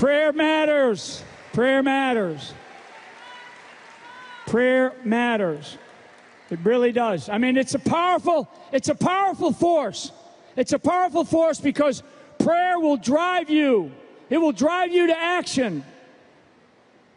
Prayer 0.00 0.32
matters. 0.32 1.22
Prayer 1.52 1.82
matters. 1.82 2.54
Prayer 4.46 4.94
matters. 5.04 5.76
It 6.48 6.58
really 6.62 6.90
does. 6.90 7.28
I 7.28 7.36
mean, 7.36 7.58
it's 7.58 7.74
a 7.74 7.78
powerful, 7.78 8.48
it's 8.72 8.88
a 8.88 8.94
powerful 8.94 9.52
force. 9.52 10.10
It's 10.56 10.72
a 10.72 10.78
powerful 10.78 11.24
force 11.24 11.60
because 11.60 12.02
prayer 12.38 12.80
will 12.80 12.96
drive 12.96 13.50
you. 13.50 13.92
It 14.30 14.38
will 14.38 14.52
drive 14.52 14.90
you 14.90 15.08
to 15.08 15.18
action. 15.18 15.84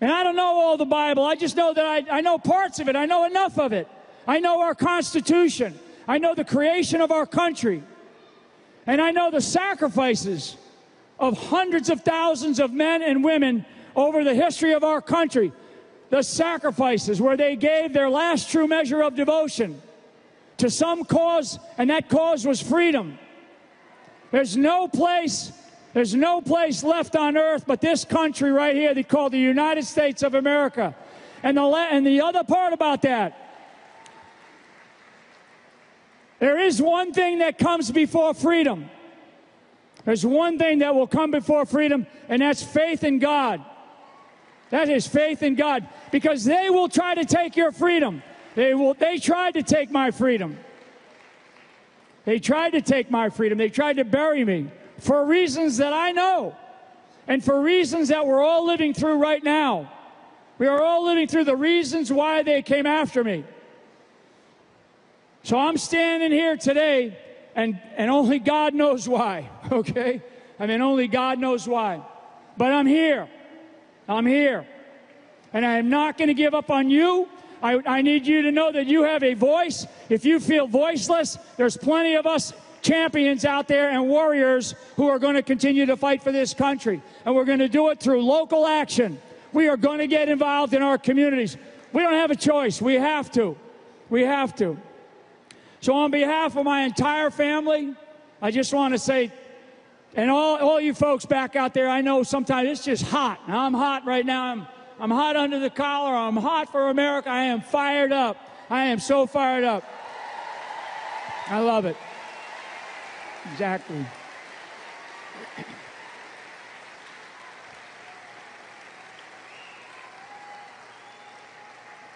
And 0.02 0.12
I 0.12 0.24
don't 0.24 0.36
know 0.36 0.60
all 0.60 0.76
the 0.76 0.84
Bible. 0.84 1.24
I 1.24 1.36
just 1.36 1.56
know 1.56 1.74
that 1.74 1.86
I, 1.86 2.18
I 2.18 2.20
know 2.20 2.38
parts 2.38 2.80
of 2.80 2.90
it. 2.90 2.98
I 2.98 3.06
know 3.06 3.24
enough 3.24 3.58
of 3.58 3.72
it. 3.72 3.88
I 4.28 4.42
know 4.42 4.60
our 4.60 4.76
Constitution. 4.76 5.80
I 6.06 6.18
know 6.18 6.36
the 6.36 6.44
creation 6.44 7.00
of 7.00 7.14
our 7.14 7.26
country. 7.26 7.82
And 8.86 9.00
I 9.00 9.12
know 9.12 9.32
the 9.32 9.40
sacrifices 9.40 10.58
of 11.20 11.38
hundreds 11.38 11.90
of 11.90 12.02
thousands 12.02 12.60
of 12.60 12.72
men 12.72 13.02
and 13.02 13.24
women 13.24 13.66
over 13.96 14.24
the 14.24 14.34
history 14.34 14.74
of 14.74 14.84
our 14.84 15.02
country. 15.02 15.52
The 16.10 16.22
sacrifices 16.22 17.22
where 17.22 17.38
they 17.38 17.56
gave 17.56 17.94
their 17.94 18.10
last 18.10 18.50
true 18.50 18.68
measure 18.68 19.02
of 19.02 19.16
devotion 19.16 19.82
to 20.58 20.70
some 20.70 21.04
cause, 21.04 21.60
and 21.78 21.90
that 21.90 22.10
cause 22.10 22.46
was 22.46 22.62
freedom. 22.62 23.18
There's 24.32 24.56
no 24.56 24.88
place, 24.88 25.52
there's 25.94 26.16
no 26.16 26.42
place 26.42 26.84
left 26.84 27.16
on 27.16 27.38
earth 27.38 27.66
but 27.68 27.82
this 27.82 28.06
country 28.06 28.52
right 28.52 28.76
here 28.76 28.94
they 28.94 29.04
call 29.04 29.30
the 29.30 29.40
United 29.40 29.86
States 29.86 30.24
of 30.24 30.34
America. 30.34 30.96
And 31.44 31.58
the, 31.58 31.64
and 31.64 32.08
the 32.08 32.22
other 32.22 32.44
part 32.44 32.74
about 32.74 33.02
that, 33.02 33.40
there 36.40 36.60
is 36.60 36.82
one 36.82 37.14
thing 37.14 37.40
that 37.40 37.58
comes 37.58 37.92
before 37.92 38.34
freedom. 38.34 38.90
There's 40.06 40.26
one 40.26 40.58
thing 40.58 40.80
that 40.80 40.94
will 40.94 41.08
come 41.08 41.32
before 41.32 41.66
freedom, 41.66 42.08
and 42.28 42.42
that's 42.42 42.62
faith 42.62 43.04
in 43.04 43.20
God. 43.20 43.64
That 44.70 44.90
is 44.90 45.08
faith 45.08 45.44
in 45.44 45.56
God. 45.56 45.88
Because 46.12 46.44
they 46.44 46.70
will 46.70 46.90
try 46.90 47.16
to 47.16 47.26
take 47.26 47.56
your 47.56 47.72
freedom. 47.72 48.24
They 48.56 48.74
will 48.74 48.96
they 48.96 49.18
tried 49.18 49.54
to 49.54 49.64
take 49.64 49.92
my 49.92 50.12
freedom. 50.12 50.58
They 52.26 52.40
tried 52.40 52.72
to 52.72 52.82
take 52.82 53.12
my 53.12 53.30
freedom. 53.30 53.58
They 53.58 53.70
tried 53.70 53.98
to 53.98 54.04
bury 54.04 54.44
me 54.44 54.72
for 55.00 55.26
reasons 55.26 55.78
that 55.78 55.94
I 55.94 56.12
know. 56.12 56.56
And 57.28 57.44
for 57.44 57.62
reasons 57.62 58.10
that 58.10 58.26
we're 58.26 58.42
all 58.42 58.66
living 58.66 58.94
through 58.94 59.18
right 59.18 59.44
now. 59.44 59.92
We 60.58 60.68
are 60.68 60.82
all 60.82 61.06
living 61.06 61.28
through 61.28 61.46
the 61.46 61.56
reasons 61.56 62.12
why 62.12 62.44
they 62.44 62.62
came 62.62 62.86
after 62.86 63.24
me. 63.24 63.44
So 65.44 65.58
I'm 65.58 65.78
standing 65.78 66.32
here 66.32 66.58
today 66.58 67.18
and, 67.56 67.80
and 67.98 68.10
only 68.10 68.40
God 68.40 68.74
knows 68.74 69.08
why, 69.08 69.50
okay? 69.72 70.22
I 70.60 70.68
mean, 70.68 70.82
only 70.82 71.08
God 71.08 71.40
knows 71.40 71.68
why. 71.68 72.02
But 72.58 72.72
I'm 72.72 72.86
here. 72.86 73.28
I'm 74.08 74.26
here. 74.26 74.68
And 75.52 75.66
I 75.66 75.78
am 75.78 75.90
not 75.90 76.18
going 76.18 76.28
to 76.28 76.34
give 76.34 76.54
up 76.54 76.72
on 76.72 76.90
you. 76.90 77.28
I, 77.62 77.82
I 77.86 78.02
need 78.02 78.28
you 78.28 78.42
to 78.44 78.52
know 78.52 78.72
that 78.72 78.88
you 78.88 79.04
have 79.04 79.24
a 79.24 79.34
voice. 79.34 79.88
If 80.10 80.26
you 80.26 80.40
feel 80.40 80.68
voiceless, 80.68 81.38
there's 81.58 81.78
plenty 81.78 82.16
of 82.16 82.26
us 82.26 82.54
champions 82.82 83.46
out 83.46 83.68
there 83.68 83.90
and 83.90 84.10
warriors 84.10 84.76
who 84.98 85.08
are 85.08 85.18
going 85.18 85.36
to 85.36 85.42
continue 85.42 85.86
to 85.86 85.96
fight 85.96 86.22
for 86.22 86.32
this 86.32 86.54
country. 86.54 87.02
And 87.26 87.34
we're 87.34 87.46
going 87.46 87.60
to 87.60 87.70
do 87.70 87.90
it 87.90 88.00
through 88.00 88.24
local 88.24 88.68
action. 88.68 89.20
We 89.54 89.70
are 89.70 89.78
going 89.78 90.00
to 90.00 90.08
get 90.08 90.28
involved 90.28 90.74
in 90.74 90.82
our 90.82 90.98
communities. 90.98 91.58
We 91.94 92.02
don't 92.02 92.14
have 92.14 92.32
a 92.32 92.36
choice. 92.36 92.82
We 92.82 92.96
have 92.96 93.32
to. 93.34 93.56
We 94.10 94.24
have 94.24 94.56
to. 94.58 94.78
So, 95.84 95.94
on 95.96 96.12
behalf 96.12 96.56
of 96.56 96.64
my 96.64 96.84
entire 96.84 97.30
family, 97.30 97.94
I 98.42 98.52
just 98.52 98.74
want 98.74 98.94
to 98.94 98.98
say, 98.98 99.34
and 100.16 100.32
all, 100.32 100.56
all 100.56 100.80
you 100.80 100.94
folks 100.94 101.26
back 101.26 101.58
out 101.58 101.74
there, 101.74 101.90
I 101.90 102.00
know 102.00 102.24
sometimes 102.24 102.70
it's 102.70 102.86
just 102.86 103.04
hot. 103.04 103.42
I'm 103.48 103.74
hot 103.74 104.06
right 104.06 104.26
now. 104.26 104.46
I'm, 104.46 104.68
I'm 104.98 105.12
hot 105.12 105.36
under 105.36 105.60
the 105.60 105.70
collar. 105.70 106.16
I'm 106.16 106.38
hot 106.38 106.72
for 106.72 106.88
America. 106.88 107.28
I 107.28 107.44
am 107.44 107.60
fired 107.60 108.14
up. 108.14 108.38
I 108.70 108.86
am 108.86 109.00
so 109.00 109.26
fired 109.26 109.66
up. 109.66 109.84
I 111.50 111.60
love 111.60 111.84
it. 111.84 111.98
Exactly. 113.52 114.06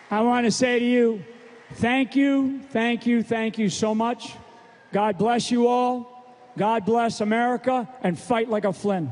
I 0.10 0.22
want 0.22 0.46
to 0.46 0.52
say 0.52 0.80
to 0.80 0.86
you, 0.86 1.22
Thank 1.78 2.16
you, 2.16 2.60
thank 2.72 3.06
you, 3.06 3.22
thank 3.22 3.60
you 3.60 3.70
so 3.70 3.94
much. 3.94 4.34
God 4.92 5.20
bless 5.20 5.52
you 5.52 5.68
all. 5.68 6.26
God 6.58 6.86
bless 6.86 7.22
America 7.22 7.88
and 8.02 8.18
fight 8.18 8.50
like 8.50 8.66
a 8.66 8.74
Flynn. 8.74 9.12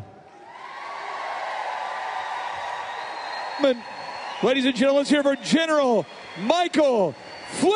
Ladies 4.41 4.65
and 4.65 4.75
gentlemen, 4.75 5.01
let's 5.01 5.11
hear 5.11 5.21
for 5.21 5.35
General 5.35 6.07
Michael 6.41 7.13
Flynn. 7.51 7.75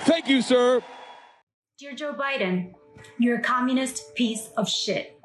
Thank 0.00 0.28
you, 0.28 0.42
sir. 0.42 0.82
Dear 1.78 1.94
Joe 1.94 2.12
Biden, 2.12 2.72
you're 3.18 3.38
a 3.38 3.42
communist 3.42 4.16
piece 4.16 4.48
of 4.56 4.68
shit. 4.68 5.16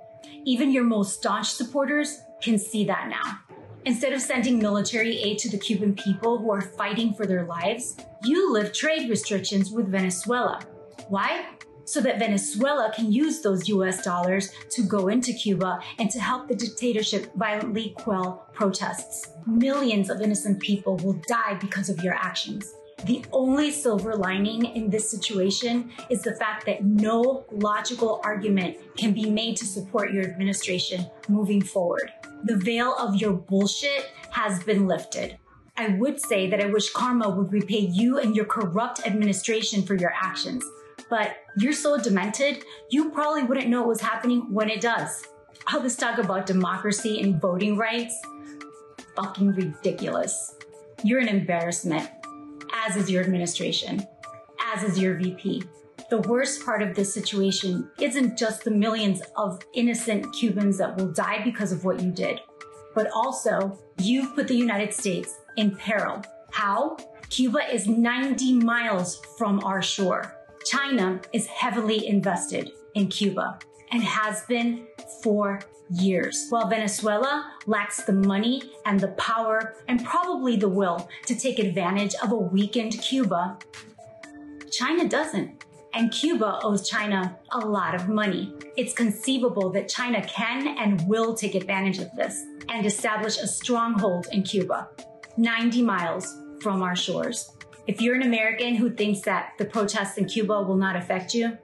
Even 0.45 0.71
your 0.71 0.83
most 0.83 1.17
staunch 1.17 1.51
supporters 1.51 2.15
can 2.43 2.59
see 2.59 2.85
that 2.85 3.09
now. 3.09 3.39
Instead 3.85 4.13
of 4.13 4.21
sending 4.21 4.59
military 4.59 5.17
aid 5.17 5.37
to 5.37 5.49
the 5.49 5.57
Cuban 5.57 5.93
people 5.93 6.37
who 6.37 6.49
are 6.51 6.61
fighting 6.61 7.13
for 7.13 7.25
their 7.25 7.45
lives, 7.45 7.97
you 8.23 8.53
lift 8.53 8.73
trade 8.73 9.09
restrictions 9.09 9.71
with 9.71 9.89
Venezuela. 9.89 10.61
Why? 11.09 11.47
So 11.83 11.99
that 11.99 12.17
Venezuela 12.17 12.93
can 12.95 13.11
use 13.11 13.41
those 13.41 13.67
US 13.67 14.01
dollars 14.01 14.51
to 14.69 14.83
go 14.83 15.09
into 15.09 15.33
Cuba 15.33 15.81
and 15.99 16.09
to 16.11 16.19
help 16.21 16.47
the 16.47 16.55
dictatorship 16.55 17.35
violently 17.35 17.93
quell 17.97 18.47
protests. 18.53 19.29
Millions 19.45 20.09
of 20.09 20.21
innocent 20.21 20.61
people 20.61 20.95
will 20.97 21.19
die 21.27 21.55
because 21.55 21.89
of 21.89 22.01
your 22.01 22.13
actions. 22.13 22.73
The 23.05 23.25
only 23.33 23.69
silver 23.69 24.15
lining 24.15 24.63
in 24.65 24.89
this 24.89 25.09
situation 25.09 25.91
is 26.09 26.22
the 26.22 26.35
fact 26.35 26.65
that 26.65 26.85
no 26.85 27.45
logical 27.51 28.22
argument 28.23 28.77
can 28.95 29.13
be 29.13 29.30
made 29.30 29.57
to 29.57 29.65
support 29.65 30.13
your 30.13 30.23
administration 30.23 31.05
moving 31.27 31.61
forward. 31.61 32.13
The 32.45 32.55
veil 32.55 32.95
of 32.97 33.15
your 33.15 33.33
bullshit 33.33 34.09
has 34.31 34.63
been 34.63 34.88
lifted. 34.88 35.38
I 35.75 35.89
would 35.89 36.22
say 36.22 36.49
that 36.49 36.61
I 36.61 36.67
wish 36.67 36.91
karma 36.93 37.30
would 37.30 37.51
repay 37.51 37.80
you 37.80 38.19
and 38.19 38.35
your 38.35 38.45
corrupt 38.45 39.05
administration 39.05 39.83
for 39.83 39.95
your 39.95 40.13
actions. 40.13 40.63
But 41.09 41.35
you're 41.57 41.73
so 41.73 41.97
demented, 41.97 42.63
you 42.89 43.11
probably 43.11 43.43
wouldn't 43.43 43.67
know 43.67 43.81
what 43.81 43.89
was 43.89 44.01
happening 44.01 44.53
when 44.53 44.69
it 44.69 44.81
does. 44.81 45.25
All 45.72 45.80
this 45.80 45.95
talk 45.95 46.19
about 46.19 46.45
democracy 46.45 47.22
and 47.22 47.41
voting 47.41 47.75
rights, 47.75 48.17
fucking 49.15 49.53
ridiculous. 49.53 50.55
You're 51.03 51.19
an 51.19 51.27
embarrassment 51.27 52.09
as 52.85 52.95
is 52.97 53.09
your 53.09 53.23
administration, 53.23 54.05
as 54.73 54.83
is 54.83 54.99
your 54.99 55.15
VP. 55.15 55.63
The 56.09 56.21
worst 56.21 56.65
part 56.65 56.81
of 56.81 56.95
this 56.95 57.13
situation 57.13 57.89
isn't 57.99 58.37
just 58.37 58.63
the 58.63 58.71
millions 58.71 59.21
of 59.37 59.61
innocent 59.73 60.33
Cubans 60.33 60.77
that 60.77 60.97
will 60.97 61.11
die 61.11 61.43
because 61.43 61.71
of 61.71 61.85
what 61.85 62.01
you 62.01 62.11
did, 62.11 62.39
but 62.93 63.09
also 63.15 63.79
you've 63.99 64.35
put 64.35 64.47
the 64.47 64.55
United 64.55 64.93
States 64.93 65.33
in 65.57 65.75
peril. 65.75 66.21
How? 66.51 66.97
Cuba 67.29 67.73
is 67.73 67.87
90 67.87 68.53
miles 68.55 69.21
from 69.37 69.63
our 69.63 69.81
shore. 69.81 70.35
China 70.65 71.19
is 71.31 71.47
heavily 71.47 72.07
invested 72.07 72.71
in 72.95 73.07
Cuba 73.07 73.59
and 73.93 74.03
has 74.03 74.43
been 74.47 74.85
for 75.22 75.61
years, 75.89 76.47
while 76.49 76.67
Venezuela 76.67 77.53
lacks 77.67 78.03
the 78.03 78.11
money 78.11 78.72
and 78.85 78.99
the 78.99 79.09
power 79.09 79.75
and 79.88 80.03
probably 80.03 80.55
the 80.55 80.67
will 80.67 81.07
to 81.27 81.35
take 81.35 81.59
advantage 81.59 82.15
of 82.23 82.31
a 82.31 82.35
weakened 82.35 82.93
Cuba. 82.93 83.57
China 84.72 85.07
doesn't. 85.07 85.63
And 85.93 86.11
Cuba 86.11 86.59
owes 86.63 86.89
China 86.89 87.38
a 87.51 87.59
lot 87.59 87.93
of 87.93 88.09
money. 88.09 88.51
It's 88.75 88.93
conceivable 88.95 89.69
that 89.73 89.88
China 89.88 90.25
can 90.25 90.75
and 90.80 91.07
will 91.07 91.35
take 91.35 91.53
advantage 91.53 91.99
of 91.99 92.09
this 92.15 92.43
and 92.69 92.83
establish 92.83 93.38
a 93.38 93.45
stronghold 93.45 94.25
in 94.31 94.41
Cuba, 94.41 94.89
90 95.38 95.83
miles 95.83 96.35
from 96.61 96.81
our 96.81 96.95
shores. 96.95 97.55
If 97.85 98.01
you're 98.01 98.15
an 98.15 98.23
American 98.23 98.73
who 98.73 98.89
thinks 98.89 99.22
that 99.22 99.51
the 99.59 99.65
protests 99.65 100.17
in 100.17 100.25
Cuba 100.25 100.63
will 100.63 100.77
not 100.77 100.95
affect 100.95 101.35
you, 101.35 101.55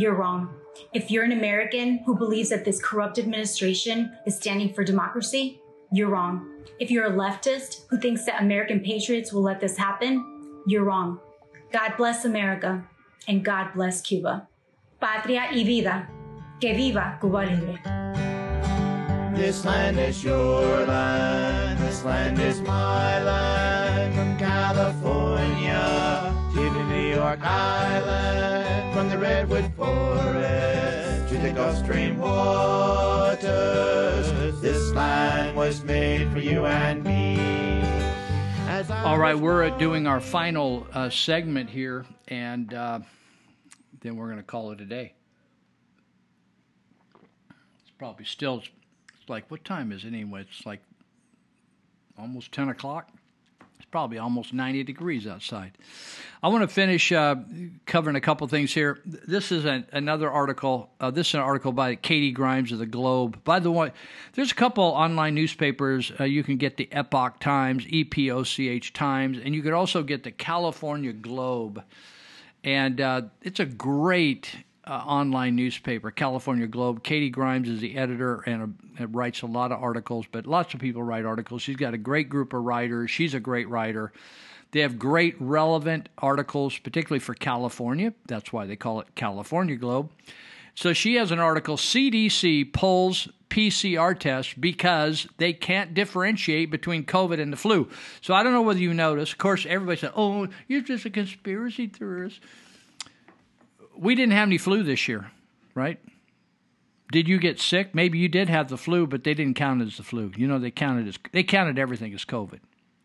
you're 0.00 0.16
wrong. 0.16 0.52
If 0.92 1.10
you're 1.10 1.24
an 1.24 1.32
American 1.32 1.98
who 2.04 2.16
believes 2.16 2.50
that 2.50 2.64
this 2.64 2.82
corrupt 2.82 3.18
administration 3.18 4.12
is 4.26 4.36
standing 4.36 4.72
for 4.72 4.84
democracy, 4.84 5.60
you're 5.92 6.10
wrong. 6.10 6.50
If 6.78 6.90
you're 6.90 7.06
a 7.06 7.10
leftist 7.10 7.86
who 7.88 7.98
thinks 7.98 8.24
that 8.24 8.42
American 8.42 8.80
patriots 8.80 9.32
will 9.32 9.42
let 9.42 9.60
this 9.60 9.76
happen, 9.76 10.24
you're 10.66 10.84
wrong. 10.84 11.20
God 11.72 11.94
bless 11.96 12.24
America 12.24 12.84
and 13.28 13.44
God 13.44 13.72
bless 13.74 14.00
Cuba. 14.00 14.48
Patria 15.00 15.48
y 15.52 15.64
vida. 15.64 16.08
Que 16.60 16.74
viva 16.74 17.18
Cuba 17.20 17.44
Libre. 17.44 17.78
This 19.36 19.66
land 19.66 19.98
is 19.98 20.24
your 20.24 20.86
land, 20.86 21.78
this 21.80 22.02
land 22.02 22.38
is 22.38 22.62
my 22.62 23.22
land. 23.22 24.14
From 24.14 24.38
California 24.38 26.34
to 26.54 26.84
New 26.84 27.14
York 27.14 27.40
Island, 27.42 28.25
the 29.16 29.22
Redwood 29.22 29.72
Forest 29.74 31.28
to 31.30 31.38
the 31.38 31.50
Gulf 31.50 31.78
Stream 31.78 32.18
waters. 32.18 33.40
This 34.60 34.92
land 34.92 35.56
was 35.56 35.82
made 35.84 36.30
for 36.32 36.38
you 36.38 36.66
and 36.66 37.02
me. 37.02 37.82
All 38.90 39.18
right, 39.18 39.38
we're 39.38 39.70
doing 39.78 40.06
our 40.06 40.20
final 40.20 40.86
uh, 40.92 41.08
segment 41.08 41.70
here, 41.70 42.04
and 42.28 42.74
uh, 42.74 43.00
then 44.02 44.16
we're 44.16 44.26
going 44.26 44.36
to 44.36 44.42
call 44.42 44.72
it 44.72 44.82
a 44.82 44.84
day. 44.84 45.14
It's 47.80 47.92
probably 47.96 48.26
still 48.26 48.58
it's 48.58 49.28
like 49.28 49.50
what 49.50 49.64
time 49.64 49.92
is 49.92 50.04
it 50.04 50.08
anyway? 50.08 50.42
It's 50.42 50.66
like 50.66 50.82
almost 52.18 52.52
ten 52.52 52.68
o'clock. 52.68 53.08
Probably 53.96 54.18
almost 54.18 54.52
ninety 54.52 54.84
degrees 54.84 55.26
outside. 55.26 55.72
I 56.42 56.48
want 56.48 56.60
to 56.60 56.68
finish 56.68 57.10
uh, 57.12 57.36
covering 57.86 58.14
a 58.14 58.20
couple 58.20 58.46
things 58.46 58.74
here. 58.74 58.98
This 59.06 59.50
is 59.50 59.64
an, 59.64 59.86
another 59.90 60.30
article. 60.30 60.90
Uh, 61.00 61.10
this 61.10 61.28
is 61.28 61.34
an 61.34 61.40
article 61.40 61.72
by 61.72 61.94
Katie 61.94 62.30
Grimes 62.30 62.72
of 62.72 62.78
the 62.78 62.84
Globe. 62.84 63.42
By 63.42 63.58
the 63.58 63.70
way, 63.70 63.92
there's 64.34 64.52
a 64.52 64.54
couple 64.54 64.84
online 64.84 65.34
newspapers. 65.34 66.12
Uh, 66.20 66.24
you 66.24 66.44
can 66.44 66.58
get 66.58 66.76
the 66.76 66.92
Epoch 66.92 67.40
Times, 67.40 67.86
E 67.88 68.04
P 68.04 68.30
O 68.30 68.42
C 68.42 68.68
H 68.68 68.92
Times, 68.92 69.38
and 69.42 69.54
you 69.54 69.62
could 69.62 69.72
also 69.72 70.02
get 70.02 70.24
the 70.24 70.30
California 70.30 71.14
Globe. 71.14 71.82
And 72.64 73.00
uh, 73.00 73.22
it's 73.40 73.60
a 73.60 73.64
great 73.64 74.56
uh, 74.86 74.92
online 74.92 75.56
newspaper, 75.56 76.10
California 76.10 76.66
Globe. 76.66 77.02
Katie 77.02 77.30
Grimes 77.30 77.68
is 77.68 77.80
the 77.80 77.96
editor 77.96 78.40
and 78.46 78.78
uh, 79.00 79.08
writes 79.08 79.42
a 79.42 79.46
lot 79.46 79.72
of 79.72 79.82
articles, 79.82 80.26
but 80.30 80.46
lots 80.46 80.74
of 80.74 80.80
people 80.80 81.02
write 81.02 81.24
articles. 81.24 81.62
She's 81.62 81.76
got 81.76 81.94
a 81.94 81.98
great 81.98 82.28
group 82.28 82.52
of 82.52 82.62
writers. 82.62 83.10
She's 83.10 83.34
a 83.34 83.40
great 83.40 83.68
writer. 83.68 84.12
They 84.72 84.80
have 84.80 84.98
great, 84.98 85.36
relevant 85.40 86.08
articles, 86.18 86.78
particularly 86.78 87.20
for 87.20 87.34
California. 87.34 88.12
That's 88.26 88.52
why 88.52 88.66
they 88.66 88.76
call 88.76 89.00
it 89.00 89.14
California 89.14 89.76
Globe. 89.76 90.10
So 90.74 90.92
she 90.92 91.14
has 91.14 91.30
an 91.30 91.38
article 91.38 91.76
CDC 91.76 92.72
pulls 92.72 93.28
PCR 93.48 94.18
tests 94.18 94.52
because 94.54 95.26
they 95.38 95.52
can't 95.52 95.94
differentiate 95.94 96.70
between 96.70 97.04
COVID 97.04 97.40
and 97.40 97.52
the 97.52 97.56
flu. 97.56 97.88
So 98.20 98.34
I 98.34 98.42
don't 98.42 98.52
know 98.52 98.62
whether 98.62 98.80
you 98.80 98.92
noticed. 98.92 99.32
Of 99.32 99.38
course, 99.38 99.64
everybody 99.66 99.98
said, 99.98 100.12
oh, 100.14 100.48
you're 100.68 100.82
just 100.82 101.06
a 101.06 101.10
conspiracy 101.10 101.86
theorist. 101.86 102.40
We 103.96 104.14
didn't 104.14 104.32
have 104.32 104.48
any 104.48 104.58
flu 104.58 104.82
this 104.82 105.08
year, 105.08 105.30
right? 105.74 105.98
Did 107.12 107.28
you 107.28 107.38
get 107.38 107.60
sick? 107.60 107.94
Maybe 107.94 108.18
you 108.18 108.28
did 108.28 108.48
have 108.48 108.68
the 108.68 108.76
flu, 108.76 109.06
but 109.06 109.24
they 109.24 109.34
didn't 109.34 109.54
count 109.54 109.80
it 109.80 109.86
as 109.86 109.96
the 109.96 110.02
flu. 110.02 110.32
You 110.36 110.48
know, 110.48 110.58
they 110.58 110.70
counted 110.70 111.06
as 111.06 111.18
they 111.32 111.42
counted 111.42 111.78
everything 111.78 112.12
as 112.14 112.24
COVID, 112.24 112.60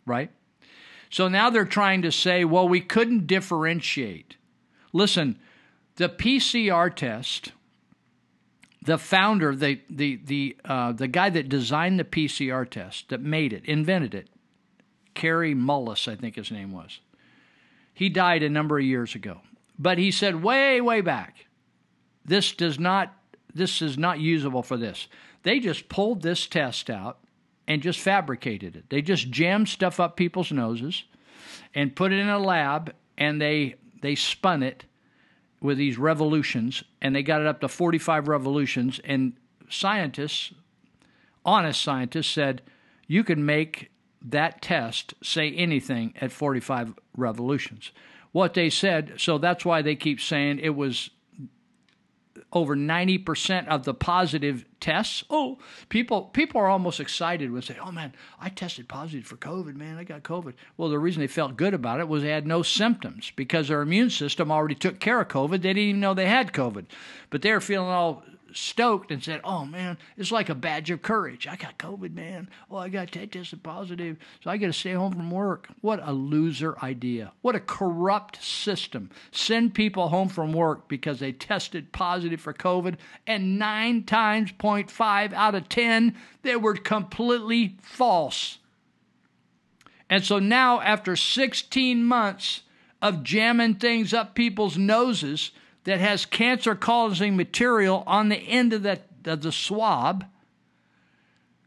right? 0.06 0.32
So 1.10 1.28
now 1.28 1.50
they're 1.50 1.66
trying 1.66 2.02
to 2.04 2.12
say, 2.12 2.44
well, 2.46 2.68
we 2.68 2.82
couldn't 2.82 3.28
differentiate. 3.28 4.38
Listen, 4.94 5.38
the 5.98 6.10
PCR 6.10 6.94
test, 6.96 7.52
the 8.82 8.98
founder, 8.98 9.56
the 9.56 9.82
the 9.90 10.20
the 10.26 10.58
uh, 10.66 10.94
the 10.94 11.08
guy 11.08 11.30
that 11.30 11.50
designed 11.50 12.00
the 12.00 12.04
PCR 12.04 12.68
test, 12.68 13.10
that 13.10 13.22
made 13.22 13.54
it, 13.54 13.64
invented 13.66 14.16
it, 14.16 14.30
Kary 15.14 15.54
Mullis, 15.54 16.08
I 16.08 16.16
think 16.16 16.36
his 16.36 16.50
name 16.50 16.72
was. 16.72 17.00
He 17.94 18.10
died 18.10 18.42
a 18.42 18.50
number 18.50 18.80
of 18.80 18.86
years 18.86 19.14
ago, 19.14 19.42
but 19.82 19.98
he 19.98 20.12
said 20.12 20.44
way 20.44 20.80
way 20.80 21.02
back, 21.02 21.48
this 22.24 22.52
does 22.52 22.80
not 22.80 23.14
this 23.54 23.82
is 23.82 23.98
not 23.98 24.20
usable 24.20 24.62
for 24.62 24.78
this. 24.78 25.08
They 25.44 25.60
just 25.60 25.90
pulled 25.90 26.22
this 26.22 26.46
test 26.46 26.90
out 26.90 27.18
and 27.68 27.82
just 27.82 28.00
fabricated 28.00 28.76
it. 28.76 28.90
They 28.90 29.02
just 29.02 29.32
jammed 29.32 29.70
stuff 29.70 30.00
up 30.00 30.16
people's 30.16 30.52
noses 30.52 31.04
and 31.74 31.96
put 31.96 32.14
it 32.14 32.20
in 32.20 32.30
a 32.30 32.38
lab 32.38 32.94
and 33.18 33.42
they 33.42 33.76
they 34.02 34.14
spun 34.14 34.62
it 34.62 34.86
with 35.60 35.78
these 35.78 35.98
revolutions 35.98 36.84
and 37.02 37.16
they 37.16 37.24
got 37.24 37.42
it 37.42 37.48
up 37.48 37.62
to 37.62 37.68
45 37.68 38.28
revolutions 38.28 39.00
and 39.04 39.34
scientists 39.68 40.54
honest 41.44 41.82
scientists 41.82 42.28
said 42.28 42.62
you 43.08 43.24
can 43.24 43.46
make 43.46 43.92
that 44.22 44.62
test 44.62 45.14
say 45.24 45.52
anything 45.52 46.14
at 46.20 46.32
45 46.32 46.94
revolutions 47.16 47.92
what 48.32 48.54
they 48.54 48.70
said 48.70 49.14
so 49.18 49.38
that's 49.38 49.66
why 49.66 49.82
they 49.82 49.96
keep 49.96 50.20
saying 50.20 50.60
it 50.60 50.76
was 50.76 51.10
over 52.54 52.76
90% 52.76 53.68
of 53.68 53.84
the 53.86 53.94
positive 53.94 54.66
tests. 54.80 55.24
Oh, 55.30 55.58
people 55.90 56.24
people 56.24 56.60
are 56.60 56.68
almost 56.68 57.00
excited 57.00 57.52
when 57.52 57.62
they 57.62 57.66
say, 57.66 57.78
"Oh 57.80 57.92
man, 57.92 58.14
I 58.40 58.50
tested 58.50 58.90
positive 58.90 59.26
for 59.26 59.38
COVID, 59.38 59.76
man. 59.76 59.98
I 59.98 60.04
got 60.04 60.24
COVID." 60.24 60.54
Well, 60.76 60.90
the 60.90 61.00
reason 61.00 61.22
they 61.22 61.28
felt 61.28 61.56
good 61.56 61.74
about 61.74 62.00
it 62.00 62.08
was 62.08 62.24
they 62.24 62.30
had 62.30 62.48
no 62.48 62.62
symptoms 62.62 63.32
because 63.36 63.68
their 63.68 63.82
immune 63.82 64.10
system 64.10 64.52
already 64.52 64.76
took 64.76 65.00
care 65.00 65.22
of 65.22 65.30
COVID. 65.30 65.62
They 65.62 65.70
didn't 65.70 65.84
even 65.84 66.02
know 66.02 66.14
they 66.14 66.28
had 66.28 66.52
COVID. 66.52 66.86
But 67.30 67.42
they 67.42 67.52
were 67.52 67.62
feeling 67.62 67.90
all 67.90 68.24
stoked 68.54 69.12
and 69.12 69.24
said, 69.24 69.42
"Oh 69.44 69.66
man, 69.66 69.98
it's 70.18 70.32
like 70.32 70.50
a 70.50 70.56
badge 70.56 70.90
of 70.90 71.02
courage. 71.02 71.48
I 71.48 71.56
got 71.56 71.78
COVID, 71.78 72.14
man. 72.14 72.50
Oh, 72.70 72.78
I 72.78 72.90
got 72.90 73.12
tested 73.12 73.64
positive, 73.64 74.18
so 74.44 74.50
I 74.50 74.58
got 74.58 74.68
to 74.68 74.74
stay 74.74 74.94
home 74.94 75.14
from 75.14 75.32
work." 75.32 75.68
What 75.82 76.00
a 76.04 76.14
loser 76.14 76.78
idea! 76.84 77.34
What 77.42 77.56
a 77.56 77.60
corrupt 77.60 78.44
system. 78.44 79.10
Send 79.32 79.74
people 79.74 80.10
home 80.10 80.30
from 80.30 80.54
work 80.54 80.88
because 80.88 81.20
they 81.20 81.32
tested 81.32 81.92
positive 81.92 82.42
for 82.42 82.54
COVID, 82.54 82.96
and 83.28 83.58
nine 83.58 84.04
times 84.04 84.52
0.5 84.52 85.34
out 85.34 85.56
of 85.56 85.70
ten 85.70 86.16
they 86.44 86.56
were 86.56 86.76
completely 86.76 87.78
false. 87.82 88.58
And 90.10 90.26
so 90.26 90.40
now, 90.40 90.82
after 90.82 91.16
16 91.16 92.04
months 92.04 92.64
of 93.02 93.24
jamming 93.24 93.76
things 93.76 94.14
up 94.14 94.36
people's 94.36 94.78
noses 94.78 95.52
that 95.84 96.00
has 96.00 96.26
cancer 96.26 96.76
causing 96.76 97.36
material 97.36 98.04
on 98.06 98.30
the 98.30 98.36
end 98.36 98.74
of, 98.74 98.86
of 99.26 99.42
the 99.42 99.52
swab, 99.52 100.26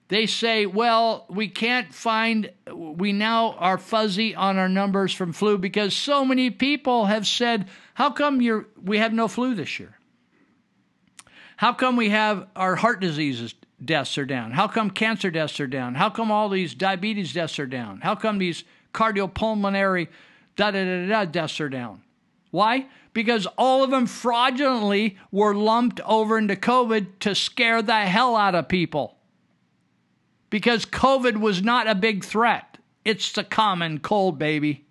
they 0.08 0.26
say, 0.26 0.66
well, 0.66 1.26
we 1.28 1.48
can't 1.48 1.92
find, 1.92 2.50
we 2.72 3.12
now 3.12 3.52
are 3.52 3.78
fuzzy 3.78 4.34
on 4.34 4.58
our 4.58 4.68
numbers 4.68 5.14
from 5.14 5.32
flu 5.32 5.58
because 5.58 5.96
so 5.96 6.24
many 6.24 6.50
people 6.50 7.06
have 7.06 7.26
said, 7.26 7.68
how 7.94 8.10
come 8.10 8.40
you're, 8.40 8.66
we 8.82 8.98
have 8.98 9.12
no 9.12 9.28
flu 9.28 9.54
this 9.54 9.78
year? 9.80 9.98
How 11.56 11.72
come 11.72 11.96
we 11.96 12.10
have 12.10 12.46
our 12.54 12.76
heart 12.76 13.00
diseases 13.00 13.54
deaths 13.82 14.18
are 14.18 14.24
down? 14.24 14.52
How 14.52 14.68
come 14.68 14.90
cancer 14.90 15.30
deaths 15.30 15.58
are 15.60 15.66
down? 15.66 15.94
How 15.94 16.10
come 16.10 16.30
all 16.30 16.48
these 16.48 16.74
diabetes 16.74 17.32
deaths 17.32 17.58
are 17.58 17.66
down? 17.66 18.00
How 18.00 18.14
come 18.14 18.38
these 18.38 18.64
cardiopulmonary 18.92 20.08
da 20.56 20.70
da 20.70 20.84
da 20.84 21.08
da 21.08 21.24
deaths 21.24 21.60
are 21.60 21.68
down? 21.68 22.02
Why? 22.50 22.86
Because 23.14 23.46
all 23.56 23.82
of 23.82 23.90
them 23.90 24.04
fraudulently 24.04 25.16
were 25.30 25.54
lumped 25.54 26.00
over 26.00 26.36
into 26.36 26.56
COVID 26.56 27.20
to 27.20 27.34
scare 27.34 27.80
the 27.80 28.00
hell 28.00 28.36
out 28.36 28.54
of 28.54 28.68
people. 28.68 29.16
Because 30.50 30.84
COVID 30.84 31.38
was 31.38 31.62
not 31.62 31.88
a 31.88 31.94
big 31.94 32.22
threat. 32.22 32.76
It's 33.04 33.32
the 33.32 33.44
common 33.44 34.00
cold, 34.00 34.38
baby. 34.38 34.84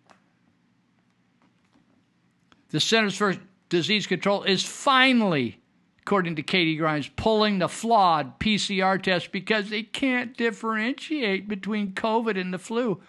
The 2.70 2.80
Centers 2.80 3.16
for 3.16 3.36
Disease 3.70 4.08
Control 4.08 4.42
is 4.44 4.64
finally 4.64 5.60
according 6.04 6.36
to 6.36 6.44
Katie 6.44 6.76
Grimes, 6.76 7.08
pulling 7.16 7.60
the 7.60 7.70
flawed 7.70 8.38
PCR 8.38 9.02
test 9.02 9.32
because 9.32 9.70
they 9.70 9.84
can't 9.84 10.36
differentiate 10.36 11.48
between 11.48 11.94
COVID 11.94 12.40
and 12.40 12.54
the 12.54 12.58
flu. 12.60 13.02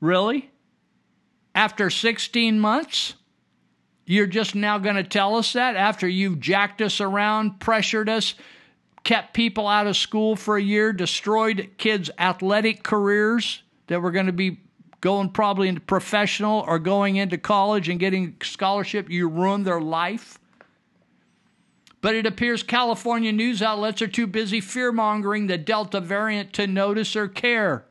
Really? 0.00 0.52
After 1.52 1.90
16 1.90 2.60
months? 2.60 3.16
You're 4.12 4.26
just 4.26 4.54
now 4.54 4.76
going 4.76 4.96
to 4.96 5.04
tell 5.04 5.36
us 5.36 5.54
that 5.54 5.74
after 5.74 6.06
you've 6.06 6.38
jacked 6.38 6.82
us 6.82 7.00
around, 7.00 7.60
pressured 7.60 8.10
us, 8.10 8.34
kept 9.04 9.32
people 9.32 9.66
out 9.66 9.86
of 9.86 9.96
school 9.96 10.36
for 10.36 10.58
a 10.58 10.62
year, 10.62 10.92
destroyed 10.92 11.70
kids' 11.78 12.10
athletic 12.18 12.82
careers 12.82 13.62
that 13.86 14.02
were 14.02 14.10
going 14.10 14.26
to 14.26 14.32
be 14.32 14.60
going 15.00 15.30
probably 15.30 15.66
into 15.66 15.80
professional 15.80 16.62
or 16.66 16.78
going 16.78 17.16
into 17.16 17.38
college 17.38 17.88
and 17.88 17.98
getting 17.98 18.36
scholarship, 18.42 19.08
you 19.08 19.30
ruined 19.30 19.66
their 19.66 19.80
life. 19.80 20.38
But 22.02 22.14
it 22.14 22.26
appears 22.26 22.62
California 22.62 23.32
news 23.32 23.62
outlets 23.62 24.02
are 24.02 24.08
too 24.08 24.26
busy 24.26 24.60
fear 24.60 24.92
mongering 24.92 25.46
the 25.46 25.56
Delta 25.56 26.02
variant 26.02 26.52
to 26.52 26.66
notice 26.66 27.16
or 27.16 27.28
care. 27.28 27.86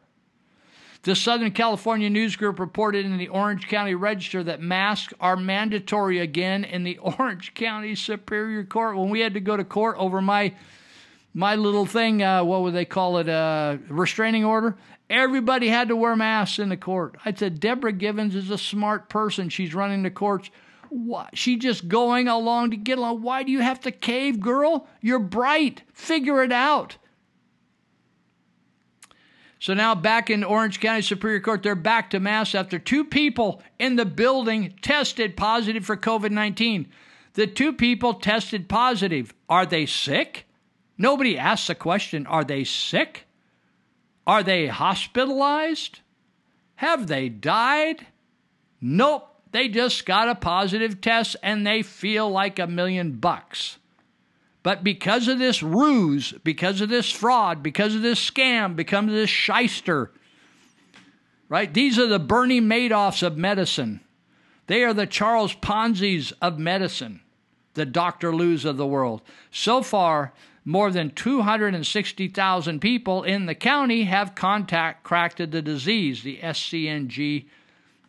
The 1.04 1.16
Southern 1.16 1.52
California 1.52 2.12
News 2.12 2.36
Group 2.36 2.60
reported 2.60 3.08
in 3.08 3.18
the 3.18 3.30
Orange 3.30 3.68
County 3.68 3.96
Register 3.96 4.44
that 4.44 4.62
masks 4.62 5.14
are 5.20 5.36
mandatory 5.36 6.20
again 6.20 6.64
in 6.64 6.84
the 6.84 6.98
Orange 7.20 7.56
County 7.56 7.96
Superior 7.96 8.64
Court. 8.64 8.96
When 8.96 9.10
we 9.10 9.20
had 9.20 9.34
to 9.34 9.40
go 9.40 9.58
to 9.58 9.64
court 9.64 9.98
over 9.98 10.22
my 10.22 10.54
my 11.34 11.56
little 11.56 11.86
thing, 11.86 12.22
uh, 12.22 12.44
what 12.44 12.62
would 12.62 12.74
they 12.74 12.84
call 12.84 13.18
it, 13.18 13.30
uh, 13.30 13.78
restraining 13.88 14.44
order? 14.44 14.76
Everybody 15.10 15.70
had 15.70 15.88
to 15.88 15.96
wear 15.96 16.14
masks 16.14 16.60
in 16.60 16.68
the 16.68 16.76
court. 16.76 17.16
I 17.24 17.34
said, 17.34 17.62
Deborah 17.62 17.94
Givens 17.94 18.36
is 18.36 18.50
a 18.50 18.58
smart 18.58 19.08
person. 19.08 19.48
She's 19.48 19.74
running 19.74 20.04
the 20.04 20.12
courts. 20.12 20.50
Why? 20.90 21.30
She 21.34 21.56
just 21.56 21.88
going 21.88 22.28
along 22.28 22.72
to 22.72 22.78
get 22.78 22.98
along. 22.98 23.22
Why 23.22 23.44
do 23.44 23.52
you 23.54 23.62
have 23.62 23.80
to 23.82 23.92
cave, 23.92 24.42
girl? 24.42 24.88
You're 25.00 25.20
bright. 25.20 25.84
Figure 25.94 26.44
it 26.44 26.52
out. 26.52 26.98
So 29.62 29.76
now 29.76 29.94
back 29.94 30.32
in 30.32 30.44
Orange 30.44 30.80
County 30.80 31.04
Superior 31.04 31.40
Court, 31.40 31.62
they're 31.62 31.76
back 31.76 32.10
to 32.10 32.20
mass 32.20 32.56
after 32.56 32.80
two 32.80 33.06
people 33.06 33.62
in 33.78 33.96
the 33.96 34.08
building 34.08 34.74
tested 34.82 35.38
positive 35.38 35.86
for 35.86 35.96
COVID 35.96 36.32
19. 36.32 36.92
The 37.36 37.46
two 37.46 37.72
people 37.72 38.16
tested 38.16 38.68
positive. 38.68 39.36
Are 39.48 39.68
they 39.68 39.86
sick? 39.86 40.48
Nobody 40.98 41.38
asks 41.38 41.68
the 41.68 41.76
question 41.76 42.26
Are 42.26 42.44
they 42.44 42.64
sick? 42.64 43.28
Are 44.26 44.42
they 44.42 44.66
hospitalized? 44.66 46.00
Have 46.78 47.06
they 47.06 47.30
died? 47.30 48.08
Nope. 48.82 49.28
They 49.52 49.68
just 49.68 50.08
got 50.08 50.28
a 50.28 50.34
positive 50.34 51.02
test 51.02 51.36
and 51.44 51.68
they 51.68 51.84
feel 51.84 52.28
like 52.28 52.58
a 52.58 52.66
million 52.66 53.12
bucks. 53.12 53.78
But 54.64 54.84
because 54.84 55.28
of 55.28 55.40
this 55.40 55.64
ruse, 55.64 56.34
because 56.44 56.82
of 56.82 56.90
this 56.90 57.12
fraud, 57.12 57.64
because 57.64 57.96
of 57.96 58.02
this 58.02 58.20
scam, 58.20 58.76
because 58.76 59.06
of 59.06 59.12
this 59.12 59.30
shyster, 59.30 60.12
right? 61.50 61.74
These 61.74 61.98
are 61.98 62.08
the 62.08 62.20
Bernie 62.20 62.62
Madoffs 62.62 63.24
of 63.24 63.38
medicine. 63.38 64.02
They 64.68 64.84
are 64.84 64.94
the 64.94 65.08
Charles 65.08 65.54
Ponzi's 65.54 66.32
of 66.42 66.60
medicine, 66.60 67.22
the 67.74 67.86
Dr. 67.86 68.36
Luu's 68.36 68.64
of 68.64 68.78
the 68.78 68.86
world. 68.86 69.22
So 69.50 69.82
far, 69.82 70.32
more 70.64 70.92
than 70.92 71.10
260,000 71.10 72.80
people 72.80 73.24
in 73.24 73.48
the 73.48 73.56
county 73.56 74.04
have 74.04 74.36
contact 74.36 75.04
contracted 75.04 75.52
the 75.52 75.62
disease, 75.62 76.22
the 76.22 76.38
SCNG 76.38 77.46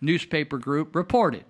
newspaper 0.02 0.58
group 0.58 0.94
reported. 0.94 1.44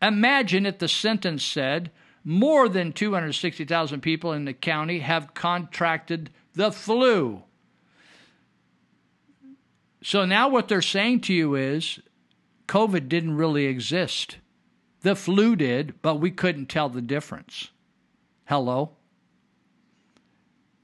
Imagine 0.00 0.64
if 0.64 0.78
the 0.78 0.88
sentence 0.88 1.44
said 1.44 1.90
more 2.24 2.68
than 2.68 2.92
260,000 2.92 4.00
people 4.00 4.32
in 4.32 4.44
the 4.44 4.52
county 4.52 5.00
have 5.00 5.34
contracted 5.34 6.30
the 6.54 6.70
flu. 6.70 7.42
So 10.02 10.24
now 10.24 10.48
what 10.48 10.68
they're 10.68 10.82
saying 10.82 11.20
to 11.22 11.34
you 11.34 11.54
is 11.54 12.00
COVID 12.68 13.08
didn't 13.08 13.36
really 13.36 13.66
exist. 13.66 14.38
The 15.02 15.16
flu 15.16 15.56
did, 15.56 16.00
but 16.02 16.16
we 16.16 16.30
couldn't 16.30 16.66
tell 16.66 16.88
the 16.88 17.02
difference. 17.02 17.70
Hello? 18.46 18.92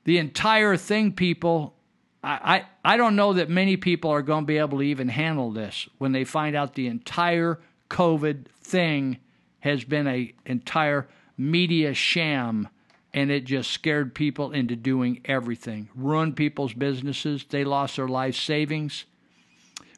The 0.04 0.18
entire 0.18 0.76
thing, 0.76 1.12
people, 1.12 1.74
I, 2.22 2.64
I, 2.84 2.96
don't 2.96 3.14
know 3.14 3.34
that 3.34 3.48
many 3.48 3.76
people 3.76 4.10
are 4.10 4.22
going 4.22 4.44
to 4.44 4.46
be 4.46 4.58
able 4.58 4.78
to 4.78 4.84
even 4.84 5.08
handle 5.08 5.52
this 5.52 5.88
when 5.98 6.12
they 6.12 6.24
find 6.24 6.56
out 6.56 6.74
the 6.74 6.86
entire 6.86 7.60
COVID 7.90 8.46
thing 8.60 9.18
has 9.60 9.84
been 9.84 10.06
a 10.06 10.32
entire 10.46 11.08
media 11.38 11.94
sham 11.94 12.68
and 13.14 13.30
it 13.30 13.44
just 13.44 13.70
scared 13.70 14.14
people 14.14 14.52
into 14.52 14.76
doing 14.76 15.20
everything. 15.24 15.88
Ruined 15.94 16.36
people's 16.36 16.74
businesses. 16.74 17.44
They 17.48 17.64
lost 17.64 17.96
their 17.96 18.08
life 18.08 18.36
savings. 18.36 19.04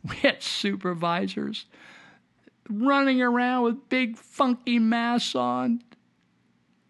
We 0.02 0.16
had 0.16 0.42
supervisors 0.42 1.66
running 2.70 3.20
around 3.20 3.64
with 3.64 3.88
big 3.88 4.16
funky 4.16 4.78
masks 4.78 5.34
on 5.34 5.82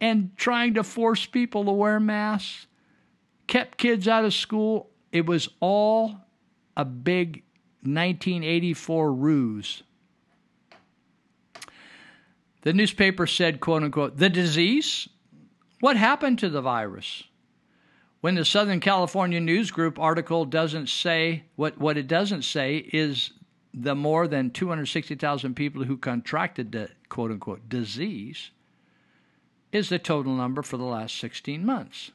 and 0.01 0.31
trying 0.37 0.75
to 0.75 0.85
force 0.85 1.27
people 1.27 1.65
to 1.65 1.73
wear 1.73 1.99
masks. 1.99 2.67
Kept 3.47 3.79
kids 3.79 4.07
out 4.07 4.25
of 4.25 4.33
school. 4.33 4.91
It 5.11 5.27
was 5.27 5.49
all 5.59 6.21
a 6.77 6.85
big 6.85 7.43
1984 7.83 9.13
ruse. 9.13 9.83
The 12.63 12.73
newspaper 12.73 13.27
said, 13.27 13.61
quote 13.61 13.83
unquote, 13.83 14.19
the 14.19 14.29
disease? 14.29 15.09
What 15.81 15.97
happened 15.97 16.39
to 16.41 16.51
the 16.51 16.61
virus? 16.61 17.23
When 18.21 18.35
the 18.35 18.45
Southern 18.45 18.81
California 18.81 19.41
News 19.41 19.71
Group 19.71 19.99
article 19.99 20.45
doesn't 20.45 20.91
say, 20.91 21.45
what, 21.57 21.79
what 21.79 21.97
it 21.97 22.07
doesn't 22.07 22.43
say 22.43 22.87
is 22.93 23.31
the 23.73 23.95
more 23.95 24.27
than 24.27 24.51
260,000 24.51 25.55
people 25.55 25.85
who 25.85 25.97
contracted 25.97 26.73
the 26.73 26.91
quote 27.09 27.31
unquote 27.31 27.67
disease 27.69 28.51
is 29.73 29.89
the 29.89 29.99
total 29.99 30.35
number 30.35 30.63
for 30.63 30.77
the 30.77 30.85
last 30.85 31.17
16 31.19 31.65
months. 31.65 32.11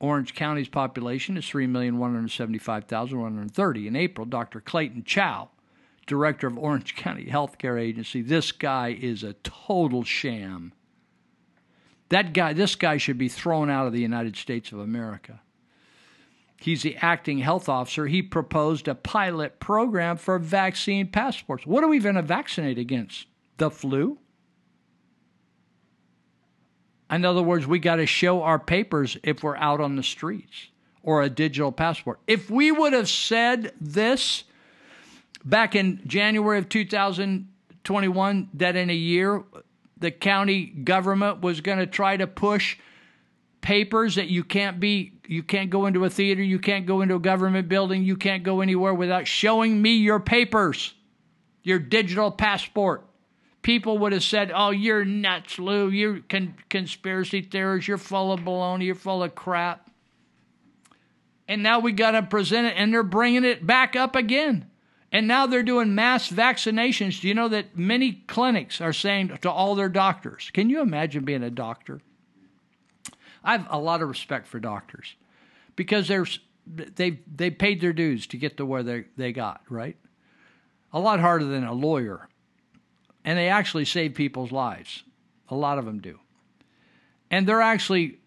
Orange 0.00 0.34
County's 0.34 0.68
population 0.68 1.36
is 1.36 1.44
3,175,130. 1.44 3.86
In 3.86 3.94
April, 3.94 4.26
Dr. 4.26 4.60
Clayton 4.60 5.04
Chau 5.04 5.50
director 6.06 6.46
of 6.46 6.58
Orange 6.58 6.94
County 6.96 7.26
Healthcare 7.26 7.80
Agency. 7.80 8.22
This 8.22 8.52
guy 8.52 8.96
is 9.00 9.22
a 9.22 9.34
total 9.44 10.04
sham. 10.04 10.72
That 12.08 12.32
guy, 12.32 12.52
this 12.52 12.74
guy 12.74 12.98
should 12.98 13.18
be 13.18 13.28
thrown 13.28 13.70
out 13.70 13.86
of 13.86 13.92
the 13.92 14.00
United 14.00 14.36
States 14.36 14.72
of 14.72 14.78
America. 14.78 15.40
He's 16.58 16.82
the 16.82 16.96
acting 16.96 17.38
health 17.38 17.68
officer. 17.68 18.06
He 18.06 18.22
proposed 18.22 18.86
a 18.86 18.94
pilot 18.94 19.58
program 19.58 20.16
for 20.16 20.38
vaccine 20.38 21.08
passports. 21.08 21.66
What 21.66 21.82
are 21.82 21.88
we 21.88 21.98
going 21.98 22.14
to 22.14 22.22
vaccinate 22.22 22.78
against? 22.78 23.26
The 23.56 23.70
flu? 23.70 24.18
In 27.10 27.24
other 27.24 27.42
words, 27.42 27.66
we 27.66 27.78
got 27.78 27.96
to 27.96 28.06
show 28.06 28.42
our 28.42 28.58
papers 28.58 29.16
if 29.22 29.42
we're 29.42 29.56
out 29.56 29.80
on 29.80 29.96
the 29.96 30.02
streets 30.02 30.68
or 31.02 31.22
a 31.22 31.28
digital 31.28 31.72
passport. 31.72 32.20
If 32.26 32.48
we 32.48 32.70
would 32.70 32.92
have 32.92 33.08
said 33.08 33.72
this 33.80 34.44
back 35.44 35.74
in 35.74 36.00
January 36.06 36.58
of 36.58 36.68
2021 36.68 38.48
that 38.54 38.76
in 38.76 38.90
a 38.90 38.94
year 38.94 39.42
the 39.98 40.10
county 40.10 40.66
government 40.66 41.40
was 41.40 41.60
going 41.60 41.78
to 41.78 41.86
try 41.86 42.16
to 42.16 42.26
push 42.26 42.76
papers 43.60 44.16
that 44.16 44.28
you 44.28 44.44
can't 44.44 44.80
be 44.80 45.12
you 45.26 45.42
can't 45.42 45.70
go 45.70 45.86
into 45.86 46.04
a 46.04 46.10
theater, 46.10 46.42
you 46.42 46.58
can't 46.58 46.84
go 46.84 47.00
into 47.00 47.14
a 47.14 47.20
government 47.20 47.68
building, 47.68 48.02
you 48.02 48.16
can't 48.16 48.42
go 48.42 48.60
anywhere 48.60 48.92
without 48.92 49.26
showing 49.26 49.80
me 49.80 49.94
your 49.94 50.20
papers, 50.20 50.94
your 51.62 51.78
digital 51.78 52.30
passport. 52.30 53.06
People 53.62 53.98
would 53.98 54.12
have 54.12 54.24
said, 54.24 54.50
"Oh, 54.52 54.70
you're 54.70 55.04
nuts, 55.04 55.58
Lou. 55.60 55.88
You're 55.88 56.18
con- 56.28 56.56
conspiracy 56.68 57.40
theorists. 57.42 57.86
You're 57.86 57.96
full 57.96 58.32
of 58.32 58.40
baloney. 58.40 58.86
You're 58.86 58.96
full 58.96 59.22
of 59.22 59.36
crap." 59.36 59.88
And 61.46 61.62
now 61.62 61.78
we 61.78 61.92
got 61.92 62.10
to 62.10 62.22
present 62.22 62.66
it, 62.66 62.74
and 62.76 62.92
they're 62.92 63.04
bringing 63.04 63.44
it 63.44 63.64
back 63.64 63.94
up 63.94 64.16
again. 64.16 64.66
And 65.12 65.28
now 65.28 65.46
they're 65.46 65.62
doing 65.62 65.94
mass 65.94 66.30
vaccinations. 66.30 67.20
Do 67.20 67.28
you 67.28 67.34
know 67.34 67.48
that 67.48 67.76
many 67.76 68.24
clinics 68.26 68.80
are 68.80 68.94
saying 68.94 69.38
to 69.42 69.50
all 69.50 69.74
their 69.74 69.90
doctors, 69.90 70.50
can 70.54 70.70
you 70.70 70.80
imagine 70.80 71.24
being 71.24 71.42
a 71.42 71.50
doctor? 71.50 72.00
I 73.44 73.52
have 73.52 73.66
a 73.70 73.78
lot 73.78 74.00
of 74.00 74.08
respect 74.08 74.46
for 74.46 74.58
doctors 74.58 75.14
because 75.76 76.08
they're, 76.08 76.26
they 76.66 77.20
they 77.32 77.50
paid 77.50 77.80
their 77.80 77.92
dues 77.92 78.26
to 78.28 78.38
get 78.38 78.56
to 78.56 78.64
where 78.64 78.82
they, 78.82 79.04
they 79.16 79.32
got, 79.32 79.60
right? 79.68 79.96
A 80.94 81.00
lot 81.00 81.20
harder 81.20 81.44
than 81.44 81.64
a 81.64 81.74
lawyer. 81.74 82.28
And 83.24 83.38
they 83.38 83.48
actually 83.48 83.84
save 83.84 84.14
people's 84.14 84.50
lives. 84.50 85.02
A 85.48 85.54
lot 85.54 85.78
of 85.78 85.84
them 85.84 86.00
do. 86.00 86.20
And 87.30 87.46
they're 87.46 87.60
actually 87.60 88.18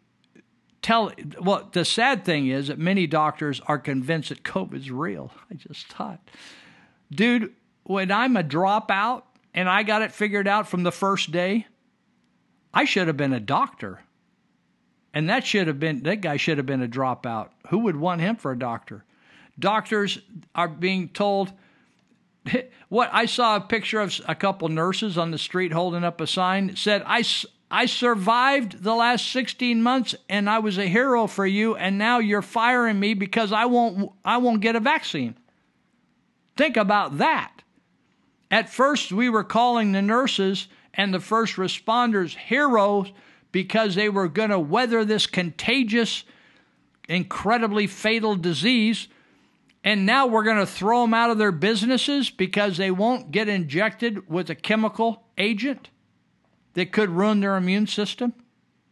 tell 0.81 1.11
well 1.41 1.67
the 1.71 1.83
sad 1.83 2.23
thing 2.25 2.47
is 2.47 2.67
that 2.67 2.77
many 2.77 3.07
doctors 3.07 3.59
are 3.65 3.79
convinced 3.79 4.29
that 4.29 4.43
COVID's 4.43 4.91
real. 4.91 5.31
I 5.51 5.55
just 5.55 5.87
thought 5.87 6.19
Dude, 7.11 7.53
when 7.83 8.11
I'm 8.11 8.35
a 8.37 8.43
dropout 8.43 9.23
and 9.53 9.69
I 9.69 9.83
got 9.83 10.01
it 10.01 10.11
figured 10.11 10.47
out 10.47 10.67
from 10.67 10.83
the 10.83 10.91
first 10.91 11.31
day, 11.31 11.67
I 12.73 12.85
should 12.85 13.07
have 13.07 13.17
been 13.17 13.33
a 13.33 13.39
doctor. 13.39 14.01
And 15.13 15.29
that 15.29 15.45
should 15.45 15.67
have 15.67 15.79
been, 15.79 16.03
that 16.03 16.21
guy 16.21 16.37
should 16.37 16.57
have 16.57 16.65
been 16.65 16.83
a 16.83 16.87
dropout. 16.87 17.49
Who 17.69 17.79
would 17.79 17.95
want 17.95 18.21
him 18.21 18.35
for 18.35 18.51
a 18.51 18.59
doctor? 18.59 19.05
Doctors 19.57 20.19
are 20.53 20.67
being 20.67 21.07
told, 21.09 21.53
what 22.89 23.09
I 23.13 23.25
saw 23.25 23.55
a 23.55 23.61
picture 23.61 24.01
of 24.01 24.19
a 24.27 24.35
couple 24.35 24.67
nurses 24.67 25.17
on 25.17 25.31
the 25.31 25.37
street 25.37 25.71
holding 25.71 26.03
up 26.03 26.19
a 26.19 26.27
sign 26.27 26.67
that 26.67 26.77
said, 26.77 27.01
I, 27.05 27.23
I 27.71 27.85
survived 27.85 28.83
the 28.83 28.93
last 28.93 29.31
16 29.31 29.81
months 29.81 30.15
and 30.27 30.49
I 30.49 30.59
was 30.59 30.77
a 30.77 30.87
hero 30.87 31.27
for 31.27 31.45
you, 31.45 31.75
and 31.75 31.97
now 31.97 32.19
you're 32.19 32.41
firing 32.41 32.99
me 32.99 33.13
because 33.13 33.53
I 33.53 33.65
won't, 33.65 34.11
I 34.25 34.37
won't 34.37 34.59
get 34.59 34.75
a 34.75 34.81
vaccine. 34.81 35.35
Think 36.55 36.77
about 36.77 37.17
that. 37.17 37.63
At 38.49 38.69
first, 38.69 39.11
we 39.11 39.29
were 39.29 39.43
calling 39.43 39.91
the 39.91 40.01
nurses 40.01 40.67
and 40.93 41.13
the 41.13 41.19
first 41.19 41.55
responders 41.55 42.35
heroes 42.35 43.11
because 43.51 43.95
they 43.95 44.09
were 44.09 44.27
going 44.27 44.49
to 44.49 44.59
weather 44.59 45.03
this 45.03 45.27
contagious, 45.27 46.23
incredibly 47.09 47.87
fatal 47.87 48.35
disease. 48.35 49.07
And 49.83 50.05
now 50.05 50.27
we're 50.27 50.43
going 50.43 50.57
to 50.57 50.65
throw 50.65 51.01
them 51.01 51.13
out 51.13 51.29
of 51.29 51.37
their 51.37 51.51
businesses 51.51 52.29
because 52.29 52.77
they 52.77 52.91
won't 52.91 53.31
get 53.31 53.49
injected 53.49 54.29
with 54.29 54.49
a 54.49 54.55
chemical 54.55 55.23
agent 55.37 55.89
that 56.73 56.91
could 56.91 57.09
ruin 57.09 57.39
their 57.39 57.55
immune 57.57 57.87
system. 57.87 58.33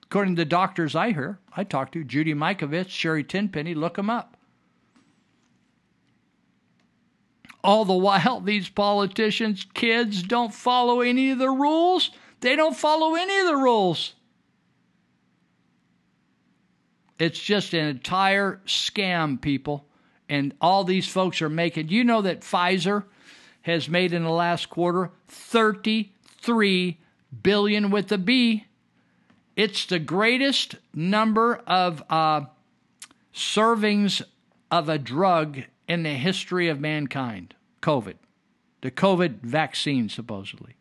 According 0.04 0.36
to 0.36 0.42
the 0.42 0.46
doctors 0.46 0.96
I 0.96 1.12
hear, 1.12 1.40
I 1.56 1.64
talked 1.64 1.94
to, 1.94 2.04
Judy 2.04 2.34
Mikovits, 2.34 2.90
Sherry 2.90 3.24
Tenpenny, 3.24 3.74
look 3.74 3.96
them 3.96 4.10
up. 4.10 4.33
All 7.64 7.86
the 7.86 7.94
while, 7.94 8.42
these 8.42 8.68
politicians' 8.70 9.66
kids 9.74 10.22
don't 10.22 10.54
follow 10.54 11.02
any 11.02 11.32
of 11.32 11.40
the 11.40 11.50
rules. 11.50 12.12
They 12.42 12.56
don't 12.56 12.76
follow 12.76 13.16
any 13.16 13.40
of 13.40 13.48
the 13.48 13.56
rules. 13.56 14.16
It's 17.20 17.40
just 17.40 17.74
an 17.74 17.86
entire 17.86 18.60
scam, 18.66 19.40
people. 19.40 19.86
And 20.28 20.54
all 20.60 20.84
these 20.84 21.08
folks 21.08 21.42
are 21.42 21.50
making. 21.50 21.90
You 21.90 22.04
know 22.04 22.22
that 22.22 22.42
Pfizer 22.42 23.06
has 23.62 23.88
made 23.88 24.14
in 24.14 24.24
the 24.24 24.30
last 24.30 24.70
quarter 24.70 25.12
33 25.28 27.00
billion 27.42 27.92
with 27.92 28.12
a 28.12 28.18
B. 28.18 28.66
It's 29.56 29.86
the 29.86 30.00
greatest 30.00 30.76
number 30.94 31.62
of 31.68 32.04
uh, 32.10 32.42
servings 33.34 34.22
of 34.70 34.90
a 34.90 34.98
drug 34.98 35.64
in 35.88 36.04
the 36.04 36.14
history 36.14 36.70
of 36.70 36.80
mankind. 36.80 37.56
COVID, 37.82 38.16
the 38.82 38.92
COVID 38.92 39.42
vaccine, 39.42 40.10
supposedly. 40.10 40.76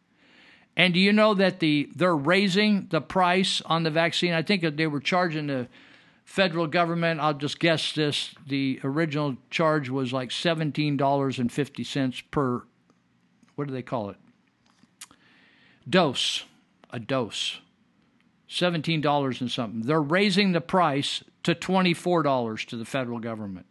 And 0.76 0.94
do 0.94 1.00
you 1.00 1.12
know 1.12 1.34
that 1.34 1.60
the 1.60 1.90
they're 1.94 2.16
raising 2.16 2.86
the 2.90 3.00
price 3.00 3.60
on 3.66 3.82
the 3.82 3.90
vaccine? 3.90 4.32
I 4.32 4.42
think 4.42 4.62
they 4.62 4.86
were 4.86 5.00
charging 5.00 5.48
the 5.48 5.68
federal 6.24 6.66
government. 6.66 7.20
I'll 7.20 7.34
just 7.34 7.58
guess 7.58 7.92
this: 7.92 8.34
the 8.46 8.80
original 8.82 9.36
charge 9.50 9.90
was 9.90 10.12
like 10.12 10.30
seventeen 10.30 10.96
dollars 10.96 11.38
and 11.38 11.52
fifty 11.52 11.84
cents 11.84 12.22
per. 12.30 12.62
What 13.54 13.68
do 13.68 13.74
they 13.74 13.82
call 13.82 14.10
it? 14.10 14.16
Dose, 15.88 16.44
a 16.90 16.98
dose. 16.98 17.58
Seventeen 18.48 19.00
dollars 19.00 19.40
and 19.40 19.50
something. 19.50 19.82
They're 19.82 20.00
raising 20.00 20.52
the 20.52 20.60
price 20.60 21.24
to 21.42 21.54
twenty-four 21.54 22.22
dollars 22.22 22.64
to 22.66 22.76
the 22.76 22.84
federal 22.84 23.18
government. 23.18 23.66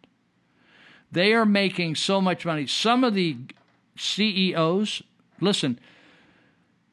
They 1.12 1.34
are 1.34 1.46
making 1.46 1.96
so 1.96 2.22
much 2.22 2.46
money. 2.46 2.68
Some 2.68 3.04
of 3.04 3.14
the 3.14 3.38
CEOs, 3.98 5.04
listen, 5.42 5.80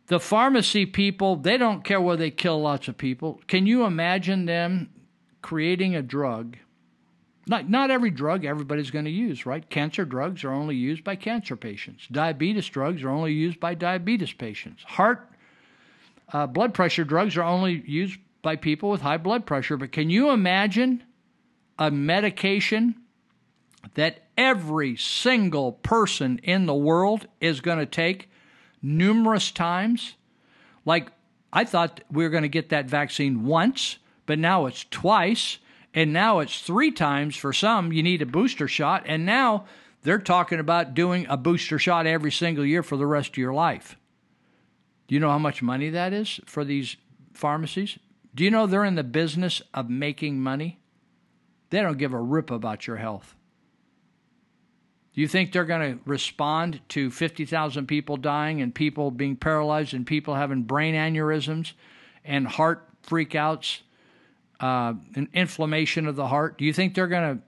the 0.08 0.18
pharmacy 0.18 0.86
people, 0.86 1.36
they 1.36 1.56
don't 1.56 1.84
care 1.84 2.00
whether 2.00 2.18
they 2.18 2.30
kill 2.30 2.60
lots 2.60 2.88
of 2.88 2.96
people. 2.96 3.40
Can 3.46 3.66
you 3.66 3.84
imagine 3.84 4.46
them 4.46 4.90
creating 5.42 5.94
a 5.94 6.02
drug? 6.02 6.56
Not, 7.46 7.70
not 7.70 7.90
every 7.90 8.10
drug 8.10 8.44
everybody's 8.44 8.90
going 8.90 9.04
to 9.04 9.10
use, 9.10 9.46
right? 9.46 9.68
Cancer 9.70 10.04
drugs 10.04 10.44
are 10.44 10.52
only 10.52 10.76
used 10.76 11.04
by 11.04 11.16
cancer 11.16 11.56
patients. 11.56 12.06
Diabetes 12.10 12.68
drugs 12.68 13.02
are 13.02 13.10
only 13.10 13.32
used 13.32 13.60
by 13.60 13.74
diabetes 13.74 14.32
patients. 14.32 14.82
Heart, 14.82 15.30
uh, 16.32 16.46
blood 16.46 16.74
pressure 16.74 17.04
drugs 17.04 17.36
are 17.36 17.42
only 17.42 17.82
used 17.86 18.18
by 18.42 18.56
people 18.56 18.90
with 18.90 19.00
high 19.00 19.16
blood 19.16 19.46
pressure. 19.46 19.76
But 19.76 19.92
can 19.92 20.10
you 20.10 20.30
imagine 20.30 21.02
a 21.78 21.90
medication 21.90 22.96
that 23.94 24.28
every 24.36 24.96
single 24.96 25.72
person 25.72 26.38
in 26.42 26.66
the 26.66 26.74
world 26.74 27.26
is 27.40 27.60
going 27.60 27.78
to 27.78 27.86
take 27.86 28.30
numerous 28.82 29.50
times. 29.50 30.14
Like, 30.84 31.10
I 31.52 31.64
thought 31.64 32.02
we 32.10 32.24
were 32.24 32.30
going 32.30 32.42
to 32.42 32.48
get 32.48 32.68
that 32.68 32.86
vaccine 32.86 33.44
once, 33.44 33.98
but 34.26 34.38
now 34.38 34.66
it's 34.66 34.84
twice, 34.90 35.58
and 35.94 36.12
now 36.12 36.40
it's 36.40 36.60
three 36.60 36.90
times 36.90 37.36
for 37.36 37.52
some. 37.52 37.92
You 37.92 38.02
need 38.02 38.22
a 38.22 38.26
booster 38.26 38.68
shot, 38.68 39.04
and 39.06 39.24
now 39.24 39.64
they're 40.02 40.18
talking 40.18 40.60
about 40.60 40.94
doing 40.94 41.26
a 41.28 41.36
booster 41.36 41.78
shot 41.78 42.06
every 42.06 42.30
single 42.30 42.64
year 42.64 42.82
for 42.82 42.96
the 42.96 43.06
rest 43.06 43.30
of 43.30 43.38
your 43.38 43.54
life. 43.54 43.96
Do 45.06 45.14
you 45.14 45.20
know 45.20 45.30
how 45.30 45.38
much 45.38 45.62
money 45.62 45.90
that 45.90 46.12
is 46.12 46.40
for 46.44 46.64
these 46.64 46.96
pharmacies? 47.32 47.98
Do 48.34 48.44
you 48.44 48.50
know 48.50 48.66
they're 48.66 48.84
in 48.84 48.94
the 48.94 49.02
business 49.02 49.62
of 49.72 49.88
making 49.88 50.40
money? 50.40 50.78
They 51.70 51.80
don't 51.80 51.98
give 51.98 52.12
a 52.12 52.20
rip 52.20 52.50
about 52.50 52.86
your 52.86 52.96
health. 52.96 53.34
Do 55.18 55.22
you 55.22 55.26
think 55.26 55.50
they're 55.50 55.64
going 55.64 55.98
to 55.98 56.00
respond 56.04 56.80
to 56.90 57.10
50,000 57.10 57.86
people 57.86 58.16
dying 58.16 58.62
and 58.62 58.72
people 58.72 59.10
being 59.10 59.34
paralyzed 59.34 59.92
and 59.92 60.06
people 60.06 60.36
having 60.36 60.62
brain 60.62 60.94
aneurysms 60.94 61.72
and 62.24 62.46
heart 62.46 62.88
freakouts 63.04 63.80
uh, 64.60 64.94
and 65.16 65.26
inflammation 65.34 66.06
of 66.06 66.14
the 66.14 66.28
heart? 66.28 66.56
Do 66.56 66.64
you 66.64 66.72
think 66.72 66.94
they're 66.94 67.08
going 67.08 67.36
to 67.36 67.42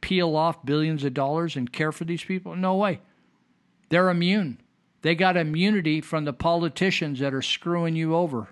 peel 0.00 0.34
off 0.34 0.64
billions 0.64 1.04
of 1.04 1.14
dollars 1.14 1.54
and 1.54 1.72
care 1.72 1.92
for 1.92 2.04
these 2.04 2.24
people? 2.24 2.56
No 2.56 2.74
way. 2.74 3.00
They're 3.90 4.10
immune. 4.10 4.60
They 5.02 5.14
got 5.14 5.36
immunity 5.36 6.00
from 6.00 6.24
the 6.24 6.32
politicians 6.32 7.20
that 7.20 7.32
are 7.32 7.40
screwing 7.40 7.94
you 7.94 8.16
over 8.16 8.48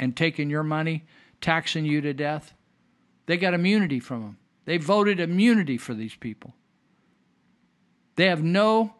and 0.00 0.16
taking 0.16 0.48
your 0.48 0.62
money, 0.62 1.04
taxing 1.42 1.84
you 1.84 2.00
to 2.00 2.14
death. 2.14 2.54
They 3.26 3.36
got 3.36 3.52
immunity 3.52 4.00
from 4.00 4.22
them. 4.22 4.38
They 4.64 4.78
voted 4.78 5.20
immunity 5.20 5.76
for 5.76 5.92
these 5.92 6.14
people. 6.14 6.54
They 8.22 8.28
have 8.28 8.44
no, 8.44 8.94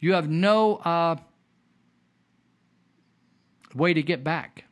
you 0.00 0.14
have 0.14 0.28
no 0.28 0.78
uh, 0.78 1.14
way 3.76 3.94
to 3.94 4.02
get 4.02 4.24
back. 4.24 4.64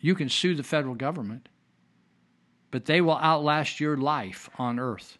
You 0.00 0.14
can 0.14 0.30
sue 0.30 0.54
the 0.54 0.62
federal 0.62 0.94
government, 0.94 1.50
but 2.70 2.86
they 2.86 3.02
will 3.02 3.18
outlast 3.18 3.80
your 3.80 3.98
life 3.98 4.48
on 4.56 4.78
earth. 4.78 5.18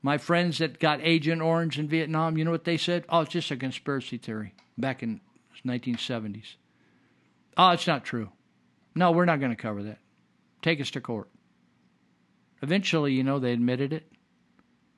My 0.00 0.16
friends 0.16 0.56
that 0.56 0.80
got 0.80 1.00
Agent 1.02 1.42
Orange 1.42 1.78
in 1.78 1.86
Vietnam, 1.86 2.38
you 2.38 2.46
know 2.46 2.50
what 2.50 2.64
they 2.64 2.78
said? 2.78 3.04
Oh, 3.10 3.20
it's 3.20 3.32
just 3.32 3.50
a 3.50 3.56
conspiracy 3.58 4.16
theory 4.16 4.54
back 4.78 5.02
in 5.02 5.20
1970s. 5.66 6.54
Oh, 7.58 7.72
it's 7.72 7.86
not 7.86 8.06
true. 8.06 8.30
No, 8.94 9.10
we're 9.10 9.26
not 9.26 9.38
going 9.38 9.54
to 9.54 9.62
cover 9.62 9.82
that. 9.82 9.98
Take 10.62 10.80
us 10.80 10.90
to 10.92 11.02
court. 11.02 11.28
Eventually, 12.62 13.12
you 13.12 13.22
know, 13.22 13.38
they 13.38 13.52
admitted 13.52 13.92
it. 13.92 14.10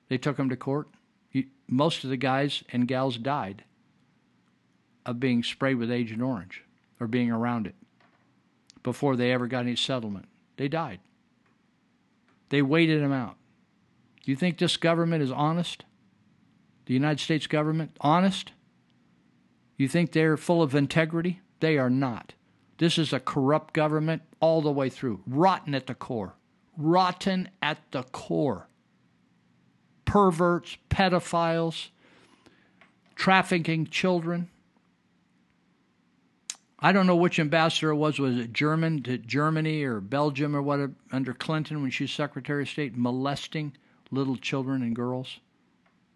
They 0.08 0.16
took 0.16 0.36
them 0.36 0.50
to 0.50 0.56
court 0.56 0.86
most 1.68 2.04
of 2.04 2.10
the 2.10 2.16
guys 2.16 2.62
and 2.72 2.86
gals 2.86 3.16
died 3.16 3.64
of 5.06 5.18
being 5.18 5.42
sprayed 5.42 5.76
with 5.76 5.90
Agent 5.90 6.22
Orange 6.22 6.64
or 7.00 7.06
being 7.06 7.30
around 7.30 7.66
it 7.66 7.74
before 8.82 9.16
they 9.16 9.32
ever 9.32 9.46
got 9.46 9.60
any 9.60 9.76
settlement. 9.76 10.26
They 10.56 10.68
died. 10.68 11.00
They 12.50 12.62
waited 12.62 13.02
them 13.02 13.12
out. 13.12 13.36
Do 14.22 14.30
you 14.30 14.36
think 14.36 14.58
this 14.58 14.76
government 14.76 15.22
is 15.22 15.32
honest? 15.32 15.84
The 16.86 16.94
United 16.94 17.20
States 17.20 17.46
government 17.46 17.96
honest? 18.00 18.52
You 19.76 19.88
think 19.88 20.12
they're 20.12 20.36
full 20.36 20.62
of 20.62 20.74
integrity? 20.74 21.40
They 21.60 21.78
are 21.78 21.90
not. 21.90 22.34
This 22.78 22.98
is 22.98 23.12
a 23.12 23.20
corrupt 23.20 23.72
government 23.72 24.22
all 24.40 24.60
the 24.60 24.70
way 24.70 24.88
through, 24.88 25.22
rotten 25.26 25.74
at 25.74 25.86
the 25.86 25.94
core. 25.94 26.34
Rotten 26.76 27.48
at 27.60 27.78
the 27.92 28.02
core 28.02 28.68
perverts, 30.12 30.76
pedophiles, 30.90 31.88
trafficking 33.14 33.86
children. 33.86 34.50
I 36.78 36.92
don't 36.92 37.06
know 37.06 37.16
which 37.16 37.40
ambassador 37.40 37.92
it 37.92 37.96
was. 37.96 38.18
Was 38.18 38.36
it 38.36 38.52
German 38.52 39.02
to 39.04 39.16
Germany 39.16 39.82
or 39.84 40.02
Belgium 40.02 40.54
or 40.54 40.60
what 40.60 40.90
under 41.12 41.32
Clinton 41.32 41.80
when 41.80 41.90
she 41.90 42.04
was 42.04 42.10
Secretary 42.10 42.64
of 42.64 42.68
State 42.68 42.94
molesting 42.94 43.72
little 44.10 44.36
children 44.36 44.82
and 44.82 44.94
girls? 44.94 45.38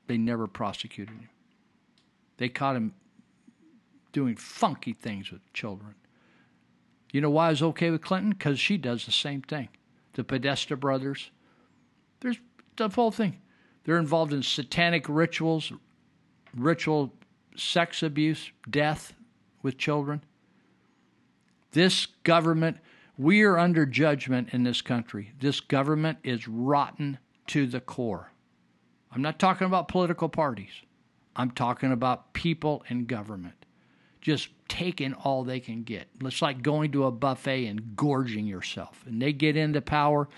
They 0.08 0.18
never 0.18 0.46
prosecuted 0.46 1.14
him. 1.14 1.30
They 2.36 2.50
caught 2.50 2.76
him 2.76 2.92
doing 4.12 4.36
funky 4.36 4.92
things 4.92 5.32
with 5.32 5.40
children. 5.54 5.94
You 7.12 7.22
know 7.22 7.30
why 7.30 7.46
I 7.46 7.50
was 7.50 7.62
okay 7.62 7.90
with 7.90 8.02
Clinton? 8.02 8.32
Because 8.32 8.60
she 8.60 8.76
does 8.76 9.06
the 9.06 9.12
same 9.12 9.40
thing. 9.40 9.70
The 10.12 10.22
Podesta 10.22 10.76
brothers. 10.76 11.30
There's 12.20 12.36
the 12.76 12.90
whole 12.90 13.10
thing. 13.10 13.40
They're 13.86 13.98
involved 13.98 14.32
in 14.32 14.42
satanic 14.42 15.08
rituals, 15.08 15.72
ritual 16.54 17.14
sex 17.56 18.02
abuse, 18.02 18.50
death 18.68 19.14
with 19.62 19.78
children. 19.78 20.24
This 21.70 22.06
government, 22.24 22.78
we 23.16 23.42
are 23.42 23.56
under 23.56 23.86
judgment 23.86 24.48
in 24.50 24.64
this 24.64 24.82
country. 24.82 25.32
This 25.38 25.60
government 25.60 26.18
is 26.24 26.48
rotten 26.48 27.18
to 27.46 27.66
the 27.68 27.80
core. 27.80 28.32
I'm 29.12 29.22
not 29.22 29.38
talking 29.38 29.68
about 29.68 29.86
political 29.86 30.28
parties. 30.28 30.82
I'm 31.36 31.52
talking 31.52 31.92
about 31.92 32.32
people 32.32 32.84
in 32.88 33.06
government 33.06 33.66
just 34.26 34.48
taking 34.66 35.14
all 35.14 35.44
they 35.44 35.60
can 35.60 35.84
get. 35.84 36.08
It's 36.20 36.42
like 36.42 36.60
going 36.60 36.90
to 36.90 37.04
a 37.04 37.12
buffet 37.12 37.66
and 37.66 37.94
gorging 37.94 38.44
yourself. 38.44 39.04
And 39.06 39.22
they 39.22 39.32
get 39.32 39.56
into 39.56 39.80
power, 39.80 40.28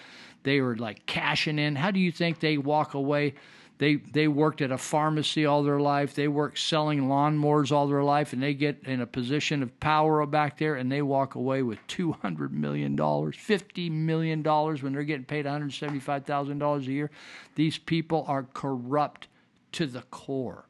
they 0.43 0.61
were 0.61 0.77
like 0.77 1.07
cashing 1.07 1.59
in. 1.59 1.77
How 1.77 1.91
do 1.91 2.01
you 2.01 2.13
think 2.13 2.41
they 2.41 2.59
walk 2.59 2.95
away? 2.95 3.35
They 3.79 3.97
they 3.97 4.27
worked 4.27 4.61
at 4.61 4.73
a 4.73 4.79
pharmacy 4.79 5.47
all 5.47 5.63
their 5.63 5.79
life. 5.79 6.15
They 6.15 6.27
worked 6.27 6.59
selling 6.59 7.03
lawnmowers 7.03 7.71
all 7.71 7.87
their 7.87 8.03
life, 8.03 8.33
and 8.33 8.43
they 8.43 8.55
get 8.55 8.83
in 8.85 9.01
a 9.01 9.07
position 9.07 9.63
of 9.63 9.79
power 9.79 10.25
back 10.27 10.59
there, 10.59 10.75
and 10.75 10.91
they 10.91 11.03
walk 11.03 11.37
away 11.37 11.63
with 11.63 11.79
two 11.87 12.13
hundred 12.13 12.53
million 12.53 12.97
dollars, 12.97 13.37
fifty 13.37 13.89
million 13.89 14.43
dollars 14.43 14.83
when 14.83 14.93
they're 14.93 15.05
getting 15.05 15.25
paid 15.25 15.45
one 15.45 15.53
hundred 15.53 15.73
seventy-five 15.75 16.25
thousand 16.25 16.59
dollars 16.59 16.89
a 16.89 16.93
year. 16.93 17.11
These 17.55 17.79
people 17.79 18.25
are 18.27 18.49
corrupt 18.53 19.29
to 19.73 19.87
the 19.87 20.03
core. 20.11 20.65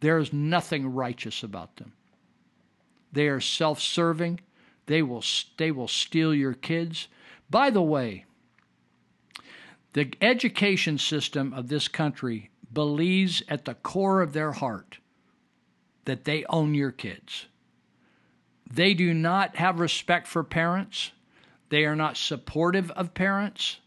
There 0.00 0.18
is 0.18 0.32
nothing 0.32 0.92
righteous 0.92 1.42
about 1.42 1.76
them. 1.76 1.94
They 3.12 3.28
are 3.28 3.40
self 3.40 3.80
serving. 3.80 4.40
They 4.86 5.00
will, 5.00 5.24
they 5.56 5.70
will 5.70 5.88
steal 5.88 6.34
your 6.34 6.52
kids. 6.52 7.08
By 7.48 7.70
the 7.70 7.80
way, 7.80 8.26
the 9.94 10.12
education 10.20 10.98
system 10.98 11.52
of 11.54 11.68
this 11.68 11.86
country 11.86 12.50
believes 12.72 13.42
at 13.48 13.64
the 13.64 13.74
core 13.74 14.22
of 14.22 14.32
their 14.32 14.50
heart 14.50 14.98
that 16.04 16.24
they 16.24 16.44
own 16.48 16.74
your 16.74 16.90
kids. 16.90 17.46
They 18.70 18.92
do 18.92 19.14
not 19.14 19.56
have 19.56 19.78
respect 19.78 20.26
for 20.26 20.42
parents. 20.42 21.12
They 21.68 21.84
are 21.84 21.94
not 21.94 22.16
supportive 22.16 22.90
of 22.90 23.14
parents. 23.14 23.78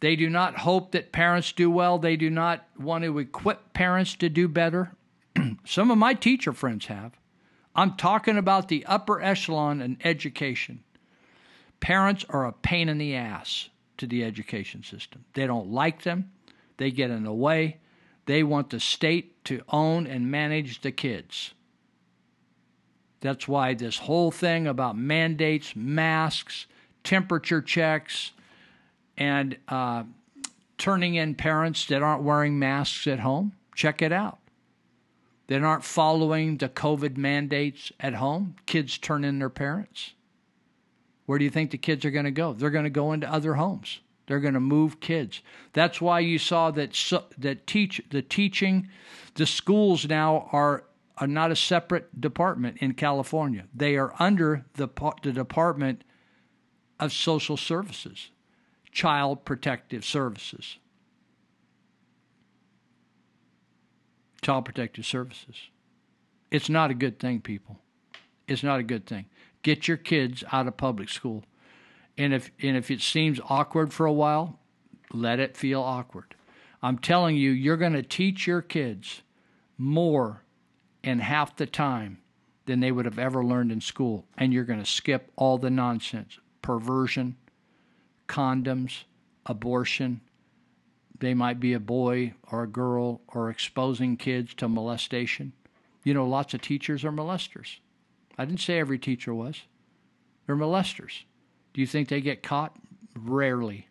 They 0.00 0.16
do 0.16 0.28
not 0.28 0.58
hope 0.58 0.90
that 0.90 1.12
parents 1.12 1.52
do 1.52 1.70
well. 1.70 1.98
They 1.98 2.16
do 2.16 2.28
not 2.28 2.66
want 2.76 3.04
to 3.04 3.18
equip 3.18 3.72
parents 3.72 4.16
to 4.16 4.28
do 4.28 4.48
better. 4.48 4.92
Some 5.64 5.92
of 5.92 5.98
my 5.98 6.14
teacher 6.14 6.52
friends 6.52 6.86
have. 6.86 7.12
I'm 7.76 7.96
talking 7.96 8.36
about 8.36 8.66
the 8.66 8.84
upper 8.86 9.22
echelon 9.22 9.80
in 9.80 9.98
education. 10.02 10.82
Parents 11.78 12.24
are 12.28 12.44
a 12.44 12.52
pain 12.52 12.88
in 12.88 12.98
the 12.98 13.14
ass 13.14 13.68
to 13.98 14.06
the 14.06 14.24
education 14.24 14.82
system. 14.82 15.24
They 15.34 15.46
don't 15.46 15.70
like 15.70 16.02
them, 16.02 16.30
they 16.76 16.90
get 16.90 17.10
in 17.10 17.24
the 17.24 17.32
way. 17.32 17.78
They 18.26 18.42
want 18.44 18.70
the 18.70 18.80
state 18.80 19.44
to 19.46 19.62
own 19.68 20.06
and 20.06 20.30
manage 20.30 20.80
the 20.80 20.92
kids. 20.92 21.54
That's 23.20 23.48
why 23.48 23.74
this 23.74 23.98
whole 23.98 24.30
thing 24.30 24.66
about 24.66 24.96
mandates, 24.96 25.74
masks, 25.74 26.66
temperature 27.04 27.62
checks, 27.62 28.32
and 29.16 29.56
uh, 29.68 30.04
turning 30.78 31.14
in 31.14 31.34
parents 31.34 31.86
that 31.86 32.02
aren't 32.02 32.22
wearing 32.22 32.58
masks 32.58 33.06
at 33.06 33.20
home, 33.20 33.52
check 33.74 34.02
it 34.02 34.12
out. 34.12 34.38
That 35.48 35.62
aren't 35.62 35.84
following 35.84 36.56
the 36.56 36.68
COVID 36.68 37.16
mandates 37.16 37.92
at 38.00 38.14
home, 38.14 38.56
kids 38.66 38.98
turn 38.98 39.24
in 39.24 39.38
their 39.38 39.50
parents. 39.50 40.12
Where 41.26 41.38
do 41.38 41.44
you 41.44 41.50
think 41.50 41.70
the 41.70 41.78
kids 41.78 42.04
are 42.04 42.10
going 42.10 42.24
to 42.24 42.30
go? 42.30 42.52
They're 42.52 42.70
going 42.70 42.84
to 42.84 42.90
go 42.90 43.12
into 43.12 43.32
other 43.32 43.54
homes. 43.54 44.00
They're 44.26 44.40
going 44.40 44.54
to 44.54 44.60
move 44.60 45.00
kids. 45.00 45.40
That's 45.72 46.00
why 46.00 46.20
you 46.20 46.38
saw 46.38 46.70
that 46.72 46.92
that 47.38 47.66
teach 47.66 48.00
the 48.10 48.22
teaching, 48.22 48.88
the 49.34 49.46
schools 49.46 50.08
now 50.08 50.48
are 50.52 50.84
are 51.18 51.26
not 51.26 51.50
a 51.50 51.56
separate 51.56 52.20
department 52.20 52.78
in 52.78 52.94
California. 52.94 53.64
They 53.74 53.96
are 53.96 54.14
under 54.18 54.64
the 54.74 54.88
the 55.22 55.32
Department 55.32 56.04
of 56.98 57.12
Social 57.12 57.56
Services, 57.56 58.30
Child 58.90 59.44
Protective 59.44 60.04
Services. 60.04 60.78
Child 64.40 64.64
Protective 64.64 65.06
Services. 65.06 65.68
It's 66.50 66.68
not 66.68 66.90
a 66.90 66.94
good 66.94 67.18
thing, 67.18 67.40
people. 67.40 67.78
It's 68.48 68.62
not 68.62 68.80
a 68.80 68.82
good 68.82 69.06
thing. 69.06 69.26
Get 69.62 69.88
your 69.88 69.96
kids 69.96 70.42
out 70.52 70.66
of 70.66 70.76
public 70.76 71.08
school. 71.08 71.44
And 72.18 72.34
if 72.34 72.50
and 72.60 72.76
if 72.76 72.90
it 72.90 73.00
seems 73.00 73.40
awkward 73.48 73.92
for 73.92 74.06
a 74.06 74.12
while, 74.12 74.58
let 75.12 75.40
it 75.40 75.56
feel 75.56 75.82
awkward. 75.82 76.34
I'm 76.82 76.98
telling 76.98 77.36
you, 77.36 77.50
you're 77.50 77.76
going 77.76 77.92
to 77.92 78.02
teach 78.02 78.46
your 78.46 78.60
kids 78.60 79.22
more 79.78 80.42
in 81.02 81.20
half 81.20 81.56
the 81.56 81.66
time 81.66 82.18
than 82.66 82.80
they 82.80 82.92
would 82.92 83.04
have 83.04 83.18
ever 83.18 83.44
learned 83.44 83.72
in 83.72 83.80
school. 83.80 84.26
And 84.36 84.52
you're 84.52 84.64
going 84.64 84.82
to 84.82 84.90
skip 84.90 85.30
all 85.36 85.58
the 85.58 85.70
nonsense 85.70 86.38
perversion, 86.60 87.36
condoms, 88.28 89.04
abortion. 89.46 90.20
They 91.18 91.34
might 91.34 91.60
be 91.60 91.72
a 91.72 91.80
boy 91.80 92.34
or 92.50 92.64
a 92.64 92.68
girl 92.68 93.20
or 93.28 93.48
exposing 93.48 94.16
kids 94.16 94.54
to 94.54 94.68
molestation. 94.68 95.52
You 96.04 96.14
know, 96.14 96.26
lots 96.26 96.52
of 96.52 96.62
teachers 96.62 97.04
are 97.04 97.12
molesters. 97.12 97.78
I 98.38 98.44
didn't 98.44 98.60
say 98.60 98.78
every 98.78 98.98
teacher 98.98 99.34
was. 99.34 99.62
They're 100.46 100.56
molesters. 100.56 101.22
Do 101.72 101.80
you 101.80 101.86
think 101.86 102.08
they 102.08 102.20
get 102.20 102.42
caught? 102.42 102.76
Rarely. 103.16 103.88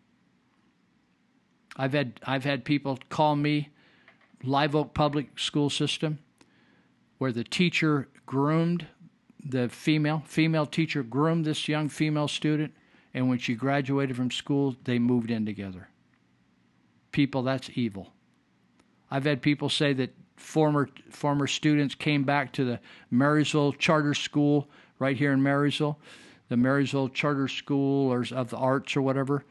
I've 1.76 1.92
had 1.92 2.20
I've 2.24 2.44
had 2.44 2.64
people 2.64 2.98
call 3.08 3.36
me 3.36 3.70
Live 4.42 4.74
Oak 4.74 4.94
Public 4.94 5.38
School 5.38 5.70
System 5.70 6.18
where 7.18 7.32
the 7.32 7.44
teacher 7.44 8.08
groomed 8.26 8.86
the 9.44 9.68
female 9.68 10.22
female 10.26 10.66
teacher 10.66 11.02
groomed 11.02 11.44
this 11.44 11.68
young 11.68 11.88
female 11.88 12.28
student 12.28 12.74
and 13.14 13.28
when 13.28 13.38
she 13.38 13.54
graduated 13.54 14.16
from 14.16 14.30
school 14.30 14.76
they 14.84 14.98
moved 14.98 15.30
in 15.30 15.46
together. 15.46 15.88
People 17.12 17.42
that's 17.42 17.70
evil. 17.74 18.12
I've 19.10 19.24
had 19.24 19.42
people 19.42 19.68
say 19.68 19.92
that 19.94 20.14
former 20.42 20.88
former 21.10 21.46
students 21.46 21.94
came 21.94 22.24
back 22.24 22.52
to 22.52 22.64
the 22.64 22.80
Marysville 23.10 23.72
Charter 23.72 24.14
School 24.14 24.68
right 24.98 25.16
here 25.16 25.32
in 25.32 25.42
Marysville, 25.42 25.98
the 26.48 26.56
Marysville 26.56 27.08
Charter 27.08 27.48
School 27.48 28.12
or 28.12 28.24
of 28.32 28.50
the 28.50 28.56
Arts 28.56 28.96
or 28.96 29.02
whatever, 29.02 29.44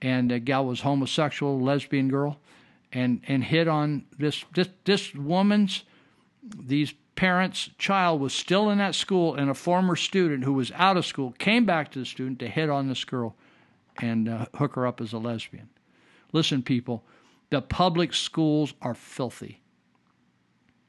and 0.00 0.32
a 0.32 0.38
gal 0.38 0.64
was 0.64 0.80
homosexual, 0.80 1.60
lesbian 1.60 2.08
girl, 2.08 2.38
and 2.92 3.20
and 3.26 3.44
hit 3.44 3.68
on 3.68 4.04
this 4.18 4.44
this 4.54 4.68
this 4.84 5.14
woman's 5.14 5.84
these 6.42 6.94
parents' 7.16 7.70
child 7.78 8.20
was 8.20 8.32
still 8.32 8.70
in 8.70 8.78
that 8.78 8.94
school, 8.94 9.34
and 9.34 9.50
a 9.50 9.54
former 9.54 9.96
student 9.96 10.44
who 10.44 10.52
was 10.52 10.70
out 10.72 10.96
of 10.96 11.04
school 11.04 11.32
came 11.38 11.66
back 11.66 11.90
to 11.90 11.98
the 11.98 12.04
student 12.04 12.38
to 12.38 12.48
hit 12.48 12.70
on 12.70 12.88
this 12.88 13.04
girl 13.04 13.34
and 14.00 14.28
uh, 14.28 14.46
hook 14.54 14.74
her 14.74 14.86
up 14.86 15.00
as 15.00 15.12
a 15.12 15.18
lesbian. 15.18 15.68
Listen, 16.32 16.62
people, 16.62 17.02
the 17.50 17.62
public 17.62 18.12
schools 18.12 18.74
are 18.82 18.94
filthy 18.94 19.60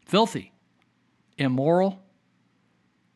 filthy, 0.07 0.53
immoral, 1.37 2.01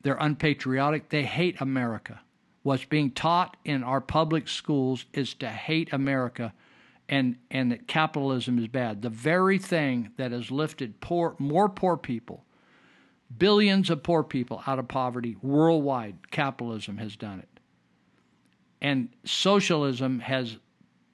they're 0.03 0.17
unpatriotic, 0.19 1.09
they 1.09 1.23
hate 1.23 1.61
America. 1.61 2.19
What's 2.63 2.85
being 2.85 3.11
taught 3.11 3.55
in 3.63 3.83
our 3.83 4.01
public 4.01 4.47
schools 4.47 5.05
is 5.13 5.33
to 5.35 5.49
hate 5.49 5.93
America 5.93 6.53
and, 7.07 7.37
and 7.49 7.71
that 7.71 7.87
capitalism 7.87 8.59
is 8.59 8.67
bad. 8.67 9.01
The 9.01 9.09
very 9.09 9.57
thing 9.57 10.11
that 10.17 10.31
has 10.31 10.51
lifted 10.51 10.99
poor, 11.01 11.35
more 11.39 11.69
poor 11.69 11.97
people, 11.97 12.45
billions 13.37 13.89
of 13.89 14.03
poor 14.03 14.23
people 14.23 14.61
out 14.67 14.79
of 14.79 14.87
poverty 14.87 15.37
worldwide, 15.41 16.29
capitalism 16.31 16.97
has 16.97 17.15
done 17.15 17.39
it. 17.39 17.59
And 18.81 19.09
socialism 19.25 20.19
has 20.19 20.57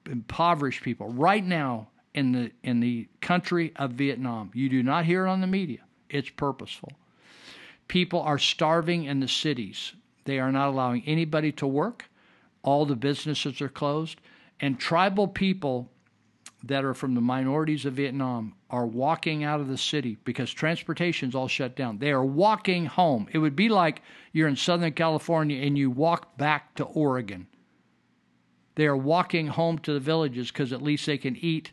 impoverished 0.06 0.82
people. 0.82 1.08
Right 1.08 1.44
now, 1.44 1.88
in 2.18 2.32
the 2.32 2.50
in 2.64 2.80
the 2.80 3.06
country 3.20 3.72
of 3.76 3.92
Vietnam. 3.92 4.50
You 4.52 4.68
do 4.68 4.82
not 4.82 5.04
hear 5.04 5.26
it 5.26 5.30
on 5.30 5.40
the 5.40 5.46
media. 5.46 5.78
It's 6.10 6.30
purposeful. 6.30 6.92
People 7.86 8.20
are 8.20 8.38
starving 8.38 9.04
in 9.04 9.20
the 9.20 9.28
cities. 9.28 9.92
They 10.24 10.40
are 10.40 10.50
not 10.50 10.68
allowing 10.68 11.04
anybody 11.06 11.52
to 11.52 11.66
work. 11.66 12.06
All 12.62 12.84
the 12.84 12.96
businesses 12.96 13.62
are 13.62 13.68
closed. 13.68 14.20
And 14.60 14.80
tribal 14.80 15.28
people 15.28 15.88
that 16.64 16.84
are 16.84 16.92
from 16.92 17.14
the 17.14 17.20
minorities 17.20 17.86
of 17.86 17.94
Vietnam 17.94 18.54
are 18.68 18.86
walking 18.86 19.44
out 19.44 19.60
of 19.60 19.68
the 19.68 19.78
city 19.78 20.18
because 20.24 20.50
transportation's 20.50 21.36
all 21.36 21.46
shut 21.46 21.76
down. 21.76 21.98
They 21.98 22.10
are 22.10 22.24
walking 22.24 22.86
home. 22.86 23.28
It 23.30 23.38
would 23.38 23.54
be 23.54 23.68
like 23.68 24.02
you're 24.32 24.48
in 24.48 24.56
Southern 24.56 24.92
California 24.92 25.64
and 25.64 25.78
you 25.78 25.88
walk 25.88 26.36
back 26.36 26.74
to 26.74 26.84
Oregon. 26.84 27.46
They 28.74 28.86
are 28.86 28.96
walking 28.96 29.46
home 29.46 29.78
to 29.78 29.92
the 29.92 30.00
villages 30.00 30.50
because 30.50 30.72
at 30.72 30.82
least 30.82 31.06
they 31.06 31.18
can 31.18 31.36
eat 31.36 31.70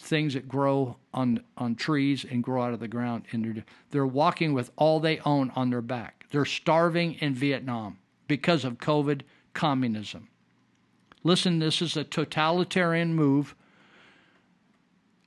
things 0.00 0.34
that 0.34 0.48
grow 0.48 0.96
on 1.12 1.42
on 1.56 1.74
trees 1.74 2.24
and 2.28 2.42
grow 2.42 2.62
out 2.62 2.72
of 2.72 2.80
the 2.80 2.88
ground. 2.88 3.24
And 3.32 3.44
they're, 3.44 3.64
they're 3.90 4.06
walking 4.06 4.54
with 4.54 4.70
all 4.76 4.98
they 4.98 5.20
own 5.20 5.50
on 5.54 5.70
their 5.70 5.82
back. 5.82 6.26
They're 6.30 6.44
starving 6.44 7.14
in 7.14 7.34
vietnam 7.34 7.98
because 8.26 8.64
of 8.64 8.78
covid 8.78 9.22
communism. 9.52 10.28
Listen 11.22 11.58
this 11.58 11.82
is 11.82 11.96
a 11.96 12.04
totalitarian 12.04 13.14
move. 13.14 13.54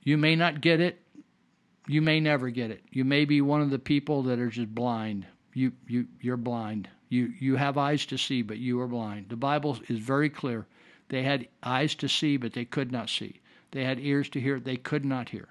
You 0.02 0.18
may 0.18 0.34
not 0.34 0.60
get 0.60 0.80
it. 0.80 1.00
You 1.86 2.02
may 2.02 2.18
never 2.18 2.50
get 2.50 2.70
it. 2.70 2.82
You 2.90 3.04
may 3.04 3.24
be 3.24 3.40
one 3.40 3.60
of 3.60 3.70
the 3.70 3.78
people 3.78 4.22
that 4.24 4.38
are 4.38 4.50
just 4.50 4.74
blind. 4.74 5.26
You 5.52 5.72
you 5.86 6.06
you're 6.20 6.36
blind. 6.36 6.88
You 7.08 7.32
you 7.38 7.56
have 7.56 7.78
eyes 7.78 8.06
to 8.06 8.18
see 8.18 8.42
but 8.42 8.58
you 8.58 8.80
are 8.80 8.88
blind. 8.88 9.28
The 9.28 9.36
bible 9.36 9.78
is 9.88 10.00
very 10.00 10.30
clear. 10.30 10.66
They 11.10 11.22
had 11.22 11.46
eyes 11.62 11.94
to 11.96 12.08
see 12.08 12.36
but 12.36 12.54
they 12.54 12.64
could 12.64 12.90
not 12.90 13.08
see 13.08 13.40
they 13.74 13.84
had 13.84 13.98
ears 13.98 14.28
to 14.30 14.40
hear, 14.40 14.60
they 14.60 14.76
could 14.76 15.04
not 15.04 15.30
hear. 15.30 15.48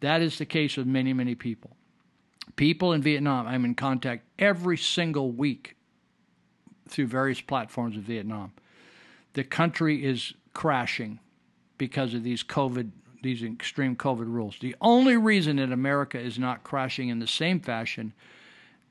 That 0.00 0.22
is 0.22 0.38
the 0.38 0.46
case 0.46 0.78
with 0.78 0.86
many, 0.86 1.12
many 1.12 1.34
people. 1.34 1.76
People 2.56 2.94
in 2.94 3.02
Vietnam, 3.02 3.46
I'm 3.46 3.66
in 3.66 3.74
contact 3.74 4.24
every 4.38 4.78
single 4.78 5.30
week 5.30 5.76
through 6.88 7.08
various 7.08 7.42
platforms 7.42 7.96
of 7.96 8.04
Vietnam. 8.04 8.52
The 9.34 9.44
country 9.44 10.02
is 10.02 10.32
crashing 10.54 11.20
because 11.76 12.14
of 12.14 12.22
these 12.22 12.42
COVID, 12.42 12.90
these 13.22 13.42
extreme 13.42 13.96
COVID 13.96 14.26
rules. 14.32 14.56
The 14.58 14.74
only 14.80 15.18
reason 15.18 15.56
that 15.56 15.72
America 15.72 16.18
is 16.18 16.38
not 16.38 16.64
crashing 16.64 17.10
in 17.10 17.18
the 17.18 17.26
same 17.26 17.60
fashion 17.60 18.14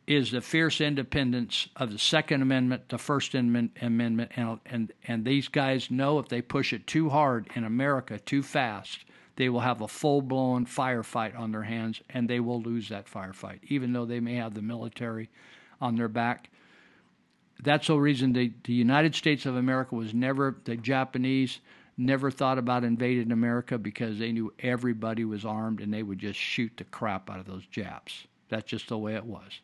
is 0.07 0.31
the 0.31 0.41
fierce 0.41 0.81
independence 0.81 1.67
of 1.75 1.91
the 1.91 1.97
Second 1.97 2.41
Amendment, 2.41 2.89
the 2.89 2.97
First 2.97 3.33
Amendment, 3.33 4.31
and 4.35 4.59
and 4.65 4.91
and 5.07 5.25
these 5.25 5.47
guys 5.47 5.89
know 5.89 6.19
if 6.19 6.27
they 6.27 6.41
push 6.41 6.73
it 6.73 6.85
too 6.85 7.09
hard 7.09 7.47
in 7.55 7.63
America 7.63 8.19
too 8.19 8.43
fast, 8.43 9.05
they 9.35 9.49
will 9.49 9.61
have 9.61 9.81
a 9.81 9.87
full 9.87 10.21
blown 10.21 10.65
firefight 10.65 11.37
on 11.37 11.51
their 11.51 11.63
hands 11.63 12.01
and 12.09 12.29
they 12.29 12.39
will 12.39 12.61
lose 12.61 12.89
that 12.89 13.07
firefight, 13.07 13.59
even 13.63 13.93
though 13.93 14.05
they 14.05 14.19
may 14.19 14.35
have 14.35 14.53
the 14.53 14.61
military 14.61 15.29
on 15.81 15.95
their 15.95 16.07
back. 16.07 16.49
That's 17.61 17.87
the 17.87 17.97
reason 17.97 18.33
the, 18.33 18.53
the 18.63 18.73
United 18.73 19.15
States 19.15 19.45
of 19.45 19.55
America 19.55 19.95
was 19.95 20.13
never, 20.13 20.57
the 20.65 20.75
Japanese 20.75 21.59
never 21.97 22.29
thought 22.29 22.57
about 22.57 22.83
invading 22.83 23.31
America 23.31 23.77
because 23.77 24.19
they 24.19 24.31
knew 24.31 24.53
everybody 24.59 25.23
was 25.23 25.45
armed 25.45 25.79
and 25.79 25.93
they 25.93 26.03
would 26.03 26.19
just 26.19 26.39
shoot 26.39 26.73
the 26.77 26.83
crap 26.83 27.29
out 27.29 27.39
of 27.39 27.45
those 27.45 27.65
Japs. 27.67 28.27
That's 28.49 28.69
just 28.69 28.89
the 28.89 28.97
way 28.97 29.15
it 29.15 29.25
was. 29.25 29.61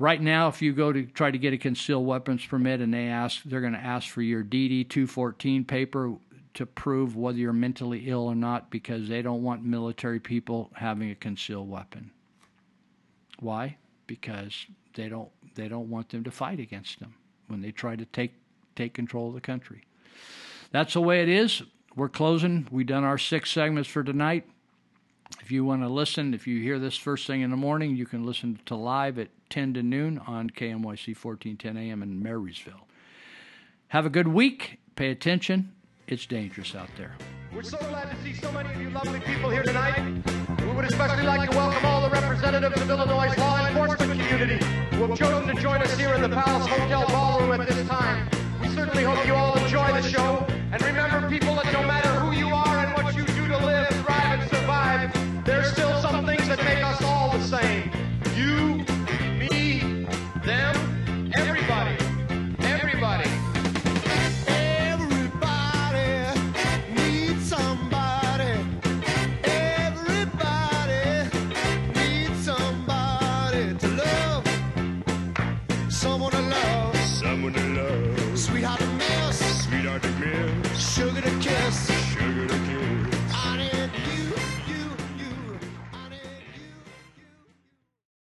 Right 0.00 0.22
now, 0.22 0.48
if 0.48 0.62
you 0.62 0.72
go 0.72 0.94
to 0.94 1.04
try 1.04 1.30
to 1.30 1.36
get 1.36 1.52
a 1.52 1.58
concealed 1.58 2.06
weapons 2.06 2.46
permit 2.46 2.80
and 2.80 2.92
they 2.92 3.08
ask, 3.08 3.42
they're 3.44 3.60
going 3.60 3.74
to 3.74 3.78
ask 3.78 4.08
for 4.08 4.22
your 4.22 4.42
DD 4.42 4.88
214 4.88 5.66
paper 5.66 6.14
to 6.54 6.64
prove 6.64 7.16
whether 7.16 7.36
you're 7.36 7.52
mentally 7.52 8.08
ill 8.08 8.22
or 8.22 8.34
not 8.34 8.70
because 8.70 9.10
they 9.10 9.20
don't 9.20 9.42
want 9.42 9.62
military 9.62 10.18
people 10.18 10.70
having 10.72 11.10
a 11.10 11.14
concealed 11.14 11.68
weapon. 11.68 12.12
Why? 13.40 13.76
Because 14.06 14.64
they 14.94 15.10
don't 15.10 15.28
they 15.54 15.68
don't 15.68 15.90
want 15.90 16.08
them 16.08 16.24
to 16.24 16.30
fight 16.30 16.60
against 16.60 16.98
them 17.00 17.12
when 17.48 17.60
they 17.60 17.70
try 17.70 17.94
to 17.94 18.06
take 18.06 18.32
take 18.76 18.94
control 18.94 19.28
of 19.28 19.34
the 19.34 19.40
country. 19.42 19.82
That's 20.70 20.94
the 20.94 21.02
way 21.02 21.20
it 21.20 21.28
is. 21.28 21.62
We're 21.94 22.08
closing. 22.08 22.66
We've 22.70 22.86
done 22.86 23.04
our 23.04 23.18
six 23.18 23.50
segments 23.50 23.90
for 23.90 24.02
tonight. 24.02 24.48
If 25.42 25.50
you 25.50 25.62
want 25.62 25.82
to 25.82 25.90
listen, 25.90 26.32
if 26.32 26.46
you 26.46 26.62
hear 26.62 26.78
this 26.78 26.96
first 26.96 27.26
thing 27.26 27.42
in 27.42 27.50
the 27.50 27.56
morning, 27.56 27.96
you 27.96 28.06
can 28.06 28.24
listen 28.24 28.58
to 28.64 28.74
live 28.74 29.18
at 29.18 29.28
10 29.50 29.74
to 29.74 29.82
noon 29.82 30.18
on 30.26 30.48
KMYC 30.48 31.16
1410 31.16 31.76
AM 31.76 32.02
in 32.02 32.22
Marysville. 32.22 32.86
Have 33.88 34.06
a 34.06 34.10
good 34.10 34.28
week. 34.28 34.78
Pay 34.94 35.10
attention. 35.10 35.72
It's 36.06 36.26
dangerous 36.26 36.74
out 36.74 36.88
there. 36.96 37.14
We're 37.54 37.62
so 37.62 37.78
glad 37.78 38.10
to 38.10 38.16
see 38.22 38.32
so 38.34 38.50
many 38.52 38.72
of 38.72 38.80
you 38.80 38.90
lovely 38.90 39.20
people 39.20 39.50
here 39.50 39.64
tonight. 39.64 39.98
We 40.60 40.70
would 40.72 40.84
especially 40.84 41.24
like 41.24 41.50
to 41.50 41.56
welcome 41.56 41.84
all 41.84 42.08
the 42.08 42.10
representatives 42.10 42.80
of 42.80 42.90
Illinois' 42.90 43.36
law 43.38 43.66
enforcement 43.66 44.20
community 44.20 44.64
who 44.94 45.06
have 45.06 45.18
chosen 45.18 45.54
to 45.54 45.60
join 45.60 45.82
us 45.82 45.98
here 45.98 46.14
in 46.14 46.22
the 46.22 46.28
Palace 46.28 46.66
Hotel 46.68 47.06
Ballroom 47.08 47.60
at 47.60 47.68
this 47.68 47.88
time. 47.88 48.28
We 48.60 48.68
certainly 48.68 49.02
hope 49.02 49.26
you 49.26 49.34
all 49.34 49.56
enjoy 49.58 49.92
the 50.00 50.02
show. 50.02 50.46
And 50.72 50.80
remember, 50.82 51.28
people, 51.28 51.58